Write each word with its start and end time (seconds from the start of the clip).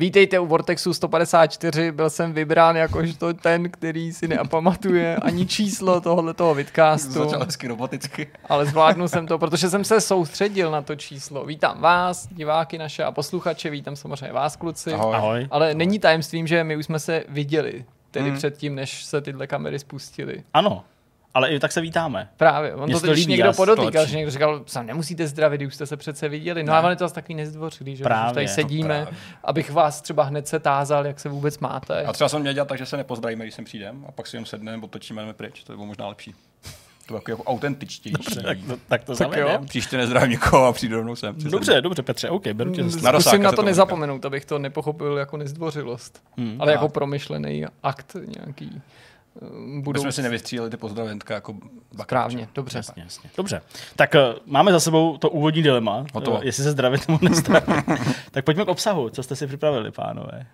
Vítejte 0.00 0.38
u 0.38 0.46
Vortexu 0.46 0.94
154, 0.94 1.92
byl 1.92 2.10
jsem 2.10 2.32
vybrán 2.32 2.76
jakožto 2.76 3.34
ten, 3.34 3.70
který 3.70 4.12
si 4.12 4.28
neapamatuje 4.28 5.16
ani 5.16 5.46
číslo 5.46 6.00
tohoto 6.00 6.54
vidcastu. 6.54 7.12
Začal 7.12 7.44
hezky 7.44 7.68
roboticky. 7.68 8.30
Ale 8.48 8.66
zvládnu 8.66 9.08
jsem 9.08 9.26
to, 9.26 9.38
protože 9.38 9.70
jsem 9.70 9.84
se 9.84 10.00
soustředil 10.00 10.70
na 10.70 10.82
to 10.82 10.96
číslo. 10.96 11.44
Vítám 11.44 11.80
vás, 11.80 12.28
diváky 12.30 12.78
naše 12.78 13.04
a 13.04 13.12
posluchače, 13.12 13.70
vítám 13.70 13.96
samozřejmě 13.96 14.32
vás, 14.32 14.56
kluci. 14.56 14.92
Ahoj. 14.92 15.14
Ahoj. 15.14 15.48
Ale 15.50 15.74
není 15.74 15.98
tajemstvím, 15.98 16.46
že 16.46 16.64
my 16.64 16.76
už 16.76 16.84
jsme 16.84 16.98
se 16.98 17.24
viděli, 17.28 17.84
tedy 18.10 18.28
hmm. 18.28 18.38
předtím, 18.38 18.74
než 18.74 19.04
se 19.04 19.20
tyhle 19.20 19.46
kamery 19.46 19.78
spustily. 19.78 20.42
Ano, 20.54 20.84
ale 21.34 21.50
i 21.50 21.60
tak 21.60 21.72
se 21.72 21.80
vítáme. 21.80 22.28
Právě, 22.36 22.74
on 22.74 22.84
Mně 22.84 22.94
to 22.94 23.00
to 23.00 23.06
teď 23.06 23.14
líbí, 23.16 23.32
někdo 23.32 23.52
podotýkal, 23.52 24.06
že 24.06 24.16
někdo 24.16 24.30
říkal, 24.30 24.62
sám 24.66 24.86
nemusíte 24.86 25.26
zdravit, 25.26 25.58
když 25.60 25.68
už 25.68 25.74
jste 25.74 25.86
se 25.86 25.96
přece 25.96 26.28
viděli. 26.28 26.62
No 26.62 26.72
Ne. 26.72 26.78
a 26.78 26.82
on 26.82 26.90
je 26.90 26.96
to 26.96 27.04
zase 27.04 27.14
takový 27.14 27.34
nezdvořilý, 27.34 27.96
že 27.96 28.04
Právě, 28.04 28.34
tady 28.34 28.48
sedíme, 28.48 28.88
právě. 29.02 29.18
abych 29.44 29.70
vás 29.70 30.00
třeba 30.00 30.22
hned 30.22 30.48
se 30.48 30.58
tázal, 30.58 31.06
jak 31.06 31.20
se 31.20 31.28
vůbec 31.28 31.58
máte. 31.58 32.02
A 32.02 32.12
třeba 32.12 32.28
jsem 32.28 32.40
měl 32.40 32.52
dělat 32.52 32.68
tak, 32.68 32.78
že 32.78 32.86
se 32.86 32.96
nepozdravíme, 32.96 33.44
když 33.44 33.54
sem 33.54 33.64
přijdem, 33.64 34.04
a 34.08 34.12
pak 34.12 34.26
si 34.26 34.36
jen 34.36 34.44
sedneme, 34.44 34.82
otočíme 34.82 35.22
jdeme 35.22 35.32
pryč. 35.34 35.64
To 35.64 35.72
by 35.72 35.76
bylo 35.76 35.86
možná 35.86 36.08
lepší. 36.08 36.32
To 36.32 37.06
bylo 37.06 37.18
jako, 37.18 37.30
jako 37.30 37.42
autentičtější. 37.44 38.16
Tak 38.42 38.58
to, 38.68 38.76
tak 38.88 39.04
to 39.04 39.16
Tak 39.16 39.36
jo. 39.36 39.58
Příště 39.66 39.96
nezdravím 39.96 40.30
nikoho 40.30 40.66
a 40.66 40.72
přijdu 40.72 40.96
rovnou 40.96 41.16
sem. 41.16 41.34
Dobře, 41.38 41.80
dobře, 41.80 42.02
Petře, 42.02 42.28
OK, 42.30 42.46
beru 42.46 42.70
tě. 42.72 42.82
Na 42.82 42.88
Rosáka 43.10 43.20
Zkusím 43.20 43.42
na 43.42 43.50
se 43.50 43.56
to 43.56 43.62
nezapomenout, 43.62 44.24
abych 44.24 44.44
to 44.44 44.58
nepochopil 44.58 45.16
jako 45.16 45.36
nezdvořilost, 45.36 46.22
Hmm. 46.36 46.56
ale 46.58 46.72
jako 46.72 46.88
promyšlený 46.88 47.64
akt 47.82 48.16
nějaký. 48.36 48.82
My 49.50 49.82
Budou 49.82 50.00
jsme 50.00 50.12
si 50.12 50.22
nevystříleli 50.22 50.70
ty 50.70 50.76
pozdraventka 50.76 51.34
jako 51.34 51.54
správně, 52.02 52.48
dobře. 52.54 52.78
Jasně, 52.78 53.02
jasně. 53.02 53.30
Dobře, 53.36 53.62
tak 53.96 54.14
uh, 54.14 54.38
máme 54.46 54.72
za 54.72 54.80
sebou 54.80 55.18
to 55.18 55.30
úvodní 55.30 55.62
dilema, 55.62 56.04
Hotovo. 56.14 56.36
uh, 56.36 56.44
jestli 56.44 56.64
se 56.64 56.70
zdravit 56.70 57.08
nebo 57.08 57.18
nezdravit. 57.22 57.84
tak 58.30 58.44
pojďme 58.44 58.64
k 58.64 58.68
obsahu, 58.68 59.10
co 59.10 59.22
jste 59.22 59.36
si 59.36 59.46
připravili, 59.46 59.90
pánové. 59.90 60.46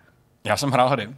Já 0.47 0.57
jsem 0.57 0.71
hrál 0.71 0.89
hry. 0.89 1.09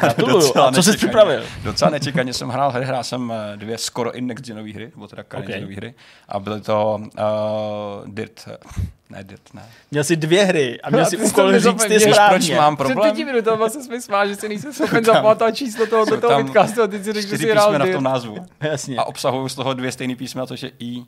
Gratuluju. 0.00 0.40
docela 0.40 0.68
A 0.68 0.72
co 0.72 0.82
jsi 0.82 0.96
připravil? 0.96 1.42
Docela 1.62 1.90
nečekaně 1.90 2.32
jsem 2.34 2.48
hrál 2.48 2.70
hry, 2.70 2.84
hrál 2.84 3.04
jsem 3.04 3.32
eh, 3.32 3.56
dvě 3.56 3.78
skoro 3.78 4.12
i 4.12 4.20
next 4.20 4.44
genové 4.44 4.72
hry, 4.72 4.90
nebo 4.94 5.08
teda 5.08 5.22
current 5.22 5.48
Ok. 5.48 5.54
genové 5.54 5.74
hry. 5.74 5.94
A 6.28 6.38
byly 6.40 6.60
to 6.60 7.00
uh, 7.02 8.08
Dirt, 8.14 8.48
eh, 8.48 8.56
ne 9.10 9.24
Dirt, 9.24 9.54
ne. 9.54 9.62
Měl 9.90 10.04
jsi 10.04 10.16
dvě 10.16 10.44
hry 10.44 10.80
a 10.80 10.90
měl 10.90 11.04
jsi 11.06 11.16
jsi 11.16 11.22
úkol 11.22 11.58
říct 11.58 11.84
ty 11.84 12.00
správně. 12.00 12.38
proč 12.38 12.50
mám 12.50 12.76
Před 12.76 12.84
problém? 12.84 13.10
pěti 13.12 13.24
minutami 13.24 13.70
se 13.70 13.78
mi 13.90 14.00
smál, 14.02 14.28
že 14.28 14.36
si 14.36 14.48
nejsem 14.48 14.72
schopen 14.72 15.04
zapamatovat 15.04 15.56
číslo 15.56 15.86
toho 15.86 16.06
tam 16.16 16.44
vidcastu 16.44 16.82
a 16.82 16.86
ty 16.86 16.98
si 17.04 17.12
řekl, 17.12 17.20
že 17.20 17.26
Čtyři 17.26 17.44
si 17.44 17.50
hrál 17.50 17.66
písmena 17.66 17.84
v 17.84 17.88
Dirt. 17.88 17.96
tom 17.96 18.04
názvu. 18.04 18.36
Jasně. 18.60 18.96
A 18.96 19.04
obsahují 19.04 19.50
z 19.50 19.54
toho 19.54 19.74
dvě 19.74 19.92
stejné 19.92 20.16
písmena, 20.16 20.46
což 20.46 20.62
je 20.62 20.70
I 20.78 21.02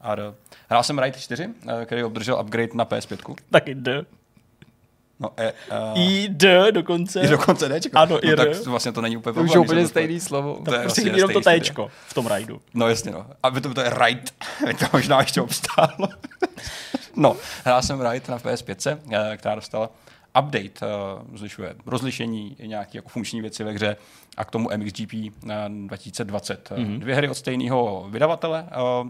a 0.00 0.12
R. 0.12 0.34
Hrál 0.68 0.82
jsem 0.82 0.98
Ride 0.98 1.18
4, 1.18 1.48
eh, 1.82 1.84
který 1.86 2.04
obdržel 2.04 2.40
upgrade 2.40 2.68
na 2.74 2.84
PS5. 2.84 3.34
Taky 3.50 3.74
D. 3.74 4.02
No, 5.20 5.30
e, 5.36 5.52
uh, 5.92 5.98
I, 5.98 6.28
D 6.28 6.72
dokonce. 6.72 7.20
I 7.20 7.28
dokonce 7.28 7.68
ne, 7.68 7.80
čekaj. 7.80 8.02
Ano, 8.02 8.24
i 8.24 8.30
no, 8.30 8.36
tak 8.36 8.66
vlastně 8.66 8.92
to 8.92 9.00
není 9.00 9.16
úplně 9.16 9.34
To 9.34 9.40
už 9.40 9.50
je 9.50 9.52
problém, 9.52 9.64
úplně 9.64 9.80
že 9.80 9.84
to- 9.86 9.88
stejný 9.88 10.20
slovo. 10.20 10.52
To 10.52 10.58
je 10.58 10.62
Prostě 10.62 10.82
vlastně 10.82 11.04
chybí 11.04 11.16
jenom 11.16 11.32
to 11.32 11.40
stejný 11.40 11.60
Tčko 11.60 11.90
v 12.08 12.14
tom 12.14 12.26
rajdu. 12.26 12.60
No 12.74 12.88
jasně, 12.88 13.12
no. 13.12 13.26
A 13.42 13.50
by 13.50 13.60
to, 13.60 13.74
to 13.74 13.80
je 13.80 13.90
Ride, 14.04 14.22
to 14.78 14.86
možná 14.92 15.20
ještě 15.20 15.40
obstálo. 15.40 16.08
no, 17.16 17.36
hrál 17.64 17.82
jsem 17.82 18.00
Ride 18.00 18.24
na 18.28 18.38
PS5, 18.38 18.98
eh, 19.12 19.36
která 19.36 19.54
dostala 19.54 19.90
update, 20.40 20.86
uh, 20.86 21.36
zlišuje 21.36 21.74
rozlišení, 21.86 22.56
nějaké 22.66 22.98
jako 22.98 23.08
funkční 23.08 23.40
věci 23.40 23.64
ve 23.64 23.72
hře 23.72 23.96
a 24.36 24.44
k 24.44 24.50
tomu 24.50 24.68
MXGP 24.76 25.14
eh, 25.14 25.68
2020. 25.68 26.70
Mm-hmm. 26.70 26.98
Dvě 26.98 27.14
hry 27.14 27.28
od 27.28 27.34
stejného 27.34 28.06
vydavatele, 28.10 28.62
uh, 29.02 29.08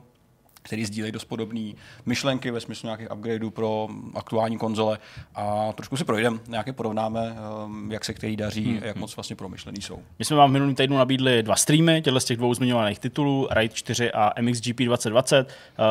který 0.68 0.84
sdílejí 0.84 1.12
dost 1.12 1.24
podobné 1.24 1.72
myšlenky 2.06 2.50
ve 2.50 2.60
smyslu 2.60 2.86
nějakých 2.86 3.12
upgradeů 3.12 3.50
pro 3.50 3.88
aktuální 4.14 4.58
konzole 4.58 4.98
a 5.34 5.72
trošku 5.72 5.96
si 5.96 6.04
projdeme, 6.04 6.38
nějaké 6.48 6.72
porovnáme, 6.72 7.36
um, 7.64 7.92
jak 7.92 8.04
se 8.04 8.14
který 8.14 8.36
daří, 8.36 8.66
mm-hmm. 8.66 8.86
jak 8.86 8.96
moc 8.96 9.16
vlastně 9.16 9.36
promyšlený 9.36 9.82
jsou. 9.82 10.02
My 10.18 10.24
jsme 10.24 10.36
vám 10.36 10.50
v 10.50 10.52
minulém 10.52 10.74
týdnu 10.74 10.96
nabídli 10.96 11.42
dva 11.42 11.56
streamy, 11.56 12.02
těchto 12.02 12.20
z 12.20 12.24
těch 12.24 12.36
dvou 12.36 12.54
zmiňovaných 12.54 12.98
titulů, 12.98 13.48
Ride 13.50 13.74
4 13.74 14.12
a 14.12 14.32
MXGP 14.40 14.78
2020. 14.78 15.48
Uh, 15.48 15.84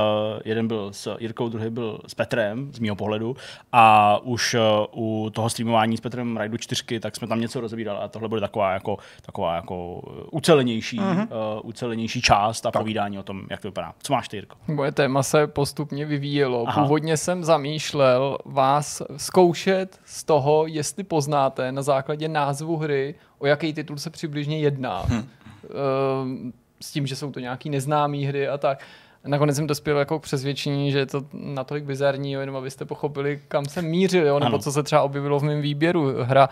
jeden 0.46 0.68
byl 0.68 0.94
s 0.94 1.16
Jirkou, 1.20 1.50
druhý 1.50 1.70
byl 1.70 2.00
s 2.08 2.16
Petrem, 2.16 2.74
z 2.74 2.80
mého 2.80 2.96
pohledu. 2.96 3.36
A 3.72 4.18
už 4.24 4.56
uh, 4.94 5.04
u 5.04 5.30
toho 5.30 5.50
streamování 5.50 5.98
s 5.98 6.02
Petrem 6.02 6.38
Raidu 6.38 6.58
4, 6.58 7.00
tak 7.00 7.16
jsme 7.16 7.28
tam 7.28 7.42
něco 7.42 7.62
rozebírali 7.62 8.00
a 8.00 8.08
tohle 8.08 8.30
bude 8.30 8.42
taková 8.42 8.74
jako, 8.74 8.98
taková 9.22 9.56
jako 9.56 9.94
uh, 9.94 10.14
ucelenější, 10.32 11.00
uh-huh. 11.00 11.28
uh, 11.28 11.70
ucelenější 11.70 12.22
část 12.22 12.66
a 12.66 12.72
povídání 12.72 13.20
o 13.20 13.24
tom, 13.24 13.42
jak 13.50 13.62
to 13.62 13.68
vypadá. 13.68 13.94
Co 14.04 14.14
máš 14.14 14.28
ty, 14.28 14.38
Jirko? 14.38 14.58
Moje 14.68 14.92
téma 14.92 15.24
se 15.24 15.48
postupně 15.48 16.06
vyvíjelo. 16.06 16.66
Aha. 16.68 16.82
Původně 16.82 17.18
jsem 17.18 17.44
zamýšlel 17.44 18.38
vás 18.46 19.02
zkoušet 19.18 20.00
z 20.06 20.24
toho, 20.24 20.68
jestli 20.68 21.04
poznáte 21.04 21.72
na 21.72 21.82
základě 21.82 22.28
názvu 22.28 22.78
hry, 22.78 23.16
o 23.40 23.46
jaký 23.48 23.74
titul 23.74 23.98
se 23.98 24.10
přibližně 24.10 24.60
jedná. 24.60 25.04
Hm. 25.08 25.28
Ehm, 25.64 26.54
S 26.82 26.92
tím, 26.92 27.08
že 27.08 27.16
jsou 27.16 27.32
to 27.32 27.40
nějaký 27.40 27.70
neznámé 27.70 28.18
hry 28.18 28.48
a 28.48 28.58
tak. 28.58 28.80
Nakonec 29.26 29.56
jsem 29.56 29.68
dospěl 29.68 29.98
jako 29.98 30.20
k 30.20 30.24
přesvědčení, 30.24 30.92
že 30.92 30.98
je 31.00 31.06
to 31.06 31.22
natolik 31.34 31.84
bizarní, 31.84 32.32
jo, 32.32 32.40
jenom 32.40 32.56
abyste 32.56 32.86
pochopili, 32.86 33.40
kam 33.48 33.66
jsem 33.66 33.86
mířil, 33.86 34.28
jo, 34.28 34.40
nebo 34.40 34.48
Ano. 34.56 34.60
co 34.60 34.72
se 34.72 34.84
třeba 34.84 35.02
objevilo 35.02 35.40
v 35.40 35.44
mém 35.44 35.62
výběru. 35.62 36.14
Hra 36.24 36.50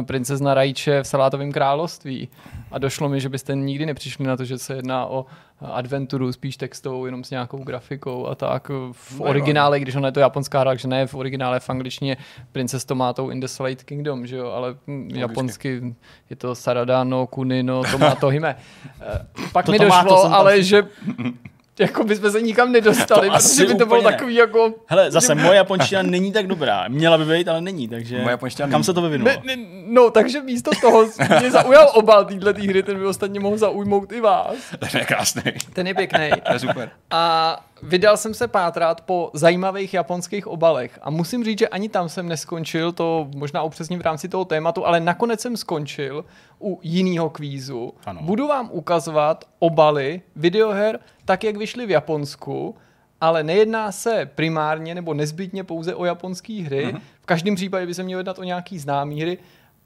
eh, 0.00 0.02
Princezna 0.02 0.54
Rajče 0.54 1.02
v 1.02 1.06
Salátovém 1.06 1.52
království. 1.52 2.28
A 2.70 2.78
došlo 2.78 3.08
mi, 3.08 3.20
že 3.20 3.28
byste 3.28 3.54
nikdy 3.54 3.86
nepřišli 3.86 4.26
na 4.26 4.36
to, 4.36 4.44
že 4.44 4.58
se 4.58 4.74
jedná 4.76 5.06
o 5.06 5.26
adventuru 5.60 6.32
spíš 6.32 6.56
textovou, 6.56 7.04
jenom 7.06 7.24
s 7.24 7.30
nějakou 7.30 7.58
grafikou 7.64 8.26
a 8.26 8.34
tak. 8.34 8.68
V 8.92 9.18
No, 9.20 9.24
originále, 9.24 9.80
když 9.80 9.94
ona 9.96 10.08
je 10.08 10.12
to 10.12 10.20
japonská 10.20 10.60
hra, 10.60 10.70
takže 10.70 10.88
ne, 10.88 11.06
v 11.06 11.14
originále 11.14 11.60
v 11.60 11.70
angličtině 11.70 12.16
Princess 12.52 12.84
Tomato 12.84 13.30
in 13.30 13.40
the 13.40 13.46
Slate 13.46 13.84
Kingdom, 13.84 14.26
že 14.26 14.36
jo, 14.36 14.50
ale 14.50 14.74
hm, 14.86 15.08
japonsky 15.14 15.94
je 16.30 16.36
to 16.36 16.54
Sarada 16.54 17.04
no 17.04 17.26
Kuni 17.26 17.62
no 17.62 17.82
Tomato 17.90 18.28
Hime. 18.28 18.56
Eh, 19.00 19.18
Pak 19.52 19.66
To 19.66 19.72
mi 19.72 19.78
došlo, 19.78 20.34
ale 20.34 20.62
že 20.62 20.82
jako 21.82 22.04
bychom 22.04 22.30
se 22.32 22.40
nikam 22.42 22.72
nedostali, 22.72 23.28
To 23.30 23.36
protože 23.36 23.66
by 23.66 23.74
to 23.74 23.86
bylo 23.86 24.02
ne. 24.02 24.10
takový 24.12 24.34
jako... 24.34 24.74
Hele, 24.86 25.10
zase 25.10 25.34
moje 25.34 25.56
japonština 25.56 26.02
není 26.02 26.32
tak 26.32 26.46
dobrá. 26.46 26.84
Měla 26.88 27.18
by 27.18 27.24
být, 27.24 27.48
ale 27.48 27.60
není, 27.60 27.88
takže 27.88 28.16
Moje 28.18 28.30
japonština 28.30 28.66
kam 28.68 28.72
není. 28.72 28.84
se 28.84 28.94
to 28.94 29.02
vyvinulo? 29.02 29.30
Ne, 29.30 29.56
ne, 29.56 29.62
no, 29.86 30.10
takže 30.10 30.42
místo 30.42 30.70
toho 30.80 31.06
mě 31.40 31.50
zaujal 31.50 31.90
obal 31.94 32.24
téhle 32.24 32.52
hry, 32.52 32.82
ten 32.82 32.98
by 32.98 33.06
ostatně 33.06 33.40
mohl 33.40 33.58
zaujmout 33.58 34.12
i 34.12 34.20
vás. 34.20 34.54
Ten 34.78 35.00
je 35.00 35.06
krásný. 35.06 35.42
Ten 35.72 35.86
je 35.86 35.94
pěkný. 35.94 36.30
To 36.46 36.52
je 36.52 36.58
super. 36.58 36.90
A 37.10 37.56
vydal 37.82 38.16
jsem 38.16 38.34
se 38.34 38.48
pátrat 38.48 39.00
po 39.00 39.30
zajímavých 39.34 39.94
japonských 39.94 40.46
obalech. 40.46 40.98
A 41.02 41.10
musím 41.10 41.44
říct, 41.44 41.58
že 41.58 41.68
ani 41.68 41.88
tam 41.88 42.08
jsem 42.08 42.28
neskončil, 42.28 42.92
to 42.92 43.28
možná 43.34 43.62
upřesním 43.62 43.98
v 43.98 44.02
rámci 44.02 44.28
toho 44.28 44.44
tématu, 44.44 44.86
ale 44.86 45.00
nakonec 45.00 45.40
jsem 45.40 45.56
skončil 45.56 46.24
u 46.60 46.80
jiného 46.82 47.30
kvízu. 47.30 47.92
Ano. 48.06 48.20
Budu 48.22 48.46
vám 48.46 48.68
ukazovat 48.72 49.44
obaly 49.58 50.22
videoher 50.36 50.98
tak, 51.24 51.44
jak 51.44 51.56
vyšly 51.56 51.86
v 51.86 51.90
Japonsku, 51.90 52.74
ale 53.20 53.42
nejedná 53.42 53.92
se 53.92 54.30
primárně 54.34 54.94
nebo 54.94 55.14
nezbytně 55.14 55.64
pouze 55.64 55.94
o 55.94 56.04
japonské 56.04 56.62
hry. 56.62 56.86
Mhm. 56.86 57.00
V 57.20 57.26
každém 57.26 57.54
případě 57.54 57.86
by 57.86 57.94
se 57.94 58.02
mělo 58.02 58.20
jednat 58.20 58.38
o 58.38 58.44
nějaký 58.44 58.78
známý 58.78 59.22
hry 59.22 59.38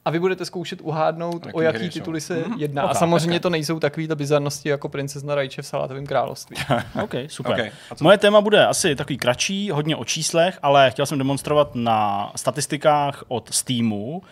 a 0.05 0.11
vy 0.11 0.21
budete 0.21 0.45
zkoušet 0.45 0.81
uhádnout, 0.83 1.47
Jaký 1.47 1.57
o 1.57 1.61
jaký 1.61 1.79
hry 1.79 1.87
jsou. 1.87 1.93
tituly 1.93 2.21
se 2.21 2.37
Mhm. 2.37 2.55
jedná. 2.59 2.85
Ok, 2.85 2.91
a 2.91 2.95
samozřejmě 2.95 3.39
tak. 3.39 3.43
to 3.43 3.51
nejsou 3.51 3.81
takovýhle 3.81 4.17
bizarnosti 4.17 4.69
jako 4.69 4.89
princezna 4.89 5.35
Rajče 5.35 5.63
v 5.63 5.67
Salátovém 5.67 6.07
království. 6.07 6.57
OK, 7.03 7.15
super. 7.27 7.53
OK, 7.53 7.73
a 7.91 7.95
co- 7.95 8.05
Moje 8.05 8.19
téma 8.19 8.41
bude 8.41 8.67
asi 8.67 8.97
takový 8.97 9.17
kratší, 9.17 9.71
hodně 9.71 9.97
o 9.97 10.05
číslech, 10.05 10.59
ale 10.63 10.91
chtěl 10.91 11.07
jsem 11.07 11.19
demonstrovat 11.19 11.71
na 11.75 12.33
statistikách 12.37 13.25
od 13.29 13.55
Steamu, 13.55 14.23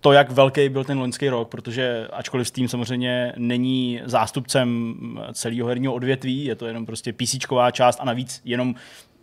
to, 0.00 0.12
jak 0.12 0.30
velký 0.30 0.68
byl 0.68 0.84
ten 0.84 0.98
loňský 0.98 1.28
rok, 1.28 1.48
protože 1.48 2.08
ačkoliv 2.12 2.48
Steam 2.48 2.68
samozřejmě 2.68 3.32
není 3.36 4.00
zástupcem 4.04 4.94
celého 5.32 5.68
herního 5.68 5.94
odvětví, 5.94 6.44
je 6.44 6.54
to 6.54 6.66
jenom 6.66 6.86
prostě 6.86 7.12
PCčková 7.12 7.70
část 7.70 8.00
a 8.00 8.04
navíc 8.04 8.40
jenom 8.44 8.74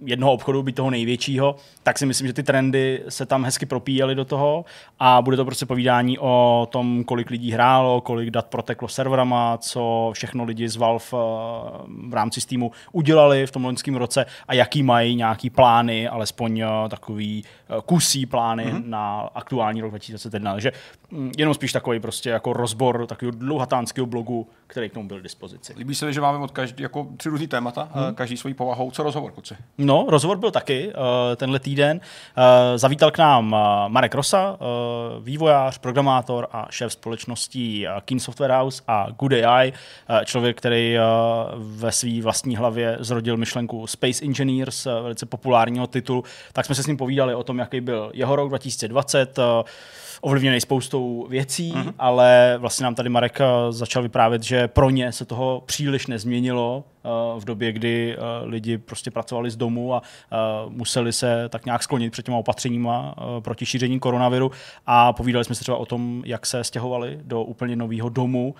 jednoho 0.06 0.34
obchodu, 0.34 0.64
být 0.64 0.76
toho 0.76 0.90
největšího, 0.90 1.56
tak 1.84 1.98
si 1.98 2.06
myslím, 2.06 2.28
že 2.28 2.34
ty 2.34 2.44
trendy 2.44 3.04
se 3.10 3.26
tam 3.26 3.44
hezky 3.44 3.66
propíjely 3.66 4.16
do 4.16 4.26
toho 4.26 4.66
a 5.00 5.22
bude 5.22 5.38
to 5.38 5.46
prostě 5.46 5.66
povídání 5.66 6.20
o 6.20 6.68
tom, 6.72 7.04
kolik 7.04 7.30
lidí 7.30 7.52
hrálo, 7.52 8.02
kolik 8.02 8.30
dat 8.30 8.46
proteklo 8.46 8.88
serverama, 8.88 9.58
co 9.58 10.12
všechno 10.14 10.44
lidi 10.44 10.70
z 10.70 10.76
Valve 10.76 11.06
eh, 11.14 11.18
v 12.10 12.14
rámci 12.14 12.42
Steamu 12.42 12.72
udělali 12.92 13.48
v 13.48 13.52
tom 13.52 13.66
loňském 13.66 13.96
roce 13.96 14.26
a 14.48 14.54
jaký 14.54 14.84
mají 14.84 15.16
nějaký 15.16 15.50
plány, 15.50 16.08
alespoň 16.08 16.60
eh, 16.60 16.68
takový 16.90 17.44
eh, 17.44 17.82
kusí 17.86 18.26
plány 18.26 18.66
mm-hmm. 18.66 18.84
na 18.86 19.30
aktuální 19.36 19.82
rok 19.82 19.92
2021. 19.92 20.52
Takže 20.52 20.72
mm, 21.12 21.32
jenom 21.38 21.54
spíš 21.54 21.72
takový 21.72 22.00
prostě 22.00 22.30
jako 22.30 22.54
rozbor 22.54 23.08
takového 23.08 23.38
dlouhatánského 23.38 24.08
blogu, 24.08 24.50
který 24.68 24.90
k 24.90 24.94
tomu 24.94 25.08
byl 25.08 25.20
k 25.20 25.24
dispozici. 25.24 25.74
Líbí 25.78 25.96
se 25.96 26.06
mi, 26.06 26.14
že 26.14 26.22
máme 26.22 26.38
od 26.38 26.52
každý, 26.52 26.84
jako 26.84 27.08
tři 27.18 27.30
různý 27.30 27.48
témata, 27.48 27.90
hmm. 27.94 28.16
každý 28.16 28.38
svojí 28.38 28.54
povahou. 28.54 28.92
Co 28.92 29.04
rozhovor, 29.04 29.32
kluci? 29.32 29.56
No 29.78 29.91
no, 29.92 30.06
rozhovor 30.08 30.38
byl 30.38 30.52
taky 30.52 30.88
uh, 30.88 30.94
tenhle 31.36 31.60
týden. 31.60 31.98
Uh, 32.00 32.44
zavítal 32.76 33.12
k 33.12 33.18
nám 33.18 33.54
uh, 33.54 33.60
Marek 33.88 34.16
Rosa, 34.16 34.58
vývojář, 35.20 35.78
programátor 35.78 36.48
a 36.52 36.68
šéf 36.70 36.94
společností 36.94 37.88
Keen 38.06 38.20
Software 38.20 38.52
House 38.52 38.84
a 38.88 39.08
Good 39.20 39.34
AI, 39.34 39.74
člověk, 40.26 40.58
který 40.58 40.98
ve 41.56 41.92
své 41.92 42.22
vlastní 42.22 42.56
hlavě 42.56 42.98
zrodil 43.00 43.38
myšlenku 43.38 43.88
Space 43.88 44.26
Engineers, 44.26 44.86
velice 44.86 45.26
populárního 45.26 45.88
titulu. 45.88 46.24
Tak 46.54 46.66
jsme 46.66 46.76
se 46.76 46.84
s 46.84 46.88
ním 46.88 46.98
povídali 46.98 47.36
o 47.36 47.44
tom, 47.44 47.60
jaký 47.60 47.82
byl 47.82 48.12
jeho 48.14 48.36
rok 48.36 48.50
2020. 48.50 49.40
Ovlivněný 50.22 50.62
spoustou 50.62 51.28
věcí, 51.30 51.74
mm-hmm. 51.74 51.94
ale 52.00 52.56
vlastně 52.58 52.84
nám 52.84 52.96
tady 52.96 53.10
Marek 53.10 53.40
začal 53.70 54.04
vyprávět, 54.04 54.44
že 54.44 54.68
pro 54.68 54.90
ně 54.90 55.12
se 55.12 55.26
toho 55.26 55.64
příliš 55.66 56.08
nezměnilo 56.08 56.84
uh, 57.34 57.42
v 57.42 57.46
době, 57.46 57.72
kdy 57.72 58.18
uh, 58.18 58.50
lidi 58.50 58.78
prostě 58.78 59.12
pracovali 59.12 59.52
z 59.52 59.56
domu 59.56 59.96
a 59.96 60.02
museli 60.70 61.14
se 61.14 61.50
tak 61.50 61.66
nějak 61.66 61.84
sklonit 61.84 62.12
před 62.12 62.26
těma 62.26 62.38
opatřeníma 62.38 63.16
proti 63.40 63.66
šíření 63.66 64.00
koronaviru 64.00 64.52
a 64.86 65.14
povídali 65.14 65.46
jsme 65.46 65.56
se 65.56 65.62
třeba 65.62 65.78
o 65.78 65.86
tom, 65.86 66.24
jak 66.26 66.46
se 66.46 66.64
stěhovali 66.64 67.20
do 67.24 67.44
úplně 67.44 67.76
nového 67.76 68.10
domu 68.10 68.56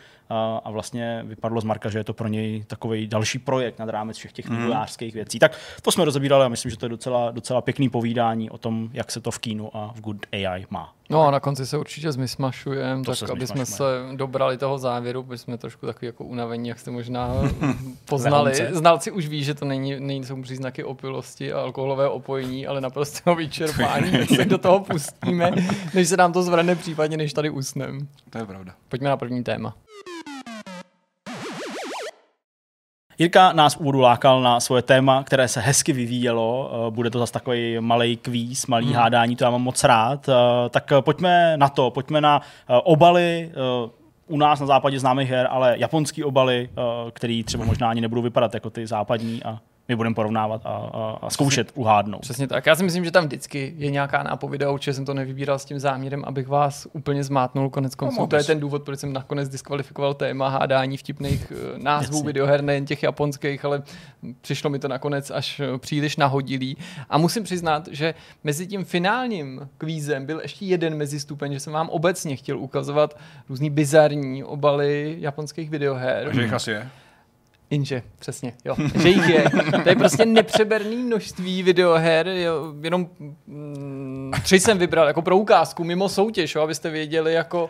a 0.64 0.72
vlastně 0.72 1.24
vypadlo 1.28 1.62
z 1.62 1.64
Marka, 1.64 1.90
že 1.90 2.00
je 2.00 2.04
to 2.04 2.14
pro 2.14 2.28
něj 2.28 2.64
takový 2.68 3.08
další 3.08 3.40
projekt 3.40 3.80
nad 3.80 3.90
rámec 3.90 4.18
všech 4.18 4.34
těch 4.34 4.50
mhm. 4.50 4.58
vývojářských 4.58 5.14
věcí. 5.14 5.40
Tak 5.40 5.58
to 5.82 5.92
jsme 5.92 6.06
rozebírali 6.06 6.46
a 6.46 6.48
myslím, 6.48 6.72
že 6.72 6.78
to 6.78 6.86
je 6.86 6.90
docela, 6.90 7.32
docela 7.32 7.62
pěkný 7.62 7.90
povídání 7.90 8.50
o 8.50 8.58
tom, 8.58 8.90
jak 8.94 9.12
se 9.12 9.22
to 9.22 9.32
v 9.32 9.40
kínu 9.40 9.78
a 9.78 9.94
v 9.96 10.02
Good 10.02 10.26
AI 10.32 10.66
má. 10.70 10.94
No 11.10 11.28
a 11.28 11.32
na 11.32 11.40
konci 11.40 11.66
se 11.66 11.78
určitě 11.78 12.12
zmysmašujeme, 12.12 13.04
tak 13.04 13.30
aby 13.30 13.48
jsme 13.48 13.66
se 13.66 13.84
dobrali 14.16 14.58
toho 14.58 14.78
závěru, 14.78 15.24
protože 15.24 15.38
jsme 15.38 15.58
trošku 15.58 15.86
takový 15.86 16.06
jako 16.06 16.24
unavení, 16.24 16.70
jak 16.70 16.80
jste 16.80 16.92
možná 16.92 17.30
poznali. 18.06 18.54
Znalci 18.72 19.12
už 19.12 19.28
ví, 19.28 19.44
že 19.44 19.54
to 19.54 19.66
není, 19.66 20.00
nejsou 20.00 20.42
příznaky 20.42 20.84
opilosti 20.84 21.54
a 21.54 21.62
alkoholové 21.62 22.10
opojení, 22.10 22.68
ale 22.68 22.82
naprosto 22.82 23.36
vyčerpání, 23.36 24.14
jak 24.20 24.30
se 24.30 24.46
do 24.46 24.58
toho 24.58 24.80
pustíme, 24.80 25.52
než 25.94 26.08
se 26.08 26.18
nám 26.18 26.34
to 26.34 26.44
zvrne, 26.44 26.76
případně 26.76 27.18
než 27.18 27.34
tady 27.34 27.50
usnem. 27.50 28.08
To 28.30 28.38
je 28.38 28.46
pravda. 28.46 28.74
Pojďme 28.90 29.10
na 29.10 29.18
první 29.18 29.44
téma. 29.44 29.76
Jirka 33.20 33.54
nás 33.54 33.78
úvodu 33.78 34.00
lákal 34.00 34.42
na 34.42 34.60
svoje 34.60 34.82
téma, 34.82 35.24
které 35.24 35.48
se 35.48 35.60
hezky 35.60 35.94
vyvíjelo. 35.94 36.72
Eh, 36.74 36.92
bude 36.92 37.10
to 37.10 37.20
zase 37.20 37.34
takový 37.34 37.80
malý 37.80 38.18
kvíz, 38.18 38.68
malý 38.68 38.86
hmm. 38.86 38.96
hádání, 38.96 39.36
to 39.36 39.44
já 39.44 39.50
mám 39.50 39.62
moc 39.62 39.84
rád. 39.84 40.30
Eh, 40.30 40.70
tak 40.70 40.94
pojďme 41.00 41.58
na 41.58 41.70
to, 41.70 41.92
pojďme 41.92 42.22
na 42.22 42.42
eh, 42.42 42.74
obaly 42.84 43.52
u 44.28 44.38
nás 44.38 44.60
na 44.60 44.66
západě 44.66 45.00
známých 45.00 45.30
her, 45.30 45.48
ale 45.52 45.76
japonský 45.78 46.24
obaly, 46.24 46.70
který 47.14 47.44
třeba 47.44 47.66
možná 47.66 47.90
ani 47.90 48.02
nebudou 48.02 48.22
vypadat 48.22 48.54
jako 48.54 48.70
ty 48.70 48.88
západní 48.88 49.44
a 49.44 49.60
my 49.92 49.96
budeme 49.96 50.16
porovnávat 50.16 50.62
a, 50.66 50.70
a, 50.70 51.18
a 51.22 51.30
zkoušet 51.30 51.68
Přesně, 51.68 51.82
uhádnout. 51.82 52.20
Přesně 52.20 52.48
tak. 52.48 52.66
Já 52.66 52.76
si 52.76 52.84
myslím, 52.84 53.06
že 53.06 53.12
tam 53.12 53.26
vždycky 53.26 53.74
je 53.78 53.92
nějaká 53.92 54.24
nápověda, 54.24 54.72
určitě 54.72 54.94
jsem 54.94 55.06
to 55.06 55.14
nevybíral 55.14 55.60
s 55.60 55.66
tím 55.66 55.80
záměrem, 55.80 56.24
abych 56.26 56.48
vás 56.48 56.88
úplně 56.94 57.24
zmátnul. 57.24 57.70
Konec 57.70 57.96
konců, 57.96 58.20
no, 58.20 58.28
to 58.28 58.36
je 58.36 58.44
ten 58.44 58.60
důvod, 58.60 58.84
proč 58.84 59.00
jsem 59.00 59.14
nakonec 59.14 59.50
diskvalifikoval 59.50 60.14
téma 60.14 60.50
hádání 60.50 60.98
vtipných 60.98 61.52
eh, 61.56 61.80
názvů 61.84 62.16
Jasně. 62.16 62.28
videoher, 62.28 62.64
nejen 62.64 62.86
těch 62.86 63.04
japonských, 63.04 63.66
ale 63.66 63.84
přišlo 64.42 64.70
mi 64.70 64.80
to 64.80 64.88
nakonec 64.88 65.32
až 65.32 65.60
eh, 65.60 65.78
příliš 65.78 66.18
nahodilý. 66.18 66.78
A 67.10 67.18
musím 67.18 67.44
přiznat, 67.44 67.88
že 67.92 68.14
mezi 68.44 68.68
tím 68.68 68.86
finálním 68.86 69.70
kvízem 69.78 70.26
byl 70.26 70.40
ještě 70.40 70.66
jeden 70.66 70.96
mezistupeň, 70.96 71.54
že 71.54 71.60
jsem 71.60 71.74
vám 71.74 71.90
obecně 71.90 72.36
chtěl 72.36 72.60
ukazovat 72.60 73.18
různý 73.50 73.70
bizarní 73.70 74.44
obaly 74.44 75.16
japonských 75.20 75.70
videoher. 75.70 76.28
A 76.28 76.34
že 76.34 76.42
jich 76.42 76.54
asi 76.54 76.72
je. 76.72 76.90
Inže, 77.72 78.04
přesně, 78.20 78.54
jo. 78.66 78.76
Že 79.02 79.10
jich 79.10 79.30
je. 79.30 79.44
To 79.84 79.90
je 79.90 79.96
prostě 79.96 80.26
nepřeberný 80.26 80.96
množství 80.98 81.64
videoher, 81.64 82.28
jo, 82.28 82.74
jenom 82.82 83.10
mm, 83.48 84.32
tři 84.44 84.60
jsem 84.60 84.78
vybral 84.78 85.08
jako 85.08 85.22
pro 85.22 85.38
ukázku, 85.38 85.84
mimo 85.84 86.10
soutěž, 86.10 86.56
jo, 86.56 86.62
abyste 86.62 86.90
věděli, 86.90 87.34
jako 87.34 87.70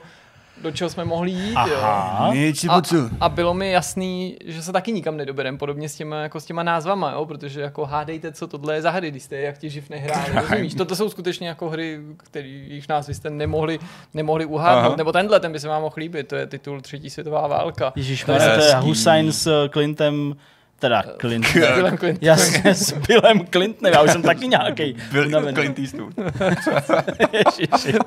do 0.62 0.72
čeho 0.72 0.90
jsme 0.90 1.06
mohli 1.06 1.32
jít. 1.32 1.56
Aha. 1.56 2.32
Jo. 2.34 2.54
A, 2.70 3.26
a, 3.26 3.30
bylo 3.30 3.54
mi 3.54 3.72
jasný, 3.72 4.38
že 4.46 4.64
se 4.64 4.72
taky 4.72 4.92
nikam 4.92 5.18
nedoberem, 5.18 5.58
podobně 5.58 5.90
s 5.90 5.96
těma, 5.96 6.22
jako 6.22 6.40
s 6.40 6.46
těma 6.46 6.64
názvama, 6.64 7.12
jo? 7.12 7.26
protože 7.26 7.62
jako 7.62 7.86
hádejte, 7.86 8.32
co 8.32 8.48
tohle 8.48 8.76
je 8.76 8.82
za 8.82 8.92
hry, 8.92 9.12
když 9.12 9.24
jste 9.24 9.38
jak 9.38 9.58
ti 9.58 9.70
živ 9.70 9.90
nehráli, 9.90 10.34
rozumíš? 10.42 10.74
Toto 10.76 10.96
jsou 10.96 11.10
skutečně 11.10 11.48
jako 11.48 11.70
hry, 11.70 12.00
které 12.18 12.48
jejich 12.48 12.90
názvy 12.90 13.14
jste 13.14 13.30
nemohli, 13.30 13.80
nemohli 14.14 14.46
uhádnout, 14.46 14.88
Aha. 14.88 14.96
nebo 14.96 15.12
tenhle, 15.12 15.40
ten 15.40 15.52
by 15.52 15.60
se 15.60 15.68
vám 15.68 15.82
mohl 15.82 15.96
líbit, 15.98 16.28
to 16.28 16.36
je 16.36 16.48
titul 16.48 16.82
Třetí 16.82 17.10
světová 17.10 17.48
válka. 17.48 17.94
Ježíš, 17.96 18.24
to 18.24 18.32
je 18.32 18.76
Hussein 18.80 19.32
s 19.32 19.70
Clintem 19.70 20.36
Teda 20.82 21.04
Clint. 21.18 21.46
Billem 21.54 21.98
Clintonem. 21.98 22.18
Jasně, 22.22 22.76
s 22.76 22.94
Billem 22.94 23.46
Clintonem, 23.48 23.94
já 23.94 24.02
už 24.02 24.12
jsem 24.12 24.22
taky 24.22 24.48
nějaký. 24.48 24.96
Bill 25.12 25.54
Clint 25.54 25.80
Eastwood. 25.80 26.14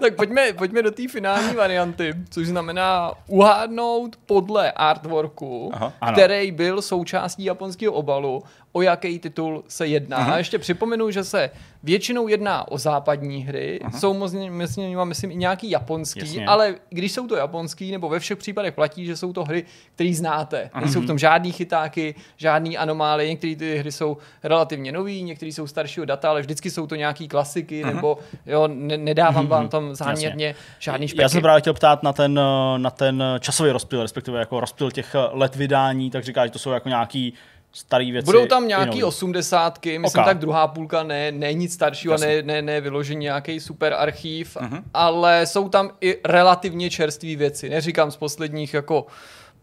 tak 0.01 0.15
pojďme, 0.17 0.53
pojďme 0.53 0.83
do 0.83 0.91
té 0.91 1.09
finální 1.09 1.55
varianty, 1.55 2.15
což 2.31 2.47
znamená 2.47 3.13
uhádnout 3.27 4.17
podle 4.27 4.73
artworku, 4.73 5.71
Aha, 5.75 5.93
který 6.13 6.53
byl 6.53 6.83
součástí 6.83 7.45
japonského 7.45 7.93
obalu 7.93 8.43
o 8.77 8.83
jaký 8.83 9.19
titul 9.19 9.65
se 9.69 9.87
jedná. 9.87 10.19
Uh-huh. 10.19 10.33
A 10.33 10.39
ještě 10.39 10.59
připomenu, 10.59 11.11
že 11.11 11.25
se 11.25 11.51
většinou 11.83 12.29
jedná 12.29 12.69
o 12.69 12.79
západní 12.79 13.45
hry, 13.45 13.81
uh-huh. 13.85 13.99
jsou 13.99 14.15
myslím, 14.15 15.05
myslím 15.05 15.31
i 15.31 15.37
nějaký 15.37 15.71
japonský, 15.71 16.21
Jasně. 16.21 16.47
ale 16.47 16.75
když 16.91 17.13
jsou 17.13 17.27
to 17.27 17.37
japonský, 17.37 17.93
nebo 17.93 18.09
ve 18.09 18.19
všech 18.19 18.39
případech 18.39 18.75
platí, 18.75 19.07
že 19.07 19.17
jsou 19.17 19.33
to 19.33 19.45
hry, 19.45 19.65
které 19.95 20.15
znáte. 20.15 20.71
Uh-huh. 20.75 20.81
Nejsou 20.81 21.01
v 21.01 21.07
tom 21.07 21.19
žádný 21.19 21.53
chytáky, 21.53 22.15
žádný 22.37 22.79
anomály, 22.79 23.29
některé 23.29 23.57
ty 23.57 23.79
hry 23.79 23.93
jsou 23.93 24.17
relativně 24.43 24.93
nový, 24.93 25.23
některé 25.23 25.53
jsou 25.53 25.67
staršího 25.67 26.07
data, 26.07 26.31
ale 26.31 26.41
vždycky 26.41 26.71
jsou 26.71 26.87
to 26.87 26.95
nějaký 26.95 27.29
klasiky, 27.29 27.85
uh-huh. 27.85 27.95
nebo 27.95 28.19
jo, 28.47 28.69
ne, 28.69 28.97
nedávám 28.97 29.47
vám 29.47 29.69
tam 29.69 29.95
záměrně 29.95 30.47
Jasně. 30.47 30.63
žádný 30.79 31.09
špeky. 31.09 31.23
Já 31.23 31.29
jsem 31.29 31.43
právě 31.43 31.61
chtěl 31.61 31.75
ptát 31.75 32.03
na 32.03 32.13
ten, 32.13 32.41
na 32.77 32.91
ten 32.91 33.25
časový 33.41 33.71
rozptyl, 33.71 34.03
respektive 34.03 34.39
jako 34.39 34.61
rozptyl 34.61 34.91
těch 34.91 35.17
let 35.33 35.57
vydání, 35.57 36.11
tak 36.11 36.25
říká, 36.25 36.47
že 36.47 36.53
to 36.53 36.59
jsou 36.59 36.71
jako 36.71 36.89
nějaký 36.89 37.35
starý 37.75 38.13
věci. 38.13 38.27
Budou 38.27 38.47
tam 38.47 38.69
nějaký 38.69 39.05
osmdesátky, 39.05 39.99
myslím 39.99 40.23
okay. 40.23 40.35
tak 40.35 40.39
druhá 40.39 40.69
půlka 40.69 41.03
ne, 41.03 41.33
ne 41.33 41.53
nic 41.53 41.73
staršího, 41.73 42.17
ne, 42.19 42.43
ne, 42.43 42.63
ne 42.63 42.81
vyložení 42.81 43.21
nějaký 43.21 43.61
super 43.61 43.95
archív, 43.99 44.57
uh-huh. 44.57 44.83
ale 44.95 45.47
jsou 45.47 45.69
tam 45.69 45.91
i 46.01 46.19
relativně 46.25 46.91
čerstvé 46.91 47.37
věci. 47.37 47.69
Neříkám 47.69 48.11
z 48.11 48.17
posledních 48.17 48.75
jako 48.75 49.07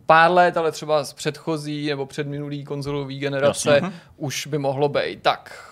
pár 0.06 0.32
let, 0.32 0.58
ale 0.58 0.72
třeba 0.72 1.04
z 1.04 1.14
předchozí 1.14 1.88
nebo 1.88 2.06
předminulý 2.06 2.64
konzolový 2.64 3.20
generace 3.20 3.74
Jasně. 3.74 3.92
už 4.18 4.48
by 4.48 4.58
mohlo 4.58 4.90
být. 4.90 5.22
Tak, 5.22 5.71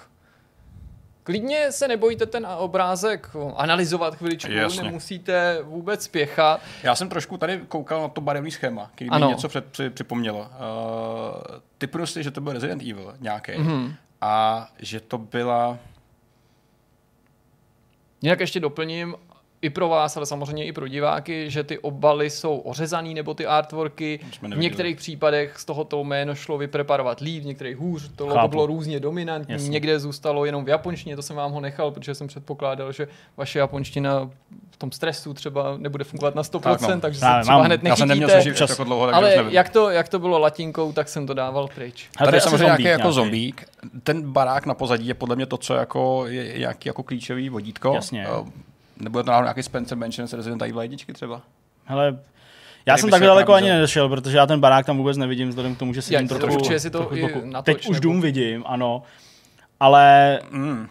Klidně 1.24 1.71
se 1.71 1.88
nebojte 1.88 2.25
ten 2.25 2.48
obrázek 2.57 3.30
analyzovat 3.56 4.16
chviličku, 4.16 4.51
Jasně. 4.51 4.83
nemusíte 4.83 5.60
vůbec 5.63 6.04
spěchat. 6.04 6.62
Já 6.83 6.95
jsem 6.95 7.10
trošku 7.10 7.38
tady 7.38 7.62
koukal 7.68 8.01
na 8.01 8.07
to 8.07 8.21
barevný 8.21 8.51
schéma, 8.51 8.92
který 8.95 9.10
mi 9.10 9.25
něco 9.25 9.48
před, 9.50 9.66
při, 9.66 9.89
připomnělo. 9.89 10.39
Uh, 10.39 10.48
ty 11.77 11.88
prostě, 11.88 12.24
že 12.24 12.31
to 12.31 12.42
byl 12.42 12.54
Resident 12.54 12.81
Evil 12.81 13.16
nějaký 13.19 13.51
mm-hmm. 13.51 13.95
a 14.21 14.68
že 14.80 15.00
to 15.00 15.18
byla... 15.18 15.77
Jinak 18.21 18.40
ještě 18.40 18.59
doplním, 18.59 19.16
i 19.61 19.69
pro 19.69 19.89
vás, 19.89 20.18
ale 20.18 20.25
samozřejmě 20.25 20.66
i 20.66 20.71
pro 20.71 20.87
diváky, 20.87 21.49
že 21.49 21.63
ty 21.63 21.80
obaly 21.80 22.30
jsou 22.30 22.57
ořezaný 22.57 23.13
nebo 23.13 23.33
ty 23.33 23.45
artworky. 23.45 24.19
V 24.42 24.57
některých 24.57 24.97
případech 24.97 25.59
z 25.59 25.66
tohoto 25.66 26.04
jméno 26.04 26.35
šlo 26.35 26.57
vypreparovat 26.57 27.19
líp, 27.19 27.44
v 27.44 27.45
některých 27.45 27.78
hůř, 27.78 28.11
to 28.16 28.28
logo 28.28 28.47
bylo 28.47 28.66
různě 28.66 28.99
dominantní, 28.99 29.54
Jasně. 29.54 29.69
někde 29.69 29.99
zůstalo 29.99 30.45
jenom 30.45 30.66
v 30.66 30.69
japonštině, 30.69 31.16
to 31.16 31.21
jsem 31.21 31.35
vám 31.35 31.51
ho 31.51 31.61
nechal, 31.61 31.92
protože 31.92 32.16
jsem 32.16 32.28
předpokládal, 32.28 32.92
že 32.92 33.07
vaše 33.37 33.59
japonština 33.59 34.30
v 34.71 34.78
tom 34.78 34.92
stresu 34.92 35.33
třeba 35.33 35.78
nebude 35.78 36.04
fungovat 36.04 36.35
na 36.35 36.42
100%, 36.42 36.59
tak 36.59 36.81
no. 36.81 36.99
takže 36.99 37.19
se 37.19 37.25
třeba 37.42 37.57
mám, 37.57 37.66
hned 37.66 37.83
nechytíte. 37.83 37.89
Já 37.89 37.95
jsem 37.95 38.07
neměl 38.07 38.54
čas 38.54 38.69
jako 38.69 38.83
dlouho, 38.83 39.16
ale 39.16 39.45
jak 39.49 39.69
to, 39.69 39.89
jak 39.89 40.09
to 40.09 40.19
bylo 40.19 40.39
latinkou, 40.39 40.92
tak 40.92 41.09
jsem 41.09 41.28
to 41.28 41.33
dával 41.33 41.68
pryč. 41.75 42.09
Tady 42.18 42.37
je 42.37 42.42
samozřejmě 42.42 42.66
nějaký 42.66 42.83
jako 42.83 43.11
zombík. 43.11 43.66
Ten 44.04 44.31
barák 44.31 44.66
na 44.66 44.73
pozadí 44.73 45.07
je 45.07 45.13
podle 45.13 45.35
mě 45.35 45.45
to, 45.45 45.57
co 45.57 45.73
jako 45.73 46.25
je 46.28 46.59
nějaký 46.59 46.89
jako 46.89 47.04
klíčový 47.04 47.49
vodítko. 47.49 47.94
Jasně. 47.94 48.28
Uh, 48.30 48.47
nebo 48.99 49.19
je 49.19 49.23
to 49.23 49.31
nějaký 49.31 49.63
Spencer 49.63 49.97
Mansion 49.97 50.27
z 50.27 50.33
Resident 50.33 50.61
Evil 50.61 50.81
1 50.81 50.97
třeba? 51.13 51.41
Hele, 51.85 52.19
já 52.85 52.97
jsem 52.97 53.09
tak 53.09 53.21
daleko 53.21 53.53
ani 53.53 53.69
nedošel, 53.69 54.09
protože 54.09 54.37
já 54.37 54.45
ten 54.45 54.59
barák 54.59 54.85
tam 54.85 54.97
vůbec 54.97 55.18
nevidím, 55.18 55.49
vzhledem 55.49 55.75
k 55.75 55.79
tomu, 55.79 55.94
že 55.94 56.01
si 56.01 56.27
trochu, 56.27 56.57
trochu, 56.57 56.79
si 56.79 56.89
to 56.89 57.06
trochu 57.06 57.45
natoč, 57.45 57.65
Teď 57.65 57.83
nebo... 57.83 57.91
už 57.91 57.99
dům 57.99 58.21
vidím, 58.21 58.63
ano. 58.68 59.03
Ale 59.79 60.39
mm. 60.51 60.87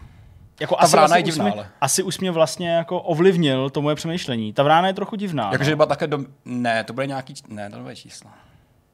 Jako 0.61 0.75
ta 0.75 0.81
asi, 0.81 0.93
vrána 0.93 1.05
asi 1.05 1.19
je 1.19 1.23
divná, 1.23 1.53
ale. 1.53 1.69
Asi 1.81 2.03
už 2.03 2.19
mě 2.19 2.31
vlastně 2.31 2.71
jako 2.71 3.01
ovlivnil 3.01 3.71
to 3.71 3.83
moje 3.83 3.97
přemýšlení. 3.97 4.53
Ta 4.53 4.63
vrána 4.63 4.89
je 4.89 4.95
trochu 4.95 5.17
divná. 5.17 5.53
Jakože 5.53 5.71
no. 5.71 5.77
byla 5.77 5.87
také 5.87 6.07
do... 6.07 6.19
Ne, 6.45 6.85
to 6.85 6.93
byly 6.93 7.09
nějaký... 7.09 7.35
Ne, 7.49 7.71
to 7.71 7.79
byly 7.79 7.97
čísla. 7.97 8.31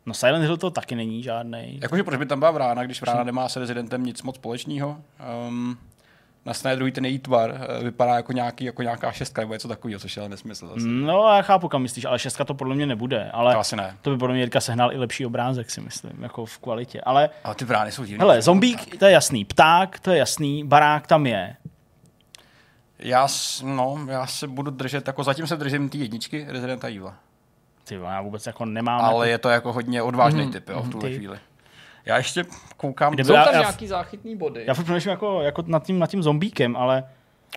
No 0.06 0.14
Silent 0.14 0.44
Hill 0.44 0.56
to 0.56 0.70
taky 0.70 0.94
není 0.94 1.22
žádný. 1.22 1.78
Jakože 1.82 2.02
proč 2.02 2.18
by 2.18 2.26
tam 2.26 2.38
byla 2.38 2.50
vrána, 2.50 2.84
když 2.84 3.00
vrána 3.00 3.24
nemá 3.24 3.48
se 3.48 3.60
Residentem 3.60 4.04
nic 4.04 4.22
moc 4.22 4.36
společného? 4.36 4.96
Um, 5.48 5.78
na 6.46 6.54
straně 6.54 6.76
druhý 6.76 6.92
ten 6.92 7.04
její 7.04 7.18
tvar 7.18 7.54
eh, 7.80 7.84
vypadá 7.84 8.14
jako, 8.16 8.32
nějaký, 8.32 8.64
jako 8.64 8.82
nějaká 8.82 9.12
šestka 9.12 9.42
nebo 9.42 9.52
něco 9.52 9.68
takového, 9.68 10.00
což 10.00 10.16
je 10.16 10.20
ale 10.20 10.28
nesmysl. 10.28 10.68
Zase. 10.68 10.80
No, 10.86 11.28
já 11.36 11.42
chápu, 11.42 11.68
kam 11.68 11.82
myslíš, 11.82 12.04
ale 12.04 12.18
šestka 12.18 12.44
to 12.44 12.54
podle 12.54 12.74
mě 12.74 12.86
nebude. 12.86 13.30
Ale 13.32 13.52
To 13.54 13.60
asi 13.60 13.76
ne. 13.76 13.96
to 14.02 14.10
by 14.10 14.16
podle 14.16 14.34
mě 14.34 14.42
Jirka 14.42 14.60
sehnal 14.60 14.92
i 14.92 14.96
lepší 14.96 15.26
obrázek, 15.26 15.70
si 15.70 15.80
myslím, 15.80 16.22
jako 16.22 16.46
v 16.46 16.58
kvalitě. 16.58 17.00
Ale 17.00 17.30
Ale 17.44 17.54
ty 17.54 17.64
brány 17.64 17.92
jsou 17.92 18.04
divné. 18.04 18.22
hele, 18.24 18.42
zombík, 18.42 18.98
to 18.98 19.04
je 19.04 19.12
jasný, 19.12 19.44
pták, 19.44 19.98
to 20.00 20.10
je 20.10 20.18
jasný, 20.18 20.64
barák 20.64 21.06
tam 21.06 21.26
je. 21.26 21.56
Já, 22.98 23.28
no, 23.64 23.98
já 24.10 24.26
se 24.26 24.48
budu 24.48 24.70
držet, 24.70 25.06
jako 25.06 25.24
zatím 25.24 25.46
se 25.46 25.56
držím 25.56 25.88
ty 25.88 25.98
jedničky 25.98 26.46
Resident 26.48 26.84
Evil. 26.84 27.12
Ty 27.84 27.94
já 27.94 28.20
vůbec 28.22 28.46
jako 28.46 28.64
nemám. 28.64 29.00
Ale 29.00 29.14
jako, 29.14 29.30
je 29.30 29.38
to 29.38 29.48
jako 29.48 29.72
hodně 29.72 30.02
odvážný 30.02 30.50
typ, 30.52 30.68
jo, 30.68 30.82
v 30.82 30.90
tuhle 30.90 31.08
Ty. 31.10 31.16
chvíli. 31.16 31.38
Já 32.06 32.16
ještě 32.16 32.44
koukám, 32.76 33.12
Kdyby- 33.12 33.26
Jsou 33.26 33.34
tam 33.34 33.54
já- 33.54 33.60
nějaký 33.60 33.86
záchytný 33.86 34.36
body. 34.36 34.64
já 34.66 34.74
furt 34.74 34.84
přemýšlím 34.84 35.10
jako, 35.10 35.40
jako 35.42 35.64
nad, 35.66 35.84
tím, 35.86 35.98
nad 35.98 36.10
tím 36.10 36.22
zombíkem, 36.22 36.76
ale 36.76 37.04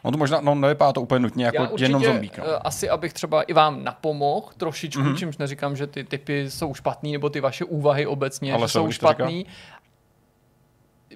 on 0.03 0.11
to 0.11 0.17
možná, 0.17 0.41
no 0.41 0.55
nevypadá 0.55 0.93
to 0.93 1.01
úplně 1.01 1.19
nutně 1.19 1.45
jako 1.45 1.55
Já 1.63 1.63
určitě, 1.69 1.83
jenom 1.85 2.03
zombík. 2.03 2.37
No. 2.37 2.43
eh, 2.47 2.55
asi 2.57 2.89
abych 2.89 3.13
třeba 3.13 3.41
i 3.41 3.53
vám 3.53 3.83
napomohl 3.83 4.47
trošičku, 4.57 5.01
Mhm. 5.01 5.11
mm-hmm. 5.13 5.17
čímž 5.17 5.37
neříkám, 5.37 5.75
že 5.75 5.87
ty 5.87 6.03
typy 6.03 6.51
jsou 6.51 6.73
špatný, 6.73 7.11
nebo 7.11 7.29
ty 7.29 7.39
vaše 7.41 7.65
úvahy 7.65 8.05
obecně, 8.07 8.53
Ale 8.53 8.61
že 8.61 8.67
jsou, 8.67 8.91
špatný. 8.91 9.45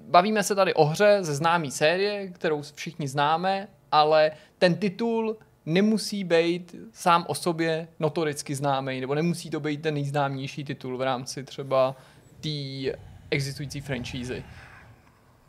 Bavíme 0.01 0.43
se 0.43 0.55
tady 0.55 0.73
o 0.73 0.85
hře 0.85 1.17
ze 1.21 1.35
známé 1.35 1.71
série, 1.71 2.27
kterou 2.27 2.61
všichni 2.75 3.07
známe, 3.07 3.67
ale 3.91 4.31
ten 4.59 4.75
titul 4.75 5.37
nemusí 5.65 6.23
být 6.23 6.75
sám 6.93 7.25
o 7.27 7.35
sobě 7.35 7.87
notoricky 7.99 8.55
známý, 8.55 9.01
nebo 9.01 9.15
nemusí 9.15 9.49
to 9.49 9.59
být 9.59 9.81
ten 9.81 9.93
nejznámější 9.93 10.63
titul 10.63 10.97
v 10.97 11.01
rámci 11.01 11.43
třeba 11.43 11.95
té 12.41 12.49
existující 13.31 13.81
franšízy. 13.81 14.43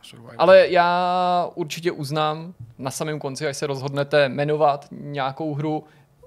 Survivor. 0.03 0.35
Ale 0.39 0.69
já 0.69 1.49
určitě 1.55 1.93
uznám 1.93 2.55
na 2.79 2.91
samém 2.91 3.19
konci, 3.19 3.47
až 3.47 3.57
se 3.57 3.67
rozhodnete 3.67 4.29
jmenovat 4.29 4.89
nějakou 4.91 5.55
hru, 5.55 5.85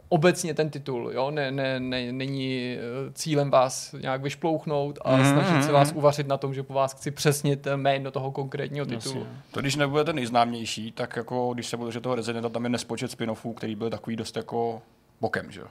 obecně 0.10 0.54
ten 0.54 0.70
titul, 0.70 1.12
jo, 1.14 1.32
ne, 1.32 1.52
ne, 1.52 1.80
ne, 1.80 2.12
není 2.12 2.78
eh, 2.78 3.12
cílem 3.14 3.50
vás 3.52 3.96
nějak 4.02 4.22
vyšplouchnout 4.22 5.00
a 5.06 5.16
Mhm, 5.18 5.26
snažit 5.26 5.64
se 5.64 5.70
mhm. 5.70 5.74
vás 5.74 5.92
uvařit 5.92 6.28
na 6.28 6.38
tom, 6.38 6.54
že 6.54 6.64
po 6.64 6.74
vás 6.74 6.94
chci 6.94 7.12
přesnit 7.12 7.68
jméno 7.76 8.12
toho 8.12 8.32
konkrétního 8.32 8.86
titulu. 8.86 9.20
Jasně. 9.20 9.42
To 9.52 9.62
když 9.62 9.76
nebude 9.76 10.04
ten 10.04 10.16
nejznámější, 10.16 10.92
tak 10.92 11.16
jako 11.16 11.54
když 11.54 11.68
se 11.68 11.78
bude 11.78 11.88
držet 11.88 12.04
toho 12.04 12.16
Residenta, 12.16 12.50
tam 12.50 12.64
je 12.64 12.70
nespočet 12.70 13.12
spin-offů, 13.12 13.54
který 13.54 13.76
byl 13.76 13.90
takový 13.90 14.16
dost 14.16 14.38
jako 14.38 14.82
bokem, 15.22 15.52
že 15.52 15.60
jo. 15.60 15.68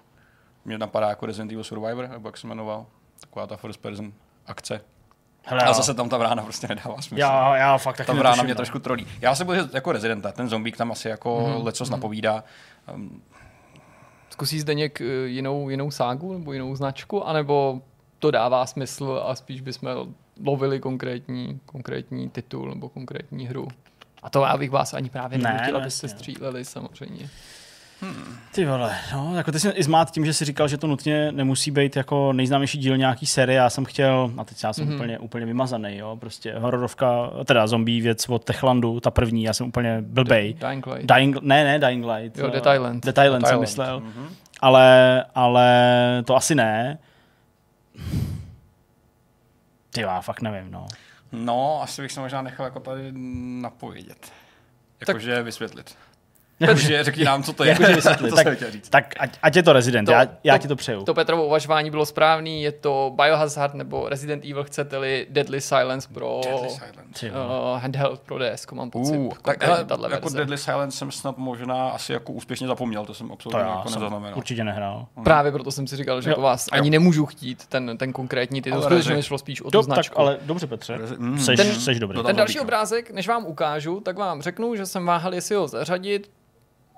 Mně 0.64 0.78
napadá 0.78 1.08
jako 1.08 1.26
Resident 1.26 1.52
Evil 1.52 1.64
Survivor, 1.64 2.08
nebo 2.08 2.28
jak 2.28 2.36
se 2.36 2.46
jmenoval, 2.46 2.86
taková 3.20 3.46
ta 3.46 3.56
first 3.56 3.80
person 3.80 4.12
akce. 4.46 4.80
Hele, 5.44 5.62
A 5.62 5.72
zase 5.72 5.94
tam 5.94 6.08
ta 6.08 6.18
brána 6.18 6.42
prostě 6.42 6.68
nedává 6.68 6.94
smysl. 7.02 7.20
já, 7.20 7.56
já 7.56 7.78
fakt 7.78 7.96
taky 7.96 8.06
ta 8.06 8.12
brána 8.12 8.30
netuším, 8.30 8.44
mě 8.44 8.54
no. 8.54 8.56
trošku 8.56 8.78
trolí. 8.78 9.06
Já 9.20 9.34
se 9.34 9.44
budu 9.44 9.58
jako 9.72 9.92
Residenta, 9.92 10.32
ten 10.32 10.48
zombík 10.48 10.76
tam 10.76 10.92
asi 10.92 11.08
jako 11.08 11.40
Mhm, 11.40 11.52
mm-hmm. 11.52 11.64
lecos 11.64 11.90
napovídá. 11.90 12.44
Um, 12.94 13.22
Zkusí 14.30 14.60
zde 14.60 14.74
něk 14.74 15.00
jinou, 15.24 15.68
jinou 15.68 15.90
ságu 15.90 16.32
nebo 16.32 16.52
jinou 16.52 16.76
značku, 16.76 17.26
anebo 17.26 17.80
to 18.18 18.30
dává 18.30 18.66
smysl 18.66 19.22
a 19.26 19.34
spíš 19.34 19.60
bychom 19.60 19.88
lovili 20.44 20.80
konkrétní, 20.80 21.60
konkrétní 21.66 22.30
titul 22.30 22.68
nebo 22.68 22.88
konkrétní 22.88 23.46
hru. 23.46 23.68
A 24.22 24.30
to 24.30 24.42
já 24.42 24.56
bych 24.56 24.70
vás 24.70 24.94
ani 24.94 25.10
právě 25.10 25.38
Ne, 25.38 25.52
nenutil, 25.52 25.76
abyste 25.76 26.08
stříleli 26.08 26.64
samozřejmě. 26.64 27.28
Ty 28.54 28.64
vole, 28.64 28.96
no, 29.12 29.37
jako 29.37 29.52
ty 29.52 29.61
jsi 29.61 29.68
i 29.68 29.82
zmát 29.82 30.11
tím, 30.11 30.26
že 30.26 30.32
jsi 30.32 30.44
říkal, 30.44 30.68
že 30.68 30.78
to 30.78 30.87
nutně 30.87 31.32
nemusí 31.32 31.70
být 31.70 31.96
jako 31.96 32.32
nejznámější 32.32 32.78
díl 32.78 32.96
nějaký 32.96 33.26
série. 33.26 33.56
Já 33.56 33.70
jsem 33.70 33.84
chtěl, 33.84 34.30
a 34.38 34.44
teď 34.44 34.64
já 34.64 34.73
jsem 34.73 34.84
Mhm. 34.84 34.92
mm-hmm. 34.92 34.96
úplně, 34.96 35.18
úplně 35.18 35.46
vymazaný, 35.46 35.96
jo, 35.99 36.16
prostě 36.20 36.54
hororovka, 36.58 37.30
teda 37.44 37.66
zombie 37.66 38.02
věc 38.02 38.28
od 38.28 38.44
Techlandu, 38.44 39.00
ta 39.00 39.11
první, 39.11 39.42
já 39.44 39.54
jsem 39.54 39.66
úplně 39.66 39.99
blbej. 40.06 40.54
Dying 40.54 40.87
Light. 40.87 41.12
Dying, 41.14 41.37
ne, 41.42 41.64
ne, 41.64 41.78
Dying 41.88 42.04
Light. 42.06 42.38
Jo, 42.38 42.46
eh, 42.46 42.50
Dead 42.50 42.75
Island. 42.75 43.04
Dead 43.04 43.25
Island 43.26 43.42
Dead 43.42 43.50
jsem 43.50 43.61
myslel. 43.61 44.00
Mhm. 44.00 44.28
Ale, 44.61 45.25
ale 45.34 45.68
to 46.26 46.37
asi 46.37 46.54
ne. 46.54 46.99
Ty 49.90 50.00
já 50.00 50.20
fakt 50.20 50.40
nevím, 50.42 50.70
no. 50.73 50.87
No, 51.32 51.82
asi 51.82 52.02
bych 52.02 52.12
se 52.12 52.20
možná 52.20 52.42
nechal 52.42 52.64
jako 52.66 52.80
tady 52.80 53.12
napovědět. 53.62 54.32
Jakože 55.08 55.42
vysvětlit. 55.42 55.96
Jakože 56.61 57.04
řekni 57.04 57.25
nám, 57.25 57.42
co 57.42 57.52
to 57.52 57.64
je. 57.64 57.70
Jakože 57.70 57.92
vysvětlit. 57.94 58.30
to 58.30 58.37
tak, 58.37 58.46
jsem 58.46 58.56
chtěl 58.56 58.70
říct. 58.70 58.88
tak 58.88 59.14
ať, 59.18 59.38
ať, 59.42 59.56
je 59.56 59.62
to 59.62 59.73
Resident, 59.73 60.06
To- 60.06 60.12
já, 60.12 60.26
já 60.44 60.54
to- 60.58 60.62
ti 60.62 60.68
to 60.68 60.76
přeju. 60.76 61.04
To 61.04 61.14
Petrovo 61.14 61.46
uvažování 61.46 61.90
bylo 61.90 62.06
správný, 62.06 62.62
je 62.62 62.73
to 62.73 63.12
Biohazard 63.23 63.75
nebo 63.75 64.08
Resident 64.08 64.44
Evil, 64.44 64.64
chcete-li 64.64 65.26
Deadly 65.30 65.61
Silence 65.61 66.08
pro 66.14 66.40
Deadly 66.44 66.70
Silence. 66.70 67.30
Uh, 67.30 67.78
handheld 67.80 68.20
pro 68.20 68.38
DS, 68.38 68.66
mám 68.73 68.90
pocit. 68.90 69.16
Uh, 69.16 69.32
tak 69.42 69.64
hele, 69.64 69.84
tahle 69.84 70.11
jako 70.11 70.23
verze. 70.23 70.37
Deadly 70.38 70.58
Silence 70.58 70.99
jsem 70.99 71.11
snad 71.11 71.38
možná 71.38 71.88
asi 71.88 72.12
jako 72.12 72.32
úspěšně 72.32 72.66
zapomněl, 72.66 73.04
to 73.04 73.14
jsem 73.14 73.26
to 73.28 73.32
absolutně 73.34 73.61
já 73.62 73.68
jako 73.68 73.88
jsem 73.88 74.00
nezaznamenal. 74.00 74.38
určitě 74.38 74.64
nehrál. 74.64 75.06
Právě 75.25 75.52
proto 75.52 75.70
jsem 75.73 75.87
si 75.87 75.96
říkal, 75.96 76.20
že 76.20 76.30
Jo, 76.30 76.34
po 76.37 76.42
vás 76.42 76.66
jo. 76.66 76.78
ani 76.80 76.90
nemůžu 76.90 77.26
chtít 77.26 77.66
ten, 77.66 77.99
ten 77.99 78.12
konkrétní 78.12 78.62
titul. 78.62 78.78
Ale 78.78 78.87
Skutečně 78.87 79.14
mi 79.14 79.23
šlo 79.23 79.38
spíš 79.38 79.61
o 79.62 79.64
tu 79.70 79.78
tak, 79.78 79.84
značku. 79.84 80.18
ale 80.20 80.38
dobře, 80.42 80.66
Petře. 80.66 80.99
Mm. 81.18 81.38
Seš, 81.38 81.99
dobrý. 81.99 82.16
to 82.16 82.23
Ten 82.23 82.37
další 82.37 82.61
obrázek, 82.61 83.11
než 83.11 83.28
vám 83.28 83.46
ukážu, 83.46 84.00
tak 84.00 84.18
vám 84.18 84.42
řeknu, 84.42 84.76
že 84.76 84.87
jsem 84.87 85.06
váhal, 85.06 85.34
jestli 85.34 85.54
ho 85.56 85.68
zařadit. 85.68 86.30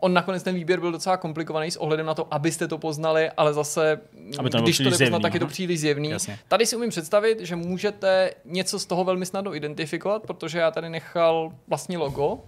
On 0.01 0.13
nakonec 0.13 0.43
ten 0.43 0.55
výběr 0.55 0.81
byl 0.81 0.93
docela 0.93 1.17
komplikovaný 1.17 1.71
s 1.71 1.77
ohledem 1.77 2.07
na 2.07 2.15
to, 2.15 2.35
abyste 2.35 2.69
to 2.69 2.79
poznali, 2.79 3.31
ale 3.31 3.55
zase, 3.55 4.01
Aby 4.39 4.51
to 4.51 4.61
když 4.61 4.77
to 4.77 4.83
nepoznat, 4.83 4.99
zjevný, 4.99 5.21
tak 5.23 5.35
je 5.35 5.41
to 5.41 5.47
aha. 5.47 5.53
příliš 5.53 5.81
zjevný. 5.81 6.11
Jasně. 6.11 6.39
Tady 6.49 6.67
si 6.67 6.77
umím 6.77 6.91
představit, 6.91 7.41
že 7.41 7.57
můžete 7.57 8.31
něco 8.45 8.79
z 8.79 8.87
toho 8.87 9.05
velmi 9.05 9.27
snadno 9.27 9.55
identifikovat, 9.55 10.23
protože 10.23 10.59
já 10.59 10.71
tady 10.71 10.89
nechal 10.89 11.53
vlastní 11.69 11.97
logo 11.97 12.45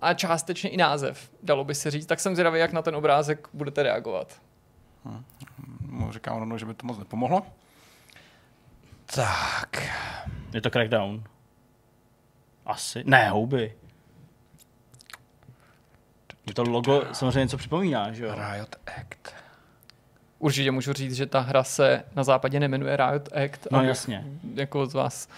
a 0.00 0.14
částečně 0.14 0.70
i 0.70 0.76
název, 0.76 1.30
dalo 1.42 1.64
by 1.64 1.74
se 1.74 1.90
říct. 1.90 2.06
Tak 2.06 2.20
jsem 2.20 2.34
zvědavý, 2.34 2.60
jak 2.60 2.72
na 2.72 2.82
ten 2.82 2.96
obrázek 2.96 3.48
budete 3.52 3.82
reagovat. 3.82 4.40
Mu 5.80 6.12
říkám 6.12 6.38
rovnou, 6.38 6.58
že 6.58 6.66
by 6.66 6.74
to 6.74 6.86
moc 6.86 6.98
nepomohlo. 6.98 7.42
Tak. 9.14 9.90
Je 10.54 10.60
to 10.60 10.70
Crackdown? 10.70 11.24
Asi. 12.66 13.02
Ne, 13.06 13.28
houby. 13.28 13.74
Je 16.48 16.54
to 16.54 16.62
logo 16.62 17.02
samozřejmě 17.12 17.40
něco 17.40 17.56
připomíná, 17.56 18.12
že 18.12 18.24
jo? 18.24 18.34
Riot 18.52 18.76
Act. 18.86 19.34
Určitě 20.38 20.70
můžu 20.70 20.92
říct, 20.92 21.14
že 21.14 21.26
ta 21.26 21.40
hra 21.40 21.64
se 21.64 22.04
na 22.16 22.24
západě 22.24 22.60
nemenuje 22.60 22.96
Riot 22.96 23.28
Act. 23.32 23.66
No 23.70 23.78
a 23.78 23.82
jasně. 23.82 24.24
Jako 24.54 24.86
z 24.86 24.94
vás 24.94 25.28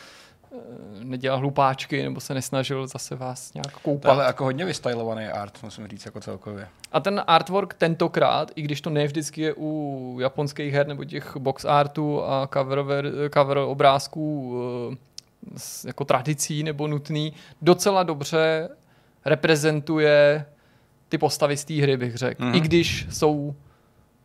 eh, 0.53 0.57
nedělal 1.05 1.39
hlupáčky 1.39 2.03
nebo 2.03 2.21
se 2.21 2.35
nesnažil 2.35 2.87
zase 2.87 3.17
vás 3.17 3.55
nějak 3.55 3.73
koupat. 3.83 4.13
ale 4.13 4.25
jako 4.25 4.45
hodně 4.45 4.65
vystylovaný 4.65 5.27
art, 5.27 5.59
musím 5.63 5.89
říct, 5.89 6.05
jako 6.07 6.21
celkově. 6.21 6.69
A 6.93 7.01
ten 7.01 7.23
artwork 7.27 7.75
tentokrát, 7.75 8.51
i 8.55 8.63
když 8.63 8.81
to 8.81 8.91
ne 8.91 9.07
vždycky 9.07 9.41
je 9.41 9.55
u 9.57 10.17
japonských 10.21 10.75
her 10.75 10.87
nebo 10.87 11.05
těch 11.05 11.37
box 11.37 11.65
artů 11.65 12.25
a 12.25 12.49
cover, 12.53 12.79
ver- 12.79 13.31
cover 13.35 13.59
obrázků 13.59 14.57
eh, 14.93 14.97
s 15.57 15.85
jako 15.85 16.05
tradicí 16.05 16.63
nebo 16.63 16.89
nutný, 16.89 17.33
docela 17.63 18.03
dobře 18.03 18.69
reprezentuje 19.25 20.47
ty 21.11 21.19
postavy 21.19 21.57
z 21.57 21.65
té 21.65 21.75
hry, 21.75 21.97
bych 21.97 22.17
řekl. 22.17 22.45
Mhm. 22.45 22.55
I 22.55 22.61
když 22.61 23.07
jsou 23.11 23.55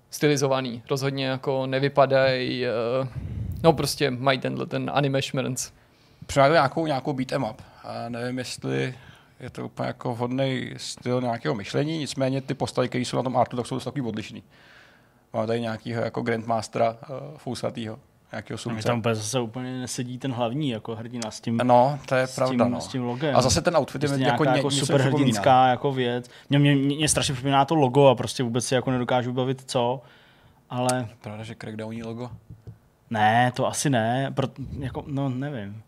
stylizovaný. 0.09 0.83
Rozhodně 0.89 1.25
jako 1.25 1.67
nevypadají, 1.67 2.65
eh, 2.65 2.69
no 3.63 3.73
prostě 3.73 4.11
mají 4.11 4.39
tenhle 4.39 4.65
ten 4.65 4.91
anime 4.93 5.21
šmrnc. 5.21 5.71
Přinášel 6.25 6.53
nějakou, 6.53 6.87
nějakou 6.87 7.13
beat 7.13 7.31
em 7.31 7.43
up. 7.43 7.61
A 7.83 8.09
nevím, 8.09 8.37
jestli 8.37 8.95
je 9.39 9.49
to 9.49 9.65
úplně 9.65 9.87
jako 9.87 10.15
vhodný 10.15 10.73
styl 10.77 11.21
nějakého 11.21 11.55
myšlení, 11.55 11.97
nicméně 11.97 12.41
ty 12.41 12.53
postavy, 12.53 12.89
které 12.89 13.01
jsou 13.01 13.17
na 13.17 13.23
tom 13.23 13.37
artu, 13.37 13.57
tak 13.57 13.65
jsou 13.65 13.75
dost 13.75 13.83
takový 13.83 14.01
odlišný. 14.01 14.43
Máme 15.33 15.47
tady 15.47 15.61
nějakého 15.61 16.03
jako 16.03 16.21
Grandmastera 16.21 16.91
uh, 16.91 17.37
fousatýho, 17.37 17.99
nějakého 18.35 18.55
Mě 18.55 18.57
sumce. 18.57 18.87
tam 18.87 18.99
úplně 18.99 19.15
zase 19.15 19.39
úplně 19.39 19.79
nesedí 19.79 20.17
ten 20.17 20.31
hlavní 20.33 20.69
jako 20.69 20.95
hrdina 20.95 21.31
s 21.31 21.41
tím, 21.41 21.57
No, 21.63 21.99
to 22.05 22.15
je 22.15 22.27
s 22.27 22.35
pravda, 22.35 22.65
tím, 22.65 22.73
no. 22.73 22.81
s 22.81 22.87
tím 22.87 23.03
logem. 23.03 23.35
A 23.35 23.41
zase 23.41 23.61
ten 23.61 23.77
outfit 23.77 24.03
je 24.03 24.09
prostě 24.09 24.23
jako, 24.25 24.43
ně, 24.45 24.49
jako 24.51 24.69
něco 24.69 24.85
superhrdinská 24.85 25.67
jako 25.67 25.91
věc. 25.91 26.29
Mě, 26.49 26.59
mě, 26.59 26.75
mě, 26.75 26.95
mě, 26.95 27.09
strašně 27.09 27.33
připomíná 27.33 27.65
to 27.65 27.75
logo 27.75 28.07
a 28.07 28.15
prostě 28.15 28.43
vůbec 28.43 28.65
si 28.65 28.75
jako 28.75 28.91
nedokážu 28.91 29.33
bavit 29.33 29.63
co. 29.65 30.01
Ale 30.69 31.07
Pravda, 31.21 31.43
že 31.43 31.55
Crackdowní 31.61 32.03
logo. 32.03 32.29
ne, 33.09 33.51
to 33.55 33.67
asi 33.67 33.89
ne. 33.89 34.31
Pro, 34.35 34.47
jako, 34.79 35.03
no 35.07 35.29
nevím. 35.29 35.81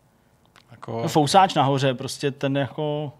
Jako, 0.70 1.02
No, 1.02 1.08
fousáč 1.08 1.54
nahoře, 1.54 1.94
prostě 1.94 2.30
ten 2.30 2.56
jako... 2.56 3.12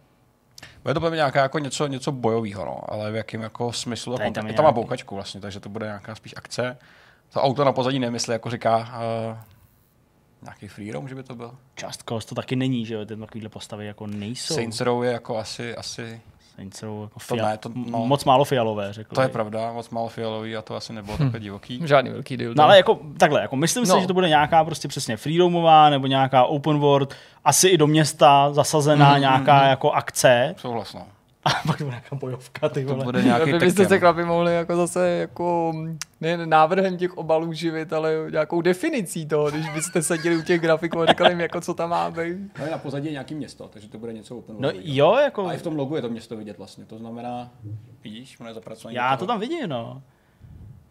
bude 0.82 0.94
to 0.94 1.00
bude 1.00 1.16
nějaká 1.16 1.42
jako 1.42 1.58
něco, 1.58 1.86
něco 1.86 2.12
bojového, 2.12 2.64
no, 2.64 2.92
ale 2.92 3.10
v 3.12 3.14
jakém 3.14 3.40
jako 3.42 3.72
smyslu. 3.72 4.16
Tady 4.16 4.24
Tam, 4.24 4.32
tam 4.32 4.46
je 4.46 4.52
tam 4.52 4.64
má 4.64 4.72
bouchačku 4.72 5.14
vlastně, 5.14 5.40
takže 5.40 5.60
to 5.60 5.68
bude 5.68 5.86
nějaká 5.86 6.14
spíš 6.14 6.34
akce. 6.36 6.78
To 7.32 7.40
auto 7.42 7.64
na 7.64 7.72
pozadí 7.72 8.00
jestli 8.14 8.32
jako 8.32 8.50
říká 8.50 8.76
uh, 8.78 9.36
nějaký 10.42 10.68
free 10.68 10.92
roam, 10.92 11.08
že 11.08 11.14
by 11.14 11.22
to 11.22 11.34
byl. 11.34 11.54
Just 11.82 12.02
Cause 12.08 12.26
to 12.28 12.34
taky 12.34 12.56
není, 12.56 12.86
že 12.86 12.94
jo, 12.94 13.04
ty 13.06 13.16
takovýhle 13.16 13.48
postavy 13.50 13.86
jako 13.86 14.06
nejsou. 14.06 14.54
Saints 14.54 14.80
Row 14.80 15.04
je 15.04 15.12
jako 15.12 15.38
asi, 15.38 15.76
asi 15.76 16.20
Saints 16.56 16.82
Row 16.82 17.02
jako 17.02 17.20
To 17.28 17.34
fia- 17.34 17.48
ne, 17.48 17.58
to- 17.58 17.70
no. 17.74 18.06
moc 18.06 18.24
málo 18.24 18.44
fialové, 18.44 18.92
řekl 18.92 19.14
To 19.14 19.20
je 19.22 19.28
pravda, 19.28 19.72
moc 19.72 19.90
málo 19.90 20.08
fialový 20.08 20.56
a 20.56 20.62
to 20.62 20.76
asi 20.76 20.92
nebylo 20.92 21.16
takhle 21.18 21.40
divoký. 21.40 21.80
Žádný 21.84 22.10
velký 22.10 22.36
deal. 22.36 22.52
No 22.56 22.64
ale 22.64 22.76
jako 22.76 22.98
takhle, 23.18 23.40
jako 23.40 23.56
myslím 23.56 23.86
si, 23.86 23.92
No. 23.92 24.00
že 24.00 24.06
to 24.06 24.14
bude 24.14 24.28
nějaká 24.28 24.64
prostě 24.64 24.88
přesně 24.88 25.16
freeroamová 25.16 25.90
nebo 25.90 26.06
nějaká 26.06 26.44
open 26.44 26.78
world, 26.78 27.14
asi 27.44 27.68
i 27.68 27.78
do 27.78 27.86
města 27.86 28.52
zasazená 28.52 29.14
Mm, 29.14 29.20
nějaká 29.20 29.66
jako 29.66 29.90
akce 29.92 30.54
Souhlas, 30.58 30.94
no. 30.94 31.06
A 31.48 31.62
pak 31.66 31.76
bude 31.78 31.90
nějaká 31.90 32.16
bojovka, 32.16 32.68
ty 32.68 32.84
To 32.84 32.92
vole. 32.92 33.04
bude 33.04 33.22
nějaký 33.22 33.52
Vy 33.52 33.58
byste 33.58 33.86
se 33.86 33.98
chlapi 33.98 34.24
mohli 34.24 34.54
jako 34.54 34.76
zase 34.76 35.08
jako 35.08 35.72
nejen 36.20 36.48
návrhem 36.48 36.96
těch 36.96 37.18
obalů 37.18 37.52
živit, 37.52 37.92
ale 37.92 38.14
nějakou 38.30 38.60
definicí 38.62 39.26
toho, 39.26 39.50
když 39.50 39.68
byste 39.70 40.02
seděli 40.02 40.36
u 40.36 40.42
těch 40.42 40.60
grafiků 40.60 41.00
a 41.00 41.06
říkali 41.06 41.30
jim, 41.30 41.40
jako 41.40 41.60
co 41.60 41.74
tam 41.74 41.90
má 41.90 42.10
být. 42.10 42.36
No 42.58 42.64
je 42.64 42.70
na 42.70 42.78
pozadí 42.78 43.06
je 43.06 43.12
nějaký 43.12 43.34
město, 43.34 43.68
takže 43.72 43.88
to 43.88 43.98
bude 43.98 44.12
něco 44.12 44.36
open 44.38 44.56
No 44.58 44.70
jo, 44.74 45.14
jako 45.14 45.46
A 45.46 45.52
i 45.54 45.58
v 45.58 45.62
tom 45.62 45.76
logu 45.76 45.96
je 45.96 46.02
to 46.02 46.08
město 46.08 46.36
vidět 46.36 46.58
vlastně, 46.58 46.84
to 46.84 46.98
znamená, 46.98 47.50
vidíš, 48.04 48.40
ono 48.40 48.48
je 48.50 48.54
zapracované. 48.54 48.96
já 48.96 49.16
to 49.16 49.26
tam 49.26 49.40
vidím, 49.40 49.68
no. 49.68 50.02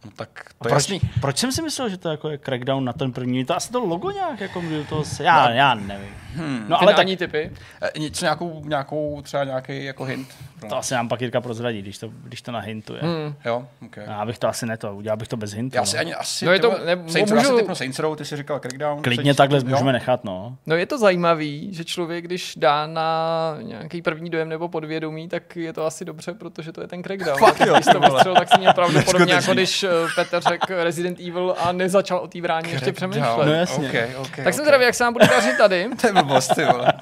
No, 0.06 0.12
tak 0.16 0.30
A 0.40 0.64
to 0.64 0.68
je 0.68 0.72
proč, 0.72 0.90
jasný. 0.90 1.02
proč 1.22 1.38
jsem 1.38 1.52
si 1.52 1.62
myslel, 1.62 1.90
že 1.90 1.98
to 1.98 2.10
jako 2.10 2.30
je 2.30 2.38
crackdown 2.38 2.86
na 2.86 2.94
ten 2.94 3.12
první? 3.14 3.46
To 3.46 3.56
asi 3.56 3.72
to 3.72 3.80
logo 3.80 4.12
nějak, 4.12 4.40
jako 4.40 4.62
by 4.62 4.86
to 4.90 5.04
se, 5.04 5.24
já, 5.24 5.50
já 5.52 5.76
nevím. 5.76 6.10
Hmm. 6.36 6.66
No 6.68 6.82
ale 6.82 6.94
tak, 6.94 7.08
typy. 7.18 7.52
E, 7.96 8.00
něco, 8.00 8.26
nějakou, 8.26 8.62
nějakou, 8.66 9.22
třeba 9.22 9.44
nějaký 9.44 9.84
jako 9.86 10.04
hint. 10.04 10.28
Pro 10.60 10.70
to 10.70 10.78
asi 10.78 10.94
nám 10.94 11.08
pak 11.10 11.22
Jirka 11.22 11.42
prozradí, 11.42 11.82
když 11.82 11.98
to, 11.98 12.10
když 12.24 12.42
to 12.42 12.52
nahintuje. 12.52 13.00
Hmm. 13.04 13.36
Jo, 13.46 13.68
okay. 13.86 14.04
Já 14.08 14.26
bych 14.26 14.40
to 14.40 14.48
asi 14.48 14.66
neto, 14.66 14.96
udělal 14.96 15.18
bych 15.18 15.28
to 15.28 15.38
bez 15.38 15.54
hintu. 15.54 15.76
Já 15.76 15.82
no. 15.82 15.86
si 15.86 15.98
ani 15.98 16.14
asi, 16.16 16.46
No 16.46 16.52
je 16.54 16.60
to- 16.60 16.76
ne- 16.86 17.12
Saints 17.12 17.32
můžu- 17.32 17.70
asi 17.70 17.76
Saints 17.76 18.00
Row, 18.00 18.16
ty 18.16 18.26
jsi 18.26 18.38
říkal 18.38 18.60
Crackdown. 18.60 19.02
Klidně 19.02 19.32
Saints- 19.32 19.36
takhle 19.38 19.60
jo? 19.60 19.66
můžeme 19.68 19.94
nechat, 19.94 20.24
no. 20.24 20.58
No 20.66 20.76
je 20.76 20.86
to 20.86 20.98
zajímavý, 20.98 21.74
že 21.74 21.86
člověk, 21.86 22.26
když 22.26 22.54
dá 22.58 22.88
na 22.88 23.58
nějaký 23.62 24.02
první 24.02 24.30
dojem 24.30 24.50
nebo 24.50 24.68
podvědomí, 24.70 25.30
tak 25.30 25.56
je 25.56 25.74
to 25.74 25.86
asi 25.86 26.06
dobře, 26.06 26.34
protože 26.34 26.72
to 26.72 26.82
je 26.82 26.88
ten 26.88 27.04
crackdown. 27.04 27.38
Fakt 27.40 27.60
jo, 27.60 27.74
když 27.74 27.86
to 27.86 28.00
vole. 28.00 28.10
vystřelil, 28.10 28.36
tak 28.36 28.50
si 28.54 28.60
měl 28.60 28.74
pravděpodobně 28.74 29.34
jako 29.34 29.54
když 29.54 29.84
eh, 29.84 29.90
Petr 30.16 30.40
řekl 30.50 30.84
Resident 30.84 31.20
Evil 31.20 31.56
a 31.60 31.72
nezačal 31.72 32.18
o 32.18 32.28
té 32.28 32.42
bráně 32.42 32.70
ještě 32.72 32.92
přemýšlet. 32.94 33.46
No 33.46 33.54
jasně. 33.54 33.88
Okay, 33.90 34.16
okay, 34.18 34.44
Tak 34.46 34.54
jsem 34.54 34.64
zvědavý, 34.66 34.86
jak 34.86 34.96
se 34.96 35.04
nám 35.04 35.14
bude 35.14 35.28
dařit 35.28 35.58
tady. 35.58 35.90
To 36.02 36.08
je 36.08 36.14
blbost, 36.14 36.56
ty 36.56 36.66
vole. 36.66 36.94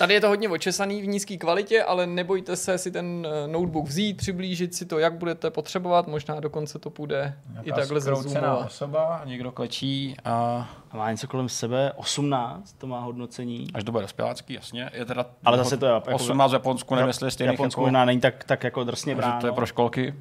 Tady 0.00 0.14
je 0.14 0.20
to 0.20 0.28
hodně 0.28 0.48
očesaný 0.48 1.02
v 1.02 1.06
nízké 1.06 1.36
kvalitě, 1.36 1.82
ale 1.84 2.06
nebojte 2.06 2.56
se 2.56 2.78
si 2.78 2.90
ten 2.90 3.26
eh, 3.44 3.48
notebook 3.48 3.86
vzít, 3.86 4.16
přiblížit 4.16 4.74
si 4.74 4.86
to, 4.86 4.98
jak 4.98 5.14
budete 5.14 5.50
potřebovat, 5.50 6.06
možná 6.06 6.40
dokonce 6.40 6.78
to 6.78 6.90
půjde 6.90 7.34
i 7.62 7.72
takhle 7.72 8.00
zkroucená 8.00 8.40
zezumovat. 8.40 8.66
osoba, 8.66 9.22
někdo 9.24 9.52
klečí 9.52 10.16
a 10.24 10.68
A 10.90 10.96
má 10.96 11.10
něco 11.10 11.28
kolem 11.28 11.48
sebe, 11.48 11.92
18, 11.96 12.72
to 12.78 12.86
má 12.86 13.00
hodnocení. 13.00 13.66
až 13.74 13.84
to 13.84 13.92
bude 13.92 14.02
dospělácký, 14.02 14.54
jasně. 14.54 14.90
Je 14.94 15.04
teda 15.04 15.26
Ale 15.44 15.58
zase 15.58 15.76
to 15.76 15.86
je 15.86 15.92
jako- 15.92 16.14
18 16.14 16.50
v 16.50 16.54
Japonsku, 16.54 16.94
nevím, 16.94 17.08
jestli 17.08 17.26
je 17.26 17.30
stejný 17.30 17.52
Japonsku 17.54 17.86
jako, 17.86 18.04
není 18.04 18.20
tak, 18.20 18.44
tak 18.44 18.64
jako 18.64 18.84
drsně 18.84 19.14
bráno. 19.14 19.40
to 19.40 19.46
je 19.46 19.52
pro 19.52 19.66
školky. 19.66 20.14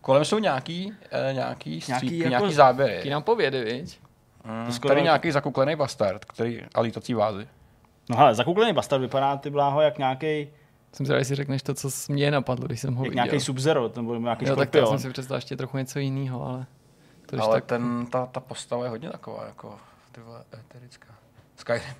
Kolem 0.00 0.24
jsou 0.24 0.38
nějaký, 0.38 0.92
eh, 1.10 1.32
nějaký 1.32 1.80
střípky, 1.80 1.90
Nějaký 2.06 2.06
nějaký, 2.16 2.18
jako- 2.32 2.44
nějaký 2.44 2.54
záběry. 2.54 2.96
Taky 2.96 3.10
nám 3.10 3.22
povědy, 3.22 3.64
viď? 3.64 3.98
Mm, 4.44 4.78
tady 4.88 5.02
nějaký 5.02 5.30
zakuklený 5.30 5.76
bastard, 5.76 6.24
který 6.24 6.62
a 6.74 6.80
lítací 6.80 7.14
vázy. 7.14 7.48
No 8.10 8.16
hele, 8.16 8.34
zakuklený 8.34 8.72
bastard 8.72 9.00
vypadá 9.00 9.36
ty 9.36 9.50
bláho 9.50 9.80
jak 9.80 9.98
nějaký, 9.98 10.48
Jsem 10.92 11.06
zvědavý, 11.06 11.20
jestli 11.20 11.34
řekneš 11.34 11.62
to, 11.62 11.74
co 11.74 11.88
mě 12.08 12.30
napadlo, 12.30 12.66
když 12.66 12.80
jsem 12.80 12.94
ho 12.94 13.04
jak 13.04 13.10
viděl. 13.10 13.24
nějaký 13.24 13.40
Sub-Zero, 13.40 13.96
nebo 13.96 14.16
nějaký 14.16 14.44
jo, 14.48 14.56
tak 14.56 14.70
to 14.70 14.78
já 14.78 14.86
jsem 14.86 14.98
si 14.98 15.10
představil 15.10 15.38
ještě 15.38 15.56
trochu 15.56 15.76
něco 15.78 15.98
jiného, 15.98 16.46
ale 16.46 16.66
to 17.26 17.42
Ale 17.42 17.56
tak... 17.56 17.64
ten, 17.64 18.06
ta, 18.06 18.26
ta 18.26 18.40
postava 18.40 18.84
je 18.84 18.90
hodně 18.90 19.10
taková, 19.10 19.46
jako 19.46 19.78
ty 20.12 20.20
vole, 20.20 20.44
eterická. 20.60 21.14
Skyrim. 21.56 21.94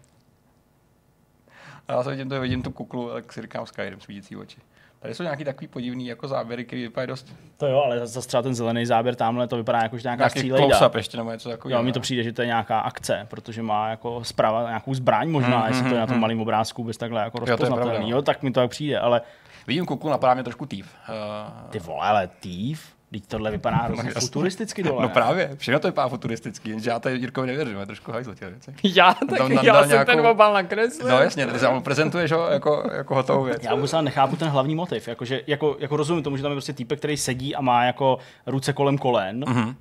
A 1.88 1.92
já 1.92 2.02
se 2.02 2.10
vidím, 2.10 2.28
to 2.28 2.40
vidím 2.40 2.62
tu 2.62 2.70
kuklu, 2.70 3.10
tak 3.10 3.32
si 3.32 3.42
říkám 3.42 3.66
Skyrim, 3.66 4.00
svítící 4.00 4.36
oči. 4.36 4.60
Tady 5.00 5.14
jsou 5.14 5.22
nějaký 5.22 5.44
takový 5.44 5.68
podivný 5.68 6.06
jako 6.06 6.28
záběry, 6.28 6.64
který 6.64 6.82
vypadají 6.82 7.08
dost 7.08 7.34
To 7.56 7.66
jo, 7.66 7.82
ale 7.84 8.06
zase 8.06 8.28
třeba 8.28 8.42
ten 8.42 8.54
zelený 8.54 8.86
záběr 8.86 9.14
tamhle, 9.14 9.48
to 9.48 9.56
vypadá 9.56 9.82
jako 9.82 9.98
že 9.98 10.02
nějaká 10.02 10.28
nějaký 10.34 10.50
close-up 10.50 10.94
ještě 10.94 11.16
nebo 11.16 11.30
něco 11.30 11.48
takového. 11.48 11.80
Jo, 11.80 11.84
mi 11.84 11.92
to 11.92 12.00
přijde, 12.00 12.22
že 12.22 12.32
to 12.32 12.42
je 12.42 12.46
nějaká 12.46 12.80
akce, 12.80 13.26
protože 13.30 13.62
má 13.62 13.88
jako 13.88 14.24
zprava 14.24 14.68
nějakou 14.68 14.94
zbraň 14.94 15.28
možná, 15.28 15.58
Mhm, 15.58 15.68
jestli 15.68 15.88
to 15.88 15.94
je 15.94 16.00
na 16.00 16.06
tom 16.06 16.14
mhm. 16.14 16.20
malém 16.20 16.40
obrázku 16.40 16.84
bez 16.84 16.96
takhle 16.96 17.22
jako 17.22 17.38
to 17.38 17.42
je 17.42 17.56
pravda, 17.56 17.66
rozpoznatelný. 17.66 18.10
no. 18.10 18.16
Jo, 18.16 18.22
tak 18.22 18.42
mi 18.42 18.50
to 18.50 18.60
tak 18.60 18.70
přijde, 18.70 18.98
ale 18.98 19.20
Vidím 19.66 19.86
kuklu, 19.86 20.10
napadá 20.10 20.34
mě 20.34 20.42
trošku 20.42 20.66
týv. 20.66 20.94
Uh, 21.08 21.70
ty 21.70 21.78
vole, 21.78 22.06
ale 22.06 22.28
týv, 22.40 22.82
teď 23.12 23.26
tohle 23.26 23.50
vypadá 23.50 23.76
hrozně 23.76 24.08
jasně. 24.08 24.20
futuristicky 24.20 24.82
dole. 24.82 25.02
no 25.02 25.08
právě, 25.08 25.50
všechno 25.56 25.78
to 25.80 25.88
vypadá 25.88 26.08
futuristický, 26.08 26.70
jenže 26.70 26.90
já 26.90 26.98
tady 26.98 27.16
Jirkovi 27.16 27.46
nevěřím, 27.46 27.78
je 27.78 27.86
trošku 27.86 28.12
hajzl 28.12 28.34
těch 28.34 28.48
věcí. 28.48 28.72
Já 28.98 29.14
taky, 29.14 29.36
Tam 29.38 29.52
já 29.52 29.72
dal 29.72 29.82
jsem 29.82 29.90
nějakou- 29.90 30.10
ten 30.12 30.26
obal 30.26 30.52
nakreslil. 30.52 31.08
No 31.08 31.18
jasně, 31.22 31.46
ty 31.46 31.66
mu 31.68 31.80
prezentuješ 31.82 32.32
ho 32.32 32.46
jako, 32.46 32.90
jako 32.96 33.14
hotovou 33.14 33.44
věc. 33.44 33.64
Já 33.64 33.74
vůbec 33.74 33.94
ale 33.94 34.02
nechápu 34.02 34.36
ten 34.36 34.48
hlavní 34.48 34.74
motiv. 34.74 35.08
Jakože, 35.08 35.40
jako, 35.46 35.76
jako 35.80 35.96
rozumím 35.96 36.22
tomu, 36.22 36.36
že 36.36 36.42
tam 36.42 36.52
je 36.52 36.56
prostě 36.56 36.72
týpek, 36.72 36.98
který 36.98 37.16
sedí 37.16 37.54
a 37.56 37.60
má 37.60 37.84
jako 37.84 38.18
ruce 38.46 38.72
kolem 38.72 38.98
kolen 38.98 39.44
Mhm. 39.48 39.74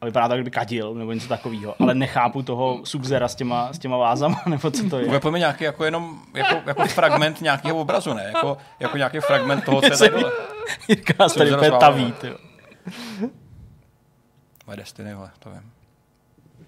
a 0.00 0.04
vypadá 0.06 0.28
tak, 0.28 0.36
kdyby 0.38 0.50
kadil 0.50 0.94
nebo 0.94 1.12
něco 1.12 1.28
takového. 1.28 1.74
Ale 1.80 1.94
nechápu 1.94 2.42
toho 2.42 2.80
Subzera 2.84 3.28
s 3.28 3.34
těma, 3.34 3.72
s 3.72 3.78
těma 3.78 3.96
vázama, 3.96 4.42
nebo 4.46 4.70
co 4.70 4.88
to 4.90 4.98
je. 4.98 5.08
Bude 5.08 5.30
mi 5.30 5.38
nějaký 5.38 5.64
jako 5.64 5.84
jenom 5.84 6.18
jako, 6.34 6.54
jako 6.66 6.86
fragment 6.86 7.40
nějakého 7.40 7.76
obrazu, 7.78 8.14
ne? 8.14 8.24
Jako, 8.34 8.56
jako 8.80 8.96
nějaký 8.96 9.18
fragment 9.20 9.64
toho, 9.64 9.80
co 9.80 9.86
je 9.92 9.96
tady 9.98 10.10
dole. 10.10 10.32
Jirka 10.88 11.14
nás 11.18 11.34
tady 11.34 11.52
úplně 11.54 11.70
taví. 11.70 12.14
Moje 14.66 14.76
Destiny, 14.76 15.14
vole, 15.14 15.30
to 15.38 15.50
vím. 15.50 15.83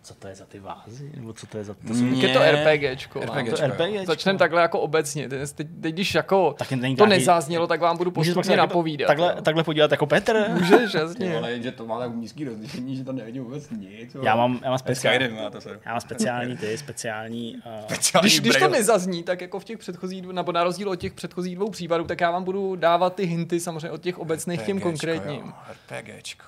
Co 0.07 0.15
to 0.15 0.29
je 0.29 0.35
za 0.35 0.45
ty 0.47 0.59
vázy? 0.61 1.13
Nebo 1.17 1.33
co 1.33 1.47
to 1.47 1.59
je 1.59 1.65
za 1.65 1.75
to? 1.75 1.95
Mm. 1.95 2.15
Je 2.15 2.29
to 2.33 2.39
Ne. 2.39 2.53
RPGčko. 2.53 3.21
RPG. 3.21 3.29
mám. 3.35 3.45
to 3.45 3.51
Začkej, 3.57 3.69
RPG. 3.69 4.07
Začneme 4.07 4.39
takhle 4.39 4.63
jako 4.63 4.81
obecně. 4.81 5.29
Teď, 5.29 5.53
teď, 5.53 5.67
teď 5.81 5.95
když 5.95 6.15
jako 6.15 6.55
Tak 6.59 6.69
to 6.69 6.75
nějaký- 6.75 7.05
nezáznělo, 7.09 7.67
tak 7.67 7.81
vám 7.81 7.97
budu 7.97 8.11
postupně 8.11 8.57
napovídat. 8.57 9.07
Takhle, 9.07 9.33
jo. 9.37 9.43
takhle 9.43 9.65
podívat 9.65 9.91
jako 9.91 10.07
Petr? 10.07 10.45
Můžeš, 10.53 10.95
Jo, 10.95 11.01
jasně. 11.01 11.37
ale 11.37 11.53
jenže 11.53 11.73
to 11.73 11.87
má 11.87 11.99
tak 11.99 12.15
nízký 12.15 12.45
rozlišení, 12.45 12.97
že 12.97 13.05
to 13.05 13.13
nevidím 13.13 13.45
vůbec 13.45 13.71
nic. 13.71 14.17
Já 14.23 14.37
mám, 14.37 14.61
já 14.63 14.69
mám, 14.71 14.79
speciální, 14.79 15.19
Skyrim, 15.19 15.43
má 15.43 15.51
to 15.51 15.61
se. 15.61 15.81
já 15.87 15.91
mám 15.93 16.01
speciální 16.01 16.57
ty, 16.57 16.79
speciální... 16.79 17.57
Uh, 17.67 17.73
Speciální 17.85 18.23
Když, 18.29 18.41
když 18.41 18.57
to 18.57 18.69
nezazní, 18.69 19.23
tak 19.23 19.41
jako 19.41 19.61
v 19.61 19.65
těch 19.65 19.79
předchozích, 19.79 20.23
dvou- 20.23 20.33
nebo 20.33 20.53
na 20.53 20.65
rozdíl 20.65 20.91
od 20.91 20.97
těch 20.97 21.13
předchozích 21.15 21.55
dvou 21.57 21.71
případů, 21.71 22.05
tak 22.05 22.21
já 22.21 22.31
vám 22.31 22.45
budu 22.45 22.77
dávat 22.77 23.15
ty 23.15 23.25
hinty 23.25 23.61
samozřejmě 23.61 23.91
od 23.91 24.01
těch 24.01 24.19
obecných 24.19 24.63
k 24.63 24.67
těm 24.67 24.77
RPGčko, 24.77 24.89
konkrétním. 24.89 25.41
jo, 25.47 25.53
RPGčko. 25.89 26.45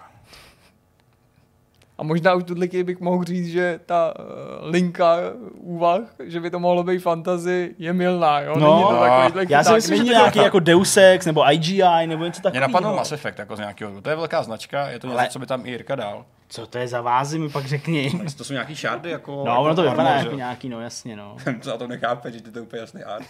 A 1.98 2.02
možná 2.02 2.34
už 2.34 2.42
chvíli 2.68 2.84
bych 2.84 3.00
mohl 3.00 3.24
říct, 3.24 3.46
že 3.48 3.80
ta 3.87 4.14
uh, 4.18 4.24
linka 4.70 5.16
úvah, 5.54 6.00
že 6.24 6.40
by 6.40 6.50
to 6.50 6.58
mohlo 6.58 6.82
být 6.84 6.98
fantasy, 6.98 7.74
je 7.78 7.92
milná, 7.92 8.40
jo? 8.40 8.54
No, 8.58 8.74
Není 8.74 8.88
to 8.88 8.96
takovýhle 9.04 9.44
já 9.48 9.64
si 9.64 9.72
myslím, 9.72 9.96
že 9.96 10.02
to 10.04 10.08
nějaký 10.11 10.38
jako 10.38 10.58
Deus 10.61 10.96
Ex 10.96 11.26
nebo 11.26 11.52
IGI 11.52 11.82
nebo 12.06 12.24
něco 12.24 12.40
Mě 12.40 12.42
takového. 12.42 12.68
napadl 12.72 12.96
Mass 12.96 13.12
Effect 13.12 13.38
jako 13.38 13.56
z 13.56 13.58
nějakého, 13.58 14.00
to 14.00 14.11
je 14.11 14.16
velká 14.16 14.42
značka, 14.42 14.88
je 14.88 14.98
to 14.98 15.06
něco, 15.06 15.18
Ale- 15.18 15.28
co 15.28 15.38
by 15.38 15.46
tam 15.46 15.66
i 15.66 15.70
Jirka 15.70 15.94
dal. 15.94 16.24
Co 16.50 16.66
to 16.66 16.78
je 16.78 16.88
za 16.88 17.00
vázy, 17.00 17.38
mi 17.38 17.48
pak 17.48 17.66
řekni. 17.66 18.20
To 18.37 18.44
jsou 18.44 18.52
nějaký 18.52 18.76
šardy 18.76 19.11
jako... 19.11 19.44
No, 19.46 19.62
ono 19.62 19.74
to 19.74 19.84
jako 19.84 19.90
vypadá 19.90 20.11
jako 20.11 20.37
nějaký, 20.37 20.68
no 20.68 20.80
jasně, 20.80 21.16
no. 21.16 21.37
Co 21.61 21.70
na 21.70 21.76
to 21.76 21.87
nechápe, 21.87 22.32
že 22.32 22.40
to 22.40 22.58
je 22.58 22.62
úplně 22.62 22.80
jasný 22.80 23.02
art. 23.02 23.26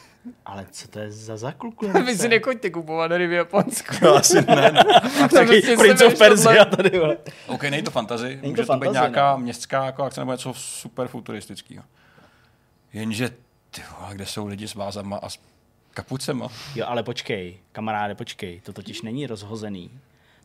Ale 0.47 0.67
co 0.71 0.89
to 0.89 0.99
je 0.99 1.11
za 1.11 1.37
zakluklu? 1.37 1.93
Vy 2.07 2.17
si 2.17 2.29
nechoďte 2.29 2.71
kupovat 2.71 3.13
hry 3.13 3.27
v 3.27 3.33
Japonsku. 3.33 3.95
No, 4.03 4.15
asi 4.15 4.43
ne, 4.43 4.73
no. 4.73 5.01
Taky 5.29 5.47
prostě 5.47 5.77
Prince 5.77 6.07
of 6.07 6.19
Persia 6.19 6.65
tady, 6.65 6.99
vole. 6.99 7.17
OK, 7.47 7.63
není 7.63 7.83
to 7.83 7.91
fantasy, 7.91 8.39
to 8.43 8.47
může 8.47 8.63
to, 8.63 8.67
fantasy, 8.67 8.89
být 8.89 8.93
nějaká 8.93 9.33
no. 9.33 9.39
městská 9.39 9.85
jako 9.85 10.03
akce 10.03 10.21
nebo 10.21 10.33
něco 10.33 10.55
super 10.55 11.09
futuristického. 11.09 11.85
Jenže, 12.93 13.29
ty 13.71 13.83
vole, 13.99 14.15
kde 14.15 14.27
jsou 14.27 14.47
lidi 14.47 14.69
s 14.69 14.75
vázama 14.75 15.17
a 15.17 15.29
s 15.29 15.39
kapucema? 15.91 16.49
Jo, 16.75 16.87
ale 16.89 17.03
počkej, 17.03 17.59
kamaráde, 17.73 18.15
počkej, 18.15 18.61
to 18.61 18.73
totiž 18.73 19.03
není 19.03 19.27
rozhozený. 19.27 19.91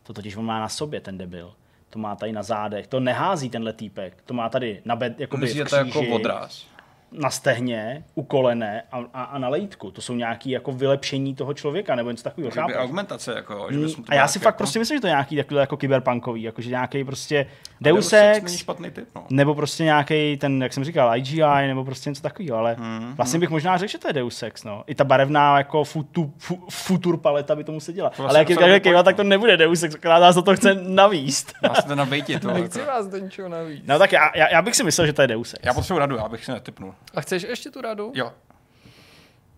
To 0.02 0.12
totiž 0.12 0.36
on 0.36 0.44
má 0.44 0.60
na 0.60 0.68
sobě, 0.68 1.00
ten 1.00 1.18
debil. 1.18 1.54
To 1.94 2.00
má 2.00 2.16
tady 2.16 2.32
na 2.32 2.42
zádech, 2.42 2.86
to 2.86 3.00
nehází 3.00 3.50
tenhle 3.50 3.72
týpek. 3.72 4.22
To 4.26 4.34
má 4.34 4.48
tady 4.48 4.82
na 4.84 4.96
bed, 4.96 5.20
jakoby 5.20 5.46
v 5.46 5.50
že 5.50 5.64
to 5.64 5.76
jako 5.76 6.00
odraz? 6.10 6.66
na 7.12 7.30
stehně, 7.30 8.04
u 8.14 8.22
kolene 8.22 8.82
a, 8.92 8.98
a, 9.14 9.22
a 9.22 9.38
na 9.38 9.48
lejtku. 9.48 9.90
To 9.90 10.00
jsou 10.00 10.14
nějaké 10.14 10.50
jako 10.50 10.72
vylepšení 10.72 11.34
toho 11.34 11.54
člověka, 11.54 11.94
nebo 11.94 12.10
něco 12.10 12.24
takového. 12.24 12.50
Že 12.50 12.60
by 12.66 12.74
augmentace, 12.74 13.32
jako, 13.34 13.66
že 13.70 13.78
Mm, 13.78 13.88
to 13.94 14.02
A 14.08 14.14
já 14.14 14.28
si 14.28 14.34
taky 14.38 14.44
fakt 14.44 14.52
jako- 14.54 14.58
prostě 14.58 14.78
myslím, 14.78 14.96
že 14.96 15.00
to 15.00 15.06
je 15.06 15.10
nějaký 15.10 15.36
takový 15.36 15.60
jako 15.60 15.76
kyberpunkový, 15.76 16.42
jakože 16.42 16.70
nějaký 16.70 17.04
prostě 17.04 17.46
Deus 17.84 18.10
Deus 18.10 18.12
Ex 18.12 18.34
není 18.42 18.54
Ex, 18.54 18.56
špatný 18.56 18.90
typ, 18.90 19.08
no. 19.14 19.26
nebo 19.30 19.54
prostě 19.54 19.84
nějaký 19.84 20.36
ten, 20.36 20.62
jak 20.62 20.72
jsem 20.72 20.84
říkal, 20.84 21.16
IGI, 21.16 21.40
nebo 21.66 21.84
prostě 21.84 22.10
něco 22.10 22.22
takového, 22.22 22.58
ale 22.58 22.76
Mhm, 22.78 23.14
vlastně 23.14 23.40
bych 23.40 23.50
možná 23.50 23.76
řekl, 23.76 23.90
že 23.92 23.98
to 23.98 24.08
je 24.08 24.12
Deus 24.12 24.42
Ex, 24.42 24.64
no. 24.64 24.84
I 24.86 24.94
ta 24.94 25.04
barevná 25.04 25.58
jako 25.58 25.84
futu, 25.84 26.32
fu, 26.38 26.66
futur 26.70 27.16
paleta 27.16 27.56
by 27.56 27.64
tomu 27.64 27.80
seděla. 27.80 28.10
To 28.10 28.22
ale 28.22 28.44
vlastně 28.44 28.56
jak 28.60 28.70
je 28.70 28.80
kejva, 28.80 29.02
tak 29.02 29.16
to 29.16 29.22
nebude 29.24 29.56
Deus 29.56 29.82
Ex, 29.82 29.94
akorát 29.94 30.18
nás 30.18 30.34
do 30.34 30.42
toho 30.42 30.56
chce 30.56 30.74
navíst. 30.74 31.52
Se 31.80 31.88
to 31.88 31.94
nabejtit, 31.94 32.42
to, 32.42 32.48
Nechci 32.50 32.78
jako. 32.78 32.90
vás 32.90 33.06
do 33.06 33.18
ničeho 33.18 33.48
navíc. 33.48 33.82
No 33.86 33.98
tak 33.98 34.12
já, 34.12 34.30
já, 34.36 34.48
já, 34.52 34.62
bych 34.62 34.76
si 34.76 34.84
myslel, 34.84 35.06
že 35.06 35.12
to 35.12 35.22
je 35.22 35.28
Deus 35.28 35.54
Ex. 35.54 35.60
Já 35.66 35.74
potřebuji 35.74 35.98
radu, 35.98 36.16
já 36.16 36.28
bych 36.28 36.44
si 36.44 36.52
netypnul. 36.52 36.94
A 37.14 37.20
chceš 37.20 37.42
ještě 37.42 37.70
tu 37.70 37.80
radu? 37.80 38.12
Jo. 38.14 38.32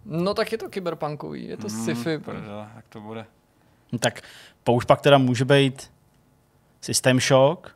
No 0.04 0.34
tak 0.34 0.52
je 0.52 0.58
to 0.58 0.68
kyberpunkový, 0.68 1.48
je 1.48 1.56
to 1.56 1.68
Hmm, 1.68 1.84
sci-fi. 1.84 2.18
prdele, 2.18 2.66
Jak 2.76 2.84
to 2.88 3.00
bude? 3.00 3.26
No, 3.92 3.98
tak 3.98 4.20
použ 4.64 4.84
pak 4.84 5.00
teda 5.00 5.18
může 5.18 5.44
být 5.44 5.90
System 6.80 7.20
Shock, 7.20 7.75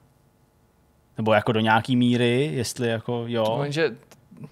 nebo 1.19 1.33
jako 1.33 1.53
do 1.53 1.61
nějaký 1.61 1.97
míry, 1.97 2.51
jestli 2.55 2.89
jako 2.89 3.25
jo. 3.27 3.61
Jenže 3.63 3.91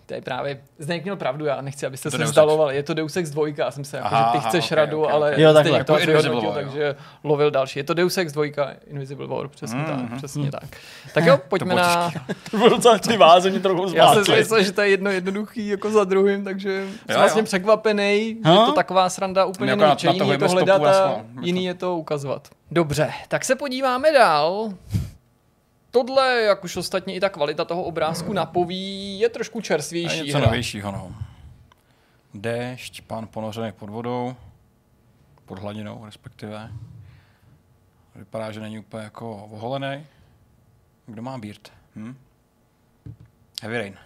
to 0.06 0.14
je 0.14 0.22
právě, 0.22 0.60
Zdeněk 0.78 1.02
měl 1.02 1.16
pravdu, 1.16 1.44
já 1.44 1.60
nechci, 1.60 1.86
abyste 1.86 2.10
To 2.10 2.16
se 2.16 2.24
vzdalovali. 2.24 2.76
Je 2.76 2.82
to 2.82 2.94
Deus 2.94 3.16
Ex 3.16 3.30
2, 3.30 3.46
já 3.56 3.70
jsem 3.70 3.84
se 3.84 3.96
jako, 3.96 4.08
Aha, 4.12 4.18
že 4.26 4.32
ty 4.32 4.38
aha, 4.38 4.48
chceš 4.48 4.64
ok, 4.64 4.76
radu, 4.76 5.02
ok, 5.02 5.10
ale. 5.12 5.42
Jo, 5.42 5.52
takhle. 5.52 5.72
To 5.72 5.78
Jako 5.78 5.94
asi 5.94 6.02
Invisible 6.10 6.34
hodnotil, 6.34 6.50
War, 6.50 6.58
jo. 6.64 6.70
takže 6.70 6.96
lovil 7.24 7.50
další. 7.50 7.78
Je 7.78 7.84
to 7.84 7.94
Deus 7.94 8.18
Ex 8.18 8.32
2, 8.32 8.44
Invisible 8.86 9.26
War, 9.26 9.48
přesně 9.48 9.84
tak, 9.84 9.96
Mhm. 9.96 10.16
přesně 10.18 10.50
tak. 10.50 10.62
Tak 11.14 11.24
jo, 11.24 11.38
pojďme 11.48 11.66
bylo 11.74 11.76
na... 11.86 12.10
To 12.50 12.56
bylo 12.56 12.68
docela 12.68 12.98
ty 12.98 13.16
váze, 13.16 13.50
mě 13.50 13.60
trochu 13.60 13.92
Já 13.94 14.14
jsem 14.14 14.24
si 14.24 14.32
myslel, 14.32 14.62
že 14.62 14.72
to 14.72 14.80
je 14.80 14.88
jedno 14.88 15.10
jednoduchý 15.10 15.68
jako 15.68 15.90
za 15.90 16.04
druhým, 16.04 16.44
takže 16.44 16.86
jsem 16.90 16.98
jo. 17.08 17.18
vlastně 17.18 17.42
překvapený, 17.42 18.36
že 18.44 18.50
Ha? 18.50 18.66
to 18.66 18.72
taková 18.72 19.08
sranda 19.10 19.44
úplně 19.44 19.70
jako 19.70 19.82
není. 20.02 20.32
je 20.32 20.38
to 20.38 20.48
hledat 20.48 20.84
a 20.84 21.16
jiný 21.40 21.64
je 21.64 21.74
to 21.74 21.96
ukazovat. 21.96 22.48
Dobře, 22.70 23.12
tak 23.28 23.44
se 23.44 23.56
podíváme 23.56 24.12
dál. 24.12 24.68
Tohle, 26.06 26.42
jak 26.42 26.64
už 26.64 26.76
ostatně 26.76 27.14
i 27.14 27.20
ta 27.20 27.28
kvalita 27.28 27.64
toho 27.64 27.82
obrázku 27.82 28.32
napoví, 28.32 29.18
je 29.18 29.28
trošku 29.28 29.58
A 29.58 29.60
je 29.60 29.62
čerstvější 29.62 30.22
něco 30.22 30.38
hra. 30.38 30.46
novějšího, 30.46 30.92
no. 30.92 31.14
Déšť, 32.34 33.00
pán 33.02 33.26
ponořený 33.26 33.72
pod 33.72 33.90
vodou, 33.90 34.36
pod 35.44 35.58
hladinou 35.58 36.04
respektive. 36.04 36.70
Vypadá, 38.14 38.52
že 38.52 38.60
není 38.60 38.78
úplně 38.78 39.02
jako 39.02 39.36
oholený. 39.36 40.06
Kdo 41.06 41.22
má 41.22 41.38
beard? 41.38 41.72
Hm? 41.96 42.16
Heavy 43.62 43.78
Rain. 43.78 43.98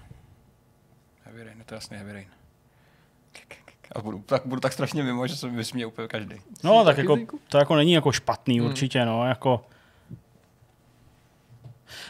Heavy 1.24 1.44
Rain, 1.44 1.58
je 1.58 1.64
to 1.64 1.74
jasný 1.74 1.96
Heavy 1.96 2.12
Rain. 2.12 2.28
A 3.94 4.00
budu 4.02 4.18
tak, 4.18 4.42
budu 4.46 4.60
tak 4.60 4.72
strašně 4.72 5.02
mimo, 5.02 5.26
že 5.26 5.36
se 5.36 5.48
mi 5.48 5.56
vysměje 5.56 5.86
úplně 5.86 6.08
každý. 6.08 6.34
No, 6.64 6.84
tak 6.84 6.98
jako, 6.98 7.18
to 7.48 7.58
jako 7.58 7.76
není 7.76 7.92
jako 7.92 8.12
špatný 8.12 8.58
Hmm. 8.60 8.68
určitě, 8.68 9.04
no, 9.04 9.26
jako... 9.26 9.64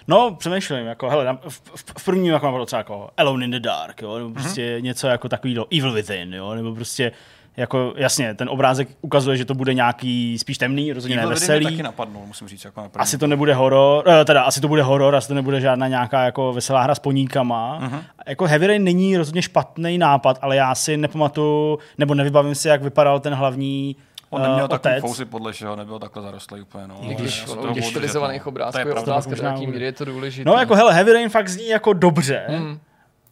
No, 0.09 0.35
přemýšlím, 0.35 0.87
jako, 0.87 1.11
hele, 1.11 1.39
v, 1.49 1.61
v, 1.75 1.85
v 1.99 2.05
prvním 2.05 2.33
jako 2.33 2.47
mám 2.47 2.57
docela 2.57 2.81
jako 2.81 3.11
Alone 3.17 3.45
in 3.45 3.51
the 3.51 3.61
Dark, 3.61 4.03
jo, 4.03 4.19
nebo 4.19 4.31
prostě 4.31 4.77
něco 4.81 5.07
jako 5.07 5.29
takový 5.29 5.55
do 5.55 5.67
Evil 5.77 5.93
Within, 5.93 6.35
jo, 6.35 6.55
nebo 6.55 6.75
prostě 6.75 7.13
jako, 7.57 7.95
jasně, 7.97 8.35
ten 8.35 8.49
obrázek 8.49 8.89
ukazuje, 9.01 9.37
že 9.37 9.45
to 9.45 9.55
bude 9.55 9.75
nějaký 9.75 10.39
spíš 10.39 10.59
temný, 10.59 10.93
rozhodně 10.93 11.17
ne 11.17 11.27
veselý. 11.27 11.65
taky 11.65 11.83
napadnul, 11.83 12.27
musím 12.27 12.49
říct, 12.49 12.65
jako 12.65 12.81
na 12.81 12.89
první. 12.89 13.03
Asi 13.03 13.19
to 13.19 13.27
nebude 13.27 13.55
horor, 13.55 14.05
eh, 14.09 14.25
teda 14.25 14.43
asi 14.43 14.61
to 14.61 14.69
bude 14.69 14.83
horor, 14.83 15.17
asi 15.17 15.29
to 15.29 15.35
nebude 15.35 15.61
žádná 15.61 15.89
nějaká 15.89 16.25
jako 16.25 16.53
veselá 16.53 16.83
hra 16.83 16.95
s 16.95 16.99
poníkama. 16.99 17.79
Mhm. 17.79 17.91
Uh-huh. 17.91 18.03
Jako 18.27 18.47
Heavy 18.47 18.67
Rain 18.67 18.85
není 18.85 19.17
rozhodně 19.17 19.43
špatný 19.43 19.99
nápad, 19.99 20.39
ale 20.43 20.57
já 20.57 20.75
si 20.75 20.97
nepamatuju, 20.97 21.79
nebo 21.99 22.15
nevybavím 22.15 22.55
si, 22.55 22.69
jak 22.69 22.83
vypadal 22.83 23.21
ten 23.21 23.35
hlavní 23.35 23.97
On 24.33 24.43
neměl 24.43 24.65
uh, 24.65 24.69
takový 24.69 24.93
otec. 24.95 25.01
fousy 25.01 25.25
podle 25.25 25.53
všeho, 25.53 25.77
nebyl 25.77 25.99
takhle 25.99 26.23
zarostlý 26.23 26.61
úplně. 26.61 26.87
No, 26.87 26.99
I 27.01 27.15
když 27.15 27.43
u 27.43 27.47
těch 27.47 27.57
budu 27.57 27.73
držet, 27.75 27.91
stylizovaných 27.91 28.45
no. 28.45 28.49
obrázků 28.49 28.83
To 28.83 28.89
je 28.89 28.95
otázka, 28.95 29.35
do 29.35 29.43
jaký 29.43 29.67
míry 29.67 29.85
je 29.85 29.93
to 29.93 30.05
důležité. 30.05 30.51
No 30.51 30.57
jako 30.59 30.75
hele, 30.75 30.95
Heavy 30.95 31.13
Rain 31.13 31.29
fakt 31.29 31.49
zní 31.49 31.69
jako 31.69 31.93
dobře. 31.93 32.45
Hmm. 32.49 32.79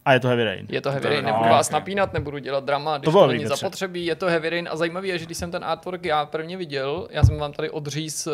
A 0.05 0.13
je 0.13 0.19
to 0.19 0.27
Heavy 0.27 0.43
Rain. 0.43 0.65
Je 0.69 0.81
to 0.81 0.91
Heavy 0.91 1.09
Rain, 1.09 1.23
no, 1.23 1.31
nebudu 1.31 1.49
vás 1.49 1.67
ok. 1.67 1.73
napínat, 1.73 2.13
nebudu 2.13 2.37
dělat 2.37 2.63
drama, 2.63 2.97
když 2.97 3.05
To 3.05 3.11
to, 3.11 3.17
bylo 3.17 3.27
není 3.27 3.45
zapotřebí, 3.45 4.05
je 4.05 4.15
to 4.15 4.25
Heavy 4.25 4.49
Rain 4.49 4.69
a 4.71 4.75
zajímavé 4.75 5.07
je, 5.07 5.17
že 5.17 5.25
když 5.25 5.37
jsem 5.37 5.51
ten 5.51 5.63
artwork 5.65 6.05
já 6.05 6.25
prvně 6.25 6.57
viděl, 6.57 7.07
já 7.11 7.23
jsem 7.23 7.37
vám 7.37 7.53
tady 7.53 7.69
odříz 7.69 8.27
uh, 8.27 8.33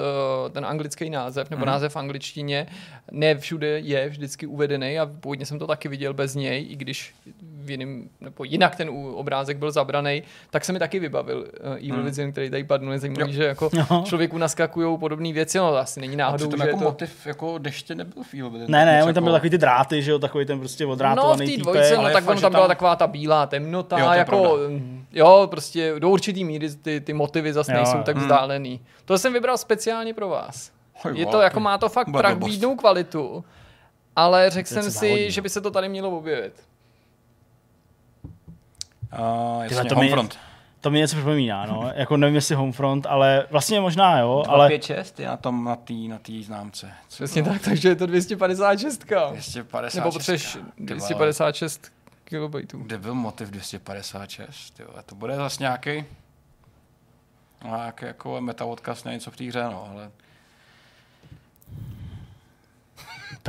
ten 0.51 0.65
anglický 0.65 1.09
název, 1.09 1.49
nebo 1.49 1.59
Mhm. 1.59 1.67
název 1.67 1.93
v 1.93 1.95
angličtině, 1.95 2.67
ne 3.11 3.35
všude 3.37 3.79
je 3.79 4.09
vždycky 4.09 4.45
uvedený 4.45 4.99
a 4.99 5.05
původně 5.05 5.45
jsem 5.45 5.59
to 5.59 5.67
taky 5.67 5.87
viděl 5.89 6.13
bez 6.13 6.35
něj, 6.35 6.67
i 6.69 6.75
když 6.75 7.13
v 7.67 7.71
jiným, 7.71 8.09
nebo 8.21 8.43
jinak 8.43 8.75
ten 8.75 8.89
obrázek 9.15 9.57
byl 9.57 9.71
zabraný, 9.71 10.23
tak 10.49 10.65
se 10.65 10.73
mi 10.73 10.79
taky 10.79 10.99
vybavil 10.99 11.37
uh, 11.39 11.73
Evil 11.75 11.95
Mhm. 11.95 12.05
Within, 12.05 12.31
který 12.31 12.49
tady 12.49 12.63
padl, 12.63 12.91
je 12.91 12.99
zajímavý, 12.99 13.31
Jo. 13.31 13.35
že 13.35 13.43
jako 13.43 13.69
Jo. 13.73 14.03
člověku 14.05 14.37
naskakují 14.37 14.97
podobné 14.97 15.33
věci, 15.33 15.57
no 15.57 15.71
to 15.71 15.77
asi 15.77 15.99
není 15.99 16.15
náhodou, 16.15 16.51
že 16.57 16.63
jako 16.67 16.77
to... 16.77 16.83
motiv 16.83 17.25
jako 17.27 17.57
deště 17.57 17.95
nebyl 17.95 18.23
v 18.23 18.33
Evil 18.33 18.49
Within. 18.49 18.71
Ne, 18.71 18.85
ne, 18.85 19.03
oni 19.03 19.13
tam 19.13 19.23
jako- 19.23 19.23
byly 19.23 19.33
takový 19.33 19.49
ty 19.49 19.57
dráty, 19.57 20.01
že 20.03 20.11
jo, 20.11 20.19
takový 20.19 20.45
ten 20.45 20.59
prostě 20.59 20.83
No, 20.83 20.89
v 20.89 20.91
odrátovaný 20.93 21.55
té 21.55 21.61
dvojce, 21.61 21.97
no 21.97 22.03
tak 22.03 22.35
že 22.35 22.41
tam 22.41 22.51
byla 22.51 22.67
taková 22.67 22.95
ta 22.95 23.07
bílá 23.07 23.45
temnota, 23.45 23.99
Jo, 23.99 24.11
jako, 24.11 24.29
pravda. 24.31 24.85
jo, 25.13 25.47
prostě 25.51 25.93
do 25.99 26.09
určitý 26.09 26.43
míry 26.43 26.69
ty, 26.75 27.01
ty 27.01 27.13
motivy 27.13 27.53
zase 27.53 27.73
nejsou 27.73 28.03
tak 28.03 28.15
Hmm. 28.15 28.25
vzdálený. 28.25 28.79
To 29.05 29.17
jsem 29.17 29.33
vybral 29.33 29.57
speciálně 29.57 30.13
pro 30.13 30.29
vás. 30.29 30.71
Je 31.13 31.25
to 31.25 31.41
jako, 31.41 31.59
má 31.59 31.77
to 31.77 31.89
fakt 31.89 32.07
prach 32.11 32.37
kvalitu, 32.77 33.43
ale 34.15 34.49
řekl 34.49 34.69
jsem 34.69 34.91
si, 34.91 35.31
že 35.31 35.41
no. 35.41 35.43
by 35.43 35.49
se 35.49 35.61
to 35.61 35.71
tady 35.71 35.89
mělo 35.89 36.17
objevit. 36.17 36.53
Uh, 39.13 39.63
jasně, 39.63 39.89
to 39.89 39.95
mi- 39.95 40.01
Homefront. 40.09 40.39
To 40.81 40.91
mi 40.91 40.99
něco 40.99 41.15
připomíná, 41.15 41.65
no. 41.65 41.91
jako 41.95 42.17
nevím, 42.17 42.35
jestli 42.35 42.55
Homefront, 42.55 43.05
ale 43.05 43.47
vlastně 43.51 43.79
možná 43.81 44.19
jo, 44.19 44.43
ale 44.47 44.67
256 44.67 45.19
je 45.19 45.27
na 45.27 45.37
tom, 45.37 45.63
na 45.63 45.75
té 45.75 45.93
na 45.93 46.19
tý 46.19 46.43
známce. 46.43 46.91
Co 47.07 47.15
Přesně 47.15 47.43
to? 47.43 47.49
tak, 47.49 47.61
takže 47.61 47.89
je 47.89 47.95
to 47.95 48.05
256. 48.05 49.05
256. 49.05 49.95
Nebo 49.95 50.11
potřeš 50.11 50.53
ty 50.53 50.59
vole. 50.59 50.85
256 50.85 51.91
kilobajtů. 52.23 52.77
Kde 52.77 52.97
byl 52.97 53.15
motiv 53.15 53.49
256? 53.49 54.79
Jo, 54.79 54.87
to 55.05 55.15
bude 55.15 55.35
zase 55.35 55.63
nějaký 55.63 56.05
nějaký 57.63 58.05
jako 58.05 58.41
meta 58.41 58.65
odkaz 58.65 59.03
na 59.03 59.11
něco 59.11 59.31
v 59.31 59.37
té 59.37 59.43
hře, 59.43 59.63
no, 59.63 59.87
ale 59.91 60.11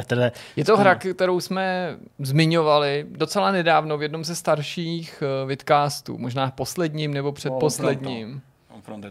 Petr, 0.02 0.32
Je 0.56 0.64
to 0.64 0.76
hra, 0.76 0.94
kterou 0.94 1.40
jsme 1.40 1.96
zmiňovali 2.18 3.06
docela 3.10 3.50
nedávno 3.50 3.98
v 3.98 4.02
jednom 4.02 4.24
ze 4.24 4.36
starších 4.36 5.22
uh, 5.42 5.48
vidcastů, 5.48 6.18
možná 6.18 6.50
posledním 6.50 7.14
nebo 7.14 7.32
předposledním. 7.32 8.42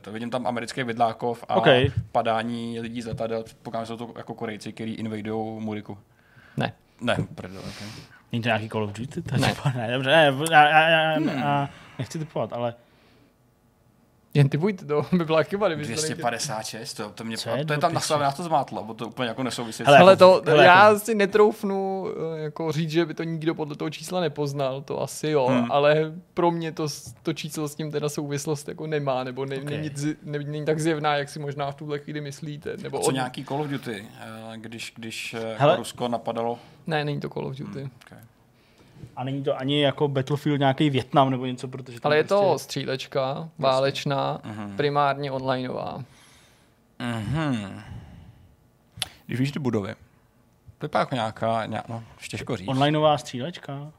To. 0.02 0.12
Vidím 0.12 0.30
tam 0.30 0.47
americký 0.47 0.84
vidlákov 0.84 1.43
a 1.47 1.56
OK. 1.56 1.67
padání 2.12 2.80
lidí 2.80 3.02
z 3.02 3.06
letadel. 3.06 3.43
Předpokládám, 3.43 3.86
že 3.86 3.88
jsou 3.88 3.97
to 3.97 4.13
jako 4.17 4.34
Korejci, 4.34 4.73
který 4.73 4.95
invadujou 4.95 5.60
Muriku. 5.60 5.97
Ne. 6.58 6.73
Ne, 7.02 7.17
prdel, 7.36 7.60
okay. 7.60 7.88
není 8.32 8.41
to 8.41 8.47
nějaký 8.47 8.69
Call 8.69 8.84
of 8.84 8.91
Duty? 8.91 9.23
Ne. 9.32 9.56
ne, 9.76 9.93
dobře, 9.93 10.10
ne, 10.10 10.34
já, 10.52 10.69
já, 10.69 10.89
já, 10.89 11.19
já, 11.19 11.69
nechci 12.00 12.19
typovat, 12.19 12.54
ale 12.54 12.73
Jen 14.38 14.50
typujte, 14.50 14.86
to 14.86 15.06
by 15.12 15.26
byla 15.26 15.43
chyba, 15.43 15.67
kdyby 15.67 15.84
to 15.84 15.89
nechtěl. 15.89 16.08
256, 16.15 16.93
to, 16.93 17.10
to, 17.10 17.23
mě, 17.23 17.38
Co 17.38 17.43
to 17.50 17.56
je 17.56 17.65
tam 17.65 17.65
256? 17.65 17.93
nastavené, 17.93 18.23
nás 18.26 18.36
to 18.36 18.43
zmátlo, 18.43 18.84
bo 18.84 18.93
to 18.93 19.08
úplně 19.08 19.28
jako 19.28 19.43
nesouvisí. 19.43 19.84
Hele, 19.86 19.97
Ale 19.97 20.12
jako- 20.12 20.19
to, 20.41 20.52
hele, 20.52 20.65
já 20.65 20.88
jako- 20.88 21.00
si 21.00 21.15
netroufnu 21.15 22.08
eh, 22.38 22.39
jako 22.41 22.71
říct, 22.71 22.89
že 22.91 23.06
by 23.06 23.13
to 23.13 23.23
nikdo 23.23 23.56
podle 23.56 23.76
toho 23.76 23.89
čísla 23.89 24.21
nepoznal, 24.21 24.82
to 24.82 25.02
asi 25.02 25.30
jo, 25.30 25.47
Hmm. 25.47 25.71
ale 25.71 26.13
pro 26.34 26.52
mě 26.52 26.71
to, 26.71 26.88
to 27.23 27.34
číslo 27.34 27.67
s 27.67 27.76
tím 27.76 27.91
teda 27.91 28.10
souvislost 28.10 28.67
jako 28.67 28.88
nemá, 28.88 29.23
nebo 29.23 29.45
ne, 29.45 29.58
Ok. 29.58 29.63
není, 29.63 29.89
ne, 30.23 30.39
není 30.39 30.65
tak 30.65 30.80
zjevná, 30.80 31.15
jak 31.15 31.30
si 31.30 31.39
možná 31.39 31.71
v 31.71 31.76
tuhle 31.76 32.00
chvíli 32.00 32.21
myslíte. 32.21 32.78
Nebo 32.78 33.00
Co 33.00 33.08
od... 33.08 33.12
nějaký 33.13 33.45
Call 33.45 33.62
of 33.62 33.67
Duty, 33.67 34.08
eh, 34.21 34.58
když, 34.58 34.93
když 34.97 35.34
eh, 35.34 35.39
Hele. 35.39 35.71
jako 35.71 35.76
Rusko 35.76 36.08
napadalo. 36.08 36.60
Ne, 36.88 37.06
není 37.06 37.19
to 37.19 37.30
Call 37.30 37.47
of 37.47 37.56
Duty. 37.58 37.89
Okay. 38.06 38.19
A 39.15 39.23
není 39.23 39.43
to 39.43 39.57
ani 39.60 39.81
jako 39.81 40.07
Battlefield 40.07 40.60
nějaký 40.60 40.89
Větnam 40.89 41.29
nebo 41.29 41.45
něco, 41.45 41.67
protože 41.67 41.99
Ale 42.03 42.17
je 42.17 42.23
to 42.23 42.41
prostě, 42.49 42.63
střílečka, 42.63 43.49
válečná, 43.60 44.41
Mhm. 44.43 44.77
primárně 44.77 45.31
onlineová. 45.31 46.03
Mhm. 46.99 47.81
Když 49.25 49.39
víš 49.39 49.51
ty 49.51 49.60
budovy, 49.60 49.95
to 50.77 50.86
vypadá 50.86 50.99
jako 50.99 51.15
nějaká, 51.15 51.65
nějak, 51.65 51.88
no, 51.88 52.03
těžko 52.29 52.57
říct. 52.57 52.67
onlineová 52.67 53.17
střílečka. 53.17 53.91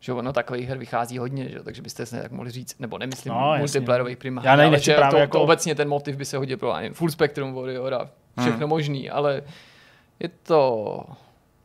Že 0.00 0.12
ono 0.12 0.32
takových 0.32 0.68
her 0.68 0.78
vychází 0.78 1.18
hodně, 1.18 1.48
že? 1.48 1.56
jo, 1.56 1.62
takže 1.64 1.82
byste 1.82 2.06
si 2.06 2.22
tak 2.22 2.32
mohli 2.32 2.50
říct, 2.50 2.80
nebo 2.80 2.98
nemyslím 2.98 3.32
No, 3.34 3.54
multiplayerových 3.58 4.16
primárně, 4.18 4.48
Já 4.48 4.52
ale 4.52 4.62
že 4.84 4.94
právě 4.94 5.10
to, 5.10 5.16
jako- 5.18 5.36
to 5.38 5.42
obecně 5.42 5.74
ten 5.74 5.88
motiv 5.88 6.16
by 6.16 6.24
se 6.24 6.36
hodil 6.36 6.56
pro 6.56 6.74
nevím, 6.74 6.94
Full 6.94 7.10
Spectrum 7.10 7.54
Warrior 7.54 7.94
a 7.94 8.08
všechno 8.40 8.58
Hmm. 8.58 8.68
možný, 8.68 9.10
ale 9.10 9.42
je 10.20 10.28
to, 10.28 10.98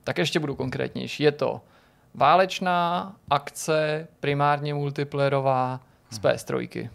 tak 0.08 0.18
ještě 0.18 0.40
budu 0.40 0.56
konkrétnější, 0.56 1.24
je 1.24 1.32
to 1.32 1.62
válečná 2.14 3.16
akce, 3.30 4.08
primárně 4.20 4.74
multiplayerová 4.74 5.82
z 6.10 6.20
PS3. 6.20 6.90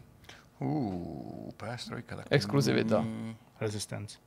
Uh, 0.59 1.51
PS3. 1.51 2.03
Tak 2.07 2.27
Exkluzivita. 2.31 3.01
Mm, 3.01 3.37
Resistance. 3.61 4.19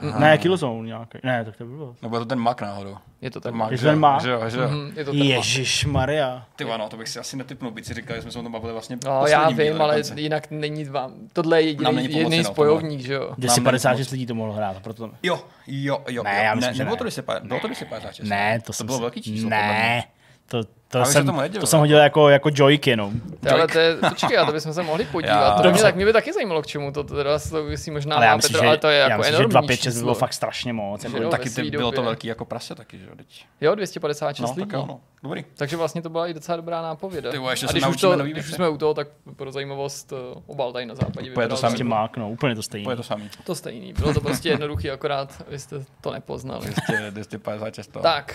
Mm. 0.00 0.20
Ne, 0.20 0.38
Killzone 0.38 0.86
nějaký. 0.86 1.18
Ne, 1.22 1.44
tak 1.44 1.56
to 1.56 1.64
by 1.64 1.70
bylo. 1.76 1.96
Nebo 2.02 2.16
je 2.16 2.20
to 2.20 2.26
ten 2.26 2.38
Mac 2.38 2.60
náhodou. 2.60 2.96
Je 3.20 3.30
to 3.30 3.40
Ten 3.40 3.54
Mac, 3.54 3.70
Je 3.70 3.78
to 3.78 3.82
že, 3.82 3.88
ten 3.88 3.98
Mac? 3.98 4.22
že, 4.22 4.30
jo, 4.30 4.40
že 4.48 4.58
jo. 4.58 4.68
Mhm, 4.68 4.92
je 4.96 5.04
to 5.04 5.10
ten 5.10 5.18
Mac. 5.20 5.28
Ježíš 5.28 5.84
Maria. 5.84 6.46
Ty 6.56 6.64
no, 6.64 6.88
to 6.88 6.96
bych 6.96 7.08
si 7.08 7.18
asi 7.18 7.36
netypnul, 7.36 7.70
byť 7.70 7.84
si 7.86 7.94
říkal, 7.94 8.16
že 8.16 8.22
jsme 8.22 8.30
se 8.30 8.38
o 8.38 8.42
tom 8.42 8.52
bavili 8.52 8.72
vlastně 8.72 8.98
No, 9.04 9.26
já 9.26 9.50
vím, 9.50 9.82
ale 9.82 9.96
dokonce. 9.96 10.20
jinak 10.20 10.50
není 10.50 10.84
vám. 10.84 11.12
Tohle 11.32 11.62
je 11.62 11.66
jediný, 11.66 11.84
pomoci, 11.84 12.12
jediný 12.12 12.38
no, 12.38 12.44
spojovník, 12.44 13.00
že 13.00 13.14
jo? 13.14 13.34
256 13.38 14.10
lidí 14.10 14.26
to 14.26 14.34
mohlo 14.34 14.52
hrát, 14.54 14.82
proto... 14.82 15.10
Jo, 15.22 15.40
jo, 15.66 15.98
jo. 16.08 16.22
Ne, 16.22 16.36
jo. 16.36 16.42
já 16.44 16.54
myslím, 16.54 16.70
ne, 16.70 16.74
že 16.74 16.78
nebylo 16.78 16.94
ne. 16.94 16.98
to 16.98 17.04
250, 17.04 17.46
bylo 17.46 17.60
to 17.60 17.66
256. 17.66 18.28
Ne, 18.28 18.60
to, 18.66 18.72
to 18.72 18.84
bylo 18.84 18.98
velký 18.98 19.22
číslo. 19.22 19.50
Ne, 19.50 20.04
to, 20.48 20.60
to, 20.88 21.04
jsem, 21.04 21.26
tomu 21.26 21.40
nedivil. 21.40 21.60
to 21.60 21.66
jsem 21.66 21.78
hodil 21.78 21.98
jako, 21.98 22.28
jako 22.28 22.50
joyky, 22.52 22.96
no. 22.96 23.12
Ty, 23.40 23.48
ale 23.48 23.68
to 23.68 23.78
je, 23.78 23.96
počkej, 24.08 24.38
a 24.38 24.46
to 24.46 24.52
bychom 24.52 24.72
se 24.74 24.82
mohli 24.82 25.04
podívat. 25.04 25.56
Já- 25.56 25.62
to 25.62 25.70
mě, 25.70 25.82
tak 25.82 25.96
mě 25.96 26.04
by 26.04 26.12
taky 26.12 26.32
zajímalo, 26.32 26.62
k 26.62 26.66
čemu 26.66 26.92
to 26.92 27.04
teda 27.04 27.38
souvisí 27.38 27.90
možná 27.90 28.16
Ale 28.16 28.24
já 28.26 28.32
má 28.32 28.36
myslím, 28.36 28.52
Petr, 28.52 28.64
že, 28.64 28.68
ale 28.68 28.78
to 28.78 28.88
je 28.88 28.98
já 28.98 29.08
jako 29.08 29.18
myslím, 29.18 29.32
že 29.32 29.36
enormní 29.36 29.50
256 29.50 29.94
by 29.94 30.00
bylo 30.00 30.14
číslo. 30.14 30.20
fakt 30.20 30.32
strašně 30.32 30.72
moc. 30.72 31.00
Že 31.02 31.08
Jako, 31.08 31.22
jo, 31.22 31.30
Taky 31.30 31.50
ty, 31.50 31.70
bylo 31.70 31.92
to 31.92 32.02
velký 32.02 32.28
jako 32.28 32.44
prase 32.44 32.74
taky, 32.74 32.98
že 32.98 33.04
jo, 33.04 33.10
teď. 33.16 33.44
Jo, 33.60 33.74
256 33.74 34.48
No, 34.48 34.54
lidí. 34.56 34.60
tak 34.70 34.72
jo, 34.78 34.84
no. 34.88 35.00
Dobrý. 35.22 35.44
Takže 35.56 35.76
vlastně 35.76 36.02
to 36.02 36.08
byla 36.10 36.26
i 36.26 36.34
docela 36.34 36.56
dobrá 36.56 36.82
nápověda. 36.82 37.30
Ty 37.30 37.38
ještě 37.50 37.66
a 37.66 37.72
když 37.72 37.86
už, 37.86 38.00
to, 38.00 38.16
nový 38.16 38.30
když 38.32 38.46
už 38.48 38.52
jsme 38.54 38.68
u 38.68 38.76
toho, 38.78 38.94
tak 38.94 39.08
pro 39.36 39.52
zajímavost 39.52 40.12
eh, 40.12 40.40
obal 40.46 40.72
tady 40.72 40.86
na 40.86 40.94
západě 40.94 41.30
Úplně 41.30 41.48
to 41.48 41.56
samý. 41.56 41.70
prostě 41.70 41.84
mák, 41.84 42.16
no, 42.16 42.30
úplně 42.30 42.54
to 42.54 42.62
stejný. 42.62 42.84
To 42.84 42.90
je 42.90 42.96
to 42.96 43.02
samý. 43.02 43.30
to 43.44 43.54
stejný. 43.54 43.92
Bylo 43.92 44.14
to 44.14 44.20
prostě 44.20 44.48
jednoduchý, 44.48 44.90
akorát 44.90 45.42
vy 45.48 45.58
jste 45.58 45.76
to 46.00 46.12
nepoznali. 46.12 46.66
200, 47.10 47.10
256 47.10 47.86
to. 47.86 47.98
tak, 48.00 48.34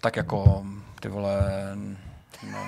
tak 0.00 0.16
jako, 0.16 0.64
ty 1.00 1.08
vole, 1.08 1.40
no. 2.52 2.58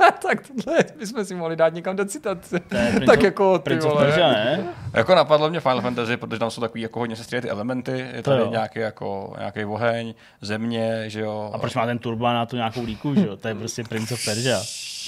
tak 0.22 0.38
tohle 0.64 0.84
bychom 0.98 1.24
si 1.24 1.34
mohli 1.34 1.56
dát 1.56 1.74
někam 1.74 1.96
do 1.96 2.04
citace. 2.04 2.60
Prince 2.60 3.06
tak 3.06 3.22
jako 3.22 3.58
ty 3.58 3.62
Prince 3.62 3.86
of 3.86 3.92
vole. 3.92 4.04
Persia, 4.04 4.28
ne? 4.28 4.68
Jako 4.92 5.14
napadlo 5.14 5.50
mě 5.50 5.60
Final 5.60 5.80
Fantasy, 5.80 6.16
protože 6.16 6.38
tam 6.38 6.50
jsou 6.50 6.60
takový 6.60 6.80
jako 6.80 6.98
hodně 6.98 7.16
ty 7.16 7.50
elementy, 7.50 8.08
je 8.14 8.22
To 8.22 8.30
tady 8.30 8.50
nějaký, 8.50 8.78
jako, 8.78 9.34
nějaký 9.38 9.64
oheň, 9.64 10.14
země, 10.40 11.04
že 11.06 11.20
jo. 11.20 11.50
A 11.54 11.58
proč 11.58 11.74
má 11.74 11.86
ten 11.86 11.98
turban 11.98 12.34
na 12.34 12.46
tu 12.46 12.56
nějakou 12.56 12.84
líku, 12.84 13.14
že 13.14 13.26
jo? 13.26 13.36
To 13.36 13.48
je 13.48 13.54
prostě 13.54 13.84
Prince 13.84 14.14
of 14.14 14.24
Persia. 14.24 14.60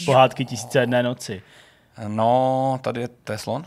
Pohádky 0.04 0.44
tisíce 0.44 0.80
jedné 0.80 1.02
noci. 1.02 1.42
No, 2.08 2.78
tady 2.82 3.00
je 3.00 3.08
Teslon, 3.08 3.64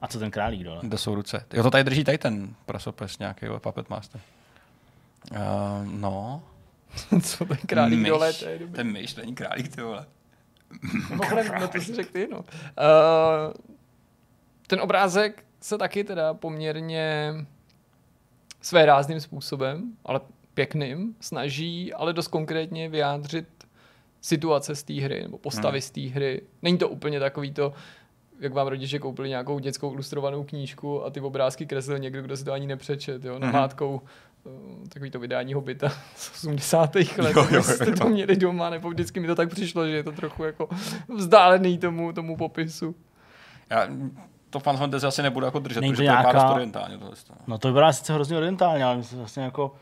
A 0.00 0.08
co 0.08 0.18
ten 0.18 0.30
králík 0.30 0.64
dole? 0.64 0.78
kde 0.82 0.98
jsou 0.98 1.14
ruce. 1.14 1.44
Jo, 1.52 1.62
to 1.62 1.70
tady 1.70 1.84
drží 1.84 2.04
tady 2.04 2.18
ten 2.18 2.54
prasopes 2.66 3.18
nějaký, 3.18 3.46
jo, 3.46 3.60
Puppet 3.60 3.90
Master. 3.90 4.20
Uh, 5.30 5.38
no. 5.84 6.42
Co 7.22 7.44
ten 7.44 7.56
králík 7.66 7.98
myš. 7.98 8.08
dole, 8.08 8.32
to 8.32 8.48
je 8.48 8.58
dobrý. 8.58 8.74
Ten 8.74 8.92
myš, 8.92 9.14
není 9.14 9.34
králík, 9.34 9.76
ty 9.76 9.82
vole. 9.82 10.06
Mimochodem, 11.10 11.46
no 11.60 11.68
to 11.68 11.80
si 11.80 11.94
řekl 11.94 12.12
ty, 12.12 12.28
no. 12.30 12.38
Uh, 12.38 12.44
ten 14.66 14.80
obrázek 14.80 15.44
se 15.60 15.78
taky 15.78 16.04
teda 16.04 16.34
poměrně 16.34 17.34
své 18.60 18.86
rázným 18.86 19.20
způsobem, 19.20 19.92
ale 20.04 20.20
pěkným, 20.54 21.16
snaží 21.20 21.92
ale 21.92 22.12
dost 22.12 22.28
konkrétně 22.28 22.88
vyjádřit 22.88 23.46
situace 24.20 24.74
z 24.74 24.82
té 24.82 24.94
hry, 24.94 25.22
nebo 25.22 25.38
postavy 25.38 25.80
z 25.80 25.90
té 25.90 26.00
hry. 26.00 26.42
Není 26.62 26.78
to 26.78 26.88
úplně 26.88 27.20
takový 27.20 27.52
to, 27.52 27.72
jak 28.40 28.52
vám 28.52 28.66
rodiče 28.66 28.98
koupili 28.98 29.28
nějakou 29.28 29.58
dětskou 29.58 29.92
ilustrovanou 29.92 30.44
knížku 30.44 31.04
a 31.04 31.10
ty 31.10 31.20
obrázky 31.20 31.66
kreslil 31.66 31.98
někdo, 31.98 32.22
kdo 32.22 32.36
si 32.36 32.44
to 32.44 32.52
ani 32.52 32.66
nepřečet, 32.66 33.24
jo, 33.24 33.38
namátkou 33.38 34.00
eh, 34.04 34.08
takový 34.88 35.10
to 35.10 35.18
vydání 35.18 35.54
Hobita 35.54 35.88
z 36.16 36.30
80. 36.44 36.94
let, 36.94 37.06
Jo, 37.18 37.22
jo, 37.26 37.34
jo, 37.42 37.46
jo, 37.50 37.62
jste 37.62 37.90
jo. 37.90 37.96
to 37.98 38.08
měli 38.08 38.36
doma, 38.36 38.70
nebo 38.70 38.90
vždycky 38.90 39.20
mi 39.20 39.26
to 39.26 39.34
tak 39.34 39.48
přišlo, 39.50 39.86
že 39.86 39.92
je 39.92 40.02
to 40.04 40.12
trochu 40.12 40.44
jako 40.44 40.68
vzdálený 41.16 41.78
tomu, 41.78 42.12
tomu 42.12 42.36
popisu. 42.36 42.94
Já, 43.70 43.86
to 44.50 44.60
Final 44.60 44.76
Fantasy 44.76 45.06
asi 45.06 45.22
nebudu 45.22 45.46
jako 45.46 45.58
držet, 45.58 45.80
Není 45.80 45.92
protože 45.92 46.02
to 46.02 46.08
to 46.08 46.12
vypadá 46.16 46.22
nějaká- 46.32 46.46
dost 46.48 46.54
orientálně 46.54 46.98
tohle. 46.98 47.14
No 47.46 47.58
to 47.58 47.68
vypadá 47.68 47.92
sice 47.92 48.12
hrozně 48.14 48.36
orientálně, 48.36 48.84
ale 48.84 48.96
myslím 48.96 49.18
vlastně 49.18 49.42
jako, 49.42 49.74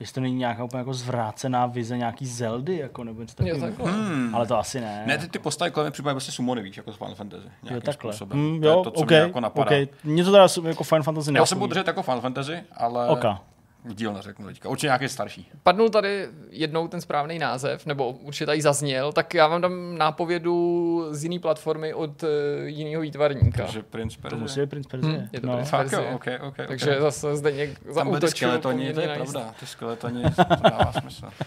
jestli 0.00 0.14
to 0.14 0.20
není 0.20 0.34
nějaká 0.36 0.64
úplně 0.64 0.78
jako 0.78 0.94
zvrácená 0.94 1.66
vize 1.66 1.96
nějaký 1.98 2.26
Zeldy, 2.26 2.76
jako, 2.78 3.04
nebo 3.04 3.20
něco 3.20 3.34
Jo, 3.46 3.60
takového. 3.60 3.96
Hmm. 3.98 4.34
Ale 4.34 4.46
to 4.46 4.58
asi 4.58 4.80
ne. 4.80 5.02
Ne, 5.06 5.18
ty, 5.18 5.28
ty 5.28 5.38
postavy 5.38 5.70
kolem 5.70 5.84
mě 5.86 5.90
připadají 5.90 6.14
prostě 6.14 6.32
sumony, 6.32 6.62
víš, 6.62 6.76
jako 6.76 6.92
z 6.92 6.96
Final 6.96 7.14
Fantasy. 7.14 7.48
jo, 7.70 7.80
takhle. 7.80 8.12
Způsobem. 8.12 8.38
Hmm, 8.38 8.60
to 8.60 8.66
je 8.66 8.72
jo, 8.72 8.82
to, 8.84 8.90
co 8.90 9.00
okay, 9.00 9.18
mě 9.18 9.26
jako 9.26 9.40
napadá. 9.40 9.66
okay. 9.66 9.88
Mně 10.04 10.24
to 10.24 10.30
teda 10.32 10.46
jako 10.64 10.84
Final 10.84 11.02
Fantasy 11.02 11.22
Já 11.22 11.32
se 11.32 11.32
neosloví. 11.32 11.58
budu 11.60 11.70
držet 11.70 11.86
jako 11.86 12.02
Final 12.02 12.20
Fantasy, 12.20 12.60
ale 12.76 13.08
Oka. 13.08 13.40
Díl 13.84 14.12
neřeknu 14.12 14.46
teďka. 14.46 14.68
Určitě 14.68 14.86
nějaký 14.86 15.08
starší. 15.08 15.50
Padnul 15.62 15.88
tady 15.90 16.28
jednou 16.50 16.88
ten 16.88 17.00
správný 17.00 17.38
název, 17.38 17.86
nebo 17.86 18.10
určitě 18.10 18.46
tady 18.46 18.62
zazněl, 18.62 19.12
tak 19.12 19.34
já 19.34 19.46
vám 19.46 19.60
dám 19.60 19.98
nápovědu 19.98 21.06
z 21.10 21.24
jiné 21.24 21.38
platformy 21.38 21.94
od 21.94 22.22
uh, 22.22 22.28
jiného 22.64 23.02
výtvarníka. 23.02 23.62
Takže 23.62 23.82
Prince 23.82 24.16
To 24.16 24.22
Persia. 24.22 24.40
musí 24.40 24.60
být 24.60 24.70
Prince 24.70 24.88
Persia. 24.88 25.12
Hm, 25.12 25.28
je 25.32 25.40
to 25.40 25.46
no. 25.46 25.52
Prince 25.52 25.70
Fakt 25.70 25.92
jo, 25.92 25.98
Persia. 25.98 26.14
ok, 26.14 26.26
ok, 26.48 26.58
ok. 26.58 26.66
Takže 26.68 26.96
zase 27.00 27.36
zde 27.36 27.52
něk 27.52 27.78
tam 27.78 27.94
zautočil 27.94 28.28
skeletoni, 28.28 28.92
to 28.92 29.00
je 29.00 29.06
nice. 29.08 29.18
pravda. 29.32 29.54
Ty 29.60 29.66
skeletoni, 29.66 30.22
to 30.22 30.68
dává 30.70 30.92
smysl. 30.92 31.26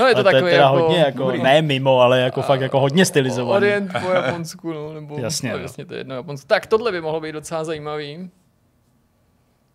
No 0.00 0.06
je 0.06 0.14
to 0.14 0.20
Ale 0.20 0.24
to 0.24 0.28
je 0.28 0.34
takový 0.34 0.50
teda 0.50 0.62
jako, 0.64 0.78
hodně, 0.78 0.98
jako, 0.98 1.32
ne 1.32 1.62
mimo, 1.62 2.00
ale 2.00 2.20
jako 2.20 2.42
fakt 2.42 2.60
jako 2.60 2.80
hodně 2.80 3.04
stylizovaný. 3.04 3.56
Orient 3.56 3.92
po 4.02 4.10
Japonsku, 4.10 4.72
no, 4.72 4.92
nebo 4.92 5.18
Jasně, 5.18 5.50
no, 5.50 5.56
no. 5.56 5.62
jasně 5.62 5.84
to 5.86 5.94
je 5.94 6.00
jedno 6.00 6.14
Japonsko. 6.14 6.46
Tak 6.46 6.66
tohle 6.66 6.92
by 6.92 7.00
mohlo 7.00 7.20
být 7.20 7.32
docela 7.32 7.64
zajímavý. 7.64 8.30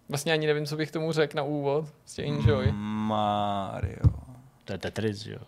Vlastně 0.10 0.34
ani 0.34 0.48
nevím, 0.48 0.66
co 0.66 0.76
bych 0.78 0.92
tomu 0.92 1.12
řekl 1.12 1.38
na 1.38 1.44
úvod. 1.44 1.86
Prostě 2.00 2.24
enjoy. 2.24 2.72
Mario. 2.72 4.00
To 4.66 4.74
je 4.74 4.78
Tetris, 4.78 5.26
jo. 5.26 5.40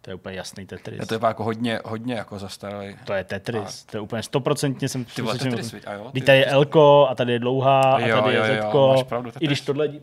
To 0.00 0.10
je 0.10 0.14
úplně 0.14 0.36
jasný 0.36 0.66
Tetris. 0.66 1.00
Je 1.00 1.06
to 1.06 1.14
vypadá 1.14 1.28
jako 1.30 1.44
hodně, 1.44 1.80
hodně 1.84 2.14
jako 2.14 2.38
zastaralý. 2.38 2.96
To 3.04 3.12
je 3.12 3.24
Tetris. 3.24 3.84
To 3.84 3.96
je 3.96 4.00
úplně 4.00 4.22
stoprocentně 4.22 4.88
jsem 4.88 5.04
Ty 5.04 5.22
vole, 5.22 5.38
Tetris? 5.38 5.74
A 5.86 5.92
jo? 5.92 6.04
Teď 6.04 6.12
ty- 6.12 6.20
tady 6.26 6.38
je 6.38 6.46
Elko 6.46 7.06
a 7.10 7.14
tady 7.14 7.32
je 7.32 7.38
dlouhá 7.38 7.80
a 7.80 7.98
Jo, 8.00 8.22
tady 8.22 8.36
jo, 8.36 8.42
je 8.44 8.56
jo, 8.56 8.62
Zetko. 8.62 8.88
máš 8.96 9.02
pravdu, 9.02 9.30
Tetris. 9.30 9.42
I 9.42 9.46
když 9.46 9.60
tohle 9.60 9.86
je. 9.86 10.00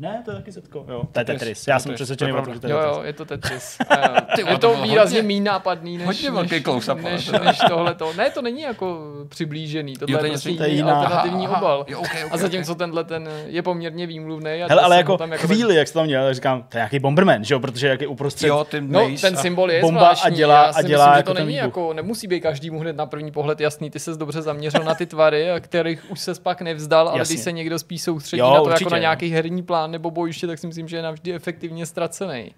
Ne, 0.00 0.22
to 0.24 0.30
je 0.30 0.36
taky 0.36 0.52
Zetko. 0.52 0.84
Jo, 0.88 1.02
to 1.12 1.20
je 1.20 1.24
Tetris, 1.24 1.38
Tetris. 1.40 1.66
Já 1.66 1.78
jsem 1.78 1.94
přesvědčený 1.94 2.32
že 2.54 2.60
to 2.60 2.66
je 2.66 2.72
Jo, 2.72 2.78
Tetris. 2.78 2.96
jo, 2.96 3.02
je 3.04 3.12
to 3.12 3.24
Tetris. 3.24 3.78
Eh, 3.90 4.20
Ty 4.36 4.42
je 4.50 4.58
to 4.58 4.82
výrazně 4.82 5.22
méně 5.22 5.40
nápadný 5.40 5.98
než, 5.98 6.06
hodně 6.06 6.30
velký 6.30 6.64
ale 6.64 7.02
než, 7.02 7.26
to- 7.26 7.44
než 7.44 7.58
tohle. 7.68 7.96
Ne, 8.16 8.30
to 8.30 8.42
není 8.42 8.62
jako 8.62 8.98
přiblížený. 9.28 9.96
Tohle 9.96 10.12
Jo, 10.12 10.18
to 10.18 10.24
je 10.24 10.30
prostě 10.30 10.48
jiný 10.50 10.66
jiná- 10.76 10.94
alternativní 10.94 11.46
Aha, 11.46 11.56
aha. 11.56 11.62
obal. 11.62 11.84
Jo, 11.88 11.98
okay, 12.00 12.24
okay, 12.24 12.30
A 12.32 12.36
zatímco 12.36 12.74
tenhle 12.74 13.04
ten 13.04 13.28
je 13.46 13.62
poměrně 13.62 14.06
výmluvný. 14.06 14.50
A 14.62 14.66
Hele, 14.68 14.82
ale 14.82 14.96
jako 14.96 15.16
tam 15.16 15.30
chvíli, 15.32 15.74
jak 15.74 15.88
jsi 15.88 15.94
tam 15.94 16.04
měl, 16.06 16.34
říkám, 16.34 16.62
to 16.62 16.76
je 16.76 16.78
nějaký 16.78 16.98
Bomberman, 16.98 17.44
že 17.44 17.54
jo, 17.54 17.60
protože 17.60 17.88
jak 17.88 18.00
je 18.00 18.06
uprostřed. 18.06 18.46
Jo, 18.46 18.66
ty 18.70 18.80
No, 18.80 19.08
ten 19.20 19.36
symbol 19.36 19.70
je 19.70 19.80
bomba 19.80 20.08
a 20.24 20.30
dělá- 20.30 20.66
Já 20.66 20.72
si 20.72 20.78
a 20.78 20.82
dělá 20.82 21.04
myslím, 21.06 21.14
že 21.14 21.18
jako 21.18 21.34
to 21.34 21.40
není 21.40 21.54
jako, 21.56 21.92
nemusí 21.92 22.26
být 22.26 22.40
každému 22.40 22.78
hned 22.80 22.96
na 22.96 23.06
první 23.06 23.30
pohled 23.32 23.60
jasný. 23.60 23.90
Ty 23.90 24.00
se 24.00 24.16
dobře 24.16 24.42
zaměřil 24.42 24.84
na 24.84 24.94
ty 24.94 25.06
tvary, 25.06 25.50
a 25.50 25.60
kterých 25.60 26.10
už 26.10 26.20
se 26.20 26.34
pak 26.42 26.62
nevzdal, 26.62 27.08
ale 27.08 27.24
když 27.24 27.40
se 27.40 27.52
někdo 27.52 27.78
spíš 27.78 28.02
soustředí 28.02 28.40
na 28.42 28.60
to 28.60 28.70
jako 28.70 28.90
na 28.90 28.98
nějaký 28.98 29.28
herní 29.30 29.62
plán 29.62 29.87
nebo 29.90 30.10
bojiště, 30.10 30.46
tak 30.46 30.58
si 30.58 30.66
myslím, 30.66 30.88
že 30.88 30.96
je 30.96 31.02
navždy 31.02 31.34
efektivně 31.34 31.86
ztracený. 31.86 32.52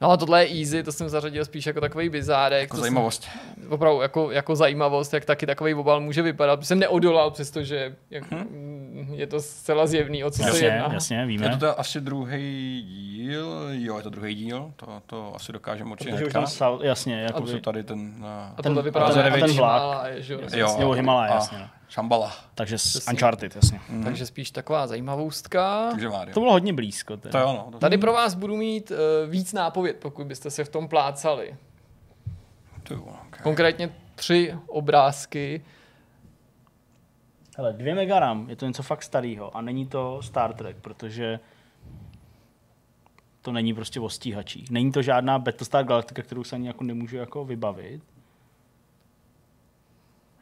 No 0.00 0.10
a 0.10 0.16
tohle 0.16 0.44
je 0.44 0.60
easy, 0.60 0.82
to 0.82 0.92
jsem 0.92 1.08
zařadil 1.08 1.44
spíš 1.44 1.66
jako 1.66 1.80
takový 1.80 2.08
bizárek. 2.08 2.60
Jako 2.60 2.76
zajímavost. 2.76 3.22
Jsem, 3.22 3.72
opravdu 3.72 4.00
jako, 4.00 4.30
jako 4.30 4.56
zajímavost, 4.56 5.14
jak 5.14 5.24
taky 5.24 5.46
takový 5.46 5.74
obal 5.74 6.00
může 6.00 6.22
vypadat. 6.22 6.66
Jsem 6.66 6.78
neodolal, 6.78 7.30
přestože 7.30 7.96
jak, 8.10 8.30
mm, 8.30 9.08
je 9.14 9.26
to 9.26 9.40
zcela 9.40 9.86
zjevný, 9.86 10.24
o 10.24 10.30
co 10.30 10.42
se 10.42 10.48
Jasně, 10.48 10.66
jedná. 10.66 10.88
jasně, 10.92 11.16
Je 11.18 11.26
víme. 11.26 11.48
to 11.48 11.56
teda 11.56 11.72
asi 11.72 12.00
druhý 12.00 12.82
díl, 12.88 13.66
jo, 13.70 13.96
je 13.96 14.02
to 14.02 14.10
druhý 14.10 14.34
díl, 14.34 14.72
to, 14.76 14.86
to 15.06 15.32
asi 15.34 15.52
dokážeme 15.52 15.90
určitě 15.90 16.10
Protože 16.10 16.16
už 16.26 16.32
hnedka. 16.32 16.40
tam 16.40 16.46
sal, 16.46 16.80
jasně, 16.82 17.18
A 17.18 17.20
jako 17.20 17.40
už 17.42 17.50
je 17.50 17.60
tady 17.60 17.84
ten... 17.84 17.98
Uh, 18.18 18.24
A 18.26 18.62
tohle 18.62 18.74
Ten- 18.74 18.84
vypadá 18.84 19.06
a 19.06 19.08
jako 19.08 19.22
ten- 19.22 19.44
a 19.44 19.46
ten 19.46 19.56
vlak. 19.56 19.82
Himálaje, 19.82 20.22
že 20.22 20.34
jo? 20.34 20.40
jasně, 20.56 20.84
o 20.84 20.92
Himalaya, 20.92 21.32
a 21.32 21.34
jasně, 21.34 21.58
no. 21.58 21.68
Shambhala. 21.90 22.32
Takže 22.54 22.78
s 22.78 22.88
Přesně. 22.88 23.12
Uncharted, 23.12 23.56
jasně. 23.56 23.80
Takže 24.04 24.26
spíš 24.26 24.50
taková 24.50 24.86
zajímavostka. 24.86 25.88
Takže 25.90 26.08
Mario. 26.08 26.34
To 26.34 26.40
bylo 26.40 26.52
hodně 26.52 26.72
blízko. 26.72 27.16
Teda. 27.16 27.32
To 27.32 27.38
jo, 27.38 27.64
no. 27.66 27.72
To, 27.72 27.78
Tady 27.78 27.98
pro 27.98 28.12
vás 28.12 28.34
budu 28.34 28.56
mít 28.56 28.90
uh, 28.90 28.96
víc 29.30 29.52
nápověd, 29.52 29.96
pokud 29.96 30.26
byste 30.26 30.50
se 30.50 30.64
v 30.64 30.68
tom 30.68 30.88
plácali. 30.88 31.56
to 32.82 32.94
jo, 32.94 33.00
okay. 33.00 33.42
Konkrétně 33.42 33.94
tři 34.14 34.54
obrázky. 34.66 35.64
Hele, 37.56 37.72
dvě 37.72 37.94
megaram, 37.94 38.50
je 38.50 38.56
to 38.56 38.66
něco 38.66 38.82
fakt 38.82 39.02
starého 39.02 39.56
a 39.56 39.60
není 39.60 39.86
to 39.86 40.22
Star 40.22 40.54
Trek, 40.54 40.76
protože 40.80 41.40
to 43.42 43.52
není 43.52 43.74
prostě 43.74 44.00
o 44.00 44.08
stíhačích. 44.08 44.70
Není 44.70 44.92
to 44.92 45.02
žádná 45.02 45.38
Battlestar 45.38 45.84
Galactica, 45.84 46.22
kterou 46.22 46.44
se 46.44 46.56
ani 46.56 46.66
jako 46.66 46.84
nemůžu 46.84 47.16
jako 47.16 47.44
vybavit. 47.44 48.02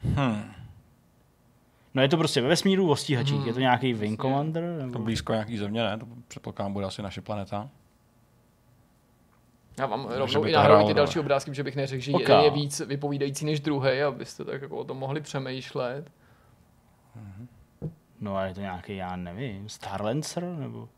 Hmm. 0.03 0.53
No 1.97 2.03
je 2.03 2.09
to 2.09 2.17
prostě 2.17 2.41
ve 2.41 2.49
vesmíru 2.49 2.91
o 2.91 2.97
stíhačích. 2.97 3.37
Hmm, 3.37 3.47
Je 3.47 3.53
to 3.55 3.61
nějaký 3.61 3.93
Wing 3.95 4.21
Commander? 4.21 4.65
To 4.81 4.87
Nebo... 4.87 4.99
blízko 4.99 5.33
nějaký 5.33 5.59
země, 5.59 5.83
ne? 5.83 5.99
To 5.99 6.07
předpokládám 6.29 6.73
bude 6.73 6.87
asi 6.87 7.03
naše 7.03 7.21
planeta. 7.21 7.69
Já 9.79 9.87
vám 9.87 10.07
rovnou 10.07 10.47
i 10.47 10.51
to 10.51 10.57
nahraju 10.57 10.75
hrálo, 10.77 10.89
ty 10.89 10.95
další 10.95 11.19
obrázky, 11.19 11.55
že 11.55 11.63
bych 11.63 11.77
neřekl, 11.77 12.03
že 12.03 12.13
Ok. 12.13 12.21
jeden 12.21 12.41
je 12.41 12.51
víc 12.51 12.81
vypovídající 12.81 13.45
než 13.45 13.61
druhý, 13.61 14.03
abyste 14.03 14.45
tak 14.45 14.63
jako 14.63 14.77
o 14.77 14.85
tom 14.85 14.97
mohli 14.97 15.21
přemýšlet. 15.21 16.11
No 18.21 18.37
a 18.37 18.45
je 18.45 18.55
to 18.55 18.61
nějaký, 18.61 18.97
já 18.97 19.17
nevím, 19.17 19.69
Starlancer? 19.69 20.45
Nebo... 20.45 20.89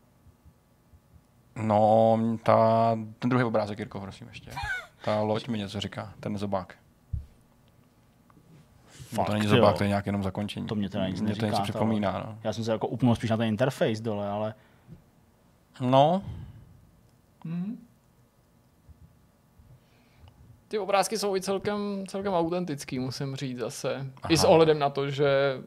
No, 1.55 2.19
ta, 2.43 2.89
ten 3.19 3.29
druhý 3.29 3.43
obrázek, 3.43 3.79
Jirko, 3.79 3.99
prosím 3.99 4.27
ještě. 4.27 4.51
Ta 5.05 5.21
loď 5.21 5.47
mi 5.47 5.57
něco 5.57 5.79
říká, 5.79 6.13
ten 6.19 6.37
zobák. 6.37 6.75
Fakt, 9.15 9.27
to 9.27 9.33
není 9.33 9.47
zobák, 9.47 9.77
to 9.77 9.83
je 9.83 9.87
nějak 9.87 10.05
jenom 10.05 10.23
zakončení. 10.23 10.67
To 10.67 10.75
mě 10.75 10.89
teda 10.89 11.07
nic 11.07 11.21
Mě 11.21 11.27
to 11.27 11.29
neříká, 11.29 11.47
něco 11.47 11.61
připomíná, 11.63 12.23
no. 12.25 12.37
Já 12.43 12.53
jsem 12.53 12.63
se 12.63 12.71
jako 12.71 12.87
upnul 12.87 13.15
spíš 13.15 13.29
na 13.29 13.37
ten 13.37 13.47
interface 13.47 14.03
dole, 14.03 14.29
ale 14.29 14.53
No, 15.81 16.23
Ty 20.67 20.79
obrázky 20.79 21.17
jsou 21.17 21.35
i 21.35 21.41
celkem, 21.41 22.03
celkem 22.07 22.33
autentický, 22.33 22.99
musím 22.99 23.35
říct 23.35 23.57
zase. 23.57 23.95
Aha. 23.95 24.29
I 24.29 24.37
s 24.37 24.43
ohledem 24.43 24.79
na 24.79 24.89
to, 24.89 25.09
že 25.09 25.57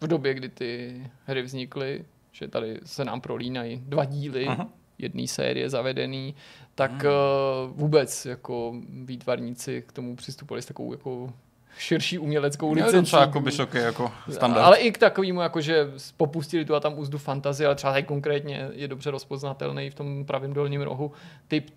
v 0.00 0.06
době, 0.06 0.34
kdy 0.34 0.48
ty 0.48 1.02
hry 1.26 1.42
vznikly, 1.42 2.04
že 2.32 2.48
tady 2.48 2.80
se 2.84 3.04
nám 3.04 3.20
prolínají 3.20 3.82
dva 3.86 4.04
díly 4.04 4.46
Aha. 4.46 4.68
jedné 4.98 5.26
série 5.26 5.70
zavedený, 5.70 6.34
tak 6.74 6.90
uh, 6.90 7.70
vůbec 7.76 8.26
jako 8.26 8.74
výtvarníci 9.04 9.84
k 9.86 9.92
tomu 9.92 10.16
přistupovali 10.16 10.62
s 10.62 10.66
takovou 10.66 10.92
jako 10.92 11.32
širší 11.78 12.18
uměleckou 12.18 12.76
je 12.76 12.82
to 12.82 12.86
licencí. 12.86 13.10
docela 13.10 13.22
jako 13.22 13.40
vysoký 13.40 13.78
jako 13.78 14.12
standard. 14.30 14.64
Ale 14.64 14.78
i 14.78 14.92
k 14.92 14.98
takovému, 14.98 15.40
jako 15.40 15.60
že 15.60 15.90
popustili 16.16 16.64
tu 16.64 16.74
a 16.74 16.80
tam 16.80 16.98
úzdu 16.98 17.18
fantazie, 17.18 17.66
ale 17.66 17.76
třeba 17.76 17.92
tady 17.92 18.02
konkrétně 18.02 18.68
je 18.72 18.88
dobře 18.88 19.10
rozpoznatelný 19.10 19.90
v 19.90 19.94
tom 19.94 20.24
pravém 20.24 20.52
dolním 20.52 20.82
rohu 20.82 21.12
typ 21.48 21.70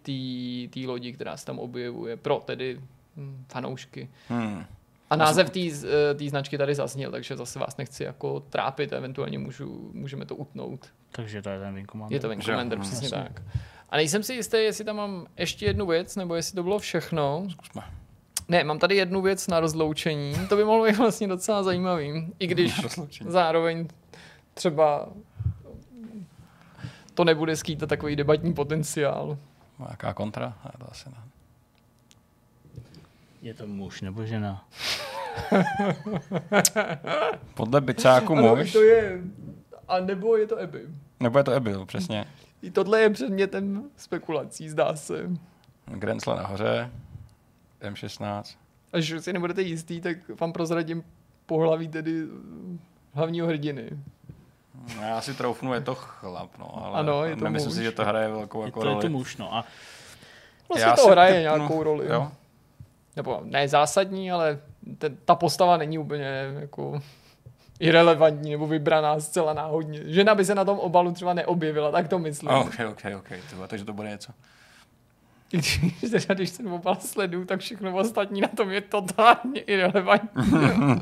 té 0.73 0.87
lodi, 0.87 1.13
která 1.13 1.37
se 1.37 1.45
tam 1.45 1.59
objevuje 1.59 2.17
pro 2.17 2.41
tedy 2.45 2.79
hm, 3.17 3.45
fanoušky. 3.49 4.09
Hmm. 4.27 4.65
A 5.09 5.15
název 5.15 5.49
té 6.15 6.29
značky 6.29 6.57
tady 6.57 6.75
zazněl, 6.75 7.11
takže 7.11 7.37
zase 7.37 7.59
vás 7.59 7.77
nechci 7.77 8.03
jako 8.03 8.39
trápit, 8.39 8.93
eventuálně 8.93 9.39
můžu, 9.39 9.91
můžeme 9.93 10.25
to 10.25 10.35
utnout. 10.35 10.87
takže 11.11 11.41
to 11.41 11.49
je 11.49 11.59
ten 11.59 11.75
Wing 11.75 11.91
Commander. 11.91 12.15
Je 12.15 12.19
to 12.19 12.29
Wing 12.29 12.43
Commander, 12.43 12.79
přesně 12.79 13.05
jasně. 13.05 13.17
tak. 13.17 13.41
A 13.89 13.95
nejsem 13.97 14.23
si 14.23 14.33
jistý, 14.33 14.57
jestli 14.57 14.85
tam 14.85 14.95
mám 14.95 15.25
ještě 15.37 15.65
jednu 15.65 15.85
věc, 15.85 16.15
nebo 16.15 16.35
jestli 16.35 16.55
to 16.55 16.63
bylo 16.63 16.79
všechno. 16.79 17.47
Zkusme. 17.49 17.83
Ne, 18.53 18.63
mám 18.63 18.79
tady 18.79 18.95
jednu 18.95 19.21
věc 19.21 19.47
na 19.47 19.59
rozloučení. 19.59 20.33
To 20.49 20.55
by 20.55 20.63
mohlo 20.63 20.85
být 20.85 20.97
vlastně 20.97 21.27
docela 21.27 21.63
zajímavý. 21.63 22.33
I 22.39 22.47
když 22.47 22.73
zároveň 23.27 23.87
třeba 24.53 25.09
to 27.13 27.23
nebude 27.23 27.55
skýtat 27.55 27.89
takový 27.89 28.15
debatní 28.15 28.53
potenciál. 28.53 29.37
Jaká 29.89 30.13
kontra? 30.13 30.53
To 30.79 30.91
asi 30.91 31.09
ne. 31.09 31.15
Je 33.41 33.53
to 33.53 33.67
muž 33.67 34.01
nebo 34.01 34.25
žena? 34.25 34.65
Podle 37.53 37.81
byčáku 37.81 38.33
Ano, 38.33 38.55
muž, 38.55 38.71
to 38.71 38.81
je... 38.81 39.21
A 39.87 39.99
nebo 39.99 40.37
je 40.37 40.47
to 40.47 40.57
Eby. 40.57 40.87
nebo 41.19 41.37
je 41.37 41.43
to 41.43 41.51
Ebil, 41.51 41.85
přesně. 41.85 42.25
I 42.61 42.71
tohle 42.71 43.01
je 43.01 43.09
předmětem 43.09 43.83
spekulací, 43.97 44.69
zdá 44.69 44.95
se. 44.95 45.29
Grensle 45.85 46.35
nahoře, 46.35 46.91
M16. 47.83 48.43
Až 48.93 49.13
si 49.19 49.33
nebudete 49.33 49.61
jistý, 49.61 50.01
tak 50.01 50.17
vám 50.41 50.53
prozradím 50.53 51.03
pohlaví 51.45 51.87
tedy 51.87 52.23
hlavního 53.13 53.47
hrdiny. 53.47 53.89
No, 54.97 55.01
já 55.03 55.21
si 55.21 55.33
troufnu, 55.33 55.73
je 55.73 55.81
to 55.81 55.95
chlap, 55.95 56.57
no, 56.59 56.85
ale 56.85 56.99
Ano, 56.99 57.25
je 57.25 57.35
to 57.35 57.43
nemyslím 57.43 57.69
muž. 57.69 57.77
si, 57.77 57.83
že 57.83 57.91
to 57.91 58.05
hraje 58.05 58.29
velkou 58.29 58.61
Je 58.61 58.65
jako 58.67 58.79
to, 58.81 58.87
je 58.87 58.93
roli. 58.93 59.01
to 59.01 59.09
muž, 59.09 59.37
no. 59.37 59.53
A 59.55 59.65
Vlastně 60.69 60.89
Já 60.89 60.95
to 60.95 61.07
hraje 61.07 61.33
typnu- 61.33 61.41
nějakou 61.41 61.83
roli. 61.83 62.05
Jo? 62.09 62.31
Nebo 63.15 63.41
ne 63.43 63.67
zásadní, 63.67 64.31
ale 64.31 64.59
ten, 64.97 65.17
ta 65.25 65.35
postava 65.35 65.77
není 65.77 65.97
úplně 65.97 66.25
jako 66.59 67.01
irrelevantní 67.79 68.51
nebo 68.51 68.67
vybraná 68.67 69.19
zcela 69.19 69.53
náhodně. 69.53 69.99
Žena 70.05 70.35
by 70.35 70.45
se 70.45 70.55
na 70.55 70.65
tom 70.65 70.79
obalu 70.79 71.11
třeba 71.11 71.33
neobjevila, 71.33 71.91
tak 71.91 72.07
to 72.07 72.19
myslím. 72.19 72.49
OK, 72.49 72.73
OK, 72.91 73.01
OK, 73.17 73.29
tyhle, 73.49 73.67
takže 73.67 73.85
to 73.85 73.93
bude 73.93 74.09
něco. 74.09 74.31
Když, 75.53 75.79
když 76.33 76.51
ten 76.51 76.67
obal 76.67 76.95
sleduju, 76.99 77.45
tak 77.45 77.59
všechno 77.59 77.95
ostatní 77.95 78.41
na 78.41 78.47
tom 78.47 78.71
je 78.71 78.81
totálně 78.81 79.61
irrelevantní. 79.61 80.51
Um, 80.51 81.01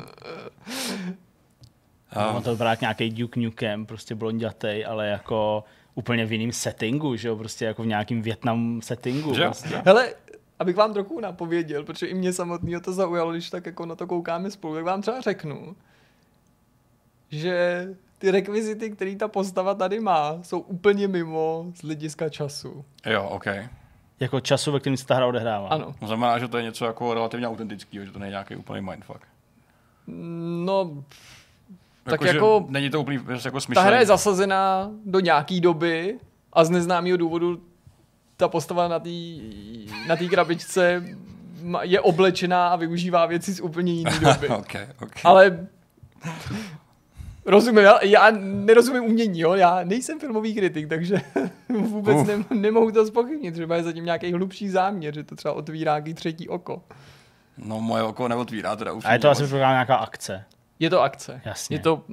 um, 2.36 2.44
to 2.44 2.52
vypadá 2.52 2.70
jak 2.70 2.82
nějaký 2.82 3.10
Duke 3.10 3.40
Nukem, 3.40 3.86
prostě 3.86 4.16
blondětej, 4.16 4.86
ale 4.86 5.08
jako 5.08 5.64
úplně 5.96 6.26
v 6.26 6.32
jiném 6.32 6.52
settingu, 6.52 7.16
že 7.16 7.28
jo, 7.28 7.36
prostě 7.36 7.66
jako 7.66 7.84
v 7.84 7.88
nějakém 7.88 8.22
Větnam 8.22 8.82
settingu. 8.82 9.34
Že? 9.34 9.44
Prostě. 9.44 9.82
Hele, 9.86 10.14
abych 10.60 10.76
vám 10.76 10.94
trochu 10.94 11.20
napověděl, 11.20 11.84
protože 11.84 12.06
i 12.06 12.14
mě 12.14 12.34
samotného 12.34 12.82
to 12.82 12.94
zaujalo, 12.94 13.32
když 13.32 13.50
tak 13.50 13.66
jako 13.66 13.86
na 13.86 13.96
to 13.96 14.08
koukáme 14.08 14.52
spolu, 14.52 14.76
tak 14.76 14.84
vám 14.84 15.02
třeba 15.02 15.22
řeknu, 15.22 15.76
že 17.30 17.88
ty 18.18 18.32
rekvizity, 18.32 18.90
které 18.90 19.16
ta 19.16 19.28
postava 19.28 19.74
tady 19.74 20.00
má, 20.00 20.40
jsou 20.42 20.60
úplně 20.60 21.08
mimo 21.08 21.66
z 21.76 21.82
hlediska 21.82 22.30
času. 22.30 22.86
jo, 23.06 23.30
OK. 23.30 23.46
Jako 24.22 24.40
času, 24.40 24.72
ve 24.72 24.80
kterém 24.80 24.98
se 24.98 25.06
ta 25.06 25.16
hra 25.16 25.26
odehrává. 25.28 25.68
Ano. 25.70 25.96
To 26.00 26.08
znamená, 26.08 26.40
že 26.40 26.48
to 26.48 26.58
je 26.58 26.64
něco 26.64 26.86
jako 26.86 27.14
relativně 27.14 27.48
autentického, 27.48 28.06
že 28.06 28.12
to 28.12 28.20
není 28.20 28.30
nějaký 28.30 28.56
úplný 28.56 28.82
mindfuck. 28.82 29.20
No, 30.66 31.04
Tak 32.04 32.12
Jako, 32.22 32.26
jako- 32.26 32.66
Není 32.70 32.90
to 32.90 33.02
úplně 33.02 33.18
jako 33.18 33.52
ta 33.52 33.60
smyšlený. 33.60 33.88
hra 33.88 34.00
je 34.00 34.06
zasazená 34.06 34.92
do 35.06 35.20
nějaký 35.20 35.62
doby 35.62 36.20
a 36.54 36.64
z 36.64 36.70
neznámého 36.70 37.18
důvodu 37.18 37.62
ta 38.38 38.48
postava 38.48 38.88
na 38.88 39.00
té 39.00 39.10
na 40.08 40.16
tý 40.16 40.30
krabičce 40.30 41.04
je 41.82 42.02
oblečená 42.02 42.68
a 42.68 42.76
využívá 42.76 43.26
věci 43.26 43.54
z 43.54 43.60
úplně 43.62 43.94
jiné 43.94 44.20
doby. 44.34 44.48
OK, 44.50 44.74
OK. 45.02 45.16
Ale 45.24 45.68
rozumím, 47.46 47.84
já, 47.84 48.04
já 48.04 48.32
nerozumím 48.42 49.04
umění, 49.04 49.40
jo? 49.40 49.54
já 49.54 49.80
nejsem 49.84 50.20
filmový 50.20 50.56
kritik, 50.56 50.90
takže 50.90 51.16
vůbec 51.70 52.18
Uf. 52.18 52.28
ne, 52.28 52.46
nemohu 52.56 52.92
to 52.92 53.06
spochybnit, 53.06 53.54
třeba 53.54 53.76
je 53.76 53.84
zatím 53.84 54.06
nějaký 54.06 54.34
hlubší 54.34 54.70
záměr, 54.70 55.14
že 55.14 55.24
to 55.24 55.36
třeba 55.36 55.54
otvírá 55.54 55.92
nějaký 55.94 56.14
třetí 56.14 56.50
oko. 56.50 56.84
No 57.58 57.82
moje 57.82 58.04
oko 58.04 58.28
neotvírá 58.28 58.76
teda 58.76 58.92
upřímně. 58.94 59.10
A 59.10 59.14
je 59.14 59.20
to 59.20 59.30
asi 59.30 59.54
nějaká 59.54 59.96
akce. 59.96 60.44
Je 60.80 60.90
to 60.90 61.02
akce. 61.02 61.42
Jasně. 61.46 61.76
Je 61.76 61.80
to 61.80 62.04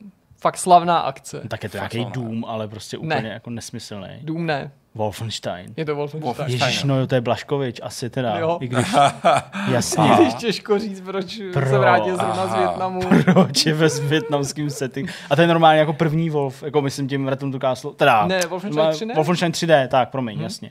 fakt 0.41 0.57
slavná 0.57 0.99
akce. 0.99 1.43
Tak 1.49 1.62
je 1.62 1.69
to 1.69 1.79
Fakt 1.79 1.95
nějaký. 1.95 2.12
Doom, 2.12 2.45
ale 2.45 2.69
prostě 2.69 2.97
Ne. 2.97 3.17
úplně 3.17 3.29
jako 3.29 3.51
nesmyslný. 3.51 4.09
Dům 4.23 4.47
ne, 4.47 4.73
Wolfenstein. 4.98 5.74
je 5.76 5.84
to 5.84 5.96
Wolfenstein. 5.96 6.22
Wolfenstein. 6.24 6.62
Ježíš, 6.68 6.84
no 6.84 7.00
jo, 7.00 7.06
to 7.06 7.14
je 7.14 7.20
Blaškovič, 7.20 7.80
asi 7.82 8.11
teda. 8.11 8.38
Jo. 8.38 8.58
I 8.61 8.68
když, 8.68 8.87
jasně. 9.70 10.04
Je 10.08 10.14
když 10.16 10.34
těžko 10.34 10.78
říct, 10.78 11.00
proč 11.00 11.40
Pro- 11.52 11.66
se 11.66 11.78
vrátil 11.78 12.16
zrovna 12.16 12.46
z. 12.46 12.54
Větnamu. 12.54 13.00
Proč 13.24 13.66
je 13.66 13.74
ve 13.74 13.88
větnamským 13.88 14.70
setting? 14.70 15.11
A 15.30 15.37
to 15.37 15.42
je 15.42 15.48
normálně 15.48 15.80
jako 15.80 15.92
první 15.92 16.30
Wolf, 16.30 16.62
jako 16.62 16.82
myslím 16.82 17.08
tím 17.08 17.28
Return 17.28 17.52
to 17.52 17.58
Castle. 17.58 17.90
Teda, 17.96 18.26
Ne, 18.26 18.40
Wolfenstein 18.48 18.90
3 18.92 19.06
ne? 19.06 19.14
Wolfenstein 19.14 19.52
3D, 19.52 19.88
tak, 19.88 20.11
promiň, 20.11 20.40
jasně. 20.40 20.70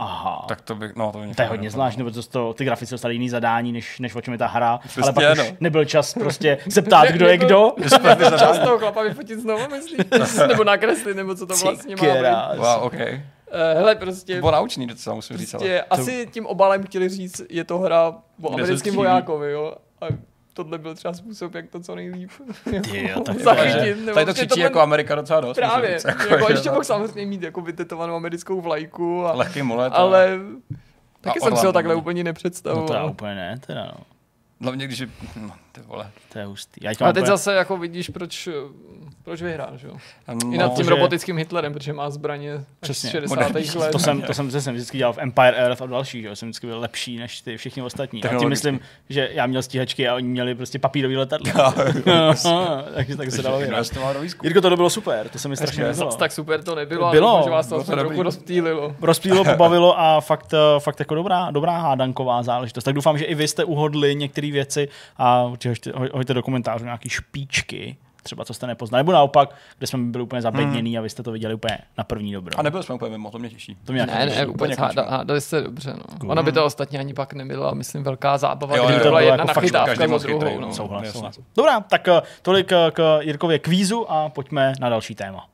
Aha. 0.00 0.44
Tak 0.48 0.60
to 0.60 0.74
bych, 0.74 0.96
no 0.96 1.12
to 1.12 1.18
bych 1.18 1.36
To 1.36 1.42
je 1.42 1.48
hodně 1.48 1.70
zvláštní, 1.70 1.98
nebo 2.04 2.10
to, 2.10 2.22
to 2.22 2.54
ty 2.54 2.64
grafice 2.64 2.94
dostaly 2.94 3.14
jiný 3.14 3.28
zadání, 3.28 3.72
než, 3.72 3.98
než 3.98 4.14
o 4.14 4.20
čem 4.20 4.32
je 4.32 4.38
ta 4.38 4.46
hra, 4.46 4.78
Přesně, 4.78 5.02
ale 5.02 5.12
pak 5.12 5.24
no. 5.38 5.44
už 5.44 5.52
nebyl 5.60 5.84
čas 5.84 6.14
prostě 6.14 6.58
se 6.70 6.82
ptát, 6.82 7.08
kdo 7.08 7.26
je 7.28 7.38
kdo. 7.38 7.72
nebyl 8.08 8.30
čas 8.38 8.58
toho 8.58 8.78
chlapa 8.78 9.02
vyfotit 9.02 9.38
znovu, 9.40 9.62
myslíš? 9.72 9.98
nebo 10.48 10.64
nakreslit, 10.64 11.16
nebo 11.16 11.34
co 11.34 11.46
to 11.46 11.54
vlastně 11.62 11.96
má 11.96 12.02
být. 12.02 12.58
Wow, 12.58 12.82
OK. 12.82 12.94
Eh, 13.50 13.74
Hele, 13.74 13.94
prostě, 13.94 14.34
To 14.34 14.40
bylo 14.40 14.52
naučný 14.52 14.86
docela, 14.86 15.16
musím 15.16 15.36
říct. 15.36 15.54
Ale. 15.54 15.60
prostě 15.60 15.82
asi 15.82 16.28
tím 16.32 16.46
obalem 16.46 16.82
chtěli 16.82 17.08
říct, 17.08 17.40
je 17.50 17.64
to 17.64 17.78
hra 17.78 18.14
o 18.42 18.52
americkém 18.54 18.94
vojákovi, 18.94 19.52
jo. 19.52 19.74
A 20.00 20.06
tohle 20.54 20.78
byl 20.78 20.94
třeba 20.94 21.14
způsob, 21.14 21.54
jak 21.54 21.68
to 21.70 21.80
co 21.80 21.94
nejlíp 21.94 22.30
Ty 22.90 23.08
jo, 23.10 23.20
tak 23.20 23.40
zachytit. 23.40 23.96
nebo 23.96 24.14
Tady 24.14 24.14
to 24.14 24.14
prostě 24.24 24.46
křičí 24.46 24.60
jako 24.60 24.80
Amerika 24.80 25.14
docela 25.14 25.40
dost. 25.40 25.56
Právě, 25.56 25.98
říct, 25.98 26.04
jako, 26.30 26.46
že- 26.48 26.52
ještě 26.52 26.70
mohl 26.70 26.84
samozřejmě 26.84 27.26
mít 27.26 27.42
jako 27.42 27.60
vytetovanou 27.60 28.14
americkou 28.14 28.60
vlajku, 28.60 29.26
a, 29.26 29.32
Lehký 29.32 29.62
mulet. 29.62 29.92
ale 29.96 30.38
taky 31.20 31.40
jsem 31.40 31.56
si 31.56 31.66
ho 31.66 31.72
takhle 31.72 31.94
úplně 31.94 32.20
No 32.20 32.24
to 32.24 32.28
já 32.28 32.30
nepředstavoval. 32.30 33.10
úplně 33.10 33.34
ne, 33.34 33.58
teda 33.66 33.84
no. 33.84 34.04
Hlavně 34.62 34.86
když 34.86 34.98
je, 34.98 35.08
no, 35.40 35.50
ty 35.78 35.84
vole. 35.86 36.10
To 36.32 36.38
je 36.38 36.44
hustý. 36.44 36.80
Já 36.84 36.92
Ale 37.00 37.12
teď 37.12 37.26
zase 37.26 37.54
jako 37.54 37.76
vidíš, 37.76 38.08
proč, 38.08 38.48
proč 39.24 39.42
vyhrál, 39.42 39.70
že 39.76 39.86
jo? 39.86 39.94
No, 40.44 40.52
I 40.52 40.58
nad 40.58 40.74
tím 40.74 40.84
že- 40.84 40.90
robotickým 40.90 41.36
Hitlerem, 41.36 41.72
protože 41.72 41.92
má 41.92 42.10
zbraně 42.10 42.64
Přesně. 42.80 43.08
z 43.08 43.12
60. 43.12 43.36
Moderní. 43.36 43.70
let. 43.76 43.92
To 43.92 43.98
jsem, 43.98 44.22
to 44.22 44.34
jsem, 44.34 44.50
to 44.50 44.60
jsem 44.60 44.74
vždycky 44.74 44.98
dělal 44.98 45.12
v 45.12 45.18
Empire 45.18 45.56
Earth 45.56 45.82
a 45.82 45.84
v 45.84 45.88
dalších, 45.88 46.22
že 46.22 46.28
jo. 46.28 46.36
jsem 46.36 46.48
vždycky 46.48 46.66
byl 46.66 46.80
lepší 46.80 47.16
než 47.16 47.40
ty 47.40 47.56
všichni 47.56 47.82
ostatní. 47.82 48.24
A 48.24 48.38
tím 48.38 48.48
myslím, 48.48 48.80
že 49.08 49.28
já 49.32 49.46
měl 49.46 49.62
stíhačky 49.62 50.08
a 50.08 50.14
oni 50.14 50.28
měli 50.28 50.54
prostě 50.54 50.78
papírový 50.78 51.16
letadlo. 51.16 51.52
takže 52.94 53.16
tak 53.16 53.30
se 53.30 53.42
dalo 53.42 53.58
vyhrát. 53.58 53.86
do 54.12 54.20
výzkumu. 54.20 54.46
Jirko, 54.48 54.60
to 54.60 54.76
bylo 54.76 54.90
super, 54.90 55.28
to 55.28 55.38
se 55.38 55.48
mi 55.48 55.56
strašně 55.56 55.86
líbilo. 55.88 56.12
Tak 56.12 56.32
super 56.32 56.62
to 56.62 56.74
nebylo, 56.74 57.10
Bylo. 57.10 57.28
ale 57.34 57.44
že 57.44 57.50
vás 57.50 57.66
to 57.66 57.84
trochu 57.84 58.22
rozptýlilo. 58.22 58.96
Rozpílo, 59.00 59.44
pobavilo 59.58 60.00
a 60.00 60.20
fakt, 60.20 60.54
eh, 60.54 60.80
fakt 60.80 61.00
jako 61.00 61.14
dobrá, 61.14 61.50
dobrá 61.50 61.78
hádanková 61.78 62.42
záležitost. 62.42 62.84
Tak 62.84 62.94
doufám, 62.94 63.18
že 63.18 63.24
i 63.24 63.34
vy 63.34 63.48
jste 63.48 63.64
uhodli 63.64 64.14
některé 64.14 64.50
věci 64.52 64.88
a 65.16 65.44
určitě 65.44 65.67
hoďte, 65.68 65.92
hoďte 66.12 66.34
do 66.34 66.42
komentářů 66.42 66.84
nějaký 66.84 67.08
špičky, 67.08 67.96
třeba 68.22 68.44
co 68.44 68.54
jste 68.54 68.66
nepoznali, 68.66 69.00
nebo 69.00 69.12
naopak, 69.12 69.54
kde 69.78 69.86
jsme 69.86 69.98
byli 69.98 70.24
úplně 70.24 70.42
zabedněný 70.42 70.98
a 70.98 71.00
vy 71.00 71.10
jste 71.10 71.22
to 71.22 71.32
viděli 71.32 71.54
úplně 71.54 71.78
na 71.98 72.04
první 72.04 72.32
dobro. 72.32 72.58
A 72.58 72.62
nebyli 72.62 72.82
jsme 72.82 72.94
úplně 72.94 73.10
mimo, 73.10 73.30
to 73.30 73.38
mě 73.38 73.48
těší. 73.50 73.76
to 73.84 73.92
mě 73.92 74.06
Ne, 74.06 74.14
ne, 74.14 74.26
těší. 74.26 74.44
vůbec 74.44 74.54
úplně 74.54 74.76
háda, 74.78 75.10
hádali 75.10 75.40
jste 75.40 75.60
dobře. 75.62 75.94
No. 76.22 76.30
Ona 76.30 76.42
by 76.42 76.52
to 76.52 76.64
ostatně 76.64 76.98
ani 76.98 77.14
pak 77.14 77.32
nebyla, 77.32 77.74
myslím, 77.74 78.02
velká 78.02 78.38
zábava, 78.38 78.76
Jo, 78.76 78.84
kdyby 78.84 78.98
jo, 78.98 79.02
to 79.02 79.08
byla 79.08 79.20
jedna 79.20 79.34
jako 79.34 79.46
fakt, 79.46 79.56
nachytávka 79.56 80.06
moc 80.06 80.22
druhou. 80.22 80.60
No. 80.60 80.66
no. 80.66 80.74
Souhlas, 80.74 81.08
souhlas. 81.08 81.38
Dobrá, 81.56 81.80
tak 81.80 82.08
eh, 82.08 82.22
tolik 82.42 82.72
eh, 82.72 82.90
k 82.90 83.18
Jirkově 83.22 83.58
kvízu 83.58 84.10
a 84.12 84.28
pojďme 84.28 84.72
na 84.80 84.88
další 84.88 85.14
téma. 85.14 85.48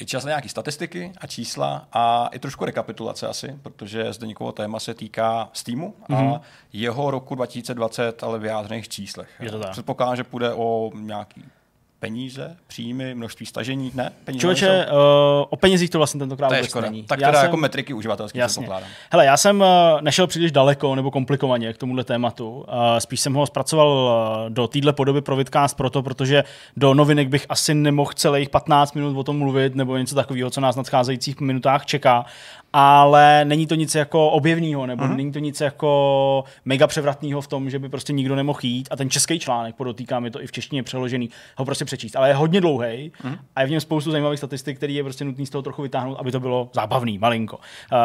Je 0.00 0.06
čas 0.06 0.24
na 0.24 0.28
nějaké 0.28 0.48
statistiky 0.48 1.12
a 1.20 1.26
čísla 1.26 1.88
a 1.92 2.28
i 2.32 2.38
trošku 2.38 2.64
rekapitulace 2.64 3.26
asi, 3.28 3.58
protože 3.62 4.12
zde 4.12 4.26
někoho 4.26 4.52
téma 4.52 4.80
se 4.80 4.94
týká 4.94 5.48
Steamu 5.52 5.94
a 6.08 6.22
Mhm. 6.22 6.40
jeho 6.72 7.10
roku 7.10 7.34
2020, 7.34 8.22
ale 8.24 8.38
vyjádřených 8.38 8.88
číslech. 8.88 9.28
Je 9.40 9.50
to 9.50 9.58
tak. 9.58 9.70
Předpokládám, 9.70 10.16
že 10.16 10.24
půjde 10.24 10.52
o 10.54 10.90
nějaký 10.94 11.44
peníze, 12.00 12.56
příjmy, 12.66 13.14
množství 13.14 13.46
stažení, 13.46 13.90
ne? 13.94 14.12
Peníze 14.24 14.40
Člověče, 14.40 14.86
uh, 14.90 14.96
o 15.50 15.56
penězích 15.60 15.90
to 15.90 15.98
vlastně 15.98 16.18
tentokrát 16.18 16.48
to 16.48 16.54
je 16.54 16.60
vůbec 16.60 16.70
škoda. 16.70 16.90
není. 16.90 17.02
Tak 17.02 17.20
Já 17.20 17.28
teda 17.28 17.38
jsem- 17.40 17.46
jako 17.46 17.56
metriky 17.56 17.94
uživatelský 17.94 18.38
Jasně. 18.38 18.60
předpokládám. 18.62 18.88
Hele, 19.12 19.24
já 19.24 19.36
jsem 19.36 19.60
uh, 19.60 19.66
nešel 20.00 20.26
příliš 20.26 20.52
daleko 20.52 20.94
nebo 20.94 21.10
komplikovaně 21.10 21.72
k 21.72 21.78
tomuhle 21.78 22.04
tématu. 22.04 22.50
Uh, 22.58 22.64
spíš 22.98 23.20
jsem 23.20 23.34
ho 23.34 23.46
zpracoval 23.46 23.88
uh, 23.88 24.50
do 24.54 24.68
téhle 24.68 24.92
podoby 24.92 25.20
pro 25.20 25.36
Vidcast 25.36 25.76
proto, 25.76 26.02
protože 26.02 26.44
do 26.76 26.94
novinek 26.94 27.28
bych 27.28 27.46
asi 27.48 27.74
nemohl 27.74 28.10
celých 28.14 28.48
15 28.48 28.92
minut 28.94 29.18
o 29.18 29.22
tom 29.24 29.38
mluvit 29.38 29.74
nebo 29.74 29.96
něco 29.96 30.14
takového, 30.14 30.50
co 30.50 30.60
nás 30.60 30.74
v 30.74 30.78
nadcházejících 30.78 31.40
minutách 31.40 31.86
čeká. 31.86 32.24
Ale 32.72 33.44
není 33.44 33.66
to 33.66 33.74
nic 33.74 33.94
jako 33.94 34.30
objevného, 34.30 34.86
nebo 34.86 35.04
mm-hmm. 35.04 35.16
není 35.16 35.32
to 35.32 35.38
nic 35.38 35.60
jako 35.60 36.44
mega 36.64 36.86
převratného 36.86 37.40
v 37.40 37.46
tom, 37.46 37.70
že 37.70 37.78
by 37.78 37.88
prostě 37.88 38.12
nikdo 38.12 38.36
nemohl 38.36 38.58
jít. 38.62 38.88
A 38.90 38.96
ten 38.96 39.10
český 39.10 39.38
článek, 39.38 39.74
podotýkám, 39.74 40.24
je 40.24 40.30
to 40.30 40.42
i 40.42 40.46
v 40.46 40.52
češtině 40.52 40.82
přeložený, 40.82 41.30
ho 41.56 41.64
prostě 41.64 41.84
přečíst. 41.84 42.16
Ale 42.16 42.28
je 42.28 42.34
hodně 42.34 42.60
dlouhý 42.60 42.86
mm-hmm. 42.86 43.38
a 43.56 43.60
je 43.60 43.66
v 43.66 43.70
něm 43.70 43.80
spoustu 43.80 44.10
zajímavých 44.10 44.38
statistik, 44.38 44.76
které 44.76 44.92
je 44.92 45.02
prostě 45.02 45.24
nutný 45.24 45.46
z 45.46 45.50
toho 45.50 45.62
trochu 45.62 45.82
vytáhnout, 45.82 46.16
aby 46.20 46.32
to 46.32 46.40
bylo 46.40 46.70
zábavný, 46.72 47.18
malinko. 47.18 47.56
Uh, 47.56 47.62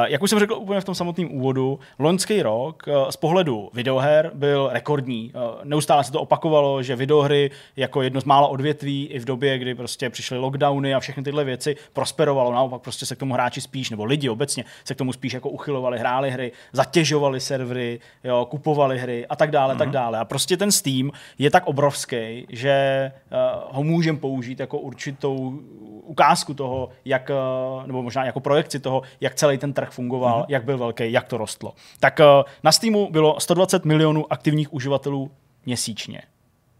jak 0.07 0.23
už 0.23 0.29
jsem 0.29 0.39
řekl 0.39 0.53
úplně 0.53 0.81
v 0.81 0.85
tom 0.85 0.95
samotném 0.95 1.31
úvodu, 1.31 1.79
loňský 1.99 2.41
rok 2.41 2.83
uh, 2.87 3.09
z 3.09 3.15
pohledu 3.15 3.69
videoher 3.73 4.31
byl 4.33 4.69
rekordní. 4.71 5.31
Uh, 5.35 5.41
neustále 5.63 6.03
se 6.03 6.11
to 6.11 6.21
opakovalo, 6.21 6.83
že 6.83 6.95
videohry 6.95 7.51
jako 7.75 8.01
jedno 8.01 8.21
z 8.21 8.25
mála 8.25 8.47
odvětví 8.47 9.07
i 9.07 9.19
v 9.19 9.25
době, 9.25 9.57
kdy 9.59 9.75
prostě 9.75 10.09
přišly 10.09 10.37
lockdowny 10.37 10.93
a 10.93 10.99
všechny 10.99 11.23
tyhle 11.23 11.43
věci 11.43 11.75
prosperovalo. 11.93 12.53
Naopak 12.53 12.81
prostě 12.81 13.05
se 13.05 13.15
k 13.15 13.19
tomu 13.19 13.33
hráči 13.33 13.61
spíš, 13.61 13.89
nebo 13.89 14.05
lidi 14.05 14.29
obecně 14.29 14.52
se 14.83 14.93
k 14.93 14.97
tomu 14.97 15.13
spíš 15.13 15.33
jako 15.33 15.49
uchylovali, 15.49 15.99
hráli 15.99 16.31
hry, 16.31 16.51
zatěžovali 16.71 17.39
servery, 17.39 17.99
jo, 18.23 18.47
kupovali 18.49 18.99
hry 18.99 19.27
a 19.27 19.35
tak 19.35 19.51
dále, 19.51 19.73
mm-hmm. 19.73 19.77
tak 19.77 19.87
mhm. 19.87 19.93
dále. 19.93 20.19
A 20.19 20.25
prostě 20.25 20.57
ten 20.57 20.71
Steam 20.71 21.11
je 21.37 21.51
tak 21.51 21.67
obrovský, 21.67 22.45
že 22.49 23.11
uh, 23.31 23.75
ho 23.75 23.83
můžeme 23.83 24.19
použít 24.19 24.59
jako 24.59 24.77
určitou 24.77 25.59
ukázku 26.03 26.53
toho, 26.53 26.89
jak, 27.05 27.29
uh, 27.29 27.87
nebo 27.87 28.03
možná 28.03 28.25
jako 28.25 28.39
projekci 28.39 28.79
toho, 28.79 29.01
jak 29.21 29.35
celý 29.35 29.57
ten 29.57 29.73
trh 29.73 29.89
fungoval, 29.89 30.41
mm-hmm. 30.41 30.49
jak 30.49 30.63
byl 30.63 30.77
velký, 30.77 31.11
jak 31.11 31.27
to 31.27 31.37
rostlo. 31.37 31.73
Tak 31.99 32.19
uh, 32.19 32.25
na 32.63 32.71
Steamu 32.71 33.11
bylo 33.11 33.39
120 33.39 33.85
milionů 33.85 34.33
aktivních 34.33 34.73
uživatelů 34.73 35.31
měsíčně 35.65 36.21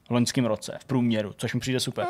v 0.08 0.12
loňském 0.12 0.46
roce 0.46 0.78
v 0.82 0.86
průměru, 0.86 1.34
což 1.38 1.54
mi 1.54 1.60
přijde 1.60 1.80
super. 1.80 2.06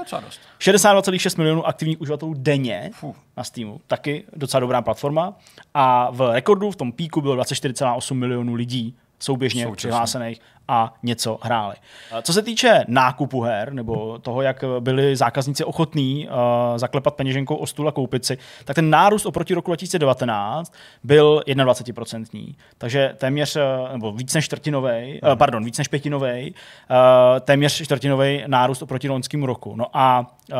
62,6 0.59 1.37
milionů 1.37 1.67
aktivních 1.67 2.01
uživatelů 2.01 2.33
denně 2.37 2.89
Fuh. 2.93 3.15
na 3.37 3.43
Steamu, 3.43 3.81
taky 3.87 4.23
docela 4.35 4.59
dobrá 4.61 4.81
platforma. 4.81 5.37
A 5.73 6.11
v 6.11 6.33
rekordu, 6.33 6.71
v 6.71 6.75
tom 6.75 6.91
píku 6.91 7.21
bylo 7.21 7.35
24,8 7.35 8.13
milionů 8.13 8.53
lidí 8.53 8.95
souběžně 9.23 9.63
Současně. 9.63 9.75
přihlásených 9.75 10.41
a 10.67 10.93
něco 11.03 11.39
hráli. 11.41 11.75
Co 12.21 12.33
se 12.33 12.41
týče 12.41 12.85
nákupu 12.87 13.41
her, 13.41 13.73
nebo 13.73 14.19
toho, 14.19 14.41
jak 14.41 14.63
byli 14.79 15.15
zákazníci 15.15 15.63
ochotní 15.63 16.27
uh, 16.27 16.33
zaklepat 16.77 17.15
peněženkou 17.15 17.55
o 17.55 17.67
stůl 17.67 17.87
a 17.87 17.91
koupit 17.91 18.25
si, 18.25 18.37
tak 18.65 18.75
ten 18.75 18.89
nárůst 18.89 19.25
oproti 19.25 19.53
roku 19.53 19.71
2019 19.71 20.73
byl 21.03 21.43
21%. 21.47 22.55
Takže 22.77 23.13
téměř, 23.17 23.57
nebo 23.91 24.11
víc 24.11 24.33
než 24.33 24.45
čtvrtinový, 24.45 25.19
uh, 25.23 25.35
pardon, 25.35 25.65
víc 25.65 25.77
než 25.77 25.87
pětinový, 25.87 26.53
uh, 26.53 27.39
téměř 27.39 27.83
čtvrtinový 27.83 28.43
nárůst 28.47 28.81
oproti 28.81 29.09
loňskému 29.09 29.45
roku. 29.45 29.75
No 29.75 29.85
a 29.93 30.19
uh, 30.51 30.57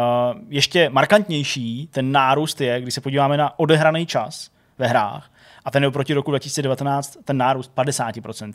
ještě 0.49 0.89
markantnější 0.89 1.89
ten 1.91 2.11
nárůst 2.11 2.61
je, 2.61 2.82
když 2.82 2.93
se 2.93 3.01
podíváme 3.01 3.38
na 3.38 3.59
odehraný 3.59 4.05
čas 4.05 4.49
ve 4.78 4.88
hrách, 4.88 5.30
a 5.66 5.72
ten 5.72 5.84
je 5.84 5.88
oproti 5.88 6.14
roku 6.14 6.32
2019 6.32 7.18
ten 7.26 7.38
nárůst 7.38 7.72
50%. 7.78 8.53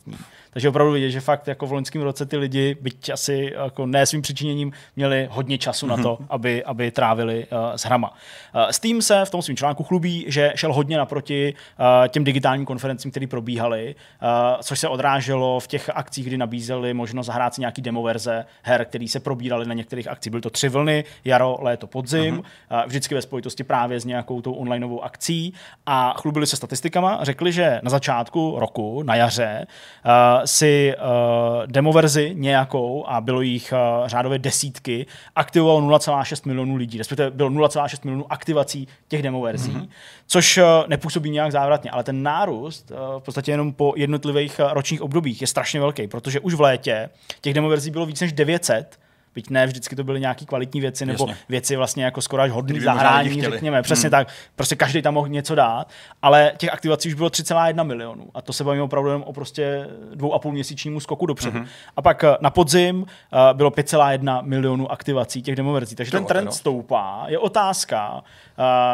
Takže 0.51 0.69
opravdu 0.69 0.93
vidět, 0.93 1.11
že 1.11 1.21
fakt 1.21 1.49
jako 1.49 1.67
v 1.67 1.73
loňském 1.73 2.03
roce 2.03 2.27
ty 2.27 2.37
lidi, 2.37 2.77
byť 2.81 3.11
asi 3.11 3.53
jako 3.55 3.87
ne 3.87 4.07
svým 4.07 4.23
přičiněním, 4.23 4.73
měli 4.97 5.29
hodně 5.31 5.59
času 5.59 5.87
na 5.87 5.97
to, 5.97 6.17
mhm. 6.21 6.27
aby, 6.31 6.65
aby 6.65 6.91
trávili 6.91 7.47
uh, 7.53 7.59
s 7.77 7.85
hrama. 7.85 8.11
Uh, 8.55 8.71
Steam 8.71 9.03
se 9.03 9.25
v 9.25 9.31
tom 9.31 9.43
svém 9.43 9.57
článku 9.57 9.85
chlubí, 9.85 10.25
že 10.29 10.53
šel 10.55 10.73
hodně 10.73 10.99
naproti 10.99 11.55
uh, 11.55 12.09
těm 12.09 12.25
digitálním 12.25 12.67
konferencím, 12.67 13.11
které 13.11 13.27
probíhaly, 13.27 13.95
uh, 14.23 14.29
což 14.63 14.79
se 14.79 14.89
odráželo 14.89 15.61
v 15.61 15.67
těch 15.67 15.91
akcích, 15.95 16.27
kdy 16.27 16.37
nabízeli 16.37 16.95
možnost 16.95 17.27
zahrát 17.27 17.55
si 17.55 17.61
nějaký 17.61 17.83
demo 17.83 18.03
verze 18.03 18.45
her, 18.63 18.85
které 18.85 19.09
se 19.09 19.21
probíraly 19.21 19.67
na 19.67 19.75
některých 19.75 20.09
akcích. 20.09 20.31
Byly 20.31 20.41
to 20.41 20.51
tři 20.51 20.69
vlny, 20.69 21.05
jaro, 21.25 21.59
léto, 21.61 21.87
podzim, 21.87 22.37
uh-huh. 22.37 22.83
uh, 22.83 22.87
vždycky 22.87 23.15
ve 23.15 23.23
spojitosti 23.23 23.65
právě 23.65 24.01
s 24.01 24.05
nějakou 24.05 24.43
tou 24.43 24.53
onlineovou 24.53 25.05
akcí 25.05 25.55
a 25.87 26.15
chlubili 26.17 26.47
se 26.47 26.57
statistikama, 26.99 27.25
řekli, 27.25 27.53
že 27.53 27.81
na 27.83 27.91
začátku 27.91 28.57
roku, 28.59 29.03
na 29.03 29.15
jaře, 29.15 29.67
uh, 29.67 30.13
si 30.45 30.95
uh, 30.97 31.67
demoverzi 31.67 32.33
nějakou, 32.35 33.05
a 33.07 33.21
bylo 33.21 33.41
jich 33.41 33.73
uh, 33.73 34.09
řádově 34.09 34.39
desítky, 34.39 35.07
aktivovalo 35.37 35.81
0,6 35.81 36.47
milionů 36.47 36.77
lidí, 36.77 36.99
respektive 36.99 37.31
bylo 37.31 37.51
0,6 37.51 37.99
milionů 38.05 38.33
aktivací 38.33 38.89
těch 39.09 39.23
demoverzí, 39.23 39.73
mm-hmm. 39.73 39.89
což 40.27 40.59
uh, 40.59 40.65
nepůsobí 40.89 41.31
nějak 41.31 41.53
závratně, 41.53 41.91
ale 41.91 42.05
ten 42.05 42.23
nárůst 42.23 42.91
uh, 42.91 43.21
v 43.21 43.25
podstatě 43.25 43.51
jenom 43.51 43.73
po 43.73 43.93
jednotlivých 43.97 44.61
uh, 44.61 44.73
ročních 44.73 45.03
obdobích 45.03 45.41
je 45.41 45.47
strašně 45.47 45.81
velký, 45.81 46.07
protože 46.07 46.41
už 46.41 46.55
v 46.55 46.61
létě 46.61 47.11
těch 47.41 47.55
demoverzí 47.55 47.91
bylo 47.91 48.07
víc 48.07 48.21
než 48.21 48.33
900, 48.33 48.99
Byť 49.39 49.51
ne, 49.51 49.67
vždycky 49.67 49.97
to 49.97 50.05
byly 50.05 50.21
nějaké 50.21 50.45
kvalitní 50.45 50.81
věci, 50.81 51.07
nebo 51.07 51.29
Jasně. 51.29 51.43
věci 51.49 51.77
vlastně 51.77 52.05
jako 52.05 52.23
skoro 52.23 52.43
až 52.43 52.51
hodný 52.51 52.81
zahrání, 52.81 53.43
řekněme. 53.43 53.83
Přesně 53.83 54.07
hmm. 54.07 54.11
tak. 54.11 54.29
Prostě 54.57 54.77
každý 54.77 55.03
tam 55.03 55.15
mohl 55.15 55.29
něco 55.29 55.55
dát, 55.55 55.89
ale 56.23 56.53
těch 56.57 56.73
aktivací 56.73 57.09
už 57.09 57.15
bylo 57.15 57.29
3,1 57.29 57.85
milionů. 57.85 58.31
A 58.35 58.43
to 58.43 58.53
se 58.53 58.65
bavíme 58.65 58.83
opravdu 58.85 59.11
jen 59.11 59.23
o 59.27 59.33
prostě 59.33 59.89
dvou 60.15 60.35
a 60.35 60.39
půl 60.39 60.53
měsíčnímu 60.53 61.01
skoku 61.01 61.27
dopředu. 61.27 61.59
Hmm. 61.59 61.67
A 61.97 62.03
pak 62.03 62.25
eh, 62.25 62.37
na 62.41 62.51
podzim 62.51 62.97
uh, 62.97 63.07
bylo 63.53 63.71
5,1 63.71 64.43
milionů 64.43 64.93
aktivací 64.93 65.43
těch 65.43 65.57
demoverzí. 65.57 65.97
Takže 65.97 66.13
to 66.13 66.17
ten 66.17 66.27
trend 66.27 66.45
no. 66.45 66.53
stoupá. 66.53 67.25
Je 67.29 67.39
otázka, 67.39 68.15
uh, 68.15 68.23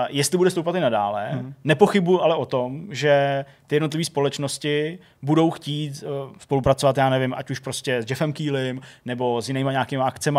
jestli 0.09 0.39
bude 0.39 0.51
stoupat 0.51 0.75
i 0.75 0.81
nadále. 0.81 1.29
Hmm. 1.33 1.55
Nepochybuji 1.65 2.21
ale 2.21 2.35
o 2.35 2.47
tom, 2.47 2.87
že 2.91 3.45
ty 3.67 3.77
jednotlivé 3.77 4.05
společnosti 4.05 4.99
budou 5.23 5.51
chtít 5.51 6.03
uh, 6.03 6.33
spolupracovat, 6.39 6.99
já 6.99 7.11
nevím, 7.11 7.35
ať 7.37 7.51
už 7.51 7.59
prostě 7.59 7.97
s 7.97 8.11
Jeffem 8.11 8.33
Keelym 8.33 8.81
nebo 9.05 9.43
s 9.43 9.49
jinými 9.49 9.71
nějakými 9.71 10.03
akcemi 10.03 10.34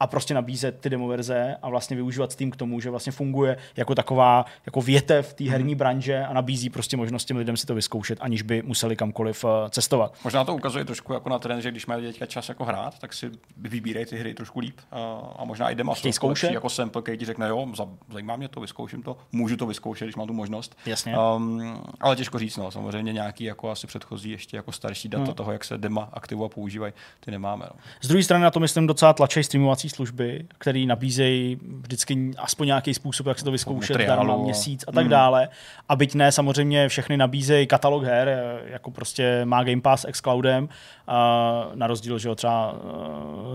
a 0.00 0.06
prostě 0.06 0.34
nabízet 0.34 0.80
ty 0.80 0.90
demoverze 0.90 1.56
a 1.62 1.68
vlastně 1.68 1.96
využívat 1.96 2.32
Steam 2.32 2.50
k 2.50 2.56
tomu, 2.56 2.80
že 2.80 2.90
vlastně 2.90 3.12
funguje 3.12 3.56
jako 3.76 3.94
taková 3.94 4.44
jako 4.66 4.80
větev 4.80 5.34
té 5.34 5.44
herní 5.44 5.74
branže 5.74 6.26
a 6.26 6.32
nabízí 6.32 6.70
prostě 6.70 6.96
možnost 6.96 7.24
těm 7.24 7.36
lidem 7.36 7.56
si 7.56 7.66
to 7.66 7.74
vyzkoušet, 7.74 8.18
aniž 8.20 8.42
by 8.42 8.62
museli 8.62 8.96
kamkoliv 8.96 9.44
uh, 9.44 9.50
cestovat. 9.70 10.14
Možná 10.24 10.44
to 10.44 10.54
ukazuje 10.54 10.84
trošku 10.84 11.12
jako 11.12 11.28
na 11.28 11.38
trend, 11.38 11.60
že 11.60 11.70
když 11.70 11.86
mají 11.86 12.06
teďka 12.06 12.26
čas 12.26 12.48
jako 12.48 12.64
hrát, 12.64 12.98
tak 12.98 13.12
si 13.12 13.30
vybírají 13.56 14.06
ty 14.06 14.18
hry 14.18 14.34
trošku 14.34 14.60
líp 14.60 14.80
uh, 14.92 14.98
a 15.36 15.44
možná 15.44 15.70
i 15.70 15.74
dema 15.74 15.94
jsou 15.94 16.12
zkoušet. 16.12 16.52
jako 16.52 16.70
sample, 16.70 17.02
který 17.02 17.18
ti 17.18 17.24
řekne, 17.24 17.48
jo, 17.48 17.66
zajímá 18.12 18.36
mě 18.36 18.48
to, 18.48 18.60
vyzkouším 18.60 19.02
to, 19.02 19.16
můžu 19.32 19.56
to 19.56 19.66
vyzkoušet, 19.66 20.04
když 20.04 20.16
mám 20.16 20.26
tu 20.26 20.32
možnost. 20.32 20.78
Jasně. 20.86 21.18
Um, 21.18 21.82
ale 22.00 22.16
těžko 22.16 22.38
říct, 22.38 22.56
no, 22.56 22.70
samozřejmě 22.70 23.12
nějaký 23.12 23.44
jako 23.44 23.70
asi 23.70 23.86
předchozí 23.86 24.30
ještě 24.30 24.56
jako 24.56 24.72
starší 24.72 25.08
data 25.08 25.24
hmm. 25.24 25.34
toho, 25.34 25.52
jak 25.52 25.64
se 25.64 25.78
dema 25.78 26.08
aktivují 26.12 26.46
a 26.46 26.54
používají, 26.54 26.92
ty 27.20 27.30
nemáme. 27.30 27.66
No. 27.74 27.80
Z 28.02 28.08
druhé 28.08 28.22
strany 28.22 28.44
na 28.44 28.50
to 28.50 28.60
myslím 28.60 28.86
docela 28.86 29.12
tlačí 29.12 29.39
streamovací 29.44 29.88
služby, 29.88 30.46
které 30.58 30.86
nabízejí 30.86 31.58
vždycky 31.80 32.30
aspoň 32.38 32.66
nějaký 32.66 32.94
způsob, 32.94 33.26
jak 33.26 33.38
se 33.38 33.44
to 33.44 33.50
vyzkoušet 33.50 33.96
darma 33.96 34.36
měsíc 34.36 34.84
a 34.88 34.92
tak 34.92 35.02
hmm. 35.02 35.10
dále. 35.10 35.48
A 35.88 35.96
byť 35.96 36.14
ne, 36.14 36.32
samozřejmě 36.32 36.88
všechny 36.88 37.16
nabízejí 37.16 37.66
katalog 37.66 38.04
her, 38.04 38.38
jako 38.64 38.90
prostě 38.90 39.44
má 39.44 39.64
Game 39.64 39.80
Pass 39.80 40.06
X 40.08 40.20
Cloudem, 40.20 40.68
a 41.10 41.70
na 41.74 41.86
rozdíl, 41.86 42.18
že 42.18 42.28
jo, 42.28 42.34
třeba, 42.34 42.74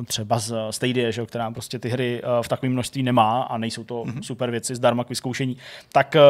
třeba 0.07 0.39
z 0.39 0.53
Stadia, 0.69 1.11
že 1.11 1.21
jo, 1.21 1.25
která 1.25 1.51
prostě 1.51 1.79
ty 1.79 1.89
hry 1.89 2.21
eh, 2.23 2.43
v 2.43 2.47
takovém 2.47 2.73
množství 2.73 3.03
nemá 3.03 3.41
a 3.41 3.57
nejsou 3.57 3.83
to 3.83 4.03
hmm. 4.03 4.23
super 4.23 4.51
věci 4.51 4.75
zdarma 4.75 5.03
k 5.03 5.09
vyzkoušení, 5.09 5.57
tak 5.91 6.15
eh, 6.15 6.21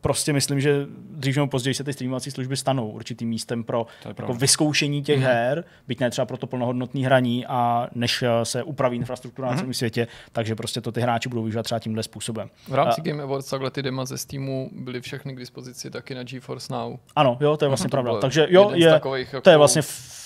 prostě 0.00 0.32
myslím, 0.32 0.60
že 0.60 0.86
dřív 1.10 1.36
nebo 1.36 1.46
později 1.46 1.74
se 1.74 1.84
ty 1.84 1.92
streamovací 1.92 2.30
služby 2.30 2.56
stanou 2.56 2.88
určitým 2.90 3.28
místem 3.28 3.64
pro 3.64 3.86
jako 4.04 4.34
vyzkoušení 4.34 5.02
těch 5.02 5.20
mm-hmm. 5.20 5.26
her, 5.26 5.64
byť 5.88 6.00
ne 6.00 6.10
třeba 6.10 6.26
pro 6.26 6.36
to 6.36 6.46
plnohodnotné 6.46 7.00
hraní 7.00 7.46
a 7.46 7.88
než 7.94 8.22
eh, 8.22 8.44
se 8.44 8.62
upraví 8.66 8.96
infrastruktura 8.96 9.48
mm-hmm. 9.48 9.52
na 9.52 9.58
celém 9.58 9.74
světě, 9.74 10.06
takže 10.32 10.54
prostě 10.54 10.80
to 10.80 10.92
ty 10.92 11.00
hráči 11.00 11.28
budou 11.28 11.42
využívat 11.42 11.62
třeba 11.62 11.78
tímhle 11.78 12.02
způsobem. 12.02 12.50
V 12.68 12.74
rámci 12.74 13.00
Game 13.00 13.22
Awards 13.22 13.50
takhle 13.50 13.70
ty 13.70 13.82
dema 13.82 14.04
ze 14.04 14.18
Steamu 14.18 14.70
byly 14.72 15.00
všechny 15.00 15.34
k 15.34 15.38
dispozici 15.38 15.90
taky 15.90 16.14
na 16.14 16.22
GeForce 16.22 16.72
Now. 16.72 16.96
Ano, 17.16 17.38
jo, 17.40 17.56
to 17.56 17.64
je 17.64 17.68
vlastně 17.68 17.86
mm-hmm. 17.86 17.90
pravda. 17.90 18.20
Takže 18.20 18.46
jo, 18.50 18.70
je, 18.74 18.90
takových, 18.90 19.32
jako 19.32 19.40
to 19.40 19.50
je 19.50 19.56
vlastně 19.56 19.82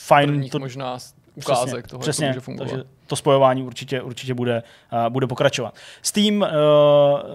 fajn. 0.07 0.49
To, 0.49 0.59
možná 0.59 0.99
ukázek 1.47 1.84
přesně, 1.84 1.91
toho, 1.91 2.01
přesně, 2.01 2.26
jak 2.26 2.34
to 2.34 2.36
může 2.36 2.45
fungovat. 2.45 2.68
Takže 2.68 2.84
to 3.07 3.16
spojování 3.16 3.62
určitě, 3.62 4.03
určitě 4.03 4.34
bude, 4.34 4.62
uh, 4.93 5.12
bude 5.12 5.26
pokračovat. 5.26 5.74
Steam 6.03 6.41
uh, 6.41 6.49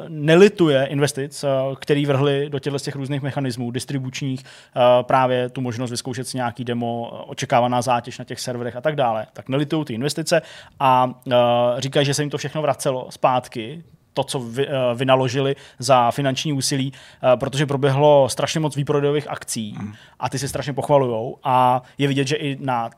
nelituje 0.08 0.86
investic, 0.86 1.44
uh, 1.44 1.76
který 1.76 2.06
vrhli 2.06 2.50
do 2.50 2.60
těchto 2.60 2.80
těch 2.80 2.96
různých 2.96 3.22
mechanismů 3.22 3.72
distribučních, 3.72 4.40
uh, 4.40 4.82
právě 5.02 5.50
tu 5.50 5.62
možnost 5.62 5.92
vyzkoušet 5.92 6.28
si 6.28 6.38
nějaký 6.38 6.64
demo, 6.64 7.24
očekávaná 7.28 7.82
zátěž 7.82 8.20
na 8.20 8.26
těch 8.26 8.40
serverech 8.40 8.76
a 8.76 8.82
tak 8.82 8.96
dále. 8.96 9.28
Tak 9.34 9.50
nelitují 9.50 9.86
ty 9.86 9.94
investice 9.94 10.42
a 10.80 11.06
uh, 11.06 11.34
říkají, 11.78 12.06
že 12.06 12.14
se 12.14 12.22
jim 12.22 12.30
to 12.30 12.38
všechno 12.38 12.62
vracelo 12.62 13.08
zpátky, 13.12 13.84
to, 14.14 14.24
co 14.24 14.40
vy, 14.40 14.68
uh, 14.68 14.74
vynaložili 14.96 15.56
za 15.80 16.12
finanční 16.12 16.54
úsilí, 16.54 16.94
uh, 16.94 17.40
protože 17.40 17.66
proběhlo 17.66 18.30
strašně 18.30 18.60
moc 18.60 18.76
výprodejových 18.76 19.28
akcí 19.28 19.76
mm. 19.80 19.94
a 20.20 20.30
ty 20.30 20.40
se 20.40 20.48
strašně 20.48 20.74
pochvalujou 20.74 21.38
a 21.44 21.82
je 21.98 22.08
vidět, 22.08 22.28
že 22.28 22.36
i 22.36 22.58
na 22.60 22.90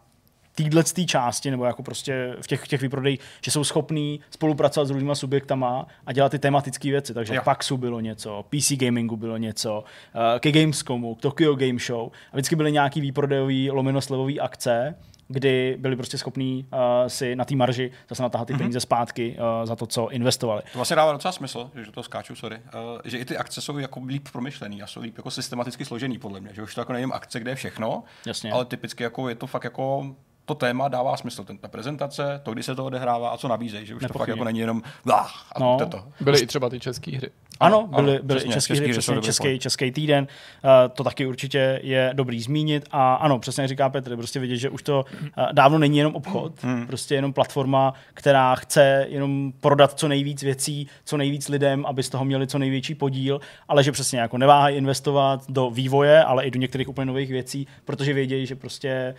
téhle 0.63 0.83
části, 1.05 1.51
nebo 1.51 1.65
jako 1.65 1.83
prostě 1.83 2.35
v 2.41 2.47
těch, 2.47 2.67
těch 2.67 2.81
výprodejích, 2.81 3.19
že 3.43 3.51
jsou 3.51 3.63
schopní 3.63 4.19
spolupracovat 4.29 4.85
s 4.85 4.89
různýma 4.89 5.15
subjektama 5.15 5.87
a 6.05 6.13
dělat 6.13 6.29
ty 6.29 6.39
tematické 6.39 6.89
věci. 6.89 7.13
Takže 7.13 7.35
jo. 7.35 7.41
Paxu 7.45 7.77
bylo 7.77 7.99
něco, 7.99 8.45
PC 8.49 8.71
Gamingu 8.71 9.17
bylo 9.17 9.37
něco, 9.37 9.83
uh, 10.15 10.39
ke 10.39 10.51
Gamescomu, 10.51 11.15
k 11.15 11.21
Tokyo 11.21 11.55
Game 11.55 11.79
Show 11.79 12.09
a 12.31 12.35
vždycky 12.35 12.55
byly 12.55 12.71
nějaký 12.71 13.01
výprodejový 13.01 13.71
lomenoslevový 13.71 14.39
akce, 14.39 14.95
kdy 15.29 15.75
byli 15.79 15.95
prostě 15.95 16.17
schopní 16.17 16.65
uh, 16.73 16.79
si 17.07 17.35
na 17.35 17.45
té 17.45 17.55
marži 17.55 17.91
zase 18.09 18.23
natáhat 18.23 18.47
ty 18.47 18.53
Mhm. 18.53 18.59
peníze 18.61 18.79
zpátky 18.79 19.37
uh, 19.39 19.65
za 19.65 19.75
to, 19.75 19.87
co 19.87 20.09
investovali. 20.09 20.61
To 20.61 20.77
vlastně 20.77 20.95
dává 20.95 21.11
docela 21.13 21.31
smysl, 21.31 21.71
že 21.85 21.91
to 21.91 22.03
skáču, 22.03 22.35
sorry, 22.35 22.55
uh, 22.57 22.81
že 23.05 23.17
i 23.17 23.25
ty 23.25 23.37
akce 23.37 23.61
jsou 23.61 23.77
jako 23.77 24.01
líp 24.05 24.27
promyšlený 24.31 24.81
a 24.81 24.87
jsou 24.87 25.01
líp 25.01 25.17
jako 25.17 25.31
systematicky 25.31 25.85
složený 25.85 26.19
podle 26.19 26.39
mě, 26.39 26.49
že 26.53 26.63
už 26.63 26.75
to 26.75 26.81
jako 26.81 26.93
nevím 26.93 27.11
akce, 27.13 27.39
kde 27.39 27.51
je 27.51 27.55
všechno, 27.55 28.03
Jasně. 28.25 28.51
ale 28.51 28.65
typicky 28.65 29.03
jako 29.03 29.29
je 29.29 29.35
to 29.35 29.47
fakt 29.47 29.63
jako 29.63 30.15
to 30.47 30.55
téma 30.55 30.87
dává 30.87 31.17
smysl, 31.17 31.43
ten, 31.43 31.57
ta 31.57 31.67
prezentace, 31.67 32.39
to, 32.43 32.53
kdy 32.53 32.63
se 32.63 32.75
to 32.75 32.85
odehrává 32.85 33.29
a 33.29 33.37
co 33.37 33.47
nabízejí, 33.47 33.85
že 33.85 33.95
už 33.95 34.01
to 34.01 34.07
fakt 34.07 34.11
Nepochybně. 34.13 34.31
jako 34.31 34.43
není 34.43 34.59
jenom 34.59 34.81
"Ah, 35.13 35.27
a 35.55 35.59
No. 35.59 35.77
to. 35.91 36.03
Byly 36.21 36.39
i 36.39 36.47
třeba 36.47 36.69
ty 36.69 36.79
české 36.79 37.17
hry. 37.17 37.29
Ano, 37.59 37.77
Ano, 37.77 37.87
byly, 38.03 38.15
ano, 38.17 38.23
byly 38.23 38.39
přesně, 38.39 38.53
český, 38.53 38.67
český 38.73 38.83
hry, 38.83 38.93
přesně 38.93 39.21
český, 39.21 39.59
český 39.59 39.91
týden. 39.91 40.27
Uh, 40.63 40.69
to 40.93 41.03
taky 41.03 41.25
určitě 41.25 41.79
je 41.83 42.09
dobrý 42.13 42.41
zmínit. 42.41 42.87
A 42.91 43.13
ano, 43.15 43.39
přesně 43.39 43.67
říká 43.67 43.89
Petr, 43.89 44.15
prostě 44.17 44.39
vidět, 44.39 44.57
že 44.57 44.69
už 44.69 44.83
to 44.83 45.05
uh, 45.21 45.45
dávno 45.51 45.77
není 45.77 45.97
jenom 45.97 46.15
obchod, 46.15 46.63
Hmm. 46.63 46.87
prostě 46.87 47.15
jenom 47.15 47.33
platforma, 47.33 47.93
která 48.13 48.55
chce 48.55 49.05
jenom 49.09 49.53
prodat 49.59 49.93
co 49.99 50.07
nejvíc 50.07 50.43
věcí, 50.43 50.87
co 51.05 51.17
nejvíc 51.17 51.49
lidem, 51.49 51.85
aby 51.85 52.03
z 52.03 52.09
toho 52.09 52.25
měli 52.25 52.47
co 52.47 52.59
největší 52.59 52.95
podíl, 52.95 53.39
ale 53.67 53.83
že 53.83 53.91
přesně 53.91 54.19
jako 54.19 54.37
neváhají 54.37 54.77
investovat 54.77 55.43
do 55.49 55.69
vývoje, 55.69 56.23
ale 56.23 56.45
i 56.45 56.51
do 56.51 56.59
některých 56.59 56.89
úplně 56.89 57.05
nových 57.05 57.29
věcí, 57.31 57.67
protože 57.85 58.13
vědějí, 58.13 58.45
že 58.45 58.55
prostě 58.55 59.15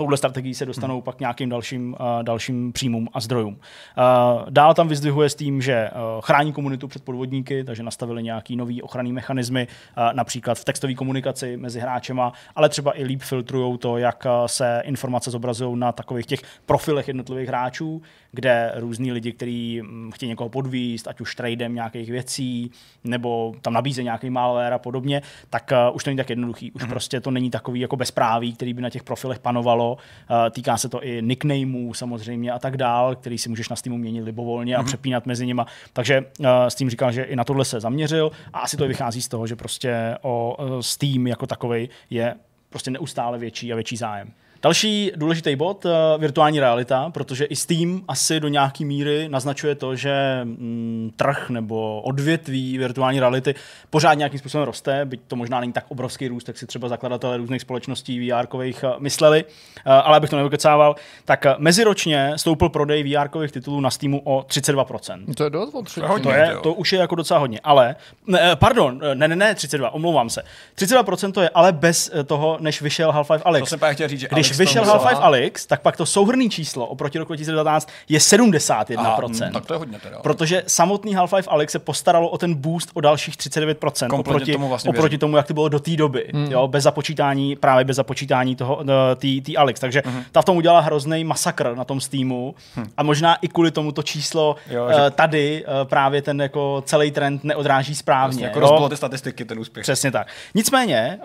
touhle 0.00 0.16
strategií 0.16 0.54
se 0.54 0.66
dostanou 0.66 0.94
hmm. 0.94 1.02
pak 1.02 1.20
nějakým 1.20 1.48
dalším, 1.48 1.96
uh, 2.00 2.22
dalším 2.22 2.72
příjmům 2.72 3.08
a 3.12 3.20
zdrojům. 3.20 3.54
Uh, 3.54 4.50
dál 4.50 4.74
tam 4.74 4.88
vyzdvihuje 4.88 5.28
s 5.28 5.34
tím, 5.34 5.62
že 5.62 5.90
uh, 5.90 6.20
chrání 6.20 6.52
komunitu 6.52 6.88
před 6.88 7.04
podvodníky, 7.04 7.64
takže 7.64 7.82
nastavili 7.82 8.22
nějaký 8.22 8.56
nový 8.56 8.82
ochranný 8.82 9.12
mechanismy, 9.12 9.66
uh, 9.66 10.12
například 10.12 10.58
v 10.58 10.64
textové 10.64 10.94
komunikaci 10.94 11.56
mezi 11.56 11.80
hráčema, 11.80 12.32
ale 12.56 12.68
třeba 12.68 12.98
i 12.98 13.04
líp 13.04 13.20
filtrují 13.22 13.78
to, 13.78 13.98
jak 13.98 14.26
se 14.46 14.82
informace 14.84 15.30
zobrazují 15.30 15.78
na 15.78 15.92
takových 15.92 16.26
těch 16.26 16.42
profilech 16.66 17.08
jednotlivých 17.08 17.48
hráčů, 17.48 18.02
kde 18.32 18.72
různí 18.76 19.12
lidi, 19.12 19.32
kteří 19.32 19.82
mm, 19.82 20.10
chtějí 20.14 20.28
někoho 20.28 20.48
podvíst, 20.48 21.08
ať 21.08 21.20
už 21.20 21.34
tradem 21.34 21.74
nějakých 21.74 22.10
věcí, 22.10 22.70
nebo 23.04 23.54
tam 23.62 23.72
nabízejí 23.72 24.04
nějaký 24.04 24.30
malware 24.30 24.74
a 24.74 24.78
podobně, 24.78 25.22
tak 25.50 25.72
uh, 25.72 25.96
už 25.96 26.04
to 26.04 26.10
není 26.10 26.16
tak 26.16 26.30
jednoduchý. 26.30 26.72
Už 26.72 26.82
mm-hmm. 26.82 26.88
prostě 26.88 27.20
to 27.20 27.30
není 27.30 27.50
takový 27.50 27.80
jako 27.80 27.96
bezpráví, 27.96 28.52
který 28.52 28.74
by 28.74 28.82
na 28.82 28.90
těch 28.90 29.02
profilech 29.02 29.38
panovalo. 29.38 29.89
Týká 30.50 30.76
se 30.76 30.88
to 30.88 31.04
i 31.04 31.22
nicknameů 31.22 31.94
samozřejmě 31.94 32.52
a 32.52 32.58
tak 32.58 32.76
dál, 32.76 33.16
který 33.16 33.38
si 33.38 33.48
můžeš 33.48 33.68
na 33.68 33.76
Steamu 33.76 33.98
měnit 33.98 34.20
libovolně 34.20 34.76
mm-hmm. 34.76 34.80
a 34.80 34.84
přepínat 34.84 35.26
mezi 35.26 35.46
nima. 35.46 35.66
Takže 35.92 36.24
uh, 36.38 36.46
Steam 36.68 36.90
říkal, 36.90 37.12
že 37.12 37.22
i 37.22 37.36
na 37.36 37.44
tohle 37.44 37.64
se 37.64 37.80
zaměřil 37.80 38.30
a 38.52 38.58
asi 38.58 38.76
to 38.76 38.84
i 38.84 38.88
vychází 38.88 39.22
z 39.22 39.28
toho, 39.28 39.46
že 39.46 39.56
prostě 39.56 40.16
o 40.22 40.56
uh, 40.58 40.80
Steam 40.80 41.26
jako 41.26 41.46
takový 41.46 41.88
je 42.10 42.34
prostě 42.70 42.90
neustále 42.90 43.38
větší 43.38 43.72
a 43.72 43.74
větší 43.74 43.96
zájem. 43.96 44.32
Další 44.62 45.12
důležitý 45.16 45.56
bod, 45.56 45.84
uh, 45.84 45.90
virtuální 46.18 46.60
realita, 46.60 47.10
protože 47.10 47.44
i 47.44 47.56
Steam 47.56 48.02
asi 48.08 48.40
do 48.40 48.48
nějaké 48.48 48.84
míry 48.84 49.28
naznačuje 49.28 49.74
to, 49.74 49.96
že 49.96 50.40
mm, 50.44 51.12
trh 51.16 51.50
nebo 51.50 52.00
odvětví 52.00 52.78
virtuální 52.78 53.20
reality 53.20 53.54
pořád 53.90 54.14
nějakým 54.14 54.38
způsobem 54.38 54.66
roste, 54.66 55.04
byť 55.04 55.20
to 55.26 55.36
možná 55.36 55.60
není 55.60 55.72
tak 55.72 55.84
obrovský 55.88 56.28
růst, 56.28 56.48
jak 56.48 56.58
si 56.58 56.66
třeba 56.66 56.88
zakladatelé 56.88 57.36
různých 57.36 57.62
společností 57.62 58.20
VR-kových 58.20 58.84
uh, 58.84 59.00
mysleli, 59.02 59.44
uh, 59.44 59.92
ale 59.92 60.16
abych 60.16 60.30
to 60.30 60.36
nevykecával, 60.36 60.96
tak 61.24 61.46
meziročně 61.58 62.32
stoupil 62.36 62.68
prodej 62.68 63.04
VR-kových 63.04 63.50
titulů 63.50 63.80
na 63.80 63.90
Steamu 63.90 64.22
o 64.24 64.40
32%. 64.40 65.34
To 65.34 65.44
je 65.44 65.50
dost 65.50 65.74
o 65.74 66.06
hodně. 66.06 66.22
To, 66.22 66.30
je, 66.30 66.56
to 66.62 66.72
už 66.74 66.92
je 66.92 66.98
jako 66.98 67.14
docela 67.14 67.40
hodně, 67.40 67.60
ale, 67.64 67.96
ne, 68.26 68.52
eh, 68.52 68.56
pardon, 68.56 69.00
ne, 69.14 69.28
ne, 69.28 69.36
ne, 69.36 69.54
32, 69.54 69.90
omlouvám 69.90 70.30
se. 70.30 70.42
32% 70.76 71.32
to 71.32 71.40
je 71.40 71.48
ale 71.48 71.72
bez 71.72 72.10
eh, 72.14 72.24
toho, 72.24 72.58
než 72.60 72.82
vyšel 72.82 73.12
Half-Life 73.12 73.42
Alyx. 73.44 73.60
To 73.60 73.66
jsem 73.66 73.78
právě 73.78 73.94
chtěl 73.94 74.08
říct, 74.08 74.20
že 74.20 74.28
Když 74.32 74.49
Alex 74.50 74.58
vyšel 74.58 74.84
Half-Life 74.84 75.18
Alyx, 75.22 75.66
tak 75.66 75.80
pak 75.80 75.96
to 75.96 76.06
souhrný 76.06 76.50
číslo 76.50 76.86
oproti 76.86 77.18
roku 77.18 77.32
2019 77.32 77.88
je 78.08 78.18
71%. 78.18 78.94
Aha, 78.98 79.18
hm, 79.48 79.52
tak 79.52 79.66
to 79.66 79.74
je 79.74 79.78
hodně 79.78 79.98
teda. 79.98 80.18
Protože 80.18 80.62
samotný 80.66 81.16
Half-Life 81.16 81.48
Alyx 81.48 81.72
se 81.72 81.78
postaralo 81.78 82.28
o 82.28 82.38
ten 82.38 82.54
boost 82.54 82.90
o 82.94 83.00
dalších 83.00 83.36
39% 83.36 84.08
Kompletně 84.10 84.34
oproti, 84.36 84.52
tomu 84.52 84.68
vlastně 84.68 84.88
oproti 84.90 85.18
tomu, 85.18 85.36
jak 85.36 85.46
to 85.46 85.54
bylo 85.54 85.68
do 85.68 85.80
té 85.80 85.96
doby. 85.96 86.30
Hmm. 86.34 86.46
Jo, 86.52 86.68
bez 86.68 86.84
započítání, 86.84 87.56
právě 87.56 87.84
bez 87.84 87.96
započítání 87.96 88.56
toho, 88.56 88.84
eh, 89.12 89.40
té 89.42 89.56
Alyx. 89.56 89.80
Takže 89.80 90.02
Hmm. 90.06 90.22
ta 90.32 90.42
v 90.42 90.44
tom 90.44 90.56
udělala 90.56 90.80
hrozný 90.80 91.24
masakr 91.24 91.74
na 91.74 91.84
tom 91.84 92.00
Steamu 92.00 92.54
a 92.96 93.02
možná 93.02 93.34
i 93.34 93.48
kvůli 93.48 93.70
tomu 93.70 93.92
to 93.92 94.02
číslo 94.02 94.56
Jo, 94.70 94.86
eh, 94.90 94.94
že- 94.94 95.10
tady 95.10 95.64
eh, 95.66 95.84
právě 95.84 96.22
ten 96.22 96.40
jako 96.42 96.82
celý 96.86 97.10
trend 97.10 97.44
neodráží 97.44 97.94
správně. 97.94 98.50
Vlastně, 98.54 98.70
jako 98.76 98.88
ty 98.88 98.96
statistiky, 98.96 99.44
ten 99.44 99.58
úspěch. 99.58 99.82
Přesně 99.82 100.10
tak. 100.10 100.26
Nicméně 100.54 101.18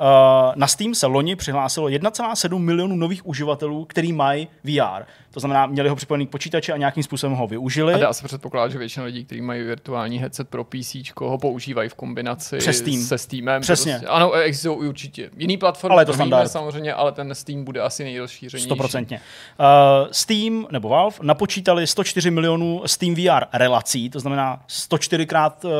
na 0.55 0.67
Steam 0.67 0.95
se 0.95 1.07
loni 1.07 1.35
přihlásilo 1.35 1.87
1,7 1.89 2.59
milionů 2.59 2.95
nových 2.95 3.14
uživatelů, 3.23 3.85
který 3.85 4.13
mají 4.13 4.47
VR. 4.63 5.03
To 5.35 5.39
znamená, 5.39 5.65
měli 5.65 5.89
ho 5.89 5.95
připojený 5.95 6.27
k 6.27 6.29
počítači 6.29 6.71
a 6.71 6.77
nějakým 6.77 7.03
způsobem 7.03 7.37
ho 7.37 7.47
využili. 7.47 7.93
A 7.93 7.97
dá 7.97 8.13
se 8.13 8.27
předpokládat, 8.27 8.71
že 8.71 8.77
většina 8.77 9.05
lidí, 9.05 9.25
kteří 9.25 9.41
mají 9.41 9.63
virtuální 9.63 10.17
headset 10.17 10.49
pro 10.49 10.63
PC, 10.63 10.95
ho 11.21 11.37
používají 11.37 11.89
v 11.89 11.93
kombinaci 11.93 12.57
Přes 12.57 12.77
Steam. 12.77 13.01
se 13.01 13.17
Steamem. 13.17 13.61
Přesně. 13.61 13.91
Prostě. 13.91 14.07
Ano, 14.07 14.31
existují 14.31 14.89
určitě 14.89 15.29
jiný 15.37 15.57
platformy, 15.57 15.93
Ale 15.93 16.01
je 16.01 16.05
to 16.05 16.13
standard. 16.13 16.47
samozřejmě, 16.47 16.93
ale 16.93 17.11
ten 17.11 17.35
Steam 17.35 17.63
bude 17.63 17.81
asi 17.81 18.03
nejrozšířenější. 18.03 18.65
Stoprocentně. 18.65 19.21
Uh, 19.59 20.07
Steam 20.11 20.67
nebo 20.71 20.89
Valve 20.89 21.17
napočítali 21.21 21.87
104 21.87 22.31
milionů 22.31 22.81
Steam 22.85 23.15
VR 23.15 23.45
relací, 23.53 24.09
to 24.09 24.19
znamená 24.19 24.63
104 24.67 25.25
krát, 25.25 25.65
uh, 25.65 25.71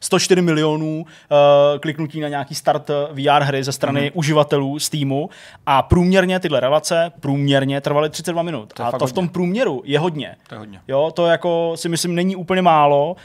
104 0.00 0.42
milionů 0.42 1.00
uh, 1.00 1.78
kliknutí 1.78 2.20
na 2.20 2.28
nějaký 2.28 2.54
start 2.54 2.90
eh, 2.90 2.94
VR 3.12 3.42
hry 3.42 3.64
ze 3.64 3.72
strany 3.72 4.00
mm-hmm. 4.00 4.12
uživatelů 4.14 4.78
Steamu 4.78 5.30
a 5.66 5.82
průměrně 5.82 6.40
tyhle 6.40 6.60
relace 6.60 7.12
průměrně 7.20 7.80
trvaly 7.80 8.10
32 8.10 8.42
minut. 8.42 8.72
To 8.76 8.84
a 8.84 8.98
to 8.98 9.06
v 9.06 9.12
tom 9.12 9.24
hodně. 9.24 9.32
průměru 9.32 9.82
je 9.84 9.98
hodně. 9.98 10.36
To 10.48 10.54
je 10.54 10.58
hodně. 10.58 10.80
Jo, 10.88 11.10
to 11.14 11.26
jako 11.26 11.72
si 11.74 11.88
myslím 11.88 12.14
není 12.14 12.36
úplně 12.36 12.62
málo. 12.62 13.16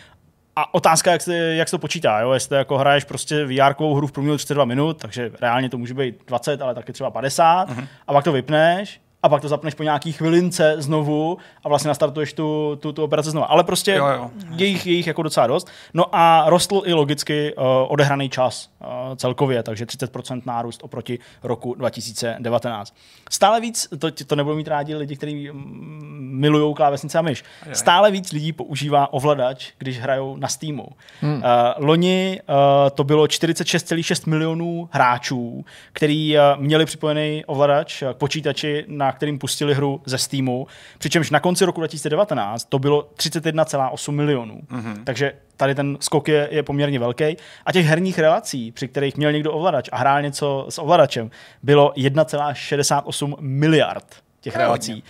A 0.56 0.74
otázka, 0.74 1.12
jak 1.12 1.22
se, 1.22 1.36
jak 1.38 1.68
se 1.68 1.72
to 1.72 1.80
počítá, 1.80 2.20
jo? 2.20 2.32
jestli 2.32 2.58
jako 2.58 2.78
hraješ 2.78 3.04
prostě 3.04 3.46
VR 3.46 3.74
hru 3.96 4.08
v 4.08 4.12
průměru 4.12 4.38
32 4.38 4.66
minut, 4.66 4.98
takže 4.98 5.32
reálně 5.42 5.70
to 5.70 5.78
může 5.78 5.94
být 5.94 6.16
20, 6.28 6.62
ale 6.62 6.76
taky 6.76 6.94
třeba 6.94 7.12
50, 7.12 7.70
Mhm. 7.70 7.80
uh-huh. 7.80 7.88
a 8.08 8.14
pak 8.14 8.24
to 8.24 8.32
vypneš, 8.32 9.02
a 9.24 9.30
pak 9.30 9.42
to 9.42 9.48
zapneš 9.48 9.74
po 9.74 9.84
nějaký 9.84 10.12
chvilince 10.12 10.76
znovu 10.78 11.38
a 11.64 11.70
vlastně 11.70 11.88
nastartuješ 11.88 12.34
tu, 12.34 12.78
tu, 12.82 12.94
tu 12.94 13.04
operaci 13.04 13.30
znovu. 13.30 13.52
Ale 13.52 13.64
prostě 13.64 13.92
Jo, 13.92 14.08
jo. 14.08 14.32
je 14.56 14.68
jich, 14.68 14.88
je 14.88 14.94
jich 14.94 15.08
jako 15.08 15.24
docela 15.24 15.48
dost. 15.48 15.68
No 15.94 16.06
a 16.12 16.44
rostl 16.48 16.82
i 16.86 16.94
logicky 16.94 17.56
uh, 17.56 17.64
odehraný 17.88 18.30
čas 18.30 18.70
uh, 18.80 18.88
celkově, 19.16 19.64
takže 19.64 19.86
30% 19.86 20.42
nárůst 20.46 20.84
oproti 20.84 21.20
roku 21.44 21.76
2019. 21.76 22.96
Stále 23.30 23.62
víc, 23.62 23.88
to, 24.00 24.12
to 24.12 24.36
nebudou 24.36 24.56
mít 24.56 24.68
rádi 24.68 24.96
lidi, 24.96 25.16
kteří 25.16 25.50
milují 25.52 26.76
klávesnice 26.76 27.18
a 27.20 27.22
myš, 27.22 27.44
stále 27.74 28.12
víc 28.12 28.32
lidí 28.32 28.54
používá 28.54 29.14
ovladač, 29.14 29.72
když 29.78 30.00
hrajou 30.00 30.38
na 30.38 30.48
Steamu. 30.48 30.88
Hmm. 31.22 31.36
Uh, 31.36 31.42
loni 31.78 32.42
uh, 32.50 32.56
to 32.90 33.04
bylo 33.04 33.26
46,6 33.26 34.30
milionů 34.30 34.90
hráčů, 34.92 35.66
který 35.94 36.36
uh, 36.36 36.62
měli 36.62 36.86
připojený 36.86 37.44
ovladač 37.46 38.04
k 38.14 38.18
počítači, 38.18 38.86
na 38.88 39.11
kterým 39.12 39.40
pustili 39.40 39.74
hru 39.74 40.02
ze 40.06 40.18
Steamu, 40.18 40.68
přičemž 40.98 41.30
na 41.30 41.40
konci 41.40 41.66
roku 41.66 41.82
2019 41.82 42.66
to 42.70 42.80
bylo 42.80 43.10
31,8 43.18 44.12
milionů. 44.12 44.62
Mm-hmm. 44.68 45.04
Takže 45.04 45.34
tady 45.58 45.76
ten 45.76 45.98
skok 46.00 46.28
je, 46.28 46.48
je 46.52 46.64
poměrně 46.64 47.00
velký. 47.00 47.38
A 47.66 47.72
těch 47.74 47.86
herních 47.86 48.20
relací, 48.20 48.72
při 48.72 48.88
kterých 48.88 49.18
měl 49.18 49.32
někdo 49.32 49.54
ovladač 49.54 49.90
a 49.92 49.98
hrál 49.98 50.22
něco 50.22 50.66
s 50.70 50.82
ovladačem, 50.82 51.32
bylo 51.64 51.94
1,68 51.96 53.36
miliard 53.40 54.06
těch 54.42 54.54
je 54.54 54.60
relací. 54.60 55.04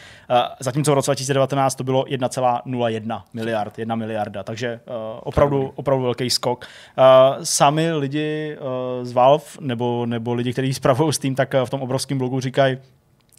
zatímco 0.59 0.91
v 0.91 0.93
roce 0.93 1.11
2019 1.11 1.75
to 1.75 1.83
bylo 1.83 2.03
1,01 2.03 3.21
miliard, 3.33 3.79
1 3.79 3.95
miliarda, 3.95 4.43
takže 4.43 4.79
uh, 4.85 4.93
opravdu, 5.23 5.71
opravdu 5.75 6.03
velký 6.03 6.29
skok. 6.29 6.65
Uh, 6.97 7.43
sami 7.43 7.93
lidi 7.93 8.57
uh, 8.59 9.05
z 9.05 9.11
Valve 9.11 9.45
nebo, 9.59 10.05
nebo 10.05 10.33
lidi, 10.33 10.53
kteří 10.53 10.73
spravují 10.73 11.13
Steam, 11.13 11.35
tak 11.35 11.53
uh, 11.53 11.65
v 11.65 11.69
tom 11.69 11.81
obrovském 11.81 12.17
blogu 12.17 12.39
říkají, 12.39 12.77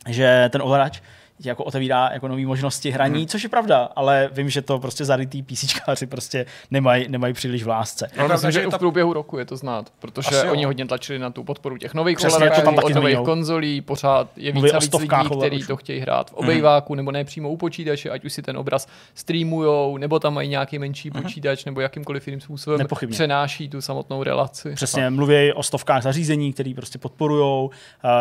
že 0.09 0.48
ten 0.53 0.62
ovladač 0.62 1.00
ti 1.42 1.48
jako 1.48 1.64
otevírá 1.64 2.10
jako 2.12 2.28
nové 2.28 2.46
možnosti 2.46 2.90
hraní, 2.90 3.18
hmm. 3.18 3.26
což 3.26 3.42
je 3.42 3.48
pravda, 3.48 3.88
ale 3.96 4.30
vím, 4.32 4.50
že 4.50 4.62
to 4.62 4.78
prostě 4.78 5.04
zarytý 5.04 5.42
PCčkáři 5.42 6.06
prostě 6.06 6.46
nemají, 6.70 7.08
nemají 7.08 7.34
příliš 7.34 7.64
v 7.64 7.68
lásce. 7.68 8.08
Pravda, 8.14 8.34
myslím, 8.34 8.50
že 8.50 8.60
že 8.60 8.66
i 8.66 8.70
ta- 8.70 8.76
v 8.76 8.80
průběhu 8.80 9.12
roku 9.12 9.38
je 9.38 9.44
to 9.44 9.56
znát, 9.56 9.92
protože 9.98 10.36
Asi 10.36 10.46
jo. 10.46 10.52
oni 10.52 10.64
hodně 10.64 10.86
tlačili 10.86 11.18
na 11.18 11.30
tu 11.30 11.44
podporu 11.44 11.78
těch 11.78 11.94
nových 11.94 12.18
taky 12.18 12.82
od 12.82 12.94
nových 12.94 13.18
konzolí, 13.18 13.80
pořád 13.80 14.28
je 14.36 14.52
Mluví 14.52 14.66
víc 14.66 14.72
o 14.72 14.76
a 14.76 14.78
víc 14.78 14.86
stovkách 14.86 15.30
lidí, 15.30 15.38
kteří 15.38 15.66
to 15.66 15.76
chtějí 15.76 16.00
hrát 16.00 16.30
v 16.30 16.34
obejváku, 16.34 16.94
nebo 16.94 17.12
ne 17.12 17.24
přímo 17.24 17.50
u 17.50 17.56
počítače, 17.56 18.10
ať 18.10 18.24
už 18.24 18.32
si 18.32 18.42
ten 18.42 18.56
obraz 18.56 18.88
streamujou, 19.14 19.96
nebo 19.96 20.18
tam 20.18 20.34
mají 20.34 20.48
nějaký 20.48 20.78
menší 20.78 21.10
počítač, 21.10 21.64
nebo 21.64 21.80
jakýmkoliv 21.80 22.28
jiným 22.28 22.40
způsobem 22.40 22.78
Nepochybně. 22.78 23.12
přenáší 23.12 23.68
tu 23.68 23.80
samotnou 23.80 24.22
relaci. 24.22 24.72
Přesně, 24.74 25.10
mluví 25.10 25.52
o 25.52 25.62
stovkách 25.62 26.02
zařízení, 26.02 26.52
které 26.52 26.72
prostě 26.76 26.98
podporují. 26.98 27.70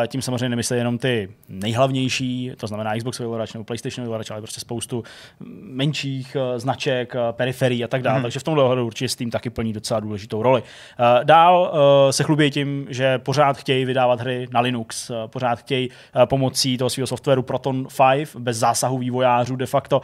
Tím 0.07 0.21
samozřejmě 0.21 0.49
nemyslí 0.49 0.77
jenom 0.77 0.97
ty 0.97 1.29
nejhlavnější, 1.49 2.51
to 2.57 2.67
znamená 2.67 2.93
Xboxový 3.01 3.27
ovladač 3.27 3.53
nebo 3.53 3.63
PlayStation 3.63 4.07
ovladač, 4.07 4.31
ale 4.31 4.41
prostě 4.41 4.59
spoustu 4.59 5.03
menších 5.61 6.35
uh, 6.35 6.57
značek, 6.57 7.15
uh, 7.15 7.21
periferií 7.31 7.83
a 7.83 7.87
tak 7.87 8.01
dále. 8.01 8.15
Hmm. 8.15 8.23
Takže 8.23 8.39
v 8.39 8.43
tomhle 8.43 8.63
ohledu 8.63 8.85
určitě 8.85 9.09
Steam 9.09 9.31
taky 9.31 9.49
plní 9.49 9.73
docela 9.73 9.99
důležitou 9.99 10.41
roli. 10.41 10.61
Uh, 10.61 11.23
dál 11.23 11.73
se 12.11 12.23
chlubí 12.23 12.51
tím, 12.51 12.87
že 12.89 13.19
pořád 13.19 13.57
chtějí 13.57 13.85
vydávat 13.85 14.21
hry 14.21 14.47
na 14.51 14.59
Linux, 14.59 15.11
pořád 15.27 15.59
chtějí 15.59 15.89
pomocí 16.25 16.77
toho 16.77 16.89
svého 16.89 17.07
softwaru 17.07 17.41
Proton 17.41 17.87
5 18.15 18.35
bez 18.35 18.57
zásahu 18.57 18.97
vývojářů 18.97 19.55
de 19.55 19.65
facto 19.65 20.01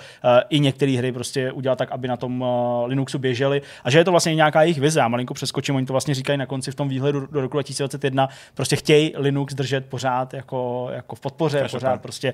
i 0.49 0.59
některé 0.59 0.91
hry 0.91 1.11
prostě 1.11 1.51
udělat 1.51 1.77
tak, 1.77 1.91
aby 1.91 2.07
na 2.07 2.17
tom 2.17 2.45
Linuxu 2.85 3.19
běžely 3.19 3.61
a 3.83 3.91
že 3.91 3.97
je 3.97 4.05
to 4.05 4.11
vlastně 4.11 4.35
nějaká 4.35 4.61
jejich 4.61 4.79
vize. 4.79 4.99
Já 4.99 5.07
malinko 5.07 5.33
přeskočím, 5.33 5.75
oni 5.75 5.85
to 5.85 5.93
vlastně 5.93 6.15
říkají 6.15 6.37
na 6.37 6.45
konci 6.45 6.71
v 6.71 6.75
tom 6.75 6.89
výhledu 6.89 7.27
do 7.31 7.41
roku 7.41 7.57
2021, 7.57 8.29
prostě 8.53 8.75
chtějí 8.75 9.13
Linux 9.17 9.53
držet 9.53 9.85
pořád 9.85 10.33
jako, 10.33 10.89
jako 10.91 11.15
v 11.15 11.19
podpoře, 11.19 11.57
je 11.57 11.61
pořád 11.63 11.79
super. 11.79 11.99
prostě 11.99 12.33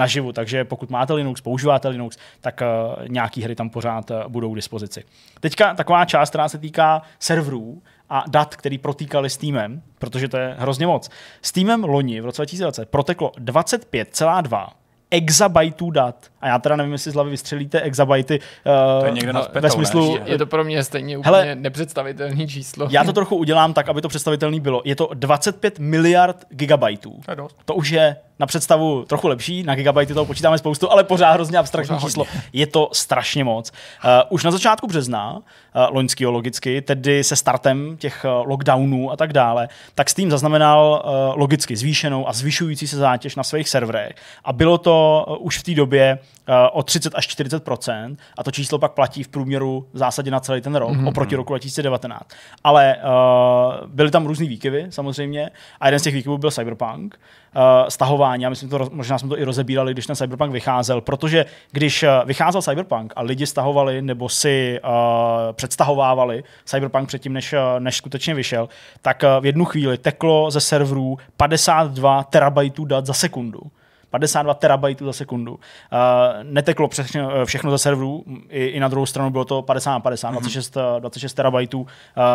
naživu. 0.00 0.32
Takže 0.32 0.64
pokud 0.64 0.90
máte 0.90 1.12
Linux, 1.12 1.40
používáte 1.40 1.88
Linux, 1.88 2.18
tak 2.40 2.60
uh, 2.60 3.08
nějaký 3.08 3.42
hry 3.42 3.54
tam 3.54 3.70
pořád 3.70 4.10
uh, 4.10 4.16
budou 4.28 4.52
k 4.52 4.56
dispozici. 4.56 5.04
Teďka 5.40 5.74
taková 5.74 6.04
část, 6.04 6.28
která 6.30 6.48
se 6.48 6.58
týká 6.58 7.02
serverů 7.18 7.82
a 8.10 8.24
dat, 8.28 8.56
který 8.56 8.78
protýkali 8.78 9.30
Steamem, 9.30 9.82
protože 9.98 10.28
to 10.28 10.36
je 10.36 10.56
hrozně 10.58 10.86
moc. 10.86 11.10
Steamem 11.42 11.84
loni 11.84 12.20
v 12.20 12.24
roce 12.24 12.42
2020 12.42 12.88
proteklo 12.88 13.32
25,2 13.38 14.68
exabajtů 15.10 15.90
dat. 15.90 16.16
A 16.40 16.48
já 16.48 16.58
teda 16.58 16.76
nevím, 16.76 16.92
jestli 16.92 17.10
z 17.10 17.14
hlavy 17.14 17.30
vystřelíte 17.30 17.80
exabajty 17.80 18.40
uh, 18.40 19.00
To 19.00 19.06
je 19.06 19.12
někde 19.12 19.32
nad 19.32 19.42
ve 19.42 19.48
petou, 19.48 19.62
ne? 19.66 19.70
smyslu, 19.70 20.14
Ještě. 20.14 20.32
Je 20.32 20.38
to 20.38 20.46
pro 20.46 20.64
mě 20.64 20.84
stejně 20.84 21.18
úplně 21.18 21.36
Hele, 21.38 21.54
nepředstavitelný 21.54 22.48
číslo. 22.48 22.86
já 22.90 23.04
to 23.04 23.12
trochu 23.12 23.36
udělám 23.36 23.72
tak, 23.72 23.88
aby 23.88 24.02
to 24.02 24.08
představitelný 24.08 24.60
bylo. 24.60 24.82
Je 24.84 24.96
to 24.96 25.10
25 25.14 25.78
miliard 25.78 26.46
gigabajtů. 26.50 27.20
To 27.24 27.32
je 27.32 27.36
dost. 27.36 27.56
To 27.64 27.74
už 27.74 27.90
je 27.90 28.16
na 28.38 28.46
představu 28.46 29.04
trochu 29.04 29.28
lepší, 29.28 29.62
na 29.62 29.74
gigabajty 29.74 30.14
toho 30.14 30.26
počítáme 30.26 30.58
spoustu, 30.58 30.92
ale 30.92 31.04
pořád 31.04 31.32
hrozně 31.32 31.58
abstraktní 31.58 31.96
Pořád 31.96 32.06
číslo. 32.08 32.24
Je 32.52 32.66
to 32.66 32.88
strašně 32.92 33.44
moc. 33.44 33.70
Uh, 34.04 34.10
už 34.28 34.44
na 34.44 34.50
začátku 34.50 34.86
března, 34.86 35.32
uh, 35.36 35.42
loňského 35.90 36.32
logicky, 36.32 36.82
tedy 36.82 37.24
se 37.24 37.36
startem 37.36 37.96
těch 37.96 38.24
uh, 38.24 38.48
lockdownů 38.48 39.12
a 39.12 39.16
tak 39.16 39.32
dále, 39.32 39.68
tak 39.94 40.10
Steam 40.10 40.30
zaznamenal 40.30 41.02
uh, 41.04 41.38
logicky 41.40 41.76
zvýšenou 41.76 42.28
a 42.28 42.32
zvyšující 42.32 42.88
se 42.88 42.96
zátěž 42.96 43.36
na 43.36 43.42
svých 43.42 43.68
serverech. 43.68 44.12
A 44.44 44.52
bylo 44.52 44.78
to 44.78 45.26
už 45.40 45.58
v 45.58 45.62
té 45.62 45.74
době 45.74 46.18
o 46.72 46.82
30 46.82 47.14
až 47.14 47.28
40% 47.28 48.16
a 48.38 48.42
to 48.42 48.50
číslo 48.50 48.78
pak 48.78 48.92
platí 48.92 49.22
v 49.22 49.28
průměru 49.28 49.86
v 49.92 49.98
zásadě 49.98 50.30
na 50.30 50.40
celý 50.40 50.60
ten 50.60 50.74
rok, 50.74 50.90
mm-hmm. 50.90 51.08
oproti 51.08 51.36
roku 51.36 51.52
2019. 51.52 52.28
Ale 52.64 52.96
uh, 52.96 53.86
byly 53.86 54.10
tam 54.10 54.26
různý 54.26 54.48
výkyvy 54.48 54.86
samozřejmě 54.90 55.50
a 55.80 55.86
jeden 55.86 56.00
z 56.00 56.02
těch 56.02 56.14
výkyvů 56.14 56.38
byl 56.38 56.50
Cyberpunk, 56.50 57.20
uh, 57.56 57.62
stahování. 57.88 58.42
Já 58.42 58.50
myslím, 58.50 58.68
to, 58.68 58.88
možná 58.92 59.18
jsme 59.18 59.28
to 59.28 59.38
i 59.38 59.44
rozebírali, 59.44 59.92
když 59.92 60.06
ten 60.06 60.16
Cyberpunk 60.16 60.52
vycházel, 60.52 61.00
protože 61.00 61.46
když 61.70 62.04
vycházel 62.24 62.62
Cyberpunk 62.62 63.12
a 63.16 63.22
lidi 63.22 63.46
stahovali 63.46 64.02
nebo 64.02 64.28
si 64.28 64.80
uh, 64.84 64.90
předstahovávali 65.52 66.44
Cyberpunk 66.64 67.08
předtím, 67.08 67.32
než, 67.32 67.54
než 67.78 67.96
skutečně 67.96 68.34
vyšel, 68.34 68.68
tak 69.02 69.22
uh, 69.22 69.42
v 69.42 69.46
jednu 69.46 69.64
chvíli 69.64 69.98
teklo 69.98 70.50
ze 70.50 70.60
serverů 70.60 71.18
52 71.36 72.24
terabajtů 72.24 72.84
dat 72.84 73.06
za 73.06 73.12
sekundu. 73.12 73.60
52 74.10 74.54
terabajtů 74.54 75.06
za 75.06 75.12
sekundu. 75.12 75.52
Uh, 75.52 75.58
neteklo 76.42 76.88
všechno, 76.88 77.46
všechno 77.46 77.70
ze 77.70 77.78
serverů, 77.78 78.24
i, 78.48 78.64
i 78.66 78.80
na 78.80 78.88
druhou 78.88 79.06
stranu 79.06 79.30
bylo 79.30 79.44
to 79.44 79.62
50 79.62 79.90
na 79.90 80.00
50, 80.00 80.28
mm-hmm. 80.28 80.32
26, 80.32 80.76
uh, 80.76 80.82
26 81.00 81.34
terabajtů 81.34 81.80
uh, 81.80 81.86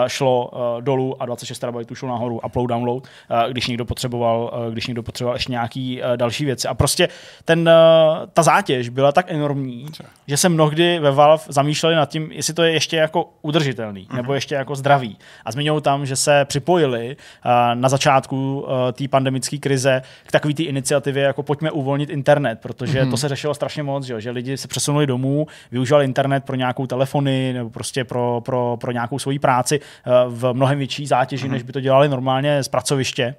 šlo 0.08 0.48
uh, 0.48 0.82
dolů 0.82 1.22
a 1.22 1.26
26 1.26 1.60
terabajtů 1.60 1.96
šlo 1.96 2.10
nahoru, 2.10 2.40
upload, 2.46 2.70
download, 2.70 3.04
uh, 3.04 3.52
když 3.52 3.68
někdo 3.68 3.86
potřeboval, 3.86 4.52
uh, 4.68 4.74
když 4.74 4.88
někdo 4.88 5.04
potřeboval 5.04 5.36
ještě 5.36 5.52
nějaký 5.52 6.02
uh, 6.02 6.18
další 6.18 6.46
věci. 6.46 6.68
A 6.68 6.74
prostě 6.74 7.08
ten, 7.46 7.60
uh, 7.60 8.26
ta 8.34 8.44
zátěž 8.44 8.90
byla 8.90 9.12
tak 9.12 9.32
enormní, 9.32 9.86
že 10.28 10.38
se 10.38 10.50
mnohdy 10.50 11.00
ve 11.00 11.12
Valve 11.12 11.44
zamýšleli 11.48 11.96
nad 11.96 12.10
tím, 12.10 12.32
jestli 12.32 12.54
to 12.54 12.64
je 12.64 12.72
ještě 12.72 12.98
jako 12.98 13.30
udržitelný, 13.42 14.08
mm-hmm. 14.08 14.16
nebo 14.16 14.34
ještě 14.34 14.56
jako 14.56 14.76
zdravý. 14.76 15.18
A 15.46 15.52
zmiňují 15.52 15.82
tam, 15.82 16.06
že 16.06 16.16
se 16.16 16.46
připojili 16.46 17.16
uh, 17.46 17.52
na 17.74 17.90
začátku 17.90 18.60
uh, 18.60 18.92
té 18.92 19.08
pandemické 19.08 19.58
krize 19.58 20.02
k 20.26 20.32
takové 20.32 20.54
té 20.54 20.64
iniciativě, 20.64 21.24
jako 21.24 21.44
pojďme 21.44 21.65
uvolnit 21.72 22.10
internet, 22.10 22.60
protože 22.62 23.04
mm-hmm. 23.04 23.10
to 23.10 23.18
se 23.18 23.30
řešilo 23.30 23.54
strašně 23.54 23.84
moc, 23.84 24.06
že, 24.06 24.22
že 24.22 24.32
lidi 24.32 24.58
se 24.58 24.68
přesunuli 24.68 25.08
domů, 25.08 25.48
využívali 25.72 26.06
internet 26.06 26.44
pro 26.44 26.56
nějakou 26.56 26.88
telefony 26.88 27.54
nebo 27.54 27.70
prostě 27.70 28.04
pro, 28.04 28.42
pro, 28.46 28.78
pro 28.82 28.92
nějakou 28.92 29.20
svoji 29.20 29.40
práci 29.40 29.80
uh, 29.80 30.14
v 30.28 30.54
mnohem 30.54 30.78
větší 30.78 31.08
zátěži, 31.08 31.48
mm-hmm. 31.48 31.52
než 31.52 31.64
by 31.64 31.74
to 31.74 31.80
dělali 31.80 32.10
normálně 32.10 32.64
z 32.64 32.68
pracoviště 32.68 33.36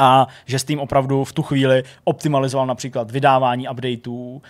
a 0.00 0.26
že 0.46 0.58
s 0.58 0.64
tím 0.64 0.80
opravdu 0.80 1.24
v 1.24 1.32
tu 1.32 1.42
chvíli 1.42 1.82
optimalizoval 2.04 2.66
například 2.66 3.10
vydávání 3.10 3.68
updateů, 3.68 4.32
uh, 4.34 4.40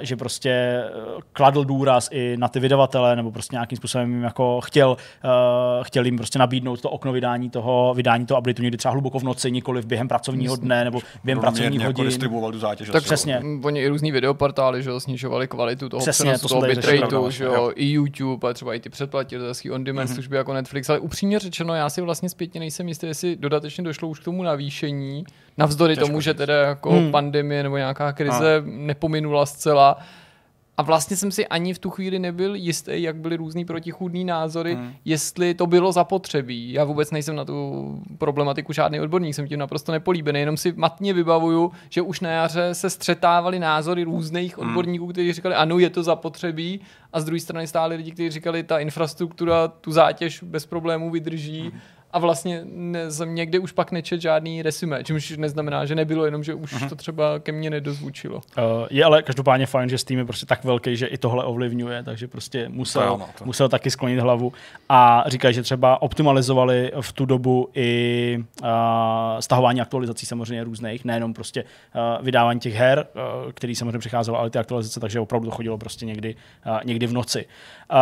že 0.00 0.16
prostě 0.16 0.50
eh, 0.50 0.90
kladl 1.32 1.64
důraz 1.64 2.08
i 2.12 2.36
na 2.38 2.48
ty 2.48 2.60
vydavatele, 2.60 3.16
nebo 3.16 3.30
prostě 3.30 3.54
nějakým 3.56 3.76
způsobem 3.76 4.10
jim 4.10 4.22
jako 4.22 4.60
chtěl, 4.60 4.90
uh, 4.90 4.96
chtěl 5.84 6.04
jim 6.04 6.16
prostě 6.16 6.38
nabídnout 6.38 6.80
to 6.80 6.90
okno 6.90 7.12
vydání 7.12 7.50
toho, 7.50 7.94
vydání 7.96 8.26
toho 8.26 8.40
updateu 8.40 8.62
někdy 8.62 8.78
třeba 8.78 8.92
hluboko 8.92 9.18
v 9.18 9.22
noci, 9.22 9.52
nikoli 9.52 9.82
v 9.82 9.86
během 9.86 10.08
pracovního 10.08 10.56
dne 10.56 10.84
nebo 10.84 11.00
během 11.24 11.40
pracovních 11.40 11.64
Rovnoměrně 11.64 11.84
jako 11.84 11.98
hodin. 11.98 12.08
distribuoval 12.08 12.52
tu 12.52 12.58
zátěž. 12.58 12.90
Tak 12.90 13.02
přesně. 13.02 13.42
Oni 13.62 13.80
i 13.80 13.88
různý 13.88 14.12
videoportály, 14.12 14.82
že 14.82 14.90
jo, 14.90 15.00
snižovali 15.00 15.48
kvalitu 15.48 15.88
toho 15.88 16.00
Přesně, 16.00 16.24
přenosu, 16.24 16.42
to 16.42 16.48
toho 16.48 16.60
bitrateu, 16.60 17.08
že 17.08 17.18
vlastně, 17.18 17.44
jo, 17.44 17.72
i 17.74 17.86
YouTube, 17.86 18.50
a 18.50 18.52
třeba 18.52 18.74
i 18.74 18.80
ty 18.80 18.88
předplatitelské 18.88 19.72
on-demand 19.72 20.10
mm-hmm. 20.10 20.14
služby 20.14 20.36
jako 20.36 20.54
Netflix, 20.54 20.90
ale 20.90 20.98
upřímně 20.98 21.38
řečeno, 21.38 21.74
já 21.74 21.90
si 21.90 22.00
vlastně 22.00 22.28
zpětně 22.28 22.60
nejsem 22.60 22.88
jistý, 22.88 23.06
jestli 23.06 23.36
dodatečně 23.36 23.84
došlo 23.84 24.08
už 24.08 24.20
k 24.20 24.24
tomu 24.24 24.42
navýšení, 24.42 24.85
navzdory 25.58 25.94
Těžko 25.94 26.06
tomu, 26.06 26.20
že 26.20 26.34
teda 26.34 26.54
jako 26.54 26.90
Hmm. 26.90 27.02
hmm. 27.02 27.12
pandemie 27.12 27.62
nebo 27.62 27.76
nějaká 27.76 28.12
krize 28.12 28.62
nepominula 28.64 29.46
zcela. 29.46 29.98
A 30.78 30.82
vlastně 30.82 31.16
jsem 31.16 31.30
si 31.32 31.46
ani 31.46 31.74
v 31.74 31.78
tu 31.78 31.90
chvíli 31.90 32.18
nebyl 32.18 32.54
jistý, 32.54 33.02
jak 33.02 33.16
byly 33.16 33.36
různý 33.36 33.64
protichůdný 33.64 34.24
názory, 34.24 34.74
hmm. 34.74 34.92
jestli 35.04 35.54
to 35.54 35.66
bylo 35.66 35.92
zapotřebí. 35.92 36.72
Já 36.72 36.84
vůbec 36.84 37.10
nejsem 37.10 37.36
na 37.36 37.44
tu 37.44 38.00
problematiku 38.18 38.72
žádný 38.72 39.00
odborník, 39.00 39.34
jsem 39.34 39.48
tím 39.48 39.58
naprosto 39.58 39.92
nepolíbený, 39.92 40.40
jenom 40.40 40.56
si 40.56 40.72
matně 40.76 41.12
vybavuju, 41.12 41.72
že 41.88 42.02
už 42.02 42.20
na 42.20 42.30
jaře 42.30 42.74
se 42.74 42.90
střetávaly 42.90 43.58
názory 43.58 44.04
různých 44.04 44.58
odborníků, 44.58 45.06
kteří 45.06 45.32
říkali, 45.32 45.54
ano, 45.54 45.78
je 45.78 45.90
to 45.90 46.02
zapotřebí, 46.02 46.80
a 47.12 47.20
z 47.20 47.24
druhé 47.24 47.40
strany 47.40 47.66
stáli 47.66 47.96
lidi, 47.96 48.10
kteří 48.10 48.30
říkali, 48.30 48.62
ta 48.62 48.78
infrastruktura 48.78 49.68
tu 49.68 49.92
zátěž 49.92 50.42
bez 50.42 50.66
problémů 50.66 51.10
vydrží. 51.10 51.60
Hmm. 51.60 51.80
A 52.16 52.18
vlastně 52.18 52.62
ne, 52.64 53.10
jsem 53.10 53.34
někde 53.34 53.58
už 53.58 53.72
pak 53.72 53.92
nečet 53.92 54.20
žádný 54.20 54.62
resumé, 54.62 55.04
čímž 55.04 55.36
neznamená, 55.36 55.84
že 55.84 55.94
nebylo, 55.94 56.24
jenom 56.24 56.44
že 56.44 56.54
už 56.54 56.84
to 56.88 56.96
třeba 56.96 57.38
ke 57.38 57.52
mně 57.52 57.70
nedozvučilo. 57.70 58.36
Uh, 58.36 58.42
je 58.90 59.04
ale 59.04 59.22
každopádně 59.22 59.66
fajn, 59.66 59.88
že 59.88 59.98
Steam 59.98 60.18
je 60.18 60.24
prostě 60.24 60.46
tak 60.46 60.64
velký, 60.64 60.96
že 60.96 61.06
i 61.06 61.18
tohle 61.18 61.44
ovlivňuje, 61.44 62.02
takže 62.02 62.28
prostě 62.28 62.68
musel, 62.68 63.02
To 63.02 63.26
to- 63.38 63.44
musel 63.44 63.68
taky 63.68 63.90
sklonit 63.90 64.18
hlavu 64.20 64.52
a 64.88 65.24
říkají, 65.26 65.54
že 65.54 65.62
třeba 65.62 66.02
optimalizovali 66.02 66.92
v 67.00 67.12
tu 67.12 67.24
dobu 67.26 67.68
i 67.74 68.38
uh, 68.62 68.68
stahování 69.40 69.80
aktualizací 69.80 70.26
samozřejmě 70.26 70.64
různých, 70.64 71.04
nejenom 71.04 71.34
prostě 71.34 71.62
uh, 71.64 72.24
vydávání 72.24 72.60
těch 72.60 72.74
her, 72.74 73.06
uh, 73.14 73.52
který 73.52 73.74
samozřejmě 73.74 73.98
přicházelo, 73.98 74.38
ale 74.38 74.50
ty 74.50 74.58
aktualizace, 74.58 75.00
takže 75.00 75.20
opravdu 75.20 75.48
to 75.50 75.56
chodilo 75.56 75.78
prostě 75.78 76.06
někdy, 76.06 76.34
uh, 76.66 76.78
někdy 76.84 77.06
v 77.06 77.12
noci. 77.12 77.46
Uh, 77.92 77.98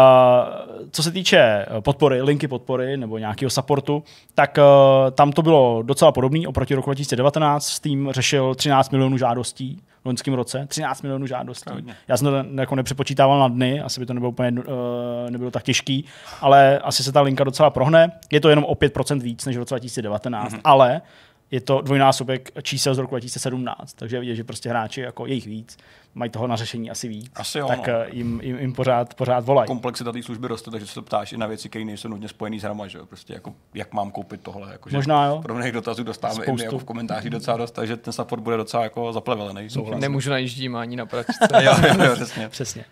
co 0.90 1.02
se 1.02 1.10
týče 1.10 1.66
podpory, 1.80 2.22
linky 2.22 2.48
podpory 2.48 2.96
nebo 2.96 3.18
nějakého 3.18 3.50
supportu, 3.50 4.03
tak 4.34 4.58
uh, 4.58 5.10
tam 5.10 5.32
to 5.32 5.42
bylo 5.42 5.82
docela 5.82 6.12
podobný 6.12 6.46
oproti 6.46 6.74
roku 6.74 6.90
2019. 6.90 7.66
Steam 7.66 8.08
řešil 8.10 8.54
13 8.54 8.90
milionů 8.90 9.18
žádostí 9.18 9.82
v 10.02 10.06
loňském 10.06 10.34
roce. 10.34 10.66
13 10.68 11.02
milionů 11.02 11.26
žádostí. 11.26 11.70
hodně. 11.72 11.94
Já 12.08 12.16
jsem 12.16 12.24
to 12.24 12.42
ne- 12.42 12.62
jako 12.62 12.74
nepřepočítával 12.74 13.38
na 13.38 13.48
dny, 13.48 13.80
asi 13.80 14.00
by 14.00 14.06
to 14.06 14.14
nebylo 14.14 14.30
úplně 14.30 14.50
uh, 14.50 15.30
nebylo 15.30 15.50
tak 15.50 15.62
těžký, 15.62 16.04
ale 16.40 16.78
asi 16.78 17.02
se 17.02 17.12
ta 17.12 17.20
linka 17.20 17.44
docela 17.44 17.70
prohne. 17.70 18.12
Je 18.30 18.40
to 18.40 18.48
jenom 18.48 18.64
o 18.64 18.74
5% 18.74 19.20
víc 19.20 19.44
než 19.44 19.56
v 19.56 19.58
roce 19.58 19.74
2019, 19.74 20.52
mm-hmm. 20.52 20.60
ale 20.64 21.02
je 21.50 21.60
to 21.60 21.80
dvojnásobek 21.80 22.50
čísel 22.62 22.94
z 22.94 22.98
roku 22.98 23.14
2017, 23.14 23.94
takže 23.94 24.20
vidět, 24.20 24.34
že 24.34 24.44
prostě 24.44 24.68
hráči 24.68 25.00
jako 25.00 25.26
je 25.26 25.34
jich 25.34 25.46
víc, 25.46 25.76
mají 26.14 26.30
toho 26.30 26.46
na 26.46 26.56
řešení 26.56 26.90
asi 26.90 27.08
víc, 27.08 27.30
Asi 27.34 27.58
jo, 27.58 27.66
tak 27.68 27.86
no. 27.86 27.92
eh, 27.94 28.06
jim, 28.12 28.40
jim, 28.42 28.58
jim 28.58 28.72
pořád, 28.72 29.14
pořád 29.14 29.44
volají. 29.44 29.66
komplexita 29.66 30.12
té 30.12 30.22
služby 30.22 30.48
roste, 30.48 30.70
takže 30.70 30.86
se 30.86 30.94
to 30.94 31.02
ptáš 31.02 31.32
i 31.32 31.36
na 31.36 31.46
věci, 31.46 31.68
které 31.68 31.84
nejsou 31.84 32.08
nutně 32.08 32.28
spojené 32.28 32.60
s 32.60 32.62
hrama, 32.62 32.86
že 32.86 32.98
jo? 32.98 33.06
Prostě 33.06 33.34
jako, 33.34 33.54
jak 33.74 33.92
mám 33.92 34.10
koupit 34.10 34.40
tohle. 34.40 34.72
Jako, 34.72 34.90
že 34.90 34.96
Možná 34.96 35.26
jo. 35.26 35.38
Podobných 35.42 35.72
dotazů 35.72 36.02
dostáváme 36.02 36.44
i 36.44 36.52
my 36.52 36.62
jako 36.62 36.78
v 36.78 36.84
komentářích 36.84 37.30
docela 37.30 37.56
dost, 37.56 37.70
takže 37.70 37.96
ten 37.96 38.12
support 38.12 38.42
bude 38.42 38.56
docela 38.56 38.82
jako 38.82 39.12
zaplevelený. 39.12 39.68
Nemůžu 39.98 40.30
najíždím 40.30 40.76
ani 40.76 40.96
na 40.96 41.06
pračce. 41.06 41.34
jo, 41.62 41.72
jo, 41.88 42.04
jo, 42.04 42.14
přesně. 42.14 42.48
Přesně. 42.48 42.84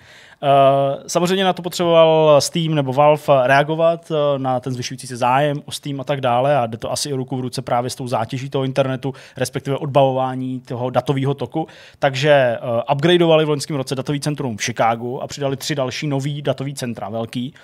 Uh, 0.42 1.02
samozřejmě 1.06 1.44
na 1.44 1.52
to 1.52 1.62
potřeboval 1.62 2.40
Steam 2.40 2.74
nebo 2.74 2.92
Valve 2.92 3.22
reagovat 3.42 4.10
uh, 4.10 4.16
na 4.38 4.60
ten 4.60 4.72
zvyšující 4.72 5.06
se 5.06 5.16
zájem 5.16 5.62
o 5.64 5.72
Steam 5.72 6.00
a 6.00 6.04
tak 6.04 6.20
dále 6.20 6.56
a 6.58 6.66
jde 6.66 6.78
to 6.78 6.92
asi 6.92 7.08
i 7.08 7.12
ruku 7.12 7.36
v 7.36 7.40
ruce 7.40 7.62
právě 7.62 7.90
s 7.90 7.94
tou 7.94 8.08
zátěží 8.08 8.50
toho 8.50 8.64
internetu, 8.64 9.14
respektive 9.36 9.76
odbavování 9.76 10.60
toho 10.60 10.90
datového 10.90 11.34
toku. 11.34 11.66
Takže 11.98 12.58
uh, 12.62 12.94
upgradeovali 12.94 13.44
v 13.44 13.48
loňském 13.48 13.76
roce 13.76 13.94
datový 13.94 14.20
centrum 14.20 14.56
v 14.56 14.62
Chicagu 14.62 15.22
a 15.22 15.26
přidali 15.26 15.56
tři 15.56 15.74
další 15.74 16.06
nový 16.06 16.42
datový 16.42 16.74
centra, 16.74 17.08
velký, 17.08 17.54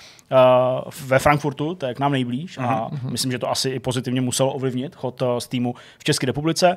ve 1.07 1.19
Frankfurtu, 1.19 1.75
to 1.75 1.87
je 1.87 1.95
k 1.95 1.99
nám 1.99 2.13
nejblíž 2.13 2.59
a 2.59 2.89
myslím, 3.11 3.33
že 3.33 3.39
to 3.39 3.51
asi 3.51 3.71
i 3.71 3.81
pozitivně 3.81 4.21
muselo 4.21 4.53
ovlivnit 4.53 4.95
chod 4.95 5.23
Steamu 5.39 5.75
v 5.99 6.05
České 6.05 6.27
republice. 6.27 6.77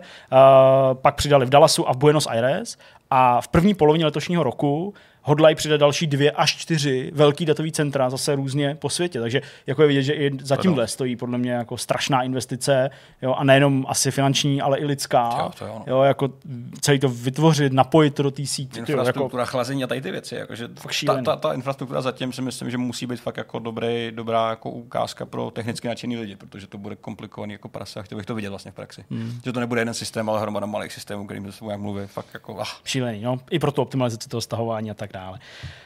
Pak 0.93 1.15
přidali 1.15 1.45
v 1.45 1.49
Dallasu 1.49 1.89
a 1.89 1.93
v 1.93 1.97
Buenos 1.97 2.27
Aires 2.27 2.77
a 3.09 3.41
v 3.41 3.47
první 3.47 3.73
polovině 3.73 4.05
letošního 4.05 4.43
roku 4.43 4.93
hodlají 5.21 5.55
přidat 5.55 5.77
další 5.77 6.07
dvě 6.07 6.31
až 6.31 6.57
čtyři 6.57 7.11
velký 7.13 7.45
datový 7.45 7.71
centra 7.71 8.09
zase 8.09 8.35
různě 8.35 8.75
po 8.75 8.89
světě. 8.89 9.21
Takže 9.21 9.41
jako 9.67 9.81
je 9.81 9.87
vidět, 9.87 10.03
že 10.03 10.13
i 10.13 10.31
za 10.41 10.55
tímhle 10.55 10.87
stojí 10.87 11.15
podle 11.15 11.37
mě 11.37 11.51
jako 11.51 11.77
strašná 11.77 12.23
investice 12.23 12.89
jo, 13.21 13.33
a 13.33 13.43
nejenom 13.43 13.85
asi 13.89 14.11
finanční, 14.11 14.61
ale 14.61 14.79
i 14.79 14.85
lidská. 14.85 15.37
Jo, 15.39 15.51
to 15.59 15.65
jo, 15.65 15.83
jo, 15.87 16.01
jako 16.01 16.29
celý 16.81 16.99
to 16.99 17.09
vytvořit, 17.09 17.73
napojit 17.73 18.15
to 18.15 18.23
do 18.23 18.31
té 18.31 18.45
sítě. 18.45 18.79
Jako, 18.79 18.91
Infrastruktura, 18.91 19.45
chlazení 19.45 19.83
a 19.83 19.87
tady 19.87 20.01
ty 20.01 20.11
věci. 20.11 20.35
Jakože 20.35 20.67
ta, 20.67 20.91
šílený. 20.91 21.25
ta, 21.25 21.35
ta, 21.35 21.53
infrastruktura 21.53 22.01
zatím 22.01 22.33
si 22.33 22.41
myslím, 22.41 22.71
že 22.71 22.77
musí 22.77 23.07
být 23.07 23.21
fakt 23.21 23.37
jako 23.37 23.59
dobrý, 23.59 24.11
dobrá 24.11 24.49
jako 24.49 24.69
ukázka 24.69 25.25
pro 25.25 25.51
technicky 25.51 25.87
nadšený 25.87 26.17
lidi, 26.17 26.35
protože 26.35 26.67
to 26.67 26.77
bude 26.77 26.95
komplikovaný 26.95 27.53
jako 27.53 27.69
prase 27.69 27.99
a 27.99 28.03
chtěl 28.03 28.17
bych 28.17 28.25
to 28.25 28.35
vidět 28.35 28.49
vlastně 28.49 28.71
v 28.71 28.75
praxi. 28.75 29.05
Hmm. 29.09 29.39
Že 29.45 29.53
to 29.53 29.59
nebude 29.59 29.81
jeden 29.81 29.93
systém, 29.93 30.29
ale 30.29 30.41
hromada 30.41 30.65
malých 30.65 30.93
systémů, 30.93 31.25
kterým 31.25 31.51
se 31.51 31.77
mluví. 31.77 32.01
Fakt 32.07 32.27
jako, 32.33 32.61
ah. 32.61 32.65
šílený, 32.83 33.21
no, 33.21 33.39
i 33.49 33.59
pro 33.59 33.71
tu 33.71 33.81
optimalizaci 33.81 34.29
toho 34.29 34.41
stahování 34.41 34.91
a 34.91 34.93
tak 34.93 35.10
dále. 35.11 35.39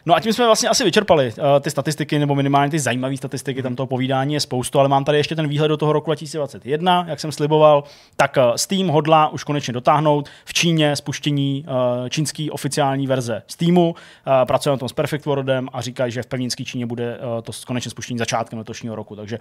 No 0.06 0.16
a 0.16 0.20
tím 0.20 0.34
jsme 0.34 0.46
vlastně 0.46 0.70
asi 0.70 0.84
vyčerpali 0.84 1.34
uh, 1.38 1.44
ty 1.62 1.72
statistiky, 1.72 2.20
nebo 2.20 2.36
minimálně 2.36 2.72
ty 2.72 2.80
zajímavé 2.80 3.18
statistiky, 3.18 3.64
tam 3.64 3.76
toho 3.76 3.88
povídání 3.88 4.34
je 4.34 4.40
spoustu, 4.40 4.80
ale 4.80 4.90
mám 4.90 5.04
tady 5.04 5.18
ještě 5.18 5.36
ten 5.36 5.48
výhled 5.48 5.68
do 5.68 5.78
toho 5.78 5.94
roku 5.94 6.10
2021, 6.10 7.06
jak 7.08 7.20
jsem 7.20 7.32
sliboval, 7.32 7.84
tak 8.16 8.38
uh, 8.38 8.56
Steam 8.56 8.88
hodlá 8.88 9.28
už 9.28 9.44
konečně 9.44 9.74
dotáhnout 9.74 10.30
v 10.46 10.54
Číně 10.54 10.96
spuštění 10.96 11.66
uh, 11.68 12.10
čínský 12.10 12.52
oficiální 12.52 13.08
verze 13.08 13.42
Steamu, 13.48 13.90
uh, 13.90 14.34
pracuje 14.48 14.72
na 14.72 14.78
tom 14.78 14.90
s 14.90 14.94
Perfect 14.94 15.26
Worldem 15.26 15.70
a 15.74 15.82
říkají, 15.82 16.12
že 16.12 16.24
v 16.24 16.26
pevninské 16.26 16.64
Číně 16.64 16.86
bude 16.86 17.18
uh, 17.18 17.42
to 17.42 17.52
konečně 17.68 17.92
spuštění 17.92 18.20
začátkem 18.20 18.60
letošního 18.60 18.96
roku, 18.96 19.16
takže 19.16 19.40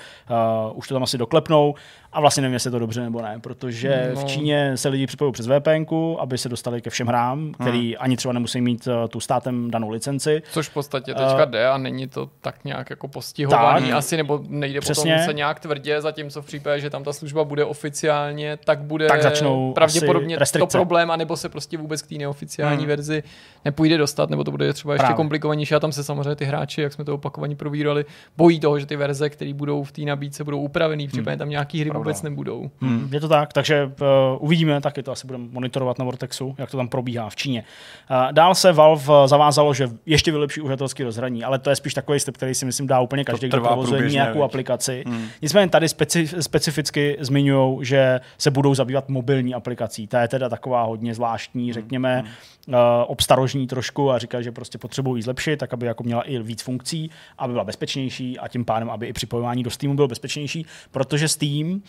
uh, 0.68 0.78
už 0.78 0.88
to 0.88 0.94
tam 0.94 1.02
asi 1.02 1.18
doklepnou 1.18 1.74
a 2.12 2.20
vlastně 2.20 2.40
nevím, 2.40 2.54
jestli 2.54 2.68
je 2.68 2.72
to 2.72 2.78
dobře 2.78 3.02
nebo 3.02 3.22
ne, 3.22 3.38
protože 3.40 4.12
no. 4.14 4.20
v 4.20 4.24
Číně 4.24 4.76
se 4.76 4.88
lidi 4.88 5.06
připojují 5.06 5.32
přes 5.32 5.46
VPN, 5.46 5.94
aby 6.18 6.38
se 6.38 6.48
dostali 6.48 6.82
ke 6.82 6.90
všem 6.90 7.06
hrám, 7.06 7.52
který 7.60 7.88
hmm. 7.88 7.96
ani 7.98 8.16
třeba 8.16 8.32
nemusí 8.32 8.60
mít 8.60 8.86
uh, 8.86 9.08
tu 9.08 9.20
státem 9.20 9.70
danou 9.74 9.90
licenci. 9.90 10.42
Což 10.50 10.68
v 10.68 10.74
podstatě 10.74 11.14
teďka 11.14 11.44
jde 11.44 11.68
a 11.68 11.78
není 11.78 12.08
to 12.08 12.30
tak 12.40 12.64
nějak 12.64 12.90
jako 12.90 13.08
postihovaný 13.08 13.86
Tak. 13.88 13.96
asi, 13.96 14.16
nebo 14.16 14.40
nejde 14.48 14.80
Přesně. 14.80 15.12
potom 15.14 15.24
se 15.26 15.32
nějak 15.32 15.60
tvrdě, 15.60 16.00
zatímco 16.00 16.42
v 16.42 16.46
případě, 16.46 16.80
že 16.80 16.90
tam 16.90 17.04
ta 17.04 17.12
služba 17.12 17.44
bude 17.44 17.64
oficiálně, 17.64 18.58
tak 18.64 18.78
bude 18.82 19.06
Tak 19.06 19.22
začnou 19.22 19.72
pravděpodobně 19.72 20.38
to 20.58 20.66
problém, 20.66 21.10
anebo 21.10 21.36
se 21.36 21.48
prostě 21.48 21.78
vůbec 21.78 22.02
k 22.02 22.08
té 22.08 22.14
neoficiální 22.14 22.76
Hmm. 22.78 22.86
verzi 22.88 23.22
nepůjde 23.64 23.98
dostat, 23.98 24.30
nebo 24.30 24.44
to 24.44 24.50
bude 24.50 24.72
třeba 24.72 24.94
ještě 24.94 25.02
Právě. 25.02 25.16
komplikovanější 25.16 25.74
a 25.74 25.80
tam 25.80 25.92
se 25.92 26.04
samozřejmě 26.04 26.36
ty 26.36 26.44
hráči, 26.44 26.82
jak 26.82 26.92
jsme 26.92 27.04
to 27.04 27.14
opakovaně 27.14 27.56
probírali, 27.56 28.04
bojí 28.36 28.60
toho, 28.60 28.78
že 28.78 28.86
ty 28.86 28.96
verze, 28.96 29.30
které 29.30 29.54
budou 29.54 29.82
v 29.82 29.92
té 29.92 30.02
nabídce, 30.02 30.44
budou 30.44 30.60
upravený, 30.60 31.08
případně 31.08 31.36
tam 31.38 31.48
nějaký 31.48 31.80
hry 31.80 31.90
Pravda. 31.90 31.98
vůbec 32.04 32.22
nebudou. 32.22 32.70
Hmm. 32.80 33.08
Je 33.12 33.20
to 33.20 33.28
tak, 33.28 33.52
takže 33.52 33.84
uh, 33.84 34.06
uvidíme, 34.38 34.80
taky 34.80 35.02
to 35.02 35.12
asi 35.12 35.26
budeme 35.26 35.44
monitorovat 35.50 35.98
na 35.98 36.04
Vortexu, 36.04 36.54
jak 36.58 36.70
to 36.70 36.76
tam 36.76 36.88
probíhá 36.88 37.30
v 37.30 37.36
Číně. 37.36 37.64
Uh, 38.10 38.32
dál 38.32 38.54
se 38.54 38.72
Valve 38.72 39.02
zavázalo, 39.64 39.74
že 39.74 39.98
ještě 40.06 40.32
vylepší 40.32 40.60
uživatelský 40.60 41.02
rozhraní, 41.02 41.44
ale 41.44 41.58
to 41.58 41.70
je 41.70 41.76
spíš 41.76 41.94
takový 41.94 42.20
step, 42.20 42.36
který 42.36 42.54
si 42.54 42.64
myslím 42.64 42.86
dá 42.86 43.00
úplně 43.00 43.24
každý, 43.24 43.48
kdo 43.48 43.60
provozuje 43.60 44.10
nějakou 44.10 44.38
viď? 44.38 44.44
aplikaci. 44.44 45.04
Hmm. 45.06 45.28
Nicméně 45.42 45.68
tady 45.68 45.86
speci- 45.86 46.40
specificky 46.40 47.16
zmiňují, 47.20 47.84
že 47.84 48.20
se 48.38 48.50
budou 48.50 48.74
zabývat 48.74 49.08
mobilní 49.08 49.54
aplikací. 49.54 50.06
Ta 50.06 50.22
je 50.22 50.28
teda 50.28 50.48
taková 50.48 50.82
hodně 50.82 51.14
zvláštní, 51.14 51.72
řekněme, 51.72 52.24
uh, 52.68 52.74
obstarožní 53.06 53.66
trošku 53.66 54.12
a 54.12 54.18
říká, 54.18 54.42
že 54.42 54.52
prostě 54.52 54.78
potřebují 54.78 55.22
zlepšit, 55.22 55.56
tak 55.56 55.72
aby 55.72 55.86
jako 55.86 56.02
měla 56.02 56.22
i 56.22 56.38
víc 56.38 56.62
funkcí, 56.62 57.10
aby 57.38 57.52
byla 57.52 57.64
bezpečnější 57.64 58.38
a 58.38 58.48
tím 58.48 58.64
pádem, 58.64 58.90
aby 58.90 59.06
i 59.06 59.12
připojování 59.12 59.62
do 59.62 59.70
Steamu 59.70 59.96
bylo 59.96 60.08
bezpečnější, 60.08 60.66
protože 60.90 61.28
Steam 61.28 61.82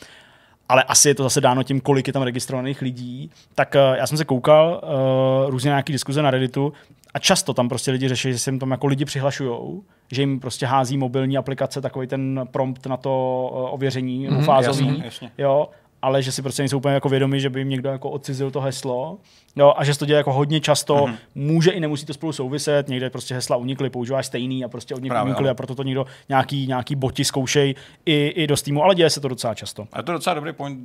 ale 0.70 0.84
asi 0.84 1.08
je 1.08 1.16
to 1.16 1.24
zase 1.24 1.42
dáno 1.42 1.64
tím, 1.64 1.82
kolik 1.82 2.08
je 2.08 2.14
tam 2.14 2.24
registrovaných 2.24 2.82
lidí. 2.82 3.32
Tak 3.56 3.76
uh, 3.76 3.96
já 3.96 4.08
jsem 4.08 4.18
se 4.18 4.26
koukal 4.26 4.82
uh, 4.84 5.50
různě 5.50 5.68
nějaký 5.68 5.94
diskuze 5.94 6.22
na 6.22 6.32
Redditu 6.32 6.74
a 7.16 7.20
často 7.20 7.54
tam 7.54 7.70
prostě 7.70 7.92
lidi 7.92 8.08
řeší, 8.08 8.32
že 8.32 8.40
se 8.40 8.50
jim 8.50 8.60
tam 8.60 8.72
jako 8.72 8.88
lidi 8.88 9.06
přihlašují, 9.06 9.82
že 10.12 10.22
jim 10.22 10.40
prostě 10.40 10.66
hází 10.66 10.98
mobilní 10.98 11.38
aplikace 11.38 11.82
takový 11.82 12.08
ten 12.08 12.42
prompt 12.52 12.86
na 12.86 12.98
to 12.98 13.10
uh, 13.52 13.74
ověření 13.74 14.28
mm, 14.28 14.44
fázový. 14.44 14.88
jasně, 14.88 15.06
jasně. 15.06 15.32
Jo, 15.38 15.70
ale 16.02 16.22
že 16.22 16.32
si 16.32 16.42
prostě 16.42 16.62
nejsou 16.62 16.78
úplně 16.78 16.94
jako 16.94 17.10
vědomi, 17.10 17.40
že 17.40 17.50
by 17.50 17.60
jim 17.60 17.70
někdo 17.70 17.90
jako 17.90 18.10
odcizil 18.10 18.52
to 18.52 18.62
heslo. 18.62 19.18
Jo, 19.56 19.74
a 19.78 19.84
že 19.84 19.94
se 19.94 20.00
to 20.00 20.06
děje 20.06 20.18
jako 20.18 20.34
hodně 20.34 20.60
často, 20.62 20.96
mm-hmm. 20.96 21.16
může 21.36 21.72
i 21.72 21.80
nemusí 21.80 22.06
to 22.06 22.14
spolu 22.14 22.34
souviset, 22.34 22.88
někde 22.88 23.10
prostě 23.10 23.34
hesla 23.36 23.56
unikly, 23.58 23.90
používáš 23.90 24.26
stejný 24.26 24.66
a 24.66 24.68
prostě 24.68 24.96
od 24.96 25.08
Právě, 25.08 25.24
unikly 25.32 25.46
ano. 25.46 25.52
a 25.52 25.54
proto 25.54 25.76
to 25.76 25.84
někdo 25.84 26.06
nějaký, 26.30 26.68
nějaký 26.68 26.96
boti 26.96 27.26
zkoušej 27.26 27.76
i, 28.06 28.28
i 28.28 28.48
do 28.48 28.58
Steamu, 28.58 28.84
ale 28.84 28.96
děje 28.96 29.10
se 29.10 29.20
to 29.20 29.28
docela 29.28 29.54
často. 29.54 29.88
A 29.94 30.04
to 30.04 30.12
je 30.12 30.14
docela 30.14 30.34
dobrý 30.34 30.54
point. 30.54 30.80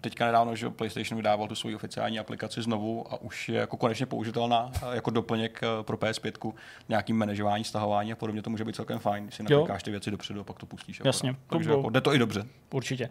Teďka 0.00 0.26
nedávno, 0.26 0.56
že 0.56 0.70
PlayStation 0.70 1.16
vydával 1.16 1.48
tu 1.48 1.54
svoji 1.54 1.74
oficiální 1.76 2.18
aplikaci 2.18 2.62
znovu 2.62 3.04
a 3.10 3.20
už 3.22 3.48
je 3.48 3.58
jako 3.60 3.76
konečně 3.76 4.06
použitelná 4.06 4.72
jako 4.92 5.10
doplněk 5.10 5.60
eh, 5.62 5.82
pro 5.82 5.96
PS5, 5.96 6.52
nějaký 6.88 7.12
manažování, 7.12 7.64
stahování 7.64 8.12
a 8.12 8.16
podobně. 8.16 8.42
To 8.42 8.50
může 8.50 8.64
být 8.64 8.76
celkem 8.76 8.98
fajn, 8.98 9.24
když 9.24 9.34
si 9.34 9.42
naklikáš 9.42 9.82
ty 9.82 9.90
věci 9.90 10.10
dopředu 10.10 10.40
a 10.40 10.44
pak 10.44 10.58
to 10.58 10.66
pustíš. 10.66 10.98
jako 10.98 11.08
Jasně. 11.08 11.36
Takže 11.50 11.68
To 11.68 11.72
bylo- 11.74 11.78
jako, 11.80 11.90
jde 11.90 12.00
to 12.00 12.14
i 12.14 12.18
dobře. 12.18 12.44
Určitě. 12.74 13.08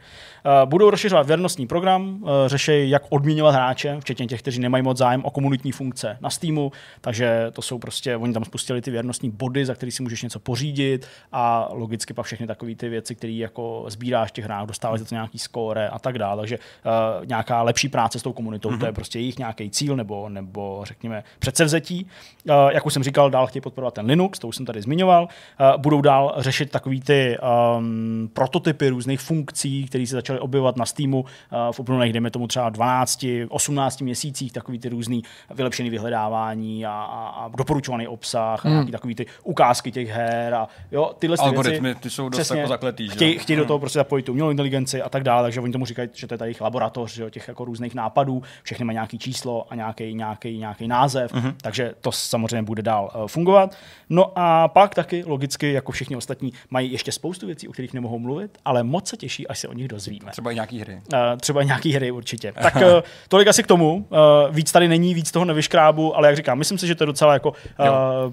Uh, 0.63 0.69
budou 0.69 0.89
rozšiřovat 0.89 1.27
věrnostní 1.27 1.67
program, 1.67 2.19
uh, 2.21 2.29
řeší, 2.47 2.89
jak 2.89 3.03
odměňovat 3.09 3.55
hráče, 3.55 3.97
včetně 3.99 4.27
těch, 4.27 4.41
kteří 4.41 4.59
nemají 4.59 4.83
moc 4.83 4.97
zájem 5.01 5.25
o 5.25 5.31
komunitní 5.31 5.71
funkce 5.71 6.17
na 6.21 6.29
Steamu, 6.29 6.71
takže 7.01 7.51
to 7.53 7.61
jsou 7.61 7.79
prostě, 7.79 8.17
oni 8.17 8.33
tam 8.33 8.45
spustili 8.45 8.81
ty 8.81 8.91
věrnostní 8.91 9.29
body, 9.29 9.65
za 9.65 9.75
který 9.75 9.91
si 9.91 10.03
můžeš 10.03 10.23
něco 10.23 10.39
pořídit 10.39 11.07
a 11.31 11.69
logicky 11.71 12.13
pak 12.13 12.25
všechny 12.25 12.47
takové 12.47 12.75
ty 12.75 12.89
věci, 12.89 13.15
které 13.15 13.33
jako 13.33 13.85
sbíráš 13.87 14.29
v 14.29 14.31
těch 14.31 14.45
hrách, 14.45 14.67
dostáváš 14.67 14.99
za 14.99 15.05
to 15.05 15.15
nějaký 15.15 15.39
skóre 15.39 15.89
a 15.89 15.99
tak 15.99 16.19
dále, 16.19 16.41
takže 16.41 16.57
uh, 16.57 17.25
nějaká 17.25 17.61
lepší 17.61 17.89
práce 17.89 18.19
s 18.19 18.21
tou 18.21 18.33
komunitou, 18.33 18.69
mm-hmm. 18.69 18.79
to 18.79 18.85
je 18.85 18.91
prostě 18.91 19.19
jejich 19.19 19.37
nějaký 19.37 19.69
cíl 19.69 19.95
nebo, 19.95 20.29
nebo 20.29 20.81
řekněme 20.85 21.23
předsevzetí. 21.39 22.05
Uh, 22.05 22.53
jak 22.71 22.85
už 22.85 22.93
jsem 22.93 23.03
říkal, 23.03 23.29
dál 23.29 23.47
chtějí 23.47 23.61
podporovat 23.61 23.93
ten 23.93 24.05
Linux, 24.05 24.39
to 24.39 24.47
už 24.47 24.55
jsem 24.55 24.65
tady 24.65 24.81
zmiňoval, 24.81 25.23
uh, 25.23 25.81
budou 25.81 26.01
dál 26.01 26.33
řešit 26.37 26.71
takový 26.71 27.01
ty 27.01 27.37
um, 27.77 28.29
prototypy 28.33 28.89
různých 28.89 29.19
funkcí, 29.19 29.85
které 29.85 30.07
se 30.07 30.15
začaly 30.15 30.39
objevovat 30.39 30.77
na 30.77 30.85
Steamu 30.85 31.21
uh, 31.21 31.27
v 31.71 31.79
uplynulých, 31.79 32.13
dejme 32.13 32.31
tomu 32.31 32.47
třeba 32.47 32.69
12, 32.69 33.25
18 33.49 34.01
měsících, 34.01 34.51
takový 34.51 34.79
ty 34.79 34.89
různý 34.91 35.23
vylepšený 35.53 35.89
vyhledávání 35.89 36.85
a, 36.85 36.91
a, 36.91 37.27
a 37.29 37.47
doporučovaný 37.57 38.07
obsah, 38.07 38.65
hmm. 38.65 38.73
a 38.73 38.75
nějaký 38.75 38.91
takový 38.91 39.15
ty 39.15 39.25
ukázky 39.43 39.91
těch 39.91 40.09
her 40.09 40.53
a 40.53 40.67
jo, 40.91 41.11
tyhle 41.19 41.37
ty 41.37 41.43
Algoritmy, 41.43 41.87
věci. 41.89 42.01
ty 42.01 42.09
jsou 42.09 42.29
dost 42.29 42.37
Přesně. 42.37 42.57
jako 42.57 42.69
zakletý. 42.69 43.07
že 43.07 43.15
Chtějí, 43.15 43.37
chtějí 43.37 43.57
do 43.57 43.65
toho 43.65 43.79
prostě 43.79 43.99
zapojit 43.99 44.23
tu 44.23 44.31
umělou 44.31 44.49
inteligenci 44.49 45.01
a 45.01 45.09
tak 45.09 45.23
dále, 45.23 45.43
takže 45.43 45.61
oni 45.61 45.73
tomu 45.73 45.85
říkají, 45.85 46.09
že 46.13 46.27
to 46.27 46.33
je 46.33 46.37
tady 46.37 46.49
jejich 46.49 46.61
laboratoř, 46.61 47.17
jo, 47.17 47.29
těch 47.29 47.47
jako 47.47 47.65
různých 47.65 47.95
nápadů, 47.95 48.43
všechny 48.63 48.85
mají 48.85 48.95
nějaký 48.95 49.19
číslo 49.19 49.65
a 49.69 49.75
nějaký, 49.75 50.13
nějaký, 50.13 50.57
nějaký 50.57 50.87
název, 50.87 51.33
uh-huh. 51.33 51.53
takže 51.61 51.93
to 52.01 52.11
samozřejmě 52.11 52.61
bude 52.61 52.81
dál 52.81 53.11
uh, 53.15 53.27
fungovat. 53.27 53.75
No 54.09 54.31
a 54.35 54.67
pak 54.67 54.95
taky 54.95 55.23
logicky, 55.25 55.73
jako 55.73 55.91
všichni 55.91 56.15
ostatní, 56.15 56.53
mají 56.69 56.91
ještě 56.91 57.11
spoustu 57.11 57.45
věcí, 57.45 57.67
o 57.67 57.71
kterých 57.71 57.93
nemohou 57.93 58.19
mluvit, 58.19 58.57
ale 58.65 58.83
moc 58.83 59.07
se 59.07 59.17
těší, 59.17 59.47
až 59.47 59.59
se 59.59 59.67
o 59.67 59.73
nich 59.73 59.87
dozvíme. 59.87 60.31
Třeba 60.31 60.51
i 60.51 60.55
nějaký 60.55 60.79
hry. 60.79 61.01
Uh, 61.13 61.19
třeba 61.39 61.63
nějaký 61.63 61.93
hry 61.93 62.11
určitě. 62.11 62.53
Tak 62.61 62.75
uh, 62.75 62.81
tolik 63.27 63.47
asi 63.47 63.63
k 63.63 63.67
tomu. 63.67 63.95
Uh, 63.95 64.55
víc 64.55 64.71
tady 64.71 64.80
není, 64.87 65.13
víc 65.13 65.31
toho 65.31 65.45
nevyškrábu, 65.45 66.15
ale 66.17 66.27
jak 66.27 66.35
říkám, 66.35 66.57
myslím 66.57 66.77
si, 66.77 66.87
že 66.87 66.95
to 66.95 67.03
je 67.03 67.05
docela 67.05 67.33
jako 67.33 67.49
uh, 67.49 67.85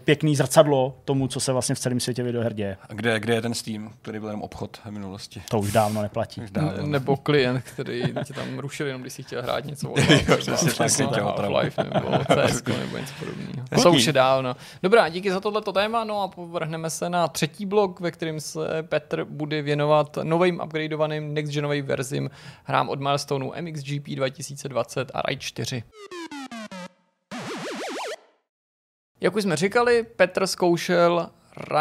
pěkný 0.04 0.36
zrcadlo 0.36 0.96
tomu, 1.04 1.28
co 1.28 1.40
se 1.40 1.52
vlastně 1.52 1.74
v 1.74 1.78
celém 1.78 2.00
světě 2.00 2.22
videoher 2.22 2.52
děje. 2.52 2.76
A 2.88 2.94
Kde, 2.94 3.20
kde 3.20 3.34
je 3.34 3.40
ten 3.42 3.54
Steam, 3.54 3.90
který 4.02 4.18
byl 4.18 4.28
jenom 4.28 4.42
obchod 4.42 4.76
v 4.84 4.90
minulosti? 4.90 5.42
To 5.50 5.58
už 5.58 5.72
dávno 5.72 6.02
neplatí. 6.02 6.40
Už 6.40 6.50
dávno. 6.50 6.72
Ne- 6.82 6.88
Nebo 6.88 7.16
klient, 7.16 7.62
který 7.64 8.02
tě 8.24 8.32
tam 8.34 8.58
rušil, 8.58 8.86
jenom 8.86 9.02
když 9.02 9.12
si 9.12 9.22
chtěl 9.22 9.42
hrát 9.42 9.64
něco 9.64 9.90
od. 9.90 9.98
Half-Life 11.18 11.84
nebo 11.94 12.18
CS 12.18 12.62
nebo 12.78 12.98
něco 12.98 13.12
podobného. 13.18 13.90
Už 13.96 14.04
je 14.04 14.12
dávno. 14.12 14.56
Dobrá, 14.82 15.08
díky 15.08 15.30
za 15.30 15.40
tohleto 15.40 15.72
téma, 15.72 16.04
no 16.04 16.22
a 16.22 16.28
povrhneme 16.28 16.90
se 16.90 17.10
na 17.10 17.28
třetí 17.28 17.66
blok, 17.66 18.00
ve 18.00 18.10
kterém 18.10 18.40
se 18.40 18.60
Petr 18.82 19.24
bude 19.24 19.62
věnovat 19.62 20.18
novým 20.22 20.60
upgradeovaným 20.64 21.34
next 21.34 21.52
genovým 21.52 21.86
verzím 21.86 22.30
hrám 22.64 22.88
od 22.88 23.00
Milestoneu 23.00 23.52
MXGP 23.60 24.06
2020 24.08 25.10
a 25.14 25.22
Ride 25.22 25.40
4. 25.40 25.82
Jak 29.20 29.36
už 29.36 29.42
jsme 29.42 29.56
říkali, 29.56 30.06
Petr 30.16 30.46
zkoušel 30.46 31.28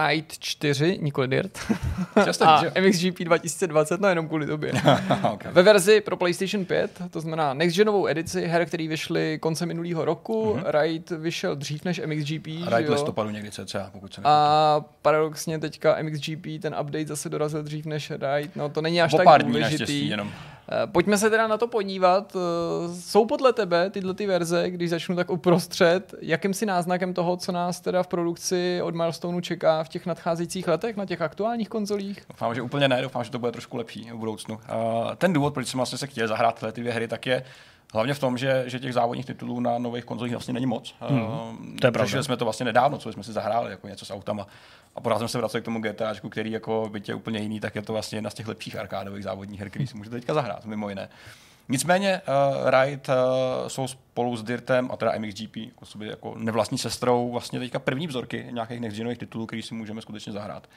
Ride 0.07 0.27
4, 0.39 0.97
nikoli 1.01 1.27
Dirt, 1.27 1.59
Často, 2.25 2.47
a 2.47 2.61
že? 2.61 2.81
MXGP 2.81 3.19
2020, 3.19 4.01
no 4.01 4.07
jenom 4.09 4.27
kvůli 4.27 4.45
tobě. 4.47 4.71
okay. 5.33 5.51
Ve 5.51 5.63
verzi 5.63 6.01
pro 6.01 6.17
PlayStation 6.17 6.65
5, 6.65 7.01
to 7.11 7.21
znamená 7.21 7.53
next 7.53 7.75
genovou 7.77 8.07
edici 8.07 8.47
her, 8.47 8.65
které 8.65 8.87
vyšly 8.87 9.39
konce 9.39 9.65
minulého 9.65 10.05
roku. 10.05 10.53
Mm-hmm. 10.55 10.81
Ride 10.81 11.17
vyšel 11.17 11.55
dřív 11.55 11.85
než 11.85 12.01
MXGP. 12.05 12.45
Ride 12.45 12.91
listopadu 12.91 13.29
někdy 13.29 13.51
cca, 13.51 13.89
pokud 13.91 14.13
se. 14.13 14.21
A 14.23 14.81
paradoxně 15.01 15.59
teďka 15.59 15.97
MXGP, 16.03 16.45
ten 16.61 16.75
update 16.81 17.05
zase 17.07 17.29
dorazil 17.29 17.63
dřív 17.63 17.85
než 17.85 18.11
Ride. 18.11 18.49
No 18.55 18.69
to 18.69 18.81
není 18.81 19.01
až 19.01 19.13
O 19.13 19.17
tak 19.17 19.25
pár 19.25 19.43
dní 19.43 19.51
důležitý. 19.53 19.73
naštěstí 19.81 20.09
jenom. 20.09 20.31
Eh, 20.71 20.87
Pojďme 20.87 21.17
se 21.17 21.29
teda 21.29 21.47
na 21.47 21.57
to 21.57 21.67
podívat. 21.67 22.35
Eh, 22.35 22.95
Jsou 23.01 23.25
podle 23.25 23.53
tebe 23.53 23.89
tyhle 23.89 24.13
ty 24.13 24.27
verze, 24.27 24.69
když 24.69 24.89
začnu 24.89 25.15
tak 25.15 25.29
uprostřed, 25.29 26.15
jakýmsi 26.21 26.65
náznakem 26.65 27.13
toho, 27.13 27.37
co 27.37 27.51
nás 27.51 27.79
teda 27.79 28.03
v 28.03 28.07
produkci 28.07 28.81
od 28.83 28.95
Milestoneu 28.95 29.41
čeká 29.41 29.83
v 29.83 29.89
těch 29.89 30.05
nadcházejících 30.05 30.67
letech 30.67 30.97
na 30.97 31.05
těch 31.05 31.21
aktuálních 31.21 31.69
konzolích? 31.69 32.25
Doufám, 32.29 32.55
že 32.55 32.61
úplně 32.61 32.87
ne, 32.87 33.01
doufám, 33.01 33.23
že 33.23 33.31
to 33.31 33.39
bude 33.39 33.51
trošku 33.51 33.77
lepší 33.77 34.09
v 34.11 34.15
budoucnu. 34.15 34.55
Uh, 34.55 35.15
ten 35.15 35.33
důvod, 35.33 35.53
proč 35.53 35.67
jsem 35.67 35.77
vlastně 35.77 35.97
se 35.97 36.07
chtěl 36.07 36.27
zahrát 36.27 36.55
tyhle 36.55 36.71
ty 36.71 36.81
dvě 36.81 36.93
hry, 36.93 37.07
tak 37.07 37.25
je 37.25 37.43
Hlavně 37.97 38.13
v 38.13 38.19
tom, 38.19 38.37
že, 38.37 38.63
že 38.67 38.79
těch 38.79 38.93
závodních 38.93 39.25
titulů 39.25 39.59
na 39.59 39.77
nových 39.77 40.05
konzolích 40.05 40.33
vlastně 40.33 40.53
není 40.53 40.65
moc. 40.65 40.95
Hmm, 40.99 41.77
to 41.81 41.87
je 41.87 41.91
pravda. 41.91 42.05
Zažili 42.05 42.23
jsme 42.23 42.37
to 42.37 42.45
vlastně 42.45 42.65
nedávno, 42.65 42.97
co 42.97 43.11
jsme 43.11 43.23
si 43.23 43.33
zahráli, 43.33 43.71
jako 43.71 43.87
něco 43.87 44.05
s 44.05 44.13
autama. 44.13 44.47
A 44.95 45.01
pořád 45.01 45.17
jsme 45.17 45.27
se 45.27 45.37
vraceli 45.37 45.61
k 45.61 45.65
tomu 45.65 45.81
GTAčku, 45.81 46.29
který 46.29 46.51
jako 46.51 46.91
je 47.07 47.15
úplně 47.15 47.39
jiný, 47.39 47.59
tak 47.59 47.75
je 47.75 47.81
to 47.81 47.93
vlastně 47.93 48.17
jedna 48.17 48.29
z 48.29 48.33
těch 48.33 48.47
lepších 48.47 48.75
arkádových 48.75 49.23
závodních 49.23 49.59
her, 49.59 49.69
který 49.69 49.87
si 49.87 49.97
můžete 49.97 50.15
teďka 50.15 50.33
zahrát, 50.33 50.65
mimo 50.65 50.89
jiné. 50.89 51.09
Nicméně 51.69 52.21
uh, 52.27 52.69
Riot 52.69 53.09
uh, 53.09 53.15
jsou 53.67 53.87
spolu 53.87 54.37
s 54.37 54.43
Dirtem 54.43 54.89
a 54.91 54.97
teda 54.97 55.13
MXGP 55.17 55.57
jako, 55.57 55.85
sobě, 55.85 56.09
jako 56.09 56.35
nevlastní 56.37 56.77
sestrou 56.77 57.31
vlastně 57.31 57.59
teďka 57.59 57.79
první 57.79 58.07
vzorky 58.07 58.47
nějakých 58.51 58.79
next 58.79 59.01
titulů, 59.17 59.45
který 59.45 59.61
si 59.61 59.73
můžeme 59.73 60.01
skutečně 60.01 60.33
zahrát. 60.33 60.67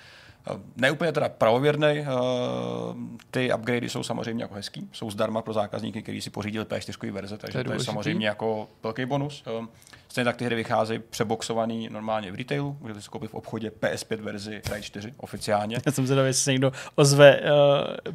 Uh, 0.51 0.61
ne 0.76 0.91
úplně 0.91 1.12
teda 1.12 1.28
pravověrný, 1.28 2.01
uh, 2.01 2.97
ty 3.30 3.55
upgradey 3.55 3.88
jsou 3.88 4.03
samozřejmě 4.03 4.45
jako 4.45 4.55
hezký, 4.55 4.88
jsou 4.93 5.11
zdarma 5.11 5.43
pro 5.43 5.53
zákazníky, 5.53 6.03
kteří 6.03 6.20
si 6.20 6.30
pořídili 6.30 6.64
P4 6.64 7.12
verze, 7.12 7.38
takže 7.38 7.53
To 7.53 7.59
je 7.59 7.64
to 7.64 7.72
je, 7.72 7.80
samozřejmě 7.80 8.26
jako 8.28 8.68
velký 8.82 9.07
bonus. 9.07 9.45
Uh, 9.61 9.66
stejně 10.09 10.24
tak 10.24 10.36
ty 10.36 10.45
hry 10.45 10.57
vycházejí 10.57 11.01
přeboxovaný 11.11 11.88
normálně 11.93 12.32
v 12.32 12.34
retailu, 12.34 12.76
můžete 12.80 13.01
si 13.01 13.09
koupit 13.09 13.30
v 13.30 13.34
obchodě 13.34 13.70
PS5 13.80 14.16
verzi 14.20 14.62
Riot 14.72 14.84
4 14.84 15.14
oficiálně. 15.16 15.76
Já 15.86 15.93
jsem 15.93 16.07
zvědavý, 16.07 16.28
jestli 16.28 16.43
se 16.43 16.53
někdo 16.53 16.72
ozve 16.95 17.41
uh, 17.41 17.47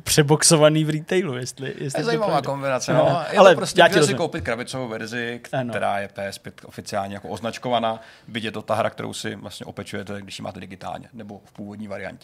přeboxovaný 0.03 0.85
v 0.85 0.89
retailu, 0.89 1.37
jestli, 1.37 1.67
jestli 1.67 1.91
To 1.91 1.97
je 1.97 2.03
to 2.03 2.05
zajímavá 2.05 2.31
projde. 2.31 2.45
kombinace. 2.45 2.93
No, 2.93 3.05
No, 3.09 3.23
je 3.31 3.37
ale 3.37 3.51
to 3.53 3.57
prostě, 3.57 3.81
já 3.81 4.03
si 4.03 4.13
koupit 4.13 4.43
krabicovou 4.43 4.87
verzi, 4.87 5.41
Ano. 5.53 5.69
která 5.69 5.99
je 5.99 6.07
PS5 6.07 6.51
oficiálně 6.65 7.13
jako 7.13 7.27
označkovaná, 7.29 7.99
byť 8.27 8.43
je 8.43 8.51
to 8.51 8.61
ta 8.61 8.75
hra, 8.75 8.89
kterou 8.89 9.13
si 9.13 9.35
vlastně 9.35 9.65
opečujete, 9.65 10.21
když 10.21 10.39
ji 10.39 10.43
máte 10.43 10.59
digitálně, 10.59 11.09
nebo 11.13 11.41
v 11.45 11.51
původní 11.51 11.87
variantě. 11.87 12.14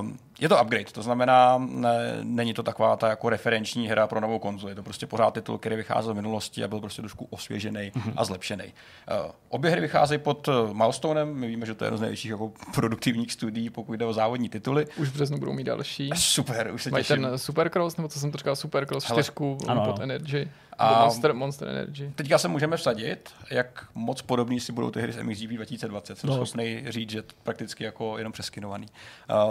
Um, 0.00 0.18
je 0.40 0.48
to 0.48 0.62
upgrade, 0.62 0.84
to 0.92 1.02
znamená, 1.02 1.58
ne, 1.68 2.18
není 2.22 2.54
to 2.54 2.62
taková 2.62 2.96
ta 2.96 3.08
jako 3.08 3.28
referenční 3.28 3.88
hra 3.88 4.06
pro 4.06 4.20
novou 4.20 4.38
konzoli, 4.38 4.70
je 4.70 4.74
to 4.76 4.82
prostě 4.82 5.06
pořád 5.06 5.34
titul, 5.34 5.58
který 5.58 5.76
vycházel 5.76 6.12
v 6.12 6.16
minulosti 6.16 6.64
a 6.64 6.68
byl 6.68 6.80
prostě 6.80 7.02
trošku 7.02 7.26
osvěžený 7.30 7.92
Mhm. 7.94 8.12
a 8.16 8.24
zlepšený. 8.24 8.64
Uh, 8.64 9.30
obě 9.48 9.70
hry 9.70 9.80
vycházejí 9.80 10.18
pod 10.18 10.48
uh, 10.48 10.72
Milestonem, 10.74 11.34
my 11.34 11.46
víme, 11.46 11.66
že 11.66 11.74
to 11.74 11.84
je 11.84 11.86
jedno 11.86 11.98
z 11.98 12.00
největších 12.00 12.30
jako 12.30 12.52
produktivních 12.74 13.32
studií, 13.32 13.70
pokud 13.70 13.92
jde 13.94 14.04
o 14.06 14.12
závodní 14.12 14.48
tituly. 14.48 14.86
Už 14.96 15.08
v 15.08 15.12
březnu 15.12 15.38
budou 15.38 15.52
mít 15.52 15.64
další. 15.64 16.10
Super, 16.14 16.70
už 16.74 16.82
se 16.82 16.90
Mají 16.90 17.04
těším. 17.04 17.22
ten 17.22 17.38
Supercross, 17.38 17.96
nebo 17.96 18.08
co 18.08 18.20
jsem 18.20 18.32
to 18.32 18.38
říkal, 18.38 18.56
Supercross 18.56 19.08
Hele, 19.08 19.22
4 19.22 19.32
ano, 19.68 19.84
pod. 19.84 20.00
Energy. 20.02 20.48
A-. 20.78 21.04
Monster, 21.04 21.34
Monster 21.34 21.68
Energy. 21.68 22.12
Teďka 22.14 22.38
se 22.38 22.48
můžeme 22.48 22.76
vsadit, 22.76 23.30
jak 23.50 23.86
moc 23.94 24.22
podobný 24.22 24.60
si 24.60 24.72
budou 24.72 24.90
ty 24.90 25.00
hry 25.00 25.12
z 25.12 25.22
MXGP 25.22 25.50
2020. 25.50 26.18
Jsem 26.18 26.30
No. 26.30 26.36
no. 26.36 26.46
schopný 26.46 26.84
říct, 26.88 27.10
že 27.10 27.22
to 27.22 27.34
prakticky 27.42 27.84
jako 27.84 28.18
jenom 28.18 28.32
přeskinovaný. 28.32 28.86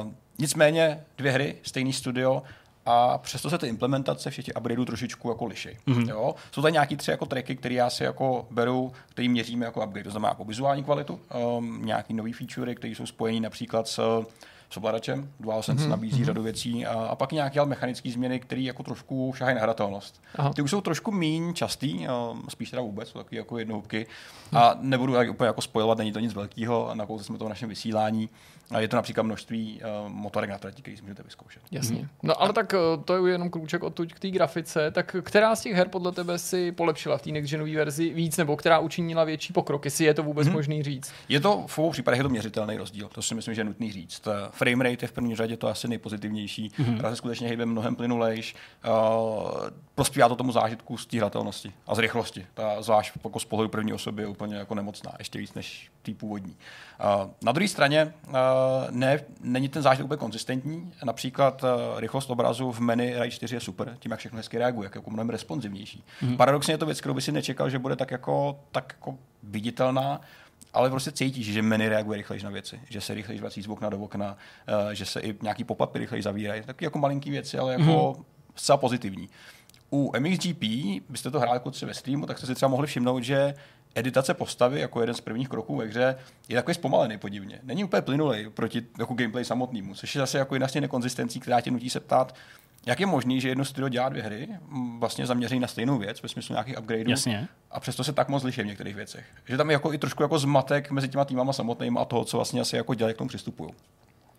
Uh, 0.04 0.12
nicméně 0.40 1.04
dvě 1.18 1.32
hry, 1.32 1.56
stejný 1.64 1.94
studio, 1.94 2.44
a 2.90 3.18
přesto 3.18 3.50
se 3.50 3.58
ty 3.58 3.68
implementace 3.68 4.30
všech 4.30 4.46
těch 4.46 4.56
upgradeů 4.58 4.86
trošičku 4.86 5.30
jako 5.30 5.46
liší. 5.46 5.70
Mm-hmm. 5.88 6.10
Jo? 6.10 6.36
Jsou 6.52 6.62
tady 6.62 6.72
nějaký 6.72 6.96
tři 6.98 7.12
jako 7.12 7.26
tracky, 7.26 7.56
které 7.56 7.76
já 7.76 7.90
si 7.90 8.04
jako 8.04 8.48
beru, 8.52 8.92
který 9.10 9.30
měříme 9.30 9.66
jako 9.66 9.86
upgrade. 9.86 10.04
To 10.04 10.12
znamená 10.12 10.30
jako 10.30 10.44
vizuální 10.44 10.84
kvalitu, 10.84 11.20
um, 11.58 11.86
nějaký 11.86 12.14
nový 12.14 12.34
featurey, 12.34 12.76
které 12.76 12.96
jsou 12.96 13.06
spojený 13.06 13.40
například 13.42 13.88
s 13.88 14.26
s 14.70 14.78
ovladačem. 14.78 15.32
DualSense 15.40 15.86
mm-hmm. 15.86 15.90
nabízí 15.90 16.26
řadu 16.26 16.44
věcí 16.44 16.86
a, 16.86 16.94
a 16.94 17.16
pak 17.16 17.32
nějaké 17.32 17.60
ale 17.60 17.70
mechanické 17.70 18.12
změny, 18.12 18.40
které 18.40 18.62
jako 18.62 18.84
trošku 18.84 19.34
šahají 19.38 19.56
na 19.56 19.62
hratelnost. 19.62 20.22
Aha. 20.36 20.54
Ty 20.54 20.62
už 20.62 20.72
jsou 20.72 20.82
trošku 20.82 21.12
míň 21.12 21.54
častý, 21.54 22.08
um, 22.32 22.44
spíš 22.50 22.70
teda 22.70 22.82
vůbec, 22.82 23.10
jsou 23.10 23.20
takový 23.20 23.38
jako 23.38 23.58
jednohubky. 23.58 24.08
A 24.54 24.76
nebudu 24.80 25.14
tak 25.14 25.30
úplně 25.30 25.48
jako 25.48 25.62
spojovat, 25.62 25.98
není 25.98 26.12
to 26.12 26.20
nic 26.20 26.34
velkého, 26.34 26.92
nakousli 26.94 27.26
jsme 27.26 27.38
to 27.38 27.46
v 27.46 27.50
našem 27.50 27.70
vysílání. 27.70 28.30
A 28.72 28.80
je 28.80 28.88
to 28.88 28.96
například 28.96 29.24
množství 29.24 29.82
uh, 29.82 30.12
motorek 30.12 30.50
na 30.50 30.58
trati, 30.58 30.82
který 30.82 30.98
si 30.98 31.04
můžete 31.04 31.24
vyzkoušet. 31.24 31.62
Jasně. 31.72 32.10
No 32.24 32.42
ale 32.42 32.54
tak 32.54 32.74
eh, 32.74 32.78
to 33.06 33.26
je 33.26 33.32
jenom 33.32 33.50
krůček 33.50 33.84
odtud 33.84 34.14
k 34.14 34.20
té 34.20 34.30
grafice. 34.30 34.92
Tak 34.92 35.16
která 35.22 35.56
z 35.56 35.62
těch 35.62 35.74
her 35.74 35.88
podle 35.88 36.12
tebe 36.12 36.40
si 36.40 36.72
polepšila 36.72 37.18
v 37.18 37.22
té 37.22 37.32
next 37.32 37.50
genové 37.50 37.76
verzi 37.76 38.10
víc, 38.10 38.38
nebo 38.38 38.58
která 38.58 38.80
učinila 38.80 39.24
větší 39.24 39.54
pokrok, 39.54 39.86
jestli 39.86 40.06
je 40.06 40.14
to 40.14 40.24
vůbec 40.24 40.48
mm-hmm. 40.48 40.54
možný 40.54 40.84
říct? 40.84 41.14
Je 41.30 41.40
to 41.40 41.64
v 41.68 41.80
obou 41.80 41.92
případech 41.92 42.18
je 42.18 42.24
to 42.24 42.30
měřitelný 42.30 42.78
rozdíl, 42.78 43.10
to 43.14 43.22
si 43.22 43.36
myslím, 43.36 43.54
že 43.54 43.62
je 43.62 43.66
nutný 43.66 43.92
říct. 43.92 44.28
Eh, 44.58 44.66
Frame 44.66 44.84
rate 44.84 45.04
je 45.04 45.08
v 45.08 45.12
první 45.12 45.36
řadě 45.36 45.58
to 45.58 45.68
asi 45.68 45.88
nejpozitivnější, 45.88 46.70
mm-hmm. 46.70 46.98
hra 46.98 47.10
se 47.10 47.16
skutečně 47.16 47.48
hýbe 47.48 47.66
mnohem 47.66 47.96
plynulejš, 47.96 48.56
uh, 48.88 49.52
prospívá 49.96 50.30
to 50.30 50.36
tomu 50.36 50.52
zážitku 50.52 50.98
stíhatelnosti 50.98 51.74
a 51.88 51.96
z 51.96 52.00
rychlosti. 52.00 52.46
Ta 52.54 52.82
zvlášť 52.82 53.14
jako 53.24 53.40
z 53.40 53.46
pohledu 53.46 53.70
první 53.70 53.94
osoby 53.94 54.22
je 54.22 54.28
úplně 54.28 54.56
jako 54.56 54.76
nemocná, 54.76 55.12
ještě 55.20 55.40
víc 55.40 55.54
než 55.54 55.92
tý 56.02 56.14
původní. 56.14 56.56
Uh, 57.24 57.32
na 57.42 57.52
druhé 57.52 57.68
straně 57.68 58.14
uh, 58.28 58.34
ne, 58.90 59.20
není 59.42 59.70
ten 59.70 59.82
zážitek 59.82 60.06
úplně 60.06 60.18
konzistentní, 60.18 60.92
například 61.04 61.64
uh, 61.64 62.00
rychlost 62.00 62.30
obrazu 62.30 62.72
v 62.72 62.80
menu 62.80 63.14
Rai 63.18 63.32
4 63.32 63.56
je 63.56 63.60
super, 63.60 63.98
tím 64.00 64.12
jak 64.12 64.20
všechno 64.20 64.38
hezky 64.38 64.58
reaguje, 64.58 64.86
jak 64.86 64.96
jako 64.96 65.12
mnohem 65.12 65.30
responsivnější. 65.30 66.04
Mm-hmm. 66.22 66.38
Paradoxně 66.38 66.74
je 66.74 66.78
to 66.78 66.86
věc, 66.86 67.00
kterou 67.00 67.14
by 67.14 67.22
si 67.22 67.32
nečekal, 67.32 67.70
že 67.70 67.80
bude 67.80 67.96
tak 67.96 68.12
jako, 68.12 68.60
tak 68.72 68.96
jako 68.98 69.18
viditelná, 69.44 70.22
ale 70.78 70.90
prostě 70.90 71.12
cítíš, 71.12 71.54
že 71.54 71.62
menu 71.62 71.90
reaguje 71.90 72.18
rychleji 72.18 72.44
na 72.44 72.50
věci, 72.50 72.80
že 72.90 73.02
se 73.02 73.14
rychleji 73.14 73.40
vrací 73.40 73.62
z 73.62 73.68
okna 73.68 73.90
do 73.90 74.00
okna, 74.00 74.38
eh, 74.68 74.96
že 74.96 75.06
se 75.06 75.20
i 75.20 75.36
nějaký 75.42 75.64
pop-upy 75.64 76.00
rychleji 76.00 76.24
zavírají. 76.24 76.62
Taky 76.62 76.86
jako 76.86 77.00
malinký 77.00 77.32
věci, 77.32 77.58
ale 77.58 77.72
jako 77.72 77.84
mm-hmm. 77.84 78.24
zcela 78.56 78.78
pozitivní. 78.78 79.30
U 79.92 80.12
MXGP, 80.20 80.64
byste 81.10 81.32
to 81.32 81.40
hráli 81.40 81.56
jako 81.56 81.72
ve 81.86 81.94
streamu, 81.94 82.26
tak 82.26 82.38
jste 82.38 82.48
si 82.48 82.56
třeba 82.56 82.70
mohli 82.70 82.88
všimnout, 82.88 83.24
že 83.24 83.54
editace 83.96 84.34
postavy 84.34 84.80
jako 84.80 85.02
jeden 85.02 85.16
z 85.16 85.22
prvních 85.22 85.50
kroků 85.50 85.76
ve 85.76 85.86
hře 85.86 86.16
je 86.50 86.56
takový 86.56 86.76
zpomalený 86.76 87.18
podivně. 87.18 87.60
Není 87.64 87.84
úplně 87.84 88.02
plynulej 88.02 88.50
proti 88.50 88.86
jako 89.00 89.14
gameplay 89.14 89.46
samotnému, 89.46 89.96
což 89.96 90.16
je 90.16 90.20
zase 90.20 90.38
jako 90.38 90.56
jedna 90.56 90.68
z 90.68 90.72
těch 90.72 90.82
nekonzistencí, 90.82 91.40
která 91.40 91.62
tě 91.62 91.72
nutí 91.72 91.90
se 91.90 92.00
ptát, 92.00 92.36
jak 92.88 93.00
je 93.00 93.06
možný, 93.06 93.42
že 93.42 93.50
jedno 93.50 93.66
studio 93.66 93.90
dělá 93.90 94.10
dvě 94.10 94.24
hry, 94.24 94.48
vlastně 95.00 95.26
zaměří 95.26 95.60
na 95.60 95.68
stejnou 95.68 95.98
věc, 95.98 96.24
ve 96.24 96.30
smyslu 96.30 96.54
nějakých 96.54 96.80
upgradeů, 96.80 97.10
Jasně. 97.10 97.48
a 97.72 97.80
přesto 97.80 98.04
se 98.04 98.14
tak 98.14 98.30
moc 98.30 98.44
liší 98.44 98.62
v 98.62 98.66
některých 98.66 98.96
věcech. 98.96 99.26
Že 99.46 99.58
tam 99.58 99.70
je 99.70 99.74
jako 99.74 99.94
i 99.94 99.98
trošku 99.98 100.24
jako 100.24 100.40
zmatek 100.40 100.92
mezi 100.92 101.10
těma 101.10 101.26
týmama 101.26 101.54
samotnými 101.54 102.00
a 102.00 102.06
toho, 102.06 102.26
co 102.26 102.38
vlastně 102.38 102.62
asi 102.62 102.76
jako 102.76 102.94
dělají 102.94 103.16
k 103.16 103.18
tomu 103.18 103.28
přistupují. 103.28 103.72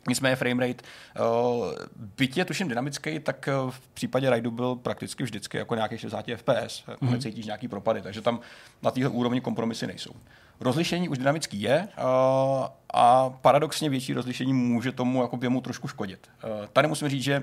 Nicméně 0.08 0.36
framerate, 0.36 0.84
uh, 1.20 1.72
byť 2.16 2.36
je 2.36 2.44
tuším 2.44 2.68
dynamický, 2.68 3.20
tak 3.20 3.48
uh, 3.64 3.70
v 3.70 3.80
případě 3.80 4.30
rajdu 4.30 4.50
byl 4.50 4.76
prakticky 4.76 5.24
vždycky 5.24 5.56
jako 5.56 5.74
nějakých 5.74 6.00
60 6.00 6.26
FPS. 6.36 6.84
Mhm. 7.00 7.12
necítíš 7.12 7.46
nějaký 7.46 7.68
propady, 7.68 8.02
takže 8.02 8.20
tam 8.20 8.40
na 8.82 8.90
téhle 8.90 9.10
úrovni 9.10 9.40
kompromisy 9.40 9.86
nejsou. 9.86 10.12
Rozlišení 10.60 11.08
už 11.08 11.18
dynamický 11.18 11.62
je 11.62 11.88
uh, 11.98 12.66
a 12.94 13.30
paradoxně 13.30 13.90
větší 13.90 14.12
rozlišení 14.12 14.52
může 14.52 14.92
tomu 14.92 15.22
jako 15.22 15.38
jemu 15.42 15.60
trošku 15.60 15.88
škodit. 15.88 16.28
Uh, 16.44 16.66
tady 16.66 16.88
musím 16.88 17.08
říct, 17.08 17.22
že 17.22 17.42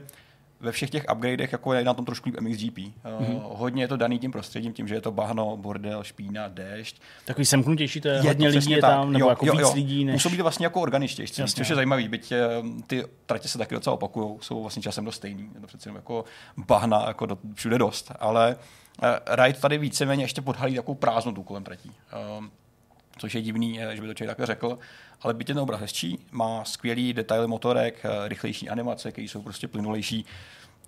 ve 0.60 0.72
všech 0.72 0.90
těch 0.90 1.06
upgradech 1.14 1.52
jako 1.52 1.74
je 1.74 1.84
na 1.84 1.94
tom 1.94 2.06
trošku 2.06 2.30
líp 2.30 2.40
MXGP. 2.40 2.78
Uh, 2.78 2.84
mm-hmm. 2.84 3.42
Hodně 3.44 3.84
je 3.84 3.88
to 3.88 3.98
daný 3.98 4.20
tím 4.20 4.32
prostředím, 4.32 4.74
tím, 4.74 4.88
že 4.88 4.96
je 4.96 5.02
to 5.02 5.12
bahno, 5.12 5.58
bordel, 5.58 6.04
špína, 6.04 6.48
déšť. 6.48 7.02
Takový 7.26 7.46
semknutější, 7.46 8.02
to 8.02 8.08
je, 8.08 8.16
Je 8.16 8.22
hodně 8.22 8.52
to 8.52 8.58
lidí 8.58 8.72
je 8.72 8.82
tak. 8.82 8.90
tam, 8.90 9.14
nebo 9.14 9.30
jako 9.30 9.46
víc 9.46 9.74
lidí 9.74 10.06
než... 10.06 10.16
Působí 10.16 10.38
to 10.38 10.44
vlastně 10.44 10.66
jako 10.66 10.82
organičtější, 10.82 11.34
což 11.34 11.70
je 11.70 11.76
zajímavý, 11.76 12.08
byť 12.08 12.32
eh, 12.32 12.48
ty 12.88 13.04
tratě 13.26 13.48
se 13.48 13.58
taky 13.58 13.76
docela 13.76 13.94
opakují, 13.94 14.38
jsou 14.42 14.62
vlastně 14.62 14.82
časem 14.82 15.06
dost 15.06 15.16
stejný, 15.16 15.50
je 15.56 15.62
to 15.62 15.68
přece 15.68 15.90
jenom 15.90 15.96
jako 15.96 16.26
bahna 16.58 17.04
jako 17.08 17.26
do, 17.26 17.38
všude 17.54 17.78
dost, 17.78 18.12
ale 18.20 18.56
uh, 19.04 19.36
Ride 19.36 19.60
tady 19.60 19.78
víceméně 19.78 20.24
ještě 20.24 20.42
podhalí 20.42 20.76
takovou 20.76 20.96
prázdnotu 20.96 21.44
kolem 21.44 21.64
tratí. 21.64 21.92
Um, 22.40 22.52
což 23.18 23.36
je 23.36 23.42
divný, 23.42 23.82
eh, 23.82 23.96
že 23.96 24.02
by 24.02 24.08
to 24.08 24.14
člověk 24.14 24.30
takhle 24.30 24.46
řekl, 24.46 24.80
ale 25.22 25.34
byť 25.34 25.50
je 25.50 25.56
ten 25.56 25.64
obraz 25.64 25.82
hezčí, 25.82 26.20
má 26.32 26.66
skvělý 26.66 27.14
detaily 27.14 27.48
motorek, 27.48 28.06
eh, 28.06 28.28
rychlejší 28.28 28.70
animace, 28.70 29.12
které 29.12 29.26
jsou 29.26 29.42
prostě 29.42 29.68
plynulejší, 29.68 30.26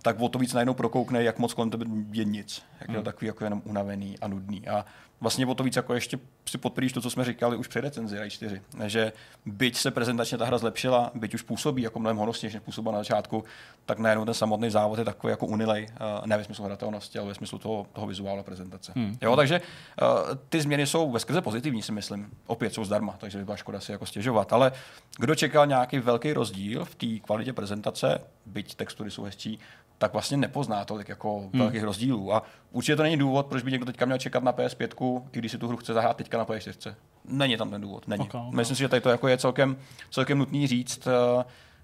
tak 0.01 0.19
o 0.19 0.30
to 0.30 0.39
víc 0.39 0.53
najednou 0.53 0.73
prokoukne, 0.73 1.23
jak 1.23 1.39
moc 1.39 1.53
kolem 1.53 1.69
tebe 1.69 1.86
je 2.11 2.25
nic. 2.25 2.63
Jak 2.82 2.89
je 2.89 2.95
to 2.95 3.03
takový 3.03 3.28
jako 3.28 3.43
jenom 3.43 3.61
unavený 3.65 4.19
a 4.19 4.28
nudný. 4.28 4.67
A 4.67 4.86
vlastně 5.22 5.45
o 5.45 5.55
to 5.55 5.63
víc 5.63 5.76
jako 5.76 5.93
ještě 5.93 6.20
si 6.49 6.57
podporíš 6.57 6.93
to, 6.93 7.01
co 7.01 7.09
jsme 7.09 7.26
říkali 7.26 7.57
už 7.57 7.68
při 7.68 7.82
recenzi 7.82 8.20
Rai 8.20 8.30
4, 8.30 8.61
že 8.86 9.11
byť 9.45 9.78
se 9.78 9.91
prezentačně 9.91 10.38
ta 10.38 10.45
hra 10.45 10.57
zlepšila, 10.57 11.11
byť 11.15 11.34
už 11.34 11.41
působí 11.41 11.82
jako 11.82 11.99
mnohem 11.99 12.18
honostěji, 12.18 12.53
než 12.53 12.63
působila 12.63 12.91
na 12.91 12.99
začátku, 12.99 13.43
tak 13.86 13.99
najednou 13.99 14.26
ten 14.26 14.34
samotný 14.34 14.70
závod 14.70 14.99
je 14.99 15.05
takový 15.05 15.32
jako 15.32 15.45
unilej, 15.45 15.88
eh, 15.91 16.28
ne 16.28 16.38
ve 16.38 16.43
smyslu 16.43 16.65
hratelnosti, 16.65 17.20
ale 17.20 17.28
ve 17.28 17.36
smyslu 17.36 17.57
toho, 17.57 17.88
toho 17.93 18.07
vizuálu 18.07 18.43
prezentace. 18.43 18.91
Hmm. 18.95 19.18
Jo, 19.22 19.36
takže 19.36 19.61
uh, 20.01 20.07
ty 20.49 20.61
změny 20.61 20.88
jsou 20.88 21.11
ve 21.11 21.20
skrze 21.20 21.41
pozitivní, 21.41 21.82
si 21.82 21.91
myslím. 21.91 22.30
Opět 22.47 22.74
jsou 22.74 22.86
zdarma, 22.86 23.15
takže 23.18 23.38
by 23.38 23.45
byla 23.45 23.57
škoda 23.57 23.80
si 23.80 23.91
jako 23.91 24.05
stěžovat. 24.05 24.53
Ale 24.53 24.72
kdo 25.20 25.36
čekal 25.36 25.68
nějaký 25.68 25.99
velký 25.99 26.34
rozdíl 26.34 26.86
v 26.86 26.95
té 26.95 27.07
kvalitě 27.26 27.53
prezentace, 27.53 28.22
byť 28.45 28.76
textury 28.76 29.11
jsou 29.11 29.24
hezčí, 29.24 29.59
tak 29.97 30.13
vlastně 30.13 30.37
nepozná 30.37 30.85
tolik 30.85 31.09
jako 31.09 31.39
hmm. 31.39 31.49
velkých 31.53 31.83
rozdílů. 31.83 32.33
A 32.33 32.43
určitě 32.71 32.95
to 32.95 33.03
není 33.03 33.17
důvod, 33.17 33.45
proč 33.45 33.63
by 33.63 33.71
někdo 33.71 33.85
teďka 33.85 34.05
měl 34.05 34.17
čekat 34.17 34.43
na 34.43 34.53
PS5, 34.53 35.23
i 35.31 35.39
když 35.39 35.51
si 35.51 35.57
tu 35.57 35.67
hru 35.67 35.77
chce 35.77 35.93
zahrát 35.93 36.17
teďka 36.17 36.37
na 36.37 36.45
PS4. 36.45 36.95
Není 37.25 37.57
tam 37.57 37.69
ten 37.69 37.81
důvod. 37.81 38.07
Není. 38.07 38.23
Ok, 38.23 38.35
ok. 38.35 38.53
Myslím 38.53 38.75
si, 38.75 38.79
že 38.79 38.89
tady 38.89 39.01
to 39.01 39.09
jako 39.09 39.27
je 39.27 39.37
celkem, 39.37 39.77
celkem 40.11 40.37
nutný 40.37 40.67
říct. 40.67 41.07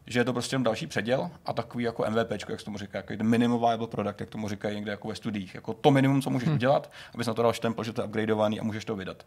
Že 0.08 0.20
je 0.20 0.24
to 0.24 0.34
prostě 0.34 0.56
jen 0.56 0.64
další 0.64 0.88
předěl 0.88 1.30
a 1.46 1.54
takový 1.54 1.84
jako 1.84 2.06
MVP, 2.10 2.32
jak 2.32 2.60
se 2.60 2.66
tomu 2.66 2.78
říká, 2.78 2.98
jako 2.98 3.24
minimum 3.24 3.60
viable 3.60 3.88
product, 3.88 4.20
jak 4.20 4.30
tomu 4.30 4.50
říkají 4.50 4.76
někde 4.76 4.92
jako 4.92 5.08
ve 5.08 5.16
studiích. 5.16 5.56
Jako 5.56 5.74
to 5.74 5.92
minimum, 5.92 6.22
co 6.22 6.30
můžeš 6.30 6.48
hmm. 6.48 6.56
udělat, 6.56 6.92
abys 7.14 7.28
na 7.28 7.34
to 7.34 7.42
dal 7.42 7.54
štempel, 7.54 7.84
že 7.84 7.94
to 7.94 8.02
je 8.02 8.08
upgradeovaný 8.08 8.60
a 8.60 8.64
můžeš 8.64 8.86
to 8.86 8.96
vydat. 8.96 9.26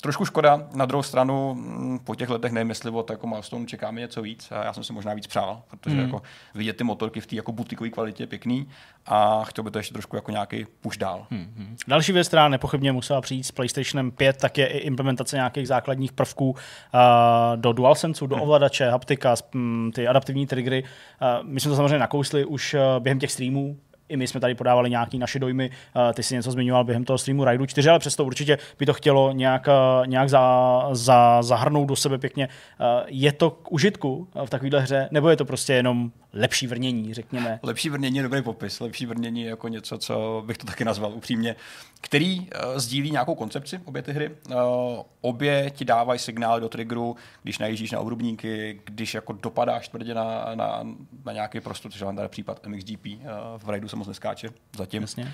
Trošku 0.00 0.24
škoda, 0.24 0.68
na 0.74 0.86
druhou 0.86 1.02
stranu 1.02 1.54
mm, 1.54 1.98
po 1.98 2.14
těch 2.14 2.28
letech 2.28 2.52
nevím, 2.52 2.68
jestli 2.68 2.90
od 2.90 3.10
jako 3.10 3.26
milestone 3.26 3.66
čekáme 3.66 4.00
něco 4.00 4.22
víc. 4.22 4.52
A 4.52 4.64
já 4.64 4.72
jsem 4.72 4.84
si 4.84 4.92
možná 4.92 5.14
víc 5.14 5.26
přál, 5.26 5.62
protože 5.68 5.96
mm. 5.96 6.02
jako 6.02 6.22
vidět 6.54 6.76
ty 6.76 6.84
motorky 6.84 7.20
v 7.20 7.26
té 7.26 7.36
jako 7.36 7.52
butikové 7.52 7.90
kvalitě 7.90 8.22
je 8.22 8.26
pěkný 8.26 8.68
a 9.06 9.44
chtěl 9.44 9.64
by 9.64 9.70
to 9.70 9.78
ještě 9.78 9.92
trošku 9.92 10.16
jako 10.16 10.30
nějaký 10.30 10.66
push 10.80 10.96
dál. 10.96 11.26
Mm. 11.30 11.76
Další 11.88 12.12
věc, 12.12 12.28
která 12.28 12.48
nepochybně 12.48 12.92
musela 12.92 13.20
přijít 13.20 13.44
s 13.44 13.50
PlayStationem 13.50 14.10
5, 14.10 14.36
tak 14.36 14.58
je 14.58 14.66
i 14.66 14.78
implementace 14.78 15.36
nějakých 15.36 15.68
základních 15.68 16.12
prvků 16.12 16.50
uh, 16.50 16.56
do 17.56 17.72
DualSense, 17.72 18.26
do 18.26 18.36
mm. 18.36 18.42
ovladače, 18.42 18.90
haptika, 18.90 19.34
ty 19.94 20.08
adaptivní 20.18 20.46
triggery. 20.46 20.82
Uh, 20.82 21.48
my 21.48 21.60
jsme 21.60 21.68
to 21.68 21.76
samozřejmě 21.76 21.98
nakousli 21.98 22.44
už 22.44 22.74
uh, 22.74 22.80
během 23.02 23.18
těch 23.18 23.32
streamů, 23.32 23.76
i 24.08 24.16
my 24.16 24.26
jsme 24.26 24.40
tady 24.40 24.54
podávali 24.54 24.90
nějaké 24.90 25.18
naše 25.18 25.38
dojmy, 25.38 25.70
uh, 25.70 26.12
ty 26.12 26.22
si 26.22 26.34
něco 26.34 26.50
zmiňoval 26.50 26.84
během 26.84 27.04
toho 27.04 27.18
streamu 27.18 27.44
Raidu 27.44 27.66
4, 27.66 27.88
ale 27.88 27.98
přesto 27.98 28.24
určitě 28.24 28.58
by 28.78 28.86
to 28.86 28.92
chtělo 28.92 29.32
nějak, 29.32 29.68
nějak 30.06 30.28
za, 30.28 30.88
za, 30.92 31.42
zahrnout 31.42 31.88
do 31.88 31.96
sebe 31.96 32.18
pěkně. 32.18 32.48
Je 33.06 33.32
to 33.32 33.50
k 33.50 33.72
užitku 33.72 34.28
v 34.44 34.50
takovéhle 34.50 34.80
hře, 34.80 35.08
nebo 35.10 35.28
je 35.28 35.36
to 35.36 35.44
prostě 35.44 35.72
jenom 35.72 36.10
lepší 36.38 36.66
vrnění, 36.66 37.14
řekněme? 37.14 37.60
Lepší 37.62 37.90
vrnění 37.90 38.16
je 38.16 38.22
dobrý 38.22 38.42
popis. 38.42 38.80
Lepší 38.80 39.06
vrnění 39.06 39.42
je 39.42 39.48
jako 39.48 39.68
něco, 39.68 39.98
co 39.98 40.42
bych 40.46 40.58
to 40.58 40.66
taky 40.66 40.84
nazval 40.84 41.12
upřímně, 41.12 41.56
který 42.00 42.40
uh, 42.40 42.46
sdílí 42.76 43.10
nějakou 43.10 43.34
koncepci, 43.34 43.80
obě 43.84 44.02
ty 44.02 44.12
hry. 44.12 44.30
Uh, 44.30 44.56
obě 45.20 45.70
ti 45.70 45.84
dávají 45.84 46.18
signály 46.18 46.60
do 46.60 46.68
triggeru, 46.68 47.16
když 47.42 47.58
najíždíš 47.58 47.90
na 47.90 48.00
obrubníky, 48.00 48.80
když 48.84 49.14
jako 49.14 49.32
dopadáš 49.32 49.88
tvrdě 49.88 50.14
na, 50.14 50.54
na, 50.54 50.86
na 51.24 51.32
nějaký 51.32 51.60
prostor, 51.60 51.92
což 51.92 52.00
je 52.00 52.06
tady 52.06 52.28
případ 52.28 52.66
MXGP, 52.66 53.06
uh, 53.06 53.20
v 53.58 53.68
Raidu 53.68 53.88
se 53.88 53.96
moc 53.96 54.08
neskáče 54.08 54.48
zatím. 54.76 55.02
Jasně. 55.02 55.24
Uh, 55.24 55.30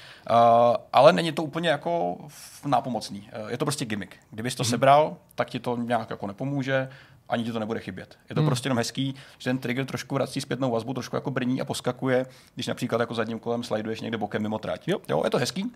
ale 0.93 1.13
není 1.13 1.33
to 1.33 1.43
úplně 1.43 1.69
jako 1.69 2.19
nápomocný. 2.67 3.31
Uh, 3.43 3.51
je 3.51 3.59
to 3.59 3.65
prostě 3.65 3.85
gimmick. 3.85 4.17
Kdybys 4.31 4.55
to 4.55 4.63
mm-hmm. 4.63 4.71
sebral, 4.71 5.17
tak 5.35 5.51
ti 5.51 5.59
to 5.59 5.77
nějak 5.77 6.11
jako 6.11 6.27
nepomůže 6.27 6.89
ani 7.35 7.45
ti 7.45 7.53
to 7.53 7.59
nebude 7.59 7.81
chybět. 7.81 8.19
Je 8.29 8.35
to 8.35 8.41
hmm. 8.41 8.49
prostě 8.49 8.67
jenom 8.67 8.79
hezký, 8.79 9.15
že 9.39 9.51
ten 9.51 9.59
trigger 9.59 9.87
trošku 9.87 10.15
vrací 10.15 10.41
zpětnou 10.41 10.71
vazbu, 10.71 10.95
trošku 10.95 11.17
jako 11.17 11.31
brní 11.31 11.61
a 11.61 11.65
poskakuje, 11.65 12.27
když 12.55 12.67
například 12.67 13.01
jako 13.01 13.15
zadním 13.15 13.39
kolem 13.39 13.63
sliduješ 13.63 14.01
někde 14.01 14.19
bokem 14.19 14.43
mimo 14.43 14.59
trať. 14.59 14.89
Jo. 14.89 14.99
jo, 15.09 15.21
je 15.25 15.31
to 15.31 15.39
hezký, 15.39 15.73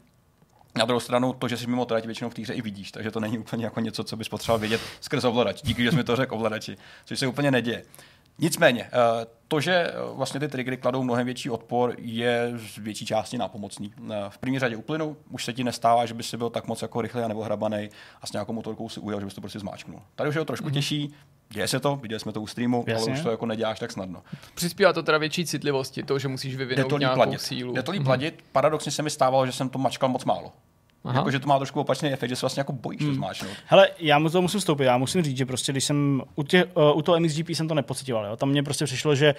na 0.77 0.85
druhou 0.85 1.01
stranu, 1.01 1.33
to, 1.33 1.49
že 1.49 1.57
jsi 1.57 1.67
mimo 1.67 1.85
trať 1.85 2.05
většinou 2.05 2.31
v 2.31 2.35
té 2.35 2.43
hře 2.43 2.55
i 2.55 2.63
vidíš, 2.63 2.93
takže 2.93 3.11
to 3.11 3.21
není 3.21 3.39
úplně 3.39 3.65
jako 3.65 3.81
něco, 3.81 4.05
co 4.05 4.17
bys 4.17 4.29
potřeboval 4.29 4.59
vědět 4.59 4.81
skrz 5.01 5.25
ovladač. 5.25 5.63
Díky, 5.63 5.83
že 5.83 5.91
jsi 5.91 5.97
mi 5.97 6.05
to 6.05 6.17
řekl 6.17 6.35
ovladači, 6.35 6.77
což 7.05 7.19
se 7.19 7.27
úplně 7.27 7.51
neděje. 7.51 7.85
Nicméně, 8.39 8.83
eh, 8.85 9.27
to, 9.49 9.61
že 9.61 9.75
eh, 9.75 9.93
vlastně 10.13 10.41
ty 10.41 10.49
triggery 10.49 10.77
kladou 10.77 11.03
mnohem 11.03 11.25
větší 11.27 11.51
odpor, 11.51 11.95
je 11.99 12.53
z 12.57 12.79
větší 12.79 13.07
části 13.07 13.39
nápomocný. 13.39 13.93
Eh, 14.11 14.15
v 14.29 14.39
první 14.39 14.59
řadě 14.59 14.77
uplynou, 14.77 15.17
už 15.31 15.45
se 15.45 15.53
ti 15.53 15.65
nestává, 15.65 16.07
že 16.07 16.15
by 16.15 16.23
si 16.23 16.37
byl 16.37 16.51
tak 16.51 16.67
moc 16.67 16.83
jako 16.83 17.01
rychlý 17.01 17.23
nebo 17.29 17.43
hrabaný 17.43 17.89
a 18.23 18.27
s 18.27 18.33
nějakou 18.33 18.53
motorkou 18.53 18.89
si 18.89 19.01
ujel, 19.01 19.21
že 19.21 19.27
bys 19.27 19.35
to 19.35 19.41
prostě 19.41 19.59
zmáčknul. 19.59 20.03
Tady 20.15 20.29
už 20.29 20.35
je 20.35 20.41
to 20.41 20.45
trošku 20.45 20.69
mm-hmm. 20.69 20.73
těžší, 20.73 21.15
Děje 21.51 21.69
se 21.69 21.81
to, 21.81 21.97
viděli 21.97 22.21
jsme 22.21 22.33
to 22.33 22.41
u 22.41 22.47
streamu, 22.47 22.85
Jasně. 22.87 23.13
ale 23.13 23.19
už 23.19 23.25
to 23.25 23.31
jako 23.31 23.47
neděláš 23.47 23.79
tak 23.79 23.93
snadno. 23.93 24.23
Přispívá 24.55 24.93
to 24.93 25.03
teda 25.03 25.19
větší 25.19 25.47
citlivosti, 25.47 26.03
to, 26.03 26.19
že 26.19 26.29
musíš 26.29 26.57
vyvinout 26.57 26.89
to 26.89 26.99
nějakou 26.99 27.15
pladit. 27.15 27.41
sílu. 27.41 27.73
Jde 27.73 27.83
to 27.83 27.93
líp 27.93 28.03
mm-hmm. 28.03 28.33
Paradoxně 28.53 28.93
se 28.93 29.03
mi 29.03 29.11
stávalo, 29.11 29.47
že 29.47 29.53
jsem 29.53 29.69
to 29.69 29.79
mačkal 29.79 30.09
moc 30.09 30.25
málo. 30.25 30.53
Jako, 31.15 31.31
že 31.31 31.39
to 31.39 31.49
má 31.49 31.59
trošku 31.59 31.81
opačný 31.81 32.13
efekt, 32.13 32.31
že 32.31 32.37
se 32.37 32.41
vlastně 32.41 32.61
jako 32.61 32.73
bojíš 32.73 33.03
hmm. 33.03 33.15
zmáčknout. 33.15 33.53
Hele, 33.67 33.89
já 33.99 34.19
mu 34.19 34.31
to 34.31 34.43
musím 34.43 34.61
vstoupit. 34.61 34.85
Já 34.85 34.99
musím 34.99 35.23
říct, 35.23 35.37
že 35.37 35.47
prostě, 35.47 35.73
když 35.73 35.85
jsem 35.85 36.23
u, 36.35 36.43
tě, 36.43 36.65
uh, 36.65 36.99
u 36.99 37.03
toho 37.03 37.21
MXGP 37.21 37.49
jsem 37.49 37.69
to 37.69 37.75
nepocitoval. 37.75 38.27
Jo? 38.27 38.37
Tam 38.37 38.49
mně 38.49 38.63
prostě 38.63 38.85
přišlo, 38.85 39.15
že 39.15 39.35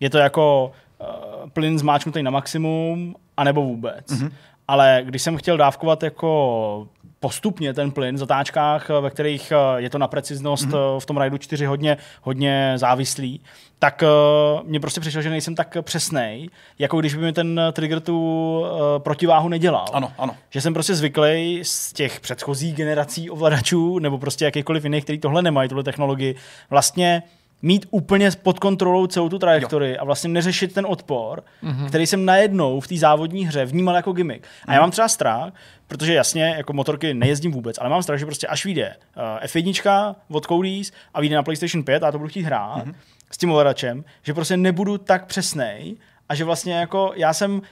je 0.00 0.10
to 0.10 0.18
jako 0.18 0.72
uh, 1.00 1.50
plyn 1.50 1.78
zmáčknutý 1.78 2.22
na 2.22 2.30
maximum, 2.30 3.14
anebo 3.36 3.62
vůbec. 3.62 4.06
Mm-hmm. 4.06 4.30
Ale 4.68 5.02
když 5.04 5.22
jsem 5.22 5.36
chtěl 5.36 5.56
dávkovat 5.56 6.02
jako 6.02 6.88
postupně 7.20 7.74
ten 7.74 7.90
plyn 7.90 8.14
v 8.14 8.18
zatáčkách, 8.18 8.88
ve 9.00 9.10
kterých 9.10 9.52
eh, 9.52 9.56
je 9.82 9.90
to 9.90 9.98
na 9.98 10.08
preciznost 10.08 10.68
mm-hmm. 10.68 11.00
v 11.00 11.06
tom 11.06 11.16
rajdu 11.16 11.38
4 11.38 11.66
hodně, 11.66 11.96
hodně 12.22 12.72
závislý, 12.76 13.40
tak 13.78 14.02
uh, 14.02 14.68
mně 14.68 14.80
prostě 14.80 15.00
přišlo, 15.00 15.22
že 15.22 15.30
nejsem 15.30 15.54
tak 15.54 15.76
přesný, 15.82 16.50
jako 16.78 17.00
když 17.00 17.14
by 17.14 17.22
mi 17.22 17.32
ten 17.32 17.60
trigger 17.72 18.00
tu 18.00 18.60
uh, 18.60 18.68
protiváhu 18.98 19.48
nedělal. 19.48 19.84
Ano, 19.92 20.12
ano. 20.18 20.36
Že 20.50 20.60
jsem 20.60 20.74
prostě 20.74 20.94
zvyklý 20.94 21.60
z 21.62 21.92
těch 21.92 22.20
předchozích 22.20 22.74
generací 22.74 23.30
ovladačů, 23.30 23.98
nebo 23.98 24.18
prostě 24.18 24.44
jakýkoliv 24.44 24.84
jiných, 24.84 25.04
který 25.04 25.18
tohle 25.18 25.42
nemají, 25.42 25.68
tuhle 25.68 25.84
technologii, 25.84 26.34
vlastně 26.70 27.22
mít 27.64 27.86
úplně 27.90 28.30
pod 28.42 28.58
kontrolou 28.58 29.06
celou 29.06 29.28
tu 29.28 29.38
trajektorii 29.38 29.92
jo. 29.92 29.98
a 30.00 30.04
vlastně 30.04 30.30
neřešit 30.30 30.74
ten 30.74 30.86
odpor, 30.86 31.42
mm-hmm. 31.62 31.88
který 31.88 32.06
jsem 32.06 32.24
najednou 32.24 32.80
v 32.80 32.88
té 32.88 32.96
závodní 32.96 33.46
hře 33.46 33.64
vnímal 33.64 33.94
jako 33.94 34.12
gimmick. 34.12 34.46
A 34.66 34.72
já 34.72 34.76
mhm. 34.76 34.82
mám 34.82 34.90
třeba 34.90 35.08
strach, 35.08 35.52
protože 35.86 36.14
jasně, 36.14 36.54
jako 36.56 36.72
motorky 36.72 37.14
nejezdím 37.14 37.52
vůbec, 37.52 37.76
ale 37.80 37.90
mám 37.90 38.02
strach, 38.02 38.18
že 38.18 38.26
prostě 38.26 38.46
až 38.46 38.64
vyjde 38.64 38.96
uh, 39.16 39.22
F1 39.46 40.14
od 40.30 40.46
Cody's 40.46 40.92
a 41.14 41.20
vyjde 41.20 41.36
na 41.36 41.42
PlayStation 41.42 41.84
5 41.84 42.02
a 42.02 42.12
to 42.12 42.18
budu 42.18 42.30
chtít 42.30 42.42
hrát 42.42 42.86
mm-hmm. 42.86 42.94
s 43.30 43.36
tím 43.36 43.50
ovladačem, 43.50 44.04
že 44.22 44.34
prostě 44.34 44.56
nebudu 44.56 44.98
tak 44.98 45.26
přesnej 45.26 45.96
a 46.28 46.34
že 46.34 46.44
vlastně 46.44 46.74
jako 46.74 47.12
já 47.16 47.32
jsem 47.32 47.62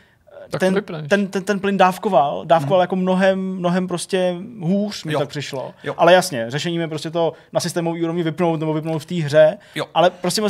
ten, 0.58 0.82
ten, 1.08 1.26
ten, 1.28 1.44
ten 1.44 1.60
plyn 1.60 1.76
dávkoval, 1.76 2.44
dávkoval 2.44 2.78
mm. 2.78 2.82
jako 2.82 2.96
mnohem, 2.96 3.56
mnohem 3.56 3.88
prostě 3.88 4.36
hůř 4.60 5.04
mi 5.04 5.12
jo. 5.12 5.18
tak 5.18 5.28
přišlo. 5.28 5.74
Jo. 5.84 5.94
Ale 5.96 6.12
jasně, 6.12 6.44
řešením 6.48 6.80
je 6.80 6.88
prostě 6.88 7.10
to 7.10 7.32
na 7.52 7.60
systémový 7.60 8.02
úrovni 8.02 8.22
vypnout 8.22 8.60
nebo 8.60 8.74
vypnout 8.74 9.02
v 9.02 9.06
té 9.06 9.14
hře, 9.14 9.58
jo. 9.74 9.86
ale 9.94 10.10
prostě 10.10 10.42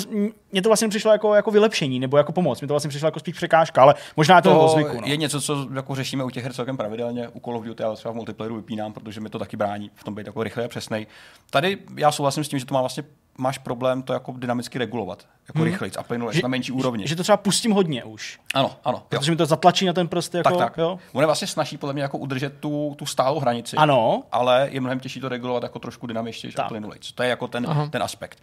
mně 0.52 0.62
to 0.62 0.68
vlastně 0.68 0.88
přišlo 0.88 1.12
jako, 1.12 1.34
jako 1.34 1.50
vylepšení 1.50 2.00
nebo 2.00 2.16
jako 2.16 2.32
pomoc, 2.32 2.60
mně 2.60 2.68
to 2.68 2.74
vlastně 2.74 2.88
přišlo 2.88 3.06
jako 3.06 3.20
spíš 3.20 3.34
překážka, 3.34 3.82
ale 3.82 3.94
možná 4.16 4.40
to, 4.40 4.60
to 4.60 4.68
zvyku. 4.68 5.00
No. 5.00 5.06
je 5.06 5.16
něco, 5.16 5.40
co 5.40 5.66
jako 5.74 5.94
řešíme 5.94 6.24
u 6.24 6.30
těch 6.30 6.44
her 6.44 6.52
celkem 6.52 6.76
pravidelně, 6.76 7.28
u 7.28 7.40
Call 7.40 7.56
of 7.56 7.64
Duty, 7.64 7.82
ale 7.82 7.96
třeba 7.96 8.12
v 8.12 8.16
multiplayeru 8.16 8.56
vypínám, 8.56 8.92
protože 8.92 9.20
mi 9.20 9.28
to 9.28 9.38
taky 9.38 9.56
brání 9.56 9.90
v 9.94 10.04
tom 10.04 10.14
být 10.14 10.26
jako 10.26 10.42
rychle 10.42 10.64
a 10.64 10.68
přesnej. 10.68 11.06
Tady 11.50 11.78
já 11.96 12.12
souhlasím 12.12 12.44
s 12.44 12.48
tím, 12.48 12.58
že 12.58 12.64
to 12.64 12.74
má 12.74 12.80
vlastně 12.80 13.04
máš 13.38 13.58
problém 13.58 14.02
to 14.02 14.12
jako 14.12 14.32
dynamicky 14.36 14.78
regulovat, 14.78 15.26
jako 15.48 15.58
hmm. 15.58 15.64
rychlejc 15.64 15.96
a 15.96 16.02
plynulejc 16.02 16.42
na 16.42 16.48
menší 16.48 16.72
úrovni. 16.72 17.04
Že, 17.04 17.08
že 17.08 17.16
to 17.16 17.22
třeba 17.22 17.36
pustím 17.36 17.72
hodně 17.72 18.04
už. 18.04 18.40
Ano, 18.54 18.76
ano. 18.84 19.02
Protože 19.08 19.30
jo. 19.30 19.32
mi 19.32 19.36
to 19.36 19.46
zatlačí 19.46 19.86
na 19.86 19.92
ten 19.92 20.08
prst. 20.08 20.34
Jako, 20.34 20.48
tak, 20.48 20.58
tak. 20.58 20.78
Jo? 20.78 20.98
On 21.12 21.22
je 21.22 21.26
vlastně 21.26 21.48
snaží 21.48 21.76
podle 21.78 21.92
mě 21.92 22.02
jako 22.02 22.18
udržet 22.18 22.54
tu, 22.60 22.94
tu 22.98 23.06
stálou 23.06 23.38
hranici. 23.38 23.76
Ano. 23.76 24.22
Ale 24.32 24.68
je 24.72 24.80
mnohem 24.80 25.00
těžší 25.00 25.20
to 25.20 25.28
regulovat 25.28 25.62
jako 25.62 25.78
trošku 25.78 26.06
dynamičtěji 26.06 26.54
a 26.54 26.68
plynulejc. 26.68 27.12
To 27.12 27.22
je 27.22 27.28
jako 27.28 27.48
ten, 27.48 27.88
ten 27.90 28.02
aspekt. 28.02 28.38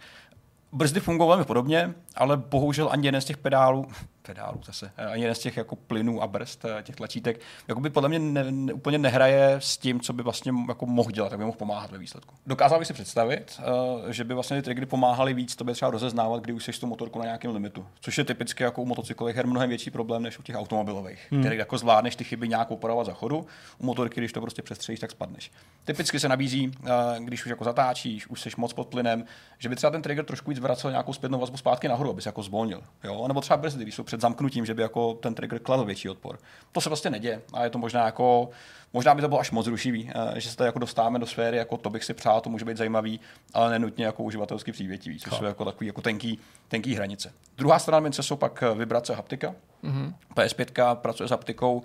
Brzdy 0.72 1.00
fungují 1.00 1.28
velmi 1.28 1.44
podobně, 1.44 1.94
ale 2.16 2.36
bohužel 2.36 2.88
ani 2.92 3.06
jeden 3.06 3.20
z 3.20 3.24
těch 3.24 3.36
pedálů, 3.36 3.86
pedálů 4.30 4.60
zase, 4.64 4.92
eh, 4.96 5.06
ani 5.06 5.22
jeden 5.22 5.34
z 5.34 5.38
těch 5.38 5.56
jako 5.56 5.76
plynů 5.76 6.22
a 6.22 6.26
brzd, 6.26 6.64
eh, 6.64 6.82
těch 6.82 6.96
tlačítek, 6.96 7.40
jako 7.68 7.80
by 7.80 7.90
podle 7.90 8.08
mě 8.08 8.18
ne, 8.18 8.44
ne, 8.50 8.72
úplně 8.72 8.98
nehraje 8.98 9.56
s 9.58 9.76
tím, 9.76 10.00
co 10.00 10.12
by 10.12 10.22
vlastně 10.22 10.52
jako 10.68 10.86
mohl 10.86 11.10
dělat, 11.10 11.28
tak 11.28 11.38
by 11.38 11.44
mohl 11.44 11.56
pomáhat 11.56 11.90
ve 11.90 11.98
výsledku. 11.98 12.34
Dokázal 12.46 12.78
bych 12.78 12.86
si 12.88 12.92
představit, 12.92 13.60
uh, 13.60 14.10
že 14.10 14.24
by 14.24 14.34
vlastně 14.34 14.56
ty 14.56 14.62
triggery 14.62 14.86
pomáhaly 14.86 15.34
víc 15.34 15.56
tobě 15.56 15.74
třeba 15.74 15.90
rozeznávat, 15.90 16.42
kdy 16.42 16.52
už 16.52 16.64
jsi 16.64 16.72
tu 16.72 16.86
motorku 16.86 17.18
na 17.18 17.24
nějakém 17.24 17.54
limitu, 17.54 17.86
což 18.00 18.18
je 18.18 18.24
typicky 18.24 18.62
jako 18.62 18.82
u 18.82 18.84
motocyklových 18.84 19.36
her 19.36 19.46
mnohem 19.46 19.68
větší 19.68 19.90
problém 19.90 20.22
než 20.22 20.38
u 20.38 20.42
těch 20.42 20.56
automobilových, 20.56 21.26
hmm. 21.30 21.40
který 21.40 21.56
jako 21.56 21.78
zvládneš 21.78 22.16
ty 22.16 22.24
chyby 22.24 22.48
nějak 22.48 22.70
opravovat 22.70 23.06
za 23.06 23.12
chodu, 23.12 23.46
u 23.78 23.86
motorky, 23.86 24.20
když 24.20 24.32
to 24.32 24.40
prostě 24.40 24.62
přestřelíš, 24.62 25.00
tak 25.00 25.10
spadneš. 25.10 25.50
Typicky 25.84 26.20
se 26.20 26.28
nabízí, 26.28 26.68
uh, 26.68 26.88
když 27.18 27.44
už 27.44 27.50
jako 27.50 27.64
zatáčíš, 27.64 28.26
už 28.26 28.40
jsi 28.40 28.50
moc 28.56 28.72
pod 28.72 28.88
plynem, 28.88 29.24
že 29.58 29.68
by 29.68 29.76
třeba 29.76 29.90
ten 29.90 30.02
trigger 30.02 30.24
trošku 30.24 30.50
víc 30.50 30.58
vracel 30.58 30.90
nějakou 30.90 31.12
zpětnou 31.12 31.38
vazbu 31.38 31.56
zpátky 31.56 31.88
nahoru, 31.88 32.10
aby 32.10 32.22
se 32.22 32.28
jako 32.28 32.42
zvolnil. 32.42 32.82
Jo? 33.04 33.28
Nebo 33.28 33.40
třeba 33.40 33.56
brzdy, 33.56 33.82
když 33.82 33.94
jsou 33.94 34.02
před 34.02 34.19
zamknutím, 34.20 34.66
že 34.66 34.74
by 34.74 34.82
jako 34.82 35.14
ten 35.14 35.34
trigger 35.34 35.58
kladl 35.58 35.84
větší 35.84 36.08
odpor. 36.08 36.38
To 36.72 36.80
se 36.80 36.88
prostě 36.88 37.10
neděje 37.10 37.42
a 37.52 37.64
je 37.64 37.70
to 37.70 37.78
možná 37.78 38.04
jako 38.06 38.50
Možná 38.92 39.14
by 39.14 39.22
to 39.22 39.28
bylo 39.28 39.40
až 39.40 39.50
moc 39.50 39.66
rušivý, 39.66 40.10
eh, 40.34 40.40
že 40.40 40.50
se 40.50 40.56
to 40.56 40.64
jako 40.64 40.78
dostáváme 40.78 41.18
do 41.18 41.26
sféry, 41.26 41.56
jako 41.56 41.76
to 41.76 41.90
bych 41.90 42.04
si 42.04 42.14
přál, 42.14 42.40
to 42.40 42.50
může 42.50 42.64
být 42.64 42.76
zajímavý, 42.76 43.20
ale 43.54 43.70
nenutně 43.70 44.04
jako 44.04 44.22
uživatelsky 44.22 44.72
přívětivý, 44.72 45.18
což 45.18 45.34
jsou 45.34 45.44
jako 45.44 45.64
takový 45.64 45.86
jako 45.86 46.00
tenký, 46.00 46.38
tenký 46.68 46.94
hranice. 46.94 47.32
Druhá 47.56 47.78
strana 47.78 48.00
mince 48.00 48.22
jsou 48.22 48.36
pak 48.36 48.62
eh, 48.62 48.74
vibrace 48.74 49.14
haptika. 49.14 49.54
Mm-hmm. 49.84 50.12
PS5 50.34 50.94
pracuje 50.94 51.28
s 51.28 51.30
haptikou, 51.30 51.82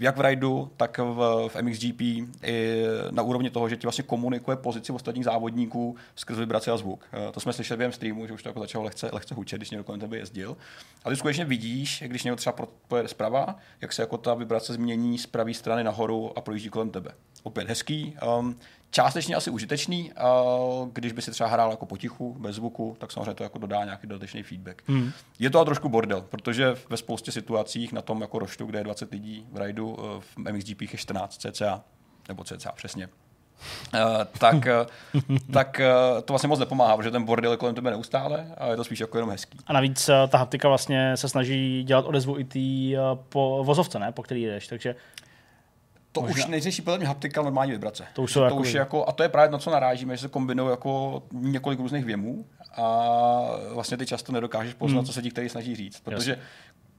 jak 0.00 0.16
v 0.16 0.20
Raidu, 0.20 0.70
tak 0.76 0.98
v, 0.98 1.48
v 1.48 1.62
MXGP 1.62 2.00
i 2.00 2.82
na 3.10 3.22
úrovni 3.22 3.50
toho, 3.50 3.68
že 3.68 3.76
ti 3.76 3.86
vlastně 3.86 4.04
komunikuje 4.04 4.56
pozici 4.56 4.92
ostatních 4.92 5.24
závodníků 5.24 5.96
skrz 6.14 6.38
vibraci 6.38 6.70
a 6.70 6.76
zvuk. 6.76 7.04
Eh, 7.12 7.32
to 7.32 7.40
jsme 7.40 7.52
slyšeli 7.52 7.78
během 7.78 7.92
streamu, 7.92 8.26
že 8.26 8.32
už 8.32 8.42
to 8.42 8.48
jako 8.48 8.60
začalo 8.60 8.84
lehce, 8.84 9.10
lehce 9.12 9.34
hučet, 9.34 9.58
když 9.58 9.70
někdo 9.70 9.84
kolem 9.84 10.00
tebe 10.00 10.16
jezdil. 10.16 10.56
A 11.04 11.10
ty 11.10 11.16
skutečně 11.16 11.44
vidíš, 11.44 12.02
když 12.06 12.24
někdo 12.24 12.36
třeba 12.36 12.56
pojede 12.88 13.08
zprava, 13.08 13.56
jak 13.80 13.92
se 13.92 14.02
jako 14.02 14.18
ta 14.18 14.34
vibrace 14.34 14.72
změní 14.72 15.18
z 15.18 15.26
pravé 15.26 15.54
strany 15.54 15.84
nahoru 15.84 16.38
a 16.38 16.40
projíždí 16.40 16.68
kolem 16.68 16.90
tebe. 16.90 17.10
Opět 17.42 17.68
hezký. 17.68 18.16
Um, 18.38 18.56
částečně 18.90 19.34
asi 19.34 19.50
užitečný, 19.50 20.12
když 20.92 21.12
by 21.12 21.22
si 21.22 21.30
třeba 21.30 21.48
hrál 21.48 21.70
jako 21.70 21.86
potichu, 21.86 22.36
bez 22.38 22.56
zvuku, 22.56 22.96
tak 22.98 23.12
samozřejmě 23.12 23.34
to 23.34 23.42
jako 23.42 23.58
dodá 23.58 23.84
nějaký 23.84 24.06
dodatečný 24.06 24.42
feedback. 24.42 24.82
Hmm. 24.86 25.12
Je 25.38 25.50
to 25.50 25.58
ale 25.58 25.64
trošku 25.64 25.88
bordel, 25.88 26.26
protože 26.30 26.74
ve 26.88 26.96
spoustě 26.96 27.32
situacích 27.32 27.92
na 27.92 28.02
tom 28.02 28.20
jako 28.20 28.38
roštu, 28.38 28.66
kde 28.66 28.78
je 28.78 28.84
20 28.84 29.12
lidí 29.12 29.46
v 29.52 29.56
raidu, 29.56 29.96
eh, 29.98 30.20
v 30.20 30.52
MXGP 30.52 30.82
je 30.82 30.98
14 30.98 31.36
cca, 31.36 31.82
nebo 32.28 32.44
cca 32.44 32.72
přesně, 32.72 33.08
Uh, 33.94 34.24
tak, 34.38 34.68
tak 35.52 35.80
to 36.24 36.32
vlastně 36.32 36.48
moc 36.48 36.58
nepomáhá, 36.58 36.96
protože 36.96 37.10
ten 37.10 37.24
bordel 37.24 37.50
je 37.50 37.56
kolem 37.56 37.74
tebe 37.74 37.90
neustále 37.90 38.54
a 38.58 38.66
je 38.66 38.76
to 38.76 38.84
spíš 38.84 39.00
jako 39.00 39.18
jenom 39.18 39.30
hezký. 39.30 39.58
A 39.66 39.72
navíc 39.72 40.10
ta 40.28 40.38
haptika 40.38 40.68
vlastně 40.68 41.16
se 41.16 41.28
snaží 41.28 41.84
dělat 41.84 42.04
odezvu 42.06 42.38
i 42.38 42.44
té 42.44 42.96
po 43.28 43.64
vozovce, 43.64 43.98
ne? 43.98 44.12
po 44.12 44.22
který 44.22 44.44
jdeš, 44.44 44.66
takže 44.66 44.94
To 46.12 46.20
Možná. 46.20 46.34
už 46.44 46.46
neřeší 46.46 46.82
podle 46.82 46.98
mě 46.98 47.06
haptika, 47.06 47.42
normální 47.42 47.72
vibrace. 47.72 48.06
To 48.14 48.22
už 48.22 48.32
jsou 48.32 48.40
to 48.40 48.44
jako- 48.44 48.56
už 48.56 48.72
jako, 48.72 49.08
a 49.08 49.12
to 49.12 49.22
je 49.22 49.28
právě 49.28 49.50
na 49.50 49.58
co 49.58 49.70
narážíme, 49.70 50.16
že 50.16 50.20
se 50.22 50.28
kombinují 50.28 50.70
jako 50.70 51.22
několik 51.32 51.78
různých 51.80 52.04
věmů 52.04 52.44
a 52.76 52.86
vlastně 53.74 53.96
ty 53.96 54.06
často 54.06 54.32
nedokážeš 54.32 54.74
poznat, 54.74 54.98
hmm. 54.98 55.06
co 55.06 55.12
se 55.12 55.22
ti 55.22 55.30
který 55.30 55.48
snaží 55.48 55.76
říct. 55.76 56.00
Protože 56.00 56.38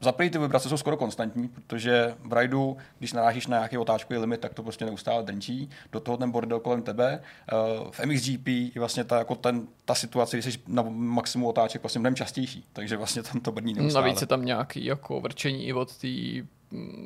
za 0.01 0.11
první 0.11 0.29
ty 0.29 0.37
vibrace 0.37 0.69
jsou 0.69 0.77
skoro 0.77 0.97
konstantní, 0.97 1.47
protože 1.47 2.15
v 2.23 2.33
rajdu, 2.33 2.77
když 2.99 3.13
narážíš 3.13 3.47
na 3.47 3.57
nějaký 3.57 3.77
otáčkový 3.77 4.19
limit, 4.19 4.39
tak 4.39 4.53
to 4.53 4.63
prostě 4.63 4.85
neustále 4.85 5.23
drnčí. 5.23 5.69
Do 5.91 5.99
toho 5.99 6.17
ten 6.17 6.31
bordel 6.31 6.59
kolem 6.59 6.81
tebe. 6.81 7.19
Eh, 7.51 7.55
V 7.91 7.99
MXGP 8.05 8.47
je 8.47 8.79
vlastně 8.79 9.03
ta, 9.03 9.17
jako 9.17 9.35
ten, 9.35 9.67
ta 9.85 9.95
situace, 9.95 10.37
kdy 10.37 10.51
jsi 10.51 10.59
na 10.67 10.83
maximu 10.89 11.49
otáček 11.49 11.81
vlastně 11.83 11.99
mnohem 11.99 12.15
častější. 12.15 12.65
Takže 12.73 12.97
vlastně 12.97 13.23
tam 13.23 13.41
to 13.41 13.51
brní 13.51 13.73
neustále. 13.73 14.05
Navíc 14.05 14.21
je 14.21 14.27
tam 14.27 14.45
nějaký 14.45 14.85
jako 14.85 15.21
vrčení 15.21 15.65
i 15.65 15.73
od 15.73 15.97
té 15.97 16.07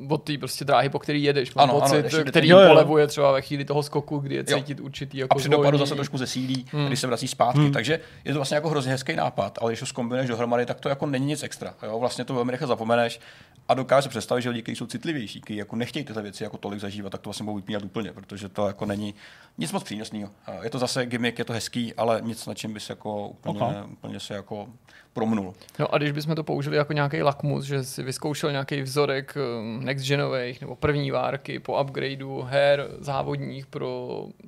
od 0.08 0.22
té 0.22 0.38
prostě 0.38 0.64
dráhy, 0.64 0.88
po 0.88 0.98
který 0.98 1.22
jedeš. 1.22 1.54
Mám 1.54 1.70
Ano, 1.70 1.72
ano, 1.82 1.82
pocit, 1.82 2.04
ještě 2.04 2.24
který 2.24 2.48
Jo, 2.48 2.58
jo. 2.58 2.68
polevuje 2.68 3.06
třeba 3.06 3.32
ve 3.32 3.42
chvíli 3.42 3.64
toho 3.64 3.82
skoku, 3.82 4.18
kdy 4.18 4.34
je 4.34 4.44
Jo. 4.48 4.58
cítit 4.58 4.80
určitý 4.80 5.18
a 5.18 5.24
jako 5.24 5.38
při 5.38 5.48
dopadu 5.48 5.78
zase 5.78 5.94
trošku 5.94 6.18
zesílí, 6.18 6.66
hmm. 6.72 6.86
když 6.86 7.00
se 7.00 7.06
vrací 7.06 7.28
zpátky. 7.28 7.58
Hmm. 7.60 7.72
Takže 7.72 8.00
je 8.24 8.32
to 8.32 8.38
vlastně 8.38 8.54
jako 8.54 8.68
hrozně 8.68 8.92
hezký 8.92 9.16
nápad, 9.16 9.58
ale 9.62 9.70
když 9.72 9.80
to 9.80 9.86
zkombinuješ 9.86 10.28
dohromady, 10.28 10.66
tak 10.66 10.80
to 10.80 10.88
jako 10.88 11.06
není 11.06 11.26
nic 11.26 11.42
extra. 11.42 11.74
Jo? 11.82 11.98
Vlastně 11.98 12.24
to 12.24 12.34
velmi 12.34 12.52
rychle 12.52 12.68
zapomeneš 12.68 13.20
a 13.68 13.74
dokážeš 13.74 14.04
si 14.04 14.08
představit, 14.08 14.42
že 14.42 14.50
lidi, 14.50 14.62
kteří 14.62 14.76
jsou 14.76 14.86
citlivější, 14.86 15.40
kteří 15.40 15.56
jako 15.56 15.76
nechtějí 15.76 16.04
tyhle 16.04 16.22
věci 16.22 16.42
jako 16.44 16.56
tolik 16.56 16.80
zažívat, 16.80 17.10
tak 17.10 17.20
to 17.20 17.28
vlastně 17.28 17.44
budou 17.44 17.56
vypínat 17.56 17.82
úplně, 17.84 18.12
protože 18.12 18.48
to 18.48 18.66
jako 18.66 18.86
není 18.86 19.14
nic 19.58 19.72
moc 19.72 19.82
přínosného. 19.82 20.30
Je 20.62 20.70
to 20.70 20.78
zase 20.78 21.06
gimmick, 21.06 21.38
je 21.38 21.44
to 21.44 21.52
hezký, 21.52 21.94
ale 21.94 22.20
nic, 22.24 22.46
na 22.46 22.54
čem 22.54 22.72
bys 22.72 22.90
jako 22.90 23.28
úplně, 23.28 23.60
Ok. 23.60 23.90
úplně 23.92 24.20
se 24.20 24.34
jako 24.34 24.68
promnul. 25.16 25.54
No 25.78 25.94
a 25.94 25.98
když 25.98 26.12
bychom 26.12 26.34
to 26.34 26.44
použili 26.44 26.76
jako 26.76 26.92
nějaký 26.92 27.22
lakmus, 27.22 27.64
že 27.64 27.84
si 27.84 28.02
vyzkoušel 28.02 28.50
nějaký 28.50 28.82
vzorek 28.82 29.34
um, 29.36 29.84
next 29.84 30.06
genových 30.08 30.60
nebo 30.60 30.76
první 30.76 31.10
várky 31.10 31.58
po 31.58 31.80
upgradeu 31.82 32.42
her 32.48 32.86
závodních 32.98 33.66
pro 33.66 33.88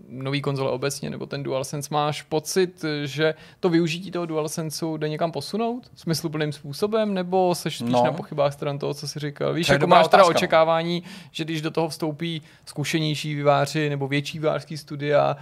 nový 0.08 0.42
konzole 0.42 0.70
obecně, 0.70 1.10
nebo 1.10 1.26
ten 1.26 1.42
DualSense, 1.42 1.88
máš 1.92 2.22
pocit, 2.22 2.84
že 3.04 3.34
to 3.60 3.68
využití 3.68 4.10
toho 4.10 4.26
DualSenseu 4.26 4.96
jde 4.96 5.08
někam 5.08 5.32
posunout 5.32 5.90
smysluplným 5.94 6.52
způsobem, 6.52 7.14
nebo 7.14 7.54
seš 7.54 7.78
spíš 7.78 7.92
No. 7.92 8.04
na 8.04 8.12
pochybách 8.12 8.52
stran 8.52 8.78
toho, 8.78 8.94
co 8.94 9.08
jsi 9.08 9.18
říkal? 9.18 9.54
Víš, 9.54 9.68
jako 9.68 9.86
máš 9.86 10.08
teda 10.08 10.22
otázka, 10.22 10.38
očekávání, 10.38 11.02
že 11.30 11.44
když 11.44 11.62
do 11.62 11.70
toho 11.70 11.88
vstoupí 11.88 12.42
zkušenější 12.66 13.34
výváři 13.34 13.88
nebo 13.90 14.08
větší 14.08 14.38
vývářský 14.38 14.76
studia, 14.76 15.36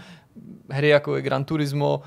hry 0.71 0.89
jako 0.89 1.17
je 1.17 1.23
Gran 1.23 1.45
Turismo, 1.45 2.03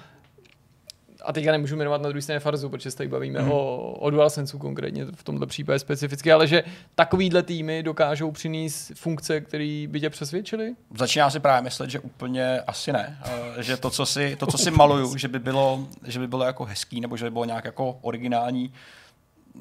a 1.25 1.33
teďka 1.33 1.51
nemůžu 1.51 1.75
jmenovat 1.75 2.01
na 2.01 2.09
druhé 2.09 2.21
straně 2.21 2.39
Farzu, 2.39 2.69
protože 2.69 2.91
se 2.91 2.97
tady 2.97 3.09
bavíme 3.09 3.41
mm. 3.41 3.51
o, 3.51 3.77
o 3.91 4.09
DualSenseu 4.09 4.57
konkrétně 4.59 5.05
v 5.05 5.23
tomhle 5.23 5.47
případě 5.47 5.79
specificky, 5.79 6.31
ale 6.31 6.47
že 6.47 6.63
takovýhle 6.95 7.43
týmy 7.43 7.83
dokážou 7.83 8.31
přinést 8.31 8.91
funkce, 8.95 9.41
které 9.41 9.85
by 9.89 9.99
tě 9.99 10.09
přesvědčily? 10.09 10.75
Začíná 10.97 11.29
si 11.29 11.39
právě 11.39 11.61
myslet, 11.61 11.89
že 11.89 11.99
úplně 11.99 12.61
asi 12.61 12.91
ne. 12.91 13.19
Eh, 13.57 13.63
Že 13.63 13.77
to, 13.77 13.89
co 13.89 14.05
si, 14.05 14.35
to, 14.35 14.47
co 14.47 14.57
si 14.57 14.71
maluju, 14.71 15.17
že 15.17 15.27
by, 15.27 15.39
bylo, 15.39 15.87
že 16.03 16.19
by 16.19 16.27
bylo 16.27 16.43
jako 16.43 16.65
hezký, 16.65 17.01
nebo 17.01 17.17
že 17.17 17.25
by 17.25 17.31
bylo 17.31 17.45
nějak 17.45 17.65
jako 17.65 17.97
originální, 18.01 18.73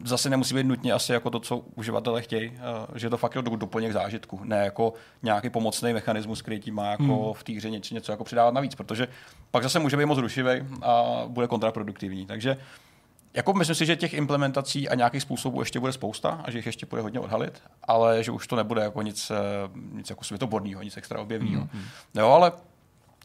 zase 0.05 0.31
nemusí 0.31 0.55
být 0.55 0.67
nutně 0.67 0.93
asi 0.93 1.13
jako 1.13 1.31
to, 1.31 1.41
co 1.41 1.59
uživatelé 1.59 2.23
chtějí, 2.23 2.53
eh, 2.55 2.99
že 2.99 3.07
je 3.07 3.11
to 3.11 3.17
fakt 3.17 3.35
jako 3.35 3.57
doplněk 3.57 3.93
zážitku, 3.93 4.41
ne 4.45 4.65
jako 4.65 4.95
nějaký 5.23 5.51
pomocný 5.51 5.93
mechanismus, 5.93 6.43
který 6.43 6.61
ti 6.61 6.71
má 6.71 6.91
jako 6.91 7.25
hmm. 7.25 7.35
v 7.35 7.45
té 7.45 7.53
hře 7.53 7.71
něco, 7.71 7.95
něco 7.95 8.13
jako 8.13 8.25
přidávat 8.25 8.55
navíc, 8.55 8.75
protože 8.75 9.09
pak 9.51 9.63
zase 9.63 9.79
může 9.79 9.97
být 9.97 10.07
moc 10.07 10.19
rušivý 10.19 10.51
a 10.83 11.23
bude 11.27 11.47
kontraproduktivní. 11.47 12.27
Takže 12.27 12.57
jako 13.35 13.55
myslím 13.55 13.75
si, 13.75 13.87
že 13.87 13.97
těch 13.97 14.15
implementací 14.15 14.89
a 14.89 14.95
nějakých 14.95 15.23
způsobů 15.23 15.61
ještě 15.61 15.81
bude 15.81 15.93
spousta 15.93 16.41
a 16.45 16.51
že 16.51 16.59
jich 16.59 16.67
ještě 16.67 16.87
bude 16.87 17.03
hodně 17.03 17.21
odhalit, 17.21 17.63
ale 17.85 18.25
že 18.25 18.31
už 18.31 18.47
to 18.47 18.57
nebude 18.57 18.83
jako 18.83 19.03
nic, 19.03 19.31
eh, 19.31 19.35
nic 19.93 20.11
jako 20.11 20.25
světoborného, 20.25 20.83
nic 20.83 20.97
extra 20.97 21.21
objevného. 21.21 21.65
Mm-hmm. 21.65 22.21
Jo, 22.21 22.29
ale 22.29 22.53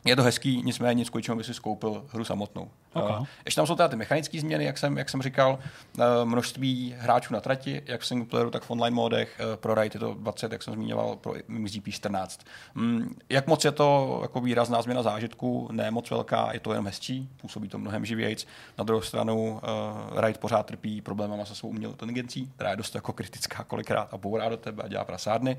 je 0.05 0.15
to 0.15 0.23
hezký, 0.23 0.61
nicméně 0.65 0.93
nic, 0.93 1.09
kvůli 1.09 1.23
čemu 1.23 1.37
by 1.37 1.43
si 1.43 1.53
skoupil 1.53 2.05
hru 2.09 2.23
samotnou. 2.23 2.69
Ok. 2.93 3.19
Uh, 3.19 3.25
ještě 3.45 3.59
tam 3.59 3.67
jsou 3.67 3.75
teda 3.75 3.89
ty 3.89 3.95
mechanické 3.95 4.39
změny, 4.39 4.65
jak 4.65 4.77
jsem, 4.77 4.97
jak 4.97 5.09
jsem 5.09 5.21
říkal, 5.21 5.59
uh, 5.97 6.03
množství 6.23 6.95
hráčů 6.97 7.33
na 7.33 7.41
trati, 7.41 7.81
jak 7.85 8.01
v 8.01 8.05
single 8.05 8.27
playeru, 8.27 8.49
tak 8.51 8.63
v 8.63 8.71
online 8.71 8.95
modech. 8.95 9.39
Uh, 9.39 9.55
pro 9.55 9.75
Raid 9.75 9.93
je 9.93 9.99
to 9.99 10.13
20, 10.13 10.51
jak 10.51 10.63
jsem 10.63 10.73
zmiňoval, 10.73 11.15
pro 11.15 11.33
MXGP 11.47 11.89
14. 11.89 12.45
Mm, 12.75 13.15
jak 13.29 13.47
moc 13.47 13.65
je 13.65 13.71
to 13.71 14.19
jako 14.21 14.41
výrazná 14.41 14.81
změna 14.81 15.03
zážitku? 15.03 15.69
Ne 15.71 15.91
moc 15.91 16.09
velká, 16.09 16.49
je 16.53 16.59
to 16.59 16.71
jenom 16.71 16.85
hezčí, 16.85 17.29
působí 17.41 17.69
to 17.69 17.77
mnohem 17.77 18.05
živějc. 18.05 18.47
Na 18.77 18.83
druhou 18.83 19.01
stranu 19.01 19.51
uh, 19.53 20.19
Raid 20.19 20.37
pořád 20.37 20.65
trpí 20.65 21.01
problémama 21.01 21.45
se 21.45 21.55
svou 21.55 21.69
umělou 21.69 21.93
inteligencí, 21.93 22.51
která 22.55 22.69
je 22.69 22.75
dost 22.75 22.95
jako 22.95 23.13
kritická 23.13 23.63
kolikrát 23.63 24.13
a 24.13 24.17
bourá 24.17 24.49
do 24.49 24.57
tebe 24.57 24.83
a 24.83 24.87
dělá 24.87 25.05
prasárny. 25.05 25.57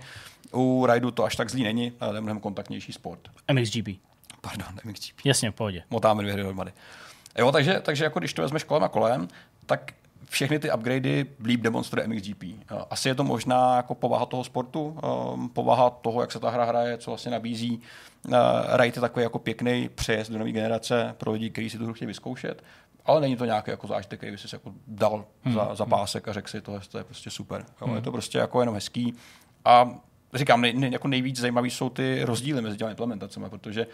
U 0.55 0.87
Raidu 0.87 1.11
to 1.11 1.25
až 1.25 1.37
tak 1.37 1.51
zlý 1.51 1.63
není, 1.63 1.93
ale 2.01 2.17
je 2.17 2.21
mnohem 2.21 2.41
kontaktnější 2.41 2.93
sport. 2.93 3.29
MXGP. 3.53 4.14
Pardon, 4.45 4.69
MXGP 4.85 5.21
Jasně, 5.25 5.51
v 5.51 5.55
pohodě. 5.55 5.83
motáme 5.91 6.23
dvě 6.23 6.33
hry 6.33 6.43
dohromady. 6.43 6.73
Jo, 7.39 7.53
takže, 7.53 7.81
takže 7.81 8.05
jako 8.05 8.19
když 8.19 8.35
to 8.35 8.43
vezmeš 8.43 8.65
kolem 8.65 8.85
a 8.85 8.89
kolem, 8.89 9.29
tak 9.67 9.93
všechny 10.29 10.59
ty 10.59 10.73
upgradey 10.73 11.27
líp 11.45 11.61
demonstruje 11.61 12.07
MXGP. 12.07 12.43
Eh, 12.45 12.85
Asi 12.91 13.09
je 13.09 13.15
to 13.15 13.25
možná 13.25 13.77
jako 13.77 13.95
povaha 13.95 14.27
toho 14.27 14.45
sportu, 14.45 14.99
um, 15.35 15.49
povaha 15.49 15.91
toho, 15.91 16.21
jak 16.21 16.33
se 16.33 16.41
ta 16.41 16.51
hra 16.51 16.65
hraje, 16.65 16.99
co 16.99 17.11
vlastně 17.11 17.31
nabízí. 17.31 17.81
Uh, 18.29 18.35
Raid 18.69 18.97
je 18.97 19.01
takový 19.01 19.23
jako 19.23 19.39
pěkný 19.39 19.89
přejezd 19.95 20.31
do 20.31 20.39
nové 20.39 20.53
generace 20.53 21.15
pro 21.19 21.33
lidi, 21.33 21.51
kteří 21.51 21.71
si 21.71 21.79
tu 21.79 21.85
hru 21.85 21.95
chtějí 21.95 22.07
vyzkoušet, 22.07 22.65
ale 23.05 23.21
není 23.21 23.37
to 23.37 23.45
nějaký 23.45 23.71
jako 23.71 23.87
zážitek, 23.87 24.19
který 24.19 24.33
by 24.33 24.39
si 24.39 24.49
jako 24.53 24.73
dal 24.87 25.25
hmm. 25.43 25.55
za, 25.55 25.75
za 25.75 25.87
pásek 25.87 26.29
a 26.29 26.33
řekl 26.33 26.49
si, 26.49 26.61
tohle 26.61 26.81
to 26.91 26.99
je 26.99 27.05
prostě 27.05 27.31
super. 27.31 27.65
Jo, 27.81 27.87
hmm. 27.87 27.97
Je 27.97 28.03
to 28.03 28.13
prostě 28.13 28.39
jako 28.39 28.61
jenom 28.61 28.75
hezký. 28.75 29.15
A 29.65 29.91
říkám, 30.35 30.61
nej, 30.61 30.73
nej, 30.73 30.93
jako 30.93 31.09
nejvíc 31.09 31.41
zajímavý 31.41 31.71
jsou 31.71 31.91
ty 31.91 32.25
rozdíly 32.25 32.63
mezi 32.63 32.77
těmi 32.77 32.91
implementacemi, 32.91 33.47
protože 33.51 33.87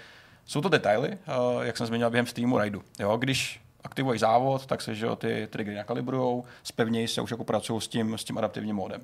jsou 0.45 0.61
to 0.61 0.68
detaily, 0.68 1.09
uh, 1.09 1.62
jak 1.62 1.76
jsem 1.76 1.86
zmínil 1.86 2.11
během 2.11 2.26
streamu 2.26 2.59
Raidu. 2.59 2.82
Jo, 2.99 3.16
když 3.16 3.61
aktivuješ 3.84 4.20
závod, 4.20 4.66
tak 4.66 4.82
se 4.82 4.95
že 4.95 5.07
jo, 5.07 5.16
ty 5.16 5.49
triggery 5.51 5.76
nakalibrujou, 5.76 6.45
spevněji 6.62 7.09
se 7.09 7.20
už 7.20 7.30
jako 7.30 7.45
pracují 7.45 7.80
s 7.80 7.88
tím, 7.88 8.18
s 8.18 8.24
tím 8.24 8.38
adaptivním 8.38 8.76
módem. 8.76 9.01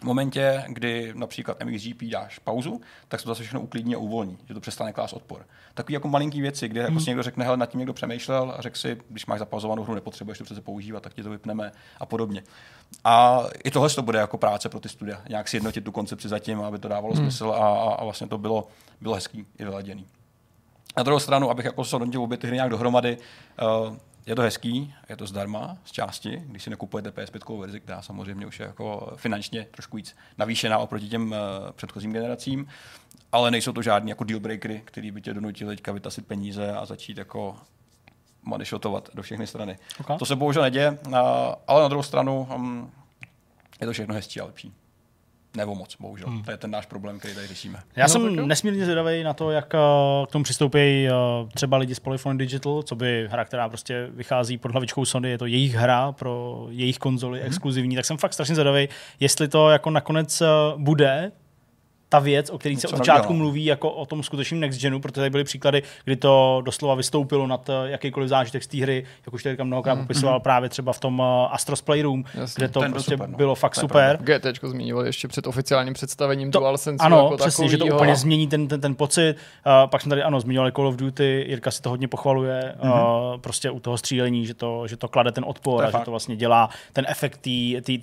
V 0.00 0.04
momentě, 0.04 0.64
kdy 0.68 1.12
například 1.16 1.64
MXGP 1.64 2.02
dáš 2.02 2.38
pauzu, 2.38 2.80
tak 3.08 3.20
se 3.20 3.24
to 3.24 3.30
zase 3.30 3.42
všechno 3.42 3.60
uklidní 3.60 3.94
a 3.94 3.98
uvolní, 3.98 4.38
že 4.48 4.54
to 4.54 4.60
přestane 4.60 4.92
klást 4.92 5.12
odpor. 5.12 5.46
Takový 5.74 5.94
jako 5.94 6.08
malinký 6.08 6.40
věci, 6.40 6.68
kde 6.68 6.80
jako 6.80 7.00
si 7.00 7.10
někdo 7.10 7.22
řekne, 7.22 7.44
hele, 7.44 7.56
nad 7.56 7.66
tím 7.66 7.78
někdo 7.78 7.92
přemýšlel 7.92 8.54
a 8.58 8.62
řekl 8.62 8.78
si, 8.78 9.00
když 9.08 9.26
máš 9.26 9.38
zapauzovanou 9.38 9.82
hru, 9.82 9.94
nepotřebuješ 9.94 10.38
to 10.38 10.44
přece 10.44 10.60
používat, 10.60 11.02
tak 11.02 11.14
ti 11.14 11.22
to 11.22 11.30
vypneme 11.30 11.72
a 11.98 12.06
podobně. 12.06 12.42
A 13.04 13.44
i 13.64 13.70
tohle 13.70 13.90
to 13.90 14.02
bude 14.02 14.18
jako 14.18 14.38
práce 14.38 14.68
pro 14.68 14.80
ty 14.80 14.88
studia, 14.88 15.22
nějak 15.28 15.48
sjednotit 15.48 15.84
tu 15.84 15.92
koncepci 15.92 16.28
zatím, 16.28 16.60
aby 16.60 16.78
to 16.78 16.88
dávalo 16.88 17.14
hmm. 17.14 17.24
smysl 17.24 17.50
a, 17.50 17.68
a, 17.68 17.94
a, 17.94 18.04
vlastně 18.04 18.26
to 18.26 18.38
bylo, 18.38 18.68
bylo 19.00 19.14
hezký 19.14 19.46
i 19.58 19.64
vyladěný. 19.64 20.06
Na 20.96 21.02
druhou 21.02 21.20
stranu, 21.20 21.50
abych 21.50 21.64
jako 21.64 21.84
se 21.84 21.98
donutil 21.98 22.22
obě 22.22 22.38
ty 22.38 22.46
hry 22.46 22.56
nějak 22.56 22.70
dohromady, 22.70 23.18
uh, 23.62 23.96
je 24.26 24.34
to 24.34 24.42
hezký, 24.42 24.94
je 25.08 25.16
to 25.16 25.26
zdarma 25.26 25.78
z 25.84 25.92
části, 25.92 26.42
když 26.46 26.62
si 26.62 26.70
nekupujete 26.70 27.10
PS5 27.10 27.60
verzi, 27.60 27.80
která 27.80 28.02
samozřejmě 28.02 28.46
už 28.46 28.60
je 28.60 28.66
jako 28.66 29.12
finančně 29.16 29.66
trošku 29.70 29.96
víc 29.96 30.16
navýšená 30.38 30.78
oproti 30.78 31.08
těm 31.08 31.32
uh, 31.32 31.36
předchozím 31.72 32.12
generacím, 32.12 32.68
ale 33.32 33.50
nejsou 33.50 33.72
to 33.72 33.82
žádný 33.82 34.10
jako 34.10 34.24
deal 34.24 34.40
breakery, 34.40 34.82
který 34.84 35.10
by 35.10 35.22
tě 35.22 35.34
donutili 35.34 35.76
teďka 35.76 35.92
vytasit 35.92 36.26
peníze 36.26 36.72
a 36.72 36.86
začít 36.86 37.18
jako 37.18 37.56
moneyshotovat 38.42 39.08
do 39.14 39.22
všechny 39.22 39.46
strany. 39.46 39.78
Ok. 40.00 40.18
To 40.18 40.26
se 40.26 40.36
bohužel 40.36 40.62
neděje, 40.62 40.98
uh, 41.06 41.14
ale 41.66 41.82
na 41.82 41.88
druhou 41.88 42.02
stranu 42.02 42.48
um, 42.54 42.92
je 43.80 43.86
to 43.86 43.92
všechno 43.92 44.14
hezčí 44.14 44.40
a 44.40 44.44
lepší. 44.44 44.74
Nebo 45.56 45.74
moc, 45.74 45.96
bohužel. 46.00 46.28
Hmm. 46.28 46.42
To 46.42 46.50
je 46.50 46.56
ten 46.56 46.70
náš 46.70 46.86
problém, 46.86 47.18
který 47.18 47.34
tady 47.34 47.46
řešíme. 47.46 47.78
Já 47.96 48.04
No, 48.04 48.08
jsem 48.08 48.36
tak 48.36 48.44
nesmírně 48.46 48.84
zvědavý 48.84 49.22
na 49.22 49.34
to, 49.34 49.50
jak 49.50 49.74
uh, 49.74 50.26
k 50.26 50.30
tomu 50.32 50.44
přistoupí 50.44 51.08
uh, 51.42 51.48
třeba 51.48 51.76
lidi 51.76 51.94
z 51.94 52.00
Polyphony 52.00 52.38
Digital, 52.38 52.82
co 52.82 52.96
by 52.96 53.28
hra, 53.30 53.44
která 53.44 53.68
prostě 53.68 54.08
vychází 54.14 54.58
pod 54.58 54.70
hlavičkou 54.70 55.04
Sony, 55.04 55.30
je 55.30 55.38
to 55.38 55.46
jejich 55.46 55.74
hra 55.74 56.12
pro 56.12 56.66
jejich 56.70 56.98
konzoli 56.98 57.38
Mhm. 57.38 57.42
hmm. 57.42 57.46
exkluzivní, 57.52 57.96
tak 57.96 58.04
jsem 58.04 58.16
fakt 58.16 58.32
strašně 58.32 58.54
zvědavý, 58.54 58.88
jestli 59.20 59.48
to 59.48 59.70
jako 59.70 59.90
nakonec 59.90 60.40
uh, 60.40 60.46
bude 60.82 61.32
ta 62.12 62.18
věc, 62.18 62.50
o 62.50 62.58
které 62.58 62.76
se 62.76 62.88
od 62.88 62.96
začátku 62.96 63.32
mluví 63.32 63.64
jako 63.64 63.90
o 63.90 64.06
tom 64.06 64.22
skutečném 64.22 64.60
next 64.60 64.80
genu, 64.80 65.00
protože 65.00 65.14
tady 65.20 65.30
byly 65.30 65.44
příklady, 65.44 65.82
kdy 66.04 66.16
to 66.16 66.62
doslova 66.64 66.94
vystoupilo 66.94 67.46
nad 67.46 67.68
uh, 67.68 67.74
jakýkoliv 67.84 68.28
zážitek 68.28 68.62
z 68.62 68.66
té 68.66 68.78
hry, 68.78 69.04
jak 69.26 69.34
už 69.34 69.42
tady 69.42 69.56
mnohokrát 69.64 69.94
Mhm. 69.94 70.04
popisoval 70.04 70.40
právě 70.40 70.68
třeba 70.68 70.92
v 70.92 71.00
tom 71.00 71.18
uh, 71.20 71.26
Astros 71.50 71.82
Playroom, 71.82 72.24
Jasně. 72.34 72.60
kde 72.60 72.68
to 72.68 72.80
prostě 72.90 73.10
super, 73.14 73.28
no. 73.28 73.36
bylo 73.36 73.54
fakt 73.54 73.74
To 73.74 73.80
super. 73.80 74.18
GT 74.22 74.46
zmiňoval 74.68 75.06
ještě 75.06 75.28
před 75.28 75.46
oficiálním 75.46 75.94
představením 75.94 76.50
To- 76.50 76.58
DualSense. 76.58 77.04
Ano, 77.06 77.16
jako 77.16 77.36
přesně, 77.36 77.68
že 77.68 77.76
to 77.76 77.84
takovýho. 77.84 77.96
úplně 77.96 78.16
změní 78.16 78.48
ten, 78.48 78.68
ten, 78.68 78.80
ten 78.80 78.94
pocit. 78.94 79.34
Uh, 79.66 79.90
pak 79.90 80.00
jsme 80.02 80.08
tady, 80.10 80.22
ano, 80.22 80.40
zmiňovali 80.40 80.72
Call 80.72 80.86
of 80.88 80.96
Duty, 80.96 81.44
Jirka 81.48 81.70
si 81.70 81.82
to 81.82 81.90
hodně 81.90 82.08
pochvaluje, 82.08 82.74
mm-hmm. 82.82 83.32
uh, 83.34 83.40
prostě 83.40 83.70
u 83.70 83.80
toho 83.80 83.98
střílení, 83.98 84.46
že 84.46 84.54
to, 84.54 84.86
že 84.86 84.96
to 84.96 85.08
klade 85.08 85.32
ten 85.32 85.44
odpor 85.46 85.76
To 85.82 85.82
a 85.82 85.86
že 85.86 85.92
fakt. 85.92 86.04
to 86.04 86.10
vlastně 86.10 86.36
dělá 86.36 86.70
ten 86.92 87.04
efekt 87.08 87.40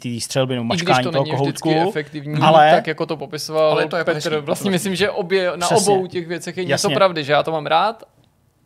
té 0.01 0.09
střílby 0.19 0.53
nebo 0.55 0.63
mačkání 0.63 1.03
to 1.03 1.11
toho 1.11 1.25
kohoutku. 1.25 1.71
efektivní, 1.89 2.39
ale- 2.41 2.71
tak 2.75 2.87
jako 2.87 3.05
to 3.05 3.17
popisoval, 3.17 3.71
Ale 3.71 3.85
to 3.87 3.96
je 3.97 4.03
Petr, 4.03 4.31
hezký. 4.31 4.45
vlastně 4.45 4.71
myslím, 4.71 4.95
že 4.95 5.09
obě, 5.11 5.51
na 5.55 5.67
Přesně. 5.67 5.93
obou 5.93 6.07
těch 6.07 6.27
věcech 6.27 6.57
je 6.57 6.63
něco 6.63 6.71
Jasně. 6.87 6.95
pravdy, 6.95 7.23
že 7.23 7.33
já 7.33 7.43
to 7.43 7.51
mám 7.51 7.65
rád, 7.65 8.03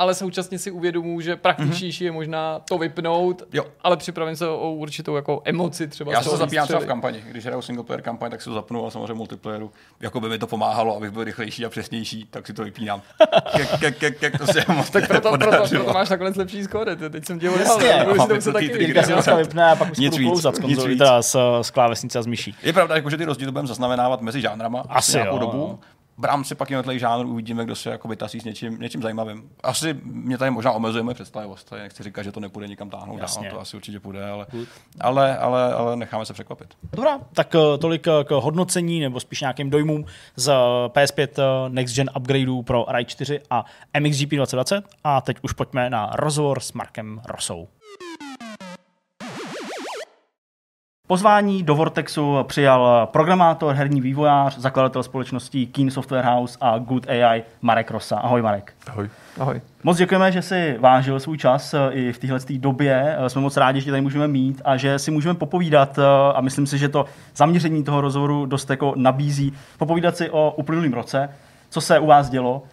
ale 0.02 0.16
současně 0.16 0.60
si 0.60 0.72
uvědomuji, 0.72 1.22
že 1.22 1.36
praktičnější 1.36 2.04
je 2.04 2.12
možná 2.12 2.60
to 2.60 2.78
vypnout, 2.78 3.43
Jo. 3.54 3.66
ale 3.82 3.97
připravím 3.97 4.36
se 4.36 4.47
o 4.47 4.72
určitou 4.72 5.16
jako 5.16 5.41
emoci 5.45 5.88
třeba. 5.88 6.12
Já 6.12 6.24
se 6.24 6.38
zapínám 6.38 6.68
třeba 6.68 6.80
v 6.80 6.86
kampani. 6.86 7.24
Když 7.28 7.45
hraju 7.45 7.62
single 7.62 7.84
player 7.84 8.02
kampaň, 8.02 8.32
tak 8.32 8.41
si 8.41 8.49
to 8.49 8.54
zapnu 8.54 8.86
a 8.86 8.91
samozřejmě 8.91 9.14
multiplayeru. 9.14 9.72
Jako 9.99 10.20
by 10.20 10.30
mi 10.30 10.38
to 10.38 10.47
pomáhalo, 10.47 10.97
abych 10.97 11.12
byl 11.12 11.24
rychlejší 11.24 11.66
a 11.66 11.70
přesnější, 11.70 12.28
tak 12.32 12.47
si 12.47 12.54
to 12.54 12.64
vypínám. 12.64 13.02
Kek, 13.58 13.80
kek, 13.80 13.97
kek, 13.97 14.18
kek, 14.20 14.38
to 14.38 14.47
se 14.47 14.66
moc 14.74 14.89
Tak 14.89 15.08
proto, 15.08 15.38
proto, 15.38 15.70
proto 15.70 15.93
máš 15.93 16.10
takhle 16.10 16.34
lepší 16.36 16.64
skóre, 16.64 16.95
teď 16.95 17.26
jsem 17.26 17.39
tě 17.39 17.49
dneska 19.06 19.36
vypne 19.36 19.72
a 19.72 19.76
pak 19.76 19.97
víc, 19.97 20.18
klouzat 20.18 20.56
z, 21.22 21.36
z 21.62 21.72
klávesnice 21.72 22.20
a 22.20 22.22
z 22.22 22.26
myší. 22.26 22.56
Je 22.64 22.74
pravda, 22.74 22.95
jako, 22.95 23.10
že 23.10 23.18
ty 23.18 23.26
rozdíly 23.26 23.52
budeme 23.52 23.68
zaznamenávat 23.68 24.22
mezi 24.22 24.41
žánrama 24.41 24.84
Asi 24.89 25.18
nějakou 25.18 25.38
dobu. 25.38 25.80
V 26.22 26.26
rámci 26.26 26.55
pak 26.55 26.69
jednotlivých 26.69 26.99
žánrů 26.99 27.30
uvidíme, 27.30 27.65
kdo 27.65 27.76
se 27.76 27.89
jako 27.89 28.07
vytasí 28.07 28.39
s 28.39 28.43
něčím, 28.43 28.80
něčím 28.80 29.01
zajímavým. 29.01 29.49
Asi 29.64 29.99
mě 30.03 30.38
tady 30.38 30.52
možná 30.52 30.72
omezujeme 30.72 31.14
představivost. 31.14 31.69
Tady 31.69 31.81
nechci 31.81 32.03
říkat, 32.03 32.23
že 32.23 32.31
to 32.31 32.39
nepůjde 32.39 32.68
nikam 32.68 32.89
táhnout 32.89 33.19
Jasně. 33.19 33.43
dál, 33.43 33.56
to 33.56 33.61
asi 33.61 33.77
určitě 33.77 33.99
půjde, 33.99 34.30
ale, 34.30 34.48
ale, 34.99 35.38
ale, 35.38 35.73
ale 35.73 35.95
necháme 35.95 36.26
se 36.26 36.34
překvapit. 36.34 36.73
Dobrá, 36.93 37.19
tak 37.34 37.56
eh, 37.56 37.77
tolik 37.77 38.07
eh, 38.07 38.23
k 38.23 38.31
hodnocení 38.31 38.99
nebo 38.99 39.19
spíš 39.19 39.41
nějakým 39.41 39.69
dojmům 39.69 40.06
z 40.35 40.48
eh, 40.48 40.53
PS5 40.88 41.27
eh, 41.38 41.69
Next 41.69 41.95
Gen 41.95 42.10
upgradeů 42.18 42.64
pro 42.64 42.85
Rai 42.88 43.06
4 43.06 43.41
a 43.49 43.65
MXGP 43.99 44.30
2020 44.30 44.84
a 45.03 45.22
teď 45.22 45.38
už 45.41 45.53
pojďme 45.53 45.89
na 45.89 46.11
rozhovor 46.14 46.60
s 46.60 46.73
Markem 46.73 47.22
Rosou. 47.26 47.68
Pozvání 51.11 51.63
do 51.63 51.75
Vortexu 51.75 52.38
přijal 52.43 53.09
programátor, 53.11 53.75
herní 53.75 54.01
vývojář, 54.01 54.57
zakladatel 54.57 55.03
společností 55.03 55.67
Keen 55.67 55.91
Software 55.91 56.25
House 56.25 56.57
a 56.61 56.77
Good 56.77 57.09
AI 57.09 57.43
Marek 57.61 57.91
Rosa. 57.91 58.17
Ahoj 58.19 58.41
Marek. 58.41 58.73
Ahoj. 58.88 59.09
Ahoj. 59.39 59.61
Moc 59.83 59.97
děkujeme, 59.97 60.31
že 60.31 60.41
si 60.41 60.77
vážil 60.79 61.19
svůj 61.19 61.38
čas 61.38 61.73
eh, 61.73 61.77
i 61.91 62.13
v 62.13 62.17
téhle 62.19 62.39
době. 62.57 63.17
Eh, 63.19 63.29
Jsme 63.29 63.41
moc 63.41 63.57
rádi, 63.57 63.79
že 63.79 63.85
tě 63.85 63.91
tady 63.91 64.01
můžeme 64.01 64.27
mít 64.27 64.61
a 64.65 64.77
že 64.77 64.99
si 64.99 65.11
můžeme 65.11 65.35
popovídat 65.35 65.97
eh, 65.97 66.03
a 66.33 66.41
myslím 66.41 66.67
si, 66.67 66.77
že 66.77 66.89
to 66.89 67.05
zaměření 67.35 67.83
toho 67.83 68.01
rozhovoru 68.01 68.45
dost 68.45 68.69
jako 68.69 68.93
nabízí. 68.95 69.53
Popovídat 69.77 70.17
si 70.17 70.29
o 70.29 70.53
uplynulém 70.57 70.93
roce, 70.93 71.29
co 71.69 71.81
se 71.81 71.99
u 71.99 72.05
vás 72.05 72.29
dělo, 72.29 72.63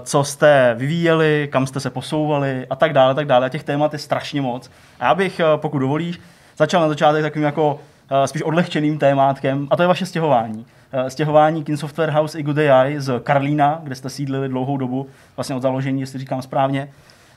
co 0.00 0.24
jste 0.24 0.74
vyvíjeli, 0.78 1.48
kam 1.52 1.66
jste 1.66 1.80
se 1.80 1.90
posouvali 1.90 2.66
a 2.70 2.76
tak 2.76 2.92
dále, 2.92 3.14
tak 3.14 3.26
dále. 3.26 3.46
A 3.46 3.48
těch 3.48 3.64
témat 3.64 3.92
je 3.92 3.98
strašně 3.98 4.42
moc. 4.42 4.70
A 5.00 5.04
já 5.04 5.14
bych, 5.14 5.40
pokud 5.60 5.78
dovolíš, 5.78 6.20
začal 6.56 6.80
na 6.80 6.88
začátek 6.88 7.22
takovým 7.22 7.44
jako 7.44 7.80
eh, 8.10 8.28
spíš 8.28 8.42
odlehčeným 8.42 8.98
témátkem, 8.98 9.68
a 9.70 9.76
to 9.76 9.82
je 9.82 9.88
vaše 9.88 10.06
stěhování. 10.06 10.66
Eh, 10.92 11.10
Stěhování 11.10 11.64
Kin 11.64 11.76
Software 11.76 12.10
House 12.10 12.38
i 12.38 12.42
Good 12.42 12.58
AI 12.58 13.00
z 13.00 13.20
Karlína, 13.22 13.80
kde 13.82 13.94
jste 13.94 14.10
sídlili 14.10 14.48
dlouhou 14.48 14.76
dobu, 14.76 15.06
vlastně 15.36 15.56
od 15.56 15.62
založení, 15.62 16.00
jestli 16.00 16.18
říkám 16.18 16.42
správně, 16.42 16.88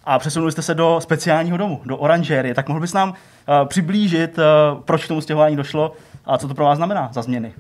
a 0.04 0.20
přesunuli 0.20 0.52
jste 0.52 0.62
se 0.62 0.76
do 0.76 1.00
speciálního 1.02 1.58
domu, 1.58 1.82
do 1.86 1.98
oranžérie. 1.98 2.54
Tak 2.54 2.68
mohl 2.68 2.80
bys 2.80 2.94
nám 2.94 3.14
eh, 3.14 3.66
přiblížit, 3.66 4.40
proč 4.86 5.06
k 5.06 5.08
tomu 5.08 5.22
stěhování 5.22 5.56
došlo 5.56 5.94
a 6.26 6.38
co 6.38 6.48
to 6.48 6.54
pro 6.54 6.66
vás 6.66 6.78
znamená 6.78 7.10
za 7.14 7.22
změny? 7.22 7.54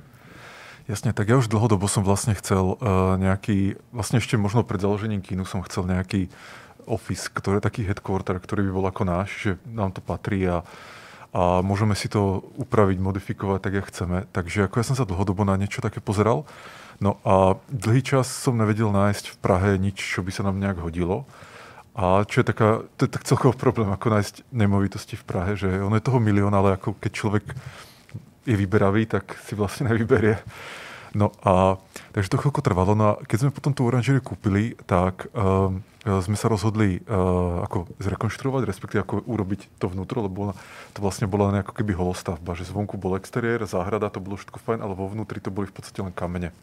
Jasne, 0.90 1.14
tak 1.14 1.30
ja 1.30 1.38
už 1.38 1.54
dlhodobo 1.54 1.86
som 1.86 2.02
vlastne 2.02 2.34
chcel 2.34 2.74
uh, 2.74 3.14
nejaký, 3.14 3.78
vlastne 3.94 4.18
ešte 4.18 4.42
možno 4.42 4.66
pred 4.66 4.82
založením 4.82 5.22
kínu 5.22 5.46
som 5.46 5.62
chcel 5.62 5.86
nejaký 5.86 6.34
office, 6.90 7.30
ktorý, 7.30 7.62
taký 7.62 7.86
headquarter, 7.86 8.42
ktorý 8.42 8.66
by 8.66 8.72
bol 8.74 8.86
ako 8.90 9.04
náš, 9.06 9.30
že 9.38 9.52
nám 9.70 9.94
to 9.94 10.02
patrí 10.02 10.50
a, 10.50 10.66
a 11.30 11.62
môžeme 11.62 11.94
si 11.94 12.10
to 12.10 12.42
upraviť, 12.58 12.98
modifikovať 12.98 13.60
tak, 13.62 13.74
jak 13.78 13.90
chceme. 13.94 14.18
Takže 14.34 14.66
ako 14.66 14.76
ja 14.82 14.86
som 14.86 14.98
sa 14.98 15.06
dlhodobo 15.06 15.46
na 15.46 15.54
niečo 15.62 15.82
také 15.82 16.02
pozeral. 16.02 16.50
No 16.98 17.22
a 17.22 17.56
dlhý 17.70 18.02
čas 18.02 18.28
som 18.28 18.58
nevedel 18.58 18.90
nájsť 18.90 19.38
v 19.38 19.38
Prahe 19.38 19.70
nič, 19.78 20.02
čo 20.02 20.26
by 20.26 20.32
sa 20.34 20.44
nám 20.44 20.58
nejak 20.58 20.82
hodilo. 20.82 21.30
A 21.94 22.26
čo 22.26 22.42
je 22.42 22.46
taká, 22.50 22.84
to 22.98 23.06
je 23.06 23.12
tak 23.12 23.28
celkový 23.28 23.56
problém, 23.60 23.92
ako 23.92 24.08
nájsť 24.10 24.36
nemovitosti 24.56 25.16
v 25.20 25.28
Prahe, 25.28 25.54
že 25.54 25.70
ono 25.84 26.00
je 26.00 26.06
toho 26.06 26.20
milión, 26.20 26.52
ale 26.56 26.76
ako 26.76 26.98
keď 26.98 27.12
človek 27.12 27.46
je 28.48 28.56
vyberavý, 28.56 29.06
tak 29.06 29.38
si 29.46 29.54
vlastne 29.54 29.92
nevyberie. 29.92 30.40
No 31.14 31.34
a 31.46 31.78
takže 32.14 32.30
to 32.30 32.42
chvíľko 32.42 32.62
trvalo. 32.62 32.94
No 32.94 33.06
a 33.06 33.14
keď 33.26 33.46
sme 33.46 33.56
potom 33.56 33.74
tú 33.74 33.86
oranžeriu 33.86 34.22
kúpili, 34.22 34.78
tak 34.86 35.30
um, 35.34 35.82
sme 36.00 36.40
sa 36.40 36.48
rozhodli 36.48 37.04
uh, 37.04 37.68
ako 37.68 37.92
zrekonštruovať, 38.00 38.64
respektíve 38.64 39.04
ako 39.04 39.20
urobiť 39.28 39.68
to 39.84 39.92
vnútro, 39.92 40.24
lebo 40.24 40.56
to 40.96 41.00
vlastne 41.04 41.28
bola 41.28 41.52
len 41.52 41.60
ako 41.60 41.76
keby 41.76 41.92
holostavba, 41.92 42.56
že 42.56 42.72
zvonku 42.72 42.96
bol 42.96 43.20
exteriér, 43.20 43.68
záhrada, 43.68 44.08
to 44.08 44.24
bolo 44.24 44.40
všetko 44.40 44.64
fajn, 44.64 44.80
ale 44.80 44.96
vo 44.96 45.12
vnútri 45.12 45.44
to 45.44 45.52
boli 45.52 45.68
v 45.68 45.76
podstate 45.76 46.00
len 46.00 46.16
kamene. 46.16 46.56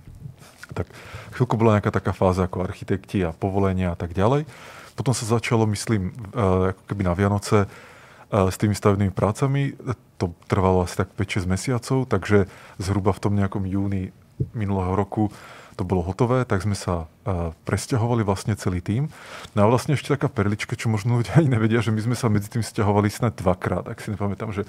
Tak 0.72 0.88
chvíľku 1.36 1.60
bola 1.60 1.76
nejaká 1.76 1.92
taká 1.92 2.16
fáza 2.16 2.48
ako 2.48 2.64
architekti 2.64 3.20
a 3.20 3.36
povolenia 3.36 3.92
a 3.92 3.98
tak 3.98 4.16
ďalej. 4.16 4.48
Potom 4.96 5.12
sa 5.12 5.28
začalo, 5.28 5.68
myslím, 5.68 6.16
uh, 6.32 6.72
ako 6.72 6.82
keby 6.88 7.02
na 7.04 7.12
Vianoce 7.12 7.68
uh, 7.68 8.48
s 8.48 8.56
tými 8.56 8.72
stavebnými 8.72 9.12
prácami. 9.12 9.76
To 10.16 10.32
trvalo 10.48 10.88
asi 10.88 10.96
tak 10.96 11.12
5-6 11.12 11.44
mesiacov, 11.44 12.08
takže 12.08 12.48
zhruba 12.80 13.12
v 13.12 13.20
tom 13.20 13.36
nejakom 13.36 13.68
júni 13.68 14.16
minulého 14.56 14.96
roku 14.96 15.28
to 15.76 15.84
bolo 15.84 16.00
hotové, 16.00 16.48
tak 16.48 16.64
sme 16.64 16.72
sa 16.72 17.04
uh, 17.04 17.52
presťahovali 17.68 18.24
vlastne 18.24 18.56
celý 18.56 18.80
tým. 18.80 19.12
No 19.52 19.64
a 19.64 19.66
vlastne 19.68 19.92
ešte 19.92 20.16
taká 20.16 20.32
perlička, 20.32 20.72
čo 20.72 20.88
možno 20.88 21.20
ľudia 21.20 21.36
ani 21.36 21.52
nevedia, 21.52 21.84
že 21.84 21.92
my 21.92 22.00
sme 22.00 22.16
sa 22.16 22.32
medzi 22.32 22.48
tým 22.48 22.64
stiahovali 22.64 23.12
snad 23.12 23.36
dvakrát, 23.36 23.84
ak 23.84 24.00
si 24.00 24.08
nepamätám, 24.08 24.56
že 24.56 24.64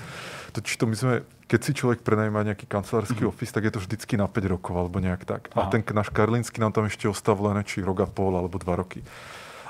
to, 0.51 0.59
či 0.59 0.75
to 0.75 0.83
my 0.83 0.95
sme, 0.99 1.13
keď 1.47 1.59
si 1.63 1.71
človek 1.71 2.03
prenajíma 2.03 2.43
nejaký 2.51 2.67
kancelársky 2.67 3.23
mm-hmm. 3.23 3.31
office, 3.31 3.55
tak 3.55 3.63
je 3.63 3.71
to 3.71 3.79
vždycky 3.79 4.19
na 4.19 4.27
5 4.27 4.53
rokov 4.53 4.75
alebo 4.75 4.99
nejak 4.99 5.23
tak. 5.23 5.47
A 5.55 5.65
Aha. 5.65 5.71
ten 5.71 5.81
náš 5.95 6.11
karlínsky 6.11 6.59
nám 6.59 6.75
tam 6.75 6.83
ešte 6.91 7.07
ostal 7.07 7.39
len 7.39 7.63
či 7.63 7.79
rok 7.79 8.03
a 8.03 8.07
pol 8.07 8.35
alebo 8.35 8.59
dva 8.59 8.75
roky. 8.75 8.99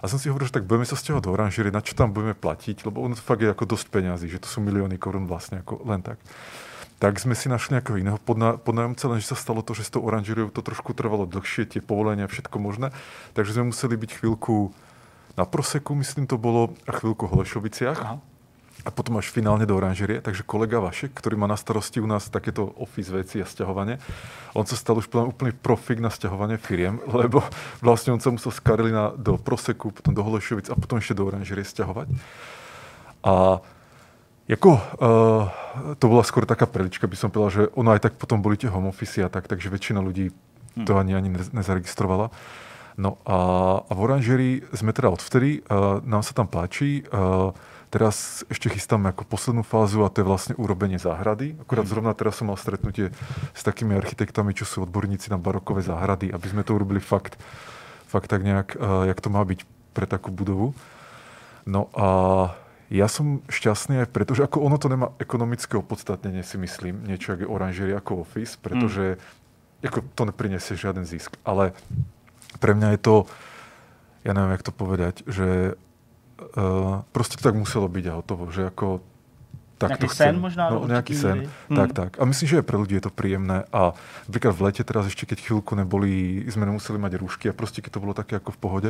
A 0.02 0.06
som 0.06 0.22
si 0.22 0.30
hovoril, 0.30 0.50
že 0.50 0.62
tak 0.62 0.70
budeme 0.70 0.86
sa 0.86 0.94
stiahovať 0.94 1.26
do 1.26 1.34
oranžíry, 1.34 1.70
na 1.74 1.82
čo 1.82 1.98
tam 1.98 2.14
budeme 2.14 2.38
platiť, 2.38 2.86
lebo 2.86 3.02
ono 3.02 3.18
to 3.18 3.24
fakt 3.26 3.42
je 3.42 3.50
ako 3.50 3.66
dosť 3.66 3.90
peňazí, 3.90 4.30
že 4.30 4.42
to 4.42 4.46
sú 4.50 4.62
milióny 4.62 5.02
korún 5.02 5.26
vlastne 5.26 5.66
ako 5.66 5.82
len 5.90 6.06
tak. 6.06 6.22
Tak 6.98 7.22
sme 7.22 7.38
si 7.38 7.46
našli 7.46 7.78
nejakého 7.78 8.02
iného 8.02 8.18
podna, 8.18 8.58
podnájomca, 8.58 9.06
lenže 9.06 9.30
sa 9.30 9.38
stalo 9.38 9.62
to, 9.62 9.78
že 9.78 9.86
s 9.86 9.94
tou 9.94 10.02
oranžíriou 10.02 10.50
to 10.50 10.66
trošku 10.66 10.98
trvalo 10.98 11.30
dlhšie, 11.30 11.70
tie 11.70 11.82
povolenia, 11.82 12.26
všetko 12.26 12.58
možné. 12.58 12.90
Takže 13.38 13.54
sme 13.54 13.70
museli 13.70 13.94
byť 14.02 14.18
chvíľku 14.18 14.74
na 15.38 15.46
Proseku, 15.46 15.94
myslím 15.94 16.26
to 16.26 16.42
bolo, 16.42 16.74
a 16.90 16.92
chvíľku 16.98 17.30
v 17.30 17.34
Holešoviciach. 17.38 18.00
Aha. 18.02 18.18
A 18.86 18.90
potom 18.90 19.18
až 19.22 19.30
finálne 19.30 19.70
do 19.70 19.78
oranžerie. 19.78 20.22
Takže 20.26 20.42
kolega 20.42 20.82
Vašek, 20.82 21.14
ktorý 21.14 21.38
má 21.38 21.46
na 21.46 21.58
starosti 21.58 22.02
u 22.02 22.10
nás 22.10 22.34
takéto 22.34 22.74
office 22.82 23.14
veci 23.14 23.42
a 23.42 23.46
sťahovanie, 23.46 24.02
on 24.58 24.66
sa 24.66 24.74
stal 24.74 24.98
už 24.98 25.14
úplný 25.14 25.54
profik 25.54 26.02
na 26.02 26.10
sťahovanie 26.10 26.58
firiem, 26.58 26.98
lebo 27.22 27.46
vlastne 27.86 28.18
on 28.18 28.22
sa 28.22 28.34
musel 28.34 28.50
z 28.50 28.62
Karlina 28.66 29.14
do 29.14 29.38
Proseku, 29.38 29.94
potom 29.94 30.18
do 30.18 30.26
Holešovic 30.26 30.74
a 30.74 30.76
potom 30.78 30.98
ešte 30.98 31.14
do 31.14 31.30
oranžerie 31.30 31.62
sťahovať. 31.62 32.10
A 33.22 33.62
jako, 34.48 34.80
uh, 34.80 35.52
to 36.00 36.06
bola 36.08 36.24
skôr 36.24 36.48
taká 36.48 36.66
prelička, 36.66 37.08
by 37.08 37.18
som 37.20 37.30
povedal, 37.30 37.52
že 37.52 37.64
ono 37.76 37.92
aj 37.92 38.08
tak 38.08 38.14
potom 38.16 38.40
boli 38.40 38.56
tie 38.56 38.72
home 38.72 38.88
office 38.88 39.20
a 39.20 39.30
tak, 39.30 39.48
takže 39.48 39.68
väčšina 39.70 40.00
ľudí 40.00 40.32
to 40.88 40.98
ani, 40.98 41.14
ani 41.18 41.30
nez- 41.30 41.52
nezaregistrovala. 41.52 42.32
No 42.98 43.22
a, 43.30 43.38
a 43.86 43.92
v 43.94 44.00
oranžerii 44.02 44.56
sme 44.74 44.90
teda 44.90 45.14
odvtedy, 45.14 45.62
uh, 45.68 46.02
nám 46.02 46.26
sa 46.26 46.34
tam 46.34 46.50
páči, 46.50 47.06
uh, 47.14 47.54
teraz 47.94 48.42
ešte 48.50 48.74
chystáme 48.74 49.14
ako 49.14 49.24
poslednú 49.30 49.64
fázu 49.64 50.02
a 50.02 50.10
to 50.10 50.26
je 50.26 50.30
vlastne 50.30 50.54
urobenie 50.58 50.98
záhrady. 50.98 51.56
Akurát 51.62 51.86
zrovna 51.86 52.18
teraz 52.18 52.42
som 52.42 52.50
mal 52.50 52.58
stretnutie 52.58 53.14
s 53.54 53.62
takými 53.62 53.96
architektami, 53.96 54.52
čo 54.58 54.66
sú 54.66 54.84
odborníci 54.84 55.30
na 55.30 55.38
barokové 55.38 55.86
záhrady, 55.86 56.34
aby 56.34 56.48
sme 56.50 56.66
to 56.66 56.74
urobili 56.74 57.00
fakt, 57.00 57.38
fakt 58.10 58.34
tak 58.34 58.42
nejak, 58.42 58.76
uh, 58.76 59.06
jak 59.06 59.22
to 59.22 59.30
má 59.30 59.46
byť 59.46 59.60
pre 59.94 60.10
takú 60.10 60.34
budovu. 60.34 60.74
No 61.70 61.92
a 61.94 62.08
ja 62.88 63.08
som 63.12 63.44
šťastný 63.52 64.04
aj 64.04 64.10
preto, 64.16 64.32
že 64.32 64.48
ako 64.48 64.64
ono 64.64 64.80
to 64.80 64.88
nemá 64.88 65.12
ekonomické 65.20 65.76
opodstatnenie, 65.76 66.44
si 66.44 66.56
myslím, 66.56 67.04
niečo 67.04 67.36
ako 67.36 67.42
je 67.44 67.52
oranžeria 67.52 68.00
ako 68.00 68.24
office, 68.24 68.56
pretože 68.56 69.20
ako 69.84 70.08
to 70.16 70.24
neprinesie 70.24 70.80
žiaden 70.80 71.04
zisk. 71.04 71.36
Ale 71.44 71.76
pre 72.64 72.72
mňa 72.72 72.96
je 72.96 73.00
to, 73.04 73.16
ja 74.24 74.32
neviem, 74.32 74.56
jak 74.56 74.68
to 74.68 74.74
povedať, 74.74 75.16
že 75.28 75.76
uh, 75.76 77.04
proste 77.12 77.36
to 77.36 77.44
tak 77.44 77.60
muselo 77.60 77.92
byť 77.92 78.06
a 78.08 78.18
hotovo, 78.18 78.48
že 78.50 78.72
ako 78.72 79.04
tak 79.78 79.90
Nejaký 79.94 80.02
to 80.02 80.10
chcem. 80.10 80.28
sen 80.28 80.36
možná 80.38 80.64
No, 80.68 80.84
určitý 80.84 81.14
sen. 81.14 81.38
míry. 81.38 81.46
Tak, 81.70 81.88
Hmm. 81.88 81.94
tak. 81.96 82.12
A 82.18 82.24
myslím, 82.26 82.48
že 82.48 82.58
aj 82.58 82.66
pre 82.66 82.78
ľudí 82.78 82.94
je 82.94 83.06
to 83.06 83.12
príjemné. 83.12 83.58
A 83.70 83.94
napríklad 84.26 84.52
v 84.52 84.62
lete 84.64 84.82
teraz 84.82 85.06
ešte, 85.06 85.24
keď 85.24 85.38
chvíľku 85.40 85.74
neboli, 85.74 86.12
sme 86.48 86.66
nemuseli 86.66 86.98
mať 86.98 87.14
rúšky 87.16 87.46
a 87.46 87.54
proste 87.54 87.80
keď 87.80 87.92
to 87.94 88.02
bolo 88.02 88.12
také 88.12 88.36
ako 88.36 88.52
v 88.52 88.60
pohode, 88.60 88.90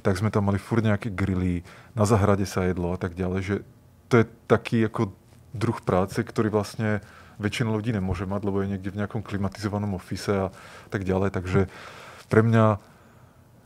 tak 0.00 0.14
sme 0.14 0.28
tam 0.28 0.44
mali 0.44 0.56
furt 0.56 0.80
nejaké 0.80 1.08
grily, 1.08 1.64
na 1.92 2.04
zahrade 2.04 2.44
sa 2.44 2.62
jedlo 2.62 2.92
a 2.92 2.98
tak 2.98 3.12
ďalej, 3.12 3.40
že 3.40 3.54
to 4.06 4.20
je 4.20 4.24
taký 4.46 4.84
ako 4.84 5.10
druh 5.50 5.80
práce, 5.80 6.14
ktorý 6.14 6.48
vlastne 6.48 7.00
väčšina 7.36 7.68
ľudí 7.68 7.90
nemôže 7.90 8.24
mať, 8.24 8.40
lebo 8.42 8.60
je 8.60 8.70
niekde 8.70 8.88
v 8.88 8.98
nejakom 8.98 9.20
klimatizovanom 9.20 9.92
ofise 9.92 10.30
a 10.30 10.48
tak 10.86 11.02
ďalej. 11.02 11.32
Takže 11.32 11.60
pre 12.28 12.40
mňa, 12.40 12.76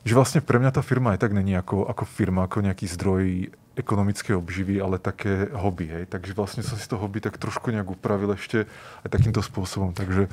že 0.00 0.14
vlastne 0.14 0.40
pre 0.40 0.56
mňa 0.56 0.70
tá 0.70 0.80
firma 0.80 1.12
aj 1.12 1.20
tak 1.20 1.34
není 1.34 1.52
ako, 1.52 1.84
ako 1.84 2.02
firma, 2.04 2.46
ako 2.46 2.62
nejaký 2.62 2.86
zdroj 2.86 3.50
ekonomické 3.80 4.36
obživy, 4.36 4.78
ale 4.78 5.00
také 5.00 5.48
hobby. 5.56 5.88
Hej. 5.88 6.04
Takže 6.12 6.36
vlastne 6.36 6.62
som 6.62 6.76
si 6.76 6.86
to 6.86 7.00
hobby 7.00 7.24
tak 7.24 7.40
trošku 7.40 7.72
nejak 7.72 7.88
upravil 7.96 8.36
ešte 8.36 8.68
aj 9.02 9.08
takýmto 9.08 9.40
spôsobom. 9.40 9.96
Takže, 9.96 10.28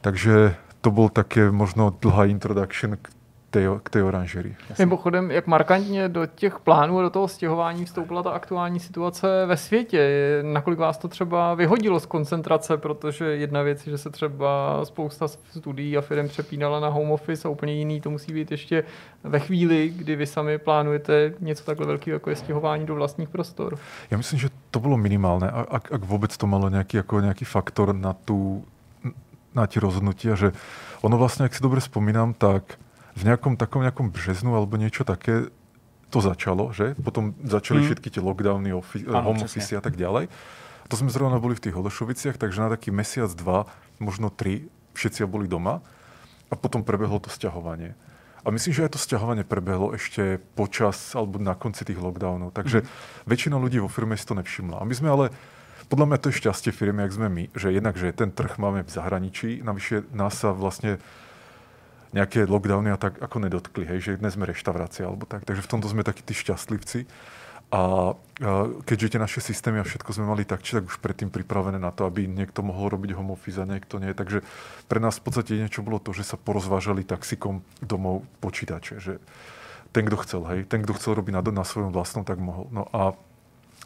takže 0.00 0.56
to 0.80 0.88
byl 0.90 1.08
také 1.08 1.50
možno 1.52 1.92
dlhá 2.00 2.26
introduction 2.26 2.96
k 2.96 3.06
té, 3.56 3.80
k 3.82 3.90
té 3.90 4.02
oranžerii. 4.02 4.56
Mimochodem, 4.78 5.30
jak 5.30 5.46
markantně 5.46 6.08
do 6.08 6.26
těch 6.26 6.58
plánů 6.58 6.98
a 6.98 7.02
do 7.02 7.10
toho 7.10 7.28
stěhování 7.28 7.84
vstoupila 7.84 8.22
ta 8.22 8.30
aktuální 8.30 8.80
situace 8.80 9.46
ve 9.46 9.56
světě. 9.56 10.00
Nakolik 10.42 10.78
vás 10.78 10.98
to 10.98 11.08
třeba 11.08 11.54
vyhodilo 11.54 12.00
z 12.00 12.06
koncentrace, 12.06 12.76
protože 12.76 13.24
jedna 13.24 13.62
věc 13.62 13.86
je, 13.86 13.90
že 13.90 13.98
se 13.98 14.10
třeba 14.10 14.80
spousta 14.84 15.28
studií 15.28 15.96
a 15.96 16.00
firm 16.00 16.28
přepínala 16.28 16.80
na 16.80 16.88
home 16.88 17.10
office 17.10 17.48
a 17.48 17.50
úplně 17.50 17.72
jiný 17.72 18.00
to 18.00 18.10
musí 18.10 18.32
být 18.32 18.50
ještě 18.50 18.84
ve 19.24 19.38
chvíli, 19.38 19.92
kdy 19.96 20.16
vy 20.16 20.26
sami 20.26 20.58
plánujete 20.58 21.32
něco 21.40 21.64
takhle 21.64 21.86
velkého, 21.86 22.14
jako 22.14 22.30
je 22.30 22.36
stěhování 22.36 22.86
do 22.86 22.94
vlastních 22.94 23.28
prostor. 23.28 23.78
Já 24.10 24.16
myslím, 24.16 24.38
že 24.38 24.48
to 24.70 24.80
bylo 24.80 24.96
minimálné, 24.96 25.50
ak, 25.50 25.92
ak 25.92 26.04
vůbec 26.04 26.36
to 26.36 26.46
malo 26.46 26.68
nějaký, 26.68 26.96
jako 26.96 27.20
nějaký 27.20 27.44
faktor 27.44 27.94
na 27.94 28.12
tu 28.12 28.64
na 29.56 29.64
tie 29.64 29.80
rozhodnutia, 29.80 30.36
že 30.36 30.52
ono 31.00 31.16
vlastne, 31.16 31.48
ak 31.48 31.56
si 31.56 31.64
dobre 31.64 31.80
spomínam, 31.80 32.36
tak 32.36 32.76
v 33.16 33.22
nejakom 33.24 33.56
takom 33.56 33.80
nejakom 33.80 34.12
březnu 34.12 34.52
alebo 34.52 34.76
niečo 34.76 35.02
také 35.02 35.48
to 36.12 36.22
začalo, 36.22 36.70
že? 36.70 36.94
Potom 37.00 37.34
začali 37.42 37.82
hmm. 37.82 37.86
všetky 37.90 38.08
tie 38.14 38.22
lockdowny, 38.22 38.70
ofi- 38.76 39.08
ano, 39.08 39.32
home 39.32 39.42
office 39.42 39.74
a 39.74 39.82
tak 39.82 39.98
ďalej. 39.98 40.30
To 40.86 40.94
sme 40.94 41.10
zrovna 41.10 41.42
boli 41.42 41.58
v 41.58 41.66
tých 41.66 41.74
Holešoviciach, 41.74 42.38
takže 42.38 42.62
na 42.62 42.70
taký 42.70 42.94
mesiac, 42.94 43.26
dva, 43.34 43.66
možno 43.98 44.30
tri, 44.30 44.70
všetci 44.94 45.26
boli 45.26 45.50
doma 45.50 45.82
a 46.46 46.54
potom 46.54 46.86
prebehlo 46.86 47.18
to 47.18 47.26
sťahovanie. 47.26 47.98
A 48.46 48.54
myslím, 48.54 48.78
že 48.78 48.86
aj 48.86 48.94
to 48.94 49.02
sťahovanie 49.02 49.42
prebehlo 49.42 49.90
ešte 49.90 50.38
počas 50.54 50.94
alebo 51.18 51.42
na 51.42 51.58
konci 51.58 51.82
tých 51.82 51.98
lockdownov. 51.98 52.54
Takže 52.54 52.86
mm. 52.86 52.88
väčšina 53.26 53.58
ľudí 53.58 53.82
vo 53.82 53.90
firme 53.90 54.14
si 54.14 54.22
to 54.22 54.38
nevšimla. 54.38 54.78
A 54.78 54.86
my 54.86 54.94
sme 54.94 55.10
ale, 55.10 55.34
podľa 55.90 56.06
mňa 56.14 56.18
to 56.22 56.30
je 56.30 56.38
šťastie 56.46 56.70
firmy, 56.70 57.02
jak 57.02 57.18
sme 57.18 57.26
my, 57.26 57.44
že 57.58 57.74
jednak, 57.74 57.98
že 57.98 58.14
ten 58.14 58.30
trh 58.30 58.54
máme 58.62 58.86
v 58.86 58.90
zahraničí, 58.94 59.66
navyše 59.66 60.06
nás 60.14 60.38
sa 60.38 60.54
vlastne 60.54 61.02
nejaké 62.16 62.48
lockdowny 62.48 62.88
a 62.88 62.96
tak 62.96 63.20
ako 63.20 63.44
nedotkli, 63.44 63.84
hej, 63.84 63.98
že 64.00 64.12
dnes 64.16 64.32
sme 64.32 64.48
reštaurácia 64.48 65.04
alebo 65.04 65.28
tak. 65.28 65.44
Takže 65.44 65.60
v 65.60 65.70
tomto 65.70 65.92
sme 65.92 66.00
takí 66.00 66.24
tí 66.24 66.32
šťastlivci. 66.32 67.04
A 67.66 68.14
keďže 68.86 69.18
tie 69.18 69.20
naše 69.20 69.42
systémy 69.42 69.82
a 69.82 69.84
všetko 69.84 70.14
sme 70.14 70.30
mali 70.30 70.46
tak, 70.46 70.62
či 70.62 70.78
tak 70.78 70.86
už 70.86 71.02
predtým 71.02 71.34
pripravené 71.34 71.82
na 71.82 71.90
to, 71.90 72.06
aby 72.06 72.30
niekto 72.30 72.62
mohol 72.62 72.94
robiť 72.94 73.18
home 73.18 73.34
office 73.34 73.58
a 73.58 73.66
niekto 73.66 73.98
nie. 73.98 74.14
Takže 74.14 74.46
pre 74.86 75.02
nás 75.02 75.18
v 75.18 75.24
podstate 75.26 75.58
niečo 75.58 75.82
bolo 75.82 75.98
to, 75.98 76.14
že 76.14 76.22
sa 76.22 76.38
porozvážali 76.38 77.02
taxikom 77.02 77.66
domov 77.82 78.22
počítače. 78.38 79.02
Že 79.02 79.18
ten, 79.90 80.06
kto 80.06 80.16
chcel, 80.22 80.42
hej, 80.46 80.60
ten, 80.70 80.86
kto 80.86 80.94
chcel 80.94 81.18
robiť 81.18 81.34
na, 81.34 81.42
na 81.42 81.66
svojom 81.66 81.90
vlastnom, 81.90 82.22
tak 82.22 82.38
mohol. 82.38 82.70
No 82.70 82.86
a, 82.94 83.18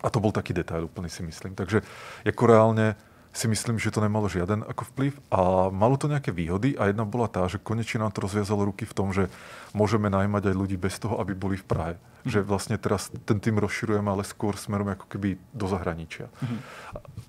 a 0.05 0.09
to 0.13 0.21
bol 0.21 0.31
taký 0.31 0.53
detail 0.53 0.85
úplný 0.85 1.09
si 1.09 1.25
myslím. 1.25 1.57
Takže 1.57 1.81
ako 2.29 2.45
reálne 2.53 3.01
si 3.31 3.47
myslím, 3.47 3.79
že 3.79 3.95
to 3.95 4.03
nemalo 4.03 4.27
žiaden 4.27 4.67
ako 4.67 4.91
vplyv 4.91 5.15
a 5.31 5.71
malo 5.71 5.95
to 5.95 6.11
nejaké 6.11 6.35
výhody 6.35 6.75
a 6.75 6.91
jedna 6.91 7.07
bola 7.07 7.31
tá, 7.31 7.47
že 7.47 7.63
konečne 7.63 8.03
nám 8.03 8.11
to 8.11 8.27
rozviazalo 8.27 8.67
ruky 8.67 8.83
v 8.83 8.97
tom, 8.97 9.15
že 9.15 9.31
môžeme 9.71 10.11
najmať 10.11 10.51
aj 10.51 10.55
ľudí 10.59 10.75
bez 10.75 10.99
toho, 10.99 11.23
aby 11.23 11.39
boli 11.39 11.55
v 11.55 11.67
Prahe. 11.67 11.95
Mm. 12.27 12.27
Že 12.27 12.41
vlastne 12.43 12.77
teraz 12.77 13.07
ten 13.23 13.39
tým 13.39 13.63
rozširujeme, 13.63 14.11
ale 14.11 14.27
skôr 14.27 14.59
smerom 14.59 14.91
ako 14.91 15.07
keby 15.07 15.39
do 15.55 15.67
zahraničia. 15.71 16.27
Mm. 16.43 16.59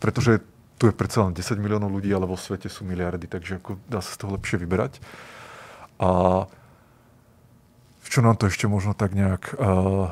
Pretože 0.02 0.42
tu 0.82 0.90
je 0.90 0.98
predsa 0.98 1.22
len 1.22 1.38
10 1.38 1.62
miliónov 1.62 1.94
ľudí, 1.94 2.10
ale 2.10 2.26
vo 2.26 2.34
svete 2.34 2.66
sú 2.66 2.82
miliardy, 2.82 3.30
takže 3.30 3.62
ako 3.62 3.78
dá 3.86 4.02
sa 4.02 4.18
z 4.18 4.26
toho 4.26 4.34
lepšie 4.34 4.58
vyberať. 4.58 4.98
A 6.02 6.10
v 8.02 8.08
čo 8.10 8.26
nám 8.26 8.42
to 8.42 8.50
ešte 8.50 8.66
možno 8.66 8.98
tak 8.98 9.14
nejak... 9.14 9.54
Uh, 9.62 10.10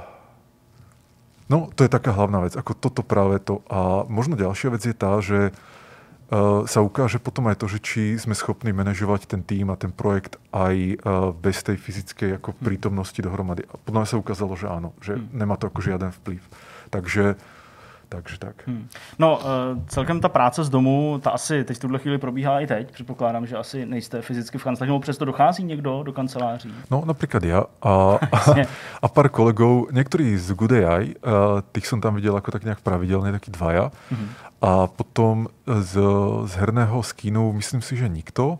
No, 1.49 1.65
to 1.73 1.81
je 1.81 1.89
taká 1.89 2.13
hlavná 2.13 2.45
vec, 2.45 2.53
ako 2.53 2.77
toto 2.77 3.01
práve 3.01 3.41
to. 3.41 3.65
A 3.73 4.05
možno 4.05 4.37
ďalšia 4.37 4.69
vec 4.69 4.85
je 4.85 4.93
tá, 4.93 5.17
že 5.17 5.49
uh, 5.49 5.53
sa 6.69 6.79
ukáže 6.85 7.17
potom 7.17 7.49
aj 7.49 7.57
to, 7.57 7.65
že 7.65 7.79
či 7.81 8.01
sme 8.21 8.37
schopní 8.37 8.69
manažovať 8.69 9.25
ten 9.25 9.41
tým 9.41 9.73
a 9.73 9.79
ten 9.81 9.89
projekt 9.89 10.37
aj 10.53 11.01
uh, 11.01 11.33
bez 11.33 11.65
tej 11.65 11.81
fyzickej 11.81 12.37
ako 12.37 12.53
hm. 12.53 12.57
prítomnosti 12.61 13.17
dohromady. 13.17 13.65
A 13.65 13.73
podľa 13.81 14.05
mňa 14.05 14.09
sa 14.13 14.21
ukázalo, 14.21 14.53
že 14.53 14.69
áno, 14.69 14.93
že 15.01 15.17
hmm. 15.17 15.33
nemá 15.33 15.57
to 15.57 15.73
ako 15.73 15.81
žiaden 15.81 16.13
vplyv. 16.21 16.41
Takže 16.93 17.33
takže 18.09 18.39
tak. 18.39 18.67
Hmm. 18.67 18.87
No, 19.19 19.37
uh, 19.37 19.45
celkem 19.87 20.19
ta 20.19 20.29
práce 20.29 20.63
z 20.63 20.69
domu, 20.69 21.19
ta 21.23 21.29
asi 21.29 21.63
teď 21.63 21.77
v 21.77 21.79
tuhle 21.79 21.99
chvíli 21.99 22.17
probíhá 22.17 22.59
i 22.59 22.67
teď. 22.67 22.91
Předpokládám, 22.91 23.45
že 23.45 23.57
asi 23.57 23.85
nejste 23.85 24.21
fyzicky 24.21 24.57
v 24.57 24.63
kanceláři, 24.63 24.89
nebo 24.89 24.99
přesto 24.99 25.25
dochází 25.25 25.63
někdo 25.63 26.03
do 26.03 26.13
kanceláří? 26.13 26.73
No, 26.91 27.03
například 27.05 27.43
já 27.43 27.63
a, 27.81 28.19
a, 28.31 28.55
a 29.01 29.07
pár 29.07 29.29
kolegů, 29.29 29.87
některý 29.91 30.37
z 30.37 30.51
Good 30.53 30.71
AI, 30.71 31.15
uh, 31.15 31.31
těch 31.71 31.87
jsem 31.87 32.01
tam 32.01 32.15
viděl 32.15 32.35
jako 32.35 32.51
tak 32.51 32.63
nějak 32.63 32.81
pravidelně, 32.81 33.31
taky 33.31 33.51
dvaja. 33.51 33.91
Hmm. 34.11 34.29
A 34.61 34.87
potom 34.87 35.47
z, 35.79 35.99
z 36.45 36.51
herného 36.51 37.03
skínu, 37.03 37.53
myslím 37.53 37.81
si, 37.81 37.97
že 37.97 38.07
nikto. 38.07 38.59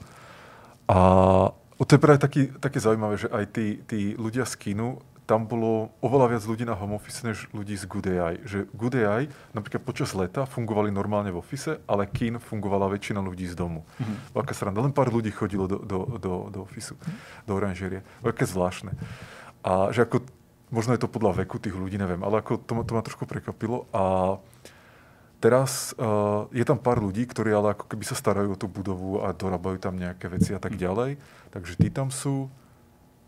A 0.88 1.50
to 1.88 1.96
je 1.96 2.00
právě 2.00 2.18
taky, 2.18 2.54
taky 2.60 2.80
zajímavé, 2.80 3.18
že 3.18 3.28
aj 3.28 3.46
tí, 3.46 3.80
tí 3.88 4.16
ľudia 4.20 4.44
z 4.44 4.56
kínu 4.56 5.00
tam 5.30 5.46
bolo 5.46 5.94
oveľa 6.02 6.34
viac 6.34 6.44
ľudí 6.50 6.66
na 6.66 6.74
home 6.74 6.98
office 6.98 7.22
než 7.22 7.46
ľudí 7.54 7.78
z 7.78 7.86
Good 7.86 8.10
AI. 8.18 8.42
Že 8.42 8.66
Good 8.74 8.98
AI 8.98 9.30
napríklad 9.54 9.86
počas 9.86 10.18
leta 10.18 10.50
fungovali 10.50 10.90
normálne 10.90 11.30
v 11.30 11.38
office, 11.38 11.78
ale 11.86 12.10
kín 12.10 12.42
fungovala 12.42 12.90
väčšina 12.90 13.22
ľudí 13.22 13.46
z 13.46 13.54
domu. 13.54 13.86
Mm-hmm. 13.86 14.34
Veľká 14.34 14.54
sranda. 14.58 14.82
Len 14.82 14.90
pár 14.90 15.14
ľudí 15.14 15.30
chodilo 15.30 15.70
do, 15.70 15.86
do, 15.86 16.18
do, 16.18 16.50
do 16.50 16.60
office, 16.66 16.98
mm-hmm. 16.98 17.46
do 17.46 17.52
oranžerie. 17.54 18.02
Veľké 18.26 18.50
zvláštne. 18.50 18.98
A 19.62 19.94
že 19.94 20.10
ako, 20.10 20.26
možno 20.74 20.98
je 20.98 21.02
to 21.06 21.14
podľa 21.14 21.46
veku 21.46 21.62
tých 21.62 21.78
ľudí, 21.78 22.02
neviem, 22.02 22.26
ale 22.26 22.42
ako 22.42 22.58
to, 22.66 22.74
ma, 22.74 22.82
to 22.82 22.98
ma 22.98 23.06
trošku 23.06 23.30
prekvapilo. 23.30 23.86
A 23.94 24.34
teraz 25.38 25.94
uh, 26.02 26.50
je 26.50 26.66
tam 26.66 26.82
pár 26.82 27.06
ľudí, 27.06 27.30
ktorí 27.30 27.54
ale 27.54 27.78
ako 27.78 27.86
keby 27.86 28.02
sa 28.02 28.18
starajú 28.18 28.58
o 28.58 28.58
tú 28.58 28.66
budovu 28.66 29.22
a 29.22 29.30
dorábajú 29.30 29.78
tam 29.78 29.94
nejaké 29.94 30.26
veci 30.26 30.58
a 30.58 30.60
tak 30.60 30.74
mhm. 30.74 30.82
ďalej. 30.82 31.12
Takže 31.54 31.74
tí 31.78 31.94
tam 31.94 32.10
sú. 32.10 32.50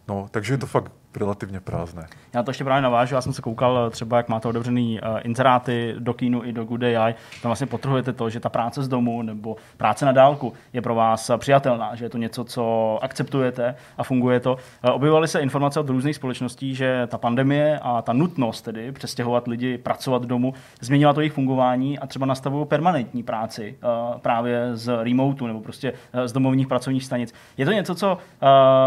No, 0.09 0.25
takže 0.33 0.57
je 0.57 0.65
to 0.65 0.69
fakt 0.71 0.89
relativně 1.17 1.59
prázdné. 1.59 2.07
Já 2.33 2.43
to 2.43 2.49
ještě 2.49 2.63
právě 2.63 2.81
navážu, 2.81 3.15
já 3.15 3.21
jsem 3.21 3.33
se 3.33 3.41
koukal 3.41 3.89
třeba, 3.89 4.17
jak 4.17 4.29
máte 4.29 4.47
otevřený 4.47 4.99
uh, 5.01 5.19
inzeráty 5.23 5.95
do 5.99 6.13
kínu 6.13 6.45
i 6.45 6.53
do 6.53 6.63
Good 6.63 6.83
AI, 6.83 7.15
tam 7.41 7.49
vlastně 7.49 7.67
potrhujete 7.67 8.13
to, 8.13 8.29
že 8.29 8.39
ta 8.39 8.49
práce 8.49 8.83
z 8.83 8.87
domu 8.87 9.21
nebo 9.21 9.55
práce 9.77 10.05
na 10.05 10.11
dálku 10.11 10.53
je 10.73 10.81
pro 10.81 10.95
vás 10.95 11.31
přijatelná, 11.37 11.95
že 11.95 12.05
je 12.05 12.09
to 12.09 12.17
něco, 12.17 12.43
co 12.43 12.99
akceptujete 13.01 13.75
a 13.97 14.03
funguje 14.03 14.39
to. 14.39 14.53
Uh, 14.53 14.91
objevovaly 14.91 15.27
se 15.27 15.39
informace 15.39 15.79
od 15.79 15.89
různých 15.89 16.15
společností, 16.15 16.75
že 16.75 17.07
ta 17.07 17.17
pandemie 17.17 17.79
a 17.81 18.01
ta 18.01 18.13
nutnost 18.13 18.61
tedy 18.61 18.91
přestěhovat 18.91 19.47
lidi, 19.47 19.77
pracovat 19.77 20.25
domu, 20.25 20.53
změnila 20.81 21.13
to 21.13 21.21
jejich 21.21 21.33
fungování 21.33 21.99
a 21.99 22.07
třeba 22.07 22.25
nastavují 22.25 22.65
permanentní 22.65 23.23
práci 23.23 23.77
uh, 23.83 24.17
právě 24.17 24.69
z 24.73 25.03
remotu 25.03 25.47
nebo 25.47 25.61
prostě 25.61 25.93
z 26.25 26.31
domovních 26.31 26.67
pracovních 26.67 27.03
stanic. 27.03 27.33
Je 27.57 27.65
to 27.65 27.71
něco, 27.71 27.95
co 27.95 28.17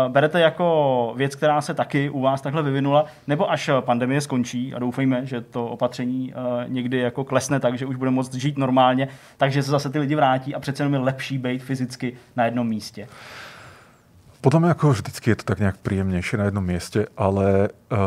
berete 0.08 0.40
jako 0.40 1.12
věc, 1.16 1.34
která 1.34 1.60
se 1.60 1.74
taky 1.74 2.10
u 2.14 2.20
vás 2.20 2.40
takhle 2.40 2.62
vyvinula, 2.62 3.04
nebo 3.26 3.50
až 3.50 3.70
pandemie 3.80 4.20
skončí 4.20 4.74
a 4.74 4.78
doufejme, 4.78 5.26
že 5.26 5.40
to 5.40 5.66
opatření 5.66 6.32
uh, 6.34 6.70
někdy 6.72 6.98
jako 6.98 7.24
klesne 7.24 7.60
tak, 7.60 7.78
že 7.78 7.86
už 7.86 7.96
bude 7.96 8.10
moct 8.10 8.34
žít 8.34 8.58
normálně, 8.58 9.08
takže 9.36 9.62
se 9.62 9.70
zase 9.70 9.90
ty 9.90 9.98
lidi 9.98 10.14
vrátí 10.14 10.54
a 10.54 10.60
přece 10.60 10.82
jenom 10.82 10.94
je 10.94 11.00
lepší 11.00 11.38
být 11.38 11.62
fyzicky 11.62 12.16
na 12.36 12.44
jednom 12.44 12.68
místě. 12.68 13.08
Podle 14.40 14.60
mě 14.60 14.68
jako 14.68 14.90
vždycky 14.90 15.30
je 15.30 15.36
to 15.36 15.42
tak 15.42 15.58
nějak 15.58 15.76
příjemnější 15.76 16.36
na 16.36 16.44
jednom 16.44 16.64
místě, 16.64 17.06
ale 17.16 17.68
uh, 17.92 17.98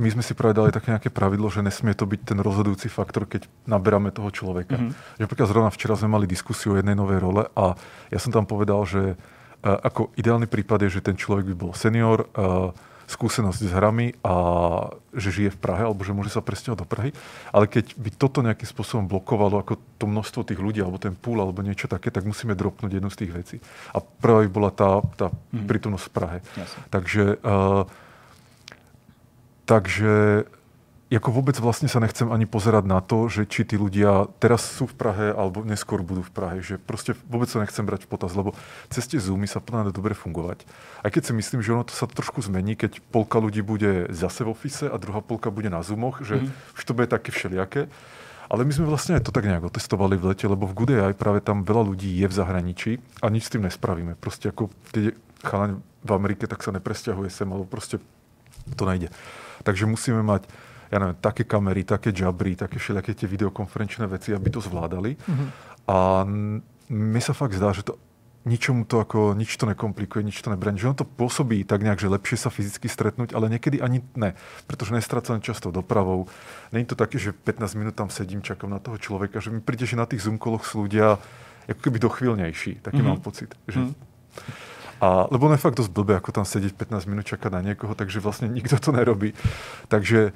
my 0.00 0.10
jsme 0.10 0.22
si 0.22 0.34
právě 0.34 0.54
dali 0.54 0.72
tak 0.72 0.86
nějaké 0.86 1.10
pravidlo, 1.10 1.50
že 1.50 1.62
nesmí 1.62 1.94
to 1.94 2.06
být 2.06 2.20
ten 2.24 2.38
rozhodující 2.38 2.88
faktor, 2.88 3.26
keď 3.26 3.48
naberáme 3.66 4.10
toho 4.10 4.30
člověka. 4.30 4.76
Mm-hmm. 4.76 4.88
Že 4.88 5.20
například 5.20 5.46
zrovna 5.46 5.70
včera 5.70 5.96
jsme 5.96 6.08
mali 6.08 6.26
diskusi 6.26 6.70
o 6.70 6.76
jedné 6.76 6.94
nové 6.94 7.18
role 7.20 7.44
a 7.56 7.74
já 8.10 8.18
jsem 8.18 8.32
tam 8.32 8.46
povedal, 8.46 8.86
že 8.86 9.00
uh, 9.00 9.76
ako 9.82 10.12
ideálny 10.16 10.46
prípad 10.46 10.82
je, 10.82 10.90
že 10.90 11.00
ten 11.00 11.16
člověk 11.16 11.46
by 11.46 11.54
byl 11.54 11.72
senior, 11.72 12.26
uh, 12.38 12.44
skúsenosť 13.08 13.60
s 13.64 13.72
hrami 13.72 14.12
a 14.20 14.34
že 15.16 15.32
žije 15.32 15.56
v 15.56 15.58
Prahe 15.58 15.88
alebo 15.88 16.04
že 16.04 16.12
môže 16.12 16.28
sa 16.28 16.44
presťahovať 16.44 16.78
do 16.78 16.86
Prahy. 16.86 17.10
Ale 17.50 17.64
keď 17.64 17.96
by 17.96 18.10
toto 18.12 18.44
nejakým 18.44 18.68
spôsobom 18.68 19.08
blokovalo 19.08 19.64
ako 19.64 19.80
to 19.96 20.04
množstvo 20.04 20.44
tých 20.44 20.60
ľudí 20.60 20.84
alebo 20.84 21.00
ten 21.00 21.16
púl 21.16 21.40
alebo 21.40 21.64
niečo 21.64 21.88
také, 21.88 22.12
tak 22.12 22.28
musíme 22.28 22.52
dropnúť 22.52 23.00
jednu 23.00 23.08
z 23.08 23.18
tých 23.24 23.32
vecí. 23.32 23.56
A 23.96 24.04
prvá 24.04 24.44
by 24.44 24.50
bola 24.52 24.70
tá, 24.70 25.00
tá 25.16 25.32
hmm. 25.32 25.64
prítomnosť 25.64 26.04
v 26.04 26.12
Prahe. 26.12 26.38
Jasne. 26.52 26.80
Takže, 26.92 27.24
uh, 27.40 27.82
takže 29.64 30.44
jako 31.10 31.30
vůbec 31.30 31.60
vlastně 31.60 31.88
se 31.88 32.00
nechcem 32.00 32.32
ani 32.32 32.46
pozerať 32.46 32.84
na 32.84 33.00
to, 33.00 33.28
že 33.28 33.46
či 33.46 33.64
ty 33.64 33.80
ľudia 33.80 34.28
teraz 34.38 34.60
sú 34.60 34.84
v 34.86 34.94
Prahe 34.94 35.32
alebo 35.32 35.64
neskôr 35.64 36.04
budú 36.04 36.20
v 36.22 36.30
Prahe, 36.30 36.62
že 36.62 36.78
prostě 36.78 37.14
vůbec 37.28 37.52
to 37.52 37.60
nechcem 37.60 37.86
brať 37.86 38.04
v 38.04 38.06
potaz, 38.06 38.34
lebo 38.36 38.52
ceste 38.90 39.20
Zoomy 39.20 39.48
sa 39.48 39.60
podľa 39.60 39.92
dobre 39.92 40.12
fungovať. 40.14 40.68
A 41.00 41.10
keď 41.10 41.24
si 41.24 41.32
myslím, 41.32 41.62
že 41.64 41.72
ono 41.72 41.84
to 41.84 41.96
sa 41.96 42.06
trošku 42.06 42.42
zmení, 42.44 42.76
keď 42.76 43.00
polka 43.10 43.40
ľudí 43.40 43.64
bude 43.64 44.06
zase 44.12 44.44
v 44.44 44.52
office 44.52 44.84
a 44.90 44.96
druhá 44.96 45.20
polka 45.20 45.50
bude 45.50 45.70
na 45.72 45.82
Zoomoch, 45.82 46.20
že 46.20 46.44
mm. 46.44 46.76
už 46.76 46.84
to 46.84 46.92
bude 46.94 47.06
také 47.08 47.32
všelijaké. 47.32 47.88
Ale 48.50 48.64
my 48.64 48.72
jsme 48.72 48.84
vlastně 48.84 49.20
to 49.20 49.32
tak 49.32 49.44
nějak 49.44 49.64
otestovali 49.64 50.16
v 50.16 50.24
lete, 50.24 50.48
lebo 50.48 50.66
v 50.66 50.74
Good 50.74 50.90
AI 50.90 51.12
právě 51.12 51.40
tam 51.40 51.64
veľa 51.64 51.84
ľudí 51.84 52.18
je 52.18 52.28
v 52.28 52.32
zahraničí 52.32 52.98
a 53.22 53.28
nič 53.28 53.44
s 53.44 53.48
tým 53.48 53.62
nespravíme. 53.62 54.14
Prostě 54.20 54.48
jako 54.48 54.70
keď 54.92 55.14
chalaň 55.44 55.80
v 56.04 56.12
Amerike, 56.12 56.46
tak 56.46 56.62
se 56.62 56.72
nepresťahuje 56.72 57.30
sem, 57.30 57.52
alebo 57.52 57.64
prostě 57.64 57.98
to 58.76 58.84
nejde. 58.86 59.08
Takže 59.62 59.86
musíme 59.86 60.22
mať 60.22 60.48
ja 60.88 60.96
neviem, 60.98 61.16
také 61.20 61.44
kamery, 61.44 61.84
také 61.84 62.10
jabry, 62.12 62.56
také 62.56 62.80
všelijaké 62.80 63.12
tie 63.14 63.28
videokonferenčné 63.28 64.08
veci, 64.08 64.32
aby 64.32 64.48
to 64.48 64.60
zvládali. 64.60 65.14
Mm-hmm. 65.14 65.48
A 65.88 66.24
mi 66.88 67.20
sa 67.20 67.36
fakt 67.36 67.56
zdá, 67.56 67.72
že 67.76 67.84
to 67.84 68.00
ničomu 68.48 68.88
to 68.88 69.04
ako, 69.04 69.36
nič 69.36 69.60
to 69.60 69.68
nekomplikuje, 69.68 70.24
nič 70.24 70.40
to 70.40 70.48
nebraní. 70.48 70.80
Že 70.80 70.96
ono 70.96 71.00
to 71.04 71.08
pôsobí 71.08 71.68
tak 71.68 71.84
nejak, 71.84 72.00
že 72.00 72.08
lepšie 72.08 72.40
sa 72.40 72.48
fyzicky 72.48 72.88
stretnúť, 72.88 73.36
ale 73.36 73.52
niekedy 73.52 73.84
ani 73.84 74.00
ne, 74.16 74.32
pretože 74.64 74.96
nestracam 74.96 75.44
často 75.44 75.68
dopravou. 75.68 76.24
Není 76.72 76.88
to 76.88 76.96
také, 76.96 77.20
že 77.20 77.36
15 77.36 77.76
minút 77.76 77.94
tam 77.94 78.08
sedím, 78.08 78.40
čakám 78.40 78.72
na 78.72 78.80
toho 78.80 78.96
človeka, 78.96 79.44
že 79.44 79.52
mi 79.52 79.60
príde, 79.60 79.84
že 79.84 80.00
na 80.00 80.08
tých 80.08 80.24
Zoom 80.24 80.40
koloch 80.40 80.64
sú 80.64 80.88
ľudia 80.88 81.20
ako 81.68 81.80
keby 81.84 82.00
dochvíľnejší, 82.00 82.80
taký 82.80 83.04
mm-hmm. 83.04 83.12
mám 83.12 83.20
pocit. 83.20 83.52
Že... 83.68 83.92
Mm. 83.92 83.94
A, 84.98 85.30
lebo 85.30 85.46
je 85.52 85.60
fakt 85.60 85.78
dosť 85.78 85.92
blbé, 85.94 86.18
ako 86.18 86.42
tam 86.42 86.46
sedieť 86.48 86.74
15 86.74 87.06
minút 87.06 87.28
čakať 87.28 87.50
na 87.54 87.60
niekoho, 87.62 87.92
takže 87.94 88.18
vlastne 88.18 88.50
nikto 88.50 88.80
to 88.80 88.90
nerobí. 88.90 89.36
Takže 89.92 90.32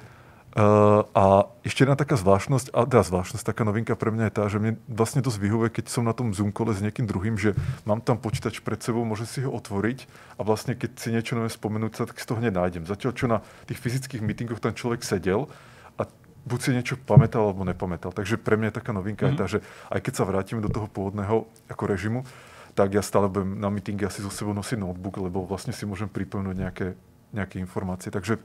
Uh, 0.53 1.09
a 1.16 1.49
ešte 1.65 1.89
jedna 1.89 1.97
taká 1.97 2.20
zvláštnosť, 2.20 2.77
a 2.77 2.85
teda 2.85 3.09
zvláštnosť, 3.09 3.41
taká 3.41 3.65
novinka 3.65 3.97
pre 3.97 4.12
mňa 4.12 4.29
je 4.29 4.35
tá, 4.37 4.45
že 4.53 4.61
mne 4.61 4.77
vlastne 4.85 5.24
dosť 5.24 5.41
vyhovuje, 5.41 5.81
keď 5.81 5.89
som 5.89 6.05
na 6.05 6.12
tom 6.12 6.37
Zoom 6.37 6.53
kole 6.53 6.77
s 6.77 6.85
niekým 6.85 7.09
druhým, 7.09 7.41
že 7.41 7.57
mám 7.89 8.05
tam 8.05 8.20
počítač 8.20 8.61
pred 8.61 8.77
sebou, 8.85 9.01
môžem 9.09 9.24
si 9.24 9.41
ho 9.41 9.49
otvoriť 9.49 10.05
a 10.37 10.45
vlastne 10.45 10.77
keď 10.77 10.91
si 11.01 11.09
neviem 11.09 11.49
spomenúť 11.49 11.93
sa, 11.97 12.05
tak 12.05 12.20
si 12.20 12.29
to 12.29 12.37
hneď 12.37 12.53
nájdem. 12.53 12.85
Zatiaľ, 12.85 13.12
čo 13.16 13.33
na 13.33 13.41
tých 13.65 13.81
fyzických 13.81 14.20
meetingoch 14.20 14.61
tam 14.61 14.77
človek 14.77 15.01
sedel 15.09 15.49
a 15.97 16.05
buď 16.45 16.59
si 16.61 16.70
niečo 16.77 17.01
pamätal 17.01 17.49
alebo 17.49 17.65
nepamätal. 17.65 18.12
Takže 18.12 18.37
pre 18.37 18.61
mňa 18.61 18.77
je 18.77 18.77
taká 18.77 18.93
novinka 18.93 19.24
mm-hmm. 19.24 19.41
je 19.41 19.41
tá, 19.41 19.47
že 19.49 19.59
aj 19.89 20.05
keď 20.05 20.12
sa 20.20 20.29
vrátime 20.29 20.61
do 20.61 20.69
toho 20.69 20.85
pôvodného 20.85 21.49
ako 21.73 21.85
režimu, 21.89 22.29
tak 22.77 22.93
ja 22.93 23.01
stále 23.01 23.33
budem 23.33 23.57
na 23.57 23.73
meetingy 23.73 24.05
asi 24.05 24.20
so 24.20 24.29
sebou 24.29 24.53
nosiť 24.53 24.77
notebook, 24.77 25.16
lebo 25.16 25.49
vlastne 25.49 25.73
si 25.73 25.89
môžem 25.89 26.12
pripomenúť 26.12 26.57
nejaké, 26.61 26.87
nejaké 27.33 27.57
informácie. 27.57 28.12
Takže 28.12 28.37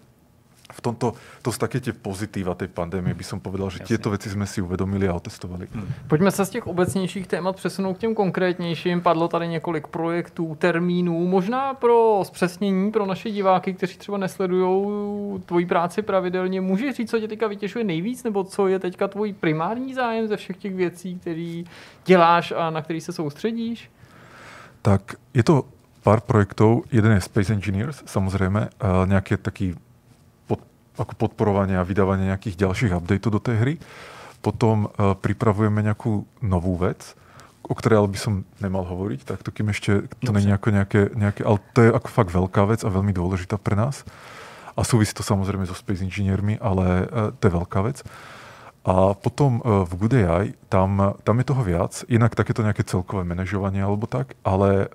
v 0.73 0.81
tomto, 0.81 1.13
to 1.41 1.51
jsou 1.51 1.57
také 1.57 1.79
tie 1.79 1.93
pozitíva 1.93 2.55
té 2.55 2.67
pandemie, 2.67 3.13
by 3.13 3.23
som 3.23 3.39
povedal, 3.39 3.69
že 3.69 3.79
tieto 3.79 4.09
věci 4.09 4.29
jsme 4.29 4.45
si 4.45 4.61
uvědomili 4.61 5.07
a 5.07 5.13
otestovali. 5.13 5.67
Hmm. 5.71 5.87
Pojďme 6.07 6.31
se 6.31 6.45
z 6.45 6.49
těch 6.49 6.67
obecnějších 6.67 7.27
témat 7.27 7.55
přesunout 7.55 7.93
k 7.93 7.99
těm 7.99 8.15
konkrétnějším. 8.15 9.01
Padlo 9.01 9.27
tady 9.27 9.47
několik 9.47 9.87
projektů, 9.87 10.55
termínů. 10.59 11.27
Možná 11.27 11.73
pro 11.73 12.19
zpřesnění 12.23 12.91
pro 12.91 13.05
naše 13.05 13.31
diváky, 13.31 13.73
kteří 13.73 13.97
třeba 13.97 14.17
nesledují 14.17 15.41
tvoji 15.45 15.65
práci 15.65 16.01
pravidelně, 16.01 16.61
můžeš 16.61 16.95
říct, 16.95 17.09
co 17.09 17.19
tě 17.19 17.27
teďka 17.27 17.47
vytěšuje 17.47 17.83
nejvíc, 17.83 18.23
nebo 18.23 18.43
co 18.43 18.67
je 18.67 18.79
teďka 18.79 19.07
tvůj 19.07 19.33
primární 19.33 19.93
zájem 19.93 20.27
ze 20.27 20.37
všech 20.37 20.57
těch 20.57 20.75
věcí, 20.75 21.19
které 21.19 21.63
děláš 22.05 22.53
a 22.57 22.69
na 22.69 22.81
který 22.81 23.01
se 23.01 23.13
soustředíš? 23.13 23.91
Tak 24.81 25.01
je 25.33 25.43
to 25.43 25.63
pár 26.03 26.21
projektov. 26.21 26.83
Jeden 26.91 27.11
je 27.11 27.21
Space 27.21 27.53
Engineers, 27.53 28.03
samozrejme, 28.07 28.71
nejaký 29.11 29.35
taký 29.43 29.75
ako 30.97 31.13
podporovanie 31.15 31.77
a 31.77 31.87
vydávanie 31.87 32.29
nejakých 32.33 32.57
ďalších 32.57 32.93
updateov 32.97 33.31
do 33.37 33.41
tej 33.41 33.55
hry. 33.61 33.73
Potom 34.41 34.89
uh, 34.89 35.13
pripravujeme 35.17 35.81
nejakú 35.81 36.25
novú 36.41 36.73
vec, 36.77 37.13
o 37.67 37.73
ktorej 37.75 38.05
ale 38.05 38.13
by 38.13 38.19
som 38.19 38.33
nemal 38.63 38.87
hovoriť, 38.87 39.19
tak 39.27 39.43
to 39.43 39.51
kým 39.51 39.69
ešte 39.69 40.07
to 40.23 40.31
není 40.31 40.49
ako 40.53 40.71
nejaké, 40.71 41.01
nejaké, 41.13 41.41
ale 41.43 41.59
to 41.75 41.83
je 41.83 41.91
ako 41.91 42.09
fakt 42.09 42.31
veľká 42.31 42.63
vec 42.69 42.81
a 42.81 42.89
veľmi 42.89 43.11
dôležitá 43.11 43.59
pre 43.59 43.75
nás. 43.75 44.07
A 44.77 44.85
súvisí 44.85 45.11
to 45.11 45.25
samozrejme 45.25 45.65
so 45.65 45.73
Space 45.73 46.05
Engineermi, 46.05 46.61
ale 46.61 46.85
uh, 46.85 47.33
to 47.37 47.43
je 47.49 47.53
veľká 47.53 47.79
vec. 47.85 48.01
A 48.87 49.17
potom 49.17 49.59
uh, 49.59 49.83
v 49.83 49.93
Good 49.99 50.15
AI, 50.21 50.45
tam, 50.71 51.17
tam 51.21 51.35
je 51.41 51.45
toho 51.45 51.63
viac, 51.65 51.93
inak 52.07 52.37
takéto 52.37 52.63
nejaké 52.63 52.87
celkové 52.87 53.27
manažovanie 53.27 53.81
alebo 53.83 54.05
tak, 54.05 54.37
ale 54.45 54.93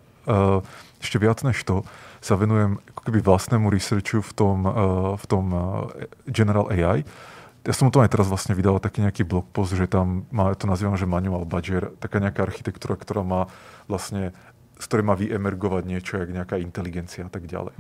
ešte 1.03 1.19
viac 1.19 1.43
než 1.43 1.59
to, 1.67 1.83
sa 2.23 2.39
venujem 2.39 2.79
ako 2.95 3.03
keby 3.11 3.19
vlastnému 3.21 3.67
researchu 3.67 4.23
v 4.23 4.33
tom, 4.33 4.57
uh, 4.65 4.73
v 5.19 5.25
tom 5.27 5.45
uh, 5.51 5.63
General 6.31 6.71
AI. 6.71 7.03
Ja 7.63 7.75
som 7.75 7.91
o 7.91 7.95
tom 7.95 8.03
aj 8.03 8.15
teraz 8.15 8.27
vlastne 8.27 8.55
vydal 8.59 8.83
taký 8.83 9.03
nejaký 9.03 9.23
blog 9.27 9.47
post, 9.51 9.75
že 9.75 9.87
tam 9.91 10.27
má, 10.35 10.51
to 10.55 10.67
nazývam, 10.67 10.99
že 10.99 11.07
manual 11.07 11.47
badger, 11.47 11.95
taká 11.99 12.19
nejaká 12.19 12.43
architektúra, 12.43 12.99
ktorá 12.99 13.23
má 13.23 13.51
vlastne 13.87 14.35
z 14.83 14.91
ktorej 14.91 15.07
má 15.07 15.15
vyemergovať 15.15 15.83
niečo, 15.87 16.19
jak 16.19 16.35
nejaká 16.35 16.59
inteligencia 16.59 17.23
a 17.23 17.31
tak 17.31 17.47
ďalej. 17.47 17.71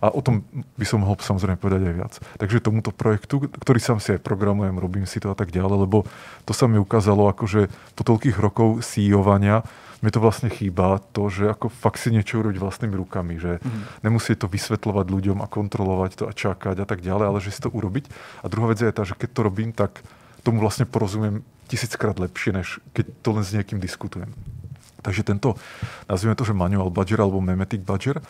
A 0.00 0.08
o 0.08 0.24
tom 0.24 0.40
by 0.80 0.86
som 0.88 1.04
mohol 1.04 1.20
samozrejme 1.20 1.60
povedať 1.60 1.92
aj 1.92 1.94
viac. 1.94 2.14
Takže 2.40 2.64
tomuto 2.64 2.88
projektu, 2.88 3.44
ktorý 3.52 3.76
sám 3.76 4.00
si 4.00 4.16
aj 4.16 4.24
programujem, 4.24 4.80
robím 4.80 5.04
si 5.04 5.20
to 5.20 5.28
a 5.28 5.36
tak 5.36 5.52
ďalej, 5.52 5.84
lebo 5.84 6.08
to 6.48 6.56
sa 6.56 6.64
mi 6.64 6.80
ukázalo 6.80 7.28
akože 7.36 7.68
po 7.92 8.02
toľkých 8.02 8.40
rokov 8.40 8.80
CEO-vania, 8.80 9.60
mi 9.98 10.10
to 10.14 10.22
vlastne 10.22 10.46
chýba, 10.46 11.02
to, 11.10 11.26
že 11.26 11.50
ako 11.50 11.66
fakt 11.72 11.98
si 11.98 12.14
niečo 12.14 12.38
urobiť 12.38 12.58
vlastnými 12.62 12.94
rukami, 12.94 13.34
že 13.42 13.58
mm. 13.58 14.06
nemusí 14.06 14.38
to 14.38 14.46
vysvetľovať 14.46 15.06
ľuďom 15.10 15.38
a 15.42 15.50
kontrolovať 15.50 16.10
to 16.22 16.24
a 16.30 16.32
čakať 16.32 16.76
a 16.82 16.86
tak 16.86 17.02
ďalej, 17.02 17.26
ale 17.26 17.38
že 17.42 17.50
si 17.50 17.60
to 17.62 17.70
urobiť. 17.70 18.06
A 18.42 18.46
druhá 18.46 18.70
vec 18.70 18.78
je 18.78 18.94
tá, 18.94 19.02
že 19.02 19.18
keď 19.18 19.30
to 19.34 19.40
robím, 19.42 19.70
tak 19.74 20.02
tomu 20.46 20.62
vlastne 20.62 20.86
porozumiem 20.86 21.42
tisíckrát 21.66 22.14
lepšie, 22.14 22.54
než 22.54 22.78
keď 22.94 23.10
to 23.20 23.28
len 23.34 23.44
s 23.44 23.50
niekým 23.52 23.82
diskutujem. 23.82 24.30
Takže 25.02 25.26
tento, 25.26 25.58
nazvime 26.06 26.38
to, 26.38 26.46
že 26.46 26.54
Manual 26.54 26.90
Badger 26.90 27.22
alebo 27.22 27.42
Memetic 27.42 27.82
Badger. 27.82 28.22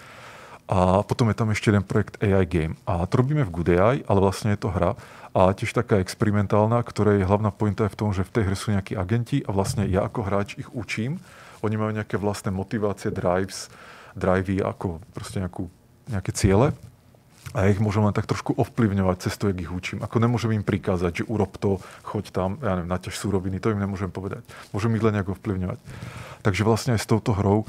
A 0.68 1.00
potom 1.00 1.32
je 1.32 1.36
tam 1.36 1.48
ešte 1.48 1.72
jeden 1.72 1.80
projekt 1.80 2.20
AI 2.20 2.44
Game. 2.44 2.76
A 2.84 3.08
to 3.08 3.24
robíme 3.24 3.40
v 3.40 3.52
Good 3.52 3.72
AI, 3.72 4.04
ale 4.04 4.20
vlastne 4.20 4.52
je 4.52 4.60
to 4.60 4.68
hra. 4.68 5.00
A 5.32 5.56
tiež 5.56 5.72
taká 5.72 5.96
experimentálna, 5.96 6.76
ktorej 6.84 7.24
hlavná 7.24 7.48
pointa 7.48 7.88
je 7.88 7.94
v 7.96 7.98
tom, 8.00 8.12
že 8.12 8.20
v 8.20 8.32
tej 8.36 8.42
hre 8.52 8.56
sú 8.56 8.76
nejakí 8.76 8.92
agenti 8.92 9.40
a 9.48 9.50
vlastne 9.52 9.88
ja 9.88 10.04
ako 10.04 10.28
hráč 10.28 10.60
ich 10.60 10.68
učím 10.76 11.24
Oni 11.62 11.74
majú 11.74 11.90
nejaké 11.94 12.20
vlastné 12.20 12.54
motivácie, 12.54 13.10
drives, 13.10 13.72
drivey, 14.14 14.62
ako 14.62 15.02
proste 15.14 15.42
nejakú, 15.42 15.70
nejaké 16.10 16.30
ciele 16.34 16.74
a 17.56 17.64
ja 17.64 17.72
ich 17.72 17.80
môžem 17.80 18.04
len 18.04 18.12
tak 18.12 18.28
trošku 18.28 18.52
ovplyvňovať 18.60 19.16
cez 19.24 19.34
to, 19.40 19.48
jak 19.48 19.64
ich 19.64 19.72
učím. 19.72 20.04
Ako 20.04 20.20
nemôžem 20.20 20.52
im 20.52 20.64
prikázať, 20.66 21.24
že 21.24 21.28
urob 21.32 21.56
to, 21.56 21.80
choď 22.04 22.28
tam, 22.28 22.50
ja 22.60 22.76
neviem, 22.76 22.92
naťaž 22.92 23.16
súroviny, 23.16 23.56
to 23.56 23.72
im 23.72 23.80
nemôžem 23.80 24.12
povedať. 24.12 24.44
Môžem 24.76 24.92
ich 24.92 25.04
len 25.04 25.16
nejak 25.16 25.32
ovplyvňovať. 25.32 25.80
Takže 26.44 26.62
vlastne 26.68 26.92
aj 26.92 27.00
s 27.00 27.08
touto 27.08 27.32
hrou 27.32 27.64
uh, 27.64 27.68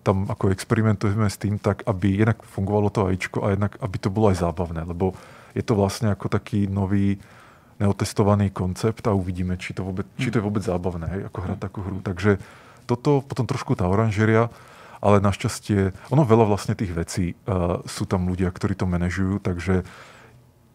tam 0.00 0.24
ako 0.32 0.56
experimentujeme 0.56 1.28
s 1.28 1.36
tým 1.36 1.60
tak, 1.60 1.84
aby 1.84 2.24
jednak 2.24 2.40
fungovalo 2.48 2.88
to 2.88 3.04
ajíčko 3.12 3.44
a 3.44 3.52
jednak, 3.52 3.76
aby 3.84 3.96
to 4.00 4.08
bolo 4.08 4.32
aj 4.32 4.40
zábavné, 4.40 4.88
lebo 4.88 5.12
je 5.52 5.60
to 5.60 5.76
vlastne 5.76 6.08
ako 6.08 6.32
taký 6.32 6.64
nový 6.64 7.20
neotestovaný 7.82 8.54
koncept 8.54 9.02
a 9.06 9.16
uvidíme, 9.16 9.58
či 9.58 9.74
to, 9.74 9.82
vôbec, 9.82 10.06
či 10.18 10.30
to 10.30 10.38
je 10.38 10.46
vôbec 10.46 10.62
zábavné, 10.62 11.06
hej, 11.10 11.22
ako 11.26 11.38
hrať 11.42 11.58
takú 11.58 11.80
hru. 11.82 11.98
Takže 12.00 12.38
toto, 12.86 13.24
potom 13.24 13.48
trošku 13.48 13.74
tá 13.74 13.88
oranžeria, 13.88 14.52
ale 15.04 15.20
našťastie, 15.20 15.92
ono 16.08 16.24
veľa 16.24 16.48
vlastne 16.48 16.72
tých 16.72 16.94
vecí, 16.96 17.36
uh, 17.44 17.84
sú 17.84 18.08
tam 18.08 18.30
ľudia, 18.30 18.48
ktorí 18.48 18.72
to 18.78 18.88
manažujú, 18.88 19.42
takže 19.42 19.84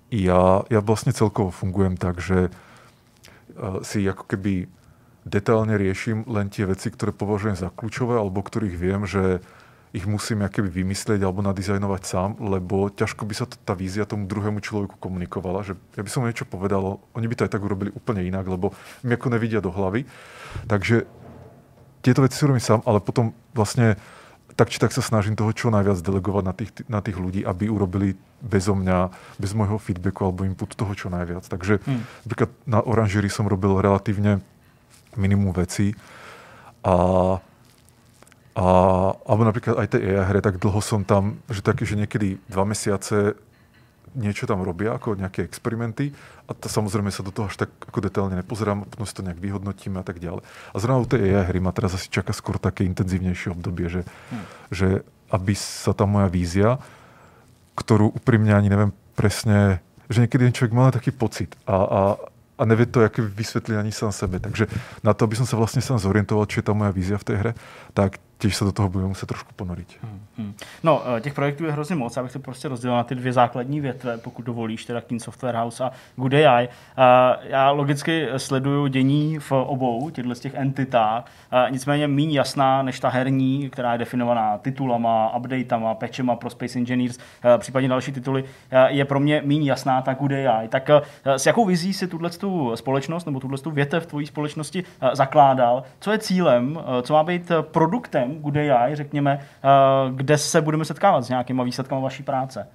ja, 0.09 0.65
ja 0.69 0.79
vlastne 0.81 1.13
celkovo 1.13 1.49
fungujem 1.49 1.97
tak, 1.97 2.21
že 2.21 2.49
uh, 2.49 3.81
si 3.81 4.05
ako 4.05 4.25
keby 4.29 4.69
detailne 5.25 5.77
riešim 5.77 6.25
len 6.29 6.49
tie 6.49 6.65
veci, 6.65 6.89
ktoré 6.89 7.13
považujem 7.13 7.57
za 7.57 7.69
kľúčové, 7.73 8.17
alebo 8.17 8.41
ktorých 8.41 8.75
viem, 8.75 9.05
že 9.05 9.41
ich 9.89 10.05
musím 10.05 10.45
keby 10.45 10.69
vymyslieť 10.69 11.25
alebo 11.25 11.41
nadizajnovať 11.41 12.01
sám, 12.05 12.29
lebo 12.37 12.93
ťažko 12.93 13.25
by 13.25 13.33
sa 13.33 13.45
to, 13.49 13.57
tá 13.57 13.73
vízia 13.73 14.05
tomu 14.05 14.29
druhému 14.29 14.61
človeku 14.61 15.01
komunikovala, 15.01 15.65
že 15.65 15.73
ja 15.97 16.05
by 16.05 16.09
som 16.13 16.21
niečo 16.29 16.45
povedal, 16.45 17.01
oni 17.17 17.25
by 17.25 17.33
to 17.33 17.45
aj 17.49 17.51
tak 17.57 17.65
urobili 17.65 17.89
úplne 17.89 18.21
inak, 18.21 18.45
lebo 18.45 18.77
mi 19.01 19.17
ako 19.17 19.33
nevidia 19.33 19.65
do 19.65 19.73
hlavy. 19.73 20.05
Takže 20.69 21.09
tieto 22.05 22.21
veci 22.21 22.37
si 22.37 22.45
robím 22.45 22.61
sám, 22.61 22.85
ale 22.85 23.01
potom 23.01 23.33
vlastne 23.57 23.97
tak 24.53 24.69
či 24.69 24.77
tak 24.77 24.91
sa 24.91 24.99
snažím 24.99 25.39
toho 25.39 25.55
čo 25.55 25.71
najviac 25.71 26.03
delegovať 26.03 26.43
na 26.43 26.53
tých, 26.53 26.71
na 26.91 26.99
tých 26.99 27.15
ľudí, 27.15 27.41
aby 27.47 27.71
urobili 27.71 28.19
bezo 28.43 28.75
mňa, 28.75 29.09
bez 29.39 29.55
môjho 29.55 29.79
feedbacku 29.79 30.19
alebo 30.21 30.43
inputu 30.43 30.75
toho 30.75 30.91
čo 30.93 31.07
najviac. 31.07 31.47
Takže 31.47 31.79
hmm. 31.79 32.27
napríklad 32.27 32.51
na 32.67 32.83
oranžerii 32.83 33.31
som 33.31 33.47
robil 33.47 33.79
relatívne 33.79 34.43
minimum 35.15 35.55
veci 35.55 35.95
a 36.83 36.95
a, 38.59 38.65
alebo 39.23 39.47
napríklad 39.47 39.79
aj 39.79 39.87
tej 39.95 40.19
AI 40.19 40.25
hre, 40.27 40.39
tak 40.43 40.59
dlho 40.59 40.83
som 40.83 41.07
tam, 41.07 41.39
že 41.47 41.63
taký, 41.63 41.87
že 41.87 41.95
niekedy 41.95 42.43
dva 42.51 42.67
mesiace 42.67 43.39
niečo 44.17 44.49
tam 44.49 44.65
robia, 44.65 44.97
ako 44.97 45.15
nejaké 45.15 45.45
experimenty 45.45 46.11
a 46.49 46.51
to 46.57 46.67
samozrejme 46.67 47.13
sa 47.13 47.23
do 47.23 47.31
toho 47.31 47.47
až 47.47 47.61
tak 47.61 47.71
ako 47.87 48.03
detailne 48.03 48.35
nepozerám, 48.35 48.83
potom 48.89 49.05
si 49.05 49.15
to 49.15 49.23
nejak 49.23 49.37
vyhodnotíme 49.37 50.01
a 50.01 50.05
tak 50.05 50.19
ďalej. 50.19 50.43
A 50.43 50.75
zrovna 50.75 50.99
u 50.99 51.07
tej 51.07 51.29
AI 51.29 51.45
hry 51.45 51.59
ma 51.63 51.71
teraz 51.71 51.95
asi 51.95 52.11
čaká 52.11 52.35
skôr 52.35 52.59
také 52.59 52.83
intenzívnejšie 52.89 53.53
obdobie, 53.53 53.87
že, 53.87 54.01
hmm. 54.03 54.45
že 54.73 54.87
aby 55.29 55.53
sa 55.55 55.93
tá 55.93 56.09
moja 56.09 56.27
vízia, 56.27 56.81
ktorú 57.77 58.11
úprimne 58.11 58.51
ani 58.51 58.67
neviem 58.67 58.91
presne, 59.13 59.79
že 60.09 60.25
niekedy 60.25 60.51
človek 60.51 60.73
má 60.73 60.89
taký 60.89 61.13
pocit 61.13 61.53
a, 61.69 61.77
a, 61.77 62.01
a 62.57 62.61
nevie 62.65 62.89
to 62.89 63.05
jak 63.05 63.21
vysvetliť 63.21 63.77
ani 63.77 63.93
sám 63.93 64.11
sebe. 64.11 64.41
Takže 64.41 64.67
na 65.05 65.13
to, 65.13 65.29
aby 65.29 65.37
som 65.37 65.45
sa 65.45 65.55
vlastne 65.55 65.85
sám 65.85 66.01
zorientoval, 66.01 66.49
čo 66.49 66.59
je 66.59 66.65
tá 66.65 66.73
moja 66.73 66.89
vízia 66.89 67.21
v 67.21 67.27
tej 67.29 67.35
hre, 67.39 67.51
tak 67.93 68.17
tiež 68.39 68.55
sa 68.55 68.65
do 68.65 68.71
toho 68.71 68.89
budeme 68.89 69.11
muset 69.11 69.27
trošku 69.27 69.51
ponoriť. 69.51 69.99
Hmm. 69.99 70.19
Hmm. 70.37 70.53
No, 70.83 71.03
eh, 71.03 71.21
těch 71.21 71.33
projektů 71.33 71.65
je 71.65 71.71
hrozně 71.71 71.95
moc, 71.95 72.17
abych 72.17 72.31
to 72.31 72.39
prostě 72.39 72.67
rozdělil 72.67 72.97
na 72.97 73.03
ty 73.03 73.15
dvě 73.15 73.33
základní 73.33 73.81
větve, 73.81 74.17
pokud 74.17 74.41
dovolíš, 74.45 74.85
teda 74.85 75.01
King 75.01 75.21
Software 75.21 75.55
House 75.55 75.83
a 75.83 75.91
Good 76.15 76.33
AI. 76.33 76.69
Já 77.43 77.71
logicky 77.71 78.27
sleduju 78.37 78.87
dění 78.87 79.39
v 79.39 79.51
obou 79.51 80.09
těchto 80.09 80.35
těch 80.35 80.53
entitách, 80.53 81.25
nicméně 81.69 82.07
méně 82.07 82.37
jasná 82.37 82.81
než 82.81 82.99
ta 82.99 83.09
herní, 83.09 83.69
která 83.69 83.91
je 83.91 83.97
definovaná 83.97 84.57
titulama, 84.57 85.35
updatama, 85.35 85.95
patchema 85.95 86.35
pro 86.35 86.49
Space 86.49 86.79
Engineers, 86.79 87.17
eh, 87.43 87.57
případně 87.57 87.89
další 87.89 88.11
tituly, 88.11 88.43
eh, 88.71 88.91
je 88.91 89.05
pro 89.05 89.19
mě 89.19 89.41
méně 89.45 89.69
jasná 89.69 90.01
ta 90.01 90.13
Good 90.13 90.31
AI. 90.31 90.67
Tak 90.67 90.89
s 91.25 91.45
jakou 91.45 91.65
vizí 91.65 91.93
si 91.93 92.07
tuhle 92.07 92.29
společnost 92.75 93.25
nebo 93.25 93.39
tuhle 93.39 93.57
větev 93.71 94.05
tvojí 94.05 94.27
společnosti 94.27 94.83
zakládal? 95.13 95.83
Co 95.99 96.11
je 96.11 96.17
cílem? 96.17 96.79
Co 97.03 97.13
má 97.13 97.23
být 97.23 97.51
produktem 97.61 98.28
Good 98.35 98.57
AI, 98.57 98.95
řekněme, 98.95 99.39
kde 100.15 100.37
se 100.37 100.61
budeme 100.61 100.85
setkávat 100.85 101.25
s 101.25 101.29
nějakýma 101.29 101.63
výsledkami 101.63 102.01
vaší 102.01 102.23
práce? 102.23 102.67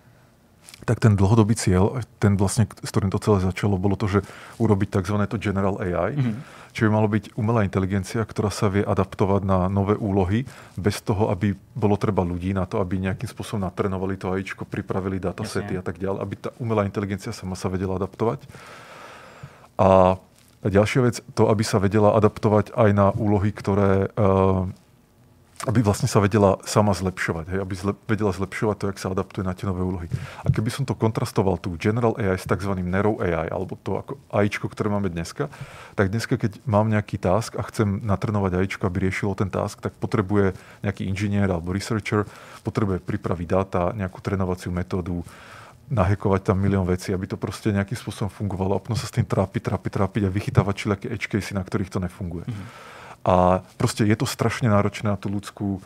Tak 0.84 1.00
ten 1.00 1.16
dlhodobý 1.16 1.56
cieľ, 1.56 2.00
ten 2.20 2.36
vlastne, 2.36 2.64
s 2.64 2.88
ktorým 2.88 3.12
to 3.12 3.20
celé 3.20 3.40
začalo, 3.40 3.76
bolo 3.80 3.96
to, 3.96 4.08
že 4.08 4.20
urobiť 4.60 5.00
tzv. 5.00 5.16
to 5.28 5.36
General 5.36 5.76
AI, 5.80 6.16
mm-hmm. 6.16 6.34
čo 6.72 6.84
by 6.84 6.90
malo 6.92 7.08
byť 7.08 7.36
umelá 7.36 7.64
inteligencia, 7.64 8.24
ktorá 8.24 8.48
sa 8.48 8.68
vie 8.68 8.84
adaptovať 8.84 9.44
na 9.44 9.68
nové 9.68 9.96
úlohy, 9.96 10.44
bez 10.76 11.00
toho, 11.04 11.28
aby 11.32 11.56
bolo 11.76 11.96
treba 11.96 12.24
ľudí 12.24 12.52
na 12.56 12.64
to, 12.64 12.80
aby 12.80 13.00
nejakým 13.00 13.28
spôsobom 13.28 13.64
natrenovali 13.64 14.16
to 14.16 14.32
AIčko, 14.32 14.68
pripravili 14.68 15.20
datasety 15.20 15.76
a 15.76 15.84
tak 15.84 16.00
ďalej, 16.00 16.20
aby 16.20 16.34
tá 16.36 16.50
umelá 16.60 16.84
inteligencia 16.88 17.32
sama 17.32 17.56
sa 17.56 17.68
vedela 17.68 17.96
adaptovať. 18.00 18.44
A 19.80 20.16
ďalšia 20.64 21.00
vec, 21.04 21.16
to, 21.36 21.48
aby 21.48 21.64
sa 21.64 21.76
vedela 21.80 22.12
adaptovať 22.16 22.72
aj 22.72 22.90
na 22.92 23.08
úlohy, 23.12 23.52
ktoré 23.52 24.08
uh, 24.16 24.68
aby 25.64 25.80
vlastne 25.80 26.04
sa 26.04 26.20
vedela 26.20 26.60
sama 26.68 26.92
zlepšovať, 26.92 27.56
hej, 27.56 27.58
aby 27.64 27.74
zle, 27.74 27.92
vedela 28.04 28.36
zlepšovať 28.36 28.76
to, 28.76 28.84
jak 28.92 28.98
sa 29.00 29.08
adaptuje 29.16 29.48
na 29.48 29.56
tie 29.56 29.64
nové 29.64 29.80
úlohy. 29.80 30.12
A 30.44 30.52
keby 30.52 30.68
som 30.68 30.84
to 30.84 30.92
kontrastoval 30.92 31.56
tu 31.56 31.72
General 31.80 32.12
AI 32.20 32.36
s 32.36 32.44
tzv. 32.44 32.76
Narrow 32.84 33.16
AI, 33.24 33.48
alebo 33.48 33.80
to 33.80 33.96
ako 33.96 34.20
AIčko, 34.28 34.68
ktoré 34.68 34.92
máme 34.92 35.08
dneska, 35.08 35.48
tak 35.96 36.12
dneska, 36.12 36.36
keď 36.36 36.60
mám 36.68 36.92
nejaký 36.92 37.16
task 37.16 37.56
a 37.56 37.64
chcem 37.64 38.04
natrenovať 38.04 38.60
AIčko, 38.60 38.84
aby 38.84 39.08
riešilo 39.08 39.32
ten 39.32 39.48
task, 39.48 39.80
tak 39.80 39.96
potrebuje 39.96 40.52
nejaký 40.84 41.08
inžinier 41.08 41.48
alebo 41.48 41.72
researcher, 41.72 42.28
potrebuje 42.60 43.00
pripraviť 43.00 43.48
dáta, 43.48 43.96
nejakú 43.96 44.20
trénovaciu 44.20 44.68
metódu, 44.68 45.24
nahekovať 45.88 46.48
tam 46.48 46.56
milión 46.60 46.88
vecí, 46.88 47.12
aby 47.12 47.28
to 47.28 47.36
proste 47.36 47.68
nejakým 47.72 47.96
spôsobom 47.96 48.32
fungovalo 48.32 48.76
a 48.76 48.80
potom 48.80 48.96
sa 48.96 49.04
s 49.04 49.12
tým 49.12 49.28
trápiť, 49.28 49.68
trápiť, 49.68 49.90
trápiť 49.92 50.22
a 50.28 50.30
vychytávať 50.32 50.74
všelijaké 50.76 51.06
edge 51.12 51.28
casey, 51.28 51.52
na 51.52 51.60
ktorých 51.60 51.92
to 51.92 52.00
nefunguje. 52.00 52.48
Mm-hmm. 52.48 52.93
A 53.24 53.62
prostě 53.76 54.04
je 54.04 54.16
to 54.16 54.26
strašně 54.26 54.68
náročné 54.68 55.10
na 55.10 55.16
tu 55.16 55.28
ľudskú, 55.28 55.80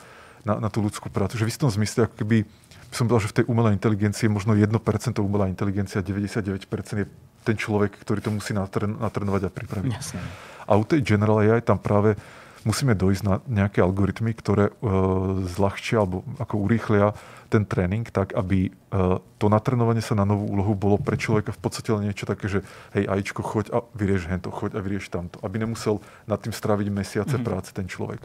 na, 0.45 0.59
na 0.59 0.69
tú 0.69 0.83
ľudskú 0.83 1.09
prácu. 1.09 1.39
Že 1.39 1.45
v 1.45 1.53
istom 1.55 1.71
zmysle, 1.71 2.11
ako 2.11 2.15
keby 2.19 2.45
som 2.91 3.07
povedal, 3.07 3.29
že 3.29 3.33
v 3.33 3.37
tej 3.43 3.45
umelej 3.47 3.73
inteligencii 3.79 4.27
je 4.27 4.33
možno 4.33 4.57
1% 4.57 4.75
umelá 5.21 5.47
inteligencia, 5.47 6.03
99% 6.03 6.99
je 6.99 7.07
ten 7.45 7.57
človek, 7.57 7.95
ktorý 8.01 8.21
to 8.21 8.31
musí 8.33 8.53
natren, 8.57 8.97
natrenovať 8.97 9.43
a 9.47 9.51
pripraviť. 9.53 9.93
Jasne. 9.93 10.21
A 10.69 10.73
u 10.77 10.85
tej 10.85 11.01
General 11.01 11.41
AI 11.41 11.61
tam 11.61 11.79
práve 11.79 12.17
musíme 12.65 12.95
dojsť 12.95 13.23
na 13.23 13.35
nejaké 13.47 13.83
algoritmy, 13.83 14.35
ktoré 14.35 14.71
uh, 14.71 15.43
zľahčia 15.47 16.03
alebo 16.03 16.25
ako 16.41 16.55
urýchlia 16.65 17.15
ten 17.49 17.65
tréning 17.65 18.05
tak, 18.05 18.37
aby 18.37 18.69
uh, 18.69 19.17
to 19.41 19.49
natrenovanie 19.49 20.05
sa 20.05 20.13
na 20.13 20.29
novú 20.29 20.53
úlohu 20.53 20.77
bolo 20.77 20.97
pre 21.01 21.17
človeka 21.17 21.49
v 21.55 21.61
podstate 21.65 21.89
len 21.97 22.05
niečo 22.11 22.29
také, 22.29 22.45
že 22.45 22.61
hej, 22.93 23.09
ajíčko, 23.09 23.41
choď 23.41 23.67
a 23.73 23.79
vyrieš 23.97 24.29
hento, 24.29 24.53
choď 24.53 24.77
a 24.77 24.85
vyrieš 24.85 25.09
tamto. 25.09 25.41
Aby 25.41 25.65
nemusel 25.65 26.05
nad 26.29 26.37
tým 26.45 26.53
stráviť 26.53 26.89
mesiace 26.93 27.41
mm-hmm. 27.41 27.49
práce 27.49 27.73
ten 27.73 27.89
človek. 27.89 28.21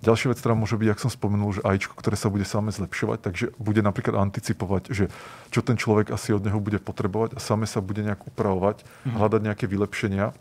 Ďalšia 0.00 0.32
vec, 0.32 0.38
ktorá 0.40 0.56
môže 0.56 0.80
byť, 0.80 0.88
jak 0.88 1.02
som 1.04 1.12
spomenul, 1.12 1.60
že 1.60 1.66
ajíčko, 1.66 1.92
ktoré 1.98 2.16
sa 2.16 2.32
bude 2.32 2.48
same 2.48 2.72
zlepšovať, 2.72 3.18
takže 3.20 3.44
bude 3.60 3.84
napríklad 3.84 4.16
anticipovať, 4.16 4.82
že 4.88 5.04
čo 5.52 5.60
ten 5.60 5.76
človek 5.76 6.08
asi 6.08 6.32
od 6.32 6.40
neho 6.40 6.56
bude 6.56 6.80
potrebovať 6.80 7.36
a 7.36 7.44
same 7.44 7.68
sa 7.68 7.84
bude 7.84 8.00
nejak 8.00 8.24
upravovať, 8.24 8.80
mm-hmm. 8.80 9.16
hľadať 9.20 9.40
nejaké 9.44 9.64
vylepšenia 9.68 10.32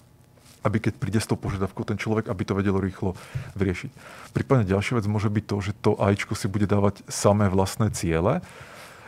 aby 0.61 0.77
keď 0.77 0.93
príde 0.97 1.19
s 1.21 1.29
tou 1.29 1.37
požiadavkou 1.37 1.81
ten 1.85 1.97
človek, 1.97 2.29
aby 2.29 2.43
to 2.45 2.53
vedelo 2.53 2.77
rýchlo 2.77 3.17
vyriešiť. 3.57 3.91
Prípadne 4.33 4.69
ďalšia 4.69 5.01
vec 5.01 5.05
môže 5.09 5.29
byť 5.29 5.45
to, 5.45 5.55
že 5.61 5.71
to 5.81 5.91
AIčko 5.97 6.37
si 6.37 6.45
bude 6.45 6.69
dávať 6.69 7.01
samé 7.09 7.49
vlastné 7.49 7.89
ciele, 7.93 8.45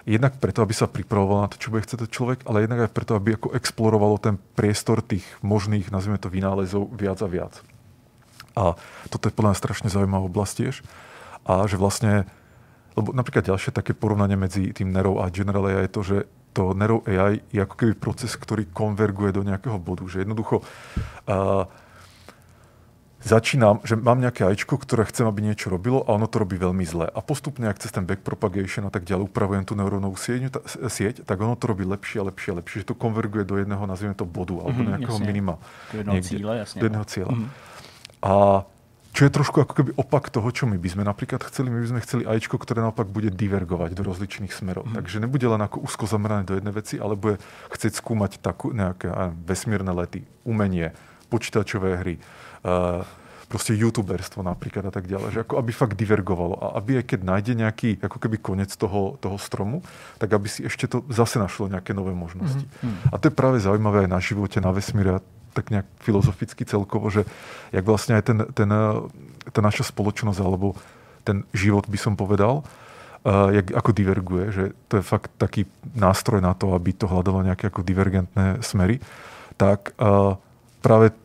jednak 0.03 0.35
preto, 0.39 0.63
aby 0.63 0.75
sa 0.75 0.89
pripravovalo 0.89 1.47
na 1.47 1.51
to, 1.51 1.59
čo 1.59 1.71
bude 1.71 1.83
chcieť 1.85 1.99
ten 2.03 2.11
človek, 2.11 2.39
ale 2.43 2.67
jednak 2.67 2.87
aj 2.87 2.91
preto, 2.91 3.15
aby 3.15 3.39
ako 3.39 3.55
explorovalo 3.55 4.19
ten 4.19 4.35
priestor 4.55 4.99
tých 4.99 5.23
možných, 5.39 5.93
nazvime 5.93 6.19
to, 6.19 6.27
vynálezov 6.27 6.91
viac 6.91 7.19
a 7.23 7.29
viac. 7.29 7.53
A 8.53 8.77
toto 9.09 9.29
je 9.29 9.33
podľa 9.33 9.55
mňa 9.55 9.61
strašne 9.63 9.89
zaujímavá 9.89 10.29
oblasť 10.29 10.53
tiež. 10.59 10.75
A 11.47 11.65
že 11.65 11.79
vlastne, 11.79 12.29
lebo 12.93 13.15
napríklad 13.15 13.47
ďalšie 13.47 13.73
také 13.73 13.97
porovnanie 13.97 14.37
medzi 14.37 14.69
tým 14.75 14.93
Nero 14.93 15.17
a 15.23 15.31
General 15.33 15.65
je 15.65 15.89
to, 15.89 16.01
že 16.05 16.17
to 16.53 16.77
Nero 16.77 17.01
AI 17.09 17.41
je 17.49 17.59
ako 17.59 17.75
keby 17.75 17.93
proces, 17.97 18.37
ktorý 18.37 18.69
konverguje 18.69 19.33
do 19.33 19.41
nejakého 19.41 19.81
bodu. 19.81 20.05
Že 20.05 20.23
jednoducho 20.23 20.61
uh, 20.61 21.65
začínam, 23.23 23.79
že 23.87 23.95
mám 23.95 24.19
nejaké 24.19 24.43
ajčko, 24.43 24.75
ktoré 24.75 25.07
chcem, 25.07 25.23
aby 25.23 25.41
niečo 25.41 25.71
robilo 25.71 26.03
a 26.03 26.13
ono 26.13 26.27
to 26.27 26.43
robí 26.43 26.59
veľmi 26.59 26.83
zle. 26.83 27.07
A 27.07 27.19
postupne, 27.23 27.71
ak 27.71 27.79
cez 27.79 27.89
ten 27.89 28.03
backpropagation 28.03 28.85
a 28.85 28.91
tak 28.91 29.07
ďalej 29.07 29.31
upravujem 29.31 29.63
tú 29.63 29.73
neurónovú 29.79 30.19
sieť, 30.19 30.51
sieť, 30.91 31.23
tak 31.23 31.39
ono 31.39 31.55
to 31.55 31.71
robí 31.71 31.87
lepšie 31.87 32.19
a 32.21 32.27
lepšie 32.27 32.49
a 32.53 32.55
lepšie. 32.59 32.77
Že 32.83 32.93
to 32.93 32.95
konverguje 32.99 33.47
do 33.47 33.55
jedného, 33.57 33.83
nazvime 33.87 34.13
to 34.13 34.27
bodu, 34.27 34.59
alebo 34.59 34.75
mm-hmm, 34.75 34.91
nejakého 34.99 35.17
jasne. 35.17 35.27
minima. 35.27 35.53
Do 35.89 35.97
jednoho 36.03 36.15
niekde, 36.19 36.29
cíle, 36.29 36.51
jasne. 36.59 36.77
Do 36.77 36.85
jedného 36.85 37.05
cieľa. 37.07 37.33
Mm-hmm. 37.33 37.49
A 38.23 38.33
čo 39.13 39.29
je 39.29 39.31
trošku 39.31 39.61
ako 39.61 39.73
keby 39.77 39.91
opak 39.93 40.33
toho, 40.33 40.49
čo 40.49 40.65
my 40.65 40.81
by 40.81 40.89
sme 40.89 41.03
napríklad 41.05 41.45
chceli. 41.45 41.69
My 41.69 41.85
by 41.85 41.89
sme 41.93 42.01
chceli 42.01 42.23
AIčko, 42.25 42.57
ktoré 42.57 42.81
naopak 42.81 43.05
bude 43.05 43.29
divergovať 43.29 43.93
do 43.93 44.01
rozličných 44.01 44.49
smerov. 44.49 44.89
Mm. 44.89 44.97
Takže 44.97 45.21
nebude 45.21 45.45
len 45.45 45.61
ako 45.61 45.85
úzko 45.85 46.09
zamerané 46.09 46.49
do 46.49 46.57
jednej 46.57 46.73
veci, 46.73 46.97
ale 46.97 47.13
bude 47.13 47.37
chcieť 47.69 47.93
skúmať 47.93 48.41
takú, 48.41 48.73
nejaké 48.73 49.13
vesmírne 49.45 49.93
lety, 49.93 50.25
umenie, 50.41 50.97
počítačové 51.29 52.01
hry, 52.01 52.15
uh, 52.65 53.05
proste 53.53 53.77
youtuberstvo 53.77 54.41
napríklad 54.41 54.89
a 54.89 54.93
tak 54.93 55.05
ďalej. 55.05 55.29
Že 55.29 55.41
ako 55.45 55.53
aby 55.61 55.71
fakt 55.77 55.93
divergovalo 55.93 56.57
a 56.57 56.67
aby 56.81 56.97
aj 56.97 57.05
keď 57.13 57.19
nájde 57.21 57.53
nejaký 57.53 57.89
ako 58.01 58.17
keby 58.17 58.41
konec 58.41 58.73
toho, 58.73 59.21
toho 59.21 59.37
stromu, 59.37 59.85
tak 60.17 60.33
aby 60.33 60.49
si 60.49 60.65
ešte 60.65 60.89
to 60.89 61.05
zase 61.13 61.37
našlo 61.37 61.69
nejaké 61.69 61.93
nové 61.93 62.17
možnosti. 62.17 62.65
Mm. 62.81 63.13
A 63.13 63.15
to 63.21 63.29
je 63.29 63.37
práve 63.37 63.61
zaujímavé 63.61 64.05
aj 64.05 64.09
na 64.09 64.17
živote, 64.17 64.57
na 64.57 64.73
vesmíre 64.73 65.21
tak 65.53 65.69
nejak 65.69 65.87
filozoficky 66.01 66.65
celkovo, 66.65 67.07
že 67.13 67.29
jak 67.69 67.85
vlastne 67.85 68.17
aj 68.17 68.23
ten, 68.25 68.37
ten, 68.51 68.69
tá 69.53 69.59
naša 69.61 69.87
spoločnosť 69.93 70.39
alebo 70.41 70.73
ten 71.23 71.47
život 71.55 71.87
by 71.87 71.97
som 72.01 72.19
povedal, 72.19 72.65
uh, 72.65 73.53
jak, 73.53 73.71
ako 73.71 73.91
diverguje, 73.95 74.45
že 74.51 74.63
to 74.91 74.99
je 74.99 75.03
fakt 75.05 75.31
taký 75.39 75.69
nástroj 75.95 76.43
na 76.43 76.51
to, 76.57 76.75
aby 76.75 76.91
to 76.91 77.07
hľadalo 77.07 77.45
nejaké 77.45 77.71
ako 77.71 77.85
divergentné 77.85 78.59
smery, 78.59 78.99
tak 79.55 79.95
uh, 80.01 80.35
práve 80.83 81.15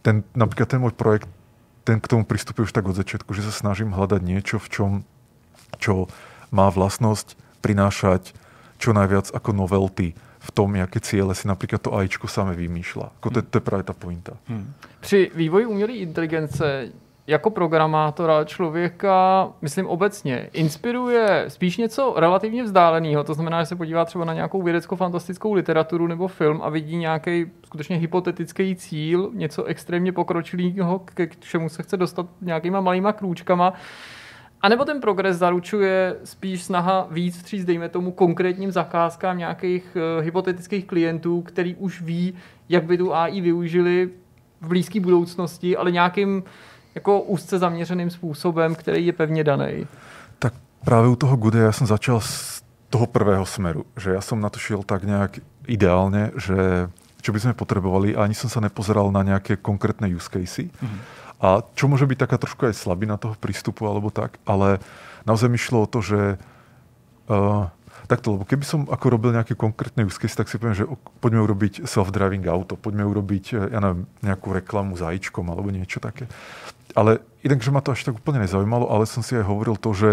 ten, 0.00 0.24
napríklad 0.32 0.68
ten 0.70 0.80
môj 0.80 0.96
projekt, 0.96 1.28
ten 1.84 2.00
k 2.00 2.08
tomu 2.08 2.24
pristupuje 2.24 2.68
už 2.68 2.76
tak 2.76 2.88
od 2.88 2.96
začiatku, 2.96 3.32
že 3.36 3.44
sa 3.44 3.52
snažím 3.52 3.92
hľadať 3.92 4.20
niečo, 4.24 4.56
v 4.56 4.68
čom, 4.72 4.90
čo 5.76 6.08
má 6.48 6.72
vlastnosť 6.72 7.36
prinášať 7.60 8.32
čo 8.78 8.94
najviac 8.94 9.34
ako 9.34 9.50
novelty 9.52 10.14
v 10.48 10.50
tom, 10.50 10.76
jaké 10.76 11.00
cíle 11.00 11.34
si 11.34 11.48
například 11.48 11.82
to 11.82 11.94
AIčko 11.94 12.28
samé 12.28 12.54
vymýšlá. 12.54 13.10
Jako 13.14 13.30
to, 13.30 13.42
to 13.42 13.56
je 13.56 13.60
právě 13.60 13.82
ta 13.82 13.92
pointa. 13.92 14.32
Hmm. 14.46 14.72
Při 15.00 15.30
vývoji 15.34 15.66
umělé 15.66 15.92
inteligence 15.92 16.88
jako 17.26 17.50
programátora 17.50 18.44
člověka, 18.44 19.48
myslím 19.62 19.86
obecně, 19.86 20.50
inspiruje 20.52 21.44
spíš 21.48 21.76
něco 21.76 22.14
relativně 22.16 22.64
vzdáleného. 22.64 23.24
To 23.24 23.34
znamená, 23.34 23.62
že 23.62 23.66
se 23.66 23.76
podívá 23.76 24.04
třeba 24.04 24.24
na 24.24 24.34
nějakou 24.34 24.62
vědecko-fantastickou 24.62 25.52
literaturu 25.52 26.06
nebo 26.06 26.28
film 26.28 26.60
a 26.62 26.68
vidí 26.68 26.96
nějaký 26.96 27.46
skutečně 27.66 27.96
hypotetický 27.96 28.76
cíl, 28.76 29.30
něco 29.34 29.64
extrémně 29.64 30.12
pokročilého, 30.12 30.98
k 31.04 31.40
čemu 31.40 31.68
se 31.68 31.82
chce 31.82 31.96
dostat 31.96 32.26
nějakýma 32.40 32.80
malýma 32.80 33.12
krůčkama 33.12 33.72
a 34.62 34.68
nebo 34.68 34.84
ten 34.84 35.00
progres 35.00 35.36
zaručuje 35.36 36.16
spíš 36.24 36.62
snaha 36.62 37.06
víc 37.10 37.36
vstříc, 37.36 37.64
dejme 37.64 37.88
tomu, 37.88 38.12
konkrétním 38.12 38.72
zakázkám 38.72 39.38
nějakých 39.38 39.96
uh, 39.96 40.24
hypotetických 40.24 40.84
klientů, 40.86 41.42
který 41.42 41.74
už 41.74 42.00
ví, 42.00 42.34
jak 42.68 42.84
by 42.84 42.98
tu 42.98 43.14
AI 43.14 43.40
využili 43.40 44.10
v 44.60 44.68
blízké 44.68 45.00
budoucnosti, 45.00 45.76
ale 45.76 45.90
nějakým 45.90 46.42
jako 46.94 47.20
úzce 47.20 47.58
zaměřeným 47.58 48.10
způsobem, 48.10 48.74
který 48.74 49.06
je 49.06 49.12
pevně 49.12 49.44
daný. 49.44 49.86
Tak 50.38 50.54
právě 50.84 51.10
u 51.10 51.16
toho 51.16 51.36
Gude 51.36 51.58
já 51.58 51.72
jsem 51.72 51.86
začal 51.86 52.20
z 52.20 52.62
toho 52.90 53.06
prvého 53.06 53.46
smeru, 53.46 53.84
že 54.00 54.10
já 54.10 54.20
jsem 54.20 54.40
na 54.40 54.50
to 54.50 54.58
šel 54.58 54.82
tak 54.82 55.04
nějak 55.04 55.38
ideálně, 55.66 56.30
že 56.36 56.88
čo 57.22 57.34
by 57.34 57.40
sme 57.40 57.54
potrebovali 57.54 58.16
a 58.16 58.24
ani 58.24 58.34
som 58.34 58.46
sa 58.46 58.62
nepozeral 58.62 59.10
na 59.10 59.26
nejaké 59.26 59.58
konkrétne 59.58 60.06
use 60.06 60.30
casey. 60.30 60.70
Mm-hmm 60.70 61.27
a 61.38 61.62
čo 61.78 61.86
môže 61.86 62.06
byť 62.06 62.18
taká 62.18 62.36
trošku 62.38 62.66
aj 62.66 62.74
slabina 62.74 63.14
toho 63.14 63.38
prístupu 63.38 63.86
alebo 63.86 64.10
tak, 64.10 64.42
ale 64.42 64.82
naozaj 65.22 65.46
mi 65.46 65.58
šlo 65.58 65.86
o 65.86 65.90
to, 65.90 66.02
že 66.02 66.20
uh, 67.30 67.70
takto, 68.08 68.34
lebo 68.34 68.48
keby 68.48 68.64
som 68.64 68.88
ako 68.88 69.06
robil 69.12 69.36
nejaký 69.36 69.52
konkrétny 69.52 70.08
use 70.08 70.16
case, 70.16 70.34
tak 70.34 70.48
si 70.48 70.56
poviem, 70.56 70.74
že 70.74 70.88
poďme 71.20 71.44
urobiť 71.44 71.84
self-driving 71.84 72.48
auto, 72.48 72.80
poďme 72.80 73.04
urobiť, 73.04 73.44
e, 73.52 73.54
ja 73.68 73.78
neviem, 73.84 74.08
nejakú 74.24 74.48
reklamu 74.56 74.96
zajíčkom 74.96 75.44
alebo 75.44 75.68
niečo 75.68 76.00
také. 76.00 76.24
Ale 76.96 77.20
inak, 77.44 77.60
že 77.60 77.68
ma 77.68 77.84
to 77.84 77.92
až 77.92 78.08
tak 78.08 78.16
úplne 78.16 78.40
nezaujímalo, 78.40 78.88
ale 78.88 79.04
som 79.04 79.20
si 79.20 79.36
aj 79.36 79.44
hovoril 79.44 79.76
to, 79.76 79.92
že 79.92 80.10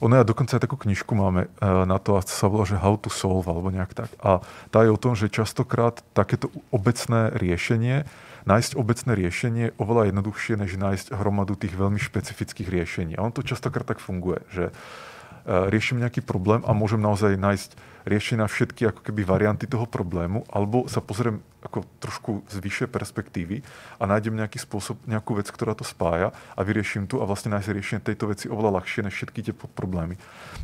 ono 0.00 0.20
ja 0.20 0.24
dokonca 0.24 0.56
aj 0.56 0.64
takú 0.64 0.76
knižku 0.76 1.12
máme 1.16 1.48
uh, 1.48 1.88
na 1.88 1.96
to, 1.96 2.16
a 2.16 2.24
sa 2.24 2.52
volá, 2.52 2.68
že 2.68 2.76
How 2.76 3.00
to 3.00 3.08
Solve, 3.08 3.48
alebo 3.48 3.72
nejak 3.72 3.96
tak. 3.96 4.12
A 4.20 4.44
tá 4.68 4.84
je 4.84 4.92
o 4.92 5.00
tom, 5.00 5.16
že 5.16 5.32
častokrát 5.32 6.04
takéto 6.12 6.52
obecné 6.68 7.32
riešenie, 7.32 8.04
nájsť 8.46 8.78
obecné 8.78 9.12
riešenie 9.18 9.62
je 9.68 9.76
oveľa 9.82 10.14
jednoduchšie, 10.14 10.54
než 10.54 10.78
nájsť 10.78 11.06
hromadu 11.18 11.58
tých 11.58 11.74
veľmi 11.74 11.98
špecifických 11.98 12.70
riešení. 12.70 13.12
A 13.18 13.26
on 13.26 13.34
to 13.34 13.42
častokrát 13.42 13.84
tak 13.84 13.98
funguje, 13.98 14.46
že 14.54 14.70
uh, 14.70 15.66
riešim 15.66 15.98
nejaký 15.98 16.22
problém 16.22 16.62
a 16.62 16.70
môžem 16.70 17.02
naozaj 17.02 17.34
nájsť 17.34 17.70
riešenie 18.06 18.38
na 18.38 18.46
všetky 18.46 18.86
ako 18.86 19.02
keby 19.02 19.26
varianty 19.26 19.66
toho 19.66 19.82
problému, 19.90 20.46
alebo 20.46 20.86
sa 20.86 21.02
pozriem 21.02 21.42
ako 21.66 21.82
trošku 21.98 22.30
z 22.46 22.62
vyššej 22.62 22.88
perspektívy 22.94 23.66
a 23.98 24.06
nájdem 24.06 24.38
nejaký 24.38 24.62
spôsob, 24.62 24.94
nejakú 25.10 25.34
vec, 25.34 25.50
ktorá 25.50 25.74
to 25.74 25.82
spája 25.82 26.30
a 26.54 26.60
vyrieším 26.62 27.10
tu 27.10 27.18
a 27.18 27.26
vlastne 27.26 27.50
nájsť 27.50 27.74
riešenie 27.74 28.06
tejto 28.06 28.30
veci 28.30 28.46
oveľa 28.46 28.78
ľahšie 28.78 29.10
než 29.10 29.14
všetky 29.18 29.50
tie 29.50 29.54
problémy. 29.54 30.14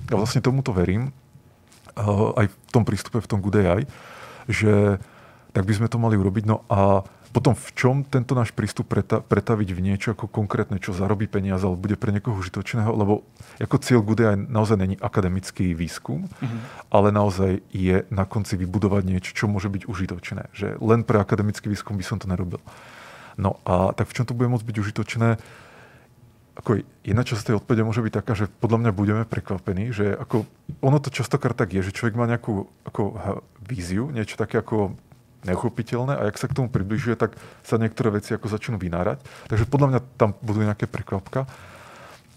A 0.06 0.14
vlastne 0.14 0.38
tomuto 0.38 0.70
verím, 0.70 1.10
uh, 1.98 2.30
aj 2.38 2.46
v 2.46 2.54
tom 2.70 2.86
prístupe, 2.86 3.18
v 3.18 3.26
tom 3.26 3.42
Good 3.42 3.58
AI, 3.58 3.82
že 4.46 5.02
tak 5.50 5.66
by 5.66 5.74
sme 5.74 5.90
to 5.90 5.98
mali 5.98 6.14
urobiť. 6.14 6.44
No 6.46 6.62
a 6.70 7.02
potom 7.32 7.56
v 7.56 7.68
čom 7.72 7.96
tento 8.04 8.36
náš 8.36 8.52
prístup 8.52 8.92
preta, 8.92 9.24
pretaviť 9.24 9.68
v 9.72 9.80
niečo 9.80 10.12
ako 10.12 10.28
konkrétne, 10.28 10.76
čo 10.76 10.92
zarobí 10.92 11.24
peniaze, 11.24 11.64
alebo 11.64 11.88
bude 11.88 11.96
pre 11.96 12.12
niekoho 12.12 12.36
užitočného, 12.36 12.92
lebo 12.92 13.24
ako 13.56 13.76
cieľ 13.80 14.04
Good 14.04 14.20
AI 14.20 14.36
naozaj 14.36 14.76
není 14.76 14.96
akademický 15.00 15.72
výskum, 15.72 16.28
mm-hmm. 16.28 16.60
ale 16.92 17.08
naozaj 17.08 17.64
je 17.72 18.04
na 18.12 18.28
konci 18.28 18.60
vybudovať 18.60 19.02
niečo, 19.08 19.32
čo 19.32 19.48
môže 19.48 19.72
byť 19.72 19.88
užitočné. 19.88 20.52
Že 20.52 20.76
len 20.84 21.08
pre 21.08 21.24
akademický 21.24 21.72
výskum 21.72 21.96
by 21.96 22.04
som 22.04 22.20
to 22.20 22.28
nerobil. 22.28 22.60
No 23.40 23.56
a 23.64 23.96
tak 23.96 24.12
v 24.12 24.20
čom 24.20 24.28
to 24.28 24.36
bude 24.36 24.52
môcť 24.52 24.68
byť 24.68 24.76
užitočné? 24.76 25.28
Ako 26.52 26.84
jedna 27.00 27.24
časť 27.24 27.48
tej 27.48 27.56
odpovede 27.56 27.80
môže 27.80 28.04
byť 28.04 28.12
taká, 28.12 28.36
že 28.36 28.44
podľa 28.60 28.84
mňa 28.84 28.92
budeme 28.92 29.24
prekvapení, 29.24 29.88
že 29.88 30.12
ako, 30.12 30.44
ono 30.84 31.00
to 31.00 31.08
častokrát 31.08 31.56
tak 31.56 31.72
je, 31.72 31.80
že 31.80 31.96
človek 31.96 32.12
má 32.12 32.28
nejakú 32.28 32.68
ako 32.84 33.16
víziu, 33.64 34.12
niečo 34.12 34.36
také 34.36 34.60
ako 34.60 34.92
neuchopiteľné 35.46 36.14
a 36.14 36.22
jak 36.30 36.38
sa 36.38 36.46
k 36.46 36.56
tomu 36.56 36.68
približuje, 36.70 37.18
tak 37.18 37.34
sa 37.66 37.78
niektoré 37.78 38.14
veci 38.14 38.34
ako 38.34 38.46
začnú 38.46 38.78
vynárať. 38.78 39.22
Takže 39.50 39.66
podľa 39.66 39.88
mňa 39.90 40.00
tam 40.14 40.38
budú 40.38 40.62
nejaké 40.62 40.86
prekvapka. 40.86 41.50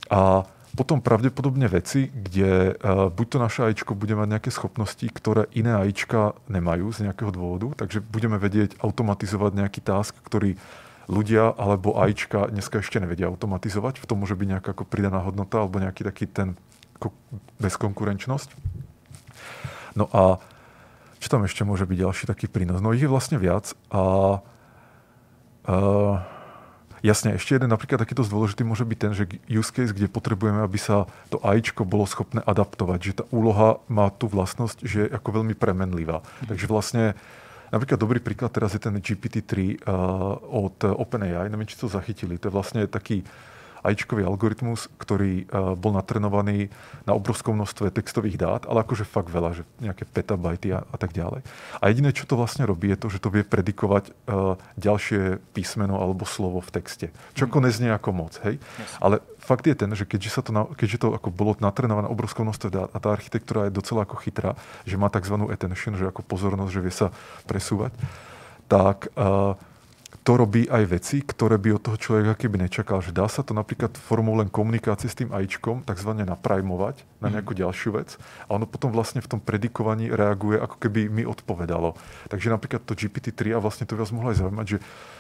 A 0.10 0.46
potom 0.76 1.00
pravdepodobne 1.00 1.72
veci, 1.72 2.12
kde 2.12 2.76
uh, 2.76 3.08
buď 3.08 3.28
to 3.32 3.38
naše 3.40 3.60
AIčko 3.64 3.96
bude 3.96 4.12
mať 4.12 4.28
nejaké 4.28 4.52
schopnosti, 4.52 5.08
ktoré 5.08 5.48
iné 5.56 5.72
AIčka 5.72 6.36
nemajú 6.52 6.92
z 6.92 7.08
nejakého 7.08 7.32
dôvodu, 7.32 7.86
takže 7.86 8.04
budeme 8.04 8.36
vedieť 8.36 8.76
automatizovať 8.84 9.52
nejaký 9.56 9.80
task, 9.80 10.20
ktorý 10.20 10.60
ľudia 11.08 11.56
alebo 11.56 11.96
AIčka 11.96 12.52
dneska 12.52 12.84
ešte 12.84 13.00
nevedia 13.00 13.32
automatizovať. 13.32 14.04
V 14.04 14.06
tom 14.10 14.26
môže 14.26 14.36
byť 14.36 14.48
nejaká 14.52 14.70
ako 14.76 14.84
pridaná 14.84 15.24
hodnota 15.24 15.64
alebo 15.64 15.80
nejaký 15.80 16.04
taký 16.04 16.26
ten 16.28 16.60
ako 17.00 17.16
bezkonkurenčnosť. 17.62 18.50
No 19.96 20.12
a 20.12 20.44
čo 21.26 21.34
tam 21.34 21.42
ešte 21.42 21.66
môže 21.66 21.90
byť 21.90 21.98
ďalší 21.98 22.30
taký 22.30 22.46
prínos? 22.46 22.86
No 22.86 22.94
ich 22.94 23.02
je 23.02 23.10
vlastne 23.10 23.42
viac 23.42 23.74
a 23.90 24.38
uh, 25.66 26.22
jasne, 27.02 27.34
ešte 27.34 27.58
jeden 27.58 27.74
napríklad 27.74 27.98
takýto 27.98 28.22
dôležitý 28.22 28.62
môže 28.62 28.86
byť 28.86 28.98
ten, 29.02 29.12
že 29.18 29.26
use 29.50 29.74
case, 29.74 29.90
kde 29.90 30.06
potrebujeme, 30.06 30.62
aby 30.62 30.78
sa 30.78 31.10
to 31.34 31.42
AIčko 31.42 31.82
bolo 31.82 32.06
schopné 32.06 32.46
adaptovať, 32.46 33.00
že 33.02 33.18
tá 33.18 33.26
úloha 33.34 33.82
má 33.90 34.14
tú 34.14 34.30
vlastnosť, 34.30 34.86
že 34.86 35.10
je 35.10 35.14
ako 35.18 35.42
veľmi 35.42 35.58
premenlivá. 35.58 36.22
Mm. 36.22 36.54
Takže 36.54 36.66
vlastne 36.70 37.18
Napríklad 37.66 37.98
dobrý 37.98 38.22
príklad 38.22 38.54
teraz 38.54 38.78
je 38.78 38.80
ten 38.80 38.94
GPT-3 38.94 39.52
uh, 39.58 40.38
od 40.38 40.86
OpenAI, 40.86 41.50
neviem, 41.50 41.66
či 41.66 41.76
to 41.76 41.90
zachytili. 41.90 42.38
To 42.38 42.48
je 42.48 42.54
vlastne 42.54 42.86
taký 42.86 43.26
AIčkový 43.86 44.26
algoritmus, 44.26 44.90
ktorý 44.98 45.46
uh, 45.46 45.78
bol 45.78 45.94
natrenovaný 45.94 46.74
na 47.06 47.14
obrovskom 47.14 47.54
množstve 47.56 47.94
textových 47.94 48.42
dát, 48.42 48.62
ale 48.66 48.82
akože 48.82 49.06
fakt 49.06 49.30
veľa, 49.30 49.62
že 49.62 49.64
nejaké 49.78 50.10
petabajty 50.10 50.74
a, 50.74 50.82
a 50.82 50.98
tak 50.98 51.14
ďalej. 51.14 51.46
A 51.78 51.84
jediné, 51.94 52.10
čo 52.10 52.26
to 52.26 52.36
vlastne 52.36 52.66
robí, 52.66 52.90
je 52.90 53.00
to, 53.00 53.08
že 53.14 53.22
to 53.22 53.30
vie 53.30 53.46
predikovať 53.46 54.12
uh, 54.26 54.58
ďalšie 54.76 55.38
písmeno 55.54 56.02
alebo 56.02 56.26
slovo 56.26 56.60
v 56.60 56.74
texte. 56.74 57.14
Čo 57.38 57.46
ako 57.46 57.62
neznie 57.62 57.94
ako 57.94 58.10
moc, 58.12 58.34
hej? 58.42 58.58
Yes. 58.58 58.92
Ale 58.98 59.16
fakt 59.38 59.70
je 59.70 59.78
ten, 59.78 59.94
že 59.94 60.10
keďže, 60.10 60.30
sa 60.34 60.42
to, 60.42 60.50
na, 60.50 60.66
keďže 60.66 61.06
to 61.06 61.08
ako 61.14 61.30
bolo 61.30 61.54
natrenované 61.62 62.10
obrovskou 62.10 62.42
množstve 62.42 62.70
dát 62.74 62.90
a 62.90 62.98
tá 62.98 63.14
architektúra 63.14 63.70
je 63.70 63.78
docela 63.78 64.04
ako 64.04 64.18
chytrá, 64.18 64.58
že 64.90 64.98
má 64.98 65.14
tzv. 65.14 65.38
attention, 65.54 65.94
že 65.94 66.10
ako 66.10 66.26
pozornosť, 66.26 66.72
že 66.74 66.82
vie 66.82 66.94
sa 66.94 67.08
presúvať, 67.46 67.94
tak 68.66 69.14
uh, 69.14 69.54
to 70.26 70.42
robí 70.42 70.66
aj 70.66 70.84
veci, 70.90 71.22
ktoré 71.22 71.62
by 71.62 71.78
od 71.78 71.86
toho 71.86 71.98
človeka 72.02 72.34
keby 72.34 72.66
nečakal. 72.66 72.98
Že 72.98 73.14
dá 73.14 73.30
sa 73.30 73.46
to 73.46 73.54
napríklad 73.54 73.94
formou 73.94 74.34
len 74.34 74.50
komunikácie 74.50 75.06
s 75.06 75.14
tým 75.14 75.30
AIčkom 75.30 75.86
takzvané 75.86 76.26
naprajmovať 76.26 77.06
na 77.22 77.30
mhm. 77.30 77.34
nejakú 77.38 77.54
ďalšiu 77.54 77.90
vec 77.94 78.18
a 78.50 78.58
ono 78.58 78.66
potom 78.66 78.90
vlastne 78.90 79.22
v 79.22 79.30
tom 79.30 79.38
predikovaní 79.38 80.10
reaguje, 80.10 80.58
ako 80.58 80.82
keby 80.82 81.14
mi 81.14 81.24
odpovedalo. 81.30 81.94
Takže 82.34 82.50
napríklad 82.50 82.82
to 82.90 82.98
GPT-3 82.98 83.54
a 83.54 83.62
vlastne 83.62 83.86
to 83.86 83.94
vás 83.94 84.10
mohlo 84.10 84.34
aj 84.34 84.42
zaujímať, 84.42 84.66
že 84.66 84.78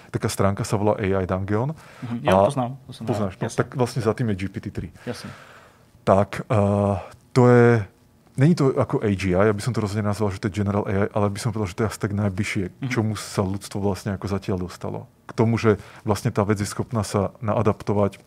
taká 0.09 0.25
stránka 0.25 0.65
sa 0.65 0.73
volá 0.81 0.97
AI 0.97 1.29
Dungeon. 1.29 1.77
Mm-hmm. 1.77 2.25
Ja 2.25 2.41
to 2.41 2.49
poznám. 2.49 2.71
To 2.89 3.01
poznáš, 3.05 3.33
no, 3.37 3.45
tak 3.45 3.77
vlastne 3.77 4.01
za 4.01 4.13
tým 4.17 4.33
je 4.33 4.49
GPT-3. 4.49 4.89
Jasne. 5.05 5.29
Tak 6.01 6.49
uh, 6.49 6.97
to 7.29 7.45
je 7.53 7.69
Není 8.35 8.55
to 8.55 8.75
ako 8.75 8.99
AGI, 8.99 9.31
ja 9.31 9.55
by 9.55 9.63
som 9.63 9.71
to 9.71 9.79
rozhodne 9.79 10.11
nazval, 10.11 10.27
že 10.27 10.43
to 10.43 10.51
je 10.51 10.59
General 10.59 10.83
AI, 10.83 11.07
ale 11.07 11.31
by 11.31 11.39
som 11.39 11.55
povedal, 11.55 11.71
že 11.71 11.77
to 11.79 11.83
je 11.87 11.89
asi 11.95 11.99
tak 12.03 12.11
najbližšie, 12.11 12.63
mm-hmm. 12.67 12.91
čomu 12.91 13.15
sa 13.15 13.47
ľudstvo 13.47 13.79
vlastne 13.79 14.11
ako 14.11 14.27
zatiaľ 14.27 14.67
dostalo. 14.67 15.07
K 15.23 15.31
tomu, 15.31 15.55
že 15.55 15.79
vlastne 16.03 16.35
tá 16.35 16.43
vec 16.43 16.59
je 16.59 16.67
schopná 16.67 17.07
sa 17.07 17.31
naadaptovať 17.39 18.19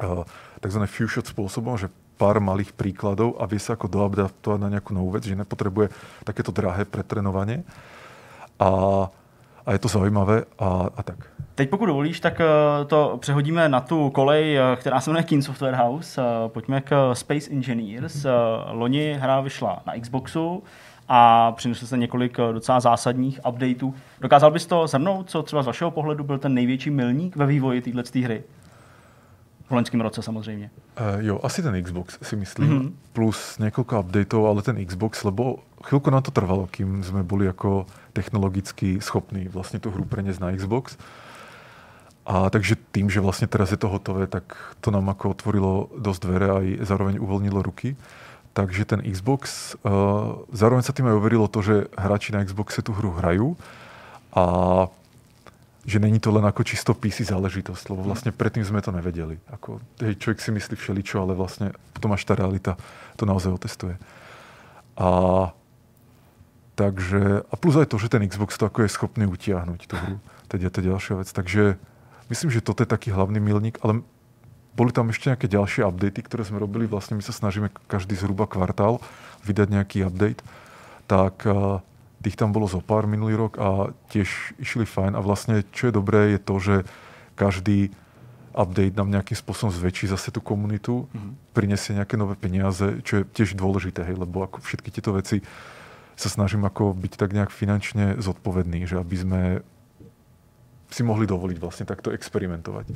uh, 0.00 0.24
tzv. 0.64 0.80
few-shot 0.88 1.28
spôsobom, 1.28 1.76
že 1.76 1.92
pár 2.16 2.40
malých 2.40 2.72
príkladov 2.72 3.36
a 3.36 3.44
vie 3.44 3.60
sa 3.60 3.76
ako 3.76 3.92
doadaptovať 3.92 4.58
na 4.64 4.72
nejakú 4.72 4.96
novú 4.96 5.12
vec, 5.12 5.28
že 5.28 5.36
nepotrebuje 5.36 5.92
takéto 6.24 6.48
drahé 6.48 6.88
pretrenovanie. 6.88 7.68
A 8.56 8.70
a 9.66 9.72
je 9.72 9.78
to 9.78 9.88
zajímavé 9.88 10.44
a, 10.58 10.88
a 10.96 11.02
tak. 11.02 11.34
Teď 11.54 11.70
pokud 11.70 11.86
dovolíš, 11.86 12.20
tak 12.20 12.40
eh, 12.40 12.44
to 12.84 13.18
přehodíme 13.20 13.68
na 13.68 13.80
tu 13.80 14.10
kolej, 14.10 14.58
eh, 14.58 14.76
která 14.76 15.00
se 15.00 15.10
jmenuje 15.10 15.24
King 15.24 15.44
Software 15.44 15.74
House. 15.74 16.22
Eh, 16.22 16.48
pojďme 16.48 16.80
k 16.80 17.14
Space 17.14 17.50
Engineers. 17.50 18.26
Loni 18.70 19.18
hra 19.20 19.40
vyšla 19.40 19.82
na 19.86 19.92
Xboxu 20.00 20.62
a 21.08 21.52
přinesl 21.52 21.86
se 21.86 21.96
několik 21.96 22.36
docela 22.52 22.80
zásadních 22.80 23.40
updateů. 23.48 23.94
Dokázal 24.20 24.50
bys 24.50 24.66
to 24.66 24.86
zhrnout, 24.86 25.30
co 25.30 25.42
třeba 25.42 25.62
z 25.62 25.66
vašeho 25.66 25.90
pohledu 25.90 26.24
byl 26.24 26.38
ten 26.38 26.54
největší 26.54 26.90
milník 26.90 27.36
ve 27.36 27.46
vývoji 27.46 27.80
této 27.80 28.18
hry? 28.18 28.42
V 29.66 29.70
loňském 29.70 30.00
roce 30.00 30.22
samozřejmě. 30.22 30.70
Uh, 31.00 31.24
jo, 31.24 31.40
asi 31.42 31.62
ten 31.62 31.82
Xbox 31.82 32.18
si 32.22 32.36
myslím, 32.36 32.70
mm-hmm. 32.70 32.92
plus 33.12 33.58
několik 33.58 33.92
updateů, 33.92 34.46
ale 34.46 34.62
ten 34.62 34.86
Xbox, 34.86 35.24
lebo 35.24 35.56
chvíľku 35.84 36.10
na 36.10 36.20
to 36.20 36.30
trvalo, 36.30 36.66
kým 36.66 37.04
jsme 37.04 37.22
byli 37.22 37.46
jako 37.46 37.86
technologicky 38.12 39.00
schopní 39.00 39.48
vlastně 39.48 39.78
tu 39.78 39.90
hru 39.90 40.04
preniesť 40.04 40.40
na 40.40 40.52
Xbox. 40.52 40.96
A 42.26 42.50
takže 42.50 42.76
tým, 42.92 43.12
že 43.12 43.20
vlastne 43.20 43.44
teraz 43.44 43.68
je 43.70 43.76
to 43.76 43.88
hotové, 43.88 44.26
tak 44.26 44.56
to 44.80 44.88
nám 44.88 45.12
ako 45.12 45.36
otvorilo 45.36 45.92
dosť 45.92 46.20
dvere 46.24 46.48
a 46.48 46.58
zároveň 46.80 47.20
uvoľnilo 47.20 47.60
ruky. 47.60 48.00
Takže 48.56 48.88
ten 48.88 49.04
Xbox, 49.04 49.74
uh, 49.84 50.40
zároveň 50.48 50.88
sa 50.88 50.96
tým 50.96 51.10
aj 51.12 51.20
overilo 51.20 51.52
to, 51.52 51.60
že 51.60 51.92
hráči 51.92 52.32
na 52.32 52.40
Xboxe 52.40 52.80
tú 52.80 52.96
hru 52.96 53.12
hrajú 53.20 53.60
a 54.32 54.44
že 55.84 56.00
není 56.00 56.16
to 56.16 56.32
len 56.32 56.48
ako 56.48 56.64
čisto 56.64 56.96
PC 56.96 57.28
záležitosť, 57.28 57.92
lebo 57.92 58.08
vlastne 58.08 58.32
predtým 58.32 58.64
sme 58.64 58.80
to 58.80 58.88
nevedeli. 58.88 59.36
Ako, 59.52 59.84
hej, 60.00 60.16
človek 60.16 60.40
si 60.40 60.48
myslí 60.48 60.74
všeličo, 60.80 61.20
ale 61.20 61.36
vlastne 61.36 61.76
potom 61.92 62.08
až 62.16 62.24
tá 62.24 62.32
realita 62.32 62.80
to 63.20 63.28
naozaj 63.28 63.52
otestuje. 63.52 64.00
A 64.96 65.08
takže, 66.74 67.46
a 67.46 67.54
plus 67.54 67.74
aj 67.78 67.90
to, 67.90 67.96
že 67.98 68.10
ten 68.10 68.26
Xbox 68.26 68.58
to 68.58 68.66
ako 68.66 68.86
je 68.86 68.94
schopný 68.94 69.24
utiahnuť 69.26 69.80
tú 69.86 69.94
hru. 69.94 70.16
Teď 70.50 70.60
je 70.66 70.70
to 70.70 70.80
ďalšia 70.82 71.14
vec. 71.22 71.28
Takže 71.30 71.78
myslím, 72.28 72.50
že 72.50 72.64
toto 72.64 72.82
je 72.84 72.90
taký 72.90 73.10
hlavný 73.14 73.40
milník, 73.40 73.78
ale 73.82 74.04
boli 74.74 74.90
tam 74.90 75.10
ešte 75.10 75.30
nejaké 75.30 75.46
ďalšie 75.46 75.86
updaty, 75.86 76.20
ktoré 76.26 76.42
sme 76.42 76.58
robili. 76.58 76.90
Vlastne 76.90 77.14
my 77.14 77.22
sa 77.22 77.30
snažíme 77.30 77.70
každý 77.86 78.18
zhruba 78.18 78.50
kvartál 78.50 78.98
vydať 79.46 79.68
nejaký 79.70 79.98
update. 80.06 80.42
Tak 81.06 81.46
Tých 82.24 82.40
tam 82.40 82.56
bolo 82.56 82.64
zo 82.64 82.80
pár 82.80 83.04
minulý 83.04 83.36
rok 83.36 83.60
a 83.60 83.92
tiež 84.08 84.56
išli 84.56 84.88
fajn. 84.88 85.12
A 85.12 85.20
vlastne, 85.20 85.60
čo 85.76 85.92
je 85.92 85.92
dobré, 85.92 86.32
je 86.32 86.40
to, 86.40 86.54
že 86.56 86.74
každý 87.36 87.92
update 88.56 88.96
nám 88.96 89.12
nejakým 89.12 89.36
spôsobom 89.36 89.68
zväčší 89.68 90.08
zase 90.08 90.32
tú 90.32 90.40
komunitu, 90.40 91.04
mm-hmm. 91.04 91.52
prinesie 91.52 91.92
nejaké 91.92 92.16
nové 92.16 92.32
peniaze, 92.40 93.04
čo 93.04 93.20
je 93.20 93.28
tiež 93.28 93.60
dôležité, 93.60 94.08
hej, 94.08 94.16
lebo 94.16 94.40
ako 94.40 94.64
všetky 94.64 94.88
tieto 94.88 95.12
veci 95.12 95.44
sa 96.14 96.28
snažím 96.30 96.62
ako 96.66 96.94
byť 96.94 97.12
tak 97.18 97.34
nejak 97.34 97.50
finančne 97.50 98.18
zodpovedný, 98.22 98.86
že 98.86 98.98
aby 98.98 99.16
sme 99.18 99.40
si 100.90 101.02
mohli 101.02 101.26
dovoliť 101.26 101.58
vlastne 101.58 101.86
takto 101.86 102.14
experimentovať. 102.14 102.86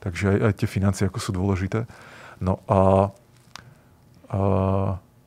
Takže 0.00 0.24
aj, 0.32 0.38
aj 0.40 0.52
tie 0.56 0.68
financie 0.68 1.04
ako 1.08 1.20
sú 1.20 1.30
dôležité. 1.36 1.84
No 2.40 2.60
a, 2.68 3.12
a 4.32 4.40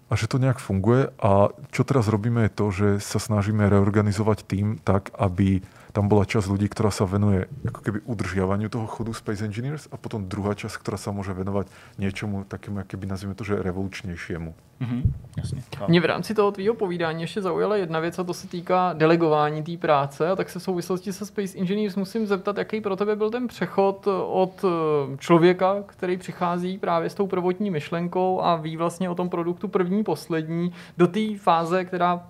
a 0.09 0.13
že 0.17 0.25
to 0.25 0.41
nejak 0.41 0.57
funguje 0.57 1.13
a 1.21 1.53
čo 1.69 1.85
teraz 1.85 2.09
robíme 2.09 2.49
je 2.49 2.51
to, 2.51 2.65
že 2.73 2.89
sa 2.97 3.21
snažíme 3.21 3.61
reorganizovať 3.69 4.41
tým 4.41 4.81
tak, 4.81 5.13
aby 5.13 5.61
tam 5.93 6.05
bola 6.09 6.25
časť 6.25 6.47
ľudí, 6.49 6.69
ktorá 6.69 6.91
sa 6.93 7.05
venuje 7.09 7.49
ako 7.65 7.79
keby 7.81 7.99
udržiavaniu 8.05 8.69
toho 8.69 8.85
chodu 8.85 9.13
Space 9.13 9.41
Engineers 9.41 9.87
a 9.91 9.97
potom 9.97 10.29
druhá 10.29 10.53
časť, 10.53 10.77
ktorá 10.77 10.97
sa 11.01 11.09
môže 11.11 11.33
venovať 11.33 11.67
niečomu 11.97 12.45
takému, 12.45 12.85
keby 12.85 13.09
nazveme 13.09 13.33
to, 13.35 13.43
že 13.43 13.57
revolučnějšímu. 13.61 14.53
Mhm, 14.79 15.13
jasně. 15.37 15.61
A- 15.81 15.87
Mě 15.87 16.01
v 16.01 16.05
rámci 16.05 16.33
toho 16.33 16.51
tvýho 16.51 16.73
povídání 16.73 17.21
ještě 17.21 17.41
zaujala 17.41 17.75
jedna 17.75 17.99
věc 17.99 18.19
a 18.19 18.23
to 18.23 18.33
se 18.33 18.47
týká 18.47 18.93
delegování 18.93 19.63
té 19.63 19.77
práce 19.77 20.29
a 20.29 20.35
tak 20.35 20.49
se 20.49 20.59
v 20.59 20.63
souvislosti 20.63 21.13
se 21.13 21.25
Space 21.25 21.57
Engineers 21.57 21.95
musím 21.95 22.27
zeptat, 22.27 22.57
jaký 22.57 22.81
pro 22.81 22.95
tebe 22.95 23.15
byl 23.15 23.29
ten 23.29 23.47
přechod 23.47 24.07
od 24.27 24.65
eh, 24.65 25.17
člověka, 25.17 25.75
který 25.85 26.17
přichází 26.17 26.77
právě 26.77 27.09
s 27.09 27.13
tou 27.13 27.27
prvotní 27.27 27.71
myšlenkou 27.71 28.41
a 28.41 28.55
ví 28.55 28.77
vlastně 28.77 29.09
o 29.09 29.15
tom 29.15 29.29
produktu 29.29 29.67
první, 29.67 30.03
poslední, 30.03 30.71
do 30.97 31.07
té 31.07 31.37
fáze, 31.37 31.85
která 31.85 32.23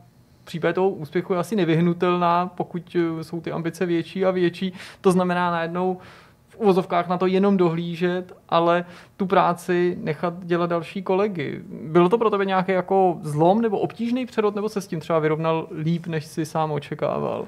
případě 0.50 0.74
toho 0.74 0.90
úspěchu 0.90 1.34
je 1.34 1.40
asi 1.40 1.56
nevyhnutelná, 1.56 2.50
pokud 2.58 2.96
eh, 2.96 3.24
jsou 3.24 3.42
ty 3.42 3.52
ambice 3.52 3.86
větší 3.86 4.26
a 4.26 4.32
větší. 4.32 4.74
To 5.02 5.12
znamená 5.12 5.52
najednou 5.52 6.02
v 6.50 6.56
uvozovkách 6.58 7.08
na 7.08 7.18
to 7.18 7.30
jenom 7.30 7.58
dohlížet, 7.58 8.34
ale 8.50 8.86
tu 9.18 9.26
práci 9.26 9.98
nechat 10.02 10.34
dělat 10.42 10.70
další 10.70 11.04
kolegy. 11.04 11.62
Bylo 11.70 12.10
to 12.10 12.18
pro 12.18 12.30
tebe 12.30 12.46
nějaký 12.46 12.72
jako 12.72 13.20
zlom 13.22 13.62
nebo 13.62 13.80
obtížný 13.80 14.26
přerod, 14.26 14.56
nebo 14.56 14.70
se 14.70 14.82
s 14.82 14.88
tím 14.88 15.00
třeba 15.00 15.20
vyrovnal 15.20 15.68
líp, 15.72 16.08
než 16.08 16.26
si 16.26 16.46
sám 16.46 16.72
očekával? 16.72 17.46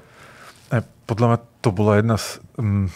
Ne, 0.72 0.80
podľa 1.04 1.26
mňa 1.28 1.38
to 1.60 1.70
bola 1.74 2.00
jedna 2.00 2.16
z 2.16 2.40
um, 2.56 2.88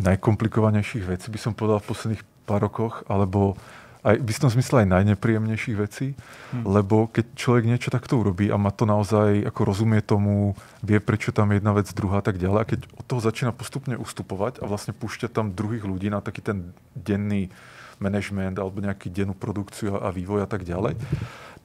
najkomplikovanejších 0.00 1.04
vecí, 1.04 1.28
by 1.28 1.38
som 1.38 1.52
povedal 1.52 1.84
v 1.84 1.90
posledných 1.92 2.22
pár 2.48 2.64
rokoch, 2.64 3.04
alebo 3.12 3.60
aj 4.04 4.20
v 4.20 4.28
istom 4.28 4.52
zmysle 4.52 4.84
aj 4.84 4.92
najnepríjemnejších 5.00 5.76
vecí, 5.80 6.12
hmm. 6.12 6.68
lebo 6.68 7.08
keď 7.08 7.24
človek 7.32 7.64
niečo 7.64 7.88
takto 7.88 8.20
urobí 8.20 8.52
a 8.52 8.60
má 8.60 8.68
to 8.68 8.84
naozaj, 8.84 9.48
ako 9.48 9.60
rozumie 9.64 10.04
tomu, 10.04 10.52
vie, 10.84 11.00
prečo 11.00 11.32
tam 11.32 11.50
je 11.50 11.58
jedna 11.58 11.72
vec, 11.72 11.88
druhá 11.96 12.20
a 12.20 12.24
tak 12.24 12.36
ďalej, 12.36 12.60
a 12.60 12.68
keď 12.68 12.80
od 13.00 13.04
toho 13.08 13.20
začína 13.24 13.56
postupne 13.56 13.96
ustupovať 13.96 14.60
a 14.60 14.68
vlastne 14.68 14.92
púšťa 14.92 15.32
tam 15.32 15.56
druhých 15.56 15.88
ľudí 15.88 16.12
na 16.12 16.20
taký 16.20 16.44
ten 16.44 16.76
denný 16.92 17.48
management 17.96 18.60
alebo 18.60 18.84
nejaký 18.84 19.08
dennú 19.08 19.32
produkciu 19.32 19.96
a, 19.96 20.12
a 20.12 20.14
vývoj 20.14 20.44
a 20.44 20.48
tak 20.50 20.68
ďalej, 20.68 21.00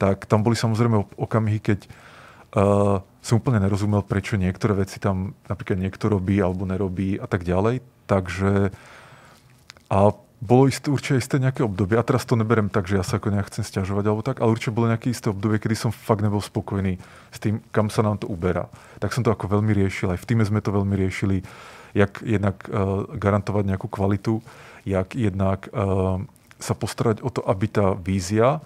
tak 0.00 0.24
tam 0.24 0.40
boli 0.40 0.56
samozrejme 0.56 0.96
op- 0.96 1.16
okamihy, 1.20 1.60
keď 1.60 1.84
uh, 2.56 3.04
som 3.20 3.36
úplne 3.36 3.60
nerozumel, 3.60 4.00
prečo 4.00 4.40
niektoré 4.40 4.72
veci 4.72 4.96
tam 4.96 5.36
napríklad 5.44 5.76
niekto 5.76 6.08
robí 6.08 6.40
alebo 6.40 6.64
nerobí 6.64 7.20
a 7.20 7.28
tak 7.28 7.44
ďalej. 7.44 7.84
Takže 8.08 8.72
a 9.90 10.00
bolo 10.40 10.72
isté, 10.72 10.88
určite 10.88 11.20
isté 11.20 11.36
nejaké 11.36 11.60
obdobie, 11.60 12.00
a 12.00 12.02
teraz 12.02 12.24
to 12.24 12.32
neberem 12.32 12.72
tak, 12.72 12.88
že 12.88 12.96
ja 12.96 13.04
sa 13.04 13.20
ako 13.20 13.28
nejak 13.28 13.52
chcem 13.52 13.60
stiažovať 13.60 14.04
alebo 14.08 14.24
tak, 14.24 14.40
ale 14.40 14.56
určite 14.56 14.72
bolo 14.72 14.88
nejaké 14.88 15.12
isté 15.12 15.28
obdobie, 15.28 15.60
kedy 15.60 15.76
som 15.76 15.92
fakt 15.92 16.24
nebol 16.24 16.40
spokojný 16.40 16.96
s 17.28 17.38
tým, 17.38 17.60
kam 17.68 17.92
sa 17.92 18.00
nám 18.00 18.24
to 18.24 18.26
uberá. 18.26 18.72
Tak 19.04 19.12
som 19.12 19.20
to 19.20 19.28
ako 19.28 19.52
veľmi 19.52 19.76
riešil, 19.76 20.16
aj 20.16 20.20
v 20.24 20.28
týme 20.32 20.44
sme 20.48 20.64
to 20.64 20.72
veľmi 20.72 20.96
riešili, 20.96 21.44
jak 21.92 22.24
jednak 22.24 22.56
uh, 22.72 23.04
garantovať 23.20 23.64
nejakú 23.68 23.92
kvalitu, 23.92 24.40
jak 24.88 25.12
jednak 25.12 25.68
uh, 25.76 26.16
sa 26.56 26.72
postarať 26.72 27.20
o 27.20 27.28
to, 27.28 27.44
aby 27.44 27.66
tá 27.68 27.92
vízia 27.92 28.64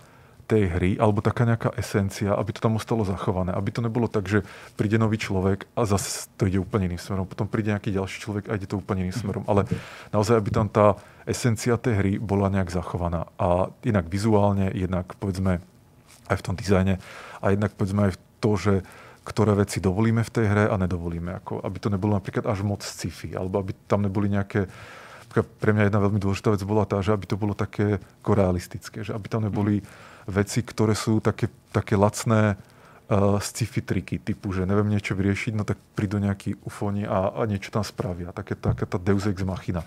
tej 0.54 0.70
hry, 0.70 0.90
alebo 1.02 1.18
taká 1.18 1.42
nejaká 1.42 1.74
esencia, 1.74 2.30
aby 2.38 2.54
to 2.54 2.62
tam 2.62 2.78
ostalo 2.78 3.02
zachované. 3.02 3.50
Aby 3.50 3.74
to 3.74 3.82
nebolo 3.82 4.06
tak, 4.06 4.30
že 4.30 4.46
príde 4.78 5.02
nový 5.02 5.18
človek 5.18 5.66
a 5.74 5.82
zase 5.82 6.30
to 6.38 6.46
ide 6.46 6.62
úplne 6.62 6.86
iným 6.86 7.02
smerom. 7.02 7.26
Potom 7.26 7.50
príde 7.50 7.74
nejaký 7.74 7.90
ďalší 7.90 8.22
človek 8.22 8.44
a 8.46 8.54
ide 8.54 8.70
to 8.70 8.78
úplne 8.78 9.10
iným 9.10 9.18
smerom. 9.18 9.42
Ale 9.50 9.66
naozaj, 10.14 10.38
aby 10.38 10.50
tam 10.54 10.70
tá 10.70 10.94
esencia 11.26 11.74
tej 11.74 11.98
hry 11.98 12.12
bola 12.22 12.46
nejak 12.54 12.70
zachovaná. 12.70 13.26
A 13.34 13.74
inak 13.82 14.06
vizuálne, 14.06 14.70
jednak 14.70 15.18
povedzme 15.18 15.58
aj 16.30 16.36
v 16.38 16.44
tom 16.46 16.54
dizajne 16.54 17.02
a 17.42 17.46
jednak 17.50 17.74
povedzme 17.74 18.08
aj 18.08 18.12
v 18.14 18.20
to, 18.38 18.50
že 18.54 18.74
ktoré 19.24 19.56
veci 19.56 19.80
dovolíme 19.80 20.20
v 20.22 20.30
tej 20.30 20.46
hre 20.46 20.64
a 20.70 20.76
nedovolíme. 20.78 21.34
Ako, 21.42 21.64
aby 21.64 21.78
to 21.82 21.88
nebolo 21.90 22.14
napríklad 22.14 22.46
až 22.46 22.62
moc 22.62 22.84
sci-fi, 22.84 23.34
alebo 23.34 23.58
aby 23.58 23.74
tam 23.88 24.06
nejaké 24.06 24.70
napríklad 25.24 25.46
pre 25.58 25.70
mňa 25.74 25.84
jedna 25.90 25.98
veľmi 25.98 26.20
dôležitá 26.22 26.48
vec 26.54 26.62
bola 26.62 26.86
tá, 26.86 27.02
že 27.02 27.10
aby 27.10 27.26
to 27.26 27.34
bolo 27.34 27.58
také 27.58 27.98
ako 28.22 28.30
realistické, 28.38 29.02
že 29.02 29.10
aby 29.10 29.26
tam 29.26 29.42
neboli 29.42 29.82
veci, 30.26 30.64
ktoré 30.64 30.96
sú 30.96 31.20
také, 31.20 31.52
také 31.72 31.96
lacné 31.96 32.56
uh, 32.56 33.36
sci-fi 33.40 33.80
triky, 33.84 34.16
typu, 34.20 34.52
že 34.52 34.64
neviem 34.64 34.88
niečo 34.88 35.12
vyriešiť, 35.16 35.52
no 35.52 35.64
tak 35.68 35.76
prídu 35.96 36.16
nejakí 36.20 36.56
ufoni 36.64 37.04
a, 37.04 37.32
a 37.32 37.40
niečo 37.44 37.72
tam 37.72 37.84
spravia. 37.84 38.32
Také, 38.32 38.56
taká 38.56 38.88
tá 38.88 38.96
deus 38.96 39.28
ex 39.28 39.44
machina, 39.44 39.84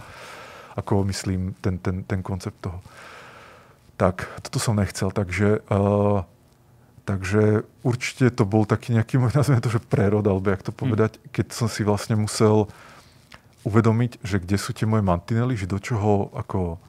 ako 0.78 1.08
myslím 1.10 1.58
ten, 1.58 1.82
ten, 1.82 2.06
ten 2.06 2.22
koncept 2.22 2.58
toho. 2.62 2.80
Tak, 3.98 4.30
toto 4.46 4.62
som 4.62 4.78
nechcel, 4.78 5.10
takže, 5.10 5.66
uh, 5.74 6.22
takže 7.10 7.66
určite 7.82 8.30
to 8.30 8.46
bol 8.46 8.70
taký 8.70 8.94
nejaký, 8.94 9.18
nazvime 9.38 9.62
to, 9.64 9.74
že 9.74 9.82
prerod, 9.82 10.26
alebo 10.26 10.54
jak 10.54 10.62
to 10.62 10.74
povedať, 10.74 11.18
keď 11.34 11.54
som 11.54 11.66
si 11.66 11.82
vlastne 11.82 12.14
musel 12.14 12.70
uvedomiť, 13.66 14.24
že 14.24 14.40
kde 14.40 14.56
sú 14.56 14.72
tie 14.72 14.88
moje 14.88 15.04
mantinely, 15.04 15.58
že 15.60 15.68
do 15.68 15.82
čoho 15.82 16.32
ako 16.32 16.80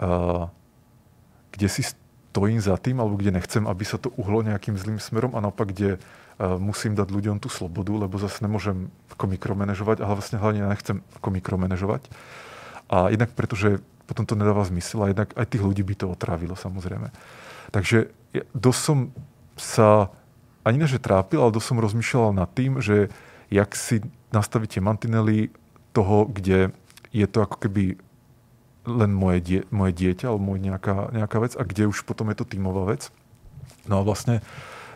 uh, 0.00 0.48
kde 1.52 1.68
si 1.72 1.82
stojím 2.36 2.60
za 2.60 2.76
tým, 2.76 3.00
alebo 3.00 3.16
kde 3.16 3.32
nechcem, 3.32 3.64
aby 3.64 3.88
sa 3.88 3.96
to 3.96 4.12
uhlo 4.20 4.44
nejakým 4.44 4.76
zlým 4.76 5.00
smerom 5.00 5.32
a 5.32 5.40
naopak, 5.40 5.72
kde 5.72 5.96
uh, 5.96 6.60
musím 6.60 6.92
dať 6.92 7.08
ľuďom 7.08 7.40
tú 7.40 7.48
slobodu, 7.48 7.96
lebo 7.96 8.20
zase 8.20 8.44
nemôžem 8.44 8.92
ako 9.16 9.24
mikromanežovať, 9.32 10.04
ale 10.04 10.12
vlastne 10.20 10.36
hlavne 10.36 10.68
nechcem 10.68 11.00
ako 11.16 11.32
mikromanežovať. 11.32 12.04
A 12.92 13.08
jednak 13.08 13.32
pretože 13.32 13.80
potom 14.04 14.28
to 14.28 14.36
nedáva 14.36 14.68
zmysel 14.68 15.08
a 15.08 15.10
jednak 15.16 15.32
aj 15.32 15.48
tých 15.48 15.64
ľudí 15.64 15.80
by 15.80 15.94
to 15.96 16.12
otrávilo 16.12 16.54
samozrejme. 16.54 17.08
Takže 17.72 18.12
dosť 18.52 18.80
som 18.84 18.98
sa 19.56 20.12
ani 20.60 20.76
ne, 20.76 20.86
že 20.86 21.00
trápil, 21.00 21.40
ale 21.40 21.56
dosť 21.56 21.66
som 21.72 21.82
rozmýšľal 21.82 22.36
nad 22.36 22.52
tým, 22.52 22.84
že 22.84 23.08
jak 23.48 23.72
si 23.72 24.04
nastavíte 24.28 24.84
mantinely 24.84 25.48
toho, 25.96 26.28
kde 26.28 26.68
je 27.16 27.26
to 27.26 27.40
ako 27.40 27.56
keby 27.64 27.96
len 28.86 29.10
moje, 29.12 29.38
die, 29.42 29.60
moje 29.74 29.92
dieťa 29.92 30.30
alebo 30.30 30.54
moje 30.54 30.60
nejaká, 30.64 31.10
nejaká 31.10 31.38
vec 31.42 31.52
a 31.58 31.62
kde 31.66 31.90
už 31.90 32.06
potom 32.06 32.30
je 32.30 32.38
to 32.38 32.46
tímová 32.46 32.86
vec. 32.86 33.10
No 33.90 34.00
a 34.00 34.06
vlastne 34.06 34.40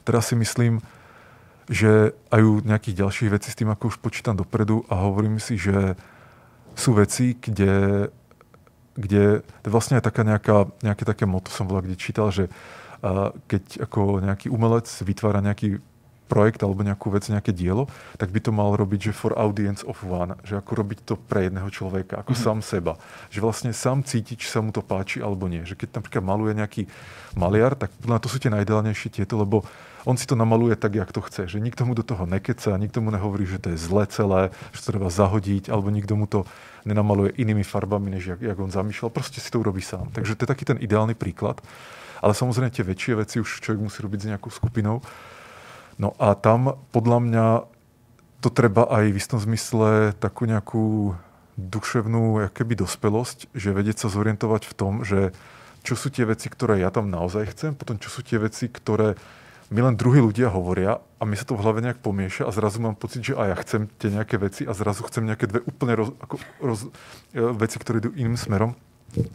teraz 0.06 0.30
si 0.30 0.38
myslím, 0.38 0.80
že 1.70 2.14
aj 2.34 2.40
u 2.42 2.52
nejakých 2.66 2.98
ďalších 3.06 3.30
vecí 3.30 3.48
s 3.54 3.58
tým 3.58 3.70
ako 3.70 3.94
už 3.94 4.02
počítam 4.02 4.34
dopredu 4.34 4.82
a 4.90 5.06
hovorím 5.06 5.38
si, 5.38 5.54
že 5.54 5.94
sú 6.74 6.98
veci, 6.98 7.38
kde, 7.38 8.08
kde 8.98 9.44
to 9.44 9.66
je 9.68 9.70
vlastne 9.70 10.02
taká 10.02 10.26
nejaká, 10.26 10.66
nejaké 10.82 11.06
také 11.06 11.30
moto 11.30 11.54
som 11.54 11.70
bola, 11.70 11.82
kde 11.86 11.94
čítal, 11.94 12.34
že 12.34 12.50
uh, 12.50 13.30
keď 13.46 13.86
ako 13.86 14.18
nejaký 14.18 14.50
umelec 14.50 14.90
vytvára 15.06 15.42
nejaký 15.42 15.78
projekt 16.30 16.62
alebo 16.62 16.86
nejakú 16.86 17.10
vec, 17.10 17.26
nejaké 17.26 17.50
dielo, 17.50 17.90
tak 18.14 18.30
by 18.30 18.38
to 18.38 18.54
mal 18.54 18.78
robiť, 18.78 19.10
že 19.10 19.12
for 19.12 19.34
audience 19.34 19.82
of 19.82 19.98
one, 20.06 20.38
že 20.46 20.54
ako 20.54 20.78
robiť 20.78 20.98
to 21.02 21.18
pre 21.18 21.50
jedného 21.50 21.66
človeka, 21.66 22.22
ako 22.22 22.38
mm-hmm. 22.38 22.46
sám 22.46 22.58
seba. 22.62 22.92
Že 23.34 23.38
vlastne 23.42 23.70
sám 23.74 24.06
cíti, 24.06 24.38
či 24.38 24.46
sa 24.46 24.62
mu 24.62 24.70
to 24.70 24.86
páči 24.86 25.18
alebo 25.18 25.50
nie. 25.50 25.66
Že 25.66 25.74
keď 25.74 25.88
napríklad 25.98 26.22
maluje 26.22 26.52
nejaký 26.54 26.82
maliar, 27.34 27.74
tak 27.74 27.90
na 28.06 28.22
to 28.22 28.30
sú 28.30 28.38
tie 28.38 28.54
najideálnejšie 28.54 29.10
tieto, 29.10 29.34
lebo 29.34 29.66
on 30.08 30.16
si 30.16 30.24
to 30.24 30.38
namaluje 30.38 30.78
tak, 30.78 30.96
jak 30.96 31.10
to 31.12 31.20
chce. 31.20 31.50
Že 31.50 31.58
nikto 31.60 31.84
mu 31.84 31.92
do 31.92 32.06
toho 32.06 32.24
nekeca, 32.24 32.78
nikto 32.80 33.04
mu 33.04 33.12
nehovorí, 33.12 33.44
že 33.44 33.60
to 33.60 33.74
je 33.74 33.78
zle 33.82 34.06
celé, 34.08 34.48
že 34.72 34.80
to 34.80 34.96
treba 34.96 35.12
zahodiť, 35.12 35.68
alebo 35.68 35.92
nikto 35.92 36.14
mu 36.16 36.24
to 36.24 36.48
nenamaluje 36.88 37.36
inými 37.36 37.66
farbami, 37.66 38.08
než 38.16 38.36
jak, 38.36 38.40
jak 38.40 38.58
on 38.58 38.72
zamýšľal. 38.72 39.12
Proste 39.12 39.42
si 39.42 39.52
to 39.52 39.60
urobí 39.60 39.84
sám. 39.84 40.08
Takže 40.16 40.38
to 40.38 40.48
je 40.48 40.52
taký 40.52 40.64
ten 40.64 40.78
ideálny 40.80 41.12
príklad. 41.12 41.60
Ale 42.20 42.36
samozrejme 42.36 42.72
tie 42.72 42.84
väčšie 42.84 43.12
veci 43.16 43.36
už 43.40 43.64
človek 43.64 43.80
musí 43.80 43.98
robiť 44.04 44.20
s 44.20 44.28
nejakou 44.36 44.52
skupinou. 44.52 45.00
No 46.00 46.16
a 46.16 46.32
tam 46.32 46.80
podľa 46.96 47.18
mňa 47.20 47.46
to 48.40 48.48
treba 48.48 48.88
aj 48.88 49.12
v 49.12 49.18
istom 49.20 49.36
zmysle 49.36 50.16
takú 50.16 50.48
nejakú 50.48 51.12
duševnú 51.60 52.48
keby 52.56 52.80
dospelosť, 52.80 53.52
že 53.52 53.76
vedieť 53.76 54.08
sa 54.08 54.08
zorientovať 54.08 54.64
v 54.64 54.76
tom, 54.76 54.92
že 55.04 55.36
čo 55.84 55.92
sú 55.92 56.08
tie 56.08 56.24
veci, 56.24 56.48
ktoré 56.48 56.80
ja 56.80 56.88
tam 56.88 57.12
naozaj 57.12 57.52
chcem, 57.52 57.76
potom 57.76 58.00
čo 58.00 58.08
sú 58.08 58.24
tie 58.24 58.40
veci, 58.40 58.72
ktoré 58.72 59.20
mi 59.70 59.84
len 59.84 59.94
druhí 59.94 60.18
ľudia 60.18 60.50
hovoria 60.50 60.98
a 61.20 61.22
mi 61.28 61.38
sa 61.38 61.46
to 61.46 61.54
v 61.54 61.62
hlave 61.62 61.84
nejak 61.84 62.02
pomieša 62.02 62.48
a 62.48 62.50
zrazu 62.50 62.82
mám 62.82 62.98
pocit, 62.98 63.22
že 63.22 63.38
aj 63.38 63.48
ja 63.52 63.56
chcem 63.62 63.80
tie 64.00 64.10
nejaké 64.10 64.36
veci 64.40 64.66
a 64.66 64.72
zrazu 64.74 65.06
chcem 65.06 65.22
nejaké 65.28 65.46
dve 65.46 65.60
úplne 65.62 65.94
roz, 65.94 66.10
ako, 66.18 66.34
roz, 66.64 66.80
veci, 67.60 67.76
ktoré 67.78 68.02
idú 68.02 68.10
iným 68.16 68.34
smerom. 68.34 68.74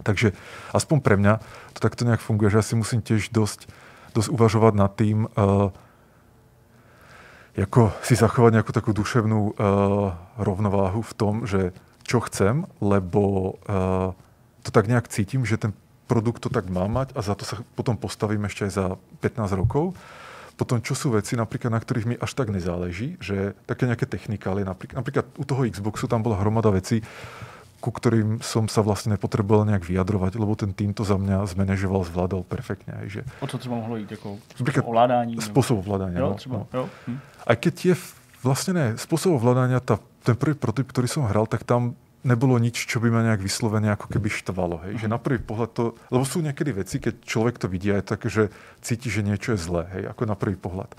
Takže 0.04 0.36
aspoň 0.76 0.98
pre 1.00 1.16
mňa 1.16 1.34
to 1.78 1.80
takto 1.80 2.04
nejak 2.04 2.20
funguje, 2.20 2.52
že 2.52 2.60
ja 2.60 2.66
si 2.68 2.76
musím 2.76 3.00
tiež 3.00 3.32
dosť, 3.32 3.70
dosť 4.12 4.30
uvažovať 4.34 4.74
nad 4.76 4.92
tým, 4.92 5.30
uh, 5.40 5.72
jako 7.56 7.96
si 8.04 8.20
zachovať 8.20 8.52
nejakú 8.60 8.72
takú 8.76 8.92
duševnú 8.92 9.40
uh, 9.40 9.54
rovnováhu 10.36 11.00
v 11.02 11.14
tom, 11.16 11.34
že 11.48 11.72
čo 12.04 12.20
chcem, 12.22 12.68
lebo 12.84 13.56
uh, 13.66 14.12
to 14.62 14.70
tak 14.70 14.92
nejak 14.92 15.08
cítim, 15.08 15.48
že 15.48 15.58
ten 15.58 15.72
produkt 16.06 16.46
to 16.46 16.54
tak 16.54 16.70
má 16.70 16.86
mať 16.86 17.16
a 17.18 17.20
za 17.26 17.34
to 17.34 17.48
sa 17.48 17.58
potom 17.74 17.98
postavím 17.98 18.46
aj 18.46 18.70
za 18.70 18.86
15 19.24 19.56
rokov. 19.58 19.98
Potom, 20.56 20.80
čo 20.80 20.96
sú 20.96 21.12
veci, 21.12 21.36
napríklad, 21.36 21.68
na 21.68 21.84
ktorých 21.84 22.08
mi 22.08 22.16
až 22.16 22.32
tak 22.32 22.48
nezáleží, 22.48 23.20
že 23.20 23.52
také 23.68 23.92
nejaké 23.92 24.08
technikály, 24.08 24.64
napríklad, 24.64 25.04
napríklad 25.04 25.26
u 25.36 25.44
toho 25.44 25.68
Xboxu 25.68 26.08
tam 26.08 26.24
bola 26.24 26.40
hromada 26.40 26.72
vecí, 26.72 27.04
ku 27.86 27.94
ktorým 27.94 28.42
som 28.42 28.66
sa 28.66 28.82
vlastne 28.82 29.14
nepotreboval 29.14 29.70
nejak 29.70 29.86
vyjadrovať, 29.86 30.42
lebo 30.42 30.58
ten 30.58 30.74
tým 30.74 30.98
to 30.98 31.06
za 31.06 31.22
mňa 31.22 31.46
zmanéžoval, 31.46 32.02
zvládal 32.10 32.42
perfektně. 32.42 32.98
Že... 33.06 33.22
O 33.40 33.48
co 33.48 33.58
třeba 33.58 33.76
mohlo 33.76 33.98
jít? 33.98 34.12
Jako 34.12 34.38
Napríklad 34.60 34.86
ovládání? 34.90 35.38
Spôsob 35.38 35.86
ovládania. 35.86 36.20
Jo, 36.20 36.30
no, 36.30 36.34
třeba. 36.34 36.58
no. 36.58 36.68
Jo. 36.74 36.90
Hm. 37.08 37.20
Aj 37.46 37.56
keď 37.56 37.76
je 37.86 37.96
vlastne 38.42 38.74
ne, 38.74 38.88
spôsob 38.98 39.38
ovládania, 39.38 39.78
tá, 39.86 40.02
ten 40.26 40.34
prvý 40.34 40.58
prototyp, 40.58 40.90
ktorý 40.90 41.06
som 41.06 41.30
hral, 41.30 41.46
tak 41.46 41.62
tam 41.62 41.94
nebolo 42.26 42.58
nič, 42.58 42.90
čo 42.90 42.98
by 42.98 43.14
ma 43.14 43.22
nejak 43.22 43.46
vyslovene 43.46 43.94
ako 43.94 44.10
keby 44.10 44.34
štvalo. 44.34 44.82
Hej? 44.90 45.06
Že 45.06 45.14
na 45.14 45.22
prvý 45.22 45.38
pohľad 45.38 45.70
to, 45.78 45.94
lebo 46.10 46.26
sú 46.26 46.42
niekedy 46.42 46.74
veci, 46.74 46.98
keď 46.98 47.22
človek 47.22 47.62
to 47.62 47.70
vidí 47.70 47.94
a 47.94 48.02
je 48.02 48.10
také, 48.10 48.34
že 48.34 48.50
cíti, 48.82 49.14
že 49.14 49.22
niečo 49.22 49.54
je 49.54 49.62
zlé, 49.62 49.86
hej? 49.94 50.04
ako 50.10 50.26
na 50.26 50.34
prvý 50.34 50.58
pohľad. 50.58 50.90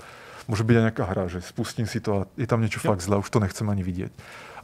Môže 0.47 0.63
byť 0.63 0.77
aj 0.79 0.85
nejaká 0.87 1.05
hra, 1.11 1.27
že 1.27 1.43
spustím 1.43 1.91
si 1.91 1.99
to 1.99 2.11
a 2.15 2.31
je 2.39 2.47
tam 2.47 2.63
niečo 2.63 2.79
fakt 2.79 3.03
zlé, 3.03 3.19
už 3.19 3.27
to 3.27 3.43
nechcem 3.43 3.67
ani 3.67 3.83
vidieť. 3.83 4.15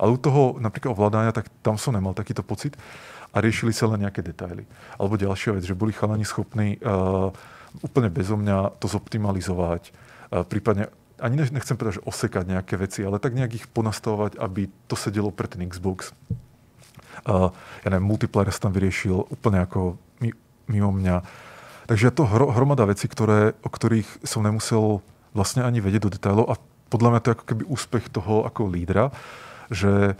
Ale 0.02 0.10
u 0.10 0.18
toho 0.18 0.58
napríklad 0.58 0.98
ovládania, 0.98 1.30
tak 1.30 1.46
tam 1.62 1.78
som 1.78 1.94
nemal 1.94 2.10
takýto 2.10 2.42
pocit 2.42 2.74
a 3.30 3.38
riešili 3.38 3.70
sa 3.70 3.86
len 3.86 4.02
nejaké 4.02 4.20
detaily. 4.20 4.66
Alebo 4.98 5.14
ďalšia 5.14 5.54
vec, 5.54 5.62
že 5.62 5.78
boli 5.78 5.94
chalani 5.94 6.26
schopní 6.26 6.82
uh, 6.82 7.30
úplne 7.86 8.10
bezo 8.10 8.34
mňa 8.34 8.82
to 8.82 8.90
zoptimalizovať, 8.90 9.94
uh, 9.94 10.42
prípadne 10.42 10.90
ani 11.22 11.38
ne- 11.38 11.54
nechcem 11.54 11.78
povedať, 11.78 12.02
že 12.02 12.06
osekať 12.10 12.44
nejaké 12.50 12.74
veci, 12.74 13.06
ale 13.06 13.22
tak 13.22 13.38
nejak 13.38 13.52
ich 13.54 13.66
ponastavovať, 13.70 14.42
aby 14.42 14.66
to 14.90 14.98
sedelo 14.98 15.30
pre 15.30 15.46
ten 15.46 15.62
Xbox. 15.62 16.10
Uh, 17.22 17.54
ja 17.86 17.88
neviem, 17.94 18.10
multiplayer 18.10 18.50
tam 18.50 18.74
vyriešil 18.74 19.30
úplne 19.30 19.62
ako 19.62 19.94
mi- 20.18 20.34
mimo 20.66 20.90
mňa. 20.90 21.22
Takže 21.86 22.10
to 22.10 22.26
hro, 22.26 22.50
hromada 22.50 22.90
vecí, 22.90 23.06
ktoré, 23.06 23.54
o 23.62 23.70
ktorých 23.70 24.26
som 24.26 24.42
nemusel 24.42 24.98
vlastne 25.30 25.62
ani 25.62 25.78
vedieť 25.78 26.02
do 26.10 26.12
detailov 26.12 26.50
a 26.50 26.58
podľa 26.90 27.08
mňa 27.16 27.20
to 27.22 27.28
je 27.30 27.36
ako 27.38 27.46
keby 27.48 27.62
úspech 27.70 28.04
toho 28.12 28.44
ako 28.44 28.68
lídra, 28.68 29.14
že 29.73 30.15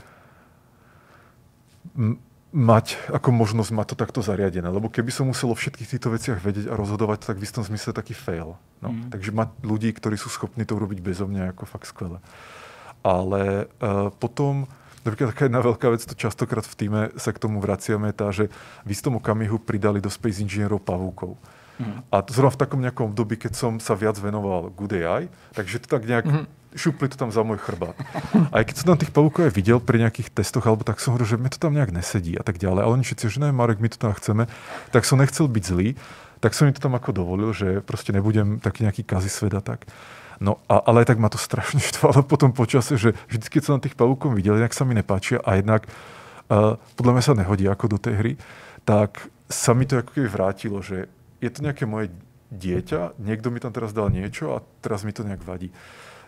mať 2.53 3.01
ako 3.09 3.33
možnosť 3.33 3.71
mať 3.73 3.87
to 3.93 3.97
takto 3.97 4.21
zariadené. 4.21 4.69
Lebo 4.69 4.93
keby 4.93 5.09
som 5.09 5.29
musel 5.29 5.49
o 5.49 5.57
všetkých 5.57 5.97
týchto 5.97 6.13
veciach 6.13 6.39
vedieť 6.41 6.69
a 6.69 6.77
rozhodovať, 6.77 7.33
tak 7.33 7.41
v 7.41 7.49
istom 7.49 7.65
zmysle 7.65 7.97
taký 7.97 8.13
fail. 8.13 8.61
No. 8.85 8.93
Mm. 8.93 9.09
Takže 9.09 9.31
mať 9.33 9.49
ľudí, 9.65 9.89
ktorí 9.97 10.21
sú 10.21 10.29
schopní 10.29 10.69
to 10.69 10.77
urobiť 10.77 11.01
bezo 11.01 11.25
mňa, 11.25 11.49
je 11.49 11.53
ako 11.57 11.65
fakt 11.65 11.89
skvelé. 11.89 12.21
Ale 13.01 13.73
uh, 13.81 14.13
potom, 14.21 14.69
napríklad 15.03 15.33
taká 15.33 15.49
jedna 15.49 15.65
veľká 15.65 15.89
vec, 15.91 16.05
to 16.05 16.13
častokrát 16.13 16.63
v 16.69 16.77
týme 16.77 17.01
sa 17.17 17.33
k 17.33 17.41
tomu 17.41 17.57
vraciame, 17.59 18.13
je 18.13 18.17
tá, 18.21 18.29
že 18.29 18.45
v 18.85 18.91
istom 18.93 19.17
okamihu 19.17 19.57
pridali 19.57 20.05
do 20.05 20.13
Space 20.13 20.45
Engineerov 20.45 20.85
pavúkov. 20.85 21.41
Mm. 21.81 22.05
A 22.13 22.21
to 22.21 22.37
zrovna 22.37 22.53
v 22.53 22.63
takom 22.69 22.81
nejakom 22.85 23.17
období, 23.17 23.41
keď 23.41 23.53
som 23.57 23.73
sa 23.81 23.97
viac 23.97 24.21
venoval 24.21 24.69
Good 24.77 24.93
AI, 25.01 25.33
takže 25.57 25.81
to 25.83 25.89
tak 25.89 26.05
nejak 26.05 26.29
mm. 26.29 26.45
Šupli 26.75 27.09
to 27.09 27.17
tam 27.21 27.31
za 27.31 27.45
môj 27.45 27.61
chrbát. 27.61 27.97
A 28.53 28.65
keď 28.65 28.75
som 28.83 28.87
tam 28.93 28.99
tých 29.01 29.13
pavúkov 29.13 29.49
aj 29.49 29.53
videl 29.53 29.79
pri 29.79 30.01
nejakých 30.03 30.33
testoch, 30.33 30.65
alebo 30.65 30.85
tak 30.85 30.99
som 30.99 31.15
hovoril, 31.15 31.29
že 31.29 31.41
mi 31.41 31.49
to 31.53 31.61
tam 31.61 31.77
nejak 31.77 31.93
nesedí 31.93 32.37
a 32.37 32.45
tak 32.45 32.57
ďalej. 32.57 32.85
Ale 32.85 32.93
oni 32.97 33.03
všetci, 33.05 33.25
že 33.29 33.39
ne, 33.41 33.53
Marek, 33.53 33.81
my 33.81 33.89
to 33.93 34.01
tam 34.01 34.13
chceme. 34.17 34.49
Tak 34.91 35.05
som 35.05 35.21
nechcel 35.21 35.49
byť 35.49 35.65
zlý, 35.65 35.95
tak 36.43 36.59
som 36.59 36.67
im 36.67 36.75
to 36.75 36.83
tam 36.83 36.99
ako 36.99 37.15
dovolil, 37.15 37.55
že 37.55 37.85
proste 37.87 38.11
nebudem 38.11 38.59
taký 38.59 38.83
nejaký 38.83 39.07
kazi 39.07 39.31
sveda 39.31 39.63
tak. 39.63 39.87
No, 40.43 40.59
a, 40.67 40.83
ale 40.83 41.07
tak 41.07 41.23
ma 41.23 41.31
to 41.31 41.39
strašne 41.39 41.79
štvalo 41.79 42.27
potom 42.33 42.51
počase, 42.51 42.99
že 42.99 43.15
vždy, 43.31 43.47
keď 43.47 43.63
som 43.63 43.75
na 43.79 43.85
tých 43.85 43.95
pavúkov 43.95 44.35
videl, 44.35 44.59
inak 44.59 44.75
sa 44.75 44.83
mi 44.83 44.99
nepáčia 44.99 45.39
a 45.39 45.55
jednak 45.55 45.87
uh, 46.51 46.75
podľa 46.99 47.13
mňa 47.15 47.23
sa 47.23 47.39
nehodí 47.39 47.65
ako 47.71 47.95
do 47.95 47.99
tej 48.03 48.15
hry, 48.19 48.33
tak 48.83 49.31
sa 49.47 49.71
mi 49.71 49.87
to 49.87 50.03
ako 50.03 50.19
keby 50.19 50.27
vrátilo, 50.27 50.83
že 50.83 51.07
je 51.39 51.51
to 51.53 51.63
nejaké 51.63 51.87
moje 51.87 52.11
dieťa, 52.51 53.23
niekto 53.23 53.55
mi 53.55 53.63
tam 53.63 53.71
teraz 53.71 53.95
dal 53.95 54.11
niečo 54.11 54.59
a 54.59 54.65
teraz 54.83 55.07
mi 55.07 55.15
to 55.15 55.23
nejak 55.23 55.47
vadí. 55.47 55.71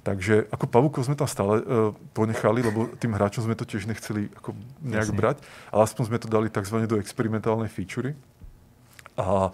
Takže 0.05 0.53
ako 0.53 0.69
pavúkov 0.69 1.09
sme 1.09 1.17
tam 1.17 1.25
stále 1.25 1.65
uh, 1.65 1.97
ponechali, 2.13 2.61
lebo 2.61 2.93
tým 3.01 3.17
hráčom 3.17 3.49
sme 3.49 3.57
to 3.57 3.65
tiež 3.65 3.89
nechceli 3.89 4.29
ako 4.37 4.53
nejak 4.85 5.09
Jasne. 5.09 5.17
brať, 5.17 5.37
ale 5.73 5.81
aspoň 5.81 6.03
sme 6.13 6.19
to 6.21 6.29
dali 6.29 6.53
tzv. 6.53 6.77
do 6.85 7.01
experimentálnej 7.01 7.73
featurey. 7.73 8.13
A 9.17 9.49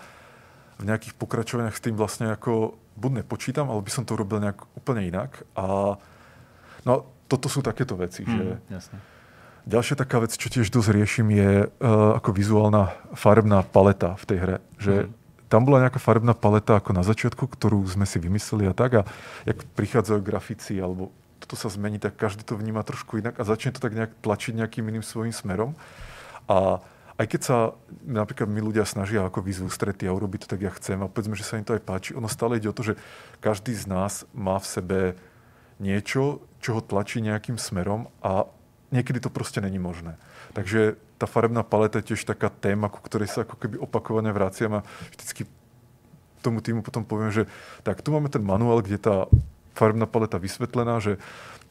v 0.74 0.82
nejakých 0.90 1.14
pokračovaniach 1.14 1.78
s 1.78 1.84
tým 1.86 1.94
vlastne 1.94 2.34
ako 2.34 2.74
buď 2.98 3.22
nepočítam, 3.22 3.70
ale 3.70 3.78
by 3.78 3.90
som 3.94 4.02
to 4.02 4.18
robil 4.18 4.42
nejak 4.42 4.58
úplne 4.74 5.06
inak. 5.06 5.46
A 5.54 5.94
no, 6.82 6.94
toto 7.30 7.46
sú 7.46 7.62
takéto 7.62 7.94
veci, 7.94 8.26
že 8.26 8.58
Hm, 8.58 8.74
jasne. 8.74 8.98
Ďalšia 9.70 9.94
taká 9.94 10.18
vec, 10.18 10.34
čo 10.34 10.48
tiež 10.48 10.72
dosť 10.72 10.88
riešim, 10.90 11.28
je 11.30 11.68
uh, 11.68 12.18
ako 12.18 12.32
vizuálna 12.32 12.90
farebná 13.14 13.62
paleta 13.62 14.16
v 14.18 14.24
tej 14.26 14.38
hre. 14.40 14.56
Že 14.82 14.94
Mhm. 15.06 15.19
Tam 15.50 15.66
bola 15.66 15.82
nejaká 15.82 15.98
farebná 15.98 16.30
paleta 16.30 16.78
ako 16.78 16.94
na 16.94 17.02
začiatku, 17.02 17.50
ktorú 17.50 17.82
sme 17.90 18.06
si 18.06 18.22
vymysleli 18.22 18.70
a 18.70 18.74
tak. 18.74 19.02
A 19.02 19.06
jak 19.42 19.66
prichádzajú 19.74 20.20
grafici 20.22 20.78
alebo 20.78 21.10
toto 21.42 21.58
sa 21.58 21.66
zmení, 21.66 21.98
tak 21.98 22.14
každý 22.14 22.46
to 22.46 22.54
vníma 22.54 22.86
trošku 22.86 23.18
inak 23.18 23.34
a 23.34 23.42
začne 23.42 23.74
to 23.74 23.82
tak 23.82 23.98
nejak 23.98 24.14
tlačiť 24.22 24.54
nejakým 24.62 24.86
iným 24.86 25.02
svojím 25.02 25.34
smerom. 25.34 25.74
A 26.46 26.78
aj 27.18 27.26
keď 27.26 27.40
sa 27.42 27.56
napríklad 28.06 28.48
my 28.48 28.62
ľudia 28.62 28.86
snažia 28.86 29.26
ako 29.26 29.42
výzvu 29.42 29.68
strety 29.68 30.06
a 30.06 30.14
urobiť 30.14 30.46
to 30.46 30.50
tak, 30.56 30.62
ja 30.62 30.72
chcem 30.72 31.02
a 31.02 31.10
povedzme, 31.10 31.34
že 31.34 31.44
sa 31.44 31.58
im 31.58 31.66
to 31.66 31.74
aj 31.76 31.82
páči, 31.84 32.10
ono 32.16 32.30
stále 32.30 32.56
ide 32.56 32.70
o 32.70 32.76
to, 32.76 32.80
že 32.80 32.94
každý 33.42 33.74
z 33.74 33.90
nás 33.90 34.24
má 34.32 34.56
v 34.56 34.70
sebe 34.70 35.00
niečo, 35.82 36.40
čo 36.62 36.78
ho 36.78 36.80
tlačí 36.80 37.20
nejakým 37.20 37.60
smerom 37.60 38.08
a 38.24 38.48
niekedy 38.90 39.22
to 39.22 39.30
proste 39.30 39.62
není 39.62 39.78
možné. 39.78 40.18
Takže 40.52 40.98
tá 41.18 41.30
farebná 41.30 41.62
paleta 41.62 42.02
je 42.02 42.14
tiež 42.14 42.26
taká 42.26 42.50
téma, 42.50 42.90
ku 42.90 42.98
ktorej 43.02 43.30
sa 43.30 43.46
ako 43.46 43.56
keby 43.56 43.76
opakovane 43.78 44.30
vraciam 44.34 44.82
a 44.82 44.86
vždycky 45.14 45.46
tomu 46.42 46.64
týmu 46.64 46.80
potom 46.82 47.04
poviem, 47.04 47.30
že 47.30 47.42
tak 47.84 48.00
tu 48.02 48.10
máme 48.10 48.32
ten 48.32 48.40
manuál, 48.40 48.80
kde 48.80 48.96
tá 48.96 49.28
farebná 49.76 50.08
paleta 50.08 50.40
vysvetlená, 50.40 50.98
že 50.98 51.20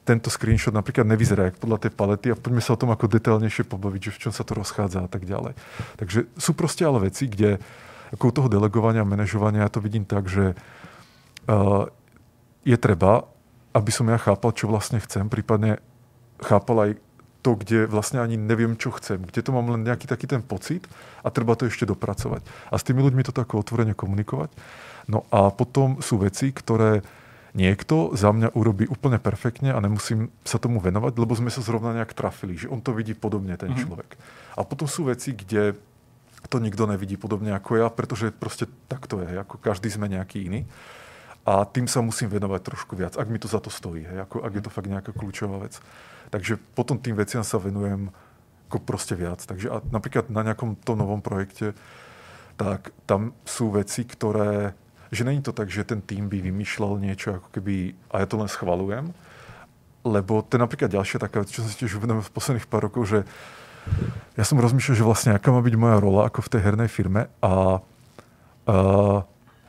tento 0.07 0.31
screenshot 0.33 0.73
napríklad 0.73 1.05
nevyzerá 1.05 1.51
jak 1.51 1.61
podľa 1.61 1.85
tej 1.85 1.91
palety 1.93 2.27
a 2.33 2.39
poďme 2.39 2.63
sa 2.63 2.73
o 2.73 2.81
tom 2.81 2.89
ako 2.89 3.05
detailnejšie 3.11 3.67
pobaviť, 3.67 4.09
že 4.09 4.13
v 4.15 4.21
čom 4.25 4.33
sa 4.33 4.41
to 4.41 4.57
rozchádza 4.57 5.05
a 5.05 5.09
tak 5.11 5.27
ďalej. 5.27 5.53
Takže 6.01 6.25
sú 6.33 6.51
proste 6.57 6.87
ale 6.87 7.11
veci, 7.11 7.29
kde 7.29 7.61
ako 8.09 8.23
u 8.29 8.33
toho 8.33 8.47
delegovania 8.49 9.05
a 9.05 9.09
manažovania 9.09 9.69
ja 9.69 9.73
to 9.73 9.83
vidím 9.83 10.05
tak, 10.07 10.25
že 10.25 10.57
uh, 10.57 11.85
je 12.65 12.77
treba, 12.81 13.29
aby 13.73 13.91
som 13.93 14.09
ja 14.09 14.17
chápal, 14.17 14.49
čo 14.57 14.65
vlastne 14.65 14.97
chcem, 14.97 15.29
prípadne 15.29 15.77
chápal 16.41 16.77
aj 16.89 16.91
to, 17.39 17.55
kde 17.55 17.87
vlastne 17.87 18.19
ani 18.19 18.35
neviem, 18.35 18.75
čo 18.75 18.91
chcem, 18.91 19.23
kde 19.23 19.39
to 19.39 19.55
mám 19.55 19.71
len 19.71 19.87
nejaký 19.87 20.11
taký 20.11 20.27
ten 20.27 20.43
pocit 20.43 20.83
a 21.23 21.31
treba 21.31 21.55
to 21.55 21.71
ešte 21.71 21.87
dopracovať. 21.87 22.43
A 22.71 22.75
s 22.75 22.83
tými 22.83 22.99
ľuďmi 22.99 23.23
to 23.23 23.31
ako 23.31 23.63
otvorene 23.63 23.95
komunikovať. 23.95 24.51
No 25.07 25.23
a 25.31 25.47
potom 25.49 26.03
sú 26.03 26.19
veci, 26.19 26.51
ktoré 26.51 27.01
niekto 27.57 28.13
za 28.13 28.29
mňa 28.29 28.53
urobí 28.53 28.85
úplne 28.85 29.17
perfektne 29.17 29.73
a 29.73 29.81
nemusím 29.81 30.29
sa 30.45 30.61
tomu 30.61 30.77
venovať, 30.77 31.17
lebo 31.17 31.33
sme 31.33 31.49
sa 31.49 31.65
zrovna 31.65 31.97
nejak 31.97 32.13
trafili, 32.13 32.59
že 32.59 32.69
on 32.69 32.77
to 32.83 32.93
vidí 32.93 33.17
podobne, 33.17 33.57
ten 33.57 33.73
Mhm. 33.73 33.79
človek. 33.87 34.09
A 34.53 34.61
potom 34.61 34.85
sú 34.85 35.09
veci, 35.09 35.33
kde 35.33 35.73
to 36.47 36.61
nikto 36.61 36.87
nevidí 36.87 37.17
podobne 37.17 37.51
ako 37.51 37.81
ja, 37.81 37.87
pretože 37.91 38.31
proste 38.31 38.69
tak 38.87 39.09
to 39.09 39.19
je, 39.19 39.31
ako 39.43 39.59
každý 39.59 39.89
sme 39.91 40.07
nejaký 40.07 40.45
iný. 40.45 40.63
A 41.43 41.65
tým 41.65 41.89
sa 41.89 42.05
musím 42.05 42.29
venovať 42.29 42.61
trošku 42.61 42.93
viac, 42.93 43.17
ak 43.17 43.27
mi 43.27 43.41
to 43.41 43.49
za 43.49 43.57
to 43.57 43.73
stojí, 43.73 44.05
hej, 44.05 44.21
ako, 44.29 44.45
ak 44.45 44.53
je 44.53 44.63
to 44.63 44.69
fakt 44.69 44.85
nejaká 44.85 45.11
kľúčová 45.15 45.57
vec. 45.57 45.81
Takže 46.29 46.61
potom 46.77 47.01
tým 47.01 47.17
veciam 47.17 47.41
sa 47.41 47.57
venujem 47.57 48.13
ako 48.69 48.77
proste 48.85 49.17
viac. 49.17 49.41
Takže 49.41 49.67
a 49.73 49.81
napríklad 49.89 50.29
na 50.29 50.45
nejakom 50.45 50.77
tom 50.77 51.01
novom 51.01 51.25
projekte, 51.25 51.73
tak 52.53 52.93
tam 53.09 53.33
sú 53.47 53.73
veci, 53.73 54.05
ktoré, 54.05 54.77
že 55.09 55.25
není 55.25 55.41
to 55.41 55.55
tak, 55.55 55.73
že 55.73 55.87
ten 55.87 56.05
tým 56.05 56.29
by 56.29 56.37
vymýšľal 56.37 57.01
niečo, 57.01 57.41
ako 57.41 57.47
keby, 57.49 57.97
a 58.13 58.21
ja 58.21 58.27
to 58.29 58.37
len 58.37 58.51
schvalujem, 58.51 59.09
lebo 60.05 60.45
to 60.45 60.55
je 60.55 60.63
napríklad 60.63 60.93
ďalšia 60.93 61.17
taká 61.17 61.41
vec, 61.41 61.49
čo 61.49 61.65
som 61.65 61.71
si 61.71 61.81
tiež 61.81 61.97
uvedomil 61.97 62.21
v 62.21 62.35
posledných 62.35 62.69
pár 62.69 62.87
rokov, 62.87 63.09
že 63.09 63.19
ja 64.37 64.43
som 64.45 64.61
rozmýšľal, 64.61 64.95
že 64.95 65.07
vlastne 65.07 65.31
aká 65.33 65.49
má 65.49 65.65
byť 65.65 65.75
moja 65.79 65.97
rola 65.97 66.29
ako 66.29 66.45
v 66.45 66.51
tej 66.51 66.61
hernej 66.61 66.89
firme 66.91 67.31
a, 67.41 67.81
a 68.69 68.75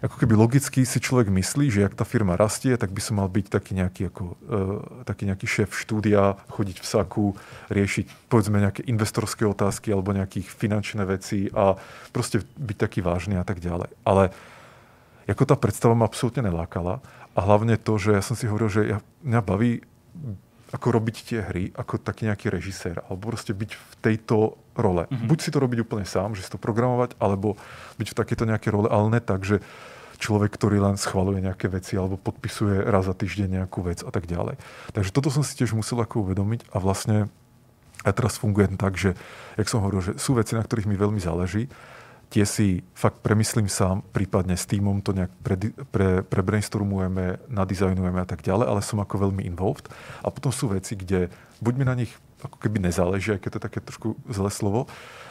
ako 0.01 0.17
keby 0.17 0.33
logicky 0.33 0.89
si 0.89 0.97
človek 0.97 1.29
myslí, 1.29 1.69
že 1.69 1.85
ak 1.85 1.93
tá 1.93 2.09
firma 2.09 2.33
rastie, 2.33 2.73
tak 2.81 2.89
by 2.89 3.01
som 3.05 3.21
mal 3.21 3.29
byť 3.29 3.47
taký 3.53 3.77
nejaký, 3.77 4.03
ako, 4.09 4.23
uh, 4.25 5.05
taký 5.05 5.29
nejaký 5.29 5.45
šéf 5.45 5.77
štúdia, 5.77 6.41
chodiť 6.49 6.81
v 6.81 6.87
saku, 6.89 7.27
riešiť 7.69 8.33
povedzme 8.33 8.65
nejaké 8.65 8.89
investorské 8.89 9.45
otázky 9.45 9.93
alebo 9.93 10.17
nejakých 10.17 10.49
finančné 10.49 11.05
veci 11.05 11.53
a 11.53 11.77
proste 12.17 12.41
byť 12.41 12.77
taký 12.81 13.05
vážny 13.05 13.37
a 13.37 13.45
tak 13.45 13.61
ďalej. 13.61 13.93
Ale 14.09 14.33
ako 15.29 15.45
tá 15.45 15.55
predstava 15.55 15.93
ma 15.93 16.09
absolútne 16.09 16.49
nelákala 16.49 17.05
a 17.37 17.41
hlavne 17.45 17.77
to, 17.77 18.01
že 18.01 18.17
ja 18.17 18.23
som 18.25 18.35
si 18.35 18.49
hovoril, 18.49 18.73
že 18.73 18.83
ja, 18.89 18.99
mňa 19.23 19.41
baví 19.45 19.85
ako 20.71 20.87
robiť 20.97 21.17
tie 21.27 21.41
hry 21.43 21.65
ako 21.75 21.99
taký 21.99 22.31
nejaký 22.31 22.47
režisér, 22.47 23.03
alebo 23.07 23.35
proste 23.35 23.51
byť 23.51 23.71
v 23.75 23.95
tejto 24.01 24.55
role. 24.79 25.05
Mm-hmm. 25.07 25.27
Buď 25.27 25.39
si 25.43 25.51
to 25.51 25.59
robiť 25.59 25.79
úplne 25.83 26.07
sám, 26.07 26.39
že 26.39 26.47
si 26.47 26.51
to 26.51 26.63
programovať, 26.63 27.19
alebo 27.19 27.59
byť 27.99 28.09
v 28.15 28.19
takéto 28.19 28.47
nejaké 28.47 28.71
role, 28.71 28.87
ale 28.87 29.11
ne 29.11 29.21
tak, 29.21 29.43
že 29.43 29.59
človek, 30.21 30.53
ktorý 30.53 30.85
len 30.85 31.01
schvaluje 31.01 31.41
nejaké 31.41 31.73
veci 31.73 31.97
alebo 31.97 32.21
podpisuje 32.21 32.85
raz 32.85 33.09
za 33.09 33.17
týždeň 33.17 33.65
nejakú 33.65 33.81
vec 33.81 34.05
a 34.05 34.13
tak 34.13 34.29
ďalej. 34.29 34.61
Takže 34.93 35.11
toto 35.11 35.33
som 35.33 35.41
si 35.41 35.57
tiež 35.57 35.73
musel 35.73 35.97
ako 36.05 36.29
uvedomiť 36.29 36.69
a 36.71 36.77
vlastne 36.77 37.33
ja 38.05 38.13
teraz 38.13 38.37
fungujem 38.37 38.77
tak, 38.81 38.97
že, 38.97 39.17
jak 39.57 39.69
som 39.69 39.81
hovoril, 39.85 40.01
že 40.01 40.13
sú 40.21 40.37
veci, 40.37 40.57
na 40.57 40.65
ktorých 40.65 40.89
mi 40.89 40.97
veľmi 40.97 41.21
záleží, 41.21 41.69
tie 42.31 42.47
si 42.47 42.87
fakt 42.95 43.21
premyslím 43.21 43.67
sám, 43.67 44.07
prípadne 44.15 44.55
s 44.55 44.65
týmom 44.65 45.03
to 45.03 45.11
nejak 45.11 45.33
pre, 45.43 45.57
pre, 45.91 46.09
prebrainstormujeme, 46.23 47.51
nadizajnujeme 47.51 48.21
a 48.23 48.29
tak 48.29 48.47
ďalej, 48.47 48.71
ale 48.71 48.81
som 48.87 49.03
ako 49.03 49.29
veľmi 49.29 49.43
involved. 49.45 49.91
A 50.23 50.31
potom 50.31 50.55
sú 50.55 50.71
veci, 50.71 50.95
kde 50.95 51.29
buď 51.59 51.75
mi 51.75 51.85
na 51.85 51.99
nich 51.99 52.15
ako 52.41 52.57
keby 52.57 52.81
nezáleží, 52.81 53.37
aj 53.37 53.41
keď 53.45 53.51
to 53.53 53.59
je 53.59 53.67
také 53.69 53.81
trošku 53.85 54.09
zlé 54.31 54.49
slovo, 54.49 54.89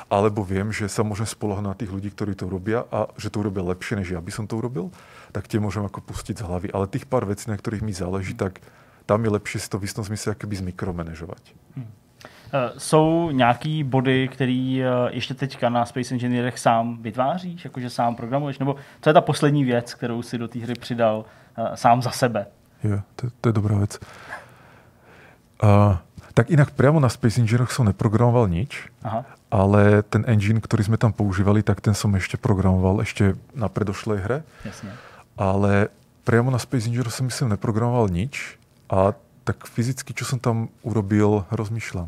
alebo 0.10 0.41
viem, 0.41 0.73
že 0.73 0.90
sa 0.90 1.06
môžem 1.06 1.30
spolahnuť 1.30 1.69
na 1.69 1.77
tých 1.77 1.94
ľudí, 1.94 2.10
ktorí 2.10 2.34
to 2.34 2.49
robia 2.49 2.84
a 2.90 3.07
že 3.18 3.30
to 3.30 3.45
urobia 3.45 3.61
lepšie, 3.61 4.02
než 4.02 4.18
ja 4.18 4.22
by 4.22 4.31
som 4.34 4.49
to 4.49 4.57
urobil, 4.57 4.90
tak 5.31 5.45
tie 5.45 5.61
môžem 5.61 5.86
ako 5.86 6.02
pustiť 6.02 6.41
z 6.41 6.45
hlavy. 6.49 6.68
Ale 6.73 6.90
tých 6.90 7.06
pár 7.06 7.30
vecí, 7.30 7.45
na 7.45 7.57
ktorých 7.57 7.86
mi 7.86 7.94
záleží, 7.94 8.34
tak 8.34 8.57
tam 9.06 9.22
je 9.26 9.30
lepší 9.30 9.61
si 9.61 9.69
to 9.69 9.77
v 9.77 9.86
istom 9.86 10.03
zmysle 10.03 10.34
akoby 10.34 10.56
zmikromanažovať. 10.56 11.53
Hmm. 11.77 11.86
Uh, 11.86 12.77
jsou 12.77 13.31
nějaký 13.31 13.84
body, 13.84 14.27
který 14.27 14.81
uh, 14.81 15.10
ještě 15.10 15.34
teďka 15.34 15.69
na 15.69 15.86
Space 15.86 16.14
Engineerech 16.14 16.60
sám 16.60 16.98
vytváříš, 17.02 17.65
jakože 17.65 17.90
sám 17.90 18.15
programuješ, 18.15 18.60
nebo 18.60 18.76
co 19.02 19.10
je 19.10 19.14
ta 19.14 19.22
poslední 19.22 19.64
věc, 19.64 19.94
kterou 19.94 20.22
si 20.22 20.38
do 20.38 20.48
té 20.48 20.60
hry 20.60 20.73
přidal 20.73 21.26
uh, 21.57 21.73
sám 21.76 22.02
za 22.02 22.11
sebe? 22.11 22.48
Jo, 22.84 22.99
to, 23.15 23.27
to 23.41 23.49
je 23.49 23.53
dobrá 23.53 23.77
věc. 23.77 23.99
Uh, 25.64 25.95
tak 26.40 26.56
inak 26.56 26.72
priamo 26.72 27.03
na 27.03 27.11
Space 27.11 27.36
Engineeroch 27.36 27.68
som 27.68 27.84
neprogramoval 27.84 28.48
nič, 28.48 28.88
Aha. 29.03 29.28
ale 29.52 30.07
ten 30.07 30.24
engine, 30.24 30.64
ktorý 30.64 30.88
sme 30.88 30.95
tam 30.95 31.11
používali, 31.11 31.60
tak 31.60 31.84
ten 31.84 31.91
som 31.91 32.16
ešte 32.16 32.40
programoval 32.40 33.03
ešte 33.03 33.36
na 33.52 33.68
predošlej 33.68 34.20
hre. 34.24 34.40
Jasne. 34.64 34.95
Ale 35.36 35.91
priamo 36.24 36.48
na 36.48 36.56
Space 36.56 36.88
Engineeroch 36.88 37.11
som 37.11 37.28
myslím 37.28 37.52
neprogramoval 37.52 38.07
nič 38.07 38.56
a 38.88 39.11
tak 39.44 39.68
fyzicky, 39.68 40.16
čo 40.16 40.24
som 40.24 40.40
tam 40.40 40.72
urobil, 40.80 41.44
rozmýšľam. 41.52 42.07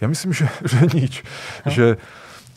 Ja 0.00 0.08
myslím, 0.08 0.32
že, 0.32 0.48
že 0.72 0.80
nič. 0.88 1.20
No. 1.68 1.68
Že, 1.68 1.86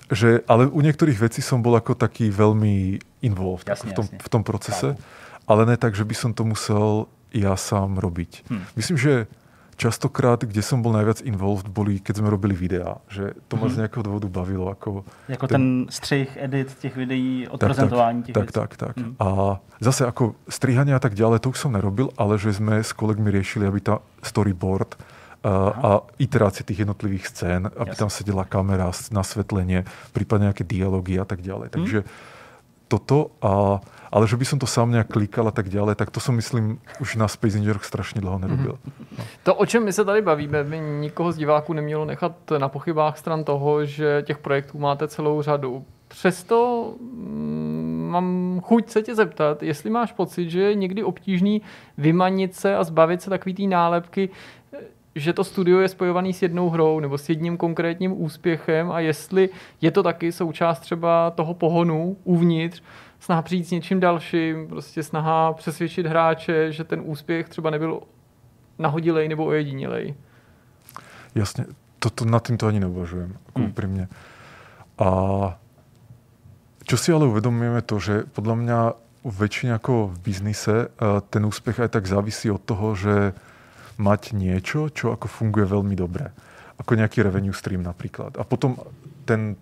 že, 0.07 0.29
ale 0.47 0.71
u 0.71 0.79
niektorých 0.79 1.19
vecí 1.19 1.43
som 1.43 1.59
bol 1.59 1.75
ako 1.75 1.99
taký 1.99 2.31
veľmi 2.31 3.03
involved 3.27 3.67
jasne, 3.67 3.91
v, 3.91 3.99
tom, 3.99 4.07
jasne. 4.07 4.23
v 4.23 4.29
tom 4.31 4.43
procese, 4.47 4.89
Chápu. 4.95 5.51
ale 5.51 5.67
ne 5.67 5.75
tak, 5.75 5.99
že 5.99 6.07
by 6.07 6.15
som 6.15 6.31
to 6.31 6.47
musel 6.47 7.11
ja 7.35 7.59
sám 7.59 7.99
robiť. 7.99 8.47
Hm. 8.47 8.63
Myslím, 8.79 8.95
že 8.95 9.13
častokrát, 9.77 10.41
kde 10.41 10.65
som 10.65 10.81
bol 10.81 10.89
najviac 10.89 11.21
involved, 11.21 11.69
boli, 11.69 12.01
keď 12.01 12.19
sme 12.19 12.33
robili 12.33 12.57
videa. 12.57 12.97
Že 13.13 13.37
to 13.45 13.53
ma 13.55 13.69
mm-hmm. 13.69 13.73
z 13.73 13.79
nejakého 13.85 14.03
dôvodu 14.03 14.27
bavilo. 14.27 14.65
Ako 14.73 15.05
jako 15.29 15.45
ten, 15.47 15.85
ten 15.85 15.93
střih, 15.93 16.29
edit 16.37 16.73
těch 16.81 16.95
videí, 16.97 17.47
odprezentování 17.47 18.23
těch 18.23 18.33
tak, 18.33 18.43
věcí. 18.43 18.53
Tak, 18.53 18.77
tak, 18.77 18.93
tak. 18.93 19.05
Mm. 19.05 19.15
A 19.21 19.61
zase 19.79 20.09
ako 20.09 20.33
strihanie 20.49 20.97
a 20.97 20.99
tak 20.99 21.13
ďalej, 21.13 21.39
to 21.45 21.53
už 21.53 21.61
som 21.61 21.71
nerobil, 21.71 22.09
ale 22.17 22.41
že 22.41 22.57
sme 22.57 22.81
s 22.81 22.89
kolegmi 22.91 23.29
riešili, 23.29 23.69
aby 23.69 23.79
tá 23.79 24.01
storyboard 24.25 24.97
a, 25.45 25.53
a 25.69 25.89
iterácie 26.17 26.65
tých 26.65 26.81
jednotlivých 26.81 27.29
scén, 27.29 27.69
aby 27.69 27.93
Jasne. 27.93 28.01
tam 28.01 28.09
sedela 28.09 28.43
kamera, 28.49 28.89
nasvetlenie, 29.13 29.85
prípadne 30.09 30.49
nejaké 30.49 30.65
dialógy 30.65 31.21
a 31.21 31.25
tak 31.29 31.45
ďalej. 31.45 31.69
Takže 31.69 31.99
mm. 32.01 32.07
toto 32.89 33.29
a 33.45 33.77
ale 34.11 34.27
že 34.27 34.37
by 34.37 34.45
som 34.45 34.59
to 34.59 34.67
sám 34.67 34.91
nějak 34.91 35.07
klikal 35.07 35.47
a 35.47 35.51
tak 35.51 35.69
dále, 35.69 35.95
tak 35.95 36.11
to 36.11 36.19
jsem 36.19 36.35
myslím 36.35 36.79
už 37.01 37.15
na 37.15 37.27
Space 37.27 37.57
Engineer 37.57 37.79
strašně 37.81 38.21
dlouho 38.21 38.39
nerobil. 38.39 38.71
Mm-hmm. 38.73 39.23
To, 39.43 39.55
o 39.55 39.65
čem 39.65 39.83
my 39.83 39.93
se 39.93 40.05
tady 40.05 40.21
bavíme, 40.21 40.63
by 40.63 40.79
nikoho 40.79 41.31
z 41.31 41.37
diváků 41.37 41.73
nemělo 41.73 42.05
nechat 42.05 42.35
na 42.57 42.69
pochybách 42.69 43.17
stran 43.17 43.43
toho, 43.43 43.85
že 43.85 44.23
těch 44.25 44.37
projektů 44.37 44.79
máte 44.79 45.07
celou 45.07 45.41
řadu. 45.41 45.85
Přesto 46.07 46.93
mm, 47.01 48.07
mám 48.11 48.59
chuť 48.63 48.89
se 48.89 49.01
tě 49.03 49.15
zeptat, 49.15 49.63
jestli 49.63 49.89
máš 49.89 50.11
pocit, 50.11 50.49
že 50.49 50.61
je 50.61 50.75
někdy 50.75 51.03
obtížný 51.03 51.61
vymanit 51.97 52.55
se 52.55 52.75
a 52.75 52.83
zbavit 52.83 53.21
se 53.21 53.29
takový 53.29 53.53
té 53.53 53.63
nálepky, 53.63 54.29
že 55.15 55.33
to 55.33 55.43
studio 55.43 55.79
je 55.79 55.87
spojovaný 55.87 56.33
s 56.33 56.41
jednou 56.41 56.69
hrou 56.69 56.99
nebo 56.99 57.17
s 57.17 57.29
jedním 57.29 57.57
konkrétním 57.57 58.21
úspěchem 58.21 58.91
a 58.91 58.99
jestli 58.99 59.49
je 59.81 59.91
to 59.91 60.03
taky 60.03 60.31
součást 60.31 60.79
třeba 60.79 61.31
toho 61.31 61.53
pohonu 61.53 62.17
uvnitř, 62.23 62.83
snaha 63.27 63.41
přijít 63.41 63.67
s 63.67 63.71
něčím 63.71 63.99
dalším, 63.99 64.67
prostě 64.67 65.03
snaha 65.03 65.53
přesvědčit 65.53 66.05
hráče, 66.05 66.71
že 66.71 66.83
ten 66.83 67.01
úspěch 67.03 67.49
třeba 67.49 67.69
nebyl 67.69 67.99
nahodilej 68.79 69.27
nebo 69.27 69.45
ojedinělej. 69.45 70.15
Jasně, 71.35 71.65
to, 71.99 72.09
to, 72.09 72.25
nad 72.25 72.47
tím 72.47 72.57
to 72.57 72.67
ani 72.67 72.79
neuvažujem, 72.79 73.35
jako 73.45 73.59
hmm. 73.59 73.69
úprimně. 73.69 74.07
A 74.97 75.09
čo 76.87 76.97
si 76.97 77.11
ale 77.11 77.27
uvedomujeme 77.27 77.83
to, 77.83 77.99
že 77.99 78.23
podľa 78.31 78.55
mňa 78.63 78.79
väčšine 79.27 79.75
ako 79.75 80.15
v 80.15 80.17
biznise 80.23 80.75
eh, 80.87 81.19
ten 81.27 81.43
úspech 81.43 81.83
aj 81.83 81.99
tak 81.99 82.07
závisí 82.07 82.47
od 82.47 82.63
toho, 82.63 82.95
že 82.95 83.35
mať 83.99 84.39
niečo, 84.39 84.87
čo 84.87 85.11
ako 85.11 85.27
funguje 85.27 85.67
veľmi 85.67 85.99
dobre. 85.99 86.31
Ako 86.79 86.95
nejaký 86.95 87.27
revenue 87.27 87.51
stream 87.51 87.83
napríklad. 87.83 88.39
A 88.39 88.47
potom 88.47 88.79
ten 89.27 89.59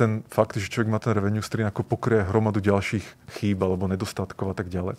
ten 0.00 0.24
fakt, 0.32 0.56
že 0.56 0.72
člověk 0.72 0.88
má 0.88 0.98
ten 0.98 1.12
revenue 1.12 1.44
stream, 1.44 1.68
jako 1.68 1.82
pokryje 1.82 2.22
hromadu 2.22 2.60
ďalších 2.60 3.04
chýb 3.36 3.62
alebo 3.62 3.84
nedostatkov 3.84 4.50
a 4.50 4.54
tak 4.56 4.72
ďalej. 4.72 4.96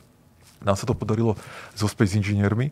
Nám 0.61 0.77
sa 0.77 0.85
to 0.85 0.93
podarilo 0.93 1.33
Space 1.73 2.13
Engineermi, 2.13 2.69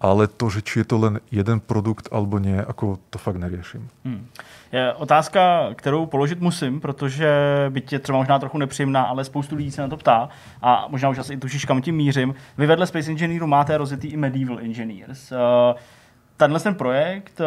ale 0.00 0.32
to, 0.32 0.48
že 0.48 0.64
či 0.64 0.80
je 0.80 0.86
to 0.88 0.96
len 0.96 1.20
jeden 1.28 1.60
produkt 1.60 2.08
alebo 2.08 2.38
nie, 2.38 2.56
ako 2.56 2.96
to 3.12 3.18
fakt 3.18 3.36
nerieším. 3.36 3.84
Hmm. 4.04 4.24
Je 4.72 4.92
otázka, 4.94 5.74
kterou 5.74 6.06
položit 6.06 6.40
musím, 6.40 6.80
protože 6.80 7.28
byť 7.68 7.92
je 7.92 7.98
třeba 7.98 8.18
možná 8.18 8.38
trochu 8.38 8.58
nepříjemná, 8.58 9.02
ale 9.02 9.24
spoustu 9.24 9.56
lidí 9.56 9.70
se 9.70 9.82
na 9.82 9.88
to 9.88 9.96
ptá 9.96 10.28
a 10.62 10.86
možná 10.88 11.08
už 11.08 11.18
asi 11.18 11.34
i 11.34 11.36
tušíš, 11.36 11.64
kam 11.64 11.82
tím 11.82 11.96
mířím. 11.96 12.34
Vy 12.58 12.66
vedle 12.66 12.86
Space 12.86 13.10
Engineeru 13.10 13.46
máte 13.46 13.78
rozjetý 13.78 14.08
i 14.08 14.16
Medieval 14.16 14.58
Engineers. 14.58 15.32
Uh, 15.32 15.76
Tenhle 16.38 16.60
ten 16.60 16.74
projekt 16.74 17.40
eh, 17.40 17.44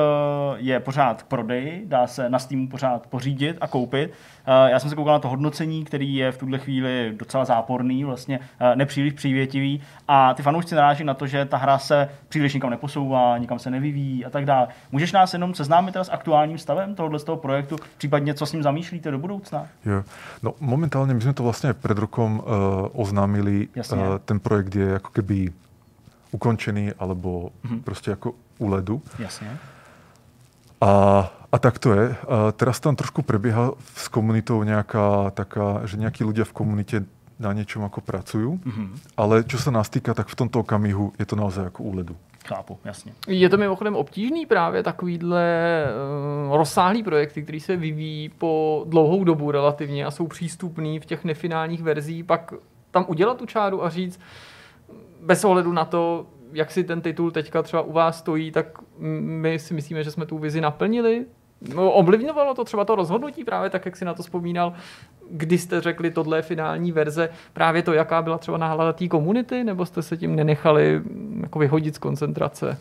je 0.57 0.79
pořád 0.79 1.23
k 1.23 1.25
prodeji, 1.25 1.83
dá 1.85 2.07
se 2.07 2.29
na 2.29 2.39
Steamu 2.39 2.67
pořád 2.67 3.07
pořídit 3.07 3.57
a 3.61 3.67
koupit. 3.67 4.11
Eh, 4.45 4.71
já 4.71 4.79
jsem 4.79 4.89
se 4.89 4.95
koukal 4.95 5.13
na 5.13 5.19
to 5.19 5.29
hodnocení, 5.29 5.85
který 5.85 6.15
je 6.15 6.31
v 6.31 6.37
tuhle 6.37 6.57
chvíli 6.57 7.13
docela 7.19 7.45
záporný, 7.45 8.03
vlastně 8.03 8.39
eh, 8.59 8.75
nepříliš 8.75 9.13
přívětivý 9.13 9.81
a 10.07 10.33
ty 10.33 10.43
fanoušci 10.43 10.75
naráží 10.75 11.03
na 11.03 11.13
to, 11.13 11.27
že 11.27 11.45
ta 11.45 11.57
hra 11.57 11.77
se 11.77 12.09
příliš 12.29 12.53
nikam 12.53 12.69
neposouvá, 12.69 13.37
nikam 13.37 13.59
se 13.59 13.71
nevyvíjí 13.71 14.25
a 14.25 14.29
tak 14.29 14.45
dále. 14.45 14.67
Můžeš 14.91 15.11
nás 15.11 15.33
jenom 15.33 15.53
seznámit 15.53 15.91
teda 15.91 16.03
s 16.03 16.11
aktuálním 16.11 16.57
stavem 16.57 16.95
tohohle 16.95 17.19
z 17.19 17.23
toho 17.23 17.37
projektu, 17.37 17.75
případně 17.97 18.33
co 18.33 18.45
s 18.45 18.53
ním 18.53 18.63
zamýšlíte 18.63 19.11
do 19.11 19.19
budoucna? 19.19 19.67
Jo. 19.85 20.03
No 20.43 20.53
momentálně 20.59 21.13
my 21.13 21.21
jsme 21.21 21.33
to 21.33 21.43
vlastně 21.43 21.73
před 21.73 21.97
rokom 21.97 22.39
uh, 22.39 23.01
oznámili. 23.01 23.67
Uh, 23.93 23.99
ten 24.25 24.39
projekt 24.39 24.75
je 24.75 24.85
jako 24.85 25.09
keby 25.09 25.51
ukončený, 26.31 26.91
alebo 26.99 27.49
mm-hmm. 27.65 27.81
prostě 27.81 28.11
jako 28.11 28.33
u 28.61 28.67
ledu. 28.67 29.01
Jasně. 29.19 29.57
A, 30.81 30.91
a 31.51 31.57
tak 31.59 31.79
to 31.79 31.93
je. 31.93 32.15
A 32.29 32.51
teraz 32.51 32.79
tam 32.79 32.95
trošku 32.95 33.21
prebieha 33.21 33.71
s 33.95 34.07
komunitou 34.07 34.63
nějaká 34.63 35.29
taká, 35.29 35.81
že 35.85 35.97
nějaký 35.97 36.23
ľudia 36.23 36.45
v 36.45 36.53
komunitě 36.53 37.05
na 37.39 37.53
něčem 37.53 37.81
jako 37.81 38.01
pracují, 38.01 38.47
mm-hmm. 38.47 38.89
ale 39.17 39.43
čo 39.43 39.57
se 39.57 39.71
nás 39.71 39.89
týká, 39.89 40.13
tak 40.13 40.27
v 40.27 40.35
tomto 40.35 40.59
okamihu 40.59 41.13
je 41.19 41.25
to 41.25 41.35
naozaj 41.35 41.63
jako 41.63 41.83
u 41.83 41.95
ledu. 41.95 42.15
Chápu, 42.45 42.77
jasně. 42.85 43.13
Je 43.27 43.49
to 43.49 43.57
mimochodem 43.57 43.95
obtížný 43.95 44.45
právě 44.45 44.83
takovýhle 44.83 45.85
uh, 46.49 46.57
rozsáhlý 46.57 47.03
projekty, 47.03 47.43
který 47.43 47.59
se 47.59 47.75
vyvíjí 47.75 48.29
po 48.29 48.83
dlouhou 48.87 49.23
dobu 49.23 49.51
relativně 49.51 50.05
a 50.05 50.11
jsou 50.11 50.27
přístupný 50.27 50.99
v 50.99 51.05
těch 51.05 51.23
nefinálních 51.23 51.83
verzích, 51.83 52.25
pak 52.25 52.53
tam 52.91 53.05
udělat 53.07 53.37
tu 53.37 53.45
čáru 53.45 53.85
a 53.85 53.89
říct, 53.89 54.19
bez 55.21 55.43
ohledu 55.45 55.73
na 55.73 55.85
to, 55.85 56.25
jak 56.53 56.71
si 56.71 56.83
ten 56.83 57.01
titul 57.01 57.31
teďka 57.31 57.63
třeba 57.63 57.81
u 57.81 57.91
vás 57.91 58.19
stojí, 58.19 58.51
tak 58.51 58.77
my 58.99 59.59
si 59.59 59.73
myslíme, 59.73 60.03
že 60.03 60.11
jsme 60.11 60.25
tu 60.25 60.37
vizi 60.37 60.61
naplnili. 60.61 61.25
No, 61.75 61.91
ovlivňovalo 61.91 62.53
to 62.53 62.63
třeba 62.63 62.85
to 62.85 62.95
rozhodnutí, 62.95 63.43
právě 63.43 63.69
tak, 63.69 63.85
jak 63.85 63.97
si 63.97 64.05
na 64.05 64.13
to 64.13 64.23
vzpomínal, 64.23 64.73
kdy 65.31 65.57
jste 65.57 65.81
řekli, 65.81 66.11
tohle 66.11 66.37
je 66.37 66.41
finální 66.41 66.91
verze, 66.91 67.29
právě 67.53 67.81
to, 67.81 67.93
jaká 67.93 68.21
byla 68.21 68.37
třeba 68.37 68.57
nálada 68.57 68.93
té 68.93 69.07
komunity, 69.07 69.63
nebo 69.63 69.85
jste 69.85 70.01
se 70.01 70.17
tím 70.17 70.35
nenechali 70.35 71.01
jako 71.41 71.59
vyhodit 71.59 71.95
z 71.95 71.97
koncentrace? 71.97 72.77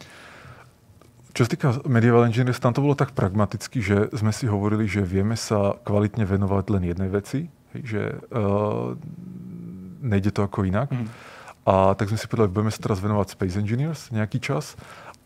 Čo 1.32 1.44
se 1.44 1.50
týká 1.50 1.78
Medieval 1.86 2.24
Engineers, 2.24 2.58
tam 2.58 2.72
to 2.72 2.80
bylo 2.80 2.94
tak 2.94 3.10
pragmaticky, 3.10 3.82
že 3.82 3.96
jsme 4.14 4.32
si 4.32 4.46
hovorili, 4.46 4.88
že 4.88 5.06
vieme 5.06 5.36
sa 5.38 5.78
kvalitně 5.84 6.24
venovat 6.26 6.70
len 6.70 6.84
jednej 6.84 7.08
veci, 7.08 7.50
že 7.74 8.18
uh, 8.34 8.98
nejde 10.02 10.30
to 10.30 10.42
jako 10.42 10.64
jinak. 10.64 10.90
Mm. 10.90 11.08
A 11.66 11.94
tak 11.94 12.08
jsme 12.08 12.18
si 12.18 12.26
povedali, 12.26 12.48
budeme 12.48 12.70
se 12.70 12.78
teraz 12.78 13.00
venovat 13.00 13.30
Space 13.30 13.58
Engineers 13.58 14.10
nějaký 14.10 14.40
čas. 14.40 14.76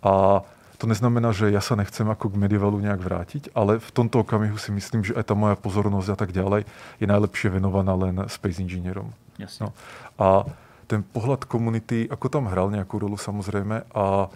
A 0.03 0.43
to 0.79 0.87
neznamená, 0.87 1.33
že 1.33 1.51
já 1.51 1.61
se 1.61 1.77
nechcem 1.77 2.07
jako 2.07 2.29
k 2.29 2.35
medievalu 2.35 2.81
nějak 2.81 3.01
vrátit, 3.01 3.49
ale 3.55 3.79
v 3.79 3.91
tomto 3.91 4.21
okamihu 4.21 4.59
si 4.59 4.73
myslím, 4.73 5.05
že 5.05 5.15
ta 5.23 5.35
moja 5.35 5.57
pozornost 5.57 6.09
a 6.09 6.17
tak 6.17 6.33
dále 6.33 6.65
je 7.01 7.07
najlepšie 7.07 7.51
venovaná 7.51 7.95
len 7.95 8.25
Space 8.27 8.63
Engineerom. 8.63 9.13
Jasně. 9.39 9.67
No. 9.67 9.73
A 10.19 10.45
ten 10.87 11.05
pohled 11.13 11.45
komunity, 11.45 12.09
jako 12.11 12.29
tam 12.29 12.47
hrál 12.47 12.71
nějakou 12.71 12.99
rolu 12.99 13.17
samozřejmě, 13.17 13.83
a, 13.95 14.29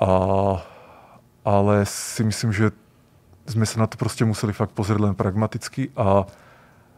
a, 0.00 0.08
ale 1.44 1.86
si 1.86 2.24
myslím, 2.24 2.52
že 2.52 2.70
jsme 3.46 3.66
se 3.66 3.80
na 3.80 3.86
to 3.86 3.96
prostě 3.96 4.24
museli 4.24 4.52
fakt 4.52 4.70
pozrieť 4.70 5.00
len 5.00 5.14
pragmaticky 5.14 5.90
a 5.96 6.26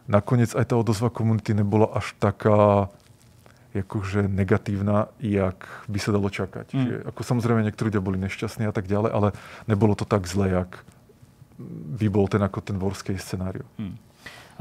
nakonec 0.07 0.55
aj 0.55 0.65
ta 0.65 0.75
odozva 0.75 1.09
komunity 1.09 1.53
nebola 1.53 1.87
až 1.93 2.15
taká 2.19 2.89
jakože 3.73 4.27
negatívna, 4.27 5.07
jak 5.19 5.67
by 5.87 5.99
se 5.99 6.11
dalo 6.11 6.29
čakať. 6.29 6.73
Mm. 6.73 6.85
Že, 6.87 6.95
ako 7.07 7.21
samozrejme 7.23 7.63
niektorí 7.63 7.87
ľudia 7.87 8.03
boli 8.03 8.19
nešťastní 8.19 8.67
a 8.67 8.73
tak 8.75 8.87
ďalej, 8.87 9.11
ale 9.11 9.27
nebolo 9.67 9.95
to 9.95 10.05
tak 10.05 10.27
zle, 10.27 10.49
jak 10.49 10.83
by 11.99 12.09
bol 12.09 12.27
ten, 12.27 12.43
ako 12.43 12.61
ten 12.61 12.75
worst 12.79 13.07
case 13.07 13.23
scenario. 13.23 13.63
Mm. 13.77 13.95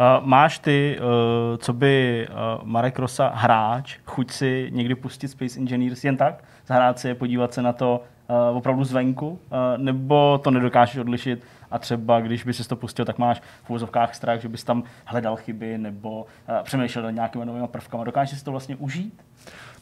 Uh, 0.00 0.24
máš 0.24 0.58
ty, 0.58 0.96
uh, 0.96 1.58
co 1.58 1.72
by 1.72 2.26
uh, 2.28 2.64
Marek 2.64 2.98
Rosa 2.98 3.32
hráč, 3.34 3.98
chuť 4.06 4.30
si 4.30 4.68
někdy 4.72 4.94
pustit 4.94 5.28
Space 5.28 5.60
Engineers 5.60 6.04
jen 6.04 6.16
tak? 6.16 6.44
Zahrát 6.66 6.98
si 6.98 7.08
je, 7.08 7.14
podívat 7.14 7.54
se 7.54 7.62
na 7.62 7.72
to 7.72 8.00
uh, 8.28 8.56
opravdu 8.56 8.84
zvenku? 8.84 9.28
Uh, 9.28 9.38
nebo 9.76 10.38
to 10.38 10.50
nedokážeš 10.50 10.96
odlišit 10.96 11.44
a 11.70 11.78
třeba 11.78 12.20
když 12.20 12.44
bys 12.44 12.56
si 12.56 12.68
to 12.68 12.76
pustil, 12.76 13.04
tak 13.04 13.18
máš 13.18 13.42
v 13.64 13.70
úzovkách 13.70 14.14
strach, 14.14 14.40
že 14.40 14.48
bys 14.48 14.64
tam 14.64 14.82
hledal 15.04 15.36
chyby 15.36 15.78
nebo 15.78 16.22
uh, 16.22 16.62
přemýšlel 16.62 17.04
nad 17.04 17.10
nějakými 17.10 17.46
novými 17.46 17.68
prvkami. 17.68 18.04
Dokážeš 18.04 18.38
si 18.38 18.44
to 18.44 18.50
vlastně 18.50 18.76
užít? 18.76 19.22